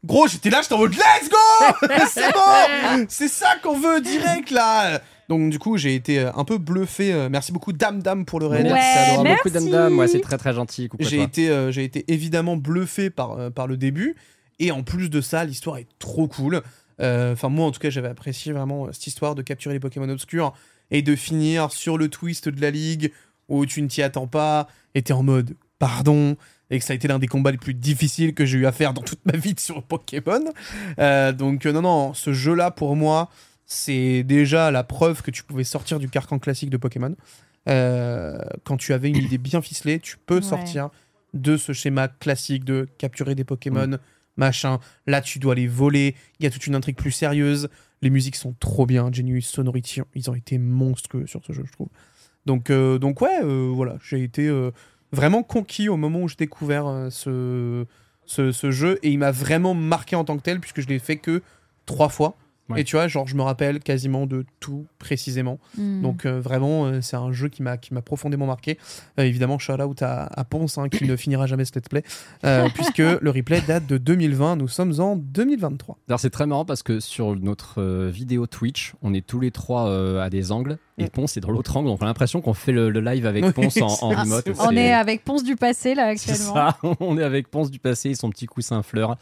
Gros, 0.03 0.27
j'étais 0.27 0.49
là, 0.49 0.61
j'étais 0.61 0.73
en 0.73 0.80
mode 0.80 0.94
let's 0.94 1.30
go 1.30 1.88
C'est 2.10 2.32
bon 2.32 3.06
C'est 3.10 3.27
ça 3.27 3.56
qu'on 3.64 3.77
veut 3.77 4.02
direct 4.02 4.52
là 4.52 5.02
Donc 5.30 5.49
du 5.49 5.57
coup, 5.57 5.77
j'ai 5.77 5.95
été 5.95 6.19
un 6.19 6.44
peu 6.44 6.57
bluffé. 6.57 7.27
Merci 7.30 7.52
beaucoup 7.52 7.73
Dame 7.73 8.02
Dame 8.02 8.26
pour 8.26 8.40
le 8.40 8.48
raid. 8.48 8.65
Ouais, 8.65 8.73
merci. 8.73 9.18
beaucoup 9.18 9.49
Dame 9.49 9.69
Dame, 9.69 9.98
ouais, 9.98 10.07
c'est 10.07 10.22
très 10.22 10.38
très 10.38 10.53
gentil. 10.53 10.90
J'ai 10.99 11.22
été, 11.22 11.49
euh, 11.49 11.72
j'ai 11.72 11.84
été 11.84 12.06
évidemment 12.07 12.56
bluffé 12.56 13.10
par, 13.10 13.32
euh, 13.32 13.49
par 13.49 13.68
le 13.68 13.77
début. 13.77 14.15
Et 14.60 14.72
en 14.72 14.84
plus 14.84 15.10
de 15.10 15.22
ça, 15.22 15.44
l'histoire 15.45 15.77
est 15.77 15.88
trop 15.99 16.27
cool. 16.27 16.61
Euh, 17.02 17.34
Enfin, 17.34 17.49
moi 17.49 17.65
en 17.65 17.72
tout 17.72 17.80
cas, 17.80 17.90
j'avais 17.90 18.07
apprécié 18.07 18.53
vraiment 18.53 18.86
euh, 18.86 18.90
cette 18.94 19.07
histoire 19.07 19.36
de 19.36 19.41
capturer 19.41 19.73
les 19.73 19.80
Pokémon 19.80 20.07
obscurs 20.10 20.53
et 20.91 21.02
de 21.02 21.15
finir 21.15 21.72
sur 21.72 21.98
le 21.98 22.07
twist 22.10 22.48
de 22.48 22.61
la 22.61 22.72
ligue 22.72 23.11
où 23.49 23.65
tu 23.65 23.82
ne 23.82 23.88
t'y 23.88 24.02
attends 24.02 24.27
pas 24.27 24.68
et 24.94 25.02
t'es 25.02 25.14
en 25.14 25.23
mode 25.23 25.56
pardon. 25.80 26.38
Et 26.72 26.80
que 26.80 26.86
ça 26.86 26.94
a 26.94 26.95
été 26.95 27.07
l'un 27.07 27.19
des 27.19 27.27
combats 27.27 27.52
les 27.52 27.57
plus 27.60 27.73
difficiles 27.76 28.34
que 28.34 28.44
j'ai 28.45 28.57
eu 28.57 28.65
à 28.65 28.72
faire 28.72 28.94
dans 28.94 29.03
toute 29.03 29.23
ma 29.26 29.38
vie 29.38 29.53
sur 29.60 29.84
Pokémon. 29.84 30.44
Euh, 30.98 31.32
donc, 31.32 31.65
non, 31.65 31.82
non, 31.84 32.14
ce 32.15 32.34
jeu-là, 32.34 32.72
pour 32.72 32.95
moi, 32.95 33.30
c'est 33.68 34.23
déjà 34.23 34.72
la 34.72 34.84
preuve 34.84 35.22
que 35.22 35.30
tu 35.30 35.44
pouvais 35.44 35.64
sortir 35.64 35.99
du 35.99 36.10
carcan 36.10 36.40
classique 36.40 36.72
de 36.72 36.77
Pokémon. 36.77 37.15
Euh, 37.69 38.38
quand 38.64 38.77
tu 38.77 38.94
avais 38.94 39.10
une 39.10 39.18
idée 39.18 39.38
bien 39.38 39.61
ficelée, 39.61 39.99
tu 39.99 40.18
peux 40.18 40.36
Ouais. 40.38 40.41
sortir 40.41 40.90
de 41.34 41.57
ce 41.57 41.73
schéma 41.73 42.07
classique 42.07 42.64
de 42.64 42.88
capturer 42.98 43.36
des 43.36 43.44
Pokémon, 43.44 43.98
machin. 44.38 44.80
Là, 45.07 45.22
tu 45.22 45.40
dois 45.40 45.56
les 45.56 45.68
voler. 45.68 46.16
Il 46.40 46.44
y 46.44 46.48
a 46.48 46.49
toute 46.49 46.68
une 46.68 46.76
intrigue 46.76 46.95
plus 46.95 47.12
sérieuse. 47.12 47.70
Les 48.02 48.10
musiques 48.10 48.36
sont 48.36 48.53
trop 48.60 48.86
bien. 48.86 49.12
Genius 49.12 49.48
Sonority, 49.48 50.02
ils 50.16 50.30
ont 50.30 50.36
été 50.36 50.57
monstrueux 50.57 51.28
sur 51.28 51.44
ce 51.45 51.53
jeu, 51.53 51.64
je 51.66 51.72
trouve. 51.72 51.90
Donc, 52.45 52.70
euh, 52.70 52.99
donc 52.99 53.22
ouais, 53.22 53.40
euh, 53.44 53.72
voilà, 53.74 53.98
j'ai 54.03 54.24
été 54.24 54.48
euh, 54.48 54.72
vraiment 55.12 55.44
conquis 55.44 55.90
au 55.90 55.98
moment 55.98 56.22
où 56.22 56.28
j'ai 56.28 56.36
découvert 56.36 57.07
ce, 57.10 57.86
ce, 58.26 58.52
ce 58.52 58.72
jeu 58.72 58.99
et 59.02 59.10
il 59.10 59.18
m'a 59.18 59.32
vraiment 59.32 59.74
marqué 59.74 60.16
en 60.16 60.24
tant 60.24 60.38
que 60.38 60.44
tel 60.44 60.60
puisque 60.60 60.82
je 60.82 60.88
l'ai 60.88 60.99
fait 60.99 61.18
que 61.18 61.41
trois 61.86 62.10
fois. 62.10 62.38
Ouais. 62.70 62.82
Et 62.82 62.84
tu 62.84 62.96
vois, 62.96 63.08
genre, 63.08 63.28
je 63.28 63.36
me 63.36 63.44
rappelle 63.44 63.80
quasiment 63.80 64.26
de 64.26 64.44
tout 64.60 64.88
précisément. 64.98 65.60
Hmm. 65.78 66.02
Donc 66.02 66.26
euh, 66.26 66.40
vraiment, 66.40 66.86
euh, 66.86 67.00
c'est 67.02 67.16
un 67.16 67.32
jeu 67.32 67.48
qui 67.48 67.62
m'a 67.62 67.78
qui 67.78 67.94
m'a 67.94 68.02
profondément 68.02 68.48
marqué. 68.48 68.80
Euh, 69.20 69.24
évidemment, 69.24 69.60
shout 69.60 69.74
out 69.74 70.02
à, 70.02 70.24
à 70.24 70.44
Ponce 70.46 70.80
hein, 70.80 70.90
qui 70.90 71.06
ne 71.06 71.16
finira 71.16 71.46
jamais 71.46 71.66
ce 71.66 71.74
let's 71.76 71.88
play, 71.88 72.04
euh, 72.44 72.68
puisque 72.74 72.98
le 72.98 73.30
replay 73.30 73.62
date 73.62 73.86
de 73.86 73.98
2020. 73.98 74.56
Nous 74.56 74.68
sommes 74.68 75.00
en 75.00 75.16
2023. 75.16 75.98
Alors 76.08 76.20
c'est 76.20 76.32
très 76.32 76.48
marrant 76.48 76.66
parce 76.66 76.82
que 76.82 77.00
sur 77.00 77.36
notre 77.36 77.82
euh, 77.82 78.10
vidéo 78.12 78.48
Twitch, 78.48 78.94
on 79.04 79.14
est 79.14 79.26
tous 79.26 79.40
les 79.40 79.52
trois 79.52 79.88
euh, 79.88 80.24
à 80.24 80.32
des 80.32 80.52
angles 80.52 80.80
et. 80.98 81.08
Ponce 81.08 81.38
est 81.38 81.42
dans 81.42 81.52
l'autre 81.52 81.78
angle. 81.78 81.88
Donc 81.88 82.02
on 82.02 82.06
a 82.06 82.08
l'impression 82.08 82.42
qu'on 82.42 82.56
fait 82.56 82.72
le, 82.72 82.90
le 82.90 83.00
live 83.00 83.28
avec 83.28 83.46
Oui, 83.46 83.52
Ponce 83.54 83.78
en, 83.80 84.10
remote. 84.10 84.50
On 84.60 84.76
est 84.76 84.92
avec 84.92 85.24
Ponce 85.24 85.44
du 85.44 85.56
passé 85.56 85.94
là 85.94 86.16
c'est 86.18 86.32
actuellement. 86.32 86.54
ça. 86.54 86.78
On 87.00 87.18
est 87.18 87.24
avec 87.24 87.50
Ponce 87.50 87.70
du 87.70 87.80
passé 87.80 88.10
et 88.10 88.16
son 88.16 88.32
petit 88.32 88.48
coussin 88.48 88.82
fleur. 88.82 89.18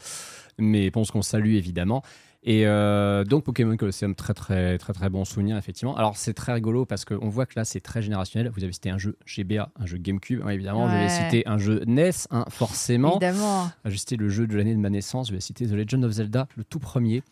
Mais 0.58 0.90
Ponce 0.90 1.10
qu'on 1.10 1.22
salue 1.22 1.54
évidemment. 1.54 2.02
Et 2.46 2.66
euh, 2.66 3.24
donc 3.24 3.42
Pokémon 3.44 3.74
Colosseum, 3.76 4.14
très 4.14 4.34
très 4.34 4.76
très 4.76 4.92
très 4.92 5.08
bon 5.08 5.24
souvenir 5.24 5.56
effectivement. 5.56 5.96
Alors 5.96 6.16
c'est 6.18 6.34
très 6.34 6.52
rigolo 6.52 6.84
parce 6.84 7.06
qu'on 7.06 7.30
voit 7.30 7.46
que 7.46 7.54
là 7.56 7.64
c'est 7.64 7.80
très 7.80 8.02
générationnel. 8.02 8.50
Vous 8.54 8.62
avez 8.62 8.72
cité 8.74 8.90
un 8.90 8.98
jeu 8.98 9.16
GBA, 9.24 9.70
un 9.80 9.86
jeu 9.86 9.96
GameCube, 9.96 10.44
ouais, 10.44 10.54
évidemment. 10.54 10.86
Je 10.88 10.94
vais 10.94 11.02
Ouais. 11.04 11.08
citer 11.08 11.48
un 11.48 11.56
jeu 11.56 11.82
NES, 11.86 12.10
hein, 12.30 12.44
forcément. 12.50 13.12
Évidemment. 13.12 13.70
Je 13.86 13.90
vais 13.90 13.96
citer 13.96 14.16
le 14.16 14.28
jeu 14.28 14.46
de 14.46 14.54
l'année 14.56 14.74
de 14.74 14.80
ma 14.80 14.90
naissance. 14.90 15.28
Je 15.28 15.32
vais 15.32 15.40
citer 15.40 15.66
The 15.66 15.72
Legend 15.72 16.04
of 16.04 16.12
Zelda, 16.12 16.46
le 16.56 16.64
tout 16.64 16.78
premier. 16.78 17.22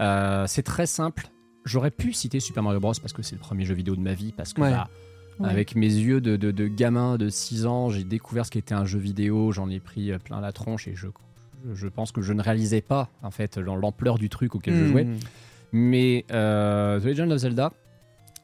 Euh, 0.00 0.46
c'est 0.46 0.62
très 0.62 0.86
simple. 0.86 1.28
J'aurais 1.66 1.90
pu 1.90 2.14
citer 2.14 2.40
Super 2.40 2.62
Mario 2.62 2.80
Bros 2.80 2.92
parce 3.00 3.12
que 3.12 3.22
c'est 3.22 3.34
le 3.34 3.40
premier 3.40 3.66
jeu 3.66 3.74
vidéo 3.74 3.96
de 3.96 4.00
ma 4.00 4.14
vie 4.14 4.32
parce 4.32 4.54
que 4.54 4.62
Ouais. 4.62 4.70
bah, 4.70 4.88
Ouais. 5.40 5.48
avec 5.50 5.74
mes 5.74 5.92
yeux 5.92 6.20
de, 6.20 6.36
de- 6.36 6.52
de 6.52 6.68
gamin 6.68 7.16
de 7.18 7.28
6 7.28 7.66
ans, 7.66 7.90
j'ai 7.90 8.04
découvert 8.04 8.46
ce 8.46 8.50
qu'était 8.52 8.74
un 8.74 8.84
jeu 8.86 8.98
vidéo. 9.00 9.50
J'en 9.52 9.68
ai 9.68 9.80
pris 9.80 10.10
euh, 10.12 10.18
plein 10.18 10.40
la 10.40 10.52
tronche 10.52 10.86
et 10.88 10.94
je, 10.94 11.08
je 11.72 11.88
pense 11.88 12.12
que 12.12 12.20
je 12.20 12.32
ne 12.32 12.42
réalisais 12.42 12.80
pas 12.82 13.08
en 13.22 13.30
fait 13.30 13.56
l'ampleur 13.58 14.18
du 14.18 14.28
truc 14.28 14.54
auquel 14.54 14.74
je 14.74 14.84
jouais. 14.86 15.04
Hmm. 15.04 15.18
Mais 15.72 16.24
euh, 16.30 17.00
The 17.00 17.04
Legend 17.04 17.32
of 17.32 17.38
Zelda, 17.38 17.72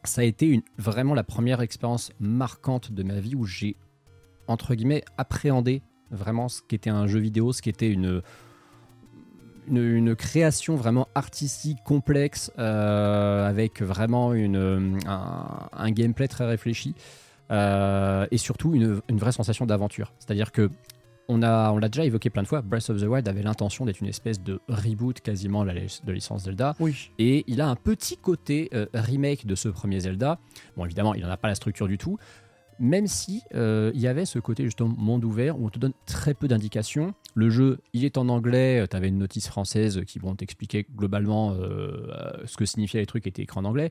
ça 0.04 0.22
a 0.22 0.24
été 0.24 0.46
une, 0.46 0.62
vraiment 0.78 1.14
la 1.14 1.22
première 1.24 1.60
expérience 1.60 2.10
marquante 2.18 2.90
de 2.92 3.02
ma 3.02 3.20
vie 3.20 3.34
où 3.34 3.44
j'ai, 3.44 3.76
entre 4.48 4.74
guillemets, 4.74 5.04
appréhendé 5.18 5.82
vraiment 6.10 6.48
ce 6.48 6.60
qu'était 6.62 6.90
un 6.90 7.06
jeu 7.06 7.20
vidéo, 7.20 7.52
ce 7.52 7.62
qu'était 7.62 7.90
une, 7.90 8.22
une, 9.68 9.76
une 9.78 10.16
création 10.16 10.74
vraiment 10.74 11.06
artistique, 11.14 11.78
complexe, 11.84 12.50
euh, 12.58 13.46
avec 13.48 13.80
vraiment 13.82 14.34
une, 14.34 14.98
un, 15.06 15.68
un 15.72 15.90
gameplay 15.92 16.26
très 16.26 16.46
réfléchi. 16.46 16.94
euh, 17.50 18.26
et 18.30 18.38
surtout 18.38 18.74
une, 18.74 19.00
une 19.08 19.18
vraie 19.18 19.32
sensation 19.32 19.66
d'aventure. 19.66 20.12
C'est-à-dire 20.18 20.52
que 20.52 20.70
on 21.30 21.42
a, 21.42 21.70
on 21.72 21.78
l'a 21.78 21.88
déjà 21.88 22.04
évoqué 22.04 22.28
plein 22.28 22.42
de 22.42 22.48
fois, 22.48 22.60
Breath 22.60 22.90
of 22.90 23.00
the 23.00 23.06
Wild 23.06 23.28
avait 23.28 23.42
l'intention 23.42 23.84
d'être 23.84 24.00
une 24.00 24.08
espèce 24.08 24.42
de 24.42 24.60
reboot 24.68 25.20
quasiment 25.20 25.64
de 25.64 25.70
la, 25.70 25.74
de 25.74 26.12
licence 26.12 26.44
Zelda. 26.44 26.74
Oui. 26.80 27.10
Et 27.18 27.44
il 27.46 27.60
a 27.60 27.68
un 27.68 27.76
petit 27.76 28.16
côté 28.16 28.68
euh, 28.74 28.86
remake 28.92 29.46
de 29.46 29.54
ce 29.54 29.68
premier 29.68 30.00
Zelda. 30.00 30.38
Bon, 30.76 30.84
évidemment, 30.84 31.14
il 31.14 31.22
n'en 31.22 31.30
a 31.30 31.36
pas 31.36 31.48
la 31.48 31.54
structure 31.54 31.88
du 31.88 31.98
tout. 31.98 32.18
Même 32.80 33.06
si 33.06 33.42
euh, 33.54 33.92
il 33.94 34.00
y 34.00 34.08
avait 34.08 34.24
ce 34.24 34.38
côté 34.38 34.64
justement 34.64 34.94
monde 34.96 35.22
ouvert 35.24 35.60
où 35.60 35.66
on 35.66 35.68
te 35.68 35.78
donne 35.78 35.92
très 36.06 36.32
peu 36.32 36.48
d'indications. 36.48 37.12
Le 37.34 37.50
jeu, 37.50 37.78
il 37.92 38.06
est 38.06 38.16
en 38.16 38.30
anglais. 38.30 38.86
Tu 38.90 38.96
avais 38.96 39.08
une 39.08 39.18
notice 39.18 39.48
française 39.48 40.02
qui 40.06 40.18
vont 40.18 40.34
t'expliquer 40.34 40.86
globalement 40.96 41.52
euh, 41.52 42.08
euh, 42.10 42.32
ce 42.46 42.56
que 42.56 42.64
signifiaient 42.64 43.00
les 43.00 43.06
trucs 43.06 43.24
qui 43.24 43.28
étaient 43.28 43.42
écrits 43.42 43.60
en 43.60 43.66
anglais. 43.66 43.90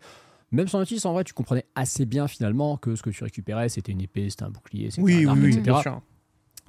Même 0.52 0.68
sans 0.68 0.80
notice, 0.80 1.06
en 1.06 1.14
vrai, 1.14 1.24
tu 1.24 1.34
comprenais 1.34 1.66
assez 1.76 2.08
bien 2.08 2.28
finalement 2.28 2.78
que 2.78 2.96
ce 2.96 3.04
que 3.04 3.12
tu 3.12 3.24
récupérais, 3.24 3.70
c'était 3.70 3.92
une 3.92 4.02
épée, 4.02 4.28
c'était 4.32 4.46
un 4.46 4.50
bouclier, 4.50 4.90
c'était 4.90 5.04
Oui, 5.04 5.26
un 5.28 5.36
oui, 5.36 5.54
oui, 5.54 5.58
etc. 5.60 5.92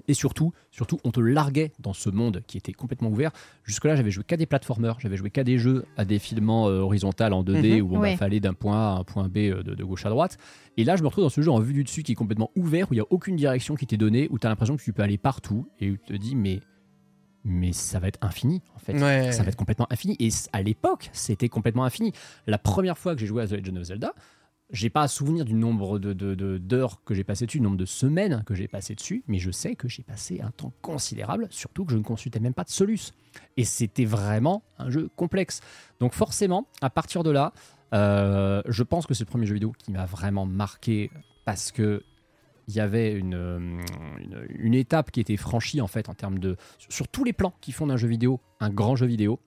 Et 0.08 0.14
surtout, 0.14 0.52
surtout, 0.70 0.98
on 1.04 1.10
te 1.10 1.20
larguait 1.20 1.72
dans 1.78 1.92
ce 1.92 2.10
monde 2.10 2.42
qui 2.46 2.56
était 2.58 2.72
complètement 2.72 3.08
ouvert. 3.10 3.30
Jusque-là, 3.64 3.96
j'avais 3.96 4.10
joué 4.10 4.24
qu'à 4.24 4.36
des 4.36 4.46
platformers, 4.46 4.98
j'avais 5.00 5.16
joué 5.16 5.30
qu'à 5.30 5.44
des 5.44 5.58
jeux 5.58 5.84
à 5.96 6.04
défilement 6.04 6.68
euh, 6.68 6.80
horizontal 6.80 7.32
en 7.32 7.42
2D 7.42 7.80
Mhm. 7.82 7.90
où 7.90 7.94
il 7.94 7.98
Ouais. 7.98 8.16
fallait 8.16 8.40
d'un 8.40 8.54
point 8.54 8.76
A 8.76 8.96
à 8.96 8.98
un 8.98 9.04
point 9.04 9.28
B 9.28 9.36
euh, 9.38 9.62
de, 9.62 9.74
de 9.74 9.84
gauche 9.84 10.06
à 10.06 10.10
droite. 10.10 10.38
Et 10.76 10.84
là, 10.84 10.96
je 10.96 11.02
me 11.02 11.08
retrouve 11.08 11.24
dans 11.24 11.30
ce 11.30 11.40
jeu 11.40 11.50
en 11.50 11.60
vue 11.60 11.72
du 11.72 11.84
dessus 11.84 12.02
qui 12.02 12.12
est 12.12 12.16
complètement 12.16 12.50
ouvert, 12.56 12.90
où 12.90 12.94
il 12.94 12.96
n'y 12.96 13.02
a 13.02 13.06
aucune 13.10 13.36
direction 13.36 13.74
qui 13.74 13.86
t'est 13.86 13.96
donnée, 13.96 14.28
où 14.30 14.38
tu 14.38 14.46
as 14.46 14.50
l'impression 14.50 14.76
que 14.76 14.82
tu 14.82 14.92
peux 14.92 15.02
aller 15.02 15.18
partout 15.18 15.66
et 15.80 15.90
où 15.90 15.96
tu 15.96 16.04
te 16.04 16.12
dis, 16.14 16.34
mais, 16.36 16.60
mais 17.44 17.72
ça 17.72 17.98
va 17.98 18.08
être 18.08 18.18
infini 18.22 18.62
en 18.74 18.78
fait. 18.78 18.92
Ouais. 19.00 19.32
Ça 19.32 19.42
va 19.42 19.48
être 19.48 19.56
complètement 19.56 19.86
infini. 19.90 20.16
Et 20.18 20.28
à 20.52 20.62
l'époque, 20.62 21.10
c'était 21.12 21.48
complètement 21.48 21.84
infini. 21.84 22.12
La 22.46 22.58
première 22.58 22.98
fois 22.98 23.14
que 23.14 23.20
j'ai 23.20 23.26
joué 23.26 23.42
à 23.42 23.46
The 23.46 23.52
Legend 23.52 23.78
of 23.78 23.84
Zelda, 23.84 24.12
j'ai 24.72 24.90
pas 24.90 25.02
à 25.02 25.08
souvenir 25.08 25.44
du 25.44 25.54
nombre 25.54 25.98
de, 25.98 26.12
de- 26.12 26.58
d'heures 26.58 27.02
que 27.04 27.14
j'ai 27.14 27.24
passé 27.24 27.46
dessus, 27.46 27.58
du 27.58 27.64
nombre 27.64 27.76
de 27.76 27.84
semaines 27.84 28.42
que 28.46 28.54
j'ai 28.54 28.68
passé 28.68 28.94
dessus, 28.94 29.24
mais 29.26 29.38
je 29.38 29.50
sais 29.50 29.74
que 29.74 29.88
j'ai 29.88 30.02
passé 30.02 30.40
un 30.42 30.50
temps 30.50 30.72
considérable, 30.82 31.48
surtout 31.50 31.84
que 31.84 31.92
je 31.92 31.98
ne 31.98 32.02
consultais 32.02 32.40
même 32.40 32.54
pas 32.54 32.64
de 32.64 32.70
Solus. 32.70 33.12
Et 33.56 33.64
c'était 33.64 34.04
vraiment 34.04 34.62
un 34.78 34.90
jeu 34.90 35.08
complexe. 35.16 35.60
Donc 35.98 36.14
forcément, 36.14 36.66
à 36.80 36.90
partir 36.90 37.22
de 37.22 37.30
là, 37.30 37.52
euh, 37.94 38.62
je 38.68 38.82
pense 38.82 39.06
que 39.06 39.14
c'est 39.14 39.24
le 39.24 39.30
premier 39.30 39.46
jeu 39.46 39.54
vidéo 39.54 39.72
qui 39.76 39.90
m'a 39.90 40.06
vraiment 40.06 40.46
marqué 40.46 41.10
parce 41.44 41.72
que 41.72 42.02
il 42.68 42.74
y 42.76 42.80
avait 42.80 43.12
une, 43.12 43.34
euh, 43.34 44.72
étape 44.72 45.10
qui 45.10 45.18
était 45.20 45.36
franchie 45.36 45.80
en 45.80 45.88
fait 45.88 46.08
en 46.08 46.14
termes 46.14 46.38
de 46.38 46.56
sur 46.88 47.08
tous 47.08 47.24
les 47.24 47.32
plans 47.32 47.52
qui 47.60 47.72
font 47.72 47.88
d'un 47.88 47.96
jeu 47.96 48.06
vidéo 48.06 48.38
un 48.60 48.70
grand 48.70 48.94
jeu 48.94 49.06
vidéo 49.06 49.40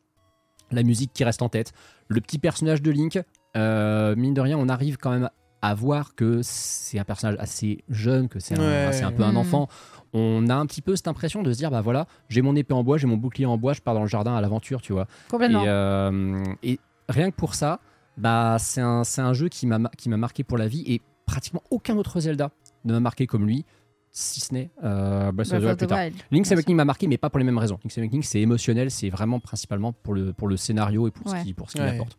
la 0.72 0.84
musique 0.84 1.14
qui 1.14 1.24
reste 1.24 1.42
en 1.42 1.48
tête 1.48 1.72
le 2.10 2.20
petit 2.20 2.38
personnage 2.38 2.82
de 2.82 2.92
Link 2.92 3.18
euh, 3.56 4.16
mine 4.16 4.34
de 4.34 4.42
rien 4.42 4.58
on 4.58 4.68
arrive 4.70 4.98
quand 4.98 5.12
même 5.12 5.30
à 5.62 5.74
voir 5.76 6.16
que 6.16 6.42
c'est 6.44 7.00
un 7.00 7.04
personnage 7.06 7.38
assez 7.40 7.84
jeune 7.90 8.28
que 8.28 8.40
c'est 8.40 8.60
un, 8.60 8.62
Ouais. 8.62 8.92
c'est 8.94 9.04
un 9.04 9.12
peu 9.12 9.24
un 9.24 9.34
Mm. 9.34 9.38
enfant 9.38 9.68
on 10.14 10.48
a 10.50 10.56
un 10.56 10.66
petit 10.66 10.82
peu 10.82 10.96
cette 10.96 11.08
impression 11.08 11.42
de 11.44 11.52
se 11.54 11.58
dire 11.58 11.72
bah 11.72 11.82
voilà 11.82 12.06
j'ai 12.30 12.42
mon 12.42 12.56
épée 12.56 12.74
en 12.74 12.84
bois 12.84 12.98
j'ai 12.98 13.08
mon 13.08 13.18
bouclier 13.18 13.46
en 13.46 13.58
bois 13.58 13.74
je 13.74 13.82
pars 13.82 13.94
dans 13.94 14.02
le 14.02 14.08
jardin 14.08 14.36
à 14.36 14.42
l'aventure 14.42 14.82
tu 14.82 14.92
vois 14.94 15.08
Complètement. 15.30 15.64
et, 15.64 15.68
euh, 15.70 16.44
et 16.64 16.80
rien 17.10 17.32
que 17.32 17.36
pour 17.36 17.54
ça, 17.56 17.80
bah, 18.18 18.58
c'est 18.60 18.82
un, 18.82 19.04
c'est 19.04 19.22
un 19.22 19.34
jeu 19.34 19.50
qui 19.50 19.66
m'a 19.68 19.80
ma- 19.80 19.90
qui 19.90 20.10
m'a 20.10 20.18
marqué 20.18 20.44
pour 20.44 20.58
la 20.58 20.68
vie 20.68 20.84
et 20.88 21.02
pratiquement 21.26 21.62
aucun 21.72 21.96
autre 21.98 22.20
Zelda 22.20 22.50
ne 22.86 22.94
m'a 22.94 23.00
marqué 23.00 23.26
comme 23.28 23.46
lui, 23.46 23.66
si 24.12 24.40
ce 24.40 24.54
n'est 24.54 24.70
euh, 24.84 25.32
Breath 25.32 25.52
of 25.54 25.64
the 25.64 25.78
plus 25.78 25.88
tard. 25.88 26.00
Link's 26.32 26.52
Awakening 26.52 26.76
m'a 26.78 26.86
marqué, 26.86 27.08
mais 27.08 27.18
pas 27.18 27.30
pour 27.30 27.40
les 27.40 27.46
mêmes 27.46 27.58
raisons. 27.58 27.80
Link's 27.84 27.98
Awakening, 27.98 28.22
c'est 28.24 28.40
émotionnel, 28.40 28.92
c'est 28.92 29.10
vraiment 29.10 29.40
principalement 29.40 29.92
pour 29.94 30.14
le, 30.14 30.32
pour 30.34 30.48
le 30.48 30.58
scénario 30.58 31.08
et 31.08 31.12
pour 31.12 31.32
Ouais. 31.32 31.40
ce 31.40 31.44
qu'il 31.46 31.56
pour 31.56 31.70
ce 31.72 31.76
qu'il 31.76 31.84
Ouais. 31.84 31.92
apporte. 31.92 32.18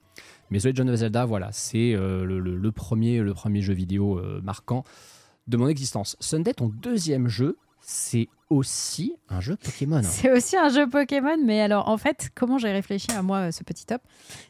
Mais 0.51 0.59
The 0.59 0.67
Legend 0.67 0.91
of 0.91 0.97
Zelda, 0.97 1.25
voilà, 1.25 1.51
c'est 1.53 1.95
euh, 1.95 2.25
le, 2.25 2.73
premier, 2.73 3.21
le 3.21 3.35
premier 3.35 3.63
jeu 3.63 3.75
vidéo 3.75 4.19
euh, 4.19 4.41
marquant 4.43 4.85
de 5.47 5.57
mon 5.57 5.69
existence. 5.69 6.17
Sunday, 6.21 6.55
ton 6.55 6.69
deuxième 6.69 7.29
jeu, 7.29 7.57
c'est 7.81 8.29
aussi 8.51 9.15
un 9.29 9.41
jeu 9.41 9.57
Pokémon. 9.57 10.03
C'est 10.05 10.31
aussi 10.31 10.57
un 10.57 10.69
jeu 10.69 10.89
Pokémon, 10.89 11.37
mais 11.45 11.61
alors 11.61 11.89
en 11.89 11.97
fait, 11.99 12.31
comment 12.35 12.59
j'ai 12.59 12.71
réfléchi 12.73 13.11
à 13.13 13.23
moi 13.23 13.39
euh, 13.49 13.51
ce 13.51 13.65
petit 13.65 13.87
top, 13.87 14.03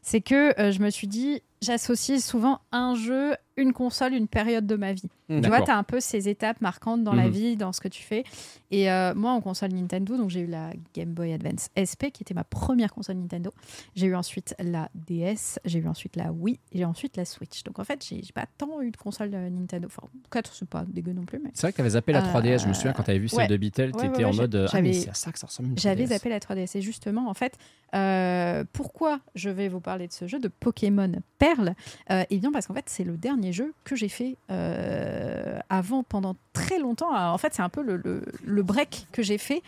c'est 0.03 0.21
que 0.21 0.59
euh, 0.61 0.73
je 0.73 0.81
me 0.81 0.91
suis 0.91 1.07
dit, 1.07 1.43
j'associe 1.62 2.23
souvent 2.23 2.61
un 2.73 2.95
jeu, 2.95 3.35
une 3.57 3.73
console, 3.73 4.12
une 4.15 4.29
période 4.29 4.66
de 4.66 4.75
ma 4.77 4.93
vie. 4.93 5.09
Mhm. 5.29 5.41
Tu 5.43 5.49
vois, 5.49 5.62
tu 5.62 5.71
as 5.71 5.79
un 5.79 5.83
peu 5.85 6.01
ces 6.01 6.29
étapes 6.29 6.61
marquantes 6.61 7.03
dans 7.05 7.15
la 7.15 7.25
Mhm. 7.27 7.31
vie, 7.31 7.57
dans 7.57 7.73
ce 7.73 7.81
que 7.81 7.89
tu 7.89 8.03
fais. 8.03 8.25
Et 8.71 8.91
euh, 8.91 9.15
moi, 9.15 9.31
en 9.33 9.41
console 9.41 9.71
Nintendo, 9.73 10.16
donc 10.19 10.29
j'ai 10.29 10.41
eu 10.41 10.47
la 10.47 10.71
Game 10.93 11.11
Boy 11.15 11.33
Advance 11.33 11.71
SP, 11.79 12.11
qui 12.12 12.23
était 12.25 12.35
ma 12.35 12.45
première 12.45 12.93
console 12.93 13.16
Nintendo. 13.16 13.53
J'ai 13.95 14.07
eu 14.07 14.15
ensuite 14.16 14.55
la 14.59 14.91
DS, 14.95 15.59
j'ai 15.65 15.79
eu 15.79 15.87
ensuite 15.89 16.16
la 16.16 16.33
Wii, 16.33 16.59
et 16.73 16.79
j'ai 16.79 16.85
ensuite 16.85 17.16
la 17.16 17.25
Switch. 17.25 17.62
Donc 17.62 17.79
en 17.79 17.85
fait, 17.85 18.05
j'ai 18.05 18.21
pas 18.35 18.47
tant 18.59 18.83
eu 18.83 18.91
de 18.91 18.97
console 18.97 19.31
Nintendo. 19.31 19.87
Enfin, 19.87 20.03
en 20.05 20.09
tout 20.09 20.31
cas, 20.31 20.41
c'est 20.53 20.69
pas 20.69 20.85
dégueu 20.87 21.12
non 21.12 21.25
plus, 21.25 21.39
mais 21.39 21.51
C'est 21.55 21.62
vrai 21.62 21.73
que 21.73 21.77
tu 21.77 21.81
avais 21.83 21.91
zappé 21.91 22.12
la 22.12 22.19
Euh, 22.25 22.33
3DS, 22.33 22.59
je 22.65 22.69
me 22.69 22.75
souviens 22.75 22.93
quand 22.93 23.05
tu 23.05 23.11
avais 23.11 23.21
vu 23.21 23.29
celle 23.29 23.39
ouais. 23.41 23.47
de 23.47 23.57
Beatle, 23.57 23.84
tu 23.93 23.98
Ouais, 23.98 24.06
étais 24.06 24.19
ouais, 24.19 24.24
en 24.24 24.35
mode 24.35 24.55
euh, 24.55 24.66
Ah, 24.73 24.81
mais 24.81 24.93
j'avais- 24.93 25.05
c'est 25.05 25.11
à 25.11 25.15
ça 25.15 25.32
que 25.32 25.39
ça 25.39 25.47
ressemble 25.47 25.70
J'avais 25.78 26.05
3DS. 26.05 26.09
zappé 26.09 26.28
la 26.28 26.40
3DS 26.40 26.77
et 26.77 26.81
justement, 26.82 27.28
en 27.28 27.35
fait, 27.35 27.55
euh, 27.94 28.65
pourquoi 28.73 29.20
je 29.35 29.51
vais 29.51 29.69
vous 29.69 29.81
parler 29.81 30.06
de 30.09 30.12
ce 30.12 30.27
jeu 30.27 30.39
de 30.39 30.48
Pokémon 30.48 31.12
Perle 31.39 31.74
euh, 32.11 32.24
Eh 32.31 32.39
bien, 32.39 32.51
parce 32.52 32.66
qu'en 32.66 32.74
fait, 32.74 32.85
c'est 32.89 33.05
le 33.05 33.16
dernier 33.16 33.52
jeu 33.52 33.73
que 33.85 33.94
j'ai 33.97 34.09
fait 34.09 34.36
euh, 34.51 35.59
avant, 35.70 36.02
pendant 36.02 36.36
très 36.52 36.78
longtemps. 36.78 37.15
En 37.15 37.39
fait, 37.39 37.55
c'est 37.55 37.62
un 37.62 37.69
peu 37.69 37.82
le, 37.82 37.97
le- 37.97 38.24
le 38.44 38.62
break 38.62 39.06
que 39.12 39.23
j'ai 39.23 39.39
fait 39.39 39.62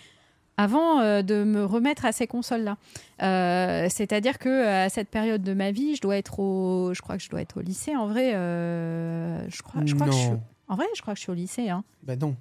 avant 0.58 1.00
euh, 1.00 1.20
de 1.22 1.44
me 1.44 1.64
remettre 1.64 2.06
à 2.06 2.12
ces 2.12 2.26
consoles-là. 2.26 2.78
Euh, 3.22 3.88
C'est-à-dire 3.90 4.38
que 4.38 4.48
euh, 4.48 4.86
à 4.86 4.88
cette 4.88 5.08
période 5.10 5.42
de 5.42 5.52
ma 5.52 5.70
vie, 5.70 5.96
je 5.96 6.00
dois 6.00 6.16
être 6.16 6.40
au, 6.40 6.94
je 6.94 7.02
crois 7.02 7.16
que 7.18 7.22
je 7.22 7.28
dois 7.28 7.42
être 7.42 7.58
au 7.58 7.60
lycée. 7.60 7.94
En 7.94 8.06
vrai, 8.06 8.34
euh, 8.34 9.38
je 9.50 9.62
crois, 9.62 9.82
je 9.84 9.94
crois 9.94 10.06
que 10.06 10.12
je 10.12 10.18
suis, 10.18 10.30
en 10.68 10.76
vrai, 10.76 10.86
je 10.96 11.02
crois 11.02 11.12
que 11.14 11.18
je 11.18 11.22
suis 11.24 11.30
au 11.32 11.34
lycée. 11.34 11.68
Hein. 11.68 11.84
Bah 12.02 12.16
non. 12.16 12.34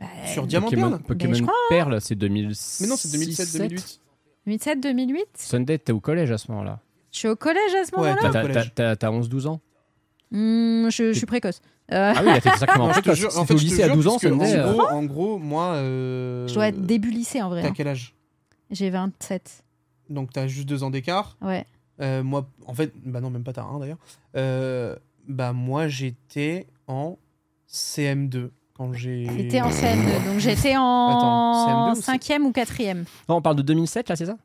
Bah, 0.00 0.06
Sur 0.26 0.46
Diamant 0.46 0.66
Pokémon, 0.66 0.90
Perle 0.90 1.02
Pokémon 1.02 1.34
je 1.34 1.42
crois, 1.42 1.54
Perle, 1.70 2.00
c'est 2.00 2.14
2006. 2.14 2.80
Mais 2.82 2.88
non, 2.88 2.96
c'est 2.96 3.08
2007-2008. 3.08 3.98
2007, 4.46 4.80
2008. 4.80 5.26
Sunday, 5.36 5.78
t'es 5.78 5.92
au 5.92 6.00
collège 6.00 6.30
à 6.30 6.38
ce 6.38 6.50
moment-là. 6.52 6.80
Je 7.12 7.18
suis 7.20 7.28
au 7.28 7.36
collège 7.36 7.74
à 7.74 7.84
ce 7.84 7.92
Ouais, 7.96 7.98
moment-là. 8.10 8.16
T'es 8.20 8.28
au 8.28 8.32
T'as- 8.32 8.42
collège. 8.42 8.72
T'as 8.74 8.96
t'as 8.96 9.10
11-12 9.10 9.46
ans 9.46 9.60
Hmm, 10.32 10.88
je, 10.90 11.12
je 11.12 11.16
suis 11.16 11.26
précoce. 11.26 11.60
Euh, 11.92 12.12
Ah 12.16 12.20
oui, 12.24 12.32
t'étais 12.34 12.56
sacrément 12.56 12.88
Non, 12.88 12.92
je 12.92 12.98
te 12.98 13.02
précoce. 13.04 13.18
jure, 13.20 13.38
en 13.38 13.42
t'es 13.42 13.46
fait, 13.46 13.54
au 13.54 13.58
lycée 13.58 13.82
à 13.84 13.86
jure, 13.86 13.94
12 13.94 14.06
ans, 14.08 14.18
Sunday. 14.18 14.60
en, 14.60 14.66
euh, 14.68 14.72
gros, 14.72 14.82
en 14.88 15.04
gros, 15.04 15.38
moi. 15.38 15.74
euh, 15.74 16.46
je 16.48 16.54
dois 16.54 16.68
être 16.68 16.82
début 16.82 17.10
lycée 17.10 17.40
en 17.42 17.48
vrai. 17.48 17.62
T'as 17.62 17.68
hein. 17.68 17.72
quel 17.74 17.88
âge? 17.88 18.14
J'ai 18.70 18.90
27. 18.90 19.62
Donc 20.10 20.32
t'as 20.32 20.46
juste 20.48 20.68
deux 20.68 20.82
ans 20.82 20.90
d'écart. 20.90 21.36
Ouais. 21.40 21.64
Euh, 22.00 22.22
moi, 22.24 22.48
en 22.66 22.74
fait, 22.74 22.92
bah 23.04 23.20
non, 23.20 23.30
même 23.30 23.44
pas 23.44 23.52
t'as 23.52 23.62
un 23.64 23.78
d'ailleurs. 23.78 23.98
Euh, 24.36 24.96
bah 25.28 25.52
moi, 25.52 25.86
j'étais 25.88 26.66
en 26.88 27.16
CM2 27.70 28.50
quand 28.76 28.92
j'ai. 28.92 29.26
J'étais 29.36 29.60
en 29.60 29.70
CM2, 29.70 30.26
donc 30.30 30.38
j'étais 30.38 30.74
en 30.76 31.92
CM2 31.94 31.98
ou 31.98 32.00
5e 32.00 32.42
ou 32.42 32.50
4e. 32.52 33.04
Non, 33.28 33.36
on 33.36 33.42
parle 33.42 33.56
de 33.56 33.62
2007, 33.62 34.08
là, 34.08 34.16
c'est 34.16 34.26
ça? 34.26 34.36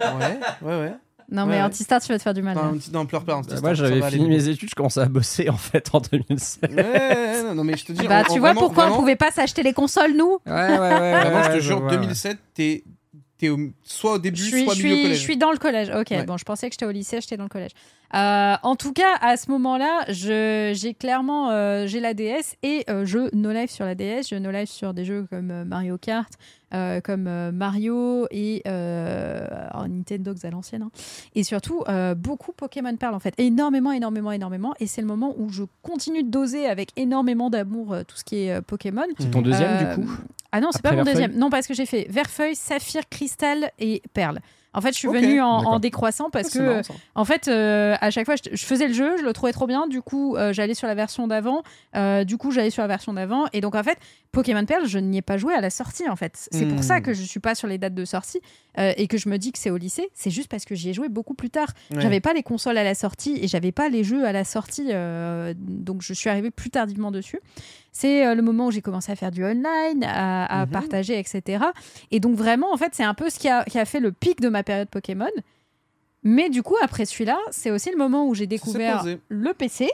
Ouais, 0.00 0.38
ouais, 0.62 0.78
ouais. 0.80 0.92
Non, 1.32 1.42
Ouais, 1.44 1.48
mais 1.50 1.54
ouais. 1.58 1.62
Antistar, 1.62 2.00
tu 2.00 2.08
vas 2.12 2.18
te 2.18 2.22
faire 2.24 2.34
du 2.34 2.42
mal. 2.42 2.56
Non, 2.56 2.76
non, 2.92 3.06
pleure 3.06 3.24
pas. 3.24 3.34
Bah, 3.34 3.38
instant, 3.38 3.60
Moi, 3.62 3.74
j'avais 3.74 4.02
fini 4.10 4.28
mes 4.28 4.48
études, 4.48 4.68
je 4.68 4.74
commençais 4.74 5.00
à 5.00 5.06
bosser, 5.06 5.48
en 5.48 5.56
fait, 5.56 5.88
en 5.92 6.00
2007. 6.00 6.68
coup. 6.70 6.76
Ouais, 6.76 6.82
ouais, 6.82 7.42
non, 7.44 7.54
non, 7.54 7.62
mais 7.64 7.76
je 7.76 7.84
te 7.84 7.92
dis. 7.92 8.06
bah, 8.08 8.20
en- 8.20 8.24
tu 8.24 8.32
en 8.32 8.34
vois 8.38 8.48
vraiment- 8.48 8.60
pourquoi 8.62 8.82
vraiment- 8.84 8.96
on 8.96 9.00
pouvait 9.00 9.14
pas 9.16 9.30
s'acheter 9.30 9.62
les 9.62 9.72
consoles, 9.72 10.16
nous? 10.16 10.38
Ouais, 10.44 10.52
ouais, 10.52 10.78
ouais. 10.78 11.20
Vraiment, 11.20 11.42
je 11.44 11.52
te 11.52 11.60
jure, 11.60 11.80
vois. 11.80 11.90
2007, 11.92 12.36
t'es 12.54 12.82
t'es 13.40 13.48
au- 13.48 13.58
soit 13.82 14.12
au 14.14 14.18
début, 14.18 14.38
suis, 14.40 14.64
soit 14.64 14.74
au 14.74 14.76
milieu 14.76 14.88
suis- 14.94 15.02
collège. 15.02 15.16
je 15.18 15.22
suis 15.22 15.36
dans 15.36 15.50
le 15.50 15.58
collège. 15.58 15.90
Ok, 15.90 16.10
Ouais. 16.10 16.22
bon, 16.24 16.36
je 16.36 16.44
pensais 16.44 16.68
que 16.68 16.74
j'étais 16.74 16.86
au 16.86 16.90
lycée, 16.90 17.20
j'étais 17.20 17.36
dans 17.36 17.42
le 17.44 17.48
collège. 17.48 17.72
Euh, 18.14 18.54
en 18.62 18.76
tout 18.76 18.92
cas, 18.92 19.16
à 19.20 19.36
ce 19.36 19.50
moment-là, 19.50 20.04
je- 20.08 20.72
j'ai 20.74 20.94
clairement 20.94 21.50
euh, 21.50 21.86
j'ai 21.86 22.00
la 22.00 22.12
DS 22.14 22.56
et 22.62 22.84
euh, 22.90 23.04
je 23.06 23.34
no 23.34 23.52
live 23.52 23.70
sur 23.70 23.84
la 23.84 23.94
DS. 23.94 24.28
Je 24.30 24.34
no 24.36 24.50
live 24.50 24.66
sur 24.68 24.94
des 24.94 25.04
jeux 25.04 25.26
comme 25.30 25.50
euh, 25.50 25.64
Mario 25.64 25.96
Kart, 25.96 26.30
euh, 26.72 27.00
comme 27.00 27.26
euh, 27.26 27.52
Mario 27.52 28.26
et 28.30 28.62
euh, 28.66 29.46
alors, 29.70 29.88
Nintendo 29.88 30.32
à 30.42 30.50
l'ancienne. 30.50 30.82
hein. 30.82 30.90
Et 31.34 31.42
surtout, 31.44 31.84
beaucoup 32.16 32.52
Pokémon 32.52 32.96
Pearl 32.96 33.14
en 33.14 33.20
fait. 33.20 33.34
Énormément, 33.38 33.92
énormément, 33.92 34.32
énormément. 34.32 34.74
Et 34.80 34.86
c'est 34.86 35.00
le 35.00 35.06
moment 35.06 35.34
où 35.38 35.48
je 35.50 35.64
continue 35.82 36.22
de 36.22 36.30
doser 36.30 36.66
avec 36.66 36.90
énormément 36.96 37.50
d'amour 37.50 37.96
tout 38.06 38.16
ce 38.16 38.24
qui 38.24 38.44
est 38.44 38.60
Pokémon. 38.62 39.02
C'est 39.18 39.30
ton 39.30 39.42
deuxième, 39.42 39.78
du 39.78 40.02
coup 40.02 40.10
Ah 40.52 40.60
non, 40.60 40.68
c'est 40.72 40.82
pas 40.82 40.92
mon 40.92 41.04
deuxième. 41.04 41.32
Non, 41.36 41.50
parce 41.50 41.66
que 41.66 41.74
j'ai 41.74 41.86
fait 41.86 42.06
Verfeuille, 42.08 42.54
Saphir, 42.54 43.02
Cristal 43.08 43.70
et 43.78 44.02
Perle. 44.12 44.40
En 44.72 44.80
fait, 44.80 44.92
je 44.92 44.98
suis 44.98 45.08
venue 45.08 45.40
en, 45.40 45.78
décroissant 45.80 46.30
parce 46.30 46.46
Ah, 46.46 46.50
c'est 46.52 46.58
que, 46.60 46.64
marrant, 46.64 46.82
en 47.16 47.24
fait, 47.24 47.48
euh, 47.48 47.96
à 48.00 48.10
chaque 48.10 48.24
fois, 48.26 48.36
je, 48.36 48.54
je 48.54 48.64
faisais 48.64 48.86
le 48.86 48.94
jeu, 48.94 49.16
je 49.18 49.22
le 49.24 49.32
trouvais 49.32 49.52
trop 49.52 49.66
bien. 49.66 49.88
Du 49.88 50.00
coup, 50.00 50.36
euh, 50.36 50.52
j'allais 50.52 50.74
sur 50.74 50.86
la 50.86 50.94
version 50.94 51.26
d'avant. 51.26 51.62
euh, 51.96 52.22
du 52.22 52.36
coup, 52.36 52.52
j'allais 52.52 52.70
sur 52.70 52.82
la 52.82 52.86
version 52.88 53.12
d'avant. 53.12 53.46
Et 53.52 53.60
donc, 53.60 53.74
en 53.74 53.82
fait, 53.82 53.98
Pokémon 54.30 54.64
Perle, 54.64 54.86
je 54.86 54.98
n'y 55.00 55.18
ai 55.18 55.22
pas 55.22 55.38
joué 55.38 55.54
à 55.54 55.60
la 55.60 55.70
sortie, 55.70 56.08
en 56.08 56.14
fait. 56.14 56.48
C'est 56.52 56.66
pour 56.66 56.78
Hmm. 56.78 56.82
ça 56.82 57.00
que 57.00 57.12
je 57.12 57.22
suis 57.22 57.40
pas 57.40 57.56
sur 57.56 57.66
les 57.66 57.78
dates 57.78 57.94
de 57.94 58.04
sortie 58.04 58.40
euh, 58.78 58.92
et 58.96 59.06
que 59.08 59.18
je 59.18 59.28
me 59.28 59.36
dis 59.38 59.52
que 59.52 59.58
c'est 59.58 59.70
au 59.70 59.76
lycée. 59.76 60.08
C'est 60.14 60.30
juste 60.30 60.48
parce 60.50 60.64
que 60.64 60.74
j'y 60.74 60.90
ai 60.90 60.92
joué 60.92 61.08
beaucoup 61.08 61.34
plus 61.34 61.50
tard. 61.50 61.68
Ouais. 61.90 62.00
J'avais 62.00 62.20
pas 62.20 62.32
les 62.32 62.42
consoles 62.42 62.78
à 62.78 62.84
la 62.84 62.94
sortie 62.94 63.38
et 63.42 63.48
j'avais 63.48 63.72
pas 63.72 63.88
les 63.88 64.04
jeux 64.04 64.24
à 64.24 64.32
la 64.32 64.44
sortie. 64.44 64.88
euh, 64.90 65.52
donc, 65.56 66.02
je 66.02 66.12
suis 66.14 66.30
arrivée 66.30 66.50
plus 66.50 66.70
tardivement 66.70 67.10
dessus. 67.10 67.40
C'est 67.92 68.24
euh, 68.26 68.34
le 68.34 68.42
moment 68.42 68.66
où 68.66 68.70
j'ai 68.70 68.82
commencé 68.82 69.10
à 69.10 69.16
faire 69.16 69.30
du 69.32 69.44
online, 69.44 70.04
à, 70.04 70.60
à 70.60 70.66
Mhm. 70.66 70.70
partager, 70.72 71.18
etc. 71.18 71.64
Et 72.10 72.20
donc 72.20 72.36
vraiment, 72.36 72.72
en 72.72 72.76
fait, 72.76 72.94
c'est 72.94 73.02
un 73.04 73.14
peu 73.14 73.28
ce 73.30 73.38
qui 73.38 73.48
a, 73.48 73.64
qui 73.64 73.78
a 73.78 73.84
fait 73.84 74.00
le 74.00 74.12
pic 74.12 74.40
de 74.40 74.48
ma 74.48 74.62
période 74.62 74.88
Pokémon. 74.88 75.26
Mais 76.22 76.50
du 76.50 76.62
coup, 76.62 76.76
après 76.82 77.06
celui-là, 77.06 77.38
c'est 77.50 77.70
aussi 77.70 77.90
le 77.90 77.96
moment 77.96 78.26
où 78.28 78.34
j'ai 78.34 78.46
découvert 78.46 79.04
le 79.28 79.54
PC, 79.54 79.90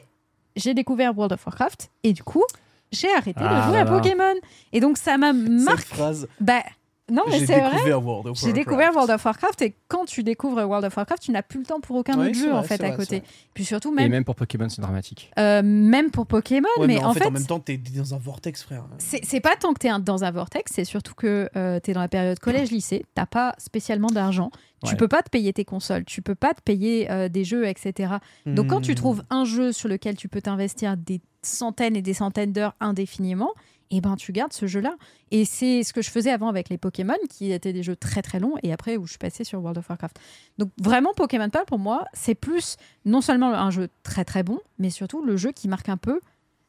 j'ai 0.57 0.75
découvert 0.75 1.17
World 1.17 1.33
of 1.33 1.47
Warcraft, 1.47 1.91
et 2.03 2.13
du 2.13 2.23
coup, 2.25 2.43
j'ai 2.91 3.13
arrêté 3.17 3.41
Ah 3.45 3.57
de 3.59 3.63
jouer 3.63 3.75
là 3.75 3.81
à 3.83 3.85
là. 3.85 3.91
Pokémon. 3.91 4.35
Et 4.73 4.81
donc, 4.81 4.99
ça 4.99 5.19
m'a 5.19 5.33
marqué. 5.33 5.83
Cette 5.83 5.95
phrase, 5.95 6.29
Bah, 6.41 6.63
non, 7.11 7.23
mais 7.27 7.39
j'ai 7.39 7.47
c'est 7.47 7.61
vrai. 7.61 7.71
découvert 7.73 8.05
World 8.05 8.27
of 8.27 8.37
J'ai 8.39 8.47
Warcraft. 8.47 8.55
découvert 8.67 8.93
World 8.95 9.11
of 9.11 9.25
Warcraft 9.25 9.63
et 9.63 9.77
quand 9.87 10.05
tu 10.07 10.23
découvres 10.25 10.65
World 10.65 10.85
of 10.87 10.97
Warcraft, 10.97 11.23
tu 11.23 11.31
n'as 11.31 11.43
plus 11.43 11.61
le 11.61 11.67
temps 11.67 11.81
pour 11.81 11.97
aucun 11.97 12.19
Ouais, 12.19 12.27
autre 12.31 12.35
jeu 12.39 12.51
vrai, 12.51 12.59
en 12.59 12.63
fait 12.65 12.83
à 12.83 12.89
vrai, 12.89 12.97
côté. 12.97 13.23
Puis 13.55 13.65
surtout 13.65 13.93
Et 13.93 13.95
même, 13.95 14.11
même 14.11 14.25
pour 14.25 14.35
Pokémon, 14.35 14.69
c'est 14.69 14.83
dramatique. 14.83 15.31
euh, 15.39 15.63
même 15.63 16.11
pour 16.11 16.27
Pokémon, 16.27 16.67
Ouais, 16.79 16.87
mais, 16.89 17.03
en, 17.05 17.15
fait, 17.15 17.25
en 17.27 17.31
même 17.31 17.47
temps, 17.47 17.61
t'es 17.61 17.79
t'es 17.79 17.99
dans 17.99 18.15
un 18.15 18.19
vortex, 18.19 18.63
frère. 18.65 18.85
c'est 18.99 19.41
pas 19.41 19.55
tant 19.57 19.73
que 19.73 19.79
t'es 19.79 19.91
dans 20.01 20.25
un 20.25 20.31
vortex, 20.33 20.73
c'est 20.75 20.85
surtout 20.85 21.15
que 21.15 21.49
euh, 21.57 21.79
t'es 21.81 21.93
dans 21.93 22.01
la 22.01 22.09
période 22.09 22.39
collège-lycée, 22.41 23.05
t'as 23.15 23.27
pas 23.27 23.55
spécialement 23.59 24.09
d'argent, 24.09 24.51
tu 24.85 24.91
Ouais. 24.91 24.97
peux 24.97 25.09
pas 25.09 25.23
te 25.23 25.31
payer 25.31 25.53
tes 25.53 25.65
consoles, 25.65 26.05
tu 26.05 26.23
peux 26.23 26.35
pas 26.35 26.55
te 26.55 26.61
payer 26.61 27.11
euh, 27.11 27.29
des 27.29 27.45
jeux, 27.45 27.67
etc. 27.67 28.15
Donc 28.47 28.67
quand 28.69 28.81
tu 28.81 28.93
Hmm. 28.93 28.97
trouves 28.97 29.23
un 29.31 29.45
jeu 29.45 29.71
sur 29.73 29.89
lequel 29.89 30.17
tu 30.17 30.29
peux 30.29 30.41
t'investir 30.43 30.97
des 30.97 31.21
centaines 31.43 31.95
et 31.97 32.03
des 32.03 32.15
centaines 32.15 32.53
d'heures 32.53 32.75
indéfiniment, 32.81 33.51
et 33.91 34.01
ben 34.01 34.17
tu 34.17 34.33
gardes 34.33 34.53
ce 34.53 34.67
jeu-là. 34.67 34.97
Et 35.31 35.45
c'est 35.45 35.83
ce 35.83 35.93
que 35.93 36.03
je 36.03 36.11
faisais 36.11 36.31
avant 36.31 36.49
avec 36.49 36.69
les 36.69 36.79
Pokémon, 36.79 37.17
qui 37.29 37.53
étaient 37.53 37.73
des 37.73 37.83
jeux 37.83 37.97
très 37.97 38.23
très 38.23 38.39
longs, 38.39 38.55
et 38.63 38.73
après 38.73 38.97
où 38.97 39.07
je 39.07 39.11
suis 39.11 39.19
passée 39.19 39.45
sur 39.45 39.61
World 39.61 39.79
of 39.79 39.89
Warcraft. 39.89 40.19
Donc 40.59 40.71
vraiment 40.79 41.13
Pokémon 41.15 41.51
Pearl 41.51 41.65
pour 41.67 41.79
moi, 41.79 42.05
c'est 42.13 42.35
plus 42.35 42.77
non 43.05 43.21
seulement 43.21 43.53
un 43.53 43.71
jeu 43.71 43.89
très 44.03 44.25
très 44.25 44.43
bon, 44.43 44.59
mais 44.79 44.91
surtout 44.91 45.25
le 45.25 45.37
jeu 45.37 45.53
qui 45.53 45.69
marque 45.69 45.89
un 45.89 45.97
peu 45.97 46.21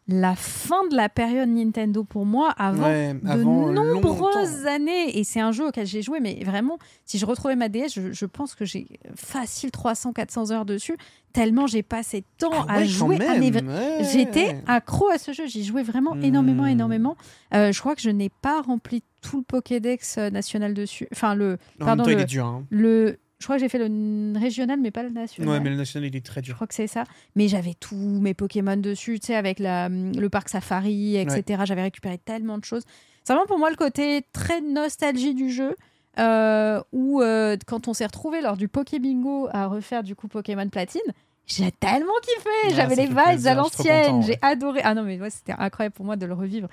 la 0.09 0.35
fin 0.35 0.87
de 0.87 0.95
la 0.95 1.09
période 1.09 1.49
Nintendo 1.49 2.03
pour 2.05 2.25
moi 2.25 2.51
avant 2.57 2.83
Ouais, 2.87 3.13
de 3.13 3.27
avant 3.29 3.71
nombreuses 3.71 4.59
longtemps. 4.63 4.67
années. 4.69 5.17
Et 5.19 5.23
c'est 5.25 5.41
un 5.41 5.51
jeu 5.51 5.67
auquel 5.67 5.85
j'ai 5.85 6.01
joué, 6.01 6.19
mais 6.21 6.41
vraiment, 6.45 6.77
si 7.05 7.17
je 7.17 7.25
retrouvais 7.25 7.55
ma 7.57 7.67
DS, 7.67 7.89
je, 7.93 8.11
je 8.13 8.25
pense 8.25 8.55
que 8.55 8.63
j'ai 8.63 8.87
facile 9.15 9.69
300-400 9.69 10.51
heures 10.53 10.63
dessus, 10.65 10.95
tellement 11.33 11.67
j'ai 11.67 11.83
passé 11.83 12.21
de 12.21 12.25
temps 12.37 12.51
Ah 12.69 12.75
à 12.75 12.77
ouais, 12.79 12.85
jouer. 12.85 13.15
à 13.27 13.33
ouais. 13.33 14.03
J'étais 14.11 14.61
accro 14.65 15.09
à 15.09 15.17
ce 15.17 15.33
jeu, 15.33 15.45
j'y 15.45 15.65
jouais 15.65 15.83
vraiment 15.83 16.15
énormément, 16.21 16.63
Hmm. 16.63 16.67
énormément. 16.67 17.17
Euh, 17.53 17.71
je 17.73 17.79
crois 17.81 17.93
que 17.95 18.01
je 18.01 18.09
n'ai 18.09 18.29
pas 18.29 18.61
rempli 18.61 19.03
tout 19.21 19.37
le 19.37 19.43
Pokédex 19.43 20.17
euh, 20.17 20.29
national 20.29 20.73
dessus. 20.73 21.07
Enfin, 21.11 21.35
le. 21.35 21.57
En 21.81 21.85
même 21.85 21.97
Pardon, 21.97 22.03
il 22.07 22.15
le- 22.15 22.21
est 22.21 22.25
dur. 22.25 22.45
hein. 22.45 22.63
le 22.69 23.19
je 23.39 23.45
crois 23.45 23.57
que 23.57 23.61
j'ai 23.61 23.69
fait 23.69 23.77
le 23.79 24.33
régional, 24.39 24.79
mais 24.79 24.91
pas 24.91 25.03
le 25.03 25.09
national. 25.09 25.49
Ouais, 25.49 25.59
mais 25.59 25.69
le 25.69 25.75
national, 25.75 26.09
il 26.09 26.15
est 26.15 26.25
très 26.25 26.41
Je 26.41 26.45
dur. 26.47 26.55
crois 26.55 26.67
que 26.67 26.73
c'est 26.73 26.87
ça. 26.87 27.03
Mais 27.35 27.47
j'avais 27.47 27.73
tous 27.79 27.95
mes 27.95 28.33
Pokémon 28.33 28.77
dessus, 28.77 29.19
tu 29.19 29.27
sais, 29.27 29.35
avec 29.35 29.59
la, 29.59 29.89
le 29.89 30.27
parc 30.29 30.49
Safari, 30.49 31.17
etc. 31.17 31.61
J'avais 31.65 31.83
récupéré 31.83 32.17
tellement 32.17 32.57
de 32.57 32.65
choses. 32.65 32.83
C'est 33.23 33.33
vraiment 33.33 33.47
pour 33.47 33.59
moi 33.59 33.69
le 33.69 33.75
côté 33.75 34.23
très 34.33 34.61
nostalgie 34.61 35.33
du 35.35 35.49
jeu. 35.51 35.75
euh, 36.19 36.81
où 36.93 37.21
euh, 37.21 37.57
quand 37.67 37.87
on 37.87 37.93
s'est 37.93 38.05
retrouvé 38.07 38.41
lors 38.41 38.57
du 38.57 38.67
Poké 38.67 38.97
Bingo 38.97 39.49
à 39.51 39.67
refaire 39.67 40.01
du 40.01 40.15
coup 40.15 40.27
Pokémon 40.27 40.67
Platine, 40.67 40.99
j'ai 41.45 41.71
tellement 41.71 42.11
kiffé. 42.23 42.49
Ah, 42.65 42.69
J'avais 42.75 42.95
les 42.95 43.05
vibes 43.05 43.19
à 43.19 43.37
je 43.37 43.55
l'ancienne. 43.55 44.23
J'ai 44.23 44.37
adoré. 44.41 44.81
Ah 44.83 44.95
non, 44.95 45.03
mais 45.03 45.21
ouais, 45.21 45.29
c'était 45.29 45.53
incroyable 45.57 45.93
pour 45.93 46.05
moi 46.05 46.15
de 46.15 46.25
le 46.25 46.33
revivre. 46.33 46.67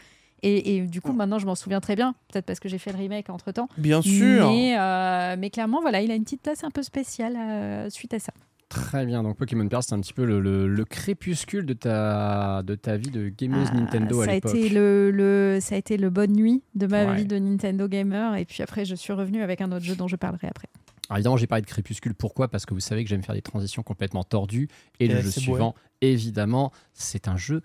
Et, 0.46 0.76
et 0.76 0.80
du 0.82 1.00
coup, 1.00 1.12
maintenant, 1.14 1.38
je 1.38 1.46
m'en 1.46 1.54
souviens 1.54 1.80
très 1.80 1.96
bien. 1.96 2.14
Peut-être 2.30 2.44
parce 2.44 2.60
que 2.60 2.68
j'ai 2.68 2.76
fait 2.78 2.92
le 2.92 2.98
remake 2.98 3.30
entre 3.30 3.50
temps. 3.50 3.68
Bien 3.78 4.02
sûr. 4.02 4.46
Mais, 4.50 4.76
euh, 4.78 5.36
mais 5.38 5.48
clairement, 5.48 5.80
voilà, 5.80 6.02
il 6.02 6.10
a 6.10 6.14
une 6.14 6.24
petite 6.24 6.42
place 6.42 6.62
un 6.64 6.70
peu 6.70 6.82
spéciale 6.82 7.34
euh, 7.36 7.88
suite 7.88 8.12
à 8.12 8.18
ça. 8.18 8.32
Très 8.68 9.06
bien, 9.06 9.22
donc 9.22 9.36
Pokémon 9.36 9.68
Pearl, 9.68 9.82
c'est 9.82 9.94
un 9.94 10.00
petit 10.00 10.12
peu 10.12 10.24
le, 10.24 10.40
le- 10.40 10.66
le 10.66 10.84
crépuscule 10.84 11.64
de 11.64 11.74
ta, 11.74 12.62
de 12.64 12.74
ta 12.74 12.96
vie 12.96 13.10
de 13.10 13.28
gameuse 13.28 13.68
Ah, 13.70 13.76
Nintendo 13.76 14.20
à 14.20 14.24
ça 14.24 14.30
a 14.30 14.34
l'époque. 14.34 14.54
été 14.54 14.68
le, 14.68 15.10
le- 15.12 15.58
ça 15.60 15.76
a 15.76 15.78
été 15.78 15.96
le 15.96 16.10
bonne 16.10 16.32
nuit 16.32 16.62
de 16.74 16.86
ma 16.88 17.04
Ouais. 17.04 17.16
vie 17.16 17.24
de 17.24 17.38
Nintendo 17.38 17.86
gamer 17.86 18.34
et 18.36 18.44
puis 18.44 18.62
après 18.62 18.84
je 18.84 18.94
suis 18.96 19.12
revenue 19.12 19.42
avec 19.42 19.60
un 19.60 19.70
autre 19.70 19.84
jeu 19.84 19.94
dont 19.94 20.08
je 20.08 20.16
parlerai 20.16 20.48
après. 20.48 20.68
Alors 21.08 21.18
évidemment, 21.18 21.36
j'ai 21.36 21.46
parlé 21.46 21.62
de 21.62 21.66
crépuscule. 21.68 22.14
Pourquoi? 22.14 22.48
Parce 22.48 22.66
que 22.66 22.74
vous 22.74 22.80
savez 22.80 23.04
que 23.04 23.10
j'aime 23.10 23.22
faire 23.22 23.34
des 23.34 23.42
transitions 23.42 23.82
complètement 23.82 24.24
tordues. 24.24 24.68
Et 24.98 25.06
le 25.06 25.16
jeu 25.18 25.24
beau, 25.24 25.30
suivant, 25.30 25.74
évidemment, 26.00 26.72
c'est 26.94 27.28
un 27.28 27.36
jeu 27.36 27.60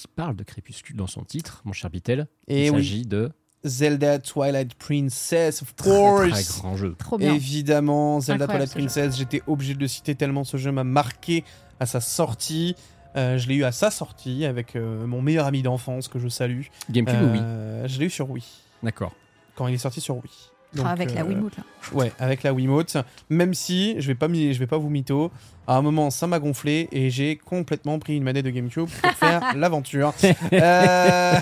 qui 0.00 0.08
parle 0.14 0.36
de 0.36 0.42
crépuscule 0.44 0.96
dans 0.96 1.06
son 1.06 1.22
titre, 1.24 1.62
mon 1.64 1.72
cher 1.72 1.90
Bitel. 1.90 2.26
Et 2.48 2.66
Il 2.66 2.70
oui, 2.72 2.76
s'agit 2.78 3.06
de 3.06 3.30
Zelda 3.64 4.18
Twilight 4.18 4.74
Princess, 4.74 5.62
of 5.62 5.74
très, 5.76 5.90
course. 5.90 6.30
très 6.30 6.60
grand 6.60 6.76
jeu. 6.76 6.94
Trop 6.98 7.18
bien. 7.18 7.34
Évidemment, 7.34 8.20
Zelda 8.20 8.44
Incroyable, 8.44 8.70
Twilight. 8.72 8.92
Princess, 8.92 9.16
j'étais 9.18 9.42
obligé 9.46 9.74
de 9.74 9.80
le 9.80 9.88
citer 9.88 10.14
tellement 10.14 10.44
ce 10.44 10.56
jeu 10.56 10.72
m'a 10.72 10.84
marqué 10.84 11.44
à 11.78 11.86
sa 11.86 12.00
sortie. 12.00 12.74
Euh, 13.16 13.38
je 13.38 13.48
l'ai 13.48 13.56
eu 13.56 13.64
à 13.64 13.72
sa 13.72 13.90
sortie 13.90 14.44
avec 14.44 14.76
euh, 14.76 15.04
mon 15.06 15.20
meilleur 15.20 15.46
ami 15.46 15.62
d'enfance 15.62 16.08
que 16.08 16.18
je 16.18 16.28
salue. 16.28 16.62
GameCube 16.90 17.20
ou 17.22 17.32
Wii 17.32 17.40
Euh, 17.42 17.88
Je 17.88 17.98
l'ai 17.98 18.06
eu 18.06 18.10
sur 18.10 18.30
Wii, 18.30 18.44
D'accord. 18.82 19.12
quand 19.56 19.66
il 19.66 19.74
est 19.74 19.78
sorti 19.78 20.00
sur 20.00 20.14
Wii. 20.16 20.30
Donc, 20.74 20.86
avec 20.86 21.14
la 21.14 21.22
euh, 21.22 21.24
Wiimote 21.24 21.56
là. 21.56 21.64
Ouais, 21.92 22.12
avec 22.20 22.42
la 22.44 22.52
Wiimote. 22.52 22.96
Même 23.28 23.54
si, 23.54 23.96
je 24.00 24.06
vais 24.06 24.14
pas, 24.14 24.28
je 24.28 24.58
vais 24.58 24.66
pas 24.68 24.78
vous 24.78 24.88
mytho, 24.88 25.30
à 25.66 25.76
un 25.76 25.82
moment, 25.82 26.10
ça 26.10 26.26
m'a 26.26 26.38
gonflé 26.38 26.88
et 26.92 27.10
j'ai 27.10 27.36
complètement 27.36 27.98
pris 27.98 28.16
une 28.16 28.22
manette 28.22 28.44
de 28.44 28.50
GameCube 28.50 28.86
pour 28.88 29.10
faire 29.12 29.52
l'aventure. 29.56 30.12
Euh, 30.52 31.34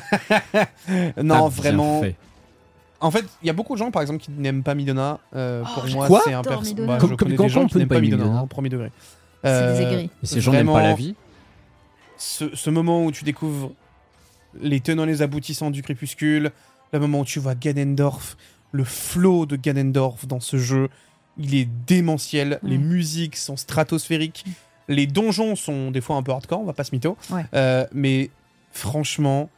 non, 1.22 1.46
Ah, 1.46 1.48
vraiment. 1.48 2.00
fait. 2.02 2.16
En 3.00 3.10
fait, 3.10 3.24
il 3.42 3.46
y 3.46 3.50
a 3.50 3.52
beaucoup 3.52 3.74
de 3.74 3.78
gens, 3.78 3.90
par 3.90 4.02
exemple, 4.02 4.18
qui 4.20 4.30
n'aiment 4.32 4.62
pas 4.62 4.74
Midona. 4.74 5.18
Euh, 5.36 5.62
Oh, 5.64 5.80
pour 5.80 5.90
moi, 5.90 6.06
Quoi 6.06 6.20
c'est 6.24 6.32
un 6.32 6.42
J'adore 6.42 6.59
perso. 6.60 6.70
Midona. 6.70 6.86
Bah, 6.94 6.98
Comme- 6.98 7.10
je 7.10 7.14
comme- 7.14 7.26
connais 7.26 7.36
quand 7.36 7.42
des 7.44 7.48
gens 7.48 7.62
on 7.62 7.66
qui 7.66 7.72
peut 7.74 7.78
n'aiment 7.80 7.88
pas 7.88 8.00
Midona, 8.00 8.24
Midona 8.24 8.40
hein, 8.40 8.46
premier 8.46 8.68
degré. 8.70 8.90
C'est 9.44 9.72
des 9.74 9.82
aigris. 9.82 10.10
Et 10.22 10.26
ces 10.26 10.40
gens 10.40 10.52
n'aiment 10.52 10.66
pas 10.72 10.82
la 10.82 10.94
vie 10.94 11.14
ce, 12.16 12.52
ce 12.56 12.70
moment 12.70 13.05
où 13.05 13.12
tu 13.12 13.22
découvres 13.24 13.70
les 14.60 14.80
tenants 14.80 15.05
les 15.05 15.22
aboutissants 15.22 15.70
du 15.70 15.82
crépuscule, 15.82 16.50
le 16.92 16.98
moment 16.98 17.20
où 17.20 17.24
tu 17.24 17.38
vois 17.38 17.55
Ganondorf, 17.55 18.36
le 18.73 18.85
flow 18.85 19.47
de 19.47 19.57
Ganondorf 19.57 20.27
dans 20.27 20.40
ce 20.40 20.57
jeu, 20.59 20.89
il 21.36 21.55
est 21.55 21.69
démentiel, 21.86 22.59
les 22.62 22.73
Ouais. 22.77 22.82
musiques 22.82 23.36
sont 23.36 23.57
stratosphériques, 23.57 24.45
les 24.89 25.07
donjons 25.07 25.55
sont 25.57 25.90
des 25.90 26.01
fois 26.01 26.16
un 26.16 26.23
peu 26.23 26.32
hardcore, 26.32 26.61
on 26.61 26.65
va 26.65 26.73
pas 26.73 26.85
se 26.85 26.95
mytho, 26.95 27.16
Ouais. 27.31 27.45
Euh, 27.55 27.86
mais 27.93 28.31
franchement, 28.73 29.49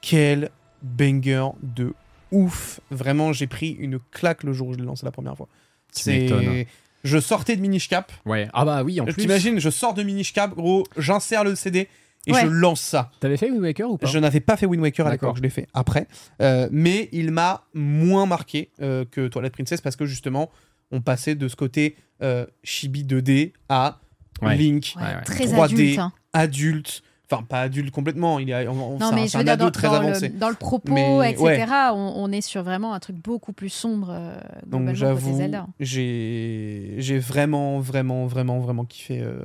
quel 0.00 0.50
banger 0.82 1.48
de 1.62 1.94
ouf. 2.30 2.80
Vraiment, 2.90 3.32
j'ai 3.32 3.46
pris 3.46 3.70
une 3.70 3.98
claque 4.10 4.42
le 4.44 4.52
jour 4.52 4.68
où 4.68 4.72
je 4.74 4.78
l'ai 4.78 4.84
lancé 4.84 5.04
la 5.04 5.12
première 5.12 5.36
fois. 5.36 5.48
C'est... 5.90 6.66
Je 7.04 7.18
sortais 7.20 7.54
de 7.56 7.60
Minish 7.62 7.88
Cap. 7.88 8.12
Ouais. 8.26 8.48
Ah 8.52 8.64
bah 8.64 8.82
oui, 8.82 9.00
en 9.00 9.04
plus. 9.04 9.14
T'imagines, 9.14 9.60
je 9.60 9.70
sors 9.70 9.94
de 9.94 10.02
Minish 10.02 10.32
Cap, 10.32 10.54
gros, 10.54 10.84
j'insère 10.96 11.44
le 11.44 11.54
CD 11.54 11.88
et 12.28 12.32
Ouais. 12.32 12.42
je 12.42 12.46
lance 12.46 12.80
ça. 12.80 13.10
T'avais 13.20 13.36
fait 13.36 13.50
Wind 13.50 13.62
Waker 13.62 13.90
ou 13.90 13.98
pas? 13.98 14.06
Je 14.06 14.18
n'avais 14.18 14.40
pas 14.40 14.56
fait 14.56 14.66
Wind 14.66 14.80
Waker 14.82 15.06
à 15.06 15.10
l'époque, 15.10 15.36
je 15.36 15.42
l'ai 15.42 15.50
fait 15.50 15.66
après. 15.74 16.06
Euh, 16.40 16.68
mais 16.70 17.08
il 17.12 17.32
m'a 17.32 17.64
moins 17.74 18.26
marqué 18.26 18.70
euh, 18.80 19.04
que 19.10 19.26
Twilight 19.28 19.52
Princess 19.52 19.80
parce 19.80 19.96
que 19.96 20.04
justement, 20.06 20.50
on 20.92 21.00
passait 21.00 21.34
de 21.34 21.48
ce 21.48 21.56
côté 21.56 21.96
euh, 22.22 22.46
chibi 22.62 23.04
2D 23.04 23.52
à 23.68 23.98
Ouais. 24.40 24.56
Link, 24.56 24.94
Ouais, 24.96 25.02
ouais. 25.02 25.22
Très 25.24 25.46
3D, 25.46 25.62
adulte. 25.64 25.98
hein. 25.98 26.12
adulte. 26.32 27.02
Enfin, 27.30 27.42
pas 27.42 27.60
adulte 27.60 27.90
complètement, 27.90 28.38
il 28.38 28.48
est, 28.48 28.66
on- 28.68 28.94
on- 28.94 28.98
Non, 28.98 28.98
c'est 28.98 29.04
un- 29.04 29.12
mais 29.16 29.26
je 29.28 29.36
un 29.36 29.40
veux 29.40 29.44
dire, 29.44 29.52
ado 29.54 29.64
dans, 29.66 29.70
très 29.70 29.88
dans 29.88 29.94
avancé. 29.94 30.28
le, 30.28 30.34
dans 30.38 30.48
le 30.48 30.54
propos, 30.54 30.92
Mais, 30.94 31.30
etc., 31.32 31.42
ouais. 31.44 31.66
on, 31.92 32.12
on 32.22 32.32
est 32.32 32.40
sur 32.40 32.62
vraiment 32.62 32.94
un 32.94 33.00
truc 33.00 33.16
beaucoup 33.16 33.52
plus 33.52 33.68
sombre. 33.68 34.08
euh, 34.10 34.38
Donc 34.66 34.94
j'avoue, 34.94 35.36
Zelda. 35.36 35.66
j'ai 35.80 36.94
j'ai 36.98 37.18
vraiment, 37.18 37.80
vraiment, 37.80 38.26
vraiment, 38.26 38.60
vraiment 38.60 38.84
kiffé 38.84 39.20
euh, 39.20 39.40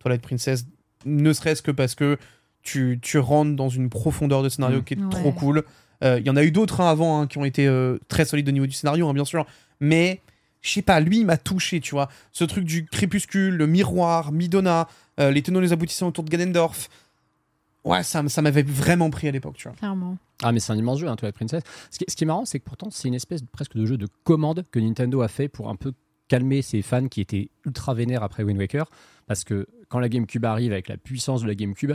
Twilight 0.00 0.22
Princess, 0.22 0.66
ne 1.04 1.32
serait-ce 1.32 1.62
que 1.62 1.70
parce 1.70 1.94
que 1.94 2.18
tu, 2.62 2.98
tu 3.02 3.18
rentres 3.18 3.54
dans 3.56 3.68
une 3.68 3.88
profondeur 3.88 4.42
de 4.42 4.48
scénario 4.48 4.80
Mm. 4.80 4.84
qui 4.84 4.94
est 4.94 4.98
Ouais. 5.02 5.08
trop 5.10 5.32
cool. 5.32 5.64
Euh, 6.04 6.18
Il 6.20 6.26
y 6.26 6.30
en 6.30 6.36
a 6.36 6.44
eu 6.44 6.50
d'autres 6.50 6.80
hein, 6.80 6.90
avant 6.90 7.20
hein, 7.22 7.26
qui 7.26 7.38
ont 7.38 7.44
été 7.44 7.66
euh, 7.66 7.98
très 8.08 8.24
solides 8.24 8.48
au 8.48 8.52
niveau 8.52 8.66
du 8.66 8.72
scénario, 8.72 9.08
hein, 9.08 9.14
bien 9.14 9.24
sûr, 9.24 9.46
mais 9.80 10.20
je 10.62 10.70
sais 10.70 10.82
pas, 10.82 11.00
lui, 11.00 11.18
il 11.20 11.24
m'a 11.26 11.36
touché, 11.36 11.80
tu 11.80 11.92
vois. 11.92 12.08
Ce 12.32 12.44
truc 12.44 12.64
du 12.64 12.84
crépuscule, 12.86 13.56
le 13.56 13.66
miroir, 13.66 14.32
Midona, 14.32 14.88
euh, 15.20 15.30
les 15.30 15.42
tenants 15.42 15.60
et 15.60 15.62
les 15.62 15.72
aboutissants 15.72 16.08
autour 16.08 16.24
de 16.24 16.30
Ganondorf. 16.30 16.88
Ouais, 17.84 18.02
ça 18.02 18.22
m'avait 18.42 18.62
vraiment 18.64 19.08
pris 19.08 19.28
à 19.28 19.30
l'époque, 19.30 19.54
tu 19.56 19.68
vois. 19.68 19.76
Clairement. 19.76 20.18
Ah, 20.42 20.52
mais 20.52 20.60
c'est 20.60 20.72
un 20.72 20.76
immense 20.76 20.98
jeu, 21.00 21.08
hein, 21.08 21.16
Twilight 21.16 21.34
Princess. 21.36 21.62
Ce 21.90 21.98
qui, 21.98 22.04
ce 22.08 22.16
qui 22.16 22.24
est 22.24 22.26
marrant, 22.26 22.44
c'est 22.44 22.58
que 22.58 22.64
pourtant, 22.64 22.88
c'est 22.90 23.08
une 23.08 23.14
espèce 23.14 23.40
de- 23.42 23.48
presque 23.50 23.76
de 23.76 23.86
jeu 23.86 23.96
de 23.96 24.08
commande 24.24 24.64
que 24.70 24.78
Nintendo 24.78 25.22
a 25.22 25.28
fait 25.28 25.48
pour 25.48 25.68
un 25.70 25.76
peu 25.76 25.92
calmer 26.28 26.60
ses 26.60 26.82
fans 26.82 27.08
qui 27.08 27.20
étaient 27.20 27.48
ultra 27.64 27.94
vénères 27.94 28.22
après 28.22 28.42
Wind 28.42 28.58
Waker. 28.58 28.90
Parce 29.28 29.44
que 29.44 29.66
quand 29.88 30.00
la 30.00 30.08
GameCube 30.08 30.44
arrive 30.44 30.72
avec 30.72 30.88
la 30.88 30.96
puissance 30.96 31.42
de 31.42 31.46
la 31.46 31.54
GameCube, 31.54 31.92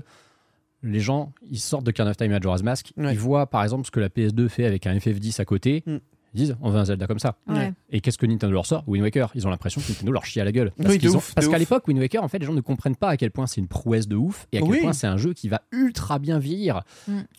les 0.84 1.00
gens, 1.00 1.32
ils 1.50 1.60
sortent 1.60 1.86
de 1.86 1.92
Kind 1.92 2.08
of 2.08 2.18
Time 2.18 2.28
et 2.32 2.36
Majora's 2.36 2.64
Mask. 2.64 2.92
Ouais. 2.98 3.14
Ils 3.14 3.20
voient 3.20 3.48
par 3.48 3.64
exemple 3.64 3.86
ce 3.86 3.92
que 3.92 4.00
la 4.00 4.10
PS2 4.10 4.48
fait 4.50 4.66
avec 4.66 4.86
un 4.88 4.96
FF10 4.98 5.40
à 5.42 5.46
côté. 5.46 5.84
Mm. 5.86 5.98
Ils 6.36 6.38
disent, 6.38 6.58
on 6.62 6.72
veut 6.72 6.80
un 6.80 6.86
Zelda 6.86 7.06
comme 7.06 7.20
ça. 7.20 7.36
Ouais. 7.48 7.72
Et 7.92 8.02
qu'est-ce 8.02 8.18
que 8.18 8.26
Nintendo 8.26 8.52
leur 8.52 8.66
sort? 8.66 8.84
Wind 8.88 9.04
Waker. 9.04 9.30
Ils 9.36 9.46
ont 9.46 9.52
l'impression 9.52 9.80
que 9.82 9.90
Nintendo 9.90 10.12
leur 10.12 10.26
chie 10.26 10.42
à 10.42 10.44
la 10.44 10.52
gueule. 10.52 10.72
Parce 10.76 10.90
Oui, 10.90 10.96
de 10.96 11.00
qu'ils 11.02 11.12
ont- 11.12 11.18
ouf, 11.18 11.30
de 11.30 11.36
parce 11.36 11.48
qu'à 11.48 11.60
l'époque, 11.60 11.88
Wind 11.88 12.00
Waker, 12.00 12.24
en 12.24 12.28
fait, 12.28 12.40
les 12.40 12.46
gens 12.48 12.54
ne 12.54 12.62
comprennent 12.62 12.96
pas 12.96 13.10
à 13.10 13.18
quel 13.18 13.30
point 13.30 13.46
c'est 13.46 13.62
une 13.62 13.68
prouesse 13.68 14.08
de 14.08 14.16
ouf 14.16 14.48
et 14.52 14.58
à 14.58 14.62
quel 14.62 14.70
Oui. 14.70 14.82
point 14.82 14.94
c'est 14.94 15.06
un 15.06 15.18
jeu 15.18 15.34
qui 15.34 15.48
va 15.48 15.62
ultra 15.72 16.18
bien 16.18 16.40
vieillir. 16.40 16.82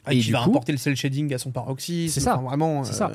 Ah, 0.05 0.15
Et 0.15 0.21
qui 0.21 0.31
va 0.31 0.45
coup- 0.45 0.51
importer 0.51 0.71
le 0.71 0.79
cel 0.79 0.95
shading 0.95 1.35
à 1.35 1.39
son 1.39 1.51
paroxysme. 1.51 2.15
C'est 2.15 2.21
ça. 2.21 2.35
enfin, 2.39 2.45
vraiment. 2.45 2.85
C'est 2.85 2.93
euh, 2.93 3.09
ça. 3.09 3.13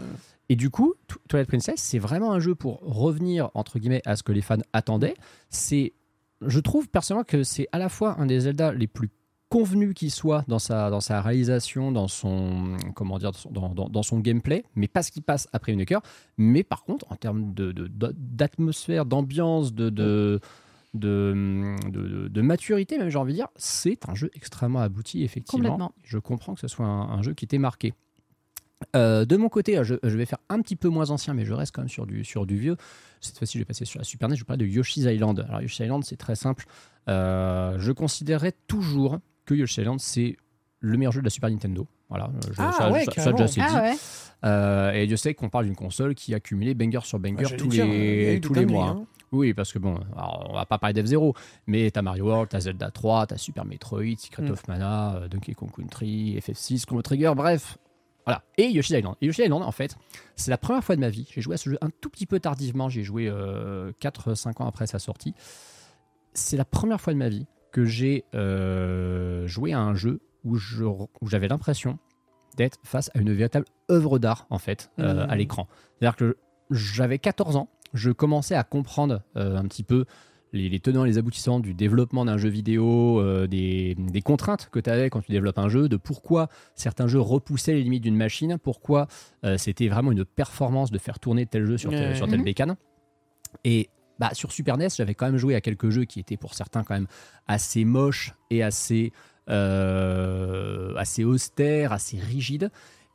Et 0.49 0.57
du 0.57 0.69
coup, 0.69 0.95
Tw- 1.07 1.15
Twilight 1.29 1.47
Princess, 1.47 1.79
c'est 1.79 1.99
vraiment 1.99 2.33
un 2.33 2.39
jeu 2.41 2.55
pour 2.55 2.79
revenir, 2.81 3.49
entre 3.53 3.79
guillemets, 3.79 4.01
à 4.05 4.17
ce 4.17 4.23
que 4.23 4.33
les 4.33 4.41
fans 4.41 4.57
attendaient. 4.73 5.13
C'est, 5.49 5.93
je 6.41 6.59
trouve 6.59 6.87
personnellement 6.89 7.23
que 7.25 7.43
c'est 7.43 7.67
à 7.71 7.77
la 7.79 7.89
fois 7.89 8.15
un 8.19 8.25
des 8.25 8.41
Zelda 8.41 8.73
les 8.73 8.87
plus 8.87 9.09
convenus 9.49 9.93
qui 9.95 10.11
soit 10.11 10.43
dans 10.47 10.59
sa, 10.59 10.91
dans 10.91 10.99
sa 11.01 11.21
réalisation, 11.21 11.91
dans 11.91 12.07
son, 12.07 12.77
comment 12.95 13.17
dire, 13.17 13.31
dans 13.49 13.69
dans, 13.89 14.03
son 14.03 14.19
gameplay, 14.19 14.63
mais 14.75 14.87
pas 14.87 15.01
ce 15.01 15.11
qui 15.11 15.21
passe 15.21 15.47
après 15.53 15.71
une 15.73 15.85
cœur. 15.85 16.01
Mais 16.37 16.63
par 16.63 16.83
contre, 16.83 17.05
en 17.11 17.15
termes 17.15 17.53
de, 17.55 17.71
de- 17.71 17.87
de- 17.87 18.13
d'atmosphère, 18.15 19.05
d'ambiance, 19.05 19.73
de, 19.73 19.89
de, 19.89 20.39
de, 20.93 21.75
de- 21.89 22.27
de 22.27 22.41
maturité, 22.41 22.97
même 22.99 23.09
j'ai 23.09 23.17
envie 23.17 23.33
de 23.33 23.37
dire, 23.37 23.47
c'est 23.55 24.07
un 24.07 24.13
jeu 24.15 24.29
extrêmement 24.35 24.79
abouti, 24.81 25.23
effectivement. 25.23 25.63
Complètement. 25.69 25.93
Je 26.03 26.19
comprends 26.19 26.53
que 26.53 26.59
ce 26.61 26.67
soit 26.67 26.85
un, 26.85 27.09
un 27.09 27.21
jeu 27.23 27.33
qui 27.33 27.47
t'ait 27.47 27.57
marqué. 27.57 27.93
Euh, 28.95 29.25
de 29.25 29.35
mon 29.35 29.49
côté, 29.49 29.77
je, 29.83 29.95
je 30.01 30.17
vais 30.17 30.25
faire 30.25 30.39
un 30.49 30.61
petit 30.61 30.75
peu 30.75 30.87
moins 30.89 31.09
ancien, 31.09 31.33
mais 31.33 31.43
je 31.45 31.53
reste 31.53 31.75
quand 31.75 31.81
même 31.81 31.89
sur 31.89 32.05
du, 32.05 32.23
sur 32.23 32.45
du 32.45 32.57
vieux. 32.57 32.77
Cette 33.19 33.37
fois-ci, 33.37 33.57
je 33.57 33.59
vais 33.61 33.65
passer 33.65 33.83
sur 33.85 33.99
la 33.99 34.05
Super 34.05 34.29
NES. 34.29 34.35
Je 34.35 34.41
vais 34.41 34.45
parler 34.45 34.65
de 34.65 34.71
Yoshi's 34.71 35.03
Island. 35.03 35.45
Alors, 35.49 35.61
Yoshi's 35.61 35.79
Island, 35.79 36.03
c'est 36.05 36.15
très 36.15 36.35
simple. 36.35 36.65
Euh, 37.09 37.75
je 37.79 37.91
considérerais 37.91 38.53
toujours 38.67 39.19
que 39.45 39.53
Yoshi's 39.53 39.77
Island, 39.79 39.99
c'est 39.99 40.37
le 40.79 40.97
meilleur 40.97 41.11
jeu 41.11 41.19
de 41.19 41.25
la 41.25 41.29
Super 41.29 41.49
Nintendo. 41.49 41.87
Voilà, 42.07 42.29
je- 42.47 42.53
Ah 42.57 42.71
ça, 42.71 42.91
ouais, 42.91 42.99
ça- 43.03 43.11
ça, 43.11 43.11
carrément. 43.31 43.37
déjà 43.37 43.47
c'est 43.47 43.59
dit. 43.61 43.67
Ah 43.69 43.81
ouais. 43.81 43.95
Euh, 44.45 44.91
et 44.93 45.05
Dieu 45.07 45.17
sait 45.17 45.33
qu'on 45.33 45.49
parle 45.49 45.65
d'une 45.65 45.75
console 45.75 46.15
qui 46.15 46.33
a 46.33 46.39
cumulé 46.39 46.73
banger 46.73 47.01
sur 47.03 47.19
banger 47.19 47.45
Ah, 47.51 47.55
tous, 47.57 47.67
dire, 47.67 47.85
les, 47.85 48.39
tous 48.41 48.53
les 48.53 48.65
mois. 48.65 48.87
hein. 48.87 49.05
Oui, 49.31 49.53
parce 49.53 49.71
que 49.73 49.77
bon, 49.77 49.95
alors, 50.15 50.47
on 50.49 50.53
va 50.53 50.65
pas 50.65 50.79
parler 50.79 50.99
d'F0, 51.03 51.35
mais 51.67 51.91
t'as 51.91 52.01
Mario 52.01 52.25
World, 52.25 52.49
t'as 52.49 52.61
Zelda 52.61 52.89
3, 52.89 53.27
t'as 53.27 53.37
Super 53.37 53.63
Metroid, 53.65 54.17
Secret 54.17 54.43
Mm. 54.43 54.51
of 54.51 54.67
Mana, 54.67 55.15
euh, 55.17 55.27
Donkey 55.27 55.53
Kong 55.53 55.69
Country, 55.75 56.37
FF6, 56.39 56.85
Chrono 56.85 57.01
Trigger, 57.03 57.33
bref. 57.35 57.77
Voilà. 58.29 58.43
Et 58.57 58.69
Yoshi's 58.69 58.91
Island. 58.97 59.15
Et 59.21 59.25
Yoshi's 59.27 59.45
Island, 59.45 59.63
en 59.63 59.71
fait, 59.71 59.95
c'est 60.35 60.51
la 60.51 60.57
première 60.57 60.83
fois 60.83 60.95
de 60.95 61.01
ma 61.01 61.09
vie. 61.09 61.27
J'ai 61.33 61.41
joué 61.41 61.55
à 61.55 61.57
ce 61.57 61.69
jeu 61.69 61.77
un 61.81 61.89
tout 62.01 62.09
petit 62.09 62.25
peu 62.25 62.39
tardivement. 62.39 62.89
J'ai 62.89 63.03
joué 63.03 63.29
4-5 63.99 64.61
ans 64.61 64.67
après 64.67 64.87
sa 64.87 64.99
sortie. 64.99 65.33
C'est 66.33 66.57
la 66.57 66.65
première 66.65 67.01
fois 67.01 67.13
de 67.13 67.17
ma 67.19 67.29
vie 67.29 67.45
que 67.71 67.85
j'ai 67.85 68.25
euh, 68.33 69.47
joué 69.47 69.73
à 69.73 69.79
un 69.79 69.93
jeu 69.95 70.21
où 70.43 70.55
je- 70.55 70.85
j'avais 71.27 71.47
l'impression 71.47 71.97
d'être 72.55 72.79
face 72.83 73.11
à 73.13 73.19
une 73.19 73.31
véritable 73.33 73.65
œuvre 73.91 74.19
d'art, 74.19 74.47
en 74.49 74.57
fait, 74.57 74.89
euh, 74.99 75.23
Mhm. 75.25 75.29
à 75.29 75.35
l'écran. 75.35 75.67
C'est-à-dire 75.99 76.15
que 76.15 76.37
j'avais 76.71 77.19
14 77.19 77.55
ans, 77.55 77.69
je 77.93 78.11
commençais 78.11 78.55
à 78.55 78.63
comprendre 78.63 79.21
euh, 79.35 79.57
un 79.57 79.63
petit 79.63 79.83
peu 79.83 80.05
les, 80.53 80.67
les 80.69 80.79
tenants 80.79 81.05
et 81.05 81.07
les 81.07 81.17
aboutissants 81.17 81.59
du 81.59 81.73
développement 81.73 82.25
d'un 82.25 82.37
jeu 82.37 82.49
vidéo, 82.49 83.19
euh, 83.19 83.47
des, 83.47 83.95
des 83.97 84.21
contraintes 84.21 84.69
que 84.71 84.79
tu 84.79 84.89
avais 84.89 85.09
quand 85.09 85.21
tu 85.21 85.31
développes 85.31 85.59
un 85.59 85.69
jeu, 85.69 85.87
de 85.89 85.97
pourquoi 85.97 86.47
certains 86.75 87.07
jeux 87.07 87.19
repoussaient 87.19 87.73
les 87.73 87.83
limites 87.83 88.03
d'une 88.03 88.15
machine, 88.17 88.57
pourquoi 88.61 89.07
euh, 89.45 89.57
c'était 89.57 89.87
vraiment 89.87 90.11
une 90.11 90.25
performance 90.25 90.91
de 90.91 90.97
faire 90.97 91.19
tourner 91.19 91.45
tel 91.45 91.65
jeu 91.65 91.77
sur, 91.77 91.91
tel- 91.91 92.15
sur 92.15 92.27
telle 92.27 92.39
Mhm. 92.39 92.45
bécane. 92.45 92.75
Et 93.63 93.89
bah, 94.19 94.29
sur 94.33 94.51
Super 94.51 94.77
NES, 94.77 94.89
j'avais 94.97 95.13
quand 95.15 95.25
même 95.27 95.37
joué 95.37 95.55
à 95.55 95.61
quelques 95.61 95.89
jeux 95.89 96.05
qui 96.05 96.19
étaient 96.19 96.35
pour 96.37 96.53
certains 96.53 96.83
quand 96.83 96.93
même 96.93 97.07
assez 97.47 97.85
moches 97.85 98.33
et 98.49 98.63
assez, 98.63 99.11
euh, 99.49 100.93
assez 100.95 101.23
austères, 101.23 101.91
assez 101.93 102.17
rigides. 102.19 102.69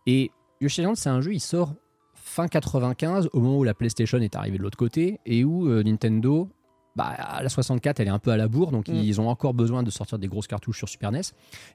Et 0.06 0.30
Yoshi's 0.60 0.78
Island, 0.78 0.96
c'est 0.96 1.10
un 1.10 1.20
jeu, 1.20 1.34
il 1.34 1.40
sort 1.40 1.74
fin 2.14 2.48
95, 2.48 3.28
au 3.32 3.40
moment 3.40 3.58
où 3.58 3.64
la 3.64 3.74
PlayStation 3.74 4.18
est 4.18 4.34
arrivée 4.34 4.56
de 4.58 4.62
l'autre 4.62 4.78
côté, 4.78 5.20
et 5.26 5.44
où 5.44 5.68
euh, 5.68 5.82
Nintendo, 5.82 6.48
bah, 6.96 7.16
la 7.42 7.48
64, 7.48 7.98
elle 8.00 8.06
est 8.06 8.10
un 8.10 8.18
peu 8.18 8.30
à 8.30 8.36
la 8.36 8.46
bourre, 8.48 8.70
donc 8.70 8.88
Mm. 8.88 8.94
ils 8.94 9.20
ont 9.20 9.28
encore 9.28 9.52
besoin 9.54 9.82
de 9.82 9.90
sortir 9.90 10.18
des 10.18 10.28
grosses 10.28 10.46
cartouches 10.46 10.78
sur 10.78 10.88
Super 10.88 11.10
NES. 11.10 11.22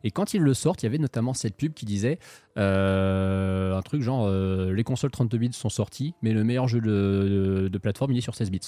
Et 0.04 0.12
quand 0.12 0.34
ils 0.34 0.42
le 0.42 0.54
sortent, 0.54 0.82
il 0.84 0.86
y 0.86 0.88
avait 0.88 0.98
notamment 0.98 1.34
cette 1.34 1.56
pub 1.58 1.74
qui 1.74 1.86
disait 1.86 2.20
euh, 2.58 3.76
un 3.78 3.82
truc 3.82 4.02
genre 4.02 4.26
euh, 4.28 4.74
les 4.74 4.84
consoles 4.84 5.12
32 5.12 5.38
bits 5.38 5.50
sont 5.54 5.70
sorties, 5.70 6.14
mais 6.22 6.32
le 6.34 6.44
meilleur 6.44 6.68
jeu 6.68 6.80
de, 6.82 6.88
de- 6.88 7.68
de 7.68 7.78
plateforme, 7.78 8.12
il 8.12 8.18
est 8.18 8.22
sur 8.22 8.36
16 8.36 8.52
bits. 8.52 8.60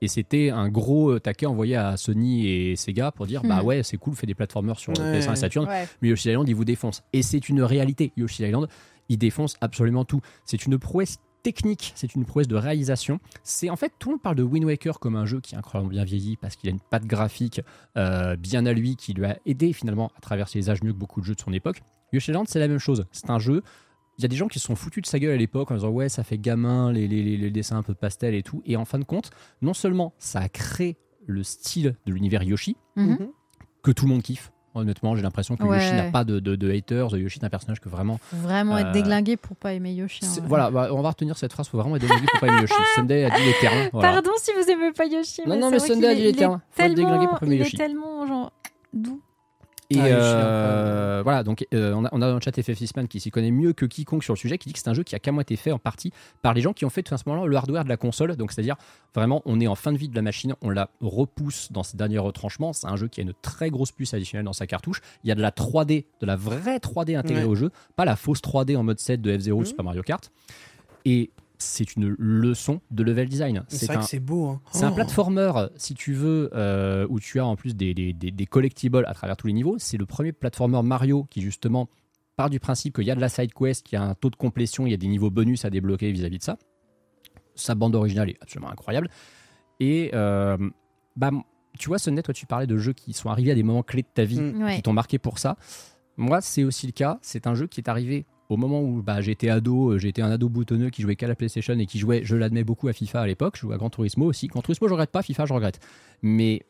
Et 0.00 0.08
c'était 0.08 0.50
un 0.50 0.68
gros 0.68 1.12
euh, 1.12 1.20
taquet 1.20 1.46
envoyé 1.46 1.76
à 1.76 1.96
Sony 1.96 2.48
et 2.48 2.76
Sega 2.76 3.10
pour 3.12 3.26
dire 3.26 3.42
bah 3.42 3.60
Mhm. 3.60 3.64
ouais, 3.66 3.82
c'est 3.82 3.96
cool, 3.96 4.14
fait 4.14 4.26
des 4.26 4.34
platformers 4.34 4.78
sur 4.78 4.92
Ouais. 4.98 5.20
PS1 5.20 5.32
et 5.32 5.36
Saturn, 5.36 5.66
Ouais. 5.68 5.88
mais 6.02 6.08
Yoshi's 6.08 6.26
Island, 6.26 6.48
il 6.48 6.54
vous 6.54 6.64
défonce. 6.64 7.02
Et 7.12 7.22
c'est 7.22 7.48
une 7.48 7.62
réalité. 7.62 8.12
Yoshi's 8.16 8.40
Island, 8.40 8.68
il 9.08 9.18
défonce 9.18 9.56
absolument 9.60 10.04
tout. 10.04 10.20
C'est 10.44 10.66
une 10.66 10.78
prouesse 10.78 11.16
technique, 11.44 11.92
c'est 11.94 12.16
une 12.16 12.24
prouesse 12.24 12.48
de 12.48 12.56
réalisation. 12.56 13.20
C'est 13.44 13.70
en 13.70 13.76
fait, 13.76 13.92
tout 14.00 14.08
le 14.08 14.14
monde 14.14 14.22
parle 14.22 14.34
de 14.34 14.42
Wind 14.42 14.64
Waker 14.64 14.98
comme 14.98 15.14
un 15.14 15.26
jeu 15.26 15.40
qui 15.40 15.54
est 15.54 15.58
incroyablement 15.58 15.92
bien 15.94 16.04
vieilli 16.04 16.36
parce 16.36 16.56
qu'il 16.56 16.68
a 16.68 16.72
une 16.72 16.80
patte 16.80 17.04
graphique 17.04 17.60
euh, 17.96 18.34
bien 18.34 18.66
à 18.66 18.72
lui 18.72 18.96
qui 18.96 19.12
lui 19.14 19.24
a 19.26 19.38
aidé 19.46 19.72
finalement 19.72 20.10
à 20.16 20.20
traverser 20.20 20.58
les 20.58 20.70
âges 20.70 20.82
mieux 20.82 20.92
que 20.92 20.98
beaucoup 20.98 21.20
de 21.20 21.26
jeux 21.26 21.36
de 21.36 21.40
son 21.40 21.52
époque. 21.52 21.82
Yoshi's 22.12 22.28
Island, 22.28 22.46
c'est 22.48 22.58
la 22.58 22.66
même 22.66 22.78
chose. 22.78 23.06
C'est 23.12 23.30
un 23.30 23.38
jeu. 23.38 23.62
Il 24.18 24.22
y 24.22 24.24
a 24.24 24.28
des 24.28 24.36
gens 24.36 24.48
qui 24.48 24.58
se 24.58 24.66
sont 24.66 24.76
foutus 24.76 25.02
de 25.02 25.06
sa 25.06 25.18
gueule 25.18 25.34
à 25.34 25.36
l'époque 25.36 25.70
en 25.70 25.74
disant 25.74 25.88
ouais 25.90 26.08
ça 26.08 26.22
fait 26.24 26.38
gamin 26.38 26.92
les, 26.92 27.06
les- 27.08 27.22
les- 27.22 27.36
les 27.36 27.50
dessins 27.50 27.76
un 27.76 27.82
peu 27.82 27.94
pastel 27.94 28.34
et 28.34 28.42
tout 28.42 28.62
et 28.64 28.76
en 28.76 28.84
fin 28.84 28.98
de 29.00 29.04
compte 29.04 29.30
non 29.60 29.74
seulement 29.74 30.14
ça 30.18 30.38
a 30.40 30.48
créé 30.48 30.96
le 31.26 31.42
style 31.42 31.96
de 32.06 32.12
l'univers 32.12 32.42
Yoshi 32.44 32.76
Mhm. 32.96 33.30
que 33.82 33.90
tout 33.90 34.04
le 34.06 34.12
monde 34.12 34.22
kiffe 34.22 34.52
honnêtement 34.74 35.14
j'ai 35.16 35.22
l'impression 35.22 35.56
que 35.56 35.62
Ouais. 35.64 35.76
Yoshi 35.82 35.94
n'a 35.94 36.10
pas 36.10 36.24
de, 36.24 36.40
de, 36.40 36.56
de 36.56 36.70
haters 36.70 37.16
Yoshi 37.16 37.38
est 37.40 37.44
un 37.44 37.48
personnage 37.50 37.80
que 37.80 37.88
vraiment 37.88 38.18
Faut 38.18 38.36
vraiment 38.36 38.76
être 38.78 38.88
Euh, 38.88 38.92
déglingué 38.92 39.36
pour 39.36 39.56
pas 39.56 39.72
aimer 39.72 39.92
Yoshi. 39.94 40.24
vrai. 40.24 40.40
voilà 40.46 40.70
bah, 40.70 40.88
on 40.92 41.00
va 41.02 41.08
retenir 41.10 41.36
cette 41.38 41.52
phrase 41.52 41.68
faut 41.68 41.78
vraiment 41.78 41.96
être 41.96 42.02
déglingué 42.02 42.26
pour 42.30 42.40
pas 42.40 42.46
aimer 42.48 42.60
Yoshi 42.62 42.74
Sunday 42.96 43.24
a 43.24 43.30
dit 43.30 43.42
les 43.44 43.88
voilà. 43.92 44.12
Pardon 44.12 44.30
si 44.38 44.50
vous 44.52 44.70
aimez 44.70 44.92
pas 44.92 45.06
Yoshi. 45.06 45.42
Non, 45.46 45.54
mais 45.54 45.60
non, 45.60 45.70
mais 45.70 45.78
Sunday 45.78 46.08
a 46.08 46.14
dit 46.14 46.22
les 46.22 46.32
termes. 46.32 46.60
Faut 46.70 46.82
être 46.82 46.94
déglingué 46.94 47.26
pour 47.28 47.38
pas 47.38 47.46
aimer 47.46 47.54
Il 47.56 47.60
est 47.60 47.64
Yoshi. 47.64 47.76
tellement 47.76 48.26
genre 48.26 48.52
doux. 48.92 49.20
Et 49.90 50.00
Ah, 50.00 50.04
euh, 50.06 51.20
voilà, 51.22 51.42
donc 51.42 51.66
euh, 51.74 51.92
on, 51.94 52.04
a, 52.04 52.08
on 52.12 52.22
a 52.22 52.28
dans 52.28 52.34
le 52.34 52.40
chat 52.40 52.52
FF 52.60 52.72
Sisman 52.76 53.06
qui 53.06 53.20
s'y 53.20 53.30
connaît 53.30 53.50
mieux 53.50 53.72
que 53.72 53.84
quiconque 53.84 54.24
sur 54.24 54.32
le 54.34 54.38
sujet, 54.38 54.56
qui 54.58 54.68
dit 54.68 54.72
que 54.72 54.78
c'est 54.78 54.88
un 54.88 54.94
jeu 54.94 55.02
qui 55.02 55.14
a 55.14 55.18
qu'à 55.18 55.30
moi 55.30 55.42
été 55.42 55.56
fait 55.56 55.72
en 55.72 55.78
partie 55.78 56.10
par 56.42 56.54
les 56.54 56.60
gens 56.62 56.72
qui 56.72 56.84
ont 56.84 56.90
fait 56.90 57.02
tout 57.02 57.10
simplement 57.16 57.46
le 57.46 57.56
hardware 57.56 57.84
de 57.84 57.88
la 57.88 57.96
console. 57.96 58.34
Donc 58.36 58.52
c'est-à-dire 58.52 58.76
vraiment, 59.14 59.42
on 59.44 59.60
est 59.60 59.66
en 59.66 59.74
fin 59.74 59.92
de 59.92 59.98
vie 59.98 60.08
de 60.08 60.14
la 60.16 60.22
machine, 60.22 60.54
on 60.62 60.70
la 60.70 60.88
repousse 61.00 61.70
dans 61.70 61.82
ses 61.82 61.96
derniers 61.96 62.18
retranchements. 62.18 62.72
C'est 62.72 62.86
un 62.86 62.96
jeu 62.96 63.08
qui 63.08 63.20
a 63.20 63.24
une 63.24 63.34
très 63.42 63.70
grosse 63.70 63.92
puce 63.92 64.14
additionnelle 64.14 64.46
dans 64.46 64.52
sa 64.54 64.66
cartouche. 64.66 65.00
Il 65.22 65.28
y 65.28 65.32
a 65.32 65.34
de 65.34 65.42
la 65.42 65.50
3D, 65.50 66.06
de 66.20 66.26
la 66.26 66.36
vraie 66.36 66.78
3D 66.78 67.14
intégrée 67.16 67.42
Ouais. 67.44 67.48
au 67.50 67.54
jeu, 67.54 67.70
pas 67.96 68.04
la 68.04 68.16
fausse 68.16 68.40
3D 68.40 68.76
en 68.76 68.82
mode 68.84 68.98
7 68.98 69.20
de 69.20 69.36
F0 69.36 69.52
ou 69.52 69.58
Mhm. 69.60 69.64
Super 69.66 69.84
Mario 69.84 70.02
Kart. 70.02 70.30
Et 71.04 71.30
c'est 71.58 71.94
une 71.96 72.14
leçon 72.18 72.80
de 72.90 73.02
level 73.02 73.28
design. 73.28 73.64
C'est 73.68 73.86
vrai 73.86 73.96
un, 73.96 74.00
que 74.00 74.06
c'est 74.06 74.20
beau. 74.20 74.48
Hein. 74.48 74.60
c'est 74.72 74.84
un 74.84 74.92
platformer, 74.92 75.52
si 75.76 75.94
tu 75.94 76.12
veux, 76.12 76.50
euh, 76.54 77.06
où 77.08 77.20
tu 77.20 77.38
as 77.40 77.46
en 77.46 77.56
plus 77.56 77.74
des, 77.76 77.94
des, 77.94 78.12
des- 78.12 78.30
des 78.30 78.46
collectibles 78.46 79.04
à 79.06 79.14
travers 79.14 79.36
tous 79.36 79.46
les 79.46 79.52
niveaux. 79.52 79.76
C'est 79.78 79.96
le 79.96 80.06
premier 80.06 80.32
platformer 80.32 80.82
Mario 80.82 81.24
qui, 81.30 81.40
justement, 81.42 81.88
part 82.36 82.50
du 82.50 82.58
principe 82.60 82.94
qu'il 82.96 83.04
y 83.04 83.10
a 83.10 83.14
de 83.14 83.20
la 83.20 83.28
side 83.28 83.52
quest, 83.54 83.86
qu'il 83.86 83.96
y 83.98 84.02
a 84.02 84.04
un 84.04 84.14
taux 84.14 84.30
de 84.30 84.36
complétion, 84.36 84.86
il 84.86 84.90
y 84.90 84.94
a 84.94 84.96
des 84.96 85.06
niveaux 85.06 85.30
bonus 85.30 85.64
à 85.64 85.70
débloquer 85.70 86.10
vis-à-vis 86.10 86.38
de 86.38 86.42
ça. 86.42 86.58
Sa 87.54 87.74
bande 87.76 87.94
originale 87.94 88.30
est 88.30 88.36
absolument 88.42 88.70
incroyable. 88.70 89.08
Et 89.80 90.10
euh, 90.14 90.56
bah, 91.16 91.30
tu 91.78 91.88
vois, 91.88 91.98
Sunday, 91.98 92.22
toi, 92.22 92.34
tu 92.34 92.46
parlais 92.46 92.66
de 92.66 92.76
jeux 92.76 92.92
qui 92.92 93.12
sont 93.12 93.30
arrivés 93.30 93.52
à 93.52 93.54
des 93.54 93.62
moments 93.62 93.82
clés 93.84 94.02
de 94.02 94.08
ta 94.12 94.24
vie 94.24 94.40
Mm. 94.40 94.62
Ouais. 94.62 94.76
qui 94.76 94.82
t'ont 94.82 94.92
marqué 94.92 95.18
pour 95.18 95.38
ça. 95.38 95.56
Moi, 96.16 96.40
c'est 96.40 96.64
aussi 96.64 96.86
le 96.86 96.92
cas. 96.92 97.18
C'est 97.22 97.46
un 97.46 97.54
jeu 97.54 97.66
qui 97.68 97.80
est 97.80 97.88
arrivé 97.88 98.26
au 98.54 98.56
moment 98.56 98.80
où 98.80 99.02
bah, 99.02 99.20
j'étais 99.20 99.48
ado, 99.48 99.90
euh, 99.90 99.98
j'étais 99.98 100.22
un 100.22 100.30
ado 100.30 100.48
boutonneux 100.48 100.90
qui 100.90 101.02
jouait 101.02 101.16
qu'à 101.16 101.28
la 101.28 101.34
PlayStation 101.34 101.78
et 101.78 101.86
qui 101.86 101.98
jouait, 101.98 102.22
je 102.24 102.36
l'admets 102.36 102.64
beaucoup 102.64 102.88
à 102.88 102.92
FIFA 102.92 103.20
à 103.20 103.26
l'époque. 103.26 103.56
Je 103.56 103.62
jouais 103.62 103.74
à 103.74 103.78
Gran 103.78 103.90
Turismo 103.90 104.26
aussi. 104.26 104.46
Gran 104.46 104.62
Turismo, 104.62 104.88
je 104.88 104.92
regrette 104.92 105.10
pas. 105.10 105.22
FIFA, 105.22 105.46
je 105.46 105.52
regrette. 105.52 105.80
Mais 106.22 106.64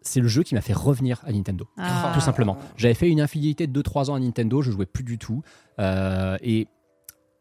c'est 0.00 0.20
le 0.20 0.28
jeu 0.28 0.42
qui 0.42 0.54
m'a 0.54 0.60
fait 0.60 0.72
revenir 0.72 1.20
à 1.24 1.32
Nintendo. 1.32 1.68
Ah. 1.76 2.12
Tout 2.14 2.20
simplement. 2.20 2.56
J'avais 2.76 2.94
fait 2.94 3.08
une 3.08 3.20
infidélité 3.20 3.66
de 3.66 3.82
2-3 3.82 4.10
ans 4.10 4.14
à 4.14 4.20
Nintendo, 4.20 4.62
je 4.62 4.70
jouais 4.70 4.86
plus 4.86 5.04
du 5.04 5.18
tout. 5.18 5.42
Euh, 5.78 6.36
et 6.42 6.66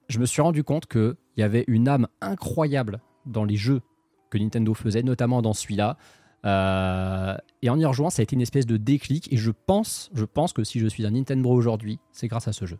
je 0.09 0.19
me 0.19 0.25
suis 0.25 0.41
rendu 0.41 0.63
compte 0.63 0.85
qu'il 0.85 1.15
y 1.37 1.43
avait 1.43 1.63
une 1.67 1.87
âme 1.87 2.07
incroyable 2.21 2.99
dans 3.25 3.43
les 3.43 3.55
jeux 3.55 3.81
que 4.29 4.37
Nintendo 4.37 4.73
faisait, 4.73 5.03
notamment 5.03 5.41
dans 5.41 5.53
celui-là. 5.53 5.97
Euh, 6.45 7.35
et 7.61 7.69
en 7.69 7.79
y 7.79 7.85
rejoignant, 7.85 8.09
ça 8.09 8.21
a 8.21 8.23
été 8.23 8.35
une 8.35 8.41
espèce 8.41 8.65
de 8.65 8.77
déclic. 8.77 9.31
Et 9.31 9.37
je 9.37 9.51
pense, 9.51 10.09
je 10.13 10.25
pense 10.25 10.53
que 10.53 10.63
si 10.63 10.79
je 10.79 10.87
suis 10.87 11.05
un 11.05 11.11
Nintendo 11.11 11.49
aujourd'hui, 11.49 11.99
c'est 12.11 12.27
grâce 12.27 12.47
à 12.47 12.53
ce 12.53 12.65
jeu. 12.65 12.77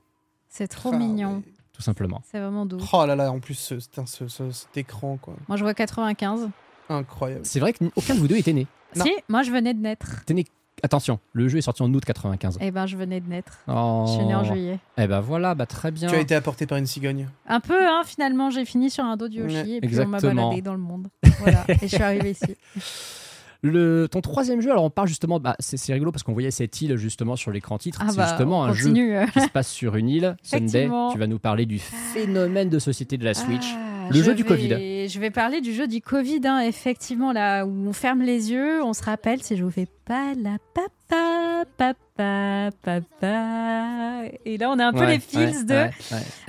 C'est 0.57 0.67
trop 0.67 0.89
Ah, 0.93 0.97
mignon. 0.97 1.43
tout 1.73 1.81
simplement. 1.83 2.21
C'est 2.31 2.39
vraiment 2.39 2.65
doux. 2.65 2.79
Oh 2.91 3.05
là 3.05 3.15
là, 3.15 3.31
en 3.31 3.39
plus, 3.39 3.53
ce- 3.53 3.75
putain, 3.75 4.05
ce- 4.07 4.27
ce- 4.27 4.51
cet 4.51 4.75
écran, 4.77 5.17
quoi. 5.21 5.35
Moi, 5.47 5.57
je 5.57 5.63
vois 5.63 5.73
95. 5.75 6.49
Incroyable. 6.89 7.41
C'est 7.45 7.59
vrai 7.59 7.73
qu'aucun 7.73 8.15
de 8.15 8.19
vous 8.19 8.27
deux 8.27 8.37
était 8.37 8.53
né. 8.53 8.65
Non. 8.95 9.05
Si, 9.05 9.11
moi, 9.29 9.43
je 9.43 9.51
venais 9.51 9.73
de 9.73 9.79
naître. 9.81 10.23
T'es 10.25 10.33
né- 10.33 10.45
Attention, 10.83 11.19
le 11.33 11.47
jeu 11.47 11.57
est 11.57 11.61
sorti 11.61 11.81
en 11.81 11.91
août 11.91 12.05
95. 12.05 12.59
Eh 12.61 12.69
ben, 12.69 12.85
je 12.85 12.95
venais 12.97 13.19
de 13.19 13.27
naître. 13.27 13.59
Oh. 13.67 14.05
Je 14.07 14.13
suis 14.13 14.25
née 14.25 14.35
en 14.35 14.43
juillet. 14.43 14.77
Eh 14.99 15.07
ben 15.07 15.21
voilà, 15.21 15.55
bah 15.55 15.65
très 15.65 15.89
bien. 15.89 16.07
Tu 16.07 16.13
as 16.15 16.19
été 16.19 16.35
apporté 16.35 16.67
par 16.67 16.77
une 16.77 16.85
cigogne. 16.85 17.27
Un 17.47 17.59
peu, 17.59 17.87
hein, 17.87 18.03
finalement, 18.05 18.51
j'ai 18.51 18.63
fini 18.63 18.91
sur 18.91 19.03
un 19.03 19.17
dos 19.17 19.27
de 19.27 19.33
Yoshi 19.33 19.55
Ouais, 19.55 19.69
et 19.77 19.81
puis 19.81 19.99
on 19.99 20.07
m'a 20.07 20.17
exactement. 20.17 20.49
baladé 20.49 20.61
dans 20.61 20.73
le 20.73 20.79
monde. 20.79 21.07
Voilà, 21.39 21.65
et 21.67 21.77
je 21.81 21.87
suis 21.87 22.03
arrivée 22.03 22.31
ici. 22.31 22.55
Le, 23.63 24.07
ton 24.09 24.21
troisième 24.21 24.61
jeu, 24.61 24.71
alors 24.71 24.83
on 24.83 24.89
parle 24.89 25.07
justement, 25.07 25.39
bah, 25.39 25.55
c'est 25.59 25.91
rigolo 25.93 26.11
parce 26.11 26.23
qu'on 26.23 26.33
voyait 26.33 26.51
cette 26.51 26.79
île 26.81 26.95
justement 26.97 27.35
sur 27.35 27.51
l'écran 27.51 27.77
titre. 27.77 27.99
Ah 28.01 28.07
c'est 28.09 28.17
bah, 28.17 28.27
justement 28.27 28.63
un 28.65 28.73
jeu 28.73 28.89
continue. 28.89 29.15
qui 29.33 29.41
se 29.41 29.49
passe 29.49 29.71
sur 29.71 29.95
une 29.95 30.09
île. 30.09 30.35
Sunday, 30.43 30.89
tu 31.11 31.17
vas 31.17 31.27
nous 31.27 31.39
parler 31.39 31.65
du 31.65 31.79
phénomène 31.79 32.69
de 32.69 32.79
société 32.79 33.17
de 33.17 33.25
la 33.25 33.33
Switch. 33.33 33.65
Ah, 33.75 34.09
Le 34.11 34.19
je 34.19 34.23
jeu 34.23 34.35
du 34.35 34.43
vais- 34.43 34.49
Covid. 34.49 35.07
Je 35.09 35.19
vais 35.19 35.31
parler 35.31 35.59
du 35.61 35.73
jeu 35.73 35.87
du 35.87 36.01
Covid, 36.01 36.41
hein, 36.45 36.59
effectivement, 36.59 37.31
là 37.33 37.65
où 37.65 37.87
on 37.87 37.93
ferme 37.93 38.21
les 38.21 38.51
yeux, 38.51 38.81
on 38.83 38.93
se 38.93 39.03
rappelle, 39.03 39.41
c'est 39.41 39.55
je 39.57 39.63
vous 39.63 39.71
fais 39.71 39.87
pas 40.05 40.33
la 40.41 40.57
papa, 40.73 41.46
papa, 41.77 42.69
papa. 42.81 44.21
Et 44.45 44.57
là, 44.57 44.69
on 44.71 44.79
a 44.79 44.85
un 44.87 44.93
peu 44.93 44.99
Ouais, 44.99 45.05
les 45.07 45.37
ouais, 45.37 45.63
de. 45.63 45.73
ouais, 45.73 45.91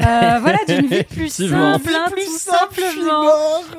euh, 0.01 0.39
voilà, 0.41 0.59
d'une 0.67 0.87
vie 0.87 1.03
plus 1.09 1.25
Effectivement. 1.27 1.75
simple, 1.75 1.91
hein, 1.95 2.09
Plus 2.11 2.25
tout 2.25 2.39
simple, 2.39 2.81
simplement. 2.81 3.23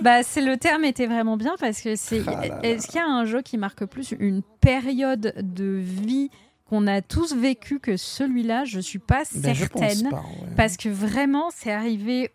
Bah, 0.02 0.24
c'est 0.24 0.42
le 0.42 0.58
terme 0.58 0.86
était 0.86 1.08
vraiment 1.08 1.38
bien 1.38 1.56
parce 1.60 1.82
que 1.82 1.96
c'est. 1.96 2.22
Ah. 2.28 2.60
Est-ce 2.64 2.88
qu'il 2.88 2.98
y 2.98 3.04
a 3.04 3.08
un 3.08 3.26
jeu 3.26 3.42
qui 3.42 3.58
marque 3.58 3.86
plus 3.86 4.14
une 4.20 4.42
période 4.62 5.34
de 5.42 5.78
vie 5.82 6.30
qu'on 6.70 6.86
a 6.88 7.02
tous 7.02 7.34
vécu 7.36 7.80
que 7.80 7.98
celui-là? 7.98 8.66
Je 8.66 8.80
suis 8.80 9.00
pas 9.00 9.24
Ben, 9.36 9.56
certaine 9.56 10.10
pas, 10.10 10.24
parce 10.56 10.78
que 10.78 10.90
vraiment, 10.90 11.50
c'est 11.56 11.72
arrivé 11.72 12.32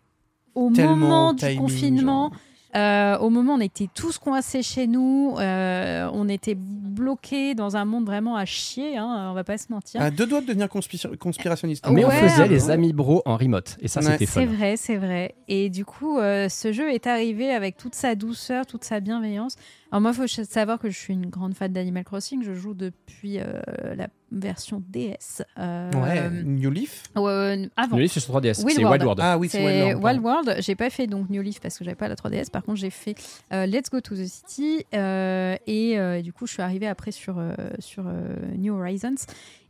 au 0.55 0.69
Tellement 0.71 0.95
moment 0.95 1.33
du 1.33 1.39
timing, 1.45 1.57
confinement. 1.59 2.29
genre. 2.31 2.39
Euh, 2.75 3.17
au 3.19 3.29
moment 3.29 3.53
où 3.53 3.57
on 3.57 3.61
était 3.61 3.87
tous 3.93 4.17
coincés 4.17 4.61
chez 4.61 4.85
nous, 4.85 5.35
euh, 5.39 6.09
on 6.13 6.27
était 6.27 6.55
bloqués 6.55 7.55
dans 7.55 7.77
un 7.77 7.85
monde 7.85 8.05
vraiment 8.05 8.35
à 8.35 8.43
chier, 8.45 8.97
hein, 8.97 9.29
on 9.31 9.33
va 9.33 9.43
pas 9.45 9.57
se 9.57 9.71
mentir. 9.71 10.01
À 10.01 10.11
deux 10.11 10.25
doigts 10.25 10.41
de 10.41 10.45
devenir 10.47 10.67
conspira- 10.67 11.15
conspirationniste. 11.17 11.85
Mais 11.89 12.03
on 12.03 12.09
faisait 12.09 12.47
les 12.47 12.69
amis 12.69 12.91
bro 12.93 13.21
en 13.25 13.37
remote 13.37 13.77
et 13.81 13.87
ça 13.87 14.01
Ouais. 14.01 14.11
c'était 14.11 14.25
fun. 14.25 14.41
C'est 14.41 14.45
vrai, 14.45 14.77
c'est 14.77 14.97
vrai. 14.97 15.35
Et 15.47 15.69
du 15.69 15.85
coup, 15.85 16.17
euh, 16.19 16.49
ce 16.49 16.71
jeu 16.73 16.91
est 16.91 17.07
arrivé 17.07 17.51
avec 17.51 17.77
toute 17.77 17.95
sa 17.95 18.15
douceur, 18.15 18.65
toute 18.65 18.83
sa 18.83 18.99
bienveillance. 18.99 19.55
Alors 19.91 20.01
moi, 20.01 20.11
il 20.11 20.27
faut 20.27 20.43
savoir 20.43 20.77
que 20.79 20.89
je 20.89 20.97
suis 20.97 21.13
une 21.13 21.27
grande 21.27 21.53
fan 21.53 21.71
d'Animal 21.71 22.03
Crossing. 22.03 22.43
Je 22.43 22.53
joue 22.53 22.73
depuis 22.73 23.39
euh, 23.39 23.53
la 23.95 24.07
version 24.35 24.83
DS. 24.89 25.41
euh, 25.57 25.91
Ouais, 25.93 26.29
New 26.43 26.69
Leaf. 26.69 27.03
euh, 27.17 27.65
avant. 27.75 27.95
Le 27.95 28.01
livre 28.03 28.13
c'est 28.13 28.19
sur 28.19 28.33
3DS, 28.33 28.63
Wild 28.63 28.77
c'est 28.77 28.83
World. 28.83 28.91
Wild 28.91 29.03
World. 29.03 29.19
Ah 29.23 29.37
oui, 29.37 29.49
c'est 29.49 29.65
Wild 29.65 30.03
Wild 30.03 30.21
World, 30.21 30.23
World. 30.47 30.61
J'ai 30.61 30.75
pas 30.75 30.89
fait 30.89 31.07
donc 31.07 31.29
New 31.29 31.41
Leaf 31.41 31.59
parce 31.61 31.77
que 31.77 31.83
j'avais 31.83 31.95
pas 31.95 32.07
la 32.07 32.15
3DS. 32.15 32.49
Par 32.51 32.63
contre, 32.63 32.77
j'ai 32.79 32.89
fait 32.89 33.15
euh, 33.53 33.65
Let's 33.65 33.89
Go 33.89 34.01
to 34.01 34.15
the 34.15 34.25
City 34.25 34.85
euh, 34.93 35.55
et 35.67 35.97
euh, 35.97 36.21
du 36.21 36.33
coup, 36.33 36.45
je 36.47 36.53
suis 36.53 36.61
arrivée 36.61 36.87
après 36.87 37.11
sur 37.11 37.37
euh, 37.39 37.53
sur 37.79 38.03
euh, 38.07 38.35
New 38.57 38.73
Horizons 38.75 39.15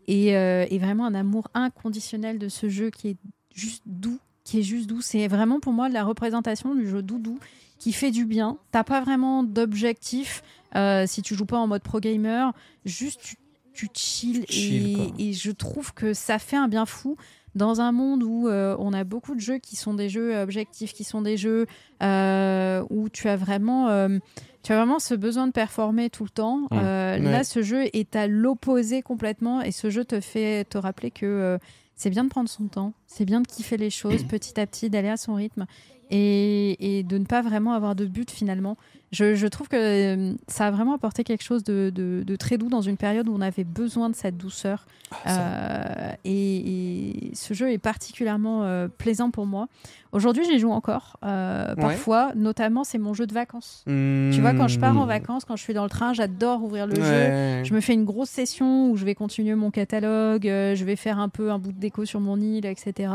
et, 0.07 0.35
euh, 0.35 0.65
et 0.69 0.77
vraiment 0.79 1.05
un 1.05 1.15
amour 1.15 1.47
inconditionnel 1.53 2.37
de 2.39 2.49
ce 2.49 2.69
jeu 2.69 2.89
qui 2.89 3.09
est 3.09 3.17
juste 3.53 3.83
doux, 3.85 4.19
qui 4.43 4.59
est 4.59 4.63
juste 4.63 4.87
doux. 4.87 5.01
C'est 5.01 5.27
vraiment 5.27 5.59
pour 5.59 5.73
moi 5.73 5.89
la 5.89 6.03
représentation 6.03 6.75
du 6.75 6.87
jeu 6.89 7.01
doudou 7.01 7.39
qui 7.79 7.91
fait 7.91 8.11
du 8.11 8.25
bien. 8.25 8.57
T'as 8.71 8.83
pas 8.83 9.01
vraiment 9.01 9.43
d'objectif 9.43 10.43
euh, 10.75 11.05
si 11.07 11.21
tu 11.21 11.35
joues 11.35 11.45
pas 11.45 11.57
en 11.57 11.67
mode 11.67 11.81
pro 11.83 11.99
gamer. 11.99 12.53
Juste 12.85 13.19
tu, 13.23 13.35
tu 13.76 13.89
chill, 13.93 14.45
Chill, 14.49 15.14
et, 15.19 15.34
je 15.34 15.52
trouve 15.52 15.93
que 15.93 16.14
ça 16.14 16.39
fait 16.39 16.56
un 16.56 16.68
bien 16.68 16.85
fou 16.85 17.18
dans 17.53 17.80
un 17.81 17.91
monde 17.91 18.23
où 18.23 18.47
euh, 18.47 18.76
on 18.80 18.91
a 18.93 19.03
beaucoup 19.03 19.35
de 19.35 19.39
jeux 19.39 19.60
qui 19.60 19.76
sont 19.76 19.93
des 19.93 20.10
jeux 20.10 20.38
objectifs, 20.38 20.93
qui 20.93 21.03
sont 21.03 21.22
des 21.22 21.38
jeux 21.38 21.68
euh, 22.03 22.84
où 22.89 23.10
tu 23.10 23.30
as 23.30 23.38
vraiment, 23.38 23.89
euh, 23.89 24.19
tu 24.64 24.73
as 24.73 24.77
vraiment 24.77 24.99
ce 24.99 25.14
besoin 25.14 25.47
de 25.47 25.52
performer 25.52 26.10
tout 26.10 26.23
le 26.23 26.30
temps. 26.30 26.57
Mmh. 26.57 26.68
Euh, 26.73 27.06
Ouais. 27.19 27.31
Là, 27.31 27.43
ce 27.43 27.61
jeu 27.61 27.84
est 27.93 28.15
à 28.15 28.27
l'opposé 28.27 29.02
complètement, 29.02 29.61
et 29.61 29.72
ce 29.72 29.89
jeu 29.89 30.06
te 30.06 30.19
fait 30.19 30.65
te 30.65 30.77
rappeler 30.77 31.11
que 31.11 31.26
euh, 31.26 31.57
c'est 31.95 32.10
bien 32.10 32.23
de 32.23 32.30
prendre 32.30 32.49
son 32.49 32.68
temps, 32.68 32.93
c'est 33.07 33.26
bien 33.26 33.41
de 33.41 33.47
kiffer 33.47 33.77
les 33.77 33.89
choses 33.89 34.23
petit 34.27 34.60
à 34.60 34.68
petit, 34.68 34.89
d'aller 34.89 35.10
à 35.10 35.18
son 35.18 35.35
rythme. 35.35 35.65
Et, 36.11 36.98
et 36.99 37.03
de 37.03 37.18
ne 37.18 37.26
pas 37.26 37.41
vraiment 37.41 37.73
avoir 37.73 37.95
de 37.95 38.06
but 38.06 38.30
finalement. 38.30 38.77
Je, 39.11 39.34
je 39.34 39.48
trouve 39.48 39.68
que 39.69 39.76
euh, 39.77 40.34
ça 40.48 40.68
a 40.68 40.72
vraiment 40.72 40.94
apporté 40.94 41.23
quelque 41.23 41.44
chose 41.44 41.64
de, 41.64 41.90
de- 41.94 42.23
de 42.26 42.36
très 42.36 42.57
doux 42.57 42.68
dans 42.69 42.82
une 42.82 42.98
période 42.98 43.27
où 43.30 43.34
on 43.34 43.41
avait 43.41 43.64
besoin 43.64 44.10
de 44.10 44.15
cette 44.15 44.36
douceur. 44.38 44.86
Euh, 45.26 46.11
et, 46.23 47.30
et 47.30 47.36
ce 47.36 47.53
jeu 47.53 47.72
est 47.72 47.77
particulièrement 47.77 48.64
euh, 48.64 48.88
plaisant 48.88 49.32
pour 49.32 49.45
moi. 49.45 49.68
Aujourd'hui, 50.11 50.44
j'y 50.45 50.60
joue 50.60 50.72
encore. 50.72 51.18
euh, 51.23 51.73
Ouais. 51.76 51.82
Parfois, 51.82 52.32
notamment, 52.36 52.84
c'est 52.84 52.98
mon 52.98 53.14
jeu 53.14 53.26
de 53.26 53.34
vacances. 53.34 53.84
Hmm. 53.88 54.32
Tu 54.32 54.41
vois, 54.41 54.53
quand 54.53 54.68
je 54.68 54.80
pars 54.80 54.98
en 54.98 55.06
vacances, 55.06 55.45
quand 55.45 55.56
je 55.56 55.64
suis 55.64 55.73
dans 55.73 55.84
le 55.84 55.90
train, 55.90 56.14
j'adore 56.14 56.64
ouvrir 56.64 56.86
le 56.88 56.95
jeu. 56.95 57.64
Je 57.64 57.73
me 57.73 57.82
fais 57.82 57.94
une 57.94 58.06
grosse 58.06 58.30
session 58.30 58.91
où 58.91 58.98
je 58.98 59.06
vais 59.06 59.15
continuer 59.15 59.56
mon 59.56 59.72
catalogue, 59.72 60.44
je 60.44 60.84
vais 60.84 60.95
faire 60.95 61.19
un 61.19 61.30
peu 61.30 61.52
un 61.52 61.60
bout 61.60 61.72
de 61.72 61.80
déco 61.80 62.06
sur 62.06 62.19
mon 62.19 62.40
île, 62.40 62.65
etc. 62.65 63.14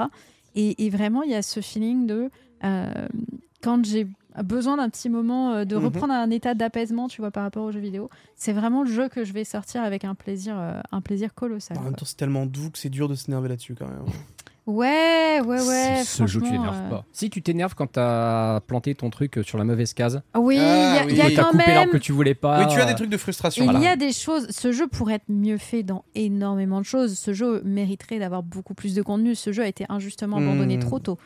Et, 0.57 0.85
et 0.87 0.91
vraiment, 0.91 1.23
il 1.23 1.31
y 1.31 1.35
a 1.35 1.43
ce 1.43 1.61
feeling 1.61 2.07
de 2.07 2.31
quand 3.63 3.85
j'ai 3.85 4.07
besoin 4.45 4.77
d'un 4.77 4.89
petit 4.89 5.09
moment 5.11 5.53
euh, 5.53 5.65
de 5.65 5.77
Mhm. 5.77 5.85
reprendre 5.85 6.13
un 6.15 6.31
état 6.31 6.55
d'apaisement, 6.55 7.09
tu 7.09 7.21
vois, 7.21 7.31
par 7.31 7.43
rapport 7.43 7.65
aux 7.65 7.73
jeux 7.73 7.81
vidéo. 7.81 8.09
C'est 8.37 8.53
vraiment 8.53 8.85
le 8.85 8.91
jeu 8.91 9.09
que 9.09 9.25
je 9.25 9.33
vais 9.33 9.45
sortir 9.45 9.83
avec 9.83 10.05
un 10.05 10.15
plaisir, 10.15 10.55
euh, 10.59 10.81
un 10.93 11.01
plaisir 11.01 11.35
colossal. 11.35 11.77
En 11.79 11.83
même 11.83 11.95
temps, 11.95 12.05
c'est 12.07 12.17
tellement 12.17 12.47
doux 12.47 12.71
que 12.71 12.79
c'est 12.79 12.89
dur 12.91 13.09
de 13.09 13.15
s'énerver 13.17 13.49
là-dessus 13.49 13.75
quand 13.75 13.87
même. 13.89 14.03
Ouais, 14.67 15.41
ouais, 15.45 15.61
ouais. 15.67 16.03
Ce 16.05 16.27
jeu 16.27 16.39
qui 16.41 16.47
franchement, 16.47 16.63
t'énerve 16.65 16.87
euh, 16.87 16.91
pas. 16.91 17.05
Si 17.13 17.29
tu 17.29 17.43
t'énerves 17.43 17.75
quand 17.75 17.89
t'as 17.91 18.61
planté 18.61 18.95
ton 18.95 19.11
truc 19.11 19.41
sur 19.43 19.59
la 19.59 19.65
mauvaise 19.65 19.95
case, 19.95 20.23
Oui, 20.37 20.57
il 20.57 20.63
y 20.63 20.65
Ah 20.65 21.01
a, 21.01 21.07
oui. 21.07 21.13
il 21.13 21.17
y 21.17 21.21
a 21.23 21.31
quand 21.43 21.51
coupé 21.51 21.65
même. 21.67 21.75
l'arbre 21.75 21.91
que 21.93 21.97
tu 21.99 22.13
voulais 22.13 22.35
pas. 22.35 22.61
oui, 22.61 22.73
tu 22.73 22.81
as 22.81 22.85
des 22.87 22.95
trucs 22.95 23.11
de 23.11 23.17
frustration. 23.17 23.65
Il 23.65 23.73
là. 23.73 23.81
y 23.81 23.87
a 23.89 23.97
des 23.97 24.13
choses. 24.13 24.47
Ce 24.51 24.71
jeu 24.71 24.87
pourrait 24.87 25.15
être 25.15 25.29
mieux 25.29 25.57
fait 25.59 25.83
dans 25.83 26.05
énormément 26.15 26.79
de 26.79 26.85
choses. 26.87 27.19
Ce 27.19 27.33
jeu 27.33 27.63
mériterait 27.65 28.21
d'avoir 28.21 28.43
beaucoup 28.45 28.75
plus 28.75 28.95
de 28.95 29.03
contenu. 29.03 29.35
Ce 29.35 29.51
jeu 29.51 29.65
a 29.65 29.67
été 29.67 29.87
injustement 29.89 30.37
abandonné 30.37 30.77
Hmm. 30.77 30.81
trop 30.81 30.99
tôt. 31.01 31.19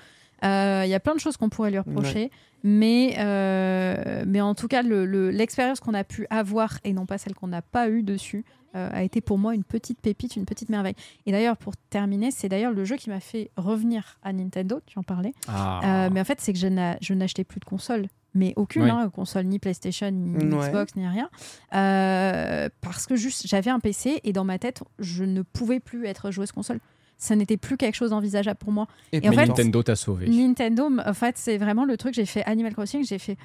Euh, 0.44 0.82
Il 0.84 0.90
y 0.90 0.94
a 0.94 1.00
plein 1.00 1.14
de 1.14 1.20
choses 1.20 1.36
qu'on 1.36 1.48
pourrait 1.48 1.70
lui 1.70 1.78
reprocher, 1.78 2.30
mais, 2.62 3.14
euh, 3.18 4.24
mais 4.26 4.40
en 4.40 4.54
tout 4.54 4.68
cas, 4.68 4.82
le- 4.82 5.06
le- 5.06 5.30
l'expérience 5.30 5.80
qu'on 5.80 5.94
a 5.94 6.04
pu 6.04 6.26
avoir 6.30 6.78
et 6.84 6.92
non 6.92 7.06
pas 7.06 7.18
celle 7.18 7.34
qu'on 7.34 7.48
n'a 7.48 7.62
pas 7.62 7.88
eue 7.88 8.02
dessus 8.02 8.44
euh, 8.76 8.88
a 8.92 9.04
été 9.04 9.20
pour 9.20 9.38
moi 9.38 9.54
une 9.54 9.62
petite 9.62 10.00
pépite, 10.00 10.34
une 10.34 10.44
petite 10.46 10.68
merveille. 10.68 10.96
Et 11.26 11.32
d'ailleurs, 11.32 11.56
pour 11.56 11.74
terminer, 11.90 12.30
c'est 12.32 12.48
d'ailleurs 12.48 12.72
le 12.72 12.84
jeu 12.84 12.96
qui 12.96 13.08
m'a 13.08 13.20
fait 13.20 13.50
revenir 13.56 14.18
à 14.24 14.32
Nintendo. 14.32 14.80
Tu 14.86 14.98
en 14.98 15.04
parlais. 15.04 15.32
Ah. 15.46 16.06
Euh, 16.06 16.10
mais 16.12 16.20
en 16.20 16.24
fait, 16.24 16.40
c'est 16.40 16.52
que 16.52 16.58
je 16.58 16.66
n'a- 16.66 16.96
je 17.00 17.14
n'achetais 17.14 17.44
plus 17.44 17.60
de 17.60 17.64
console. 17.64 18.08
Mais 18.34 18.52
aucune 18.56 18.82
Oui. 18.82 18.90
hein, 18.90 19.08
console, 19.14 19.44
ni 19.44 19.60
PlayStation, 19.60 20.10
ni 20.10 20.52
Ouais. 20.52 20.68
Xbox, 20.70 20.96
ni 20.96 21.06
rien. 21.06 21.30
Euh, 21.72 22.68
parce 22.80 23.06
que 23.06 23.14
juste, 23.14 23.46
j'avais 23.46 23.70
un 23.70 23.78
PC 23.78 24.20
et 24.24 24.32
dans 24.32 24.42
ma 24.44 24.58
tête, 24.58 24.82
je 24.98 25.22
ne 25.22 25.42
pouvais 25.42 25.78
plus 25.78 26.06
être 26.06 26.32
joueuse 26.32 26.50
console. 26.50 26.80
Ça 27.16 27.36
n'était 27.36 27.57
plus 27.57 27.77
quelque 27.77 27.95
chose 27.95 28.11
d'envisageable 28.11 28.59
pour 28.59 28.73
moi. 28.73 28.86
Et, 29.12 29.24
Et 29.24 29.28
en 29.28 29.32
fait- 29.32 29.47
Nintendo 29.47 29.82
t'a 29.82 29.97
sauvé. 29.97 30.28
Nintendo, 30.28 30.91
en 31.07 31.15
fait, 31.15 31.36
c'est 31.39 31.57
vraiment 31.59 31.85
le 31.85 31.97
truc. 31.97 32.15
J'ai 32.15 32.27
fait 32.27 32.45
Animal 32.45 32.73
Crossing, 32.74 33.05
j'ai 33.07 33.19
fait. 33.19 33.36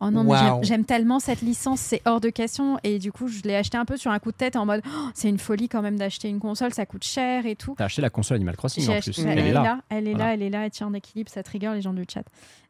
Oh 0.00 0.10
non, 0.10 0.26
Waouh. 0.26 0.62
j'aime- 0.62 0.84
tellement 0.84 1.20
cette 1.20 1.40
licence, 1.40 1.80
c'est 1.80 2.02
hors 2.04 2.20
de 2.20 2.28
question. 2.28 2.78
Et 2.84 2.98
du 2.98 3.12
coup, 3.12 3.28
je 3.28 3.40
l'ai 3.42 3.56
acheté 3.56 3.78
un 3.78 3.86
peu 3.86 3.96
sur 3.96 4.10
un 4.10 4.18
coup 4.18 4.30
de 4.30 4.36
tête 4.36 4.54
en 4.54 4.66
mode 4.66 4.82
Oh, 4.86 5.08
c'est 5.14 5.28
une 5.30 5.38
folie 5.38 5.70
quand 5.70 5.80
même 5.80 5.96
d'acheter 5.96 6.28
une 6.28 6.38
console, 6.38 6.74
ça 6.74 6.84
coûte 6.84 7.02
cher 7.04 7.46
et 7.46 7.56
tout. 7.56 7.74
T'as 7.78 7.86
acheté 7.86 8.02
la 8.02 8.10
console 8.10 8.36
Animal 8.36 8.56
Crossing 8.56 8.86
en 8.90 9.00
plus. 9.00 9.18
elle, 9.20 9.38
Elle 9.38 9.46
est 9.46 9.52
là. 9.52 9.80
elle 9.88 10.06
est 10.06 10.10
Voilà. 10.10 10.26
là, 10.26 10.34
elle 10.34 10.42
est 10.42 10.50
là, 10.50 10.64
elle 10.66 10.70
tient 10.70 10.86
en 10.88 10.92
équilibre, 10.94 11.30
ça 11.30 11.42
trigger 11.42 11.72
les 11.74 11.80
gens 11.80 11.94
du 11.94 12.04
chat. 12.12 12.24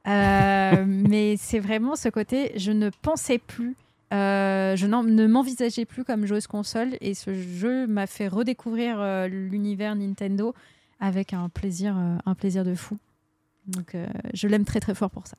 Euh, 0.07 0.85
mais 0.87 1.37
c'est 1.37 1.59
vraiment 1.59 1.97
ce 1.97 2.09
côté, 2.09 2.53
je 2.57 2.71
ne 2.71 2.91
pensais 3.03 3.39
plus, 3.39 3.75
euh, 4.13 4.77
je 4.77 4.87
ne 4.87 5.27
m'envisageais 5.27 5.85
plus 5.85 6.05
comme 6.05 6.27
joueuse 6.27 6.47
console, 6.47 6.97
et 7.01 7.15
ce 7.15 7.35
jeu 7.35 7.87
m'a 7.87 8.07
fait 8.07 8.29
redécouvrir 8.29 9.01
euh, 9.01 9.27
l'univers 9.29 9.95
Nintendo 9.97 10.55
avec 11.01 11.33
un 11.33 11.49
plaisir, 11.49 11.97
euh, 11.97 12.17
un 12.25 12.35
plaisir 12.35 12.65
de 12.65 12.75
fou. 12.75 12.99
Donc 13.67 13.97
je 14.33 14.47
l'aime 14.47 14.65
très 14.65 14.79
très 14.79 14.95
fort 14.95 15.11
pour 15.11 15.27
ça. 15.27 15.37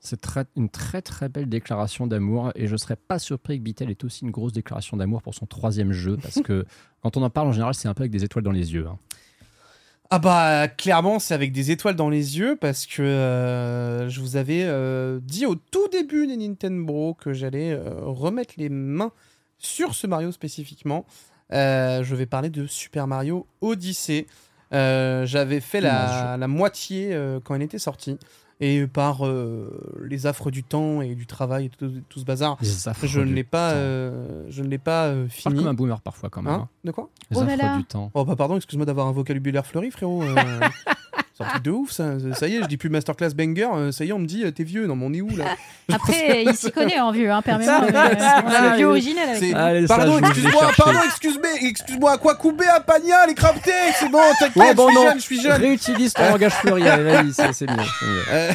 C'est 0.00 0.20
très- 0.20 0.44
une 0.56 0.68
très 0.68 1.00
très 1.02 1.28
belle 1.30 1.48
déclaration 1.48 2.06
d'amour 2.06 2.52
et 2.54 2.66
je 2.66 2.76
serais 2.76 2.96
pas 2.96 3.18
surpris 3.18 3.58
que 3.58 3.62
Bitel 3.64 3.90
ait 3.90 4.04
aussi 4.04 4.24
une 4.24 4.30
grosse 4.30 4.52
déclaration 4.52 4.96
d'amour 4.98 5.22
pour 5.22 5.34
son 5.34 5.46
troisième 5.46 5.92
jeu 5.92 6.18
parce 6.22 6.40
que 6.44 6.66
quand 7.02 7.16
on 7.16 7.22
en 7.22 7.30
parle 7.30 7.48
en 7.48 7.52
général 7.52 7.72
c'est 7.74 7.88
un 7.88 7.94
peu 7.94 8.02
avec 8.02 8.12
des 8.12 8.22
étoiles 8.24 8.44
dans 8.44 8.50
les 8.50 8.74
yeux. 8.74 8.86
hein. 8.86 8.98
Ah 10.12 10.18
bah 10.18 10.66
clairement 10.66 11.20
c'est 11.20 11.34
avec 11.34 11.52
des 11.52 11.70
étoiles 11.70 11.94
dans 11.94 12.10
les 12.10 12.36
yeux 12.36 12.56
parce 12.56 12.84
que 12.84 13.00
euh, 13.00 14.08
je 14.08 14.20
vous 14.20 14.34
avais 14.34 14.64
euh, 14.64 15.20
dit 15.22 15.46
au 15.46 15.54
tout 15.54 15.86
début 15.86 16.26
des 16.26 16.36
Nintendo 16.36 17.14
que 17.14 17.32
j'allais 17.32 17.70
euh, 17.70 17.94
remettre 18.02 18.54
les 18.56 18.70
mains 18.70 19.12
sur 19.58 19.94
ce 19.94 20.08
Mario 20.08 20.32
spécifiquement. 20.32 21.06
Je 21.52 22.14
vais 22.14 22.26
parler 22.26 22.50
de 22.50 22.66
Super 22.66 23.06
Mario 23.06 23.46
Odyssey. 23.60 24.26
J'avais 24.72 25.60
fait 25.60 25.80
la, 25.80 26.36
la 26.36 26.48
moitié 26.48 27.16
quand 27.44 27.54
elle 27.54 27.62
était 27.62 27.78
sortie 27.78 28.18
et 28.60 28.86
par 28.86 29.26
euh, 29.26 29.70
les 30.04 30.26
affres 30.26 30.50
du 30.50 30.62
temps 30.62 31.00
et 31.00 31.14
du 31.14 31.26
travail 31.26 31.66
et 31.66 31.68
tout, 31.70 31.90
tout 32.08 32.18
ce 32.20 32.24
bazar, 32.24 32.58
Les 32.60 32.88
affres 32.88 33.06
je 33.06 33.20
ne 33.20 33.32
l'ai 33.32 33.42
pas, 33.44 33.70
temps. 33.70 33.76
euh, 33.78 34.44
je 34.50 34.62
ne 34.62 34.68
l'ai 34.68 34.78
pas 34.78 35.06
euh, 35.06 35.28
fini. 35.28 35.56
comme 35.56 35.66
un 35.68 35.74
boomer 35.74 36.00
parfois 36.02 36.28
quand 36.28 36.42
même. 36.42 36.52
Hein 36.52 36.60
hein. 36.64 36.68
de 36.84 36.90
quoi? 36.92 37.08
Les 37.30 37.38
Oh 37.38 37.44
là 37.44 37.52
affres 37.54 37.62
là. 37.64 37.76
du 37.78 37.84
temps. 37.84 38.10
Oh 38.14 38.24
bah 38.24 38.36
pardon, 38.36 38.56
excuse-moi 38.56 38.84
d'avoir 38.86 39.06
un 39.06 39.12
vocabulaire 39.12 39.64
fleuri, 39.66 39.90
frérot. 39.90 40.22
C'est 41.40 41.46
un 41.46 41.50
truc 41.50 41.62
de 41.64 41.70
ouf, 41.70 41.90
ça. 41.90 42.04
Ça 42.34 42.46
y 42.48 42.56
est, 42.56 42.62
je 42.62 42.66
dis 42.68 42.76
plus 42.76 42.90
masterclass 42.90 43.30
banger. 43.34 43.68
euh, 43.74 43.92
Ça 43.92 44.04
y 44.04 44.10
est, 44.10 44.12
on 44.12 44.18
me 44.18 44.26
dit, 44.26 44.44
euh, 44.44 44.50
t'es 44.50 44.62
vieux. 44.64 44.86
Non, 44.86 44.94
mais 44.96 45.06
on 45.06 45.12
est 45.14 45.20
où 45.22 45.36
là? 45.36 45.44
Après, 45.92 46.44
il 46.44 46.54
s'y 46.54 46.70
connaît 46.70 47.00
en 47.00 47.10
vieux, 47.12 47.30
hein, 47.30 47.42
permets-moi. 47.42 47.80
euh, 47.82 48.42
on 48.46 48.48
a 48.50 48.70
le 48.70 48.76
vieux 48.76 48.86
originel 48.86 49.28
avec. 49.30 49.54
Allez, 49.54 49.86
Pardon, 49.86 50.18
excuse-moi, 50.18 50.70
pardon, 50.76 50.98
excuse-moi, 51.06 51.48
excuse-moi, 51.62 52.12
à 52.12 52.18
quoi 52.18 52.34
couper 52.36 52.66
à 52.68 52.80
Pagna, 52.80 53.26
les 53.26 53.34
craftés 53.34 53.70
C'est 53.98 54.08
bon, 54.10 54.18
t'inquiète, 54.38 54.56
Ouais, 54.56 54.74
bon, 54.74 54.88
je 54.88 54.92
suis 54.92 54.96
non. 55.02 55.08
jeune, 55.10 55.18
je 55.18 55.22
suis 55.24 55.40
jeune. 55.40 55.60
Réutilise 55.60 56.12
ton 56.14 56.24
langage 56.30 56.52
pluriel, 56.60 57.02
vas-y, 57.32 57.32
c'est. 57.54 57.66
Euh, 57.70 58.52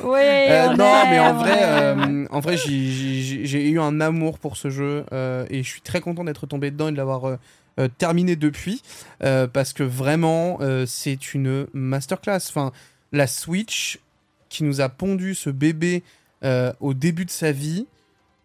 Oui, 0.00 0.18
euh, 0.20 0.68
on 0.70 0.76
non, 0.76 0.84
est- 0.84 1.10
mais 1.10 1.18
en 1.20 1.34
vrai, 1.34 1.58
euh, 1.62 2.26
en 2.30 2.40
vrai, 2.40 2.56
j'ai- 2.56 3.68
eu 3.68 3.80
un 3.80 4.00
amour 4.00 4.38
pour 4.38 4.56
ce 4.56 4.70
jeu 4.70 5.04
euh, 5.12 5.44
et 5.50 5.62
je 5.62 5.68
suis 5.68 5.80
très 5.80 6.00
content 6.00 6.24
d'être 6.24 6.46
tombé 6.46 6.70
dedans 6.70 6.88
et 6.88 6.92
de 6.92 6.96
l'avoir 6.96 7.38
terminé 7.86 8.34
depuis 8.34 8.82
euh, 9.22 9.46
parce 9.46 9.72
que 9.72 9.84
vraiment, 9.84 10.58
euh, 10.60 10.86
c'est 10.86 11.34
une 11.34 11.66
masterclass. 11.72 12.40
Enfin, 12.48 12.72
la 13.12 13.26
Switch 13.28 14.00
qui 14.48 14.64
nous 14.64 14.80
a 14.80 14.88
pondu 14.88 15.34
ce 15.34 15.50
bébé 15.50 16.02
euh, 16.42 16.72
au 16.80 16.94
début 16.94 17.24
de 17.26 17.30
sa 17.30 17.52
vie, 17.52 17.86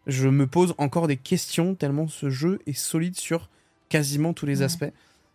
je 0.06 0.28
me 0.28 0.46
pose 0.46 0.76
encore 0.78 1.08
des 1.08 1.18
questions 1.18 1.74
tellement 1.76 2.08
ce 2.08 2.30
jeu 2.30 2.60
est 2.68 2.74
solide 2.78 3.16
sur 3.16 3.50
quasiment 3.90 4.34
tous 4.34 4.46
les 4.46 4.60
Ouais. 4.60 4.66
aspects. 4.66 4.92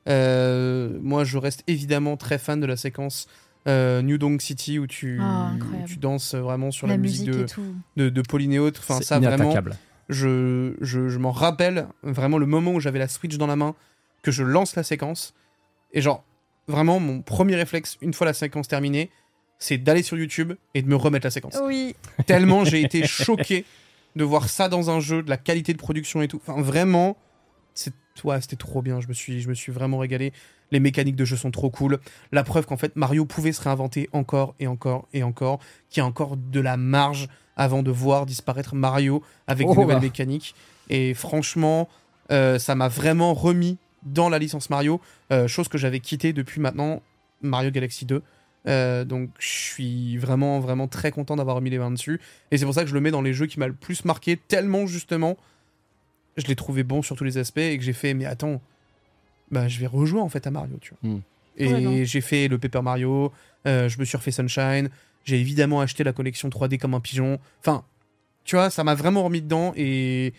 Euh, 0.08 0.90
moi, 1.02 1.24
je 1.24 1.38
reste 1.38 1.64
évidemment 1.66 2.16
très 2.16 2.38
fan 2.38 2.60
de 2.60 2.66
la 2.66 2.76
séquence 2.76 3.28
euh, 3.66 4.00
New 4.02 4.16
Donk 4.18 4.40
City 4.40 4.78
où 4.78 4.86
tu, 4.86 5.18
Ah, 5.22 5.52
tu 5.86 5.96
danses 5.96 6.34
vraiment 6.34 6.70
sur 6.70 6.86
la, 6.86 6.94
la, 6.94 6.98
musique, 6.98 7.28
musique, 7.28 7.56
de, 7.96 8.04
de, 8.04 8.08
de 8.08 8.22
Pauline 8.22 8.52
et 8.52 8.58
autres. 8.58 8.80
Enfin, 8.82 8.98
C'est 8.98 9.04
ça 9.04 9.18
vraiment, 9.20 9.52
je, 10.08 10.74
je, 10.80 11.08
je 11.08 11.18
m'en 11.18 11.32
rappelle 11.32 11.86
vraiment 12.02 12.38
le 12.38 12.46
moment 12.46 12.72
où 12.72 12.80
j'avais 12.80 12.98
la 12.98 13.08
Switch 13.08 13.36
dans 13.36 13.46
la 13.46 13.56
main, 13.56 13.74
que 14.22 14.30
je 14.30 14.42
lance 14.42 14.76
la 14.76 14.82
séquence. 14.82 15.34
Et 15.92 16.00
genre, 16.00 16.24
vraiment, 16.66 17.00
mon 17.00 17.22
premier 17.22 17.56
réflexe, 17.56 17.96
une 18.00 18.12
fois 18.12 18.26
la 18.26 18.34
séquence 18.34 18.68
terminée, 18.68 19.10
c'est 19.58 19.78
d'aller 19.78 20.02
sur 20.02 20.16
YouTube 20.16 20.52
et 20.74 20.82
de 20.82 20.88
me 20.88 20.96
remettre 20.96 21.26
la 21.26 21.30
séquence. 21.30 21.56
Oui, 21.62 21.96
Tellement 22.26 22.64
j'ai 22.64 22.80
été 22.80 23.06
choqué 23.06 23.64
de 24.16 24.24
voir 24.24 24.48
ça 24.48 24.68
dans 24.68 24.90
un 24.90 25.00
jeu, 25.00 25.22
de 25.22 25.30
la 25.30 25.36
qualité 25.36 25.72
de 25.72 25.78
production 25.78 26.22
et 26.22 26.28
tout. 26.28 26.40
Enfin, 26.46 26.60
vraiment, 26.60 27.16
c'est 27.74 27.92
ouais, 28.24 28.40
c'était 28.40 28.56
trop 28.56 28.82
bien. 28.82 29.00
Je 29.00 29.08
me, 29.08 29.12
suis, 29.12 29.40
je 29.40 29.48
me 29.48 29.54
suis 29.54 29.72
vraiment 29.72 29.98
régalé. 29.98 30.32
Les 30.70 30.80
mécaniques 30.80 31.16
de 31.16 31.24
jeu 31.24 31.36
sont 31.36 31.50
trop 31.50 31.70
cool. 31.70 31.98
La 32.32 32.44
preuve 32.44 32.66
qu'en 32.66 32.76
fait, 32.76 32.94
Mario 32.96 33.24
pouvait 33.24 33.52
se 33.52 33.62
réinventer 33.62 34.08
encore 34.12 34.54
et 34.60 34.66
encore 34.66 35.08
et 35.12 35.22
encore. 35.22 35.60
Qu'il 35.88 36.00
y 36.00 36.04
a 36.04 36.06
encore 36.06 36.36
de 36.36 36.60
la 36.60 36.76
marge 36.76 37.28
avant 37.56 37.82
de 37.82 37.90
voir 37.90 38.26
disparaître 38.26 38.74
Mario 38.74 39.22
avec 39.46 39.66
Oh 39.68 39.74
de 39.74 39.80
nouvelles 39.80 40.00
mécaniques. 40.00 40.54
Et 40.90 41.14
franchement, 41.14 41.88
euh, 42.30 42.58
ça 42.58 42.74
m'a 42.74 42.88
vraiment 42.88 43.34
remis 43.34 43.78
dans 44.12 44.28
la 44.28 44.38
licence 44.38 44.70
Mario, 44.70 45.00
euh, 45.32 45.48
chose 45.48 45.68
que 45.68 45.78
j'avais 45.78 46.00
quittée 46.00 46.32
depuis 46.32 46.60
maintenant 46.60 47.02
Mario 47.42 47.70
Galaxy 47.70 48.04
2. 48.06 48.22
Euh, 48.66 49.04
donc 49.04 49.30
je 49.38 49.46
suis 49.48 50.16
vraiment 50.18 50.58
vraiment 50.58 50.88
très 50.88 51.12
content 51.12 51.36
d'avoir 51.36 51.56
remis 51.56 51.70
les 51.70 51.78
mains 51.78 51.92
dessus 51.92 52.20
et 52.50 52.58
c'est 52.58 52.64
pour 52.64 52.74
ça 52.74 52.82
que 52.82 52.88
je 52.88 52.94
le 52.94 53.00
mets 53.00 53.12
dans 53.12 53.22
les 53.22 53.32
jeux 53.32 53.46
qui 53.46 53.60
m'a 53.60 53.68
le 53.68 53.72
plus 53.72 54.04
marqué 54.04 54.36
tellement 54.36 54.86
justement 54.88 55.36
je 56.36 56.44
l'ai 56.48 56.56
trouvé 56.56 56.82
bon 56.82 57.00
sur 57.00 57.14
tous 57.14 57.22
les 57.22 57.38
aspects 57.38 57.58
et 57.58 57.78
que 57.78 57.84
j'ai 57.84 57.92
fait 57.92 58.14
mais 58.14 58.24
attends 58.26 58.60
bah 59.52 59.68
je 59.68 59.78
vais 59.78 59.86
rejouer 59.86 60.20
en 60.20 60.28
fait 60.28 60.44
à 60.46 60.50
Mario 60.50 60.76
tu 60.80 60.92
vois 61.00 61.10
Hmm. 61.14 61.20
et 61.56 62.04
j'ai 62.04 62.20
fait 62.20 62.48
le 62.48 62.58
Paper 62.58 62.82
Mario 62.82 63.32
euh, 63.66 63.88
je 63.88 63.98
me 64.00 64.04
suis 64.04 64.16
refait 64.16 64.32
Sunshine 64.32 64.90
j'ai 65.24 65.38
évidemment 65.40 65.80
acheté 65.80 66.02
la 66.02 66.12
collection 66.12 66.48
3D 66.48 66.78
comme 66.78 66.94
un 66.94 67.00
pigeon 67.00 67.38
enfin 67.60 67.84
tu 68.44 68.56
vois 68.56 68.70
ça 68.70 68.82
m'a 68.82 68.96
vraiment 68.96 69.22
remis 69.22 69.40
dedans 69.40 69.72
et 69.76 70.34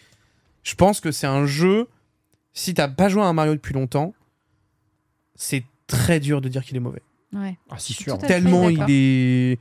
je 0.63 0.75
pense 0.75 0.99
que 0.99 1.11
c'est 1.11 1.25
un 1.27 1.45
jeu 1.45 1.87
si 2.59 2.73
t'as 2.73 2.87
pas 2.87 3.09
joué 3.09 3.21
à 3.21 3.25
un 3.25 3.33
Mario 3.33 3.53
depuis 3.53 3.73
longtemps 3.73 4.13
c'est 5.35 5.63
très 5.87 6.19
dur 6.19 6.41
de 6.41 6.49
dire 6.49 6.63
qu'il 6.63 6.75
est 6.77 6.81
mauvais 6.81 7.01
ouais. 7.33 7.57
Ah, 7.69 7.79
si 7.79 7.93
suis 7.93 8.03
sûr. 8.03 8.17
tellement 8.17 8.69
il 8.69 8.83
est 8.89 9.59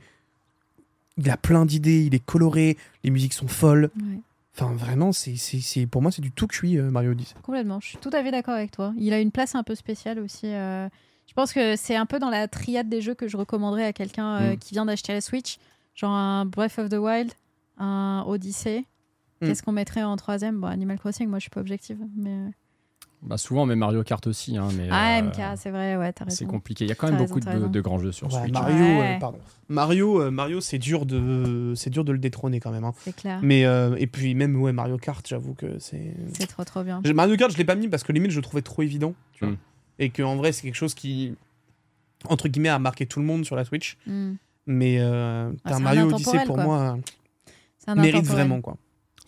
il 1.17 1.29
a 1.29 1.37
plein 1.37 1.65
d'idées 1.65 2.03
il 2.05 2.15
est 2.15 2.23
coloré 2.25 2.77
les 3.03 3.09
musiques 3.09 3.33
sont 3.33 3.47
folles 3.47 3.89
ouais. 3.97 4.19
enfin 4.55 4.73
vraiment 4.73 5.11
c'est 5.11 5.35
c'est 5.35 5.59
c'est- 5.59 5.85
pour 5.87 6.01
moi 6.01 6.11
c'est 6.11 6.21
du 6.21 6.31
tout 6.31 6.47
cuit 6.47 6.77
euh, 6.77 6.91
Mario 6.91 7.11
Odyssey 7.11 7.35
Complètement, 7.43 7.79
je 7.79 7.87
suis 7.89 7.97
tout 7.97 8.09
à 8.13 8.23
fait 8.23 8.31
d'accord 8.31 8.53
avec 8.55 8.71
toi. 8.71 8.93
Il 8.97 9.13
a 9.13 9.19
une 9.19 9.31
place 9.31 9.55
un 9.55 9.63
peu 9.63 9.75
spéciale 9.75 10.19
aussi. 10.19 10.47
euh, 10.47 10.87
Je 11.27 11.33
pense 11.33 11.53
que 11.53 11.75
c'est 11.75 11.95
un 11.95 12.05
peu 12.05 12.19
dans 12.19 12.29
la 12.29 12.47
triade 12.47 12.89
des 12.89 13.01
jeux 13.01 13.15
que 13.15 13.27
je 13.27 13.37
recommanderais 13.37 13.85
à 13.85 13.93
quelqu'un 13.93 14.35
euh, 14.41 14.53
Mm. 14.53 14.57
qui 14.57 14.73
vient 14.73 14.85
d'acheter 14.85 15.13
la 15.13 15.21
Switch. 15.21 15.57
Genre 15.95 16.11
un 16.11 16.45
Breath 16.45 16.79
of 16.79 16.89
the 16.89 16.95
Wild, 16.95 17.31
un 17.77 18.23
Odyssey. 18.27 18.85
Mm. 19.41 19.45
Qu'est-ce 19.47 19.63
qu'on 19.63 19.71
mettrait 19.73 20.03
en 20.03 20.15
troisième? 20.17 20.59
Bon, 20.59 20.67
Animal 20.67 20.97
Crossing, 20.99 21.27
moi 21.27 21.39
je 21.39 21.43
suis 21.43 21.49
pas 21.49 21.61
objective. 21.61 21.97
Mais... 22.15 22.51
Bah, 23.21 23.37
souvent, 23.37 23.65
mais 23.65 23.75
Mario 23.75 24.01
Kart 24.03 24.25
aussi. 24.27 24.55
Hein, 24.57 24.69
mais, 24.77 24.87
Ah, 24.89 25.17
euh, 25.17 25.23
MK, 25.23 25.57
c'est 25.57 25.71
vrai, 25.71 25.97
ouais, 25.97 26.13
t'as 26.13 26.23
C'est 26.29 26.45
raison. 26.45 26.51
compliqué. 26.53 26.85
Il 26.85 26.87
y 26.87 26.91
a 26.91 26.95
quand 26.95 27.07
même 27.09 27.17
beaucoup 27.17 27.39
raison, 27.45 27.67
de, 27.67 27.81
grands 27.81 27.99
jeux 27.99 28.13
sur 28.13 28.27
Ouais, 28.33 28.39
Switch. 28.43 28.53
Mario 28.53 28.75
Ouais. 28.77 29.15
euh, 29.15 29.19
pardon 29.19 29.39
Mario 29.67 30.21
euh, 30.21 30.31
Mario 30.31 30.61
c'est 30.61 30.77
dur 30.79 31.05
de 31.05 31.73
c'est 31.75 31.89
dur 31.91 32.03
de 32.05 32.11
le 32.11 32.17
détrôner 32.17 32.59
quand 32.59 32.71
même 32.71 32.85
hein. 32.85 32.93
C'est 32.99 33.15
clair. 33.15 33.39
mais 33.43 33.65
euh, 33.65 33.95
et 33.99 34.07
puis 34.07 34.33
même 34.33 34.55
ouais 34.59 34.71
Mario 34.71 34.97
Kart 34.97 35.23
j'avoue 35.27 35.53
que 35.53 35.77
c'est 35.79 36.15
C'est 36.33 36.47
trop 36.47 36.63
trop 36.63 36.81
bien. 36.83 37.01
Mario 37.13 37.35
Kart 37.37 37.51
je 37.51 37.57
l'ai 37.57 37.65
pas 37.65 37.75
mis 37.75 37.87
parce 37.87 38.03
que 38.03 38.11
limite 38.11 38.31
je 38.31 38.37
le 38.37 38.41
trouvais 38.41 38.63
trop 38.63 38.81
évident 38.81 39.13
tu 39.33 39.45
vois 39.45 39.53
Mm. 39.53 39.57
et 39.99 40.09
que 40.09 40.23
en 40.23 40.37
vrai 40.37 40.53
c'est 40.53 40.63
quelque 40.63 40.73
chose 40.75 40.95
qui 40.95 41.35
entre 42.25 42.47
guillemets 42.47 42.69
a 42.69 42.79
marqué 42.79 43.05
tout 43.05 43.19
le 43.19 43.25
monde 43.25 43.45
sur 43.45 43.55
la 43.55 43.63
Switch 43.65 43.97
Mm. 44.07 44.31
mais 44.65 44.97
euh, 44.99 45.51
Ah, 45.51 45.55
t'as 45.65 45.69
c'est 45.69 45.75
un 45.75 45.79
Mario 45.83 46.07
Odyssey 46.13 46.45
pour 46.45 46.55
quoi. 46.55 46.63
moi 46.63 46.97
C'est 47.77 47.91
un 47.91 47.95
mérite 47.95 48.25
vraiment 48.25 48.61
quoi 48.61 48.77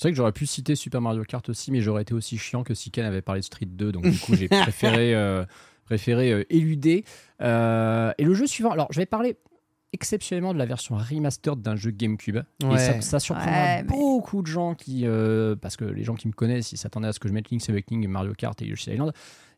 C'est 0.02 0.08
vrai 0.08 0.14
que 0.14 0.18
j'aurais 0.18 0.32
pu 0.32 0.48
citer 0.48 0.74
Super 0.74 1.00
Mario 1.00 1.24
Kart 1.26 1.48
aussi, 1.48 1.72
mais 1.72 1.80
j'aurais 1.80 2.02
été 2.02 2.16
aussi 2.16 2.36
chiant 2.36 2.64
que 2.64 2.74
si 2.74 2.90
Ken 2.90 3.06
avait 3.06 3.22
parlé 3.22 3.42
de 3.42 3.46
Street 3.46 3.68
2. 3.68 3.92
Donc, 3.92 4.10
du 4.10 4.18
coup, 4.18 4.34
j'ai 4.34 4.48
préféré, 4.50 5.14
euh, 5.14 5.46
préféré 5.86 6.32
euh, 6.32 6.44
éluder. 6.50 7.06
Euh, 7.40 8.12
et 8.18 8.24
le 8.24 8.34
jeu 8.34 8.48
suivant, 8.48 8.72
alors 8.72 8.88
je 8.90 9.00
vais 9.00 9.06
parler 9.06 9.38
exceptionnellement 9.94 10.56
de 10.56 10.58
la 10.58 10.66
version 10.66 10.96
remastered 10.96 11.62
d'un 11.62 11.76
jeu 11.76 11.92
GameCube. 11.92 12.40
Et 12.64 12.78
ça, 12.80 13.00
ça 13.02 13.20
surprendra 13.20 13.52
Ouais, 13.52 13.84
mais- 13.84 13.90
beaucoup 13.90 14.42
de 14.42 14.48
gens 14.48 14.74
qui. 14.74 15.06
parce 15.62 15.78
que 15.78 15.86
les 15.86 16.04
gens 16.04 16.16
qui 16.16 16.28
me 16.28 16.34
connaissent, 16.34 16.72
ils 16.72 16.78
s'attendaient 16.78 17.10
à 17.10 17.14
ce 17.14 17.20
que 17.20 17.28
je 17.28 17.34
mette 17.34 17.52
Link's 17.52 17.70
Awakening, 17.70 18.08
Mario 18.08 18.34
Kart 18.34 18.60
et 18.64 18.66
Yoshi 18.66 18.94
Island. 18.94 19.14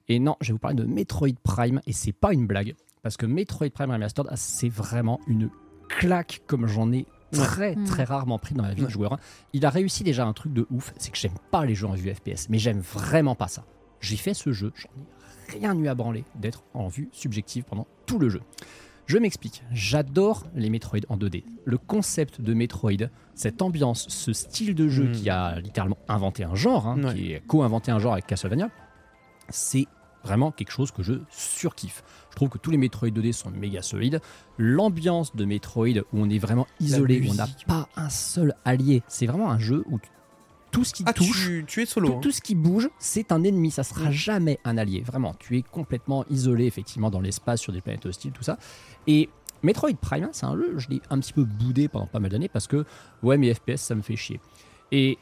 Et 0.10 0.20
non, 0.20 0.36
je 0.42 0.48
vais 0.48 0.54
vous 0.54 0.60
parler 0.60 0.76
de 0.76 0.84
Metroid 0.84 1.30
Prime, 1.42 1.80
et 1.88 1.94
c'est 1.94 2.12
pas 2.12 2.34
une 2.34 2.48
blague. 2.48 2.76
Parce 3.02 3.16
que 3.16 3.26
Metroid 3.26 3.70
Prime 3.70 3.92
Remastered, 3.92 4.28
ah, 4.30 4.36
c'est 4.36 4.68
vraiment 4.68 5.22
une 5.26 5.50
claque 5.88 6.42
comme 6.48 6.68
j'en 6.68 6.92
ai 6.92 7.06
très 7.34 7.76
très 7.86 8.04
rarement 8.04 8.40
pris 8.40 8.56
dans 8.56 8.64
ma 8.64 8.74
vie 8.74 8.84
de 8.84 8.90
joueur. 8.90 9.18
Il 9.54 9.66
a 9.66 9.70
réussi 9.70 10.04
déjà 10.04 10.26
un 10.26 10.34
truc 10.34 10.54
de 10.54 10.66
ouf, 10.72 10.94
c'est 10.98 11.12
que 11.12 11.18
j'aime 11.18 11.38
pas 11.52 11.66
les 11.66 11.76
jeux 11.76 11.88
en 11.88 11.94
vue 11.94 12.14
FPS, 12.14 12.48
mais 12.50 12.60
j'aime 12.60 12.80
vraiment 12.80 13.36
pas 13.36 13.48
ça. 13.48 13.64
J'ai 14.02 14.18
fait 14.18 14.34
ce 14.34 14.52
jeu, 14.52 14.72
j'en 14.76 14.90
ai 14.90 15.60
rien 15.60 15.78
eu 15.78 15.88
à 15.88 15.96
branler 15.96 16.24
d'être 16.36 16.64
en 16.74 16.88
vue 16.88 17.10
subjective 17.12 17.64
pendant 17.64 17.88
tout 18.06 18.20
le 18.20 18.30
jeu. 18.30 18.42
Je 19.06 19.18
m'explique, 19.18 19.64
j'adore 19.72 20.46
les 20.56 20.70
Metroid 20.70 21.00
en 21.10 21.18
2D. 21.18 21.44
Le 21.66 21.78
concept 21.78 22.40
de 22.40 22.54
Metroid, 22.54 23.10
cette 23.36 23.62
ambiance, 23.62 24.06
ce 24.08 24.32
style 24.32 24.76
de 24.76 24.88
jeu 24.88 25.06
Mm. 25.10 25.12
qui 25.12 25.30
a 25.30 25.60
littéralement 25.60 25.98
inventé 26.08 26.46
un 26.46 26.56
genre, 26.56 26.88
hein, 26.88 27.04
Ouais. 27.04 27.14
qui 27.14 27.36
a 27.36 27.40
co-inventé 27.42 27.92
un 27.92 28.00
genre 28.00 28.14
avec 28.14 28.26
Castlevania, 28.28 28.70
c'est 29.50 29.88
vraiment 30.24 30.52
quelque 30.52 30.72
chose 30.72 30.92
que 30.92 31.04
je 31.04 31.14
surkiffe. 31.30 32.04
Je 32.32 32.36
trouve 32.36 32.50
que 32.50 32.58
tous 32.58 32.72
les 32.72 32.78
Metroid 32.78 33.10
2D 33.10 33.34
sont 33.34 33.52
méga 33.52 33.82
solides. 33.82 34.22
L'ambiance 34.58 35.36
de 35.36 35.46
Metroid 35.46 36.00
où 36.00 36.04
on 36.14 36.30
est 36.30 36.40
vraiment 36.40 36.68
isolé, 36.80 37.22
où 37.28 37.32
on 37.32 37.36
n'a 37.36 37.48
pas 37.68 37.88
un 37.96 38.10
seul 38.10 38.56
allié, 38.66 39.04
c'est 39.08 39.26
vraiment 39.26 39.52
un 39.52 39.60
jeu 39.60 39.84
où 39.90 40.00
tout 40.72 40.84
ce 40.84 40.94
qui 40.94 41.04
ah 41.06 41.14
touche, 41.14 41.46
tu, 41.46 41.66
tu 41.68 41.82
es 41.84 41.86
solo 41.86 42.08
tout, 42.10 42.16
hein. 42.16 42.20
tout 42.22 42.32
ce 42.32 42.42
qui 42.42 42.56
bouge, 42.56 42.90
c'est 42.98 43.32
un 43.32 43.44
ennemi, 43.44 43.70
ça 43.70 43.84
sera 43.84 44.10
Mm. 44.10 44.12
jamais 44.12 44.60
un 44.64 44.78
allié. 44.78 45.02
Vraiment, 45.02 45.36
tu 45.38 45.58
es 45.58 45.62
complètement 45.62 46.26
isolé 46.32 46.66
effectivement 46.66 47.12
dans 47.12 47.22
l'espace, 47.22 47.62
sur 47.62 47.72
des 47.72 47.82
planètes 47.82 48.06
hostiles, 48.08 48.32
tout 48.32 48.42
ça. 48.42 48.58
Et 49.06 49.30
Metroid 49.62 49.94
Prime, 50.02 50.30
c'est 50.32 50.48
un 50.48 50.58
jeu, 50.58 50.74
je 50.78 50.90
l'ai 50.90 51.00
un 51.12 51.20
petit 51.20 51.32
peu 51.34 51.44
boudé 51.44 51.88
pendant 51.88 52.08
pas 52.08 52.20
mal 52.20 52.32
d'années 52.32 52.50
parce 52.50 52.66
que 52.66 52.86
ouais, 53.22 53.38
mes 53.38 53.54
FPS, 53.54 53.78
ça 53.78 53.94
me 53.94 54.02
fait 54.02 54.16
chier. 54.16 54.40
Et 54.92 55.20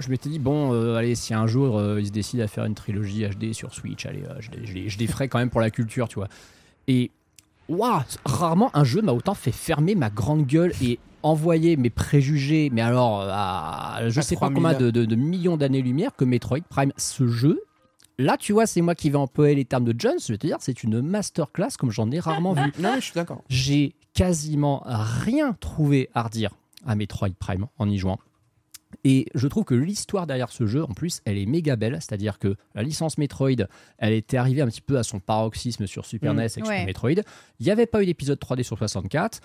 je 0.00 0.10
m'étais 0.10 0.28
dit 0.28 0.38
bon, 0.38 0.72
euh, 0.72 0.96
allez, 0.96 1.14
si 1.14 1.34
un 1.34 1.46
jour 1.46 1.78
euh, 1.78 2.00
ils 2.00 2.06
se 2.06 2.12
décident 2.12 2.42
à 2.42 2.46
faire 2.48 2.64
une 2.64 2.74
trilogie 2.74 3.24
HD 3.26 3.52
sur 3.52 3.74
Switch, 3.74 4.06
allez, 4.06 4.22
euh, 4.24 4.34
je, 4.40 4.50
les, 4.50 4.66
je 4.86 4.88
je 4.94 4.98
les 4.98 5.06
ferai 5.06 5.28
quand 5.28 5.38
même 5.38 5.50
pour 5.50 5.60
la 5.60 5.70
culture, 5.70 6.08
tu 6.08 6.16
vois. 6.16 6.28
Et 6.88 7.10
waouh, 7.68 8.00
rarement 8.24 8.70
un 8.74 8.84
jeu 8.84 9.02
m'a 9.02 9.12
autant 9.12 9.34
fait 9.34 9.52
fermer 9.52 9.94
ma 9.94 10.10
grande 10.10 10.46
gueule 10.46 10.72
et 10.82 10.98
envoyer 11.22 11.76
mes 11.76 11.90
préjugés, 11.90 12.70
mais 12.72 12.80
alors 12.80 13.20
à 13.22 14.00
je 14.08 14.18
À 14.18 14.22
sais 14.22 14.34
pas 14.36 14.46
3000. 14.50 14.54
combien 14.62 14.78
de, 14.78 14.90
de- 14.90 15.04
de 15.04 15.14
millions 15.16 15.56
d'années-lumière 15.56 16.16
que 16.16 16.24
Metroid 16.24 16.60
Prime. 16.68 16.92
Ce 16.96 17.26
jeu, 17.28 17.60
là, 18.18 18.36
tu 18.38 18.52
vois, 18.54 18.66
c'est 18.66 18.80
moi 18.80 18.94
qui 18.94 19.10
vais 19.10 19.18
employer 19.18 19.54
les 19.54 19.64
termes 19.66 19.84
de 19.84 19.94
Jones. 19.98 20.14
Je 20.26 20.32
vais 20.32 20.38
te 20.38 20.46
dire, 20.46 20.56
c'est 20.60 20.82
une 20.82 21.00
masterclass 21.02 21.72
comme 21.78 21.90
j'en 21.90 22.10
ai 22.10 22.20
rarement 22.20 22.54
vu. 22.54 22.62
non 22.78 22.94
je 22.96 23.00
suis 23.00 23.12
d'accord 23.14 23.42
J'ai 23.50 23.94
quasiment 24.14 24.82
rien 24.86 25.52
trouvé 25.60 26.08
à 26.14 26.22
redire 26.22 26.50
à 26.86 26.94
Metroid 26.96 27.28
Prime 27.38 27.66
en 27.78 27.88
y 27.88 27.98
jouant. 27.98 28.18
Et 29.04 29.26
je 29.34 29.46
trouve 29.48 29.64
que 29.64 29.74
l'histoire 29.74 30.26
derrière 30.26 30.50
ce 30.52 30.66
jeu, 30.66 30.82
en 30.84 30.92
plus, 30.94 31.20
elle 31.24 31.38
est 31.38 31.46
méga 31.46 31.76
belle. 31.76 31.94
C'est-à-dire 32.00 32.38
que 32.38 32.54
la 32.74 32.82
licence 32.82 33.16
Metroid, 33.18 33.50
elle 33.98 34.12
était 34.12 34.36
arrivée 34.36 34.60
un 34.60 34.66
petit 34.68 34.82
peu 34.82 34.98
à 34.98 35.02
son 35.02 35.20
paroxysme 35.20 35.86
sur 35.86 36.04
Super. 36.04 36.34
NES 36.34 36.40
avec 36.40 36.50
Super 36.52 36.68
Ouais. 36.68 36.84
Metroid. 36.84 37.10
Il 37.60 37.64
n'y 37.66 37.70
avait 37.70 37.86
pas 37.86 38.02
eu 38.02 38.06
d'épisode 38.06 38.38
3D 38.38 38.62
sur 38.62 38.76
64. 38.78 39.40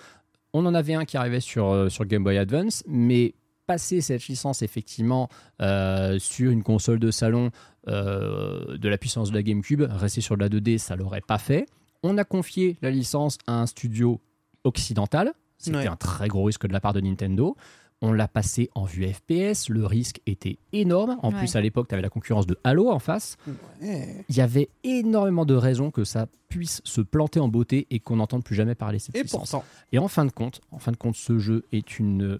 On 0.52 0.64
en 0.66 0.74
avait 0.74 0.94
un 0.94 1.04
qui 1.04 1.16
arrivait 1.16 1.40
sur, 1.40 1.68
euh, 1.68 1.88
sur 1.88 2.04
Game 2.04 2.22
Boy 2.24 2.36
Advance, 2.38 2.82
mais 2.86 3.34
passer 3.66 4.00
cette 4.00 4.26
licence 4.28 4.62
effectivement 4.62 5.28
euh, 5.60 6.18
sur 6.18 6.50
une 6.50 6.62
console 6.62 6.98
de 7.00 7.10
salon 7.10 7.50
euh, 7.88 8.76
de 8.78 8.88
la 8.88 8.96
puissance 8.98 9.30
de 9.30 9.34
la 9.36 9.42
GameCube, 9.42 9.82
rester 9.88 10.20
sur 10.20 10.36
de 10.36 10.42
la 10.42 10.48
2D, 10.48 10.78
ça 10.78 10.96
l'aurait 10.96 11.20
pas 11.20 11.38
fait. 11.38 11.66
on 12.02 12.16
a 12.18 12.24
confié 12.24 12.76
la 12.82 12.90
licence 12.90 13.38
à 13.48 13.60
un 13.60 13.66
studio 13.66 14.20
occidental. 14.64 15.32
C'était 15.58 15.78
Ouais. 15.78 15.86
un 15.88 15.96
très 15.96 16.28
gros 16.28 16.44
risque 16.44 16.66
de 16.66 16.72
la 16.72 16.80
part 16.80 16.92
de 16.92 17.00
Nintendo. 17.00 17.56
On 18.02 18.12
l'a 18.12 18.28
passé 18.28 18.68
en 18.74 18.84
vue 18.84 19.06
FPS, 19.10 19.70
le 19.70 19.86
risque 19.86 20.20
était 20.26 20.58
énorme. 20.74 21.16
En 21.22 21.32
Ouais. 21.32 21.38
plus, 21.38 21.56
à 21.56 21.60
l'époque, 21.62 21.88
tu 21.88 21.94
avais 21.94 22.02
la 22.02 22.10
concurrence 22.10 22.46
de 22.46 22.58
Halo 22.62 22.90
en 22.90 22.98
face. 22.98 23.38
Ouais. 23.80 24.24
Il 24.28 24.36
y 24.36 24.42
avait 24.42 24.68
énormément 24.84 25.46
de 25.46 25.54
raisons 25.54 25.90
que 25.90 26.04
ça 26.04 26.26
puisse 26.50 26.82
se 26.84 27.00
planter 27.00 27.40
en 27.40 27.48
beauté 27.48 27.86
et 27.90 27.98
qu'on 27.98 28.16
n'entende 28.16 28.44
plus 28.44 28.54
jamais 28.54 28.74
parler 28.74 28.98
de 28.98 29.02
cette 29.02 29.16
Et 29.16 29.22
licence. 29.22 29.50
pourtant, 29.50 29.64
Et 29.92 29.98
en 29.98 30.08
fin 30.08 30.26
de 30.26 30.30
compte, 30.30 30.60
en 30.72 30.78
fin 30.78 30.92
de 30.92 30.96
compte, 30.98 31.16
ce 31.16 31.38
jeu 31.38 31.64
est 31.72 31.98
une 31.98 32.38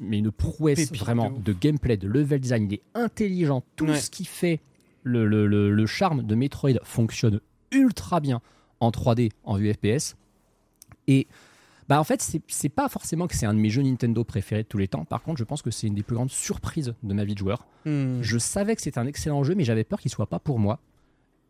mais 0.00 0.18
une 0.18 0.30
prouesse 0.30 0.78
Pépite 0.86 1.00
vraiment 1.00 1.30
de 1.30 1.52
gameplay, 1.52 1.96
de 1.96 2.06
level 2.06 2.38
design. 2.40 2.66
Il 2.70 2.74
est 2.74 2.82
intelligent. 2.94 3.64
Tout 3.74 3.86
Ouais. 3.86 3.98
ce 3.98 4.10
qui 4.10 4.24
fait 4.24 4.60
le, 5.02 5.26
le- 5.26 5.46
le- 5.48 5.72
le 5.72 5.86
charme 5.86 6.22
de 6.22 6.34
Metroid 6.36 6.78
fonctionne 6.84 7.40
ultra 7.72 8.20
bien 8.20 8.40
en 8.78 8.90
3D, 8.92 9.30
en 9.42 9.56
vue 9.56 9.72
FPS. 9.72 10.14
Et 11.08 11.26
bah 11.88 11.98
en 12.00 12.04
fait, 12.04 12.20
c'est- 12.22 12.42
c'est 12.48 12.68
pas 12.68 12.88
forcément 12.88 13.26
que 13.26 13.34
c'est 13.34 13.46
un 13.46 13.54
de 13.54 13.58
mes 13.58 13.70
jeux 13.70 13.82
Nintendo 13.82 14.22
préférés 14.24 14.62
de 14.62 14.68
tous 14.68 14.78
les 14.78 14.88
temps. 14.88 15.04
Par 15.04 15.22
contre, 15.22 15.38
je 15.38 15.44
pense 15.44 15.62
que 15.62 15.70
c'est 15.70 15.86
une 15.86 15.94
des 15.94 16.02
plus 16.02 16.14
grandes 16.16 16.30
surprises 16.30 16.94
de 17.02 17.14
ma 17.14 17.24
vie 17.24 17.34
de 17.34 17.38
joueur. 17.38 17.66
hmm, 17.86 18.20
Je 18.22 18.38
savais 18.38 18.76
que 18.76 18.82
c'était 18.82 18.98
un 18.98 19.06
excellent 19.06 19.42
jeu, 19.44 19.54
mais 19.54 19.64
j'avais 19.64 19.84
peur 19.84 20.00
qu'il 20.00 20.10
soit 20.10 20.26
pas 20.28 20.38
pour 20.38 20.58
moi. 20.58 20.80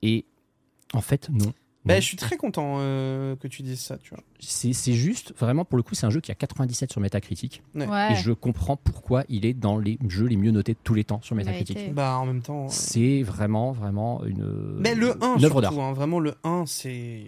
Et 0.02 0.24
en 0.94 1.00
fait, 1.00 1.28
non. 1.30 1.52
bah, 1.84 1.94
Non. 1.94 2.00
je 2.00 2.04
suis 2.06 2.16
très 2.16 2.36
content 2.36 2.76
euh, 2.78 3.34
que 3.36 3.48
tu 3.48 3.62
dises 3.62 3.80
ça, 3.80 3.98
tu 3.98 4.10
vois. 4.14 4.22
C'est 4.40 4.72
c'est 4.72 4.92
juste, 4.92 5.34
vraiment, 5.38 5.64
pour 5.64 5.76
le 5.76 5.82
coup, 5.82 5.94
c'est 5.94 6.06
un 6.06 6.10
jeu 6.10 6.20
qui 6.20 6.30
a 6.30 6.34
97 6.36 6.92
sur 6.92 7.00
Metacritic. 7.00 7.62
Ouais. 7.74 7.86
Ouais. 7.88 8.12
Et 8.12 8.14
je 8.16 8.30
comprends 8.32 8.76
pourquoi 8.76 9.24
il 9.28 9.44
est 9.44 9.54
dans 9.54 9.76
les 9.78 9.98
jeux 10.08 10.26
les 10.26 10.36
mieux 10.36 10.52
notés 10.52 10.74
de 10.74 10.78
tous 10.84 10.94
les 10.94 11.02
temps 11.04 11.20
sur 11.22 11.34
Metacritic. 11.34 11.76
Mérité. 11.76 11.92
Bah, 11.94 12.16
en 12.18 12.26
même 12.26 12.42
temps. 12.42 12.66
euh, 12.66 12.68
C'est 12.70 13.22
vraiment, 13.22 13.72
vraiment 13.72 14.24
une, 14.24 14.76
Mais 14.78 14.94
le 14.94 15.12
1, 15.22 15.36
une 15.38 15.44
œuvre 15.44 15.60
surtout, 15.60 15.76
d'art. 15.76 15.80
hein, 15.80 15.92
vraiment 15.94 16.20
le 16.20 16.34
1, 16.44 16.64
c'est 16.66 17.24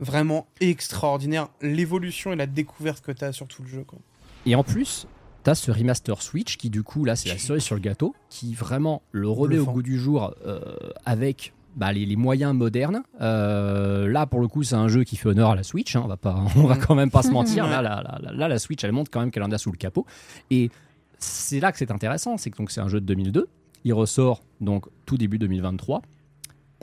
vraiment 0.00 0.46
extraordinaire. 0.60 1.48
L'évolution 1.62 2.32
et 2.32 2.36
la 2.36 2.46
découverte 2.46 3.04
que 3.04 3.12
tu 3.12 3.24
as 3.24 3.32
sur 3.32 3.46
tout 3.48 3.62
le 3.62 3.68
jeu. 3.68 3.84
Quoi. 3.84 3.98
Et 4.46 4.54
en 4.54 4.62
plus, 4.64 5.06
t'as 5.42 5.54
ce 5.54 5.70
remaster 5.70 6.20
Switch 6.22 6.56
qui, 6.56 6.70
du 6.70 6.82
coup, 6.82 7.04
là, 7.04 7.16
c'est 7.16 7.28
la 7.28 7.38
cerise 7.38 7.62
sur 7.62 7.74
le 7.74 7.80
gâteau, 7.80 8.14
qui 8.28 8.54
vraiment 8.54 9.02
le 9.12 9.28
remet 9.28 9.58
au 9.58 9.66
goût 9.66 9.82
du 9.82 9.98
jour 9.98 10.34
euh, 10.46 10.60
avec 11.04 11.52
bah, 11.76 11.92
les, 11.92 12.06
les 12.06 12.16
moyens 12.16 12.54
modernes. 12.54 13.02
Euh, 13.20 14.08
là, 14.08 14.26
pour 14.26 14.40
le 14.40 14.48
coup, 14.48 14.62
c'est 14.62 14.74
un 14.74 14.88
jeu 14.88 15.04
qui 15.04 15.16
fait 15.16 15.28
honneur 15.28 15.50
à 15.50 15.54
la 15.56 15.62
Switch. 15.62 15.94
hein, 15.96 16.02
on 16.04 16.08
va 16.08 16.16
pas, 16.16 16.42
on 16.56 16.66
va 16.66 16.76
Mm. 16.76 16.80
quand 16.86 16.94
même 16.94 17.10
pas 17.10 17.22
se 17.22 17.30
mentir. 17.30 17.66
Là, 17.68 17.82
la, 17.82 18.02
la- 18.02 18.18
la- 18.22 18.32
là, 18.32 18.48
la 18.48 18.58
Switch, 18.58 18.82
elle 18.84 18.92
montre 18.92 19.10
quand 19.10 19.20
même 19.20 19.30
qu'elle 19.30 19.42
en 19.42 19.50
a 19.52 19.58
sous 19.58 19.70
le 19.72 19.76
capot. 19.76 20.06
Et 20.50 20.70
c'est 21.18 21.58
là 21.60 21.72
que 21.72 21.78
c'est 21.78 21.90
intéressant, 21.90 22.36
c'est 22.36 22.50
que 22.50 22.56
donc 22.58 22.70
c'est 22.70 22.80
un 22.80 22.88
jeu 22.88 23.00
de 23.00 23.06
2002. 23.06 23.48
Il 23.84 23.92
ressort 23.92 24.42
donc 24.60 24.86
tout 25.06 25.16
début 25.16 25.38
2023 25.38 26.02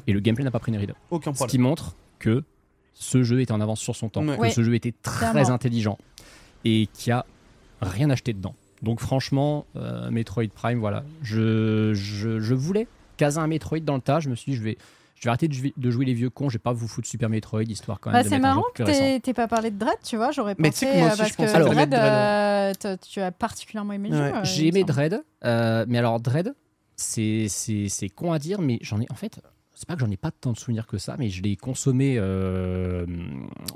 et 0.08 0.14
le 0.14 0.20
gameplay 0.20 0.44
n'a 0.44 0.52
pas 0.52 0.60
pris 0.60 0.72
une 0.72 0.78
ride. 0.78 0.94
Aucun 1.10 1.32
Ce 1.32 1.36
problème. 1.38 1.52
qui 1.52 1.58
montre 1.60 1.96
que 2.20 2.44
ce 2.96 3.22
jeu 3.24 3.42
est 3.42 3.52
en 3.52 3.62
avance 3.62 3.80
sur 3.82 3.96
son 3.96 4.10
temps, 4.10 4.26
Ouais. 4.26 4.36
que 4.38 4.42
Ouais. 4.42 4.50
ce 4.52 4.64
jeu 4.64 4.74
était 4.74 4.94
très 5.04 5.30
Clairement. 5.32 5.52
intelligent 5.54 5.98
et 6.64 6.88
qui 6.94 7.12
a 7.12 7.26
rien 7.82 8.10
acheté 8.10 8.34
dedans. 8.34 8.56
Donc 8.82 9.00
franchement, 9.00 9.66
euh, 9.76 10.10
Metroid 10.10 10.48
Prime, 10.54 10.80
voilà, 10.80 11.04
je, 11.22 11.94
je, 11.94 12.40
je 12.40 12.54
voulais 12.56 12.88
caser 13.18 13.40
un 13.40 13.48
Metroid 13.48 13.80
dans 13.80 13.96
le 13.96 14.02
tas. 14.02 14.20
Je 14.20 14.30
me 14.30 14.36
suis 14.36 14.52
dit, 14.54 14.58
je 14.58 14.64
vais, 14.64 14.78
je 15.16 15.24
vais 15.24 15.30
arrêter 15.30 15.48
de, 15.48 15.54
jouer- 15.54 15.74
de 15.76 15.92
jouer 15.92 16.06
les 16.06 16.14
vieux 16.14 16.30
cons. 16.30 16.50
Je 16.50 16.56
vais 16.56 16.62
pas 16.62 16.74
vous 16.74 16.88
foutre 16.88 17.08
Super 17.08 17.30
Metroid, 17.30 17.64
histoire 17.64 18.00
quand 18.00 18.12
même 18.12 18.20
Bah, 18.20 18.24
de 18.24 18.30
c'est 18.30 18.36
mettre 18.36 18.46
un 18.46 18.50
jeu 18.50 18.56
marrant 18.56 18.68
plus 18.74 18.84
que 18.86 19.20
t'aies- 19.20 19.34
pas 19.34 19.48
parlé 19.48 19.72
de 19.72 19.78
Dread, 19.78 19.98
tu 20.04 20.18
vois, 20.18 20.32
j'aurais 20.32 20.56
Mais 20.60 20.70
pensé 20.70 20.86
tu 20.86 20.92
sais 20.92 20.94
que 20.94 21.00
moi 21.00 21.08
euh, 21.08 21.12
aussi, 21.12 21.18
parce 21.20 21.32
je 21.32 21.36
pensais 21.36 21.54
que 21.54 21.64
Dread, 21.64 21.90
Dread, 21.90 21.94
euh, 22.86 22.98
tu 23.10 23.20
as 23.22 23.32
particulièrement 23.32 23.94
aimé 23.94 24.10
le 24.10 24.18
Ouais. 24.18 24.34
jeu. 24.36 24.40
J'ai 24.44 24.68
aimé. 24.68 24.84
Dread, 24.84 25.24
euh, 25.46 25.86
mais 25.88 25.98
alors 25.98 26.20
Dread, 26.20 26.54
c'est 26.96 27.48
c'est 27.50 27.88
c'est 27.90 28.10
con 28.10 28.32
à 28.34 28.40
dire, 28.40 28.62
mais 28.62 28.78
j'en 28.82 29.00
ai 29.02 29.06
en 29.10 29.16
fait. 29.16 29.40
C'est 29.76 29.88
pas 29.88 29.94
que 29.96 30.00
j'en 30.00 30.10
ai 30.10 30.18
pas 30.18 30.32
tant 30.32 30.52
de 30.54 30.58
souvenirs 30.58 30.88
que 30.88 30.98
ça, 30.98 31.16
mais 31.20 31.30
je 31.30 31.44
l'ai 31.44 31.56
consommé 31.58 32.16
euh, 32.18 33.06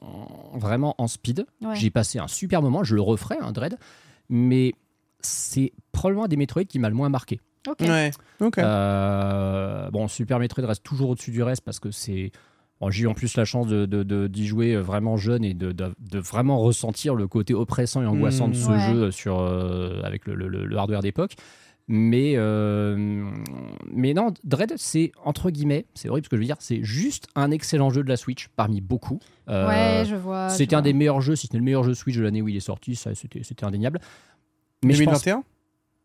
en- 0.01 0.57
vraiment 0.57 0.95
en 0.97 1.07
speed. 1.07 1.45
Ouais. 1.61 1.75
J'ai 1.75 1.89
passé 1.91 2.17
un 2.19 2.27
super 2.27 2.61
moment, 2.61 2.83
je 2.83 2.95
le 2.95 3.01
referai, 3.01 3.37
un 3.41 3.51
Dread, 3.51 3.77
mais 4.29 4.73
c'est 5.21 5.73
probablement 5.91 6.23
un 6.25 6.27
des 6.29 6.37
Metroid 6.37 6.63
qui 6.63 6.79
m'a 6.79 6.89
le 6.89 6.95
moins 6.95 7.09
marqué. 7.09 7.39
Ok. 7.67 7.81
Ouais. 7.81 8.11
Euh, 8.57 9.89
bon, 9.91 10.07
Super 10.07 10.39
Metroid 10.39 10.65
reste 10.65 10.83
toujours 10.83 11.09
au-dessus 11.09 11.31
du 11.31 11.43
reste 11.43 11.61
parce 11.63 11.79
que 11.79 11.91
c'est. 11.91 12.31
bon, 12.79 12.89
J'ai 12.89 13.03
eu 13.03 13.07
en 13.07 13.13
plus 13.13 13.35
la 13.35 13.43
chance 13.43 13.67
de- 13.67 13.85
de- 13.85 14.03
de- 14.03 14.27
d'y 14.27 14.47
jouer 14.47 14.77
vraiment 14.77 15.17
jeune 15.17 15.43
et 15.43 15.53
de, 15.53 15.73
de- 15.73 15.93
de 15.99 16.19
vraiment 16.19 16.59
ressentir 16.59 17.15
le 17.15 17.27
côté 17.27 17.53
oppressant 17.53 18.01
et 18.01 18.05
angoissant 18.05 18.47
Mmh. 18.47 18.51
de 18.51 18.55
ce 18.55 18.69
Ouais. 18.69 18.79
jeu 18.79 19.11
sur, 19.11 19.39
euh, 19.41 20.01
avec 20.03 20.25
le- 20.25 20.47
le 20.47 20.77
hardware 20.77 21.01
d'époque. 21.01 21.33
Mais, 21.91 22.33
euh, 22.35 23.25
mais 23.91 24.13
non, 24.13 24.31
Dread, 24.43 24.73
c'est 24.77 25.11
entre 25.25 25.49
guillemets, 25.49 25.85
c'est 25.95 26.07
horrible 26.07 26.25
ce 26.25 26.29
que 26.29 26.35
je 26.37 26.41
veux 26.41 26.45
dire, 26.45 26.57
c'est 26.59 26.83
juste 26.83 27.27
un 27.35 27.49
excellent 27.49 27.89
jeu 27.89 28.03
de 28.03 28.09
la 28.09 28.15
Switch 28.15 28.47
parmi 28.55 28.79
beaucoup. 28.79 29.19
Euh, 29.49 29.67
Ouais, 29.67 30.05
je 30.05 30.15
vois. 30.15 30.49
c'était 30.49 30.75
un 30.75 30.79
vois. 30.79 30.83
des 30.83 30.93
meilleurs 30.93 31.19
jeux, 31.21 31.35
si 31.35 31.47
ce 31.47 31.53
n'est 31.53 31.59
le 31.59 31.65
meilleur 31.65 31.83
jeu 31.83 31.95
Switch 31.95 32.15
de 32.15 32.21
l'année 32.21 32.43
où 32.43 32.47
il 32.47 32.55
est 32.55 32.59
sorti, 32.59 32.95
ça 32.95 33.15
c'était 33.15 33.41
c'était 33.41 33.65
indéniable. 33.65 33.99
Mais 34.83 34.93
je 34.93 35.03
pense 35.03 35.23
2021 35.23 35.43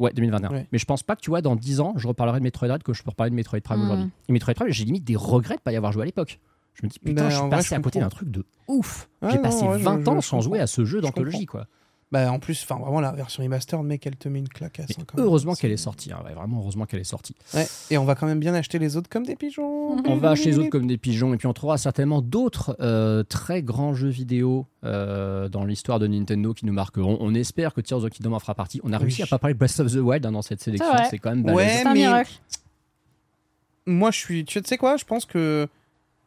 Ouais, 0.01 0.11
2021. 0.13 0.51
Ouais. 0.51 0.67
Mais 0.73 0.79
je 0.79 0.87
pense 0.87 1.03
pas 1.03 1.15
que 1.17 1.21
tu 1.21 1.31
vois, 1.31 1.43
dans 1.43 1.55
10 1.55 1.81
ans, 1.81 1.93
je 1.97 2.09
reparlerai 2.09 2.39
de 2.39 2.45
Metroid 2.45 2.67
Dread 2.67 2.83
que 2.83 2.95
je 2.95 3.03
peux 3.03 3.11
reparler 3.11 3.31
de 3.31 3.37
Metroid 3.37 3.61
Prime 3.61 3.79
Hmm. 3.81 3.85
aujourd'hui. 3.85 4.11
Et 4.29 4.33
Metroid 4.33 4.55
Prime, 4.55 4.69
j'ai 4.71 4.85
limite 4.87 5.05
des 5.05 5.17
regrets 5.17 5.57
de 5.57 5.61
pas 5.61 5.71
y 5.73 5.77
avoir 5.77 5.93
joué 5.93 6.03
à 6.03 6.07
l'époque. 6.07 6.41
Je 6.73 6.81
me 6.85 6.89
dis, 6.89 6.99
putain, 6.99 7.25
Ben, 7.25 7.29
je 7.29 7.35
suis 7.35 7.41
vrai, 7.43 7.51
passé 7.51 7.69
je 7.69 7.75
à 7.75 7.81
côté 7.81 8.01
d'un 8.01 8.09
truc 8.09 8.31
de 8.31 8.45
ouf. 8.69 9.09
Ouais, 9.23 9.31
j'ai 9.31 9.37
non, 9.37 9.43
passé 9.43 9.65
ouais, 9.67 9.79
je- 9.79 9.85
20 9.85 10.09
ans 10.09 10.21
je 10.21 10.27
sans 10.27 10.41
jouer 10.41 10.59
à 10.61 10.67
ce 10.67 10.85
jeu 10.87 10.99
Je 10.99 11.03
d'anthologie, 11.03 11.45
quoi. 11.47 11.67
Bah, 12.13 12.31
en 12.31 12.39
plus, 12.39 12.63
enfin, 12.63 12.81
vraiment, 12.81 13.01
la 13.01 13.11
version 13.11 13.43
remastered, 13.43 13.83
mec, 13.83 14.07
elle 14.07 14.15
te 14.15 14.29
met 14.29 14.39
une 14.39 14.47
hein, 14.61 14.69
quand 14.77 15.17
même. 15.17 15.27
heureusement 15.27 15.55
qu'elle 15.55 15.73
est 15.73 15.77
sortie. 15.77 16.13
hein, 16.13 16.19
ouais, 16.25 16.33
vraiment, 16.33 16.59
heureusement 16.61 16.87
qu'elle 16.87 17.01
est 17.01 17.05
sortie. 17.05 17.35
Ouais. 17.55 17.67
Et 17.91 17.99
on 17.99 18.05
va 18.05 18.15
quand 18.15 18.27
même 18.27 18.39
bien 18.39 18.55
acheter 18.55 18.79
les 18.79 18.97
autres 18.97 19.09
comme 19.09 19.25
des 19.25 19.35
pigeons. 19.35 19.97
On 20.07 20.17
va 20.17 20.31
acheter 20.31 20.51
les 20.51 20.59
autres 20.59 20.69
comme 20.69 20.87
des 20.87 20.99
pigeons 20.99 21.35
et 21.35 21.39
puis 21.39 21.47
on 21.49 21.53
trouvera 21.53 21.77
certainement 21.77 22.21
d'autres 22.23 22.77
euh, 22.81 23.25
très 23.25 23.63
grands 23.63 23.95
jeux 23.95 24.09
vidéo 24.11 24.67
euh, 24.85 25.49
dans 25.49 25.65
l'histoire 25.65 25.99
de 25.99 26.07
Nintendo 26.07 26.55
qui 26.55 26.67
nous 26.67 26.73
marqueront. 26.73 27.17
On 27.21 27.35
espère 27.35 27.75
que 27.75 27.81
Tears 27.81 28.05
of 28.05 28.11
the 28.11 28.15
Kingdom 28.15 28.35
en 28.35 28.39
fera 28.39 28.55
partie. 28.55 28.81
On 28.85 28.93
a 28.93 28.99
réussi 28.99 29.23
Oui. 29.23 29.25
à 29.25 29.31
pas 29.31 29.39
parler 29.39 29.55
de 29.55 29.59
Breath 29.59 29.81
of 29.81 29.93
the 29.93 29.97
Wild 29.97 30.25
hein, 30.27 30.33
dans 30.33 30.43
cette 30.43 30.63
sélection. 30.63 30.87
C'est 31.11 31.19
quand 31.19 31.31
même 31.35 31.45
Ouais, 31.47 31.55
balèze. 31.65 31.79
C'est 31.81 31.87
un 31.87 31.95
mais- 31.95 32.01
miracle. 32.01 32.33
Moi, 33.87 34.11
je 34.11 34.19
suis. 34.19 34.45
Tu 34.45 34.61
sais 34.65 34.77
quoi 34.79 34.97
Je 34.97 35.05
pense 35.05 35.25
que 35.27 35.69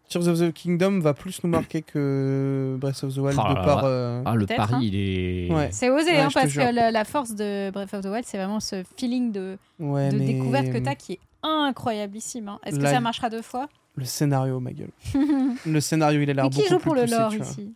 Tears 0.10 0.28
of 0.30 0.40
the 0.40 0.54
Kingdom 0.54 1.00
va 1.02 1.14
plus 1.14 1.44
nous 1.44 1.50
marquer 1.50 1.82
que 1.82 2.78
Breath 2.80 3.04
of 3.04 3.14
the 3.14 3.18
Wild 3.18 3.38
Oh 3.38 3.44
là 3.44 3.50
de 3.50 3.66
par. 3.66 3.82
euh, 3.84 4.22
Ah, 4.26 4.36
le 4.36 4.46
pari, 4.46 4.74
hein. 4.74 4.80
il 4.82 4.96
est. 4.96 5.52
Ouais. 5.54 5.70
C'est 5.72 5.90
osé, 5.90 6.12
Ouais, 6.12 6.20
hein, 6.22 6.30
parce 6.34 6.54
que 6.54 6.74
la, 6.74 6.92
la 6.92 7.04
force 7.04 7.36
de 7.36 7.72
Breath 7.72 7.94
of 7.94 8.02
the 8.02 8.08
Wild, 8.08 8.24
c'est 8.26 8.38
vraiment 8.38 8.60
ce 8.62 8.84
feeling 8.96 9.32
de, 9.34 9.58
Ouais, 9.80 10.10
de 10.10 10.18
mais 10.18 10.26
découverte 10.26 10.70
que 10.72 10.78
tu 10.78 10.88
as 10.90 10.96
qui 10.96 11.14
est 11.14 11.20
incroyablissime. 11.44 12.48
hein. 12.50 12.60
Est-ce 12.66 12.78
que 12.80 12.86
ça 12.86 13.00
marchera 13.02 13.30
deux 13.30 13.42
fois? 13.42 13.68
Le 13.96 14.06
scénario, 14.06 14.60
ma 14.60 14.72
gueule. 14.72 14.92
le 15.66 15.80
scénario, 15.82 16.22
il 16.22 16.30
a 16.30 16.34
l'air 16.34 16.44
Mais 16.46 16.50
qui 16.52 16.58
beaucoup 16.60 16.70
joue 16.70 16.78
plus 16.78 16.84
pour 16.84 16.96
le 16.96 17.06
lore 17.06 17.34
ici? 17.34 17.74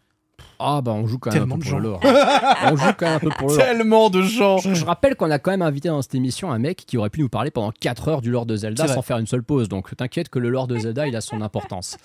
Ah 0.59 0.81
bah 0.81 0.91
on 0.91 1.07
joue 1.07 1.17
quand 1.17 1.31
même 1.31 1.39
Tellement 1.39 1.55
un 1.55 1.59
peu 1.59 1.69
pour 1.69 1.79
le 1.79 1.83
gens. 1.83 1.89
lore. 1.89 1.99
on 2.71 2.75
joue 2.75 2.93
quand 2.97 3.05
même 3.05 3.15
un 3.15 3.19
peu 3.19 3.29
pour 3.29 3.49
le 3.49 3.55
lore. 3.55 3.65
Tellement 3.65 4.09
de 4.09 4.21
gens. 4.21 4.57
Je, 4.59 4.73
je 4.73 4.85
rappelle 4.85 5.15
qu'on 5.15 5.31
a 5.31 5.39
quand 5.39 5.51
même 5.51 5.61
invité 5.63 5.89
dans 5.89 6.01
cette 6.01 6.15
émission 6.15 6.51
un 6.51 6.59
mec 6.59 6.83
qui 6.85 6.97
aurait 6.97 7.09
pu 7.09 7.21
nous 7.21 7.29
parler 7.29 7.51
pendant 7.51 7.71
4 7.71 8.07
heures 8.09 8.21
du 8.21 8.29
lore 8.31 8.45
de 8.45 8.55
Zelda 8.55 8.87
sans 8.87 9.01
faire 9.01 9.17
une 9.17 9.27
seule 9.27 9.43
pause. 9.43 9.69
Donc 9.69 9.95
t'inquiète 9.95 10.29
que 10.29 10.39
le 10.39 10.49
lore 10.49 10.67
de 10.67 10.77
Zelda 10.77 11.07
il 11.07 11.15
a 11.15 11.21
son 11.21 11.41
importance. 11.41 11.97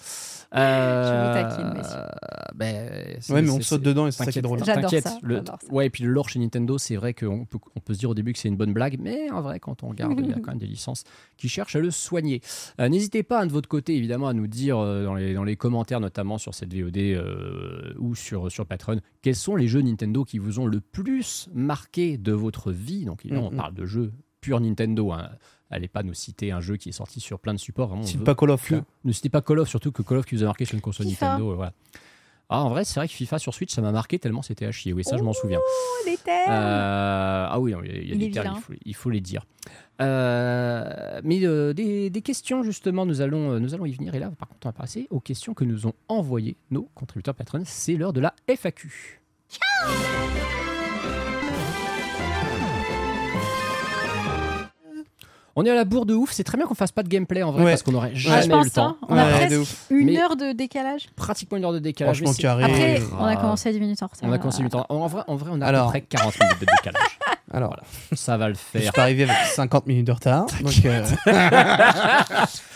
Euh, 0.55 1.35
Je 1.35 1.40
vous 1.43 1.48
taquine, 1.48 1.73
messieurs. 1.78 1.98
ben, 2.55 3.16
c'est- 3.20 3.32
Ouais, 3.32 3.43
mais 3.43 3.51
on 3.51 3.60
saute 3.60 3.82
dedans 3.82 4.06
et 4.06 4.12
c'est 4.12 4.24
ça 4.24 4.31
qui 4.32 4.39
est 4.39 4.43
T'inquiète, 4.43 4.44
drôle. 4.44 4.64
J'adore 4.64 4.82
t'inquiète, 4.90 5.09
ça, 5.09 5.18
le-. 5.23 5.43
Ouais, 5.70 5.86
et 5.86 5.90
puis 5.90 6.05
le 6.05 6.10
lore 6.10 6.28
chez 6.28 6.39
Nintendo, 6.39 6.78
c'est 6.78 6.97
vrai 6.97 7.14
qu'on 7.14 7.44
peut, 7.44 7.59
on 7.74 7.81
peut 7.81 7.94
se 7.94 7.98
dire 7.98 8.10
au 8.10 8.14
début 8.14 8.32
que 8.32 8.39
c'est 8.39 8.48
une 8.48 8.56
bonne 8.56 8.73
blague, 8.73 8.98
mais 9.01 9.31
en 9.31 9.40
vrai, 9.43 9.59
quand 9.60 9.82
on 9.82 9.89
regarde, 9.89 10.14
il 10.18 10.27
y 10.28 10.32
a 10.32 10.36
quand 10.40 10.52
même 10.52 10.59
des 10.59 10.66
licences 10.66 11.05
qui 11.36 11.48
cherchent 11.48 11.77
à 11.77 11.81
le 11.81 11.90
soigner. 11.90 12.40
Euh, 12.81 12.89
N'hésitez 12.89 13.23
pas, 13.23 13.43
hein, 13.43 13.47
de 13.47 13.52
votre 13.52 13.68
côté, 13.68 13.97
évidemment, 13.97 14.28
à 14.28 14.32
nous 14.35 14.47
dire 14.47 14.78
euh, 14.78 15.05
dans, 15.05 15.14
les, 15.14 15.35
dans 15.35 15.44
les 15.44 15.56
commentaires, 15.56 16.01
notamment 16.01 16.39
sur 16.39 16.55
cette 16.55 16.73
VOD 16.73 16.97
euh, 16.98 17.93
ou 17.98 18.14
sur, 18.14 18.51
sur 18.51 18.66
Patreon, 18.66 19.01
quels 19.23 19.35
sont 19.36 19.56
les 19.56 19.68
jeux 19.68 19.82
Nintendo 19.82 20.24
qui 20.24 20.39
vous 20.39 20.60
ont 20.60 20.66
le 20.66 20.81
plus 20.81 21.48
marqué 21.55 22.18
de 22.18 22.32
votre 22.32 22.73
vie? 22.73 23.05
Donc, 23.05 23.24
évidemment, 23.24 23.48
Mhm. 23.51 23.55
on 23.55 23.56
parle 23.56 23.74
de 23.74 23.85
jeux 23.85 24.12
pur 24.40 24.60
Nintendo. 24.60 25.12
Hein. 25.12 25.28
Allez 25.70 25.88
pas 25.88 26.02
nous 26.05 26.14
citer 26.14 26.52
un 26.52 26.60
jeu 26.60 26.76
qui 26.76 26.90
est 26.90 26.93
sorti 26.93 27.18
sur 27.20 27.40
plein 27.40 27.52
de 27.55 27.59
supports. 27.59 27.88
Vraiment, 27.88 28.05
veut- 28.05 28.24
pas 28.24 28.34
Call 28.36 28.51
of. 28.51 28.68
que- 28.68 28.82
ne 29.05 29.12
citez 29.12 29.28
pas 29.28 29.43
Call 29.43 29.59
of, 29.59 29.68
surtout 29.68 29.90
que 29.93 30.02
Call 30.02 30.18
of 30.18 30.24
qui 30.26 30.36
vous 30.36 30.43
a 30.44 30.47
marqué 30.47 30.64
sur 30.64 30.74
une 30.76 30.80
console 30.80 31.06
FIFA. 31.09 31.26
Nintendo. 31.32 31.52
euh, 31.52 31.55
voilà. 31.56 31.72
Ah, 32.48 32.62
en 32.62 32.68
vrai, 32.68 32.84
c'est 32.84 33.01
vrai 33.01 33.09
que 33.09 33.14
FIFA 33.14 33.40
sur 33.40 33.52
Switch, 33.52 33.74
ça 33.74 33.82
m'a 33.82 33.90
marqué 33.90 34.20
tellement 34.20 34.40
c'était 34.43 34.66
à 34.66 34.70
chier. 34.70 34.93
Oui, 34.93 35.02
ça, 35.02 35.16
je 35.16 35.24
m'en 35.24 35.32
souviens. 35.32 35.59
Oh, 35.60 36.06
les 36.09 36.16
termes 36.16 36.52
Euh, 36.52 37.47
ah 37.51 37.59
oui, 37.59 37.72
non, 37.72 37.80
il 37.82 37.90
y 37.90 38.12
a, 38.12 38.14
il 38.14 38.18
des 38.18 38.30
termes, 38.30 38.55
il 38.56 38.60
faut, 38.62 38.72
il 38.84 38.94
faut 38.94 39.10
les 39.10 39.20
dire. 39.20 39.44
Euh, 40.01 41.20
mais 41.24 41.44
euh, 41.44 41.72
des, 41.72 42.09
des 42.10 42.22
questions, 42.22 42.62
justement, 42.62 43.05
nous 43.05 43.20
allons, 43.20 43.59
nous 43.59 43.74
allons 43.74 43.84
y 43.86 43.90
venir. 43.93 44.14
Et 44.14 44.20
là, 44.20 44.30
par 44.30 44.47
contre, 44.48 44.60
on 44.64 44.68
va 44.68 44.72
passer 44.74 45.09
aux 45.10 45.18
questions 45.18 45.55
que 45.55 45.64
nous 45.64 45.88
ont 45.88 45.94
envoyées 46.06 46.56
nos 46.70 46.88
contributeurs 46.94 47.34
patrons. 47.34 47.62
C'est 47.64 47.94
l'heure 47.97 48.12
de 48.12 48.20
la 48.20 48.32
FAQ. 48.47 49.20
On 55.59 55.65
est 55.65 55.70
à 55.70 55.74
la 55.74 55.85
bourre 55.85 56.05
de 56.07 56.15
ouf. 56.15 56.33
C'est 56.33 56.45
très 56.45 56.59
bien 56.59 56.66
qu'on 56.66 56.74
fasse 56.74 56.93
pas 56.93 57.03
de 57.03 57.09
gameplay 57.09 57.43
en 57.43 57.51
vrai 57.51 57.65
Ouais. 57.65 57.70
parce 57.73 57.83
qu'on 57.83 57.95
aurait 57.95 58.11
Ah, 58.12 58.19
jamais 58.19 58.43
je 58.43 58.49
eu 58.61 58.65
le 58.65 58.70
temps. 58.70 58.89
hein. 58.89 58.97
On 59.09 59.16
a 59.16 59.24
Ouais, 59.24 59.47
presque 59.49 59.70
une 59.91 60.07
Mais- 60.07 60.20
heure 60.23 60.37
de 60.37 60.53
décalage. 60.53 61.07
Pratiquement 61.16 61.57
une 61.57 61.65
heure 61.65 61.73
de 61.73 61.78
décalage. 61.78 62.19
Franchement, 62.23 62.35
carré. 62.39 62.65
Après, 62.65 63.03
on 63.19 63.24
a 63.24 63.37
commencé 63.37 63.69
à 63.69 63.73
10 63.73 63.81
minutes 63.81 64.03
en 64.03 64.07
retard. 64.07 64.28
On 64.28 64.33
a 64.33 64.39
commencé 64.39 64.62
du 64.62 64.69
temps. 64.69 64.85
En 64.91 65.07
vrai, 65.07 65.23
en 65.27 65.37
vrai, 65.37 65.51
on 65.53 65.61
a 65.62 65.65
à 65.65 65.69
Alors. 65.69 65.87
peu 65.87 65.93
près 65.93 66.01
40 66.03 66.39
minutes 66.41 66.61
de 66.61 66.66
décalage. 66.66 67.19
Alors, 67.51 67.77
Ça 68.14 68.36
va 68.36 68.48
le 68.48 68.55
je 68.55 68.59
faire. 68.59 68.82
suis 68.82 68.90
pas 68.93 69.02
arrivé 69.02 69.23
avec 69.24 69.36
50 69.55 69.86
minutes 69.86 70.06
de 70.06 70.12
retard. 70.12 70.47
Donc, 70.62 70.73
euh, 70.85 71.05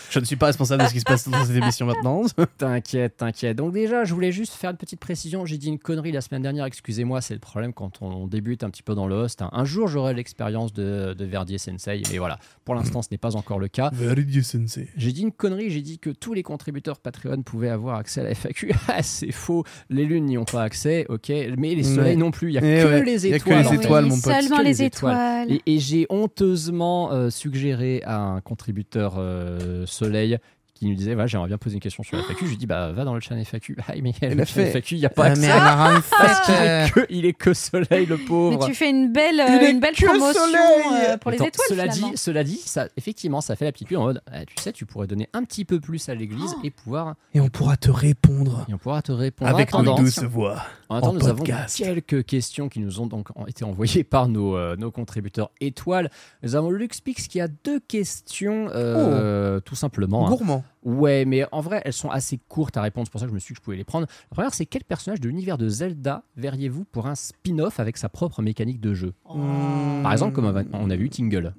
je 0.09 0.19
ne 0.19 0.25
suis 0.25 0.35
pas 0.35 0.47
responsable 0.47 0.83
de 0.83 0.87
ce 0.87 0.93
qui 0.93 0.99
se 0.99 1.05
passe 1.05 1.27
dans 1.27 1.43
cette 1.45 1.55
émission 1.55 1.85
maintenant. 1.85 2.23
T'inquiète, 2.57 3.17
t'inquiète. 3.17 3.57
Donc 3.57 3.73
déjà, 3.73 4.03
je 4.03 4.13
voulais 4.13 4.31
juste 4.31 4.53
faire 4.53 4.71
une 4.71 4.77
petite 4.77 4.99
précision. 4.99 5.45
J'ai 5.45 5.57
dit 5.57 5.67
une 5.69 5.79
connerie 5.79 6.11
la 6.11 6.21
semaine 6.21 6.41
dernière, 6.41 6.65
excusez-moi, 6.65 7.21
c'est 7.21 7.33
le 7.33 7.39
problème 7.39 7.73
quand 7.73 8.01
on 8.01 8.27
débute 8.27 8.63
un 8.63 8.69
petit 8.69 8.83
peu 8.83 8.93
dans 8.95 9.07
le 9.07 9.15
host. 9.15 9.41
hein. 9.41 9.49
Un 9.53 9.65
jour, 9.65 9.87
j'aurai 9.87 10.13
l'expérience 10.13 10.73
de, 10.73 11.13
de 11.17 11.25
Verdier 11.25 11.57
Sensei, 11.57 12.01
mais 12.11 12.17
voilà, 12.17 12.39
pour 12.65 12.75
l'instant, 12.75 13.01
ce 13.01 13.07
n'est 13.11 13.17
pas 13.17 13.35
encore 13.35 13.59
le 13.59 13.67
cas. 13.67 13.89
Very 13.93 14.25
good 14.25 14.43
sensei. 14.43 14.87
J'ai 14.95 15.11
dit 15.11 15.21
une 15.21 15.31
connerie, 15.31 15.69
j'ai 15.69 15.81
dit 15.81 15.99
que 15.99 16.09
tous 16.09 16.33
les 16.33 16.43
contributeurs 16.43 16.99
Patreon 16.99 17.41
pouvaient 17.43 17.69
avoir 17.69 17.97
accès 17.97 18.21
à 18.21 18.23
la 18.23 18.31
FAQ. 18.35 18.73
Ah, 18.87 19.01
c'est 19.03 19.31
faux, 19.31 19.63
les 19.89 20.05
lunes 20.05 20.25
n'y 20.25 20.37
ont 20.37 20.45
pas 20.45 20.63
accès, 20.63 21.05
ok, 21.09 21.29
mais 21.57 21.75
les 21.75 21.83
soleils 21.83 22.01
Ouais. 22.11 22.15
non 22.15 22.31
plus, 22.31 22.49
il 22.49 22.53
y 22.53 22.57
a 22.57 22.61
Eh 22.61 22.83
que 22.83 22.87
ouais, 22.87 22.95
a 22.95 22.99
que 23.01 23.05
les 23.05 23.73
étoiles, 23.75 24.05
mon 24.05 24.19
pote. 24.19 24.33
Seulement 24.33 24.59
les, 24.61 24.70
les 24.71 24.83
étoiles. 24.83 25.47
étoiles. 25.47 25.61
Et, 25.65 25.75
et 25.75 25.79
j'ai 25.79 26.05
honteusement 26.09 27.11
euh, 27.11 27.29
suggéré 27.29 28.01
à 28.05 28.19
un 28.19 28.41
contributeur 28.41 29.15
euh, 29.17 29.85
Soleil 29.85 30.37
qui 30.81 30.87
nous 30.87 30.95
disait 30.95 31.13
voilà, 31.13 31.27
j'aimerais 31.27 31.47
bien 31.47 31.57
poser 31.59 31.75
une 31.75 31.79
question 31.79 32.01
sur 32.01 32.17
la 32.17 32.23
FAQ. 32.23 32.45
Je 32.45 32.49
lui 32.49 32.57
dis 32.57 32.65
bah 32.65 32.91
va 32.91 33.03
dans 33.05 33.13
le 33.13 33.21
chat 33.21 33.35
FAQ. 33.43 33.77
Ah, 33.87 33.93
mais 34.01 34.13
Elle 34.21 34.35
le 34.35 34.41
a 34.41 34.45
fait. 34.45 34.71
FAQ, 34.71 34.95
il 34.95 34.99
n'y 34.99 35.05
a 35.05 35.09
pas 35.09 35.25
Ah, 35.25 35.27
accès. 35.27 35.41
mais 35.41 35.47
elle 35.47 35.51
a 35.61 35.87
rien 35.89 36.03
Parce 36.19 36.39
qu'il 36.47 36.55
est 36.55 36.91
que, 36.91 37.05
il 37.11 37.25
est 37.25 37.33
que 37.33 37.53
Soleil, 37.53 38.05
le 38.07 38.17
Mais 38.17 38.25
pauvre. 38.25 38.65
tu 38.65 38.73
fais 38.73 38.89
une 38.89 39.11
belle, 39.13 39.39
euh, 39.39 39.69
une 39.69 39.79
belle 39.79 39.93
promotion 39.93 40.41
soleil. 40.41 41.03
euh, 41.09 41.17
pour 41.17 41.29
les 41.31 41.37
Attends, 41.37 41.45
étoiles. 41.47 41.67
Cela 41.69 41.87
dit, 41.87 42.05
cela 42.15 42.43
dit 42.43 42.57
ça, 42.57 42.87
effectivement, 42.97 43.41
ça 43.41 43.55
fait 43.55 43.65
la 43.65 43.71
petite 43.71 43.87
pub 43.89 43.99
en 43.99 44.03
mode 44.05 44.21
eh, 44.35 44.45
tu 44.45 44.55
sais, 44.61 44.71
tu 44.73 44.85
pourrais 44.87 45.05
donner 45.07 45.29
un 45.33 45.43
petit 45.43 45.65
peu 45.65 45.79
plus 45.79 46.09
à 46.09 46.15
l'église 46.15 46.55
Oh. 46.57 46.61
et 46.63 46.71
pouvoir 46.71 47.13
Et 47.35 47.39
on 47.39 47.49
pourra 47.49 47.77
te 47.77 47.91
répondre 47.91 48.65
et 48.67 48.73
on 48.73 48.77
pourra 48.79 49.01
te 49.03 49.11
répondre. 49.11 49.51
avec 49.51 49.71
nos 49.73 49.95
douces 49.95 50.23
voix. 50.23 50.63
en 50.89 50.95
attendant, 50.97 51.11
en 51.11 51.13
nous 51.19 51.27
avons 51.27 51.43
quelques 51.75 52.25
questions 52.25 52.69
qui 52.69 52.79
nous 52.79 52.99
ont 52.99 53.05
donc 53.05 53.27
été 53.47 53.63
envoyées 53.63 54.03
par 54.03 54.27
nos, 54.27 54.57
euh, 54.57 54.75
nos 54.77 54.89
contributeurs 54.91 55.51
étoiles. 55.61 56.09
Nous 56.41 56.55
avons 56.55 56.71
Luxpix 56.71 57.27
qui 57.27 57.39
a 57.39 57.47
deux 57.47 57.79
questions, 57.79 58.69
euh, 58.73 59.59
tout 59.59 59.75
simplement. 59.75 60.25
hein. 60.25 60.29
Gourmand. 60.29 60.63
Ouais, 60.83 61.25
mais 61.25 61.45
en 61.51 61.61
vrai, 61.61 61.81
elles 61.85 61.93
sont 61.93 62.09
assez 62.09 62.39
courtes 62.47 62.75
à 62.77 62.81
répondre. 62.81 63.05
C'est 63.07 63.11
pour 63.11 63.19
ça 63.19 63.25
que 63.27 63.29
je 63.31 63.35
me 63.35 63.39
suis 63.39 63.53
dit 63.53 63.55
que 63.55 63.59
je 63.61 63.63
pouvais 63.63 63.77
les 63.77 63.83
prendre. 63.83 64.07
La 64.31 64.35
première, 64.35 64.53
c'est 64.53 64.65
quel 64.65 64.83
personnage 64.83 65.19
de 65.19 65.27
l'univers 65.27 65.57
de 65.57 65.67
Zelda 65.69 66.23
verriez-vous 66.37 66.85
pour 66.85 67.07
un 67.07 67.15
spin-off 67.15 67.79
avec 67.79 67.97
sa 67.97 68.09
propre 68.09 68.41
mécanique 68.41 68.81
de 68.81 68.93
jeu? 68.93 69.13
Hmm. 69.29 70.01
Par 70.03 70.11
exemple, 70.11 70.33
comme 70.33 70.45
on 70.73 70.89
a- 70.89 70.95
vu 70.95 71.09
Tingle. 71.09 71.53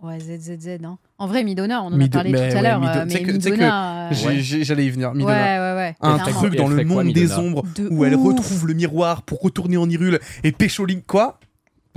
Ouais, 0.00 0.20
ZZZ. 0.20 0.78
Hein. 0.84 0.96
En 1.18 1.26
vrai, 1.26 1.42
Midona, 1.42 1.82
on 1.82 1.86
en 1.86 2.00
a 2.00 2.08
parlé 2.08 2.30
mais 2.30 2.50
tout 2.52 2.56
à 2.56 2.62
l'heure. 2.62 2.80
Mido- 2.80 2.90
euh, 3.00 3.04
tu 3.04 3.10
sais 3.10 3.18
mais 3.18 3.24
que- 3.26 3.32
Midona. 3.32 4.08
euh, 4.10 4.12
J'allais 4.40 4.86
y 4.86 4.90
venir. 4.90 5.12
Midona. 5.12 5.34
ouais, 5.74 5.76
ouais. 5.76 5.96
Un 6.00 6.18
truc 6.18 6.54
dans 6.54 6.68
le 6.68 6.76
quoi, 6.76 7.02
monde 7.02 7.12
des 7.12 7.32
ombres 7.32 7.64
De 7.74 7.88
où 7.90 8.04
elle 8.04 8.14
retrouve 8.14 8.68
le 8.68 8.74
miroir 8.74 9.22
pour 9.22 9.40
retourner 9.40 9.76
en 9.76 9.90
Hyrule 9.90 10.20
et 10.44 10.52
pécho 10.52 10.86
Link. 10.86 11.04
Quoi? 11.04 11.40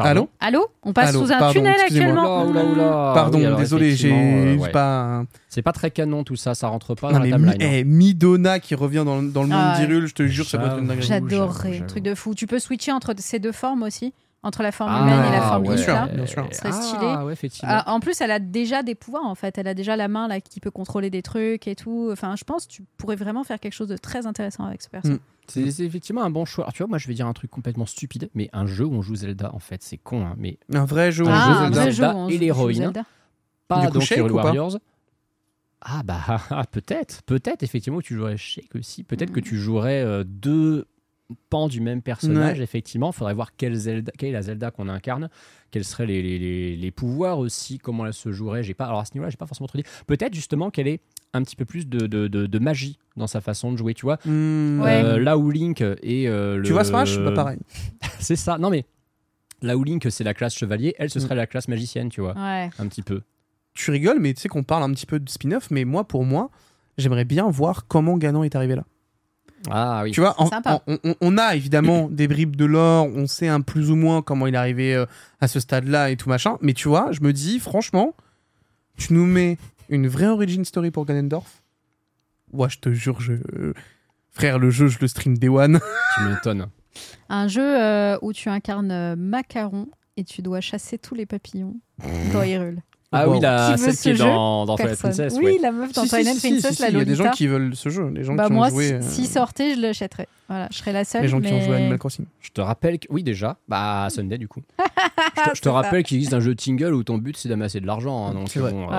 Pardon 0.03 0.27
Allô 0.39 0.67
On 0.83 0.93
passe 0.93 1.09
Allô, 1.09 1.25
sous 1.25 1.31
un 1.31 1.37
pardon, 1.39 1.53
tunnel 1.53 1.75
actuellement. 1.79 2.43
Oula, 2.45 2.63
oula, 2.63 2.71
oula. 2.73 3.11
Pardon, 3.13 3.37
Oui, 3.39 3.45
alors, 3.45 3.59
désolé, 3.59 3.95
j'ai 3.95 4.11
euh, 4.11 4.55
ouais. 4.57 4.69
pas. 4.71 5.23
C'est 5.49 5.61
pas 5.61 5.71
très 5.73 5.91
canon 5.91 6.23
tout 6.23 6.35
ça, 6.35 6.55
ça 6.55 6.67
rentre 6.67 6.95
pas 6.95 7.07
Non, 7.11 7.19
dans 7.19 7.23
mais 7.23 7.29
la 7.29 7.37
timeline. 7.37 7.61
hein. 7.61 7.71
eh, 7.79 7.83
Midona 7.83 8.59
qui 8.59 8.75
revient 8.75 9.03
dans, 9.05 9.19
le- 9.21 9.29
dans 9.29 9.43
le 9.43 9.49
monde 9.49 9.57
Ah 9.61 9.77
d'Hyrule, 9.79 10.07
je 10.07 10.13
te 10.13 10.25
jure, 10.25 10.45
ça 10.47 10.57
doit 10.57 10.67
être 10.67 10.79
une 10.79 10.87
dinguerie. 10.87 11.05
J'adorerais. 11.07 11.83
Truc 11.87 12.03
de 12.03 12.15
fou. 12.15 12.33
Tu 12.35 12.47
peux 12.47 12.59
switcher 12.59 12.91
entre 12.91 13.13
ces 13.17 13.39
deux 13.39 13.51
formes 13.51 13.83
aussi. 13.83 14.13
Entre 14.43 14.63
la 14.63 14.71
forme 14.71 14.91
Ah, 14.91 15.01
humaine 15.03 15.25
et 15.27 15.31
la 15.31 15.41
forme 15.41 15.61
bien 15.63 15.75
Link, 15.75 15.83
sûr, 15.83 15.93
là. 15.93 16.07
bien 16.07 16.25
sûr. 16.25 16.47
Ce 16.51 16.57
serait 16.57 16.69
Ah, 16.73 16.81
stylé. 16.81 17.05
ouais, 17.25 17.33
effectivement. 17.33 17.71
Ah, 17.75 17.91
en 17.93 17.99
plus, 17.99 18.19
elle 18.21 18.31
a 18.31 18.39
déjà 18.39 18.81
des 18.81 18.95
pouvoirs 18.95 19.25
en 19.25 19.35
fait. 19.35 19.57
Elle 19.59 19.67
a 19.67 19.75
déjà 19.75 19.95
la 19.95 20.07
main 20.07 20.27
là 20.27 20.41
qui 20.41 20.59
peut 20.59 20.71
contrôler 20.71 21.11
des 21.11 21.21
trucs 21.21 21.67
et 21.67 21.75
tout. 21.75 22.09
Enfin, 22.11 22.35
je 22.35 22.43
pense 22.43 22.65
que 22.65 22.71
tu 22.71 22.83
pourrais 22.97 23.15
vraiment 23.15 23.43
faire 23.43 23.59
quelque 23.59 23.73
chose 23.73 23.87
de 23.89 23.97
très 23.97 24.25
intéressant 24.25 24.65
avec 24.65 24.81
ce 24.81 24.89
perso. 24.89 25.11
Mm. 25.11 25.19
C'est 25.47 25.79
effectivement 25.81 26.23
un 26.23 26.29
bon 26.31 26.45
choix. 26.45 26.63
Alors, 26.63 26.73
tu 26.73 26.81
vois, 26.81 26.87
moi 26.87 26.97
je 26.97 27.07
vais 27.07 27.13
dire 27.13 27.27
un 27.27 27.33
truc 27.33 27.51
complètement 27.51 27.85
stupide, 27.85 28.29
mais 28.33 28.49
un 28.53 28.65
jeu 28.65 28.85
où 28.85 28.93
on 28.93 29.01
joue 29.03 29.15
Zelda, 29.15 29.53
en 29.53 29.59
fait, 29.59 29.83
c'est 29.83 29.97
con, 29.97 30.25
hein, 30.25 30.33
mais 30.37 30.57
Un 30.73 30.85
vrai 30.85 31.11
jeu. 31.11 31.25
Un 31.27 31.27
où 31.27 31.31
on 31.31 31.35
jeu 31.35 31.41
joue 31.41 31.51
Ah, 31.51 31.61
un 31.65 31.71
Zelda 31.71 31.81
vrai 31.81 31.91
jeu. 31.91 32.03
où 32.05 32.29
et 32.29 32.35
on 32.37 32.39
l'héroïne. 32.39 32.77
Zelda. 32.83 33.03
pas 33.67 33.81
Du 33.81 33.87
coup, 33.91 33.99
donc 33.99 34.09
pas 34.09 34.43
Warriors. 34.43 34.77
Ah 35.81 36.01
bah 36.03 36.19
ah, 36.49 36.63
peut-être, 36.71 37.21
peut-être 37.23 37.63
effectivement 37.63 37.99
que 37.99 38.05
tu 38.05 38.15
jouerais 38.15 38.37
Shake 38.37 38.75
aussi. 38.75 39.03
Peut-être 39.03 39.31
que 39.31 39.39
tu 39.39 39.57
jouerais 39.57 40.01
euh, 40.03 40.23
deux 40.25 40.87
pans 41.49 41.67
du 41.67 41.81
même 41.81 42.01
personnage. 42.01 42.59
Effectivement, 42.61 43.11
faudrait 43.11 43.33
voir 43.33 43.55
quelle, 43.55 43.75
Zelda, 43.75 44.11
quelle 44.17 44.29
est 44.29 44.33
la 44.33 44.41
Zelda 44.41 44.71
qu'on 44.71 44.87
incarne, 44.89 45.29
quels 45.71 45.83
seraient 45.85 46.05
les, 46.05 46.21
les- 46.21 46.39
les- 46.39 46.75
les 46.75 46.91
pouvoirs 46.91 47.39
aussi, 47.39 47.77
comment 47.77 48.05
elle 48.05 48.13
se 48.13 48.31
jouerait. 48.31 48.63
J'ai 48.63 48.73
pas, 48.73 48.85
alors 48.85 48.99
à 48.99 49.05
ce 49.05 49.13
niveau-là, 49.13 49.29
j'ai 49.29 49.37
pas 49.37 49.45
forcément 49.47 49.67
trop 49.67 49.77
dit. 49.77 49.83
Peut-être 50.07 50.33
justement 50.33 50.69
qu'elle 50.69 50.87
ait 50.87 50.99
un 51.33 51.43
petit 51.43 51.55
peu 51.55 51.65
plus 51.65 51.87
de, 51.87 52.07
de- 52.07 52.27
de- 52.27 52.45
de 52.45 52.59
magie 52.59 52.97
dans 53.17 53.27
sa 53.27 53.41
façon 53.41 53.71
de 53.71 53.77
jouer. 53.77 53.93
Tu 53.93 54.05
vois, 54.05 54.17
Hmm, 54.25 54.81
Ouais. 54.81 55.03
Euh, 55.03 55.19
là 55.19 55.37
où 55.37 55.49
Link 55.51 55.81
et 55.81 56.27
euh, 56.27 56.57
le. 56.57 56.63
Tu 56.63 56.71
vois 56.73 56.83
Smash? 56.83 57.17
Bah 57.19 57.31
pareil. 57.31 57.59
C'est 58.19 58.35
ça. 58.35 58.57
Non 58.57 58.69
mais 58.69 58.85
là 59.61 59.77
où 59.77 59.83
Link 59.83 60.05
c'est 60.09 60.23
la 60.23 60.33
classe 60.33 60.55
chevalier, 60.55 60.95
elle 60.97 61.09
ce 61.09 61.19
Mm. 61.19 61.21
serait 61.21 61.35
la 61.35 61.47
classe 61.47 61.67
magicienne, 61.67 62.09
tu 62.09 62.21
vois, 62.21 62.33
Ouais. 62.35 62.69
un 62.79 62.87
petit 62.87 63.01
peu. 63.03 63.21
Tu 63.73 63.91
rigoles, 63.91 64.19
mais 64.19 64.33
tu 64.33 64.41
sais 64.41 64.49
qu'on 64.49 64.63
parle 64.63 64.83
un 64.83 64.91
petit 64.91 65.05
peu 65.05 65.19
de 65.19 65.29
spin-off, 65.29 65.71
mais 65.71 65.85
moi, 65.85 66.05
pour 66.05 66.25
moi, 66.25 66.49
j'aimerais 66.97 67.23
bien 67.23 67.49
voir 67.49 67.87
comment 67.87 68.17
Ganon 68.17 68.43
est 68.43 68.55
arrivé 68.55 68.75
là. 68.75 68.83
Ah 69.69 70.01
oui. 70.03 70.11
Tu 70.11 70.19
vois, 70.21 70.39
en- 70.41 70.47
Sympa. 70.47 70.81
en- 70.87 70.95
on, 71.03 71.15
on 71.21 71.37
a 71.37 71.55
évidemment 71.55 72.07
des 72.11 72.27
bribes 72.27 72.55
de 72.55 72.65
l'or, 72.65 73.07
on 73.07 73.27
sait 73.27 73.47
un 73.47 73.61
plus 73.61 73.91
ou 73.91 73.95
moins 73.95 74.21
comment 74.21 74.47
il 74.47 74.55
est 74.55 74.57
arrivé 74.57 74.95
euh, 74.95 75.05
à 75.39 75.47
ce 75.47 75.59
stade-là 75.59 76.09
et 76.09 76.17
tout 76.17 76.29
machin, 76.29 76.57
mais 76.61 76.73
tu 76.73 76.87
vois, 76.87 77.11
je 77.11 77.21
me 77.21 77.31
dis, 77.33 77.59
franchement, 77.59 78.15
tu 78.97 79.13
nous 79.13 79.25
mets 79.25 79.57
une 79.89 80.07
vraie 80.07 80.27
origin 80.27 80.63
story 80.65 80.89
pour 80.91 81.05
Ganondorf? 81.05 81.61
Ouais, 82.53 82.69
je 82.69 82.79
te 82.79 82.91
jure, 82.91 83.21
je... 83.21 83.33
euh, 83.33 83.73
frère, 84.31 84.59
le 84.59 84.69
jeu, 84.69 84.87
je 84.87 84.99
le 84.99 85.07
stream 85.07 85.37
Day 85.37 85.47
One. 85.49 85.79
Tu 86.15 86.23
m'étonnes. 86.29 86.67
Un 87.29 87.47
jeu 87.47 87.63
euh, 87.81 88.17
où 88.21 88.33
tu 88.33 88.49
incarnes 88.49 89.15
Macaron 89.15 89.87
et 90.17 90.25
tu 90.25 90.41
dois 90.41 90.59
chasser 90.59 90.97
tous 90.97 91.15
les 91.15 91.25
papillons 91.25 91.75
dans 92.33 92.43
Hyrule. 92.43 92.81
Ah 93.13 93.27
Wow. 93.27 93.33
oui, 93.33 93.39
la, 93.41 93.65
Qui 93.65 93.71
veut 93.71 93.77
celle 93.87 93.95
ce 93.95 94.01
qui 94.03 94.09
est 94.09 94.15
jeu 94.15 94.23
dans, 94.23 94.65
dans 94.65 94.75
Twilight. 94.77 94.99
Princess. 94.99 95.33
oui, 95.37 95.43
ouais. 95.45 95.57
la 95.61 95.71
meuf 95.73 95.91
dans 95.91 96.03
Si, 96.03 96.07
si, 96.09 96.15
Twilight 96.15 96.35
si, 96.35 96.39
si, 96.41 96.49
Princess, 96.51 96.75
si, 96.77 96.81
la 96.81 96.89
Il 96.89 96.97
y 96.97 97.01
a 97.01 97.05
des 97.05 97.15
gens 97.15 97.23
Lolita. 97.25 97.35
qui 97.37 97.47
veulent 97.47 97.75
ce 97.75 97.89
jeu, 97.89 98.09
les 98.09 98.23
gens 98.23 98.35
Bah 98.35 98.47
qui 98.47 98.53
moi, 98.53 98.67
ont 98.67 98.69
joué. 98.69 98.87
si- 98.87 98.93
euh, 98.93 99.01
s'il 99.01 99.27
sortait, 99.27 99.75
je 99.75 99.81
l'achèterais. 99.81 100.27
Voilà, 100.47 100.67
je 100.71 100.77
serais 100.77 100.93
la 100.93 101.03
seule. 101.03 101.21
les 101.23 101.27
gens 101.27 101.41
qui 101.41 101.51
ont 101.51 101.61
joué 101.61 101.73
à 101.73 101.77
Animal 101.77 101.97
Crossing. 101.97 102.25
Je 102.39 102.49
te 102.51 102.61
rappelle 102.61 102.99
que. 102.99 103.07
Oui, 103.09 103.23
déjà. 103.23 103.57
Bah, 103.67 104.07
Sunday, 104.09 104.37
du 104.37 104.47
coup. 104.47 104.61
je 105.55 105.59
te, 105.61 105.65
je 105.65 105.69
rappelle 105.69 106.03
qu'il 106.03 106.17
existe 106.17 106.33
un 106.33 106.39
jeu 106.39 106.55
Tingle 106.55 106.93
où 106.93 107.03
ton 107.03 107.17
but 107.17 107.35
c'est 107.37 107.49
d'amasser 107.49 107.79
de 107.81 107.85
l'argent. 107.87 108.27
hein, 108.27 108.33
donc, 108.33 108.49
vrai. 108.55 108.71
bon, 108.71 108.87
à 108.89 108.91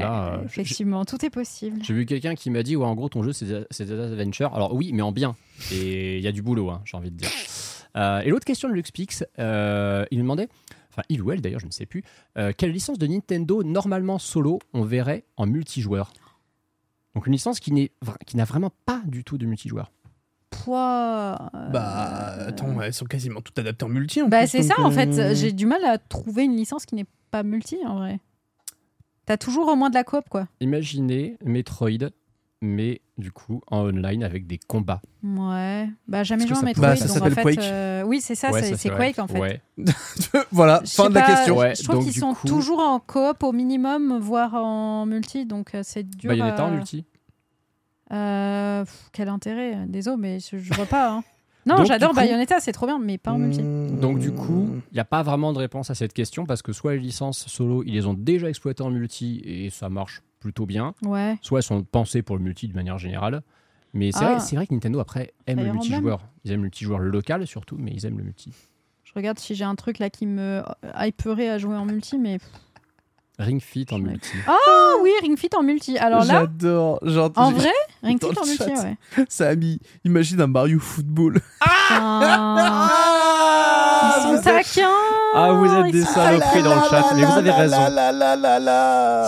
là. 0.00 0.32
euh, 0.34 0.44
effectivement, 0.44 1.04
tout 1.04 1.24
est 1.24 1.30
possible. 1.30 1.80
J'ai 1.82 1.94
vu 1.94 2.06
quelqu'un 2.06 2.34
qui 2.36 2.50
m'a 2.50 2.62
dit 2.62 2.76
ouais, 2.76 2.86
en 2.86 2.94
gros, 2.94 3.08
ton 3.08 3.22
jeu 3.22 3.32
c'est 3.32 3.46
c'est 3.70 3.86
Zelda 3.86 4.04
Adventure. 4.04 4.54
Alors, 4.54 4.72
oui, 4.74 4.90
mais 4.92 5.02
en 5.02 5.10
bien. 5.12 5.34
Et 5.72 6.18
il 6.18 6.22
y 6.24 6.28
a 6.28 6.32
du 6.32 6.42
boulot, 6.42 6.70
hein, 6.70 6.80
j'ai 6.84 6.96
envie 6.96 7.10
de 7.10 7.16
dire. 7.16 7.28
Euh, 7.96 8.20
et 8.20 8.30
l'autre 8.30 8.44
question 8.44 8.68
de 8.68 8.74
Luxpix, 8.74 9.24
euh, 9.40 10.04
il 10.10 10.18
me 10.18 10.22
demandait. 10.22 10.48
Enfin, 10.90 11.02
il 11.08 11.22
ou 11.22 11.30
elle 11.32 11.40
d'ailleurs, 11.40 11.60
je 11.60 11.66
ne 11.66 11.70
sais 11.70 11.86
plus. 11.86 12.02
euh, 12.38 12.52
quelle 12.56 12.72
licence 12.72 12.98
de 12.98 13.06
Nintendo, 13.06 13.62
normalement 13.62 14.18
solo, 14.18 14.58
on 14.72 14.82
verrait 14.82 15.24
en 15.36 15.46
multijoueur? 15.46 16.12
Donc, 17.14 17.26
une 17.26 17.32
licence 17.32 17.60
qui 17.60 17.72
n'est 17.72 17.90
qui 18.26 18.36
n'a 18.36 18.44
vraiment 18.44 18.70
pas 18.86 19.02
du 19.06 19.24
tout 19.24 19.38
de 19.38 19.46
multijoueur. 19.46 19.90
Poids. 20.50 21.50
euh, 21.54 21.70
Bah, 21.70 22.32
attends, 22.46 22.80
elles 22.80 22.94
sont 22.94 23.04
quasiment 23.06 23.40
toutes 23.40 23.58
adaptées 23.58 23.84
en 23.84 23.88
multi. 23.88 24.22
En 24.22 24.28
Bah, 24.28 24.40
plus, 24.40 24.48
c'est 24.48 24.62
ça, 24.62 24.74
en 24.82 24.90
fait. 24.90 25.08
euh, 25.18 25.34
J'ai 25.34 25.52
du 25.52 25.66
mal 25.66 25.84
à 25.84 25.98
trouver 25.98 26.44
une 26.44 26.56
licence 26.56 26.86
qui 26.86 26.94
n'est 26.94 27.06
pas 27.30 27.42
multi, 27.42 27.76
en 27.86 27.96
vrai. 27.96 28.18
T'as 29.26 29.36
toujours 29.36 29.68
au 29.68 29.76
moins 29.76 29.90
de 29.90 29.94
la 29.94 30.04
coop, 30.04 30.24
quoi. 30.30 30.48
Imaginez 30.60 31.36
Metroid, 31.44 32.08
mais 32.62 33.02
du 33.18 33.32
coup 33.32 33.60
en 33.66 33.80
online 33.88 34.22
avec 34.24 34.46
des 34.46 34.58
combats. 34.58 35.02
Ouais. 35.22 35.88
Bah, 36.06 36.22
jamais 36.24 36.46
joué 36.46 36.56
en 36.56 36.60
ça 36.60 36.66
Metroid. 36.66 36.86
Bah, 36.88 36.96
ça 36.96 37.04
en 37.04 37.08
s'appelle 37.14 37.34
fait, 37.34 37.42
Quake. 37.42 37.58
euh, 37.64 38.02
Oui, 38.04 38.20
c'est 38.20 38.34
ça, 38.34 38.50
Ouais, 38.52 38.62
c'est 38.62 38.70
ça, 38.70 38.76
c'est 38.76 38.88
vrai. 38.90 39.12
Quake, 39.12 39.18
en 39.18 39.26
fait. 39.28 39.38
Ouais. 39.40 39.60
voilà, 40.52 40.80
Je 40.84 40.90
fin 40.92 41.08
de 41.10 41.14
la 41.14 41.20
pas, 41.22 41.26
question. 41.34 41.56
Ouais, 41.58 41.74
je 41.74 41.82
trouve 41.82 41.96
donc, 41.96 42.04
qu'ils 42.04 42.14
sont 42.18 42.34
coup- 42.34 42.46
toujours 42.46 42.78
en 42.80 43.00
coop 43.00 43.42
au 43.42 43.52
minimum, 43.52 44.18
voire 44.20 44.54
en 44.54 45.04
multi, 45.06 45.44
donc 45.46 45.74
euh, 45.74 45.80
c'est 45.84 46.04
dur. 46.08 46.30
Bayonetta 46.30 46.64
en 46.64 46.68
à- 46.68 46.70
multi. 46.70 47.04
Euh, 48.12 48.84
pff, 48.84 49.10
quel 49.12 49.28
intérêt 49.28 49.76
Désolé, 49.86 50.16
mais 50.18 50.38
je, 50.40 50.58
je 50.58 50.72
vois 50.74 50.86
pas. 50.86 51.10
hein. 51.10 51.24
Non, 51.66 51.76
Donc, 51.76 51.86
j'adore 51.86 52.10
coup- 52.10 52.16
Bayonetta, 52.16 52.60
c'est 52.60 52.72
trop 52.72 52.86
bien, 52.86 52.98
mais 52.98 53.18
pas 53.18 53.32
en 53.32 53.36
multi. 53.38 53.60
Mmh. 53.62 54.00
Donc 54.00 54.18
du 54.20 54.32
coup, 54.32 54.70
il 54.90 54.94
n'y 54.94 55.00
a 55.00 55.04
pas 55.04 55.22
vraiment 55.22 55.52
de 55.52 55.58
réponse 55.58 55.90
à 55.90 55.94
cette 55.94 56.14
question 56.14 56.46
parce 56.46 56.62
que 56.62 56.72
soit 56.72 56.92
les 56.94 56.98
licences 57.00 57.44
solo, 57.46 57.82
ils 57.84 57.92
les 57.92 58.06
ont 58.06 58.14
déjà 58.14 58.48
exploitées 58.48 58.82
en 58.82 58.90
multi 58.90 59.42
et 59.44 59.68
ça 59.68 59.90
marche 59.90 60.22
plutôt 60.40 60.66
bien, 60.66 60.94
Ouais. 61.02 61.36
soit 61.42 61.58
elles 61.60 61.62
sont 61.64 61.82
pensées 61.82 62.22
pour 62.22 62.36
le 62.36 62.42
multi 62.42 62.68
de 62.68 62.74
manière 62.74 62.98
générale. 62.98 63.42
Mais 63.94 64.12
c'est 64.12 64.24
Ah. 64.24 64.32
vrai, 64.32 64.40
c'est 64.40 64.56
vrai 64.56 64.66
que 64.66 64.74
Nintendo 64.74 65.00
après 65.00 65.32
aime 65.46 65.58
le 65.60 65.72
multijoueur. 65.72 66.20
Ils 66.44 66.50
aiment 66.52 66.58
le 66.58 66.62
multijoueur 66.64 66.98
local 66.98 67.46
surtout, 67.46 67.76
mais 67.78 67.90
ils 67.92 68.04
aiment 68.06 68.18
le 68.18 68.24
multi. 68.24 68.52
Je 69.04 69.12
regarde 69.16 69.38
si 69.38 69.54
j'ai 69.54 69.64
un 69.64 69.74
truc 69.74 69.98
là 69.98 70.10
qui 70.10 70.26
me 70.26 70.62
hyperait 71.00 71.48
à 71.48 71.56
jouer 71.58 71.76
en 71.76 71.86
multi, 71.86 72.18
mais. 72.18 72.38
Ring 73.38 73.60
Fit 73.62 73.86
en 73.92 73.98
multi. 74.00 74.32
Ah 74.48 74.56
oui, 75.00 75.10
Ring 75.22 75.38
Fit 75.38 75.48
en 75.56 75.62
multi. 75.62 75.96
Alors 75.96 76.24
là, 76.24 76.40
J'adore. 76.40 76.98
Genre, 77.02 77.30
en 77.36 77.52
vrai, 77.52 77.70
Ring 78.02 78.20
Fit 78.20 78.30
le 78.32 78.38
en 78.42 78.46
multi, 78.46 78.64
ouais. 78.86 78.96
Ça 79.28 79.48
a 79.48 79.54
mis. 79.54 79.80
Imagine 80.04 80.40
un 80.42 80.46
Mario 80.48 80.78
Football. 80.80 81.40
Ah, 81.90 82.90
ils 84.06 84.22
sont 84.36 84.42
taquins 84.42 84.88
Ah, 85.34 85.52
vous 85.52 85.66
êtes 85.66 85.92
des 85.92 86.02
saloperies 86.04 86.62
dans 86.62 86.74
le 86.74 86.80
chat, 86.88 87.04
mais 87.14 87.24
vous 87.24 87.32
avez 87.38 87.50
raison. 87.50 87.76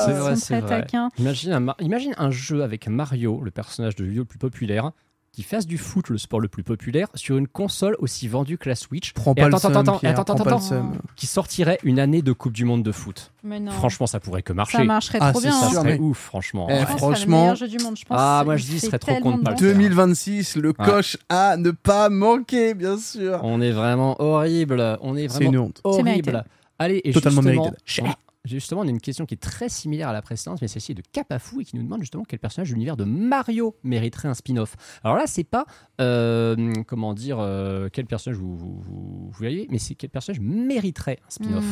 C'est 0.06 0.12
vrai, 0.12 0.36
c'est 0.36 0.54
vrai. 0.60 0.80
Imagine 1.18 1.52
un, 1.52 1.60
Mar- 1.60 1.76
imagine 1.80 2.14
un 2.18 2.30
jeu 2.30 2.62
avec 2.62 2.88
Mario, 2.88 3.40
le 3.42 3.50
personnage 3.50 3.96
de 3.96 4.04
jeu 4.04 4.18
le 4.18 4.24
plus 4.24 4.38
populaire, 4.38 4.90
qui 5.32 5.42
fasse 5.44 5.66
du 5.66 5.78
foot 5.78 6.08
le 6.08 6.18
sport 6.18 6.40
le 6.40 6.48
plus 6.48 6.64
populaire 6.64 7.06
sur 7.14 7.36
une 7.38 7.46
console 7.46 7.94
aussi 8.00 8.26
vendue 8.26 8.58
que 8.58 8.68
la 8.68 8.74
Switch 8.74 9.12
Prends 9.12 9.34
pas 9.34 9.42
attends, 9.46 9.56
le 9.56 9.60
seum, 9.60 9.70
attends, 9.70 9.80
attends, 9.80 9.98
Pierre, 9.98 10.10
attends, 10.18 10.24
prends 10.34 10.44
pas 10.44 10.50
attends, 10.50 10.58
le 10.58 10.62
seum. 10.64 10.98
qui 11.14 11.26
sortirait 11.26 11.78
une 11.84 12.00
année 12.00 12.20
de 12.20 12.32
Coupe 12.32 12.52
du 12.52 12.64
Monde 12.64 12.82
de 12.82 12.90
foot. 12.92 13.32
Mais 13.44 13.60
non. 13.60 13.70
Franchement, 13.70 14.06
ça 14.08 14.18
pourrait 14.18 14.42
que 14.42 14.52
marcher. 14.52 14.78
ça 14.78 14.84
marcherait 14.84 15.18
Ah, 15.20 15.30
trop 15.30 15.40
bien. 15.40 15.52
Ça 15.52 15.68
sûr, 15.70 15.80
serait 15.82 15.94
mais- 15.94 15.98
ouf, 16.00 16.18
franchement. 16.18 16.66
Eh, 16.68 16.72
Ouais. 16.74 16.86
Franchement- 16.86 17.36
le 17.36 17.42
meilleur 17.42 17.56
jeu 17.56 17.68
du 17.68 17.78
monde. 17.78 17.96
Je 17.96 18.04
pense 18.04 18.18
Ah, 18.20 18.42
moi, 18.44 18.56
je 18.56 18.64
dis, 18.64 18.80
serait 18.80 18.98
trop 18.98 19.12
tellement 19.12 19.32
con 19.32 19.38
de 19.38 19.42
pas 19.44 19.50
le 19.50 19.56
bon. 19.56 19.60
faire. 19.62 19.72
2026, 19.74 20.56
le 20.56 20.72
coche 20.72 21.16
à 21.28 21.56
ne 21.56 21.70
pas 21.70 22.08
manquer, 22.08 22.74
bien 22.74 22.98
sûr. 22.98 23.38
On 23.44 23.60
est 23.60 23.72
vraiment 23.72 24.20
horrible. 24.20 24.98
On 25.00 25.16
est 25.16 25.28
C'est 25.28 25.34
vraiment 25.34 25.50
une 25.52 25.58
honte. 25.58 25.80
Horrible. 25.84 26.44
Allez, 26.78 27.00
et 27.04 27.12
Totalement 27.12 27.42
justement, 27.42 27.62
mérité. 27.66 28.02
Justement, 28.46 28.80
on 28.80 28.86
a 28.86 28.90
une 28.90 29.00
question 29.02 29.26
qui 29.26 29.34
est 29.34 29.42
très 29.42 29.68
similaire 29.68 30.08
à 30.08 30.12
la 30.14 30.22
précédente, 30.22 30.62
mais 30.62 30.68
celle-ci 30.68 30.92
est 30.92 30.94
de 30.94 31.02
Capafou 31.12 31.60
et 31.60 31.64
qui 31.64 31.76
nous 31.76 31.82
demande 31.82 32.00
justement 32.00 32.24
quel 32.24 32.38
personnage 32.38 32.70
de 32.70 32.74
l'univers 32.74 32.96
de 32.96 33.04
Mario 33.04 33.76
mériterait 33.82 34.28
un 34.28 34.34
spin-off. 34.34 34.76
Alors 35.04 35.16
là, 35.16 35.24
c'est 35.26 35.44
pas 35.44 35.66
euh, 36.00 36.72
comment 36.86 37.12
dire 37.12 37.38
euh, 37.38 37.88
quel 37.92 38.06
personnage 38.06 38.38
vous, 38.38 38.56
vous, 38.56 38.80
vous- 38.80 38.92
vous 39.26 39.30
voyez, 39.32 39.66
mais 39.70 39.78
c'est 39.78 39.94
quel 39.94 40.08
personnage 40.08 40.40
mériterait 40.40 41.18
un 41.26 41.30
spin-off. 41.30 41.64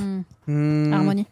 Hmm. 0.46 0.92
Harmonie. 0.92 1.26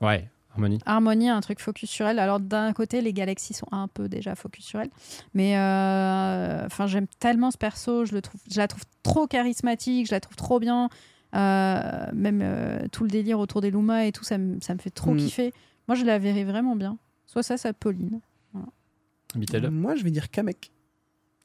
Ouais, 0.00 0.28
Harmonie. 0.52 0.78
Harmonie, 0.86 1.28
un 1.28 1.40
truc 1.40 1.60
focus 1.60 1.88
sur 1.88 2.06
elle. 2.08 2.18
Alors 2.18 2.40
d'un 2.40 2.72
côté, 2.72 3.00
les 3.00 3.12
galaxies 3.12 3.54
sont 3.54 3.68
un 3.70 3.86
peu 3.86 4.08
déjà 4.08 4.34
focus 4.34 4.64
sur 4.64 4.80
elle, 4.80 4.90
mais 5.34 5.56
euh, 5.56 6.66
enfin 6.66 6.88
j'aime 6.88 7.06
tellement 7.20 7.52
ce 7.52 7.58
perso, 7.58 8.04
je 8.04 8.12
le 8.12 8.22
trouve, 8.22 8.40
je 8.50 8.58
la 8.58 8.66
trouve 8.66 8.82
trop 9.04 9.28
charismatique, 9.28 10.08
je 10.08 10.12
la 10.12 10.20
trouve 10.20 10.34
trop 10.36 10.58
bien. 10.58 10.88
Euh, 11.34 12.06
même 12.14 12.40
euh, 12.42 12.86
tout 12.90 13.02
le 13.04 13.10
délire 13.10 13.38
autour 13.38 13.60
des 13.60 13.70
Luma 13.70 14.06
et 14.06 14.12
tout, 14.12 14.24
ça 14.24 14.38
me, 14.38 14.58
ça 14.60 14.74
me 14.74 14.78
fait 14.78 14.90
trop 14.90 15.12
Mm. 15.12 15.16
kiffer. 15.18 15.52
Moi, 15.86 15.94
je 15.94 16.04
la 16.04 16.18
verrais 16.18 16.44
vraiment 16.44 16.74
bien. 16.76 16.98
Soit 17.26 17.42
ça, 17.42 17.56
soit 17.58 17.72
Pauline. 17.74 18.20
Bitel. 19.34 19.70
Moi, 19.70 19.94
je 19.94 20.04
vais 20.04 20.10
dire 20.10 20.30
Kamek. 20.30 20.72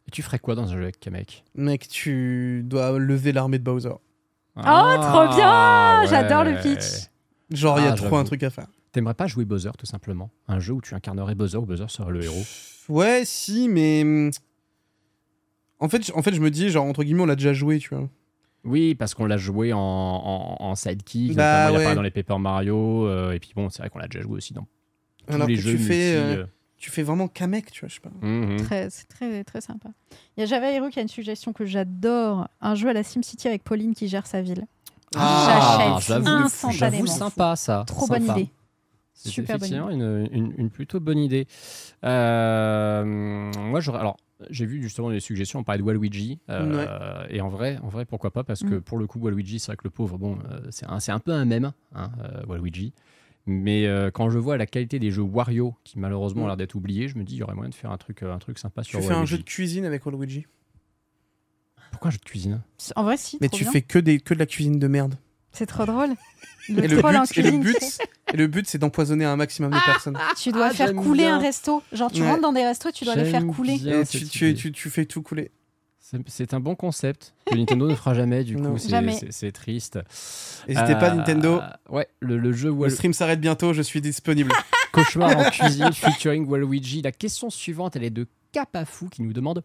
Et 0.07 0.11
tu 0.11 0.21
ferais 0.21 0.39
quoi 0.39 0.55
dans 0.55 0.63
un 0.71 0.75
jeu 0.77 0.83
avec 0.83 0.99
Kamek? 0.99 1.43
Mec, 1.55 1.87
tu 1.89 2.61
dois 2.65 2.97
lever 2.97 3.31
l'armée 3.33 3.59
de 3.59 3.63
Bowser. 3.63 3.89
Oh, 3.89 4.61
trop 4.61 5.27
bien 5.35 5.49
Ah, 5.49 6.03
J'adore 6.09 6.43
le 6.45 6.61
pitch. 6.61 7.09
Genre, 7.51 7.79
il 7.79 7.83
y 7.83 7.87
a 7.87 7.91
Ah, 7.91 7.95
trop 7.95 8.05
j'avoue. 8.05 8.15
un 8.17 8.23
truc 8.23 8.43
à 8.43 8.49
faire. 8.49 8.67
T'aimerais 8.93 9.13
pas 9.15 9.27
jouer 9.27 9.43
Bowser 9.43 9.71
tout 9.77 9.85
simplement? 9.85 10.29
Un 10.47 10.59
jeu 10.59 10.73
où 10.73 10.81
tu 10.81 10.93
incarnerais 10.95 11.35
Bowser 11.35 11.57
où 11.57 11.65
Bowser 11.65 11.85
serait 11.89 12.11
le 12.11 12.23
héros? 12.23 12.43
Ouais, 12.89 13.23
si, 13.25 13.67
mais. 13.67 14.01
hum, 14.03 14.31
En 15.79 15.89
fait, 15.89 16.05
je- 16.05 16.13
en 16.13 16.21
fait, 16.21 16.33
je 16.33 16.39
me 16.39 16.49
dis, 16.49 16.69
genre, 16.69 16.85
entre 16.85 17.03
guillemets, 17.03 17.23
on 17.23 17.25
l'a 17.25 17.35
déjà 17.35 17.51
joué, 17.53 17.79
tu 17.79 17.93
vois. 17.93 18.07
Oui, 18.65 18.95
parce 18.95 19.13
qu'on 19.13 19.25
l'a 19.25 19.37
joué 19.37 19.73
en, 19.73 19.79
en, 19.79 20.57
en 20.59 20.75
sidekick, 20.75 21.35
Bah, 21.35 21.43
notamment, 21.43 21.69
il 21.69 21.71
ouais. 21.77 21.81
apparaît 21.81 21.95
dans 21.95 22.01
les 22.01 22.11
Paper 22.11 22.37
Mario, 22.39 23.07
euh, 23.07 23.33
et 23.33 23.39
puis 23.39 23.51
bon, 23.55 23.69
c'est 23.69 23.79
vrai 23.81 23.89
qu'on 23.89 23.99
l'a 23.99 24.07
déjà 24.07 24.21
joué 24.23 24.37
aussi 24.37 24.53
dans 24.53 24.65
tous 25.27 25.33
Alors 25.33 25.47
les 25.47 25.55
que 25.55 25.61
jeux 25.61 25.71
tu 25.73 25.77
fais, 25.79 26.15
multi, 26.15 26.39
euh, 26.39 26.45
tu 26.77 26.89
fais 26.91 27.03
vraiment 27.03 27.27
Kamek, 27.27 27.71
tu 27.71 27.81
vois, 27.81 27.89
je 27.89 27.95
sais 27.95 27.99
pas. 28.01 28.11
mhm. 28.21 28.57
Très, 28.61 28.89
c'est 28.89 29.07
très, 29.07 29.43
très 29.43 29.61
sympa. 29.61 29.89
Il 30.37 30.39
y 30.39 30.43
a 30.43 30.45
Java 30.45 30.71
Hero 30.71 30.89
qui 30.89 30.99
a 30.99 31.01
une 31.01 31.07
suggestion 31.09 31.51
que 31.53 31.65
j'adore 31.65 32.47
un 32.61 32.75
jeu 32.75 32.87
à 32.89 32.93
la 32.93 33.03
SimCity 33.03 33.47
avec 33.47 33.63
Pauline 33.63 33.93
qui 33.93 34.07
gère 34.07 34.27
sa 34.27 34.41
ville. 34.41 34.65
Ah, 35.15 35.99
J'achète 35.99 36.23
j'avoue, 36.79 37.07
sympa 37.07 37.55
ça. 37.55 37.83
Trop 37.85 38.07
sympa. 38.07 38.19
bonne 38.19 38.29
idée. 38.39 38.49
C'est 39.13 39.29
Super 39.29 39.59
bonne 39.59 39.67
effectivement 39.67 39.89
une, 39.91 40.27
une- 40.31 40.53
une 40.57 40.69
plutôt 40.71 40.99
bonne 40.99 41.19
idée. 41.19 41.47
Euh, 42.03 43.03
moi, 43.05 43.79
j'aurais. 43.79 43.99
Alors, 43.99 44.17
j'ai 44.49 44.65
vu 44.65 44.81
justement 44.81 45.09
des 45.09 45.19
suggestions, 45.19 45.59
on 45.59 45.63
parlait 45.63 45.79
de 45.79 45.83
Waluigi. 45.85 46.39
euh, 46.49 47.25
Et 47.29 47.39
en 47.41 47.49
vrai, 47.49 47.77
en 47.83 47.87
vrai, 47.89 48.05
pourquoi 48.05 48.31
pas 48.31 48.43
Parce 48.43 48.63
que 48.63 48.75
Mm. 48.75 48.81
pour 48.81 48.97
le 48.97 49.07
coup, 49.07 49.19
Waluigi, 49.19 49.59
c'est 49.59 49.67
vrai 49.67 49.77
que 49.77 49.83
le 49.85 49.89
pauvre, 49.89 50.17
bon, 50.17 50.37
euh, 50.51 50.59
c'est 50.71 50.85
un, 50.87 50.99
c'est 50.99 51.11
un 51.11 51.19
peu 51.19 51.31
un 51.31 51.45
mème, 51.45 51.71
hein, 51.95 52.11
euh, 52.23 52.43
Waluigi. 52.47 52.93
Mais 53.45 53.87
euh, 53.87 54.09
quand 54.11 54.29
je 54.29 54.39
vois 54.39 54.55
la 54.57 54.65
qualité 54.65 54.99
des 54.99 55.11
jeux 55.11 55.21
Wario, 55.21 55.75
qui 55.83 55.99
malheureusement 55.99 56.43
ont 56.43 56.45
Mm. 56.45 56.47
l'air 56.49 56.57
d'être 56.57 56.75
oubliés, 56.75 57.07
je 57.07 57.17
me 57.17 57.23
dis, 57.23 57.35
il 57.35 57.39
y 57.39 57.43
aurait 57.43 57.55
moyen 57.55 57.69
de 57.69 57.75
faire 57.75 57.91
un 57.91 57.97
truc, 57.97 58.23
euh, 58.23 58.33
un 58.33 58.39
truc 58.39 58.57
sympa 58.59 58.81
Tu 58.83 58.91
sur 58.91 58.99
fais 58.99 59.07
Waluigi. 59.07 59.21
un 59.21 59.25
jeu 59.25 59.37
de 59.37 59.43
cuisine 59.43 59.85
avec 59.85 60.05
Waluigi? 60.05 60.45
Pourquoi 61.91 62.07
un 62.07 62.11
jeu 62.11 62.17
de 62.19 62.23
cuisine? 62.25 62.61
En 62.95 63.03
vrai, 63.03 63.17
si. 63.17 63.37
Mais 63.41 63.49
trop 63.49 63.57
tu 63.57 63.63
bien. 63.63 63.71
fais 63.71 63.81
que, 63.81 63.99
des, 63.99 64.19
que 64.19 64.33
de 64.33 64.39
la 64.39 64.45
cuisine 64.45 64.79
de 64.79 64.87
merde. 64.87 65.15
C'est 65.53 65.65
trop 65.67 65.85
drôle. 65.85 66.09
Le 66.69 66.83
Et 66.83 66.87
le 66.87 67.01
but, 67.01 67.37
et 67.37 67.41
le 67.41 67.51
but, 67.57 67.77
tu 67.79 67.85
sais. 67.85 68.03
et 68.33 68.37
le 68.37 68.47
but, 68.47 68.65
c'est 68.67 68.77
d'empoisonner 68.77 69.25
un 69.25 69.35
maximum 69.35 69.71
de 69.71 69.77
personnes. 69.85 70.17
tu 70.37 70.51
dois 70.51 70.67
Ah, 70.67 70.73
faire 70.73 70.93
couler 70.95 71.23
bien. 71.25 71.35
un 71.35 71.39
resto. 71.39 71.83
Genre, 71.91 72.11
tu 72.11 72.21
Ouais. 72.21 72.29
rentres 72.29 72.41
dans 72.41 72.53
des 72.53 72.65
restos 72.65 72.89
et 72.89 72.91
tu 72.93 73.03
dois 73.05 73.15
les 73.15 73.25
faire 73.25 73.45
couler. 73.45 73.73
Et 73.85 74.05
tu, 74.05 74.25
tu, 74.27 74.49
idée. 74.49 74.55
tu, 74.59 74.71
tu 74.71 74.89
fais 74.89 75.05
tout 75.05 75.21
couler. 75.21 75.51
C'est- 76.27 76.53
un 76.53 76.59
bon 76.59 76.75
concept 76.75 77.33
que 77.45 77.55
Nintendo 77.55 77.87
ne 77.89 77.95
fera 77.95 78.13
jamais, 78.13 78.43
du 78.43 78.55
Non. 78.55 78.73
coup, 78.73 78.77
c'est- 78.77 79.51
triste. 79.51 79.99
N'hésitez 80.67 80.93
pas, 80.95 81.09
Euh, 81.11 81.15
Nintendo. 81.15 81.59
Ouais, 81.89 82.07
le, 82.19 82.37
le 82.37 82.51
jeu 82.53 82.71
Le 82.73 82.89
stream 82.89 83.13
s'arrête 83.13 83.41
bientôt, 83.41 83.73
je 83.73 83.81
suis 83.81 83.99
disponible. 84.01 84.51
Cauchemar 84.93 85.35
en 85.37 85.49
cuisine 85.49 85.91
featuring 85.91 86.45
Waluigi. 86.47 87.01
La 87.01 87.11
question 87.11 87.49
suivante, 87.49 87.95
elle 87.95 88.03
est 88.03 88.09
de 88.11 88.27
Capafou 88.51 89.07
qui 89.09 89.21
nous 89.23 89.33
demande. 89.33 89.63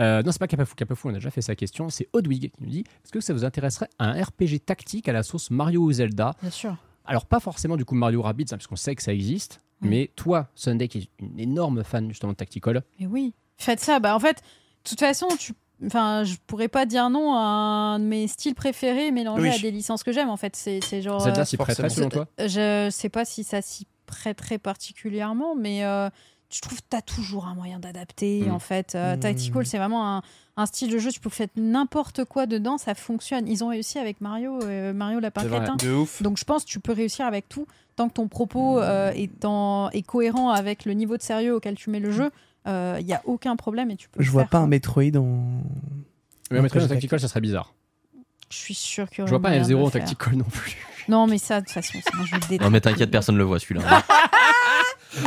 Euh, 0.00 0.22
non, 0.22 0.32
c'est 0.32 0.38
pas 0.38 0.46
Capafou, 0.46 0.74
Capafou, 0.74 1.08
on 1.08 1.12
a 1.12 1.14
déjà 1.14 1.30
fait 1.30 1.42
sa 1.42 1.54
question. 1.54 1.88
C'est 1.88 2.08
Odwig 2.12 2.50
qui 2.50 2.62
nous 2.62 2.68
dit 2.68 2.84
Est-ce 3.04 3.12
que 3.12 3.20
ça 3.20 3.32
vous 3.32 3.44
intéresserait 3.44 3.88
un 3.98 4.12
RPG 4.22 4.60
tactique 4.64 5.08
à 5.08 5.12
la 5.12 5.22
sauce 5.22 5.50
Mario 5.50 5.82
ou 5.82 5.92
Zelda? 5.92 6.34
Bien 6.42 6.50
sûr. 6.50 6.76
Alors, 7.04 7.26
pas 7.26 7.40
forcément 7.40 7.76
du 7.76 7.84
coup 7.84 7.94
Mario 7.94 8.20
Rabbids, 8.22 8.44
hein, 8.50 8.56
parce 8.56 8.66
qu'on 8.66 8.76
sait 8.76 8.94
que 8.94 9.02
ça 9.02 9.12
existe. 9.12 9.60
Oui. 9.82 9.88
Mais 9.88 10.10
toi, 10.16 10.48
Sunday, 10.54 10.88
qui 10.88 10.98
est 10.98 11.08
une 11.24 11.38
énorme 11.38 11.84
fan 11.84 12.08
justement 12.08 12.32
de 12.32 12.36
Tactical, 12.36 12.82
Mais 12.98 13.06
oui. 13.06 13.34
Faites 13.58 13.80
ça. 13.80 14.00
Bah, 14.00 14.14
en 14.14 14.20
fait, 14.20 14.36
de 14.36 14.88
toute 14.88 15.00
façon, 15.00 15.28
tu. 15.38 15.52
Enfin, 15.84 16.24
je 16.24 16.36
pourrais 16.46 16.68
pas 16.68 16.86
dire 16.86 17.10
non 17.10 17.34
à 17.34 17.38
un 17.38 17.98
de 17.98 18.04
mes 18.04 18.28
styles 18.28 18.54
préférés 18.54 19.10
mélangés 19.12 19.42
Oui. 19.42 19.54
à 19.54 19.58
des 19.58 19.70
licences 19.70 20.02
que 20.02 20.10
j'aime. 20.12 20.30
En 20.30 20.38
fait, 20.38 20.56
c'est 20.56 20.80
c'est 20.82 21.02
genre. 21.02 21.20
Zelda 21.20 21.42
euh, 21.42 21.44
s'y 21.44 21.56
prêterait 21.58 21.90
selon 21.90 22.08
toi? 22.08 22.26
Je 22.38 22.88
sais 22.90 23.10
pas 23.10 23.26
si 23.26 23.44
ça 23.44 23.60
s'y 23.60 23.86
prêterait 24.06 24.58
particulièrement, 24.58 25.54
mais 25.54 25.84
euh, 25.84 26.08
je 26.52 26.60
trouve 26.60 26.78
que 26.78 26.84
tu 26.90 26.96
as 26.96 27.02
toujours 27.02 27.46
un 27.46 27.54
moyen 27.54 27.78
d'adapter. 27.78 28.42
Mm. 28.46 28.52
En 28.52 28.58
fait, 28.58 28.94
Euh, 28.94 29.16
Mm. 29.16 29.20
Tactical, 29.20 29.66
c'est 29.66 29.78
vraiment 29.78 30.16
un, 30.18 30.22
un 30.56 30.66
style 30.66 30.90
de 30.90 30.98
jeu. 30.98 31.10
Tu 31.10 31.20
peux 31.20 31.30
faire 31.30 31.48
n'importe 31.56 32.24
quoi 32.24 32.46
dedans, 32.46 32.78
ça 32.78 32.94
fonctionne. 32.94 33.46
Ils 33.48 33.64
ont 33.64 33.68
réussi 33.68 33.98
avec 33.98 34.20
Mario, 34.20 34.58
euh, 34.62 34.92
Mario 34.92 35.20
Lapin. 35.20 35.42
Crétin. 35.44 35.76
De 35.76 35.92
ouf. 35.92 36.22
Donc 36.22 36.38
je 36.38 36.44
pense 36.44 36.64
que 36.64 36.70
tu 36.70 36.80
peux 36.80 36.92
réussir 36.92 37.26
avec 37.26 37.48
tout 37.48 37.66
tant 37.96 38.08
que 38.08 38.14
ton 38.14 38.28
propos 38.28 38.78
euh, 38.80 39.10
est, 39.14 39.44
en- 39.44 39.88
est 39.90 40.02
cohérent 40.02 40.50
avec 40.50 40.84
le 40.84 40.92
niveau 40.92 41.16
de 41.16 41.22
sérieux 41.22 41.54
auquel 41.54 41.74
tu 41.76 41.90
mets 41.90 42.00
le 42.00 42.10
jeu. 42.12 42.30
Il 42.66 43.04
n'y 43.06 43.12
a 43.14 43.22
aucun 43.26 43.54
problème 43.56 43.90
et 43.90 43.96
tu 43.96 44.08
peux. 44.08 44.22
Je 44.22 44.30
vois 44.30 44.42
faire, 44.42 44.50
pas 44.50 44.58
un 44.58 44.62
quoi. 44.62 44.68
Metroid 44.68 45.16
en. 45.16 45.62
Mais 46.50 46.60
Metroid 46.62 46.82
en 46.82 46.88
Tactical, 46.88 47.20
ça 47.20 47.28
serait 47.28 47.40
bizarre. 47.40 47.72
Je 48.50 48.56
suis 48.56 48.74
sûr 48.74 49.08
que. 49.10 49.24
Je 49.24 49.30
vois 49.30 49.40
pas 49.42 49.50
un 49.50 49.60
F0 49.60 49.84
en 49.84 49.90
Tactical 49.90 50.34
non 50.36 50.44
plus. 50.44 50.76
Non, 51.08 51.26
mais 51.28 51.38
ça, 51.38 51.60
de 51.60 51.66
toute 51.66 51.74
façon, 51.74 51.98
c'est 52.02 52.14
un 52.16 52.24
jeu 52.24 52.36
de 52.38 52.46
détail. 52.46 52.58
Non 52.66 52.70
mais 52.70 52.80
t'inquiète, 52.80 53.10
personne 53.12 53.36
le 53.36 53.44
voit 53.44 53.58
celui-là. 53.60 53.82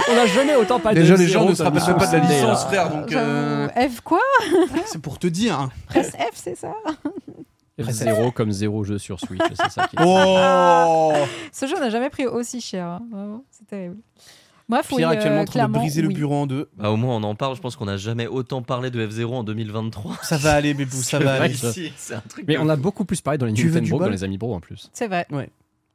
On 0.10 0.16
n'a 0.16 0.26
jamais 0.28 0.56
autant 0.56 0.80
parlé 0.80 1.02
Déjà, 1.02 1.16
de 1.16 1.22
les 1.22 1.28
gens 1.28 1.46
F0 1.46 1.50
ne 1.50 1.56
se 1.56 1.64
rappellent 1.64 1.88
même 1.88 1.98
pas 1.98 2.08
de 2.08 2.14
la 2.18 2.20
licence, 2.20 2.66
frère. 2.66 2.90
Donc, 2.90 3.12
euh, 3.12 3.68
F 3.70 4.02
quoi 4.02 4.22
c'est 4.86 5.02
pour 5.02 5.20
te 5.20 5.28
dire. 5.28 5.70
Presse 5.88 6.12
F, 6.12 6.32
c'est 6.34 6.56
ça 6.56 6.74
F0 7.80 8.34
comme 8.34 8.52
zéro 8.52 8.84
jeu 8.84 8.98
sur 8.98 9.20
Switch, 9.20 9.42
c'est 9.56 9.70
ça 9.72 9.88
qui 9.88 9.96
est. 9.96 10.04
Oh 10.06 11.14
Ce 11.52 11.66
jeu 11.66 11.80
n'a 11.80 11.90
jamais 11.90 12.10
pris 12.10 12.26
aussi 12.26 12.62
cher. 12.62 12.86
hein. 12.86 13.02
Vraiment, 13.12 13.44
c'est 13.52 13.68
terrible. 13.68 13.98
Bref, 14.68 14.88
Pierre 14.88 15.10
actuellement 15.10 15.42
en 15.42 15.46
train 15.46 15.68
de 15.68 15.74
briser 15.74 16.04
le 16.04 16.10
bureau 16.10 16.36
en 16.36 16.46
deux. 16.46 16.70
Bah, 16.78 16.92
au 16.92 16.96
moins 16.96 17.16
on 17.16 17.24
en 17.24 17.34
parle, 17.34 17.56
je 17.56 17.62
pense 17.62 17.76
qu'on 17.76 17.86
n'a 17.86 17.98
jamais 17.98 18.28
autant 18.28 18.62
parlé 18.62 18.92
de 18.92 19.08
F0 19.08 19.26
en 19.34 19.44
2023. 19.44 20.18
Ça 20.22 20.38
va 20.38 20.54
aller, 20.54 20.76
bébou, 20.76 20.98
ça 21.02 21.18
va 21.18 21.42
aller. 21.42 21.56
un 21.56 22.22
truc 22.30 22.46
Mais 22.48 22.58
on 22.58 22.70
a 22.70 22.76
beaucoup 22.76 23.04
plus 23.04 23.20
parlé 23.20 23.40
dans 23.40 23.48
les 23.48 23.54
Tu 23.54 23.66
Nintendo 23.66 23.98
que 23.98 24.04
dans 24.04 24.10
les 24.10 24.24
Amis 24.24 24.38
Bro 24.38 24.54
en 24.54 24.60
plus. 24.60 24.90
C'est 24.94 25.08
vrai. 25.08 25.26
Ouais. 25.32 25.50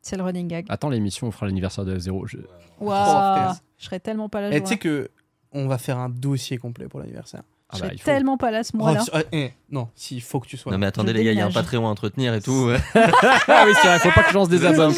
C'est 0.06 0.16
le 0.18 0.22
running 0.22 0.46
gag. 0.48 0.66
Attends 0.68 0.90
l'émission, 0.90 1.26
on 1.26 1.30
fera 1.30 1.46
l'anniversaire 1.46 1.84
de 1.86 1.98
F0. 1.98 2.26
Je... 2.26 2.36
Waouh, 2.78 3.04
frère. 3.36 3.54
je 3.78 3.84
serais 3.86 4.00
tellement 4.00 4.28
pas 4.28 4.42
là. 4.42 4.50
Et 4.50 4.58
ce 4.58 4.62
tu 4.62 4.66
sais 4.68 4.76
que 4.76 5.10
on 5.52 5.66
va 5.66 5.78
faire 5.78 5.98
un 5.98 6.08
dossier 6.10 6.58
complet 6.58 6.88
pour 6.88 7.00
l'anniversaire. 7.00 7.42
Ah 7.70 7.76
Je 7.76 7.80
bah, 7.80 7.86
serais 7.86 7.94
il 7.94 7.98
faut. 8.00 8.04
tellement 8.04 8.36
pas 8.36 8.50
là 8.50 8.62
ce 8.62 8.72
Oh, 8.74 8.78
mois-là. 8.78 9.00
si- 9.00 9.10
ah, 9.14 9.22
eh, 9.32 9.52
non, 9.70 9.88
s'il 9.94 10.20
faut 10.20 10.38
que 10.38 10.46
tu 10.46 10.58
sois. 10.58 10.70
Non 10.72 10.76
mais 10.78 10.86
attendez 10.86 11.12
Je 11.12 11.16
les 11.16 11.24
gars, 11.24 11.32
il 11.32 11.38
y 11.38 11.40
a 11.40 11.46
un. 11.46 11.50
Patreon 11.50 11.86
à 11.86 11.90
entretenir 11.90 12.34
et 12.34 12.42
tout. 12.42 12.68
ah 12.94 13.64
oui, 13.66 13.72
c'est 13.80 13.88
vrai, 13.88 13.98
faut 14.00 14.10
pas 14.10 14.24
que 14.24 14.28
je 14.28 14.34
lance 14.34 14.48
des 14.50 14.58
même. 14.58 14.78
hein. 14.78 14.90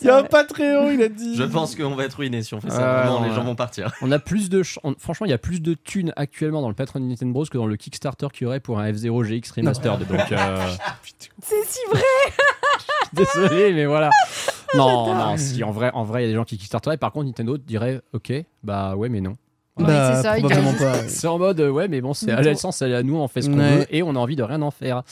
Il 0.00 0.06
y 0.06 0.08
a 0.10 0.16
un 0.18 0.22
Patreon, 0.24 0.90
il 0.90 1.00
a 1.02 1.08
dit. 1.08 1.36
Je 1.36 1.44
pense 1.44 1.76
qu'on 1.76 1.94
va 1.94 2.04
être 2.04 2.14
ruiné 2.14 2.42
si 2.42 2.52
on 2.54 2.60
fait 2.60 2.70
ça. 2.70 2.78
Ah, 2.80 3.02
Vraiment, 3.02 3.20
non, 3.20 3.28
les 3.28 3.34
gens 3.34 3.44
vont 3.44 3.54
partir. 3.54 3.92
On 4.02 4.10
a 4.10 4.18
plus 4.18 4.50
de. 4.50 4.64
ch- 4.64 4.80
on- 4.82 4.94
Franchement, 4.98 5.26
il 5.26 5.30
y 5.30 5.34
a 5.34 5.38
plus 5.38 5.62
de 5.62 5.74
thunes 5.74 6.12
actuellement 6.16 6.60
dans 6.60 6.68
le 6.68 6.74
Patreon 6.74 7.00
de 7.00 7.04
Nintendo 7.06 7.32
Bros 7.32 7.44
que 7.46 7.56
dans 7.56 7.66
le 7.66 7.76
Kickstarter 7.76 8.26
qu'il 8.32 8.44
y 8.44 8.46
aurait 8.48 8.60
pour 8.60 8.80
un 8.80 8.90
F0 8.90 9.22
GX 9.24 9.50
Remastered. 9.56 10.06
Donc, 10.08 10.32
euh, 10.32 10.66
C'est 11.42 11.64
si 11.66 11.78
vrai 11.90 12.02
désolé, 13.12 13.72
mais 13.72 13.86
voilà. 13.86 14.10
Non, 14.76 15.14
non, 15.14 15.36
si, 15.36 15.62
en 15.64 15.70
vrai, 15.70 15.90
en 15.94 16.04
vrai, 16.04 16.22
il 16.22 16.26
y 16.26 16.28
a 16.28 16.30
des 16.30 16.36
gens 16.36 16.44
qui 16.44 16.56
Kickstarteraient. 16.56 16.96
Par 16.96 17.12
contre, 17.12 17.26
Nintendo 17.26 17.56
dirait, 17.58 18.00
ok, 18.12 18.32
bah 18.62 18.94
ouais, 18.96 19.08
mais 19.08 19.20
non. 19.20 19.32
Bah, 19.76 20.14
c'est 20.16 20.22
ça, 20.22 20.38
il 20.38 20.46
gagne. 20.46 20.76
pas. 20.76 21.08
C'est 21.08 21.26
en 21.26 21.38
mode, 21.38 21.58
euh, 21.60 21.70
ouais, 21.70 21.88
mais 21.88 22.00
bon, 22.02 22.12
c'est 22.12 22.30
à 22.30 22.40
l'essence, 22.42 22.76
c'est 22.78 22.94
à 22.94 23.02
nous, 23.02 23.16
on 23.16 23.28
fait 23.28 23.40
ce 23.42 23.48
qu'on 23.50 23.58
Ouais. 23.58 23.78
veut 23.78 23.86
et 23.94 24.02
on 24.02 24.10
a 24.10 24.18
envie 24.18 24.36
de 24.36 24.42
rien 24.42 24.60
en 24.62 24.70
faire. 24.70 25.02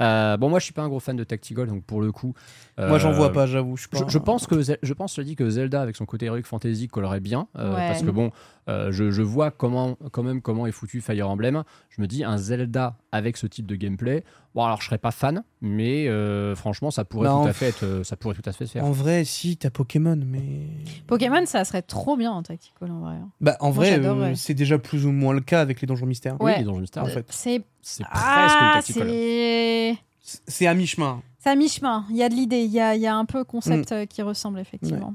Euh, 0.00 0.36
bon, 0.36 0.48
moi, 0.48 0.60
je 0.60 0.64
suis 0.64 0.72
pas 0.72 0.82
un 0.82 0.88
gros 0.88 1.00
fan 1.00 1.16
de 1.16 1.24
Tactical, 1.24 1.66
donc 1.66 1.82
pour 1.84 2.00
le 2.00 2.10
coup. 2.12 2.32
Moi, 2.78 2.98
j'en 2.98 3.10
euh, 3.10 3.14
vois 3.14 3.32
pas, 3.32 3.46
j'avoue. 3.46 3.76
Je, 3.76 3.88
pense 4.18 4.46
que 4.46 4.62
Ze- 4.62 4.78
je 4.82 4.92
pense 4.94 5.16
je 5.16 5.22
dis 5.22 5.34
que 5.34 5.50
Zelda 5.50 5.82
avec 5.82 5.96
son 5.96 6.06
côté 6.06 6.26
heroic 6.26 6.44
fantasy 6.44 6.86
collerait 6.86 7.18
bien 7.20 7.48
euh, 7.58 7.74
Ouais. 7.74 7.88
parce 7.88 8.02
que 8.02 8.10
bon 8.10 8.30
euh, 8.68 8.92
je, 8.92 9.10
je 9.10 9.22
vois 9.22 9.50
comment 9.50 9.96
quand 10.12 10.22
même 10.22 10.42
comment 10.42 10.66
est 10.66 10.72
foutu 10.72 11.00
Fire 11.00 11.28
Emblem 11.30 11.64
je 11.90 12.00
me 12.02 12.06
dis 12.06 12.22
un 12.24 12.36
Zelda 12.36 12.96
avec 13.12 13.36
ce 13.36 13.46
type 13.46 13.66
de 13.66 13.74
gameplay 13.76 14.24
bon 14.54 14.64
alors 14.64 14.80
je 14.80 14.86
serais 14.86 14.98
pas 14.98 15.10
fan 15.10 15.42
Mais 15.62 16.06
euh, 16.08 16.54
franchement, 16.54 16.90
ça 16.90 17.04
pourrait, 17.04 17.28
Non. 17.28 17.42
tout 17.42 17.48
à 17.48 17.52
fait 17.52 17.66
être, 17.68 18.02
ça 18.04 18.16
pourrait 18.16 18.34
tout 18.34 18.42
à 18.48 18.52
fait 18.52 18.66
se 18.66 18.72
faire. 18.72 18.84
En 18.84 18.90
vrai, 18.92 19.24
si, 19.24 19.56
t'as 19.56 19.70
Pokémon, 19.70 20.18
mais. 20.24 20.68
Pokémon, 21.06 21.44
ça 21.46 21.64
serait 21.64 21.82
trop 21.82 22.16
bien 22.16 22.30
en 22.32 22.42
tactical 22.42 22.90
en 22.90 23.00
vrai. 23.00 23.14
hein. 23.14 23.28
Bah, 23.40 23.56
en 23.60 23.70
vrai, 23.70 23.98
euh, 23.98 24.34
c'est 24.34 24.54
déjà 24.54 24.78
plus 24.78 25.06
ou 25.06 25.12
moins 25.12 25.32
le 25.34 25.40
cas 25.40 25.60
avec 25.60 25.80
les 25.80 25.86
donjons 25.86 26.06
mystères. 26.06 26.36
Oui, 26.40 26.52
les 26.58 26.64
donjons 26.64 26.80
mystères, 26.80 27.02
en 27.04 27.06
fait. 27.06 27.26
C'est 27.30 27.64
C'est 27.82 28.04
presque 28.04 28.16
ah, 28.24 28.72
le 28.74 28.74
tactical. 28.80 30.04
c'est 30.46 30.66
à 30.66 30.74
mi-chemin. 30.74 31.22
c'est 31.38 31.50
à 31.50 31.56
mi-chemin. 31.56 32.04
Il 32.10 32.16
y 32.16 32.22
a 32.22 32.28
de 32.28 32.34
l'idée, 32.34 32.62
il 32.64 32.70
y 32.72 32.80
a, 32.80 32.94
il 32.94 33.00
y 33.02 33.06
a 33.06 33.14
un 33.16 33.24
peu 33.24 33.40
Mm. 33.40 33.44
concept 33.44 33.92
euh, 33.92 34.06
qui 34.06 34.22
ressemble 34.22 34.58
effectivement. 34.60 35.14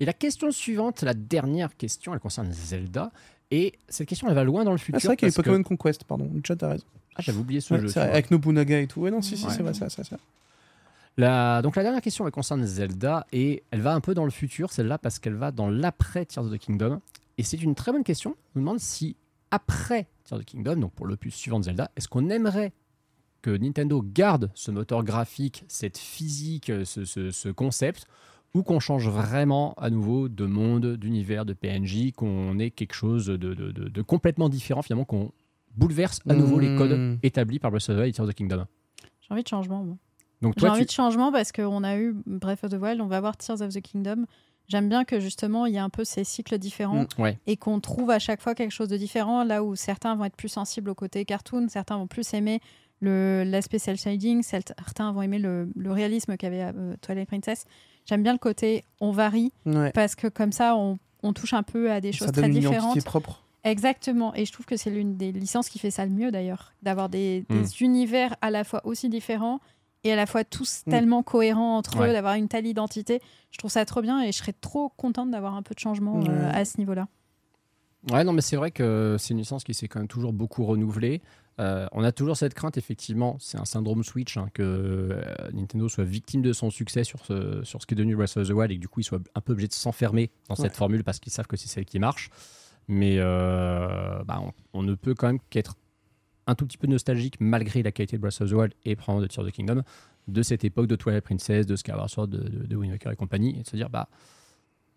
Et 0.00 0.04
la 0.04 0.12
question 0.12 0.50
suivante, 0.50 1.02
la 1.02 1.14
dernière 1.14 1.76
question, 1.76 2.14
elle 2.14 2.20
concerne 2.20 2.52
Zelda. 2.52 3.10
Et 3.50 3.72
cette 3.88 4.08
question, 4.08 4.28
elle 4.28 4.34
va 4.34 4.44
loin 4.44 4.64
dans 4.64 4.72
le 4.72 4.78
futur. 4.78 4.96
Ah, 4.96 5.00
c'est 5.00 5.06
vrai 5.08 5.16
qu'il 5.16 5.26
y 5.26 5.30
a 5.30 5.32
eu 5.32 5.34
parce 5.34 5.44
que- 5.44 5.50
Pokémon 5.50 5.62
Conquest, 5.64 6.04
pardon. 6.04 6.30
Chat, 6.46 6.56
t'as 6.56 6.68
raison. 6.68 6.84
Ah, 7.16 7.22
j'avais 7.22 7.38
oublié 7.38 7.60
ce 7.60 7.74
Ouais, 7.74 7.80
jeu. 7.88 7.98
avec 8.00 8.30
Nobunaga 8.30 8.78
et 8.80 8.86
tout. 8.86 9.00
Ouais, 9.00 9.10
non, 9.10 9.22
si, 9.22 9.36
si, 9.36 9.46
Ouais. 9.46 9.52
c'est 9.52 9.62
vrai, 9.62 9.74
ça, 9.74 9.88
ça, 9.88 10.04
ça. 10.04 10.16
La- 11.16 11.62
Donc 11.62 11.74
la 11.74 11.82
dernière 11.82 12.00
question 12.02 12.26
elle 12.26 12.32
concerne 12.32 12.64
Zelda 12.64 13.26
et 13.32 13.64
elle 13.72 13.80
va 13.80 13.92
un 13.94 14.00
peu 14.00 14.14
dans 14.14 14.24
le 14.24 14.30
futur, 14.30 14.72
celle-là, 14.72 14.98
parce 14.98 15.18
qu'elle 15.18 15.34
va 15.34 15.50
dans 15.50 15.68
l'après 15.68 16.24
Tears 16.26 16.44
of 16.44 16.52
the 16.52 16.58
Kingdom. 16.58 17.00
Et 17.38 17.42
c'est 17.42 17.60
une 17.60 17.74
très 17.74 17.90
bonne 17.92 18.04
question. 18.04 18.30
On 18.54 18.58
nous 18.58 18.60
demande 18.62 18.78
si 18.80 19.16
après 19.50 20.06
Tears 20.24 20.38
of 20.38 20.44
the 20.44 20.48
Kingdom, 20.48 20.76
donc 20.76 20.92
pour 20.92 21.06
l'opus 21.06 21.34
suivant 21.34 21.58
de 21.58 21.64
Zelda, 21.64 21.90
est-ce 21.96 22.06
qu'on 22.06 22.28
aimerait 22.30 22.72
que 23.42 23.50
Nintendo 23.50 24.00
garde 24.02 24.50
ce 24.54 24.70
moteur 24.70 25.02
graphique, 25.02 25.64
cette 25.68 25.98
physique, 25.98 26.70
ce, 26.84 27.04
ce- 27.04 27.30
ce 27.30 27.48
concept, 27.48 28.06
ou 28.54 28.62
qu'on 28.62 28.80
change 28.80 29.08
vraiment 29.08 29.74
à 29.74 29.90
nouveau 29.90 30.28
de 30.28 30.46
monde, 30.46 30.96
d'univers, 30.96 31.44
de 31.44 31.52
PNJ, 31.52 32.12
qu'on 32.12 32.58
ait 32.58 32.70
quelque 32.70 32.94
chose 32.94 33.26
de, 33.26 33.36
de- 33.36 33.54
de- 33.54 33.88
de 33.88 34.02
complètement 34.02 34.48
différent 34.48 34.82
finalement, 34.82 35.04
qu'on 35.04 35.32
bouleverse 35.76 36.20
à 36.28 36.34
nouveau 36.34 36.58
les 36.58 36.74
codes 36.76 36.92
Mm. 36.98 37.18
établis 37.22 37.58
par 37.58 37.70
Breath 37.70 37.88
of 37.88 37.96
the 37.96 37.98
Wild 38.00 38.08
et 38.08 38.12
Tears 38.12 38.24
of 38.26 38.32
the 38.32 38.36
Kingdom. 38.36 38.64
J'ai 39.20 39.28
envie 39.34 39.42
de 39.42 39.48
changement. 39.48 39.84
moi. 39.84 39.96
Donc 40.40 40.54
J'ai 40.56 40.68
envie 40.68 40.80
tu... 40.80 40.86
de 40.86 40.90
changement 40.92 41.30
parce 41.30 41.52
qu'on 41.52 41.84
a 41.84 41.96
eu 41.98 42.16
Breath 42.26 42.64
of 42.64 42.70
the 42.70 42.80
Wild, 42.80 43.00
on 43.00 43.06
va 43.06 43.20
voir 43.20 43.36
Tears 43.36 43.60
of 43.60 43.72
the 43.72 43.80
Kingdom. 43.80 44.24
J'aime 44.68 44.88
bien 44.88 45.04
que 45.04 45.18
justement 45.20 45.66
il 45.66 45.74
y 45.74 45.78
a 45.78 45.84
un 45.84 45.88
peu 45.90 46.04
ces 46.04 46.24
cycles 46.24 46.58
différents 46.58 47.04
Mm. 47.18 47.22
Ouais. 47.22 47.38
et 47.46 47.56
qu'on 47.56 47.80
trouve 47.80 48.10
à 48.10 48.18
chaque 48.18 48.40
fois 48.40 48.54
quelque 48.54 48.72
chose 48.72 48.88
de 48.88 48.96
différent. 48.96 49.44
Là 49.44 49.62
où 49.62 49.76
certains 49.76 50.14
vont 50.16 50.24
être 50.24 50.36
plus 50.36 50.48
sensibles 50.48 50.90
au 50.90 50.94
côté 50.94 51.24
cartoon, 51.24 51.68
certains 51.68 51.96
vont 51.98 52.06
plus 52.06 52.32
aimer 52.34 52.60
l'aspect 53.00 53.78
cel 53.78 53.96
shading, 53.96 54.42
certains 54.42 55.12
vont 55.12 55.22
aimer 55.22 55.38
le, 55.38 55.70
le 55.76 55.92
réalisme 55.92 56.36
qu'avait 56.36 56.62
euh, 56.64 56.94
Twilight 57.00 57.28
Princess. 57.28 57.64
J'aime 58.08 58.22
bien 58.22 58.32
le 58.32 58.38
côté 58.38 58.84
on 59.00 59.10
varie 59.12 59.52
Ouais. 59.66 59.92
parce 59.92 60.14
que 60.14 60.28
comme 60.28 60.52
ça 60.52 60.76
on, 60.76 60.98
on 61.22 61.32
touche 61.32 61.52
un 61.54 61.62
peu 61.62 61.90
à 61.92 62.00
des 62.00 62.12
choses 62.12 62.26
Ça 62.28 62.32
très 62.32 62.46
une 62.46 62.54
différentes. 62.54 63.04
propre. 63.04 63.42
Exactement, 63.64 64.34
et 64.34 64.44
je 64.46 64.52
trouve 64.52 64.66
que 64.66 64.76
c'est 64.76 64.88
l'une 64.90 65.16
des 65.16 65.32
licences 65.32 65.68
qui 65.68 65.78
fait 65.78 65.90
ça 65.90 66.06
le 66.06 66.12
mieux 66.12 66.30
d'ailleurs, 66.30 66.72
d'avoir 66.82 67.08
des, 67.08 67.44
Mm. 67.50 67.60
des 67.62 67.82
univers 67.82 68.36
à 68.40 68.50
la 68.50 68.64
fois 68.64 68.80
aussi 68.84 69.08
différents 69.08 69.60
et 70.04 70.12
à 70.12 70.16
la 70.16 70.26
fois 70.26 70.44
tous 70.44 70.84
Mm. 70.86 70.90
tellement 70.90 71.22
cohérents 71.22 71.76
entre 71.76 71.98
Ouais. 71.98 72.08
eux, 72.10 72.12
d'avoir 72.12 72.34
une 72.34 72.48
telle 72.48 72.66
identité. 72.66 73.20
Je 73.50 73.58
trouve 73.58 73.70
ça 73.70 73.84
trop 73.84 74.00
bien 74.00 74.22
et 74.22 74.32
je 74.32 74.38
serais 74.38 74.54
trop 74.54 74.90
contente 74.96 75.30
d'avoir 75.30 75.54
un 75.54 75.62
peu 75.62 75.74
de 75.74 75.80
changement 75.80 76.22
euh, 76.28 76.50
à 76.54 76.64
ce 76.64 76.78
niveau-là. 76.78 77.08
Ouais, 78.10 78.24
non, 78.24 78.32
mais 78.32 78.40
c'est 78.40 78.56
vrai 78.56 78.70
que 78.70 79.16
c'est 79.18 79.34
une 79.34 79.38
licence 79.38 79.64
qui 79.64 79.74
s'est 79.74 79.88
quand 79.88 79.98
même 79.98 80.08
toujours 80.08 80.32
beaucoup 80.32 80.64
renouvelée. 80.64 81.20
Euh, 81.60 81.88
on 81.90 82.04
a 82.04 82.12
toujours 82.12 82.36
cette 82.36 82.54
crainte, 82.54 82.78
effectivement, 82.78 83.36
c'est 83.40 83.58
un 83.58 83.64
syndrome 83.64 84.04
Switch, 84.04 84.36
hein, 84.36 84.48
que 84.54 84.62
euh, 84.62 85.20
Nintendo 85.52 85.88
soit 85.88 86.04
victime 86.04 86.40
de 86.40 86.52
son 86.52 86.70
succès 86.70 87.02
sur 87.02 87.24
ce, 87.24 87.64
sur 87.64 87.82
ce 87.82 87.86
qui 87.86 87.94
est 87.94 87.96
devenu 87.96 88.14
Breath 88.14 88.36
of 88.36 88.46
the 88.46 88.52
Wild 88.52 88.70
et 88.70 88.76
que 88.76 88.80
du 88.80 88.88
coup, 88.88 89.00
ils 89.00 89.04
soient 89.04 89.18
un 89.34 89.40
peu 89.40 89.52
obligés 89.52 89.68
de 89.68 89.72
s'enfermer 89.72 90.30
dans 90.48 90.54
cette 90.54 90.76
formule 90.76 91.02
parce 91.02 91.18
qu'ils 91.18 91.32
savent 91.32 91.48
que 91.48 91.56
c'est 91.56 91.68
celle 91.68 91.84
qui 91.84 91.98
marche. 91.98 92.30
Mais 92.86 93.16
euh, 93.18 94.22
bah, 94.24 94.40
on, 94.40 94.52
on 94.72 94.82
ne 94.82 94.94
peut 94.94 95.14
quand 95.14 95.26
même 95.26 95.40
qu'être 95.50 95.74
un 96.46 96.54
tout 96.54 96.64
petit 96.66 96.78
peu 96.78 96.86
nostalgique, 96.86 97.34
malgré 97.40 97.82
la 97.82 97.92
qualité 97.92 98.16
de 98.16 98.22
Breath 98.22 98.40
of 98.40 98.50
the 98.50 98.54
Wild 98.54 98.74
et 98.84 98.94
probablement 98.94 99.22
de 99.22 99.26
Tears 99.26 99.44
of 99.44 99.50
the 99.50 99.54
Kingdom, 99.54 99.82
de 100.28 100.42
cette 100.42 100.64
époque 100.64 100.86
de 100.86 100.96
Twilight 100.96 101.24
Princess, 101.24 101.66
de 101.66 101.74
Skyward 101.76 102.08
Sword, 102.08 102.28
de, 102.28 102.38
de, 102.38 102.66
de 102.66 102.76
Wind 102.76 102.92
Waker 102.92 103.12
et 103.12 103.16
compagnie, 103.16 103.58
et 103.58 103.62
de 103.62 103.66
se 103.66 103.76
dire, 103.76 103.90
bah, 103.90 104.08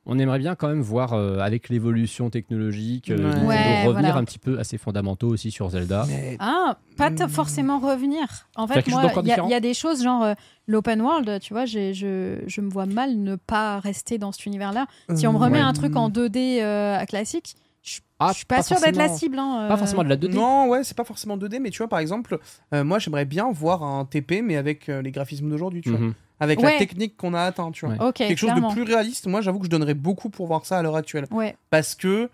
on 0.05 0.17
aimerait 0.17 0.39
bien 0.39 0.55
quand 0.55 0.67
même 0.67 0.81
voir, 0.81 1.13
euh, 1.13 1.37
avec 1.39 1.69
l'évolution 1.69 2.29
technologique, 2.29 3.11
euh, 3.11 3.17
Ouais. 3.17 3.23
Nintendo 3.23 3.47
Ouais, 3.47 3.83
revenir 3.85 3.91
voilà. 4.11 4.15
un 4.17 4.23
petit 4.23 4.39
peu 4.39 4.57
à 4.59 4.63
ses 4.63 4.77
fondamentaux 4.77 5.27
aussi 5.27 5.51
sur 5.51 5.69
Zelda. 5.69 6.05
Mais 6.07 6.37
Ah, 6.39 6.77
pas 6.97 7.11
t- 7.11 7.23
Mm. 7.25 7.29
forcément 7.29 7.79
revenir. 7.79 8.47
En 8.55 8.67
fait, 8.67 8.87
moi, 8.87 9.03
il 9.21 9.27
y, 9.27 9.31
a- 9.31 9.57
y 9.57 9.61
des 9.61 9.73
choses 9.73 10.01
genre 10.03 10.23
euh, 10.23 10.33
l'open 10.67 11.01
world, 11.01 11.39
tu 11.39 11.53
vois, 11.53 11.65
je, 11.65 12.41
je 12.45 12.61
me 12.61 12.69
vois 12.69 12.85
mal 12.87 13.15
ne 13.17 13.35
pas 13.35 13.79
rester 13.79 14.17
dans 14.17 14.31
cet 14.31 14.45
univers-là. 14.47 14.87
Si 15.15 15.27
on 15.27 15.33
me 15.33 15.37
remet 15.37 15.57
Ouais. 15.57 15.63
un 15.63 15.73
truc 15.73 15.95
en 15.95 16.09
2D 16.09 16.59
euh, 16.61 17.03
classique, 17.05 17.55
je, 17.83 17.99
Ah, 18.19 18.29
je 18.31 18.37
suis 18.37 18.45
pas, 18.45 18.61
sûre 18.61 18.79
d'être 18.79 18.95
la 18.97 19.09
cible. 19.09 19.37
hein, 19.39 19.65
Pas 19.67 19.77
forcément 19.77 20.03
de 20.03 20.09
la 20.09 20.15
2D. 20.15 20.35
Non, 20.35 20.67
ouais, 20.69 20.83
c'est 20.83 20.95
pas 20.97 21.03
forcément 21.03 21.37
2D, 21.37 21.59
mais 21.59 21.69
tu 21.71 21.79
vois, 21.79 21.87
par 21.87 21.97
exemple, 21.99 22.37
euh, 22.73 22.83
moi 22.83 22.99
j'aimerais 22.99 23.25
bien 23.25 23.51
voir 23.51 23.81
un 23.83 24.05
TP, 24.05 24.41
mais 24.43 24.55
avec 24.57 24.89
euh, 24.89 25.01
les 25.01 25.11
graphismes 25.11 25.49
d'aujourd'hui, 25.49 25.81
tu 25.81 25.89
vois. 25.91 25.99
Avec 26.41 26.59
Ouais. 26.59 26.73
la 26.73 26.77
technique 26.79 27.15
qu'on 27.15 27.33
a 27.33 27.41
atteint, 27.41 27.71
tu 27.71 27.85
vois. 27.85 27.95
Ouais. 28.07 28.11
Quelque 28.13 28.37
chose 28.37 28.49
clairement. 28.49 28.69
de 28.69 28.73
plus 28.73 28.83
réaliste, 28.83 29.27
moi 29.27 29.39
j'avoue 29.41 29.59
que 29.59 29.65
je 29.65 29.69
donnerais 29.69 29.93
beaucoup 29.93 30.29
pour 30.29 30.47
voir 30.47 30.65
ça 30.65 30.79
à 30.79 30.81
l'heure 30.81 30.95
actuelle. 30.97 31.25
Ouais. 31.31 31.55
Parce 31.69 31.95
que. 31.95 32.29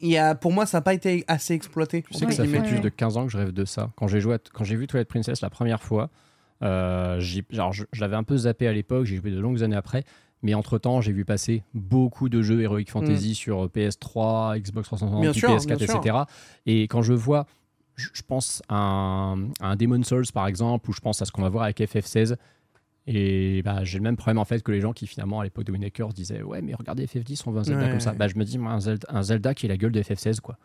Il 0.00 0.10
y 0.10 0.18
a, 0.18 0.34
pour 0.34 0.52
moi, 0.52 0.66
ça 0.66 0.78
n'a 0.78 0.82
pas 0.82 0.92
été 0.92 1.24
assez 1.28 1.54
exploité. 1.54 2.02
Tu 2.10 2.14
sais 2.18 2.26
que 2.26 2.32
ça 2.32 2.44
fait 2.44 2.60
plus 2.62 2.80
de 2.80 2.88
15 2.88 3.16
ans 3.16 3.24
que 3.26 3.32
je 3.32 3.38
rêve 3.38 3.52
de 3.52 3.64
ça. 3.64 3.90
Quand 3.96 4.06
j'ai 4.08 4.20
joué, 4.20 4.34
à- 4.34 4.38
quand 4.52 4.64
j'ai 4.64 4.76
vu 4.76 4.86
Twilight 4.86 5.08
Princess 5.08 5.40
la 5.40 5.48
première 5.50 5.82
fois, 5.82 6.10
euh, 6.62 7.18
j'ai- 7.20 7.44
genre, 7.50 7.72
je, 7.72 7.84
je 7.92 8.00
l'avais 8.00 8.16
un 8.16 8.22
peu 8.24 8.36
zappé 8.36 8.66
à 8.66 8.72
l'époque, 8.72 9.04
j'ai 9.06 9.16
joué 9.16 9.30
de 9.30 9.38
longues 9.40 9.62
années 9.62 9.76
après. 9.76 10.04
Mais 10.42 10.52
entre-temps, 10.52 11.00
j'ai 11.00 11.12
vu 11.12 11.24
passer 11.24 11.62
beaucoup 11.72 12.28
de 12.28 12.42
jeux 12.42 12.60
Heroic 12.60 12.84
Fantasy 12.88 13.34
sur 13.34 13.66
PS3, 13.70 14.58
Xbox 14.58 14.88
360, 14.88 15.18
Mm. 15.18 15.22
Bien 15.22 15.30
puis 15.30 15.40
sûr, 15.40 15.48
PS4, 15.56 15.78
bien 15.78 15.86
sûr. 15.86 15.96
etc. 16.00 16.16
Et 16.66 16.82
quand 16.82 17.00
je 17.00 17.14
vois, 17.14 17.46
je, 17.96 18.22
pense 18.26 18.62
à 18.68 18.76
un, 18.76 19.50
à 19.60 19.68
un 19.70 19.76
Demon's 19.76 20.06
Souls 20.06 20.26
par 20.32 20.46
exemple, 20.46 20.90
ou 20.90 20.92
je 20.92 21.00
pense 21.00 21.22
à 21.22 21.24
ce 21.24 21.32
qu'on 21.32 21.42
va 21.42 21.48
voir 21.48 21.64
avec 21.64 21.78
FF16. 21.80 22.36
Et 23.06 23.62
bah, 23.62 23.84
j'ai 23.84 23.98
le 23.98 24.02
même 24.02 24.16
problème 24.16 24.38
en 24.38 24.46
fait 24.46 24.62
que 24.62 24.72
les 24.72 24.80
gens 24.80 24.94
qui 24.94 25.06
finalement 25.06 25.40
à 25.40 25.44
l'époque 25.44 25.64
de 25.64 25.72
Wind 25.72 25.84
Waker 25.84 26.08
disaient 26.14 26.42
ouais 26.42 26.62
mais 26.62 26.74
regardez 26.74 27.06
FF10 27.06 27.42
on 27.44 27.50
veut 27.50 27.60
un 27.60 27.64
Zelda 27.64 27.84
Ouais. 27.84 27.90
comme 27.90 28.00
ça. 28.00 28.12
Bah, 28.12 28.28
je 28.28 28.36
me 28.36 28.44
dis 28.44 28.56
moi, 28.56 28.72
un, 28.72 28.80
Zelda, 28.80 29.06
un 29.10 29.22
Zelda 29.22 29.54
qui 29.54 29.66
est 29.66 29.68
la 29.68 29.76
gueule 29.76 29.92
de 29.92 30.02
FF16 30.02 30.40
quoi. 30.40 30.56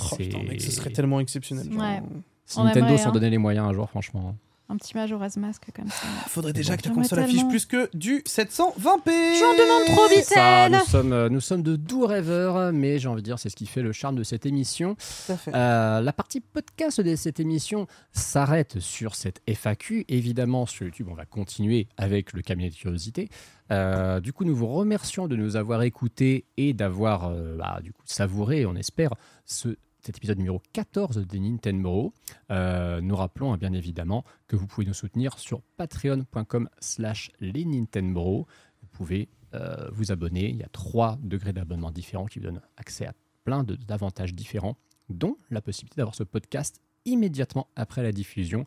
Oh, 0.00 0.16
putain, 0.16 0.42
mec, 0.42 0.60
ce 0.60 0.70
serait 0.70 0.90
tellement 0.90 1.20
exceptionnel. 1.20 1.68
Ouais. 1.72 2.02
Si 2.46 2.58
On 2.58 2.64
Nintendo 2.64 2.96
s'en 2.96 3.10
hein. 3.10 3.12
donnait 3.12 3.30
les 3.30 3.38
moyens 3.38 3.68
un 3.68 3.72
jour, 3.72 3.88
franchement. 3.88 4.36
Un 4.68 4.76
petit 4.78 4.94
Majora's 4.94 5.36
Mask 5.36 5.62
comme 5.74 5.88
ça. 5.88 6.06
Faudrait 6.28 6.54
déjà 6.54 6.76
que 6.76 6.82
ta 6.82 6.90
console 6.90 7.18
affiche 7.18 7.46
plus 7.48 7.66
que 7.66 7.90
du 7.94 8.20
720p. 8.20 9.38
J'en 9.38 9.52
demande 9.52 9.84
trop 9.86 10.08
vite, 10.08 10.24
Ça, 10.24 10.66
elle 10.66 10.72
nous 10.72 10.80
sommes, 10.80 11.12
euh, 11.12 11.28
nous 11.28 11.40
sommes 11.40 11.62
de 11.62 11.76
doux 11.76 12.06
rêveurs, 12.06 12.72
mais 12.72 12.98
j'ai 12.98 13.08
envie 13.08 13.20
de 13.20 13.26
dire, 13.26 13.38
c'est 13.38 13.50
ce 13.50 13.56
qui 13.56 13.66
fait 13.66 13.82
le 13.82 13.92
charme 13.92 14.16
de 14.16 14.22
cette 14.22 14.46
émission. 14.46 14.94
Tout 14.94 15.32
à 15.32 15.36
fait. 15.36 15.54
Euh, 15.54 16.00
la 16.00 16.12
partie 16.14 16.40
podcast 16.40 17.00
de 17.00 17.14
cette 17.14 17.40
émission 17.40 17.86
s'arrête 18.12 18.80
sur 18.80 19.14
cette 19.14 19.42
FAQ. 19.46 20.06
Évidemment, 20.08 20.64
sur 20.64 20.86
YouTube, 20.86 21.08
on 21.10 21.14
va 21.14 21.26
continuer 21.26 21.88
avec 21.98 22.32
le 22.32 22.40
cabinet 22.40 22.70
de 22.70 22.74
curiosité. 22.74 23.28
Euh, 23.70 24.20
du 24.20 24.32
coup, 24.32 24.44
nous 24.44 24.54
vous 24.54 24.66
remercions 24.66 25.28
de 25.28 25.36
nous 25.36 25.56
avoir 25.56 25.82
écoutés 25.82 26.46
et 26.56 26.72
d'avoir 26.72 27.28
euh, 27.28 27.56
bah, 27.56 27.80
du 27.82 27.92
coup, 27.92 28.02
savouré, 28.04 28.66
on 28.66 28.76
espère, 28.76 29.10
ce, 29.46 29.76
cet 30.04 30.18
épisode 30.18 30.38
numéro 30.38 30.60
14 30.72 31.26
des 31.26 31.40
Nintendo. 31.40 32.12
Euh, 32.50 33.00
nous 33.00 33.16
rappelons 33.16 33.52
hein, 33.52 33.56
bien 33.56 33.72
évidemment 33.72 34.24
que 34.46 34.56
vous 34.56 34.66
pouvez 34.66 34.86
nous 34.86 34.94
soutenir 34.94 35.38
sur 35.38 35.62
patreon.com 35.78 36.68
slash 36.78 37.30
les 37.40 37.64
Nintendo. 37.64 38.46
Vous 38.82 38.88
pouvez 38.92 39.28
euh, 39.54 39.88
vous 39.92 40.12
abonner. 40.12 40.50
Il 40.50 40.56
y 40.56 40.62
a 40.62 40.68
trois 40.68 41.18
degrés 41.22 41.52
d'abonnement 41.52 41.90
différents 41.90 42.26
qui 42.26 42.38
vous 42.38 42.44
donnent 42.44 42.60
accès 42.76 43.06
à 43.06 43.14
plein 43.44 43.64
d'avantages 43.64 44.34
différents, 44.34 44.76
dont 45.08 45.36
la 45.50 45.62
possibilité 45.62 45.96
d'avoir 45.96 46.14
ce 46.14 46.24
podcast 46.24 46.80
immédiatement 47.06 47.68
après 47.74 48.02
la 48.02 48.12
diffusion 48.12 48.66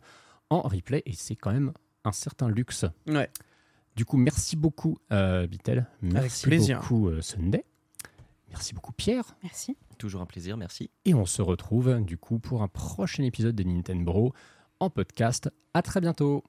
en 0.50 0.62
replay. 0.62 1.02
Et 1.06 1.12
c'est 1.12 1.36
quand 1.36 1.52
même 1.52 1.72
un 2.04 2.12
certain 2.12 2.48
luxe. 2.48 2.84
Ouais. 3.06 3.30
Du 3.94 4.04
coup, 4.04 4.16
merci 4.16 4.56
beaucoup, 4.56 4.98
euh, 5.12 5.46
Bitel. 5.46 5.86
Merci 6.02 6.46
plaisir. 6.46 6.80
beaucoup, 6.80 7.08
euh, 7.08 7.20
Sunday. 7.20 7.64
Merci 8.48 8.74
beaucoup, 8.74 8.92
Pierre. 8.92 9.36
Merci. 9.42 9.76
Toujours 9.98 10.22
un 10.22 10.26
plaisir, 10.26 10.56
merci. 10.56 10.90
Et 11.04 11.14
on 11.14 11.26
se 11.26 11.42
retrouve, 11.42 12.00
du 12.02 12.16
coup, 12.16 12.38
pour 12.38 12.62
un 12.62 12.68
prochain 12.68 13.24
épisode 13.24 13.56
de 13.56 13.64
Nintendo 13.64 14.32
en 14.80 14.90
podcast. 14.90 15.50
À 15.74 15.82
très 15.82 16.00
bientôt. 16.00 16.44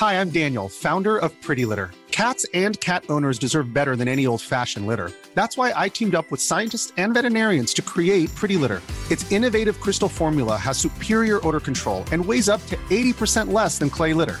Hi, 0.00 0.14
I'm 0.14 0.30
Daniel, 0.30 0.70
founder 0.70 1.18
of 1.18 1.30
Pretty 1.42 1.66
Litter. 1.66 1.90
Cats 2.10 2.46
and 2.54 2.80
cat 2.80 3.04
owners 3.10 3.38
deserve 3.38 3.74
better 3.74 3.96
than 3.96 4.08
any 4.08 4.26
old 4.26 4.40
fashioned 4.40 4.86
litter. 4.86 5.12
That's 5.34 5.58
why 5.58 5.74
I 5.76 5.90
teamed 5.90 6.14
up 6.14 6.30
with 6.30 6.40
scientists 6.40 6.92
and 6.96 7.12
veterinarians 7.12 7.74
to 7.74 7.82
create 7.82 8.34
Pretty 8.34 8.56
Litter. 8.56 8.80
Its 9.10 9.30
innovative 9.30 9.78
crystal 9.78 10.08
formula 10.08 10.56
has 10.56 10.78
superior 10.78 11.46
odor 11.46 11.60
control 11.60 12.04
and 12.12 12.24
weighs 12.24 12.48
up 12.48 12.64
to 12.66 12.76
80% 12.88 13.52
less 13.52 13.78
than 13.78 13.90
clay 13.90 14.14
litter. 14.14 14.40